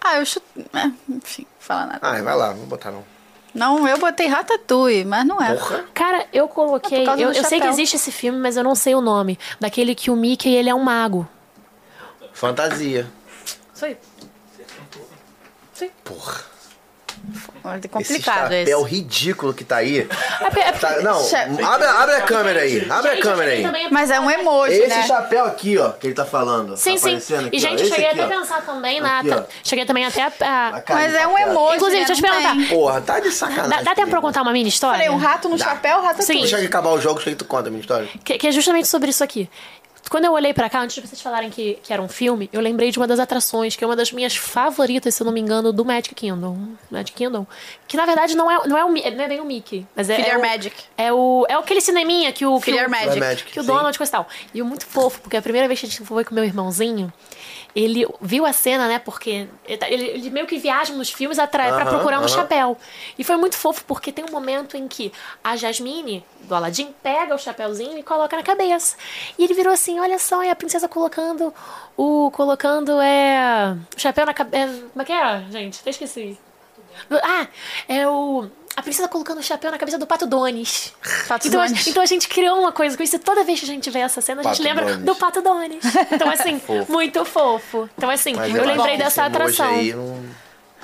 Ah, 0.00 0.18
eu 0.18 0.26
chuto. 0.26 0.44
É, 0.74 0.90
enfim, 1.08 1.46
fala 1.60 1.86
nada. 1.86 1.98
Ah, 2.02 2.20
vai 2.22 2.36
lá, 2.36 2.48
não 2.48 2.56
vou 2.56 2.66
botar 2.66 2.90
não. 2.90 3.04
Não, 3.54 3.86
eu 3.86 3.98
botei 3.98 4.26
Ratatouille, 4.26 5.04
mas 5.04 5.26
não 5.26 5.40
é. 5.42 5.54
Porra. 5.54 5.84
Cara, 5.92 6.26
eu 6.32 6.48
coloquei. 6.48 7.06
É 7.06 7.12
eu 7.14 7.32
eu 7.32 7.44
sei 7.44 7.60
que 7.60 7.66
existe 7.66 7.96
esse 7.96 8.10
filme, 8.10 8.38
mas 8.38 8.56
eu 8.56 8.64
não 8.64 8.74
sei 8.74 8.94
o 8.94 9.00
nome. 9.00 9.38
Daquele 9.60 9.94
que 9.94 10.10
o 10.10 10.16
Mickey 10.16 10.54
ele 10.54 10.70
é 10.70 10.74
um 10.74 10.82
mago. 10.82 11.28
Fantasia. 12.32 13.06
Isso 13.74 13.84
aí. 13.84 13.96
Porra. 16.04 16.51
Olha, 17.64 17.74
é 17.76 17.78
Esse 17.78 17.88
complicado 17.88 18.42
chapéu 18.52 18.80
esse. 18.80 18.88
ridículo 18.94 19.54
que 19.54 19.62
tá 19.64 19.76
aí. 19.76 20.00
É 20.40 20.44
porque- 20.50 20.60
é 20.60 20.72
Tá- 20.72 21.00
não, 21.00 21.18
abre, 21.64 21.86
abre 21.86 22.14
a 22.16 22.22
câmera 22.22 22.60
aí. 22.60 22.84
Abre 22.90 23.10
a 23.12 23.20
câmera 23.20 23.50
aí. 23.52 23.88
Mas 23.90 24.10
é 24.10 24.18
um 24.18 24.28
emoji, 24.30 24.72
Esse 24.74 24.88
né? 24.88 25.06
chapéu 25.06 25.44
aqui, 25.44 25.78
ó, 25.78 25.90
que 25.90 26.08
ele 26.08 26.14
tá 26.14 26.24
falando. 26.24 26.76
Sim, 26.76 26.94
tá 26.94 26.98
sim. 27.00 27.16
aqui, 27.16 27.48
E, 27.52 27.56
ó. 27.56 27.60
gente, 27.60 27.82
Esse 27.82 27.90
cheguei 27.90 28.06
aqui, 28.10 28.20
até 28.20 28.34
a 28.34 28.36
ó. 28.36 28.40
pensar 28.40 28.62
também 28.62 29.00
Aqui, 29.00 29.28
na. 29.28 29.36
ó. 29.36 29.42
Cheguei 29.62 29.84
também 29.86 30.04
até 30.04 30.22
a. 30.22 30.26
a- 30.26 30.82
Mas 30.88 31.14
é 31.14 31.26
um 31.26 31.30
papel. 31.32 31.48
emoji. 31.48 31.76
Inclusive, 31.76 32.00
né? 32.00 32.06
deixa 32.06 32.12
eu 32.12 32.16
te 32.16 32.22
Não 32.22 32.28
perguntar. 32.30 32.54
tem. 32.56 32.66
Porra, 32.76 33.00
tá 33.00 33.20
de 33.20 33.30
sacanagem. 33.30 33.70
Dá, 33.70 33.82
dá 33.82 33.94
tempo 33.94 34.08
pra 34.10 34.18
eu 34.18 34.22
contar 34.22 34.42
uma 34.42 34.52
mini 34.52 34.68
história? 34.68 34.98
Falei, 34.98 35.10
um 35.10 35.18
rato 35.18 35.48
no 35.48 35.56
Dá. 35.56 35.64
chapéu, 35.64 36.02
Ratatouille. 36.02 36.26
Sim. 36.26 36.40
Deixa 36.40 36.58
eu 36.60 36.66
acabar 36.66 36.90
o 36.90 37.00
jogo, 37.00 37.20
que 37.20 37.34
tu 37.36 37.44
conta 37.44 37.68
a 37.68 37.70
minha 37.70 37.80
história. 37.80 38.08
Que, 38.24 38.36
que 38.36 38.48
é 38.48 38.52
justamente 38.52 38.88
sobre 38.88 39.10
isso 39.10 39.22
aqui. 39.22 39.48
Quando 40.12 40.26
eu 40.26 40.32
olhei 40.34 40.52
pra 40.52 40.68
cá, 40.68 40.82
antes 40.82 40.94
de 40.94 41.00
vocês 41.00 41.22
falarem 41.22 41.48
que, 41.48 41.78
que 41.82 41.90
era 41.90 42.02
um 42.02 42.06
filme, 42.06 42.50
eu 42.52 42.60
lembrei 42.60 42.90
de 42.90 42.98
uma 42.98 43.06
das 43.06 43.18
atrações, 43.18 43.74
que 43.74 43.82
é 43.82 43.86
uma 43.86 43.96
das 43.96 44.12
minhas 44.12 44.36
favoritas, 44.36 45.14
se 45.14 45.22
eu 45.22 45.24
não 45.24 45.32
me 45.32 45.40
engano, 45.40 45.72
do 45.72 45.86
Magic 45.86 46.14
Kingdom. 46.14 46.74
Magic 46.90 47.12
Kingdom. 47.12 47.46
Que 47.88 47.96
na 47.96 48.04
verdade 48.04 48.36
não 48.36 48.50
é, 48.50 48.68
não 48.68 48.76
é, 48.76 48.84
o, 48.84 48.88
não 48.90 49.24
é 49.24 49.28
bem 49.28 49.40
o 49.40 49.44
Mickey. 49.46 49.86
Mas 49.96 50.10
é, 50.10 50.16
Filiar 50.16 50.34
é 50.34 50.38
o, 50.38 50.42
Magic. 50.42 50.76
É 50.98 51.12
o. 51.14 51.46
É 51.48 51.54
aquele 51.54 51.80
cineminha 51.80 52.30
que 52.30 52.44
o. 52.44 52.60
Que 52.60 52.72
o, 52.72 52.90
Magic. 52.90 53.44
Que 53.52 53.60
o. 53.60 53.62
Donald 53.62 53.96
coisa 53.96 54.10
e 54.10 54.12
tal. 54.12 54.28
E 54.52 54.60
o 54.60 54.66
muito 54.66 54.84
fofo, 54.84 55.18
porque 55.22 55.38
a 55.38 55.40
primeira 55.40 55.66
vez 55.66 55.80
que 55.80 55.86
a 55.86 55.88
gente 55.88 56.04
foi 56.04 56.26
com 56.26 56.34
meu 56.34 56.44
irmãozinho, 56.44 57.10
ele 57.74 58.06
viu 58.20 58.44
a 58.44 58.52
cena, 58.52 58.86
né? 58.86 58.98
Porque 58.98 59.48
ele, 59.66 59.78
tá- 59.78 59.88
ele- 59.90 60.30
meio 60.30 60.46
que 60.46 60.58
viaja 60.58 60.92
nos 60.92 61.10
filmes 61.10 61.38
atrai 61.38 61.68
pra 61.72 61.82
Aham, 61.82 61.90
procurar 61.90 62.18
um 62.18 62.24
aham. 62.24 62.28
chapéu. 62.28 62.76
E 63.18 63.24
foi 63.24 63.36
muito 63.36 63.56
fofo, 63.56 63.84
porque 63.86 64.12
tem 64.12 64.24
um 64.24 64.30
momento 64.30 64.76
em 64.76 64.86
que 64.86 65.10
a 65.42 65.56
Jasmine, 65.56 66.24
do 66.42 66.54
Aladdin, 66.54 66.94
pega 67.02 67.34
o 67.34 67.38
chapéuzinho 67.38 67.96
e 67.98 68.02
coloca 68.02 68.36
na 68.36 68.42
cabeça. 68.42 68.96
E 69.38 69.44
ele 69.44 69.54
virou 69.54 69.72
assim: 69.72 69.98
olha 70.00 70.18
só, 70.18 70.42
é 70.42 70.50
a 70.50 70.56
princesa 70.56 70.86
colocando 70.88 71.52
o. 71.96 72.30
colocando 72.32 73.00
é. 73.00 73.76
o 73.96 74.00
chapéu 74.00 74.26
na 74.26 74.34
cabeça. 74.34 74.84
como 74.92 75.02
é 75.02 75.04
que 75.04 75.12
é, 75.12 75.44
gente? 75.50 75.80
Até 75.80 75.90
esqueci. 75.90 76.38
Ah, 77.22 77.46
é 77.88 78.06
o. 78.06 78.46
A 78.74 78.82
princesa 78.82 79.06
colocando 79.08 79.38
o 79.38 79.42
chapéu 79.42 79.70
na 79.70 79.76
cabeça 79.78 79.98
do 79.98 80.06
Pato 80.06 80.26
Donis. 80.26 80.92
Pato 81.28 81.46
então, 81.46 81.60
a- 81.60 81.66
Donis. 81.66 81.86
então 81.86 82.02
a 82.02 82.06
gente 82.06 82.26
criou 82.28 82.58
uma 82.58 82.72
coisa 82.72 82.96
com 82.96 83.02
isso. 83.02 83.16
e 83.16 83.18
Toda 83.18 83.44
vez 83.44 83.60
que 83.60 83.66
a 83.66 83.68
gente 83.68 83.90
vê 83.90 83.98
essa 83.98 84.20
cena, 84.20 84.40
a 84.40 84.44
gente 84.44 84.52
Pato 84.58 84.62
lembra 84.62 84.84
Donis. 84.86 85.04
do 85.04 85.14
Pato 85.14 85.42
Donis. 85.42 85.84
Então, 86.10 86.30
assim, 86.30 86.58
Fofo. 86.64 86.90
muito 86.90 87.24
fofo. 87.24 87.88
Então, 87.98 88.08
assim, 88.08 88.34
Mas 88.34 88.54
eu 88.54 88.62
acho 88.62 88.70
lembrei 88.70 88.96
que 88.96 89.02
dessa 89.02 89.24
atração. 89.24 89.66
Aí 89.68 89.92
não... 89.92 90.22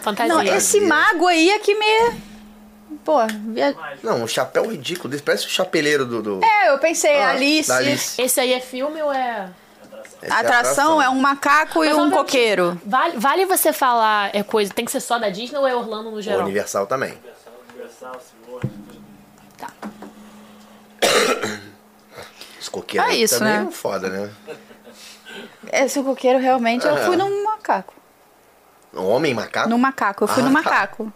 Fantasia. 0.03 0.33
Não, 0.35 0.43
esse 0.43 0.81
mago 0.83 1.27
aí 1.27 1.51
é 1.51 1.59
que 1.59 1.75
me. 1.75 2.21
Pô, 3.05 3.19
via- 3.53 3.75
não, 4.03 4.23
um 4.23 4.29
chapéu 4.29 4.71
ridículo 4.71 5.09
desse. 5.09 5.23
Parece 5.23 5.47
o 5.47 5.51
chapeleiro 5.51 6.05
do... 6.05 6.23
do... 6.23 6.45
é, 6.45 6.71
eu 6.71 6.79
pensei, 6.79 7.17
Ah, 7.17 7.31
Alice. 7.31 7.73
Alice. 7.73 8.21
Esse 8.21 8.39
aí 8.39 8.53
é 8.53 8.61
filme 8.61 9.03
ou 9.03 9.13
é. 9.13 9.49
A 10.23 10.27
é 10.27 10.31
atração 10.41 11.01
é 11.01 11.09
um 11.09 11.19
macaco 11.21 11.85
e 11.85 11.89
Mas, 11.89 11.97
um 11.97 12.03
obviamente, 12.03 12.19
coqueiro. 12.27 12.81
Vale, 12.85 13.17
vale 13.17 13.47
você 13.47 13.73
falar 13.73 14.31
é 14.35 14.43
coisa. 14.43 14.73
Tem 14.75 14.85
que 14.85 14.91
ser 14.91 15.01
só 15.01 15.19
da 15.19 15.29
Disney 15.31 15.59
ou 15.59 15.67
é 15.67 15.75
Orlando 15.75 16.11
no 16.11 16.17
O 16.17 16.23
geral? 16.23 16.43
Universal 16.43 16.87
também. 16.87 17.15
Tá. 19.59 19.71
Os 22.61 22.69
coqueiros 22.69 23.11
É 23.11 23.15
isso, 23.17 23.39
também 23.39 23.59
né? 23.61 23.67
é 23.69 23.73
foda, 23.73 24.09
né? 24.09 24.31
Esse 25.73 26.03
coqueiro 26.03 26.39
realmente, 26.39 26.87
eu 26.87 26.97
É. 26.97 27.05
fui 27.07 27.17
num 27.17 27.45
macaco. 27.45 27.95
Um 28.95 29.07
homem 29.07 29.35
macaco? 29.35 29.69
No 29.69 29.79
macaco, 29.79 30.25
eu 30.25 30.29
fui 30.29 30.43
Ah, 30.43 30.47
no 30.47 30.53
tá. 30.55 30.63
macaco. 30.63 31.13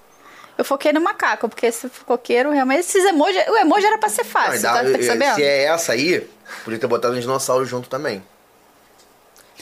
Eu 0.59 0.65
foquei 0.65 0.93
no 0.93 1.01
macaco, 1.01 1.49
porque 1.49 1.67
esse 1.67 1.89
coqueiro 2.05 2.51
realmente. 2.51 2.81
Esses 2.81 3.05
emoji. 3.07 3.39
O 3.49 3.57
emoji 3.57 3.87
era 3.87 3.97
pra 3.99 4.09
ser 4.09 4.23
Não, 4.25 4.31
fácil, 4.31 4.63
dá- 4.63 4.75
tá 4.75 4.83
percebendo? 4.85 5.35
se 5.37 5.43
é 5.43 5.65
essa 5.65 5.93
aí, 5.93 6.29
podia 6.65 6.79
ter 6.79 6.87
botado 6.87 7.15
um 7.15 7.19
dinossauro 7.21 7.65
junto 7.65 7.89
também. 7.89 8.23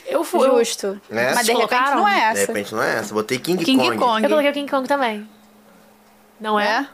Eu 0.06 0.24
fui. 0.24 0.48
Justo. 0.50 1.00
Né? 1.08 1.32
Mas 1.34 1.46
de 1.46 1.52
Vocês 1.52 1.58
repente 1.58 1.68
colocaram? 1.68 1.96
não 1.98 2.08
é 2.08 2.14
De 2.32 2.40
essa. 2.40 2.46
repente 2.52 2.74
não 2.74 2.82
é 2.82 2.96
essa. 2.96 3.14
Botei 3.14 3.38
King, 3.38 3.64
King 3.64 3.84
Kong. 3.84 3.98
Kong. 3.98 4.22
eu 4.24 4.28
coloquei 4.28 4.50
o 4.50 4.54
King 4.54 4.70
Kong 4.70 4.88
também. 4.88 5.28
Não 6.40 6.58
é? 6.58 6.66
É? 6.80 6.88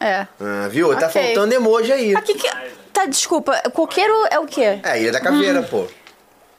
É. 0.00 0.26
Ah, 0.40 0.66
viu? 0.70 0.96
Tá 0.98 1.06
Ok. 1.08 1.22
faltando 1.22 1.54
emoji 1.54 1.92
aí. 1.92 2.16
Aqui 2.16 2.34
que. 2.34 2.48
Tá, 2.92 3.04
desculpa. 3.06 3.52
Coqueiro 3.72 4.14
é 4.30 4.38
o 4.38 4.46
quê? 4.46 4.80
É, 4.82 5.00
ilha 5.00 5.12
da 5.12 5.20
caveira, 5.20 5.62
pô. 5.62 5.86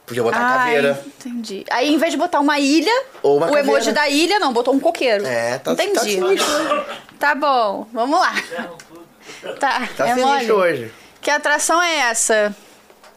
Podia 0.06 0.22
botar 0.22 0.38
Ai, 0.38 0.58
caveira. 0.74 1.04
entendi. 1.06 1.64
Aí, 1.70 1.92
em 1.92 1.98
vez 1.98 2.12
de 2.12 2.18
botar 2.18 2.40
uma 2.40 2.58
ilha, 2.58 2.92
Ou 3.22 3.36
uma 3.38 3.46
o 3.50 3.56
emoji 3.56 3.86
caveira. 3.86 3.92
da 3.92 4.08
ilha, 4.08 4.38
não, 4.38 4.52
botou 4.52 4.74
um 4.74 4.80
coqueiro. 4.80 5.24
É, 5.26 5.58
tá, 5.58 5.74
tá 5.74 5.84
Entendi. 5.84 6.12
sinistro. 6.12 6.84
Tá 7.18 7.34
bom, 7.34 7.86
vamos 7.92 8.18
lá. 8.20 8.32
Tá, 9.60 9.88
Tá 9.96 10.08
é 10.08 10.14
sinistro 10.14 10.26
mole. 10.26 10.52
hoje. 10.52 10.92
Que 11.20 11.30
atração 11.30 11.80
é 11.82 11.96
essa? 12.10 12.54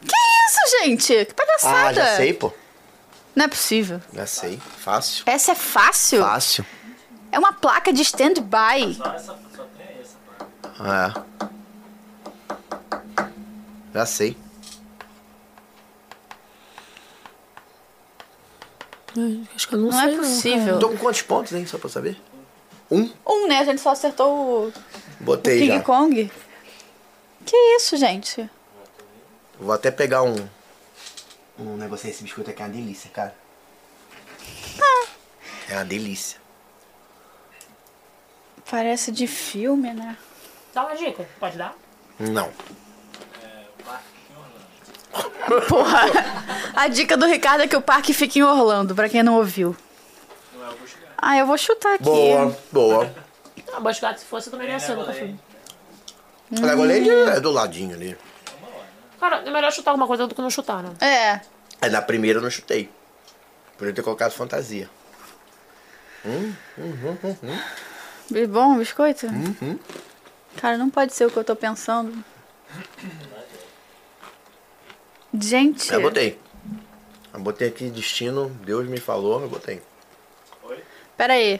Que 0.05 0.15
isso, 0.15 0.77
gente? 0.83 1.25
Que 1.25 1.33
palhaçada. 1.33 1.87
Ah, 1.89 1.93
já 1.93 2.15
sei, 2.17 2.33
pô. 2.33 2.53
Não 3.35 3.45
é 3.45 3.47
possível. 3.47 3.99
Já 4.13 4.25
sei. 4.27 4.59
Fácil. 4.77 5.23
Essa 5.25 5.51
é 5.53 5.55
fácil? 5.55 6.21
Fácil. 6.21 6.65
É 7.31 7.39
uma 7.39 7.51
placa 7.51 7.91
de 7.91 8.01
stand-by. 8.03 8.93
Só, 8.95 9.03
essa, 9.13 9.25
só 9.55 9.63
tem 9.75 9.87
essa, 9.99 10.15
pá. 10.37 10.45
É. 10.79 11.13
Já 13.93 14.05
sei. 14.05 14.37
Acho 19.55 19.67
que 19.69 19.75
eu 19.75 19.79
não, 19.79 19.89
Não 19.89 19.99
sei. 19.99 20.13
é 20.13 20.17
possível. 20.17 20.79
Tô 20.79 20.89
com 20.89 20.97
quantos 20.97 21.21
pontos, 21.21 21.53
hein? 21.53 21.65
Só 21.65 21.77
pra 21.77 21.89
saber. 21.89 22.19
Um. 22.91 23.09
Um, 23.25 23.47
né? 23.47 23.59
A 23.59 23.63
gente 23.63 23.79
só 23.81 23.91
acertou 23.91 24.67
o 24.67 24.73
Botei 25.21 25.59
King 25.59 25.77
já. 25.77 25.81
Kong. 25.81 26.31
Que 27.45 27.55
isso, 27.77 27.95
gente? 27.95 28.49
Vou 29.59 29.71
até 29.73 29.89
pegar 29.89 30.23
um. 30.23 30.35
Um 31.57 31.77
negocinho 31.77 32.11
esse 32.11 32.23
biscoito 32.23 32.49
aqui 32.49 32.61
é 32.61 32.65
uma 32.65 32.71
delícia, 32.73 33.09
cara. 33.11 33.33
É 35.69 35.73
uma 35.75 35.85
delícia. 35.85 36.37
Parece 38.69 39.11
de 39.11 39.25
filme, 39.25 39.93
né? 39.93 40.17
Dá 40.75 40.85
uma 40.85 40.95
dica. 40.95 41.25
Pode 41.39 41.57
dar? 41.57 41.73
Não. 42.19 42.51
Porra. 45.69 46.01
A 46.75 46.89
dica 46.89 47.15
do 47.15 47.25
Ricardo 47.25 47.63
é 47.63 47.67
que 47.67 47.77
o 47.77 47.81
parque 47.81 48.13
fica 48.13 48.37
em 48.37 48.43
Orlando, 48.43 48.93
pra 48.93 49.07
quem 49.07 49.23
não 49.23 49.35
ouviu. 49.35 49.73
Ah, 51.17 51.37
eu 51.37 51.47
vou 51.47 51.57
chutar 51.57 51.93
aqui. 51.95 52.03
Boa, 52.03 52.57
boa. 52.73 53.15
Ah, 53.73 53.79
Bosch 53.79 54.01
Gato, 54.01 54.19
se 54.19 54.25
fosse, 54.25 54.49
eu 54.49 54.51
também 54.51 54.67
ia 54.67 54.77
ser, 54.77 54.97
nunca 54.97 55.13
fui. 55.13 55.33
O 56.51 56.65
Legoland 56.65 57.09
é 57.09 57.39
do 57.39 57.51
ladinho 57.51 57.95
ali. 57.95 58.17
Cara, 59.17 59.37
é 59.37 59.49
melhor 59.49 59.71
chutar 59.71 59.91
alguma 59.91 60.07
coisa 60.07 60.27
do 60.27 60.35
que 60.35 60.41
não 60.41 60.49
chutar, 60.49 60.83
né? 60.83 60.91
É. 60.99 61.39
É 61.81 61.89
na 61.89 62.01
primeira 62.01 62.39
eu 62.39 62.43
não 62.43 62.49
chutei. 62.49 62.91
Podia 63.77 63.93
ter 63.93 64.03
colocado 64.03 64.33
fantasia. 64.33 64.89
Bom, 68.49 68.77
biscoito? 68.77 69.27
Uhum. 69.27 69.79
Cara, 70.59 70.77
não 70.77 70.89
pode 70.89 71.13
ser 71.13 71.25
o 71.25 71.31
que 71.31 71.37
eu 71.37 71.43
tô 71.43 71.55
pensando. 71.55 72.23
Gente. 75.33 75.91
Eu 75.91 76.01
botei. 76.01 76.39
Eu 77.33 77.39
botei 77.41 77.67
aqui 77.67 77.89
destino, 77.89 78.49
Deus 78.63 78.87
me 78.87 78.99
falou, 78.99 79.41
eu 79.41 79.49
botei. 79.49 79.81
Pera 81.17 81.33
aí. 81.33 81.59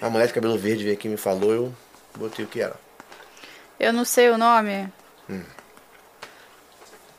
A 0.00 0.08
mulher 0.08 0.26
de 0.26 0.32
cabelo 0.32 0.58
verde 0.58 0.84
veio 0.84 0.96
aqui 0.96 1.08
e 1.08 1.10
me 1.10 1.16
falou, 1.16 1.52
eu 1.52 1.74
botei 2.16 2.44
o 2.44 2.48
que 2.48 2.60
era. 2.60 2.74
Eu 3.78 3.92
não 3.92 4.04
sei 4.04 4.30
o 4.30 4.38
nome. 4.38 4.90
Hum. 5.28 5.42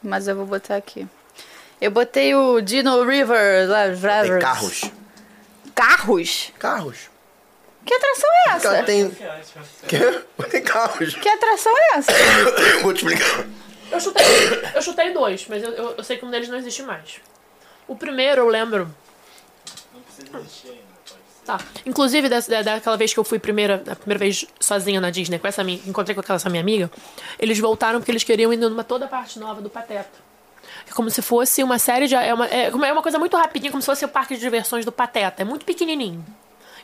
Mas 0.01 0.27
eu 0.27 0.35
vou 0.35 0.45
botar 0.45 0.75
aqui. 0.75 1.07
Eu 1.79 1.91
botei 1.91 2.33
o 2.35 2.61
Dino 2.61 3.03
River. 3.03 3.69
lá, 3.69 3.87
Botei 3.87 4.39
carros. 4.39 4.81
Carros? 5.75 6.51
Carros. 6.57 7.12
Que 7.85 7.93
atração 7.93 8.29
é 8.29 8.49
Ela 8.49 8.55
essa? 8.77 8.83
tem. 8.83 9.11
Quê? 9.87 10.21
Tem 10.49 10.63
carros. 10.63 11.15
Que 11.15 11.27
atração 11.29 11.73
é 11.77 11.97
essa? 11.97 12.11
Vou 12.81 12.93
te 12.93 12.97
explicar. 13.05 13.45
Eu 13.91 13.99
chutei, 13.99 14.25
eu 14.75 14.81
chutei 14.81 15.11
dois, 15.13 15.45
mas 15.47 15.61
eu, 15.61 15.71
eu, 15.71 15.95
eu 15.97 16.03
sei 16.03 16.17
que 16.17 16.25
um 16.25 16.31
deles 16.31 16.49
não 16.49 16.57
existe 16.57 16.81
mais. 16.81 17.17
O 17.87 17.95
primeiro 17.95 18.41
eu 18.41 18.47
lembro. 18.47 18.89
Não 19.93 20.01
precisa 20.01 20.37
existir 20.39 20.67
ainda. 20.69 20.81
Pode 21.05 21.21
ser. 21.31 21.45
Tá. 21.45 21.59
Inclusive, 21.85 22.29
da, 22.29 22.39
da- 22.39 22.61
daquela 22.61 22.95
vez 22.97 23.13
que 23.13 23.19
eu 23.19 23.23
fui 23.23 23.37
primeira, 23.37 23.83
a 23.87 23.95
primeira 23.95 24.17
vez 24.19 24.45
sozinha 24.59 25.01
na 25.01 25.09
Disney, 25.09 25.37
com 25.37 25.47
essa 25.47 25.63
minha, 25.63 25.79
encontrei 25.85 26.15
com 26.15 26.21
aquela 26.21 26.37
essa 26.37 26.49
minha 26.49 26.61
amiga, 26.61 26.89
eles 27.37 27.59
voltaram 27.59 27.99
porque 27.99 28.11
eles 28.11 28.23
queriam 28.23 28.51
ir 28.53 28.57
numa 28.57 28.83
toda 28.83 29.05
a 29.05 29.07
parte 29.09 29.37
nova 29.37 29.61
do 29.61 29.69
Pateta. 29.69 30.09
É 30.89 30.93
como 30.93 31.09
se 31.11 31.21
fosse 31.21 31.61
uma 31.61 31.77
série 31.77 32.07
de. 32.07 32.15
É 32.15 32.33
uma, 32.33 32.47
é 32.47 32.69
uma- 32.69 32.87
é 32.87 32.93
uma 32.93 33.01
coisa 33.03 33.19
muito 33.19 33.35
rapidinha, 33.37 33.69
como 33.71 33.81
se 33.81 33.85
fosse 33.85 34.05
o 34.05 34.07
parque 34.07 34.35
de 34.35 34.39
diversões 34.39 34.85
do 34.85 34.91
Pateta. 34.91 35.41
É 35.41 35.45
muito 35.45 35.65
pequenininho. 35.65 36.25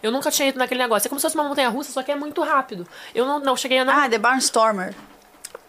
Eu 0.01 0.11
nunca 0.11 0.31
tinha 0.31 0.47
ido 0.49 0.57
naquele 0.59 0.81
negócio. 0.81 1.07
É 1.07 1.09
como 1.09 1.19
se 1.19 1.23
fosse 1.23 1.35
uma 1.35 1.43
montanha 1.43 1.69
russa, 1.69 1.91
só 1.91 2.01
que 2.03 2.11
é 2.11 2.15
muito 2.15 2.41
rápido. 2.41 2.87
Eu 3.13 3.25
não, 3.25 3.39
não 3.39 3.55
cheguei 3.55 3.79
a. 3.79 3.85
Não, 3.85 3.93
Ah, 3.93 4.07
The 4.09 4.17
Barnstormer. 4.17 4.93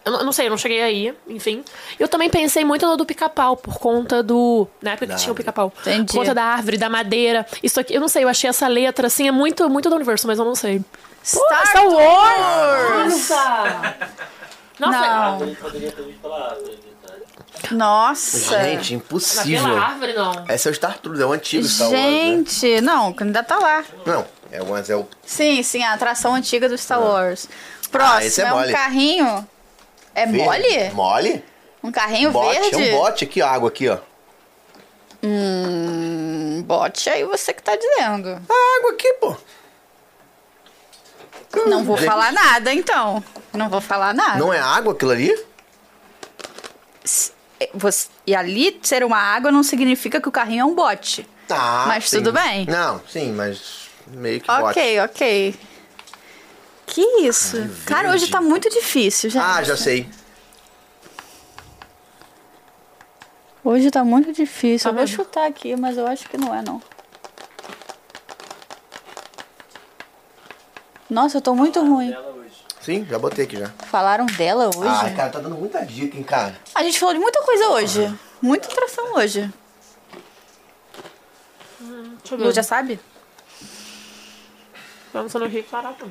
eu 0.05 0.11
não, 0.11 0.19
eu 0.19 0.25
não 0.25 0.31
sei, 0.31 0.45
eu 0.47 0.49
não 0.49 0.57
cheguei 0.57 0.81
aí, 0.81 1.13
enfim. 1.27 1.63
Eu 1.99 2.07
também 2.07 2.29
pensei 2.29 2.63
muito 2.65 2.85
no 2.87 2.95
do 2.97 3.05
pica-pau, 3.05 3.55
por 3.57 3.77
conta 3.77 4.23
do. 4.23 4.67
Na 4.81 4.91
época 4.91 5.07
que 5.07 5.15
tinha 5.21 5.31
o 5.31 5.35
pica-pau. 5.35 5.71
Entendi. 5.81 6.11
Por 6.13 6.19
conta 6.19 6.33
da 6.33 6.43
árvore, 6.43 6.77
da 6.77 6.89
madeira. 6.89 7.45
Isso 7.61 7.79
aqui, 7.79 7.93
eu 7.93 8.01
não 8.01 8.07
sei, 8.07 8.23
eu 8.23 8.29
achei 8.29 8.49
essa 8.49 8.67
letra, 8.67 9.07
assim, 9.07 9.27
é 9.27 9.31
muito, 9.31 9.69
muito 9.69 9.89
do 9.89 9.95
universo, 9.95 10.25
mas 10.27 10.39
eu 10.39 10.45
não 10.45 10.55
sei. 10.55 10.81
Star, 11.23 11.67
Star 11.67 11.87
Wars! 11.87 13.29
Nossa! 13.29 13.95
Nossa, 14.79 14.99
Não. 14.99 15.55
Nossa. 17.69 18.63
Gente, 18.63 18.95
impossível. 18.95 19.61
naquela 19.61 19.85
árvore, 19.85 20.13
não. 20.13 20.45
Esse 20.49 20.67
é 20.67 20.71
o 20.71 20.73
Star 20.73 20.97
Tours, 20.99 21.19
é 21.19 21.25
o 21.25 21.31
antigo 21.31 21.67
Star 21.67 21.89
Wars. 21.89 22.01
Né? 22.01 22.09
Gente, 22.09 22.81
não, 22.81 23.15
ainda 23.19 23.43
tá 23.43 23.59
lá. 23.59 23.83
Não, 24.05 24.25
é 24.51 24.61
o, 24.61 24.77
é 24.77 24.95
o. 24.95 25.07
Sim, 25.25 25.61
sim, 25.63 25.83
a 25.83 25.93
atração 25.93 26.33
antiga 26.33 26.67
do 26.67 26.77
Star 26.77 27.01
Wars. 27.01 27.47
Próximo 27.91 28.17
Ah, 28.17 28.25
esse 28.25 28.41
é 28.41 28.45
é, 28.45 28.53
um 28.53 28.57
mole. 28.57 28.71
carrinho. 28.73 29.47
É 30.15 30.25
verde. 30.25 30.43
mole? 30.45 30.89
Mole? 30.91 31.45
Um 31.83 31.91
carrinho 31.91 32.31
Bote, 32.31 32.59
verde? 32.59 32.89
é 32.89 32.93
um 32.93 32.97
bote 32.97 33.23
aqui, 33.25 33.41
ó, 33.41 33.47
água 33.47 33.69
aqui, 33.69 33.89
ó. 33.89 33.97
Hum, 35.23 36.63
bote 36.65 37.09
aí 37.09 37.23
você 37.23 37.53
que 37.53 37.61
tá 37.61 37.75
dizendo. 37.75 38.29
A 38.29 38.77
água 38.79 38.91
aqui, 38.93 39.13
pô. 39.13 39.35
Não 41.67 41.83
vou 41.83 41.97
Gente, 41.97 42.07
falar 42.07 42.31
nada, 42.31 42.73
então. 42.73 43.23
Não 43.53 43.69
vou 43.69 43.81
falar 43.81 44.13
nada. 44.13 44.37
Não 44.39 44.53
é 44.53 44.59
água 44.59 44.93
aquilo 44.93 45.11
ali? 45.11 45.45
É, 47.61 47.69
você- 47.75 48.07
E 48.25 48.33
ali 48.33 48.79
ser 48.81 49.03
uma 49.03 49.17
água 49.19 49.51
não 49.51 49.61
significa 49.61 50.19
que 50.19 50.27
o 50.27 50.31
carrinho 50.31 50.61
é 50.61 50.65
um 50.65 50.73
bote. 50.73 51.27
Tá. 51.47 51.83
Mas 51.87 52.09
sim. 52.09 52.17
tudo 52.17 52.33
bem. 52.33 52.65
Não, 52.65 52.99
sim, 53.07 53.31
mas 53.33 53.87
meio 54.07 54.41
que 54.41 54.47
bote. 54.47 54.63
Ok, 54.79 54.99
ok. 55.01 55.55
Que 56.87 57.01
isso? 57.21 57.57
Cara, 57.85 58.11
hoje 58.11 58.27
tá 58.31 58.41
muito 58.41 58.67
difícil, 58.69 59.29
gente. 59.29 59.43
Ah, 59.43 59.61
já 59.63 59.77
sei. 59.77 60.09
Hoje 63.63 63.91
tá 63.91 64.03
muito 64.03 64.33
difícil. 64.33 64.85
Tá 64.85 64.89
eu 64.89 64.93
vou 64.95 65.01
mesmo? 65.03 65.15
chutar 65.15 65.45
aqui, 65.47 65.75
mas 65.75 65.97
eu 65.97 66.07
acho 66.07 66.27
que 66.27 66.37
não 66.37 66.53
é, 66.55 66.63
não. 66.63 66.81
Nossa, 71.07 71.37
eu 71.37 71.41
tô 71.41 71.53
muito 71.53 71.79
ruim. 71.79 72.15
Sim, 72.81 73.05
já 73.05 73.19
botei 73.19 73.45
aqui 73.45 73.57
já. 73.59 73.69
Falaram 73.89 74.25
dela 74.25 74.69
hoje? 74.75 74.87
Ah, 74.89 75.13
cara, 75.15 75.29
tá 75.29 75.39
dando 75.39 75.55
muita 75.55 75.85
dica, 75.85 76.17
hein, 76.17 76.23
cara. 76.23 76.57
A 76.73 76.83
gente 76.83 76.99
falou 76.99 77.13
de 77.13 77.19
muita 77.19 77.41
coisa 77.43 77.67
hoje. 77.69 78.19
Muita 78.41 78.67
atração 78.71 79.13
hoje. 79.15 79.51
Deixa 81.79 82.35
eu 82.35 82.39
Lu 82.39 82.45
ver. 82.45 82.53
já 82.53 82.63
sabe? 82.63 82.99
Vamos 85.13 85.33
no 85.33 85.45
Rio 85.47 85.63
Caraca. 85.65 86.07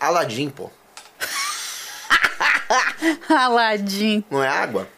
Aladim, 0.00 0.50
pô. 0.50 0.70
Aladim. 3.28 4.24
Não 4.30 4.42
é 4.42 4.48
água? 4.48 4.88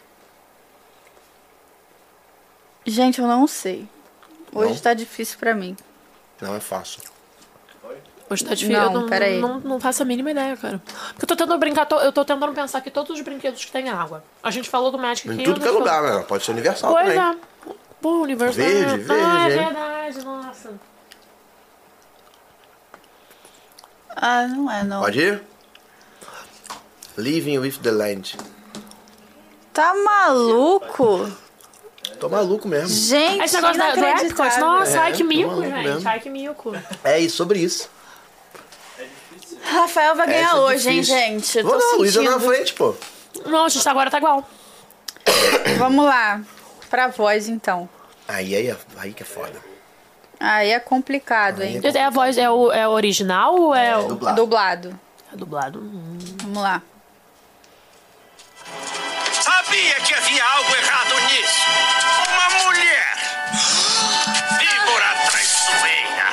Gente, 2.86 3.20
eu 3.20 3.27
não 3.27 3.47
sei. 3.47 3.89
Hoje 4.52 4.74
Não? 4.74 4.81
tá 4.81 4.94
difícil 4.94 5.39
pra 5.39 5.55
mim. 5.55 5.77
Não 6.40 6.55
é 6.55 6.60
fácil. 6.60 7.02
Hoje 8.31 8.44
tá 8.44 8.55
difícil. 8.55 8.81
Não, 8.81 8.93
eu 8.93 9.01
não, 9.01 9.09
peraí. 9.09 9.40
Não, 9.40 9.59
não 9.59 9.81
faço 9.81 10.02
a 10.02 10.07
mínima 10.07 10.31
ideia, 10.31 10.57
cara. 10.57 10.81
Porque 11.09 11.24
eu 11.24 11.27
tô 11.27 11.35
tentando 11.35 11.59
brincar, 11.59 11.85
tô- 11.85 11.98
eu 11.98 12.12
tô 12.12 12.24
tentando 12.24 12.52
pensar 12.55 12.81
que 12.81 12.89
todos 12.90 13.11
os 13.11 13.20
brinquedos 13.23 13.65
que 13.65 13.73
têm 13.73 13.89
água. 13.90 14.23
A 14.40 14.51
gente 14.52 14.69
falou 14.70 14.93
do 14.93 14.98
Magic 14.98 15.27
Em 15.28 15.32
Kingdom. 15.36 15.52
tudo 15.55 15.61
que 15.62 15.66
é 15.69 15.70
lugar, 15.73 16.01
né? 16.02 16.24
Pode 16.28 16.44
ser 16.44 16.52
universal 16.52 16.93
Pois 16.93 17.12
também. 17.12 17.19
é. 17.20 17.74
Pô, 18.01 18.11
o 18.19 18.23
universo 18.23 18.55
Verde. 18.57 19.05
Ah, 19.11 19.15
verde, 19.15 19.20
é 19.20 19.57
hein? 19.59 19.65
verdade, 19.65 20.24
nossa. 20.24 20.70
Ah, 24.16 24.47
não 24.47 24.70
é, 24.70 24.85
não. 24.85 25.01
Pode 25.01 25.19
ir? 25.20 25.43
Living 27.16 27.59
with 27.59 27.78
the 27.82 27.90
Land. 27.90 28.36
Tá 29.73 29.93
maluco? 29.94 31.31
Tô 32.19 32.28
maluco 32.28 32.69
mesmo. 32.69 32.89
Gente, 32.89 33.43
Esse 33.44 33.55
negócio 33.57 33.78
da, 33.78 33.93
do 33.93 33.98
Epcot, 33.98 34.09
inacreditável. 34.11 34.66
nossa, 34.66 34.90
É, 34.97 34.98
ai 34.98 35.12
que 35.12 35.24
mico, 35.24 35.48
maluco 35.51 35.69
gente. 35.69 35.85
mesmo. 35.85 36.09
Ai 36.09 36.20
que 36.20 36.31
mico. 36.31 36.73
É 37.05 37.19
isso, 37.19 37.36
sobre 37.36 37.59
isso. 37.61 37.89
Rafael 39.70 40.16
vai 40.16 40.26
ganhar 40.26 40.48
Essa 40.48 40.56
é 40.56 40.60
hoje, 40.60 40.88
hein, 40.90 41.01
difícil. 41.01 41.18
gente? 41.18 41.62
Vou 41.62 41.72
Tô 41.72 41.78
não, 41.78 41.98
Luísa 41.98 42.20
sentindo. 42.20 42.38
na 42.38 42.40
frente, 42.40 42.74
pô. 42.74 42.94
Não, 43.47 43.68
gente, 43.68 43.88
agora 43.88 44.10
tá 44.10 44.18
igual. 44.18 44.48
Vamos 45.78 46.05
lá. 46.05 46.40
Pra 46.88 47.09
voz, 47.09 47.48
então. 47.48 47.88
Aí, 48.26 48.55
aí, 48.55 48.76
aí 48.98 49.12
que 49.12 49.22
é 49.22 49.26
foda. 49.26 49.60
Aí 50.38 50.70
é 50.70 50.80
complicado, 50.80 51.62
hein? 51.62 51.80
É 51.82 52.02
a 52.05 52.10
voz, 52.10 52.36
é 52.38 52.51
o, 52.51 52.72
é 52.72 52.88
o 52.88 52.90
original 52.92 53.55
ou 53.55 53.74
é, 53.74 53.97
o... 53.97 54.09
dublado. 54.09 54.36
Dublado. 54.36 55.01
É 55.32 55.36
dublado? 55.36 55.78
Hum. 55.80 56.18
Vamos 56.42 56.62
lá. 56.62 56.82
Sabia 59.32 59.94
que 60.01 60.14
havia 60.14 60.44
algo 60.44 60.74
errado 60.74 61.14
nisso. 61.28 61.60
Uma 62.28 62.64
mulher. 62.64 63.16
Víbora 64.59 65.30
traiçoeira. 65.30 66.26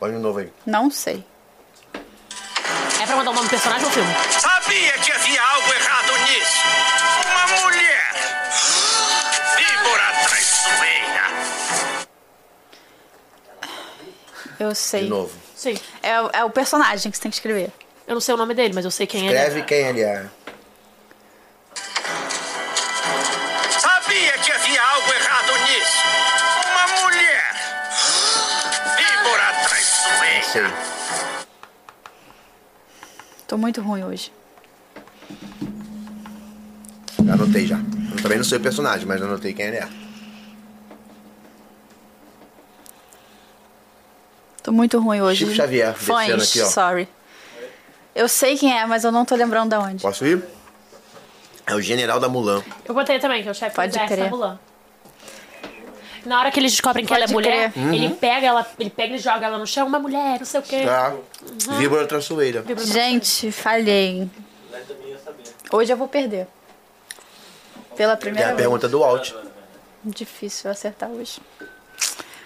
Põe 0.00 0.12
de 0.12 0.18
novo 0.18 0.38
aí. 0.38 0.52
Não 0.66 0.90
sei. 0.90 1.24
É 3.08 3.12
pra 3.12 3.16
mandar 3.16 3.30
o 3.30 3.34
nome 3.34 3.46
do 3.46 3.50
personagem 3.50 3.84
ou 3.86 3.90
filme? 3.90 4.10
Sabia 4.38 4.92
que 4.98 5.12
havia 5.12 5.42
algo 5.42 5.72
errado 5.72 6.12
nisso. 6.18 6.58
Uma 7.26 7.60
mulher. 7.62 8.12
Víbora 9.56 10.12
traiçoeira. 10.26 11.24
Eu 14.60 14.74
sei. 14.74 15.04
De 15.04 15.08
novo. 15.08 15.32
Sim. 15.56 15.78
É, 16.02 16.20
o- 16.20 16.30
é 16.32 16.44
o 16.44 16.50
personagem 16.50 17.10
que 17.10 17.16
você 17.16 17.22
tem 17.22 17.30
que 17.30 17.36
escrever. 17.36 17.70
Eu 18.06 18.14
não 18.14 18.20
sei 18.20 18.34
o 18.34 18.36
nome 18.36 18.54
dele, 18.54 18.74
mas 18.74 18.84
eu 18.84 18.90
sei 18.90 19.06
quem 19.06 19.26
Escreve 19.26 19.58
ele 19.58 19.66
quem 19.66 19.78
ele 19.86 20.02
é. 20.02 20.26
Tô 33.48 33.56
muito 33.56 33.80
ruim 33.80 34.04
hoje. 34.04 34.30
Já 37.24 37.32
anotei 37.32 37.66
já. 37.66 37.78
Eu 38.14 38.22
também 38.22 38.36
não 38.36 38.44
sei 38.44 38.58
o 38.58 38.60
personagem, 38.60 39.06
mas 39.06 39.22
anotei 39.22 39.54
quem 39.54 39.66
ele 39.66 39.78
é. 39.78 39.88
Tô 44.62 44.70
muito 44.70 44.98
ruim 45.00 45.22
hoje. 45.22 45.46
Chico 45.46 45.56
Xavier, 45.56 45.94
Fãs, 45.94 46.28
aqui, 46.30 46.60
ó. 46.60 46.66
sorry. 46.66 47.08
Eu 48.14 48.28
sei 48.28 48.58
quem 48.58 48.76
é, 48.78 48.84
mas 48.84 49.02
eu 49.04 49.10
não 49.10 49.24
tô 49.24 49.34
lembrando 49.34 49.70
de 49.70 49.76
onde. 49.76 50.02
Posso 50.02 50.26
ir? 50.26 50.44
É 51.66 51.74
o 51.74 51.80
General 51.80 52.20
da 52.20 52.28
Mulan. 52.28 52.62
Eu 52.84 52.92
botei 52.94 53.18
também, 53.18 53.42
que 53.42 53.48
é 53.48 53.50
o 53.50 53.54
chefe 53.54 53.74
Pode 53.74 53.92
do 53.92 53.96
exército 53.96 54.14
crer. 54.14 54.30
da 54.30 54.36
Mulan. 54.36 54.58
Na 56.26 56.40
hora 56.40 56.50
que 56.50 56.58
eles 56.60 56.72
descobrem 56.72 57.04
que 57.06 57.12
ela 57.12 57.24
é 57.24 57.26
Pode 57.26 57.34
mulher, 57.34 57.72
crer. 57.72 57.94
ele 57.94 58.10
pega 58.14 58.46
ela, 58.46 58.66
ele 58.78 58.90
pega 58.90 59.14
e 59.14 59.18
joga 59.18 59.46
ela 59.46 59.58
no 59.58 59.66
chão, 59.66 59.86
uma 59.86 59.98
mulher, 59.98 60.38
não 60.38 60.46
sei 60.46 60.60
o 60.60 60.62
quê. 60.62 60.84
Tá? 60.84 61.14
Víbora 61.78 62.06
traiçoeira. 62.06 62.64
Gente, 62.78 63.50
falhei. 63.52 64.28
Hoje 65.70 65.92
eu 65.92 65.96
vou 65.96 66.08
perder. 66.08 66.46
Pela 67.96 68.16
primeira 68.16 68.48
a 68.50 68.52
vez. 68.52 68.60
pergunta 68.62 68.88
do 68.88 69.00
Walt. 69.00 69.32
Difícil 70.04 70.70
acertar 70.70 71.10
hoje. 71.10 71.40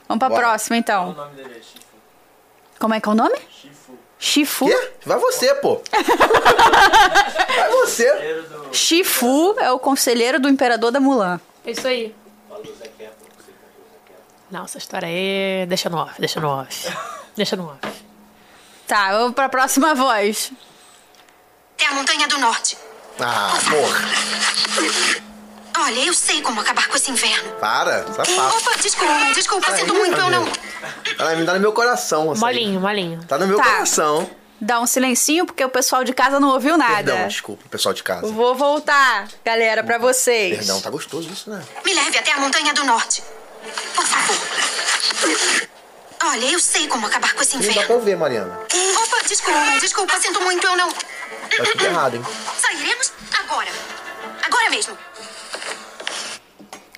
Vamos 0.08 0.18
pra 0.18 0.28
Bora. 0.28 0.40
próxima, 0.40 0.76
O 0.76 0.78
então. 0.78 1.12
nome 1.12 1.34
dele 1.36 1.50
é 1.58 1.62
Shifu. 1.62 1.78
Como 2.78 2.94
é 2.94 3.00
que 3.00 3.08
é 3.08 3.12
o 3.12 3.14
nome? 3.14 3.36
Shifu. 3.50 3.92
Shifu. 4.18 4.66
Quê? 4.66 4.90
Vai 5.04 5.18
você, 5.18 5.54
pô. 5.56 5.80
Vai 7.56 7.70
você. 7.70 8.42
Shifu 8.72 9.54
é 9.60 9.70
o 9.70 9.78
conselheiro 9.78 10.40
do 10.40 10.48
imperador 10.48 10.90
da 10.90 10.98
Mulan. 11.00 11.40
É 11.66 11.70
isso 11.70 11.86
aí. 11.86 12.14
Não, 14.52 14.64
essa 14.66 14.76
história 14.76 15.08
aí. 15.08 15.64
Deixa 15.66 15.88
no 15.88 15.96
off, 15.96 16.12
deixa 16.20 16.38
no 16.38 16.48
off. 16.48 16.88
Deixa 17.34 17.56
no 17.56 17.66
off. 17.68 18.04
Tá, 18.86 19.10
vamos 19.12 19.34
pra 19.34 19.48
próxima 19.48 19.94
voz. 19.94 20.52
É 21.78 21.86
a 21.86 21.92
Montanha 21.94 22.28
do 22.28 22.38
Norte. 22.38 22.76
Ah, 23.18 23.50
porra. 23.70 24.00
Olha, 25.84 26.00
eu 26.04 26.12
sei 26.12 26.42
como 26.42 26.60
acabar 26.60 26.86
com 26.88 26.96
esse 26.96 27.10
inverno. 27.10 27.50
Para, 27.52 28.04
safado. 28.12 28.56
Opa, 28.58 28.76
desculpa, 28.82 29.14
desculpa, 29.34 29.76
sinto 29.76 29.94
muito, 29.94 30.18
eu 30.20 30.30
não. 30.30 30.46
Ela 31.18 31.34
me 31.34 31.44
dá 31.46 31.54
no 31.54 31.60
meu 31.60 31.72
coração. 31.72 32.30
aí. 32.30 32.38
Molinho, 32.38 32.78
molinho. 32.78 33.24
Tá 33.24 33.38
no 33.38 33.46
meu 33.46 33.56
Tá. 33.56 33.64
coração. 33.64 34.30
Dá 34.60 34.78
um 34.80 34.86
silencinho, 34.86 35.46
porque 35.46 35.64
o 35.64 35.70
pessoal 35.70 36.04
de 36.04 36.12
casa 36.12 36.38
não 36.38 36.50
ouviu 36.50 36.76
nada. 36.76 36.96
Perdão, 37.12 37.26
desculpa, 37.26 37.64
pessoal 37.70 37.94
de 37.94 38.02
casa. 38.02 38.26
Vou 38.30 38.54
voltar, 38.54 39.26
galera, 39.44 39.82
pra 39.82 39.96
vocês. 39.98 40.58
Perdão, 40.58 40.80
tá 40.80 40.90
gostoso 40.90 41.28
isso, 41.32 41.48
né? 41.50 41.64
Me 41.84 41.94
leve 41.94 42.18
até 42.18 42.32
a 42.32 42.38
Montanha 42.38 42.72
do 42.74 42.84
Norte. 42.84 43.22
Por 43.94 44.06
favor. 44.06 44.36
Olha, 46.24 46.46
eu 46.46 46.60
sei 46.60 46.86
como 46.86 47.06
acabar 47.06 47.34
com 47.34 47.42
esse 47.42 47.56
Não 47.56 47.74
dá 47.74 47.82
pra 47.82 47.94
eu 47.94 48.00
ver, 48.00 48.16
Mariana. 48.16 48.58
Opa, 49.02 49.26
desculpa, 49.26 49.80
desculpa, 49.80 50.20
sinto 50.20 50.40
muito, 50.40 50.66
eu 50.66 50.76
não. 50.76 50.90
Tá 50.90 51.64
tudo 51.64 51.84
errado, 51.84 52.16
hein? 52.16 52.24
Sairemos 52.58 53.12
agora. 53.38 53.70
Agora 54.42 54.70
mesmo. 54.70 54.96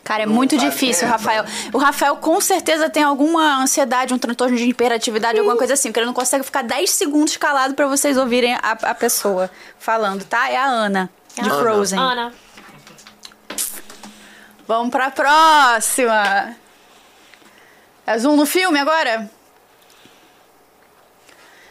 Cara, 0.04 0.24
é 0.24 0.26
muito 0.26 0.58
difícil, 0.58 1.08
merda. 1.08 1.16
Rafael. 1.16 1.44
O 1.72 1.78
Rafael 1.78 2.16
com 2.16 2.38
certeza 2.40 2.90
tem 2.90 3.02
alguma 3.02 3.62
ansiedade, 3.62 4.12
um 4.12 4.18
transtorno 4.18 4.54
de 4.54 4.64
hiperatividade, 4.64 5.38
alguma 5.38 5.56
coisa 5.56 5.72
assim, 5.72 5.88
porque 5.88 6.00
ele 6.00 6.06
não 6.06 6.12
consegue 6.12 6.44
ficar 6.44 6.62
10 6.62 6.90
segundos 6.90 7.36
calado 7.38 7.74
pra 7.74 7.86
vocês 7.86 8.18
ouvirem 8.18 8.54
a, 8.54 8.58
a 8.82 8.94
pessoa 8.94 9.50
falando, 9.78 10.22
tá? 10.24 10.50
É 10.50 10.56
a 10.56 10.66
Ana, 10.66 11.10
de 11.34 11.40
Ana. 11.48 11.58
Frozen. 11.58 11.98
Ana. 11.98 12.43
Vamos 14.66 14.90
pra 14.90 15.10
próxima. 15.10 16.56
É 18.06 18.18
zoom 18.18 18.36
no 18.36 18.46
filme 18.46 18.78
agora? 18.78 19.30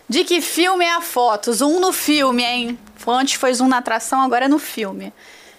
De 0.07 0.24
que 0.24 0.41
filme 0.41 0.86
é 0.86 0.95
a 0.95 1.02
foto? 1.02 1.52
Zoom 1.53 1.80
no 1.80 1.91
filme, 1.91 2.44
hein? 2.44 2.80
Antes 3.07 3.34
foi 3.36 3.53
zoom 3.53 3.68
na 3.68 3.78
atração, 3.78 4.22
agora 4.22 4.45
é 4.45 4.48
no 4.48 4.60
filme. 4.60 5.14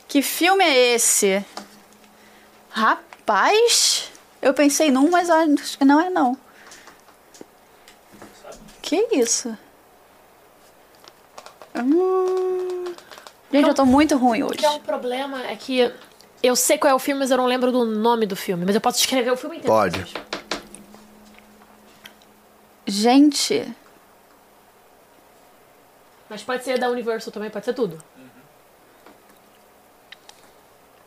Que 0.06 0.22
filme 0.22 0.62
é 0.64 0.94
esse? 0.94 1.44
Rapaz, 2.70 4.10
eu 4.40 4.54
pensei 4.54 4.90
num, 4.90 5.10
mas 5.10 5.28
acho 5.30 5.78
que 5.78 5.84
não 5.84 6.00
é 6.00 6.10
não. 6.10 6.36
Que 8.80 9.08
isso? 9.12 9.56
Hum... 11.74 12.94
Gente, 13.52 13.68
eu 13.68 13.74
tô 13.74 13.84
muito 13.84 14.16
ruim 14.16 14.42
O 14.42 14.50
que 14.50 14.64
é 14.64 14.68
hoje. 14.68 14.78
um 14.78 14.80
problema 14.80 15.42
é 15.46 15.54
que 15.54 15.92
eu 16.46 16.54
sei 16.56 16.76
qual 16.78 16.90
é 16.90 16.94
o 16.94 16.98
filme, 16.98 17.20
mas 17.20 17.30
eu 17.30 17.36
não 17.36 17.46
lembro 17.46 17.72
do 17.72 17.84
nome 17.84 18.26
do 18.26 18.36
filme. 18.36 18.64
Mas 18.64 18.74
eu 18.74 18.80
posso 18.80 18.98
escrever 18.98 19.30
o 19.32 19.36
filme 19.36 19.56
inteiro. 19.56 19.72
Pode. 19.74 20.06
Gente, 22.86 23.66
Mas 26.28 26.42
pode 26.42 26.64
ser 26.64 26.78
da 26.78 26.90
Universal 26.90 27.32
também, 27.32 27.48
pode 27.48 27.64
ser 27.64 27.72
tudo. 27.72 28.02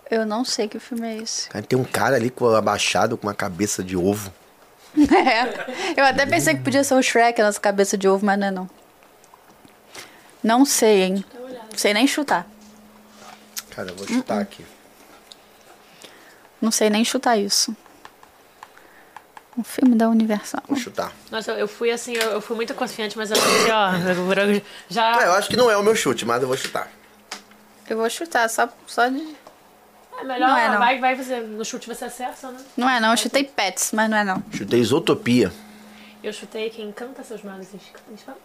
eu 0.09 0.25
não 0.25 0.45
sei 0.45 0.67
que 0.67 0.79
filme 0.79 1.05
é 1.05 1.17
esse. 1.17 1.49
Cara, 1.49 1.65
tem 1.65 1.77
um 1.77 1.83
cara 1.83 2.15
ali 2.15 2.29
com 2.29 2.47
abaixado 2.47 3.17
com 3.17 3.27
uma 3.27 3.33
cabeça 3.33 3.83
de 3.83 3.95
ovo. 3.95 4.33
É. 4.97 5.99
Eu 5.99 6.05
até 6.05 6.25
pensei 6.25 6.55
que 6.55 6.63
podia 6.63 6.83
ser 6.83 6.95
o 6.95 7.01
Shrek, 7.03 7.39
a 7.39 7.45
nossa 7.45 7.59
cabeça 7.59 7.95
de 7.97 8.07
ovo, 8.07 8.25
mas 8.25 8.39
não 8.39 8.47
é 8.47 8.51
não. 8.51 8.69
Não 10.41 10.65
sei, 10.65 11.03
hein? 11.03 11.25
Não 11.71 11.77
sei 11.77 11.93
nem 11.93 12.07
chutar. 12.07 12.47
Cara, 13.69 13.89
eu 13.89 13.95
vou 13.95 14.07
chutar 14.07 14.41
aqui. 14.41 14.65
Não 16.61 16.71
sei 16.71 16.89
nem 16.89 17.03
chutar 17.05 17.37
isso. 17.37 17.75
Um 19.57 19.63
filme 19.63 19.95
da 19.95 20.07
Universal. 20.07 20.61
Vou 20.67 20.77
chutar. 20.77 21.11
Nossa, 21.31 21.51
eu, 21.53 21.67
fui 21.67 21.89
assim, 21.89 22.13
eu, 22.13 22.31
eu 22.31 22.41
fui 22.41 22.55
muito 22.55 22.73
confiante, 22.75 23.17
mas 23.17 23.31
eu 23.31 23.37
pensei, 23.37 23.71
ó, 23.71 23.91
já. 24.89 25.21
É, 25.23 25.25
eu 25.27 25.33
acho 25.33 25.49
que 25.49 25.57
não 25.57 25.69
é 25.69 25.75
o 25.75 25.81
meu 25.81 25.95
chute, 25.95 26.25
mas 26.25 26.41
eu 26.41 26.47
vou 26.47 26.55
chutar. 26.57 26.91
Eu 27.89 27.97
vou 27.97 28.09
chutar, 28.09 28.47
só, 28.49 28.69
só 28.85 29.07
de. 29.07 29.35
É 30.19 30.23
melhor, 30.23 30.49
Não 30.49 30.57
é, 30.57 30.69
não. 30.69 30.79
vai, 30.79 30.99
vai 30.99 31.15
você, 31.15 31.39
no 31.39 31.63
chute 31.63 31.87
você 31.87 32.05
acerta, 32.05 32.51
né? 32.51 32.59
Não 32.75 32.89
é 32.89 32.99
não, 32.99 33.11
eu 33.11 33.17
chutei 33.17 33.43
Pets, 33.43 33.91
mas 33.93 34.09
não 34.09 34.17
é 34.17 34.23
não. 34.23 34.43
Chutei 34.51 34.79
Isotopia. 34.79 35.51
Eu 36.23 36.33
chutei 36.33 36.69
quem 36.69 36.91
canta 36.91 37.23
seus 37.23 37.43
males 37.43 37.69
e 37.73 38.13
espanta. 38.13 38.37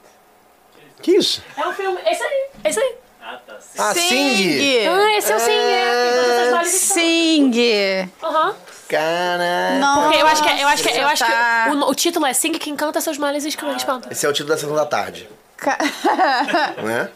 Que 1.00 1.12
isso? 1.12 1.42
É 1.56 1.66
um 1.66 1.72
filme, 1.72 1.98
esse 2.06 2.22
aí, 2.22 2.50
esse 2.64 2.78
aí. 2.78 2.96
Ah, 3.24 3.38
tá. 3.46 3.54
Sim. 3.60 3.78
Ah, 3.78 3.94
Sing! 3.94 4.86
Ah, 4.88 5.16
esse 5.18 5.32
é 5.32 5.36
o 5.36 5.38
é. 5.38 5.84
Males 5.86 6.72
e 6.74 6.76
espanta. 6.76 6.94
Sing! 6.94 8.10
Aham. 8.22 8.56
Cara. 8.88 9.78
Não. 9.78 10.02
Porque 10.02 10.18
eu 10.22 10.26
acho 10.26 10.42
que, 10.42 10.48
eu 10.60 10.68
acho 10.68 10.82
que, 10.82 10.88
eu 10.90 11.06
acho 11.06 11.24
Tá. 11.24 11.64
que 11.70 11.76
o, 11.76 11.88
o 11.88 11.94
título 11.94 12.26
é 12.26 12.32
Sing 12.34 12.52
quem 12.58 12.74
canta 12.76 13.00
seus 13.00 13.16
males 13.18 13.44
e 13.44 13.48
espanta. 13.48 14.08
Esse 14.10 14.26
é 14.26 14.28
o 14.28 14.32
título 14.32 14.50
da 14.50 14.58
sessão 14.58 14.74
da 14.74 14.84
tarde, 14.84 15.28
Ca- 15.56 15.78
né? 16.82 17.08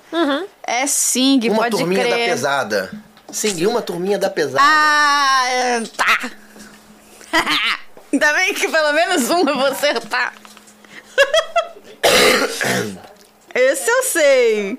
É 0.63 0.87
Sing, 0.87 1.41
Uma 1.51 1.65
pode 1.65 1.77
turminha 1.77 2.09
da 2.09 2.17
pesada. 2.17 2.91
Sing, 3.33 3.67
uma 3.67 3.83
turminha 3.83 4.19
da 4.19 4.31
pesada. 4.31 4.63
Ah, 4.65 5.43
é, 5.49 5.81
tá. 5.97 6.31
Ainda 8.13 8.33
bem 8.33 8.55
que 8.55 8.69
pelo 8.69 8.93
menos 8.93 9.29
um 9.29 9.47
eu 9.49 9.55
vou 9.57 9.67
acertar. 9.67 10.33
Esse 13.55 13.91
eu 13.91 14.03
sei. 14.05 14.79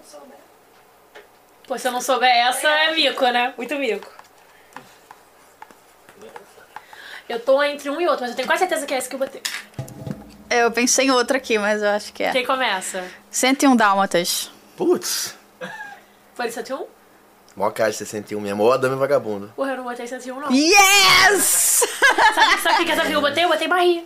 Pô, 1.68 1.78
se 1.78 1.86
eu 1.88 1.92
não 1.92 2.00
souber 2.00 2.30
essa, 2.30 2.68
é 2.68 2.96
mico, 2.96 3.26
né? 3.28 3.54
Muito 3.58 3.76
mico. 3.76 4.10
Eu 7.28 7.42
tô 7.42 7.62
entre 7.62 7.90
um 7.90 8.00
e 8.00 8.08
outro, 8.08 8.22
mas 8.22 8.30
eu 8.32 8.36
tenho 8.38 8.48
quase 8.48 8.60
certeza 8.62 8.86
que 8.86 8.94
é 8.94 8.98
esse 8.98 9.10
que 9.10 9.16
eu 9.16 9.20
botei. 9.20 9.42
Eu 10.50 10.72
pensei 10.72 11.08
em 11.08 11.12
outro 11.12 11.36
aqui, 11.36 11.60
mas 11.60 11.82
eu 11.82 11.90
acho 11.90 12.14
que 12.14 12.24
é. 12.24 12.32
Quem 12.32 12.46
começa? 12.46 13.04
101 13.30 13.76
Dálmatas. 13.76 14.50
Putz. 14.78 15.36
Foi 16.34 16.50
101? 16.50 16.86
Mó 17.54 17.70
cara 17.72 17.92
de 17.92 17.98
61 17.98 18.40
mesmo. 18.40 18.64
Ó, 18.64 18.78
dame 18.78 18.96
vagabundo. 18.96 19.52
Porra, 19.56 19.72
eu 19.72 19.78
não 19.78 19.84
botei 19.84 20.08
101, 20.08 20.40
não. 20.40 20.52
Yes! 20.52 21.84
Sabe, 22.34 22.62
sabe 22.62 22.84
o 22.84 22.86
que 22.86 22.92
essa 22.92 23.04
eu 23.10 23.20
botei? 23.20 23.44
Eu 23.44 23.50
botei 23.50 23.68
Bahia. 23.68 24.06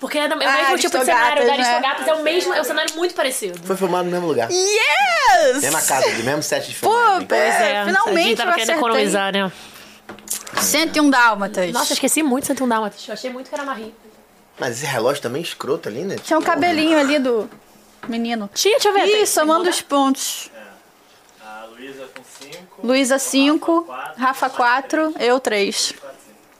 Porque 0.00 0.16
é 0.18 0.26
o 0.26 0.36
mesmo 0.38 0.52
Ah, 0.52 0.78
tipo 0.78 0.98
de 0.98 1.04
cenário. 1.04 1.44
Da 1.44 1.48
né? 1.48 1.52
Aristogatas 1.54 2.06
é 2.06 2.14
o 2.14 2.22
mesmo, 2.22 2.54
é 2.54 2.60
um 2.60 2.64
cenário 2.64 2.94
muito 2.94 3.14
parecido. 3.14 3.58
Foi 3.66 3.76
filmado 3.76 4.04
no 4.04 4.10
mesmo 4.12 4.28
lugar. 4.28 4.48
Yes! 4.50 5.60
Mesma 5.60 5.82
casa, 5.82 6.10
de 6.12 6.22
mesmo 6.22 6.42
set 6.42 6.68
de 6.68 6.74
Pô, 6.76 6.90
filmagem. 6.90 7.26
pois 7.26 7.40
é, 7.40 7.80
a 7.80 7.84
finalmente 7.86 8.28
gente 8.28 8.36
tava 8.36 8.52
querendo 8.52 8.76
economizar, 8.78 9.32
né? 9.32 9.52
101 10.60 11.10
Dálmatas. 11.10 11.72
Nossa, 11.72 11.92
esqueci 11.92 12.22
muito 12.22 12.42
de 12.44 12.48
101 12.48 12.68
Dálmatas. 12.68 13.08
Eu 13.08 13.14
achei 13.14 13.30
muito 13.30 13.48
que 13.48 13.54
era 13.54 13.64
Marie. 13.64 13.92
Mas 14.58 14.76
esse 14.78 14.86
relógio 14.86 15.22
também 15.22 15.40
é 15.40 15.44
escroto 15.44 15.88
ali, 15.88 16.02
né? 16.04 16.16
Tinha 16.22 16.38
um 16.38 16.42
cabelinho 16.42 16.98
ali 16.98 17.18
do 17.18 17.48
menino. 18.08 18.48
Tinha, 18.54 18.74
deixa 18.74 18.88
eu 18.88 18.92
ver. 18.94 19.06
Ih, 19.22 19.26
somando 19.26 19.68
os 19.68 19.80
pontos. 19.80 20.50
A 21.44 21.66
Luísa 21.72 22.08
com 22.14 22.22
5. 22.46 22.86
Luísa 22.86 23.18
5, 23.18 23.86
Rafa 24.16 24.50
4, 24.50 25.14
eu 25.20 25.38
3. 25.38 25.94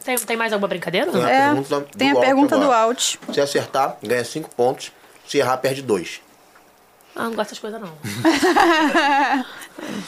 Tem, 0.08 0.16
tem 0.16 0.36
mais 0.38 0.54
alguma 0.54 0.68
brincadeira? 0.68 1.12
Tem 1.12 1.22
a 1.22 1.28
É, 1.28 1.46
pergunta 1.48 1.80
do 1.80 1.86
tem 1.98 2.10
a 2.10 2.14
Alt 2.14 2.24
pergunta 2.24 2.56
do 2.56 2.62
agora. 2.64 2.78
Alt. 2.80 3.16
Se 3.30 3.40
acertar, 3.42 3.98
ganha 4.02 4.24
5 4.24 4.48
pontos. 4.54 4.90
Se 5.26 5.36
errar, 5.36 5.58
perde 5.58 5.82
2. 5.82 6.22
Ah, 7.14 7.24
não 7.24 7.34
gosto 7.34 7.50
dessas 7.50 7.58
coisas, 7.58 7.78
não. 7.78 7.92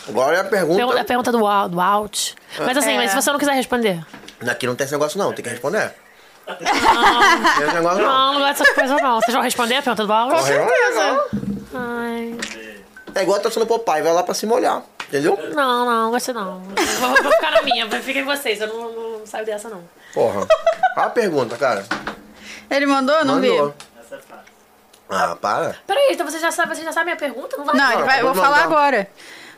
Agora 0.09 0.37
é 0.37 0.41
a 0.41 0.45
pergunta. 0.45 0.77
Pergunta, 0.77 1.01
a 1.01 1.05
pergunta 1.05 1.33
do, 1.33 1.47
Al- 1.47 1.69
do 1.69 1.81
Alt. 1.81 2.33
Mas 2.59 2.77
assim, 2.79 2.93
É. 2.93 2.97
mas 2.97 3.11
se 3.11 3.17
você 3.17 3.31
não 3.31 3.39
quiser 3.39 3.53
responder. 3.53 4.05
Aqui 4.49 4.67
não 4.67 4.75
tem 4.75 4.85
esse 4.85 4.93
negócio, 4.95 5.19
não. 5.19 5.33
Tem 5.33 5.45
que 5.45 5.51
responder. 5.51 5.93
Não 6.49 6.57
tem 6.57 6.67
esse 6.69 7.75
negócio, 7.75 8.03
não. 8.03 8.09
Não, 8.09 8.35
não 8.35 8.41
gosto 8.41 8.59
dessas 8.59 8.75
coisas, 8.75 9.03
não. 9.03 9.21
Vocês 9.21 9.35
vão 9.35 9.43
responder 9.43 9.77
a 9.77 9.83
pergunta 9.83 10.07
do 10.07 10.13
Alt? 10.13 10.31
Com 10.33 10.43
certeza. 10.43 11.25
Ai. 11.75 12.35
É 13.15 13.23
igual 13.23 13.41
tá 13.41 13.51
sendo 13.51 13.67
Popeye, 13.67 14.03
vai 14.03 14.13
lá 14.13 14.23
pra 14.23 14.35
se 14.35 14.47
molhar. 14.47 14.83
Entendeu? 15.09 15.37
Não, 15.55 15.85
não, 15.85 16.11
gostei 16.13 16.33
não. 16.33 16.61
Vou, 17.01 17.23
vou 17.23 17.33
ficar 17.33 17.51
na 17.51 17.63
minha, 17.63 17.89
fiquem 18.01 18.25
vocês, 18.25 18.61
eu 18.61 18.69
não, 18.69 18.93
não 19.21 19.27
saio 19.27 19.47
dessa 19.47 19.69
não. 19.69 19.83
Porra. 20.13 20.41
Olha 20.97 21.07
a 21.07 21.11
pergunta, 21.11 21.57
cara. 21.57 21.85
Ele 22.71 22.87
mandou? 22.87 23.25
Não 23.25 23.35
Mandou. 23.37 23.69
vi. 23.69 23.75
Essa 24.01 24.17
é 24.17 24.19
fácil. 24.19 24.45
Ah, 25.09 25.37
para. 25.37 25.77
Peraí, 25.87 26.13
então 26.13 26.29
você 26.29 26.39
já 26.39 26.51
sabe, 26.53 26.75
você 26.75 26.83
já 26.85 26.93
sabe 26.93 27.11
a 27.13 27.17
pergunta? 27.17 27.57
Não 27.57 27.65
vai 27.65 27.75
Não, 27.75 27.93
ele 27.93 28.03
vai, 28.05 28.21
eu 28.21 28.27
vou 28.27 28.35
falar 28.35 28.63
agora. 28.63 29.09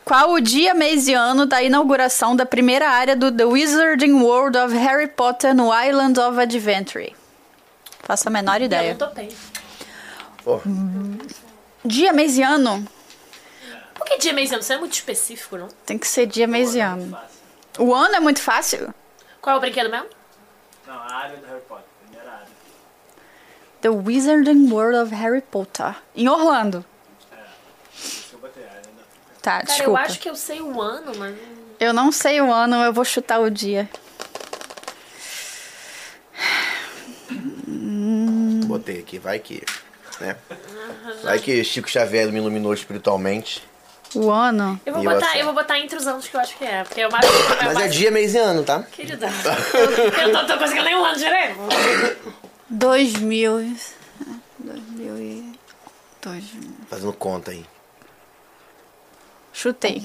Qual 0.04 0.32
o 0.32 0.40
dia, 0.40 0.74
mês 0.74 1.06
e 1.08 1.14
ano 1.14 1.46
da 1.46 1.62
inauguração 1.62 2.34
da 2.34 2.44
primeira 2.44 2.88
área 2.88 3.14
do 3.14 3.30
The 3.30 3.44
Wizarding 3.44 4.14
World 4.14 4.58
of 4.58 4.74
Harry 4.76 5.06
Potter 5.06 5.54
no 5.54 5.70
Island 5.72 6.18
of 6.18 6.40
Adventure? 6.40 7.14
Faço 8.02 8.26
a 8.28 8.30
menor 8.30 8.60
Eu 8.60 8.64
ideia. 8.66 8.90
não 8.90 8.98
topei. 8.98 9.28
Porra. 10.42 10.62
Dia, 11.84 12.12
mês 12.12 12.36
e 12.36 12.42
ano? 12.42 12.84
Por 13.94 14.06
que 14.06 14.18
dia 14.18 14.32
mês 14.32 14.50
e 14.50 14.54
ano? 14.54 14.62
Você 14.62 14.72
é 14.74 14.78
muito 14.78 14.94
específico, 14.94 15.56
não? 15.56 15.68
Tem 15.86 15.96
que 15.98 16.08
ser 16.08 16.26
dia, 16.26 16.46
mês 16.48 16.74
e 16.74 16.80
ano. 16.80 17.16
O 17.78 17.94
ano 17.94 18.16
é 18.16 18.20
muito 18.20 18.40
fácil? 18.40 18.92
Qual 19.42 19.56
é 19.56 19.58
o 19.58 19.60
brinquedo 19.60 19.90
mesmo? 19.90 20.06
Não, 20.86 20.94
a 20.94 21.14
área 21.14 21.36
do 21.36 21.46
Harry 21.48 21.62
Potter. 21.62 21.84
Primeira 22.06 22.32
área. 22.32 22.46
The 23.80 23.88
Wizarding 23.88 24.72
World 24.72 24.96
of 24.98 25.12
Harry 25.12 25.40
Potter. 25.42 25.96
Em 26.14 26.28
Orlando. 26.28 26.84
Isso 27.92 28.36
que 28.40 28.46
eu 28.46 28.50
área 28.64 28.80
da... 28.80 29.02
Tá, 29.42 29.50
Cara, 29.50 29.64
desculpa. 29.64 29.90
eu 29.90 29.96
acho 29.96 30.20
que 30.20 30.30
eu 30.30 30.36
sei 30.36 30.60
o 30.60 30.80
ano, 30.80 31.12
mas... 31.18 31.36
Eu 31.80 31.92
não 31.92 32.12
sei 32.12 32.40
o 32.40 32.52
ano, 32.52 32.76
eu 32.76 32.92
vou 32.92 33.04
chutar 33.04 33.40
o 33.40 33.50
dia. 33.50 33.90
Botei 38.66 39.00
aqui, 39.00 39.18
vai 39.18 39.40
que. 39.40 39.64
Né? 40.20 40.36
Vai 41.24 41.40
que 41.40 41.64
Chico 41.64 41.90
Xavier 41.90 42.30
me 42.30 42.38
iluminou 42.38 42.72
espiritualmente. 42.72 43.68
O 44.14 44.30
ano. 44.30 44.80
Eu 44.84 44.92
vou, 44.94 45.02
E 45.02 45.06
botar, 45.06 45.30
você? 45.32 45.40
eu 45.40 45.44
vou 45.46 45.54
botar 45.54 45.78
entre 45.78 45.96
os 45.96 46.06
anos 46.06 46.26
que 46.28 46.36
eu 46.36 46.40
acho 46.40 46.56
que 46.56 46.64
é. 46.64 46.84
Porque 46.84 47.00
é 47.00 47.08
o 47.08 47.12
mais. 47.12 47.24
é 47.24 47.28
o 47.28 47.48
Mas 47.48 47.60
é 47.70 47.74
mais- 47.74 47.94
dia, 47.94 48.10
mês 48.10 48.34
e 48.34 48.38
ano, 48.38 48.62
tá? 48.64 48.82
Querida. 48.92 49.28
Eu, 49.74 50.26
eu 50.28 50.32
não 50.32 50.46
tô 50.46 50.58
conseguindo 50.58 50.84
nenhum 50.84 51.04
ano 51.04 51.16
direito. 51.18 51.58
2000. 52.68 53.74
2000 54.58 55.18
e. 55.18 55.52
2000. 56.22 56.70
Fazendo 56.88 57.12
conta 57.14 57.50
aí. 57.52 57.64
Chutei. 59.54 60.02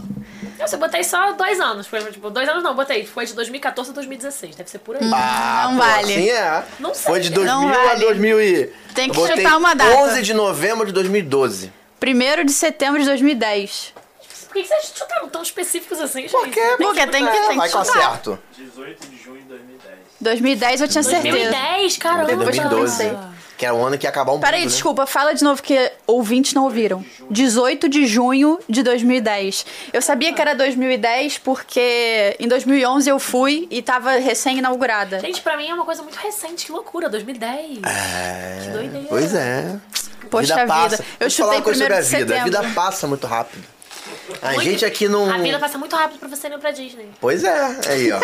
Nossa, 0.60 0.76
eu 0.76 0.80
botei 0.80 1.04
só 1.06 1.32
dois 1.32 1.58
anos. 1.62 1.88
Foi, 1.88 2.02
tipo, 2.12 2.30
dois 2.30 2.48
anos 2.50 2.62
não, 2.64 2.76
botei. 2.76 3.06
Foi 3.06 3.26
de 3.26 3.34
2014 3.34 3.92
a 3.92 3.94
2016. 3.94 4.56
Deve 4.58 4.70
ser 4.70 4.80
por 4.80 4.98
aí. 4.98 5.02
Ah, 5.14 5.68
Não 5.70 5.78
pô, 5.78 5.84
vale. 5.86 6.14
Assim 6.14 6.30
é. 6.30 6.64
Não 6.80 6.94
sei. 6.94 7.06
Foi 7.06 7.20
de 7.22 7.30
2000 7.30 7.56
Não 7.56 7.70
a 7.70 7.72
vale. 7.86 8.00
2000 8.02 8.42
e... 8.42 8.66
Tem 8.94 9.10
que 9.10 9.18
Eu 9.18 9.22
botei 9.22 9.38
chutar 9.38 9.58
uma 9.58 9.74
data. 9.74 9.96
11 10.00 10.22
de 10.22 10.34
novembro 10.34 10.86
de 10.86 10.92
2012. 10.92 11.72
1 12.02 12.45
de 12.45 12.52
setembro 12.53 12.99
de 12.99 13.06
2010. 13.06 13.94
Por 14.48 14.53
que 14.53 14.61
que 14.64 14.68
vocês 14.69 14.94
chutaram 14.95 15.28
tão 15.30 15.41
específicos 15.44 15.99
assim, 15.99 16.28
Por 16.30 16.45
gente? 16.45 16.53
quê? 16.53 16.61
Porque 16.78 17.06
tem 17.07 17.26
que, 17.26 17.30
É, 17.38 17.48
tem 17.48 17.57
vai 17.57 17.69
que 17.69 17.76
com 17.76 17.84
chutar. 17.84 17.99
acerto. 18.10 18.40
18 18.57 19.07
de 19.07 19.18
junho 19.24 19.38
de 19.41 19.48
2010. 19.48 19.98
2010 20.22 20.82
eu 20.82 20.88
tinha 20.88 21.03
certeza. 21.03 21.38
2010, 21.38 21.98
caramba. 21.98 22.26
Depois 22.26 22.57
que 22.57 22.65
eu 22.65 22.69
2012. 22.69 23.03
pensei. 23.03 23.38
Que 23.57 23.65
era 23.65 23.74
o 23.74 23.84
ano 23.84 23.98
que 23.98 24.06
ia 24.06 24.10
acabar 24.11 24.34
um 24.34 24.40
Peraí, 24.40 24.60
mundo, 24.61 24.69
né? 24.69 24.74
desculpa, 24.76 25.07
fala 25.07 25.34
de 25.34 25.44
novo 25.44 25.64
que 25.64 25.91
ouvintes 26.06 26.53
não 26.53 26.64
ouviram. 26.65 27.03
18 27.32 27.90
de 27.90 28.06
junho 28.06 28.60
de 28.69 28.84
2010. 28.84 29.65
Eu 29.91 29.99
sabia 30.02 30.32
que 30.32 30.40
era 30.40 30.53
2010 30.53 31.40
porque 31.40 32.36
em 32.40 32.48
2011 32.48 33.10
eu 33.10 33.18
fui 33.18 33.68
e 33.72 33.82
tava 33.82 34.11
recém-inaugurada. 34.11 35.19
Gente, 35.19 35.41
pra 35.41 35.57
mim 35.57 35.68
é 35.69 35.74
uma 35.74 35.86
coisa 35.86 36.03
muito 36.03 36.15
recente. 36.18 36.68
Que 36.68 36.72
loucura, 36.72 37.10
2010. 37.10 37.80
É, 37.84 38.60
Que 38.64 38.69
doideira. 38.69 39.07
Pois 39.10 39.34
é. 39.34 39.76
Poxa 40.28 40.56
vida 40.56 40.68
passa. 40.68 40.98
vida. 40.98 41.10
Eu 41.20 41.30
te 41.30 41.38
falar 41.38 41.54
chutei 41.54 41.58
uma 41.60 41.64
coisa 41.64 41.80
sobre 41.80 41.94
a 41.95 42.02
vida. 42.02 42.41
A 42.41 42.44
vida 42.44 42.64
passa 42.76 43.08
muito 43.08 43.28
rápido. 43.28 43.64
A 44.41 44.52
Muito. 44.54 44.62
gente 44.64 44.86
aqui 44.86 45.08
não... 45.08 45.30
A 45.32 45.38
vida 45.38 45.58
passa 45.60 45.78
muito 45.78 45.95
rápido 45.95 46.20
pra 46.20 46.28
você 46.30 46.48
ir 46.48 46.58
pra 46.60 46.72
Disney. 46.72 47.10
Pois 47.20 47.44
é, 47.44 47.78
aí, 47.88 48.12
ó. 48.12 48.20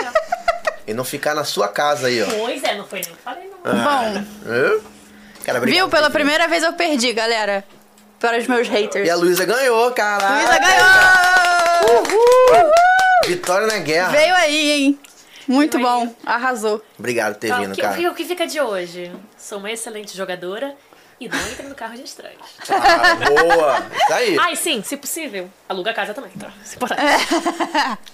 e 0.86 0.94
não 0.94 1.04
ficar 1.06 1.34
na 1.34 1.44
sua 1.46 1.68
casa 1.68 2.08
aí, 2.08 2.22
ó. 2.22 2.26
Pois 2.26 2.62
é, 2.64 2.76
não 2.76 2.86
foi 2.86 3.00
nem 3.02 3.12
o 3.12 3.16
que 3.16 3.22
falei, 3.22 3.50
não. 3.50 3.74
Bom, 3.74 4.24
Hã? 4.46 4.80
Cara, 5.46 5.60
viu? 5.62 5.90
Pela 5.90 6.10
primeira 6.10 6.48
vez 6.48 6.62
eu 6.64 6.74
perdi, 6.74 7.12
galera. 7.14 7.64
Para 8.20 8.38
os 8.38 8.48
meus 8.48 8.68
haters. 8.68 9.08
E 9.08 9.10
a 9.10 9.16
Luísa 9.16 9.44
ganhou, 9.46 9.92
caralho. 9.92 10.46
Luísa 10.46 10.60
ganhou! 10.60 12.04
Vitória 13.28 13.68
na 13.68 13.78
guerra. 13.80 14.10
Veio 14.12 14.36
aí, 14.36 14.72
hein? 14.72 15.00
Muito 15.48 15.78
Veio 15.78 15.90
aí. 15.90 16.06
bom. 16.08 16.16
Arrasou. 16.26 16.82
Obrigado 16.98 17.34
por 17.34 17.40
ter 17.40 17.48
Então, 17.48 17.60
vindo, 17.62 17.76
que- 17.76 17.82
cara. 17.82 18.10
o 18.12 18.14
que 18.14 18.26
fica 18.26 18.46
de 18.48 18.60
hoje? 18.60 19.12
Sou 19.38 19.58
uma 19.60 19.72
excelente 19.72 20.16
jogadora 20.16 20.76
e 21.20 21.28
não 21.30 21.40
entrem 21.52 21.70
no 21.70 21.76
carro 21.76 21.96
de 21.96 22.04
estranhos. 22.04 22.42
Ah, 22.70 23.16
boa. 23.16 23.82
Tá 24.08 24.16
aí. 24.16 24.38
Ai, 24.40 24.56
sim, 24.56 24.82
se 24.84 24.98
possível, 24.98 25.50
aluga 25.70 25.92
a 25.92 25.94
casa 25.94 26.14
também, 26.14 26.32
tá? 26.32 26.52
Se 26.64 26.76
importante. 26.76 27.04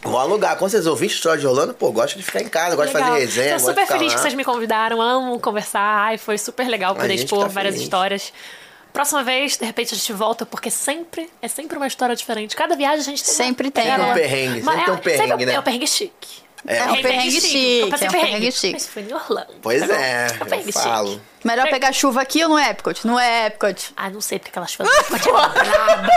Vou 0.01 0.17
alugar. 0.19 0.57
Quando 0.57 0.71
vocês 0.71 0.85
ouvirem 0.85 1.13
história 1.13 1.39
de 1.39 1.45
Rolando, 1.47 1.73
pô, 1.73 1.91
gosto 1.91 2.17
de 2.17 2.23
ficar 2.23 2.41
em 2.41 2.49
casa, 2.49 2.75
gosto 2.75 2.89
de 2.89 2.93
Legal. 2.95 3.09
fazer 3.11 3.21
resenha. 3.25 3.49
Tô 3.51 3.55
de 3.57 3.61
super 3.63 3.87
feliz 3.87 4.07
lá. 4.11 4.15
que 4.15 4.21
vocês 4.21 4.33
me 4.33 4.43
convidaram, 4.43 5.01
amo 5.01 5.39
conversar. 5.39 5.79
Ai, 5.81 6.17
foi 6.17 6.37
super 6.37 6.67
legal 6.67 6.95
poder 6.95 7.09
gente 7.09 7.25
expor 7.25 7.43
tá 7.43 7.47
várias 7.47 7.73
feliz. 7.75 7.83
histórias. 7.85 8.33
Próxima 8.91 9.23
vez, 9.23 9.55
de 9.55 9.65
repente, 9.65 9.93
a 9.93 9.97
gente 9.97 10.11
volta, 10.13 10.45
porque 10.47 10.71
sempre, 10.71 11.29
é 11.41 11.47
sempre 11.47 11.77
uma 11.77 11.85
história 11.87 12.15
diferente. 12.15 12.55
Cada 12.55 12.75
viagem 12.75 12.99
a 12.99 13.03
gente 13.03 13.23
tem. 13.23 13.33
Sempre 13.33 13.67
uma- 13.67 13.71
tem, 13.71 13.83
Sempre 13.85 14.01
um 14.01 14.07
né? 14.07 14.13
perrengue, 14.15 14.61
Mas 14.63 14.75
sempre 14.75 14.83
tem 14.85 14.93
um 14.93 14.97
é- 14.97 15.01
perrengue, 15.01 15.45
né? 15.45 15.53
É 15.53 15.59
um 15.59 15.63
perrengue 15.63 15.87
chique. 15.87 16.48
É. 16.67 16.83
um 16.85 17.01
perrengue 17.01 17.41
chique, 17.41 17.79
Eu 17.79 17.89
passei 17.89 18.07
é 18.07 18.09
um 18.09 18.13
perrengue 18.13 18.51
chique. 18.51 18.73
Mas 18.73 18.87
foi 18.87 19.01
em 19.03 19.13
Orlando. 19.13 19.53
Pois 19.61 19.87
tá 19.87 19.95
é, 19.95 20.27
É 20.27 20.43
um 20.43 20.47
perrengue 20.47 20.69
eu 20.69 20.73
falo. 20.73 21.11
chique. 21.13 21.21
Melhor 21.43 21.69
pegar 21.69 21.93
chuva 21.93 22.21
aqui 22.21 22.43
ou 22.43 22.49
no 22.49 22.59
Epcot? 22.59 23.07
No 23.07 23.17
Epcot. 23.19 23.93
Ah, 23.95 24.09
não 24.09 24.19
sei, 24.19 24.39
porque 24.39 24.49
aquela 24.49 24.67
chuva 24.67 24.89
pode 25.07 25.23
braba. 25.23 26.09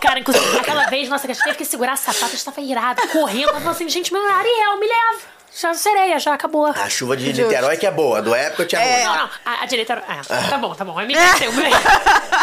Cara, 0.00 0.18
inclusive, 0.20 0.58
aquela 0.58 0.86
vez, 0.86 1.08
nossa, 1.08 1.26
que 1.26 1.32
a 1.32 1.34
gente 1.34 1.44
teve 1.44 1.56
que 1.58 1.64
segurar 1.66 1.96
sapato, 1.96 2.24
a 2.24 2.28
gente 2.28 2.44
tava 2.44 2.60
irado, 2.62 3.06
correndo. 3.08 3.50
Ela 3.50 3.58
falou 3.58 3.72
assim, 3.72 3.88
gente, 3.88 4.10
meu 4.12 4.22
Ariel, 4.26 4.78
me 4.78 4.86
leva. 4.86 5.20
Já 5.58 5.74
sereia, 5.74 6.18
já 6.18 6.34
acabou. 6.34 6.66
A 6.66 6.88
chuva 6.88 7.16
de 7.16 7.32
Niterói 7.32 7.76
que 7.76 7.86
é 7.86 7.90
boa, 7.90 8.22
do 8.22 8.34
época 8.34 8.64
tinha 8.66 8.80
É. 8.80 9.04
Não, 9.04 9.10
ruim. 9.12 9.18
não, 9.20 9.30
a, 9.44 9.62
a 9.62 9.66
direita 9.66 9.92
era... 9.94 10.04
Ah, 10.08 10.48
tá 10.48 10.56
bom, 10.58 10.74
tá 10.74 10.84
bom, 10.84 10.96
aí 10.98 11.06
me 11.06 11.14
esqueceu. 11.14 11.50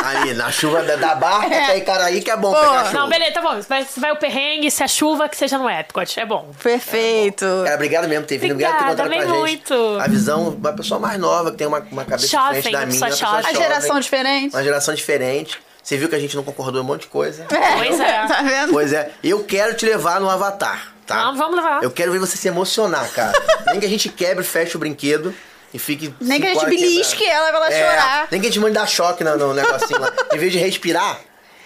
Ali, 0.05 0.33
na 0.33 0.51
chuva 0.51 0.83
da, 0.83 0.95
da 0.95 1.15
barca 1.15 1.47
até 1.47 1.77
Icaraí 1.77 2.21
que 2.21 2.29
é 2.29 2.35
bom 2.37 2.53
pegar 2.53 2.85
chuva. 2.87 2.93
Não, 2.99 3.09
beleza, 3.09 3.31
tá 3.33 3.41
bom. 3.41 3.61
Se 3.61 3.67
vai, 3.69 3.87
vai 3.97 4.11
o 4.11 4.17
perrengue, 4.17 4.69
se 4.69 4.83
a 4.83 4.87
chuva, 4.87 5.29
que 5.29 5.37
seja 5.37 5.57
no 5.57 5.69
Epcot, 5.69 6.19
é 6.19 6.25
bom. 6.25 6.51
Perfeito. 6.61 7.45
Cara, 7.63 7.75
obrigado 7.75 8.07
mesmo 8.07 8.23
por 8.23 8.29
ter 8.29 8.37
vindo. 8.37 8.51
Obrigado 8.51 8.73
por 8.73 8.79
ter 8.83 8.89
contado 8.89 9.07
com 9.07 9.13
a 9.13 9.15
amei 9.15 9.27
gente. 9.27 9.37
muito. 9.39 9.97
A 10.01 10.07
visão 10.07 10.51
de 10.51 10.57
uma 10.57 10.73
pessoa 10.73 10.99
mais 10.99 11.19
nova, 11.19 11.51
que 11.51 11.57
tem 11.57 11.67
uma, 11.67 11.79
uma 11.91 12.05
cabeça 12.05 12.27
Jovem, 12.27 12.55
diferente 12.61 12.71
da 12.73 12.85
minha. 12.85 12.99
uma 12.99 13.07
pessoa 13.09 13.31
jovem. 13.41 13.45
A 13.49 13.53
geração 13.53 13.99
diferente. 13.99 14.53
Uma 14.55 14.63
geração 14.63 14.93
diferente. 14.93 15.59
Você 15.81 15.95
viu 15.95 16.09
que 16.09 16.15
a 16.15 16.19
gente 16.19 16.35
não 16.35 16.43
concordou 16.43 16.81
em 16.81 16.83
um 16.83 16.87
monte 16.87 17.01
de 17.03 17.07
coisa. 17.07 17.45
Pois 17.49 17.99
é. 17.99 18.27
Tá 18.27 18.41
vendo? 18.41 18.73
Pois 18.73 18.91
é. 18.91 19.11
Eu 19.23 19.43
quero 19.45 19.73
te 19.75 19.85
levar 19.85 20.19
no 20.19 20.29
Avatar, 20.29 20.93
tá? 21.07 21.23
Vamos, 21.23 21.39
vamos 21.39 21.55
levar. 21.55 21.81
Eu 21.83 21.89
quero 21.91 22.11
ver 22.11 22.19
você 22.19 22.37
se 22.37 22.47
emocionar, 22.47 23.09
cara. 23.11 23.33
Nem 23.71 23.79
que 23.79 23.85
a 23.85 23.89
gente 23.89 24.09
quebre, 24.09 24.43
feche 24.43 24.75
o 24.75 24.79
brinquedo 24.79 25.33
e 25.73 25.79
fique. 25.79 26.13
Nem 26.21 26.39
que 26.39 26.47
a 26.47 26.53
gente 26.53 26.65
belisque 26.65 27.25
ela 27.25 27.47
pra 27.49 27.57
ela 27.57 27.69
É, 27.73 27.89
chorar. 27.89 28.27
Nem 28.31 28.39
que 28.41 28.47
a 28.47 28.49
gente 28.49 28.59
mande 28.59 28.73
dar 28.75 28.87
choque 28.87 29.23
no, 29.23 29.35
no 29.37 29.53
negocinho 29.53 29.99
lá. 29.99 30.13
Em 30.33 30.37
vez 30.37 30.51
de 30.51 30.59
respirar. 30.59 31.19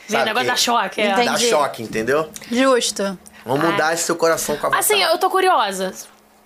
Sabe, 0.07 0.26
negócio 0.26 0.45
que- 0.45 0.51
da 0.51 0.57
choque. 0.57 1.01
É. 1.01 1.23
Dá 1.26 1.38
choque, 1.38 1.84
entendeu? 1.84 2.30
Justo. 2.51 3.18
Vamos 3.45 3.65
mudar 3.65 3.93
esse 3.93 4.03
seu 4.03 4.15
coração 4.15 4.55
com 4.57 4.68
a 4.68 4.69
Avatar. 4.69 4.80
Assim, 4.80 5.01
eu 5.01 5.18
tô 5.18 5.30
curiosa. 5.30 5.93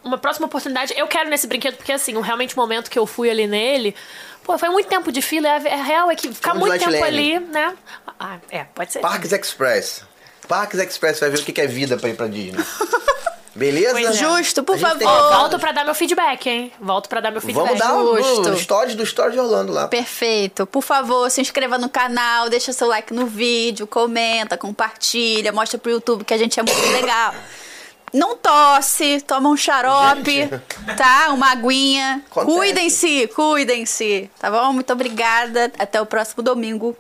Uma 0.04 0.18
próxima 0.20 0.46
oportunidade, 0.46 0.94
eu 0.96 1.08
quero 1.08 1.30
nesse 1.32 1.48
brinquedo, 1.48 1.76
porque 1.78 1.92
assim, 1.92 2.16
o- 2.16 2.22
realmente 2.22 2.54
o 2.56 2.60
momento 2.60 2.92
que 2.92 2.98
eu 3.00 3.08
fui 3.08 3.28
ali 3.30 3.48
nele, 3.48 3.96
pô, 4.44 4.56
foi 4.58 4.70
muito 4.70 4.88
tempo 4.88 5.12
de 5.12 5.20
fila. 5.22 5.48
É, 5.48 5.68
é 5.68 5.82
real 5.82 6.12
é 6.12 6.16
que 6.16 6.32
ficar 6.32 6.52
Vamos 6.54 6.70
muito 6.70 6.80
tempo 6.80 6.92
Lightline. 6.92 7.36
ali, 7.38 7.46
né? 7.48 7.74
Ah, 8.20 8.38
é, 8.52 8.64
pode 8.66 8.94
ser. 8.94 9.00
Parques 9.00 9.32
Express. 9.32 10.04
Parques 10.48 10.80
Express 10.80 11.20
vai 11.20 11.30
ver 11.30 11.40
o 11.40 11.44
que 11.44 11.60
é 11.62 11.68
vida 11.68 11.98
pra 11.98 12.10
ir 12.10 12.16
pra 12.16 12.28
Disney. 12.28 12.64
Beleza? 13.56 13.92
Pois 13.92 14.06
é. 14.06 14.14
Justo, 14.14 14.64
por 14.66 14.78
gente 14.78 14.98
tem- 14.98 15.08
favor. 15.08 15.34
Volto 15.38 15.60
pra 15.60 15.72
dar 15.72 15.86
meu 15.86 15.96
feedback, 15.96 16.46
hein? 16.48 16.74
Volto 16.78 17.08
pra 17.08 17.22
dar 17.22 17.32
meu 17.32 17.40
feedback. 17.40 17.64
Vamos 17.66 17.80
dar 17.80 17.96
o 17.96 18.18
Justo. 18.18 18.50
no 18.50 18.58
stories 18.60 18.96
do 18.96 19.06
Stories 19.06 19.34
de 19.34 19.40
Orlando 19.40 19.72
lá. 19.72 19.88
Perfeito. 19.88 20.66
Por 20.68 20.82
favor, 20.82 21.30
se 21.32 21.40
inscreva 21.40 21.78
no 21.78 21.88
canal, 21.88 22.50
deixa 22.50 22.74
seu 22.74 22.88
like 22.88 23.14
no 23.14 23.26
vídeo, 23.28 23.88
comenta, 23.88 24.58
compartilha, 24.58 25.54
mostra 25.54 25.78
pro 25.80 25.90
YouTube 25.90 26.26
que 26.26 26.34
a 26.34 26.38
gente 26.38 26.60
é 26.60 26.64
muito 26.64 26.92
legal. 26.92 27.34
Não 28.14 28.36
tosse, 28.38 29.22
toma 29.28 29.50
um 29.50 29.58
xarope, 29.58 30.50
tá? 30.96 31.32
Uma 31.34 31.52
aguinha. 31.52 32.24
Cuidem-se, 32.30 33.28
cuidem-se. 33.36 34.30
Tá 34.40 34.50
bom? 34.52 34.72
Muito 34.74 34.92
obrigada. 34.94 35.72
Até 35.78 36.00
o 36.02 36.06
próximo 36.06 36.42
domingo. 36.44 36.96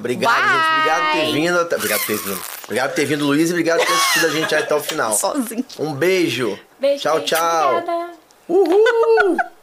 Obrigado, 0.00 0.32
Bye. 0.34 0.50
gente. 0.50 0.70
Obrigado 0.80 1.04
por 1.04 1.20
ter 1.20 1.32
vindo. 1.32 1.60
Obrigado 1.76 2.00
por 2.00 2.06
ter 2.06 2.16
vindo. 2.18 2.40
Obrigado 2.64 2.88
por 2.90 2.96
ter 2.96 3.04
vindo, 3.04 3.26
Luiz, 3.26 3.48
e 3.48 3.52
obrigado 3.52 3.78
por 3.78 3.86
ter 3.86 3.92
assistido 3.92 4.26
a 4.26 4.30
gente 4.30 4.54
até 4.54 4.74
o 4.74 4.80
final. 4.80 5.12
Sozinho. 5.16 5.64
Um 5.78 5.92
beijo. 5.92 6.58
Beijo, 6.80 7.02
tchau, 7.02 7.18
gente. 7.18 7.28
tchau. 7.28 7.76
Obrigada. 7.76 8.10
Uhul! 8.48 9.36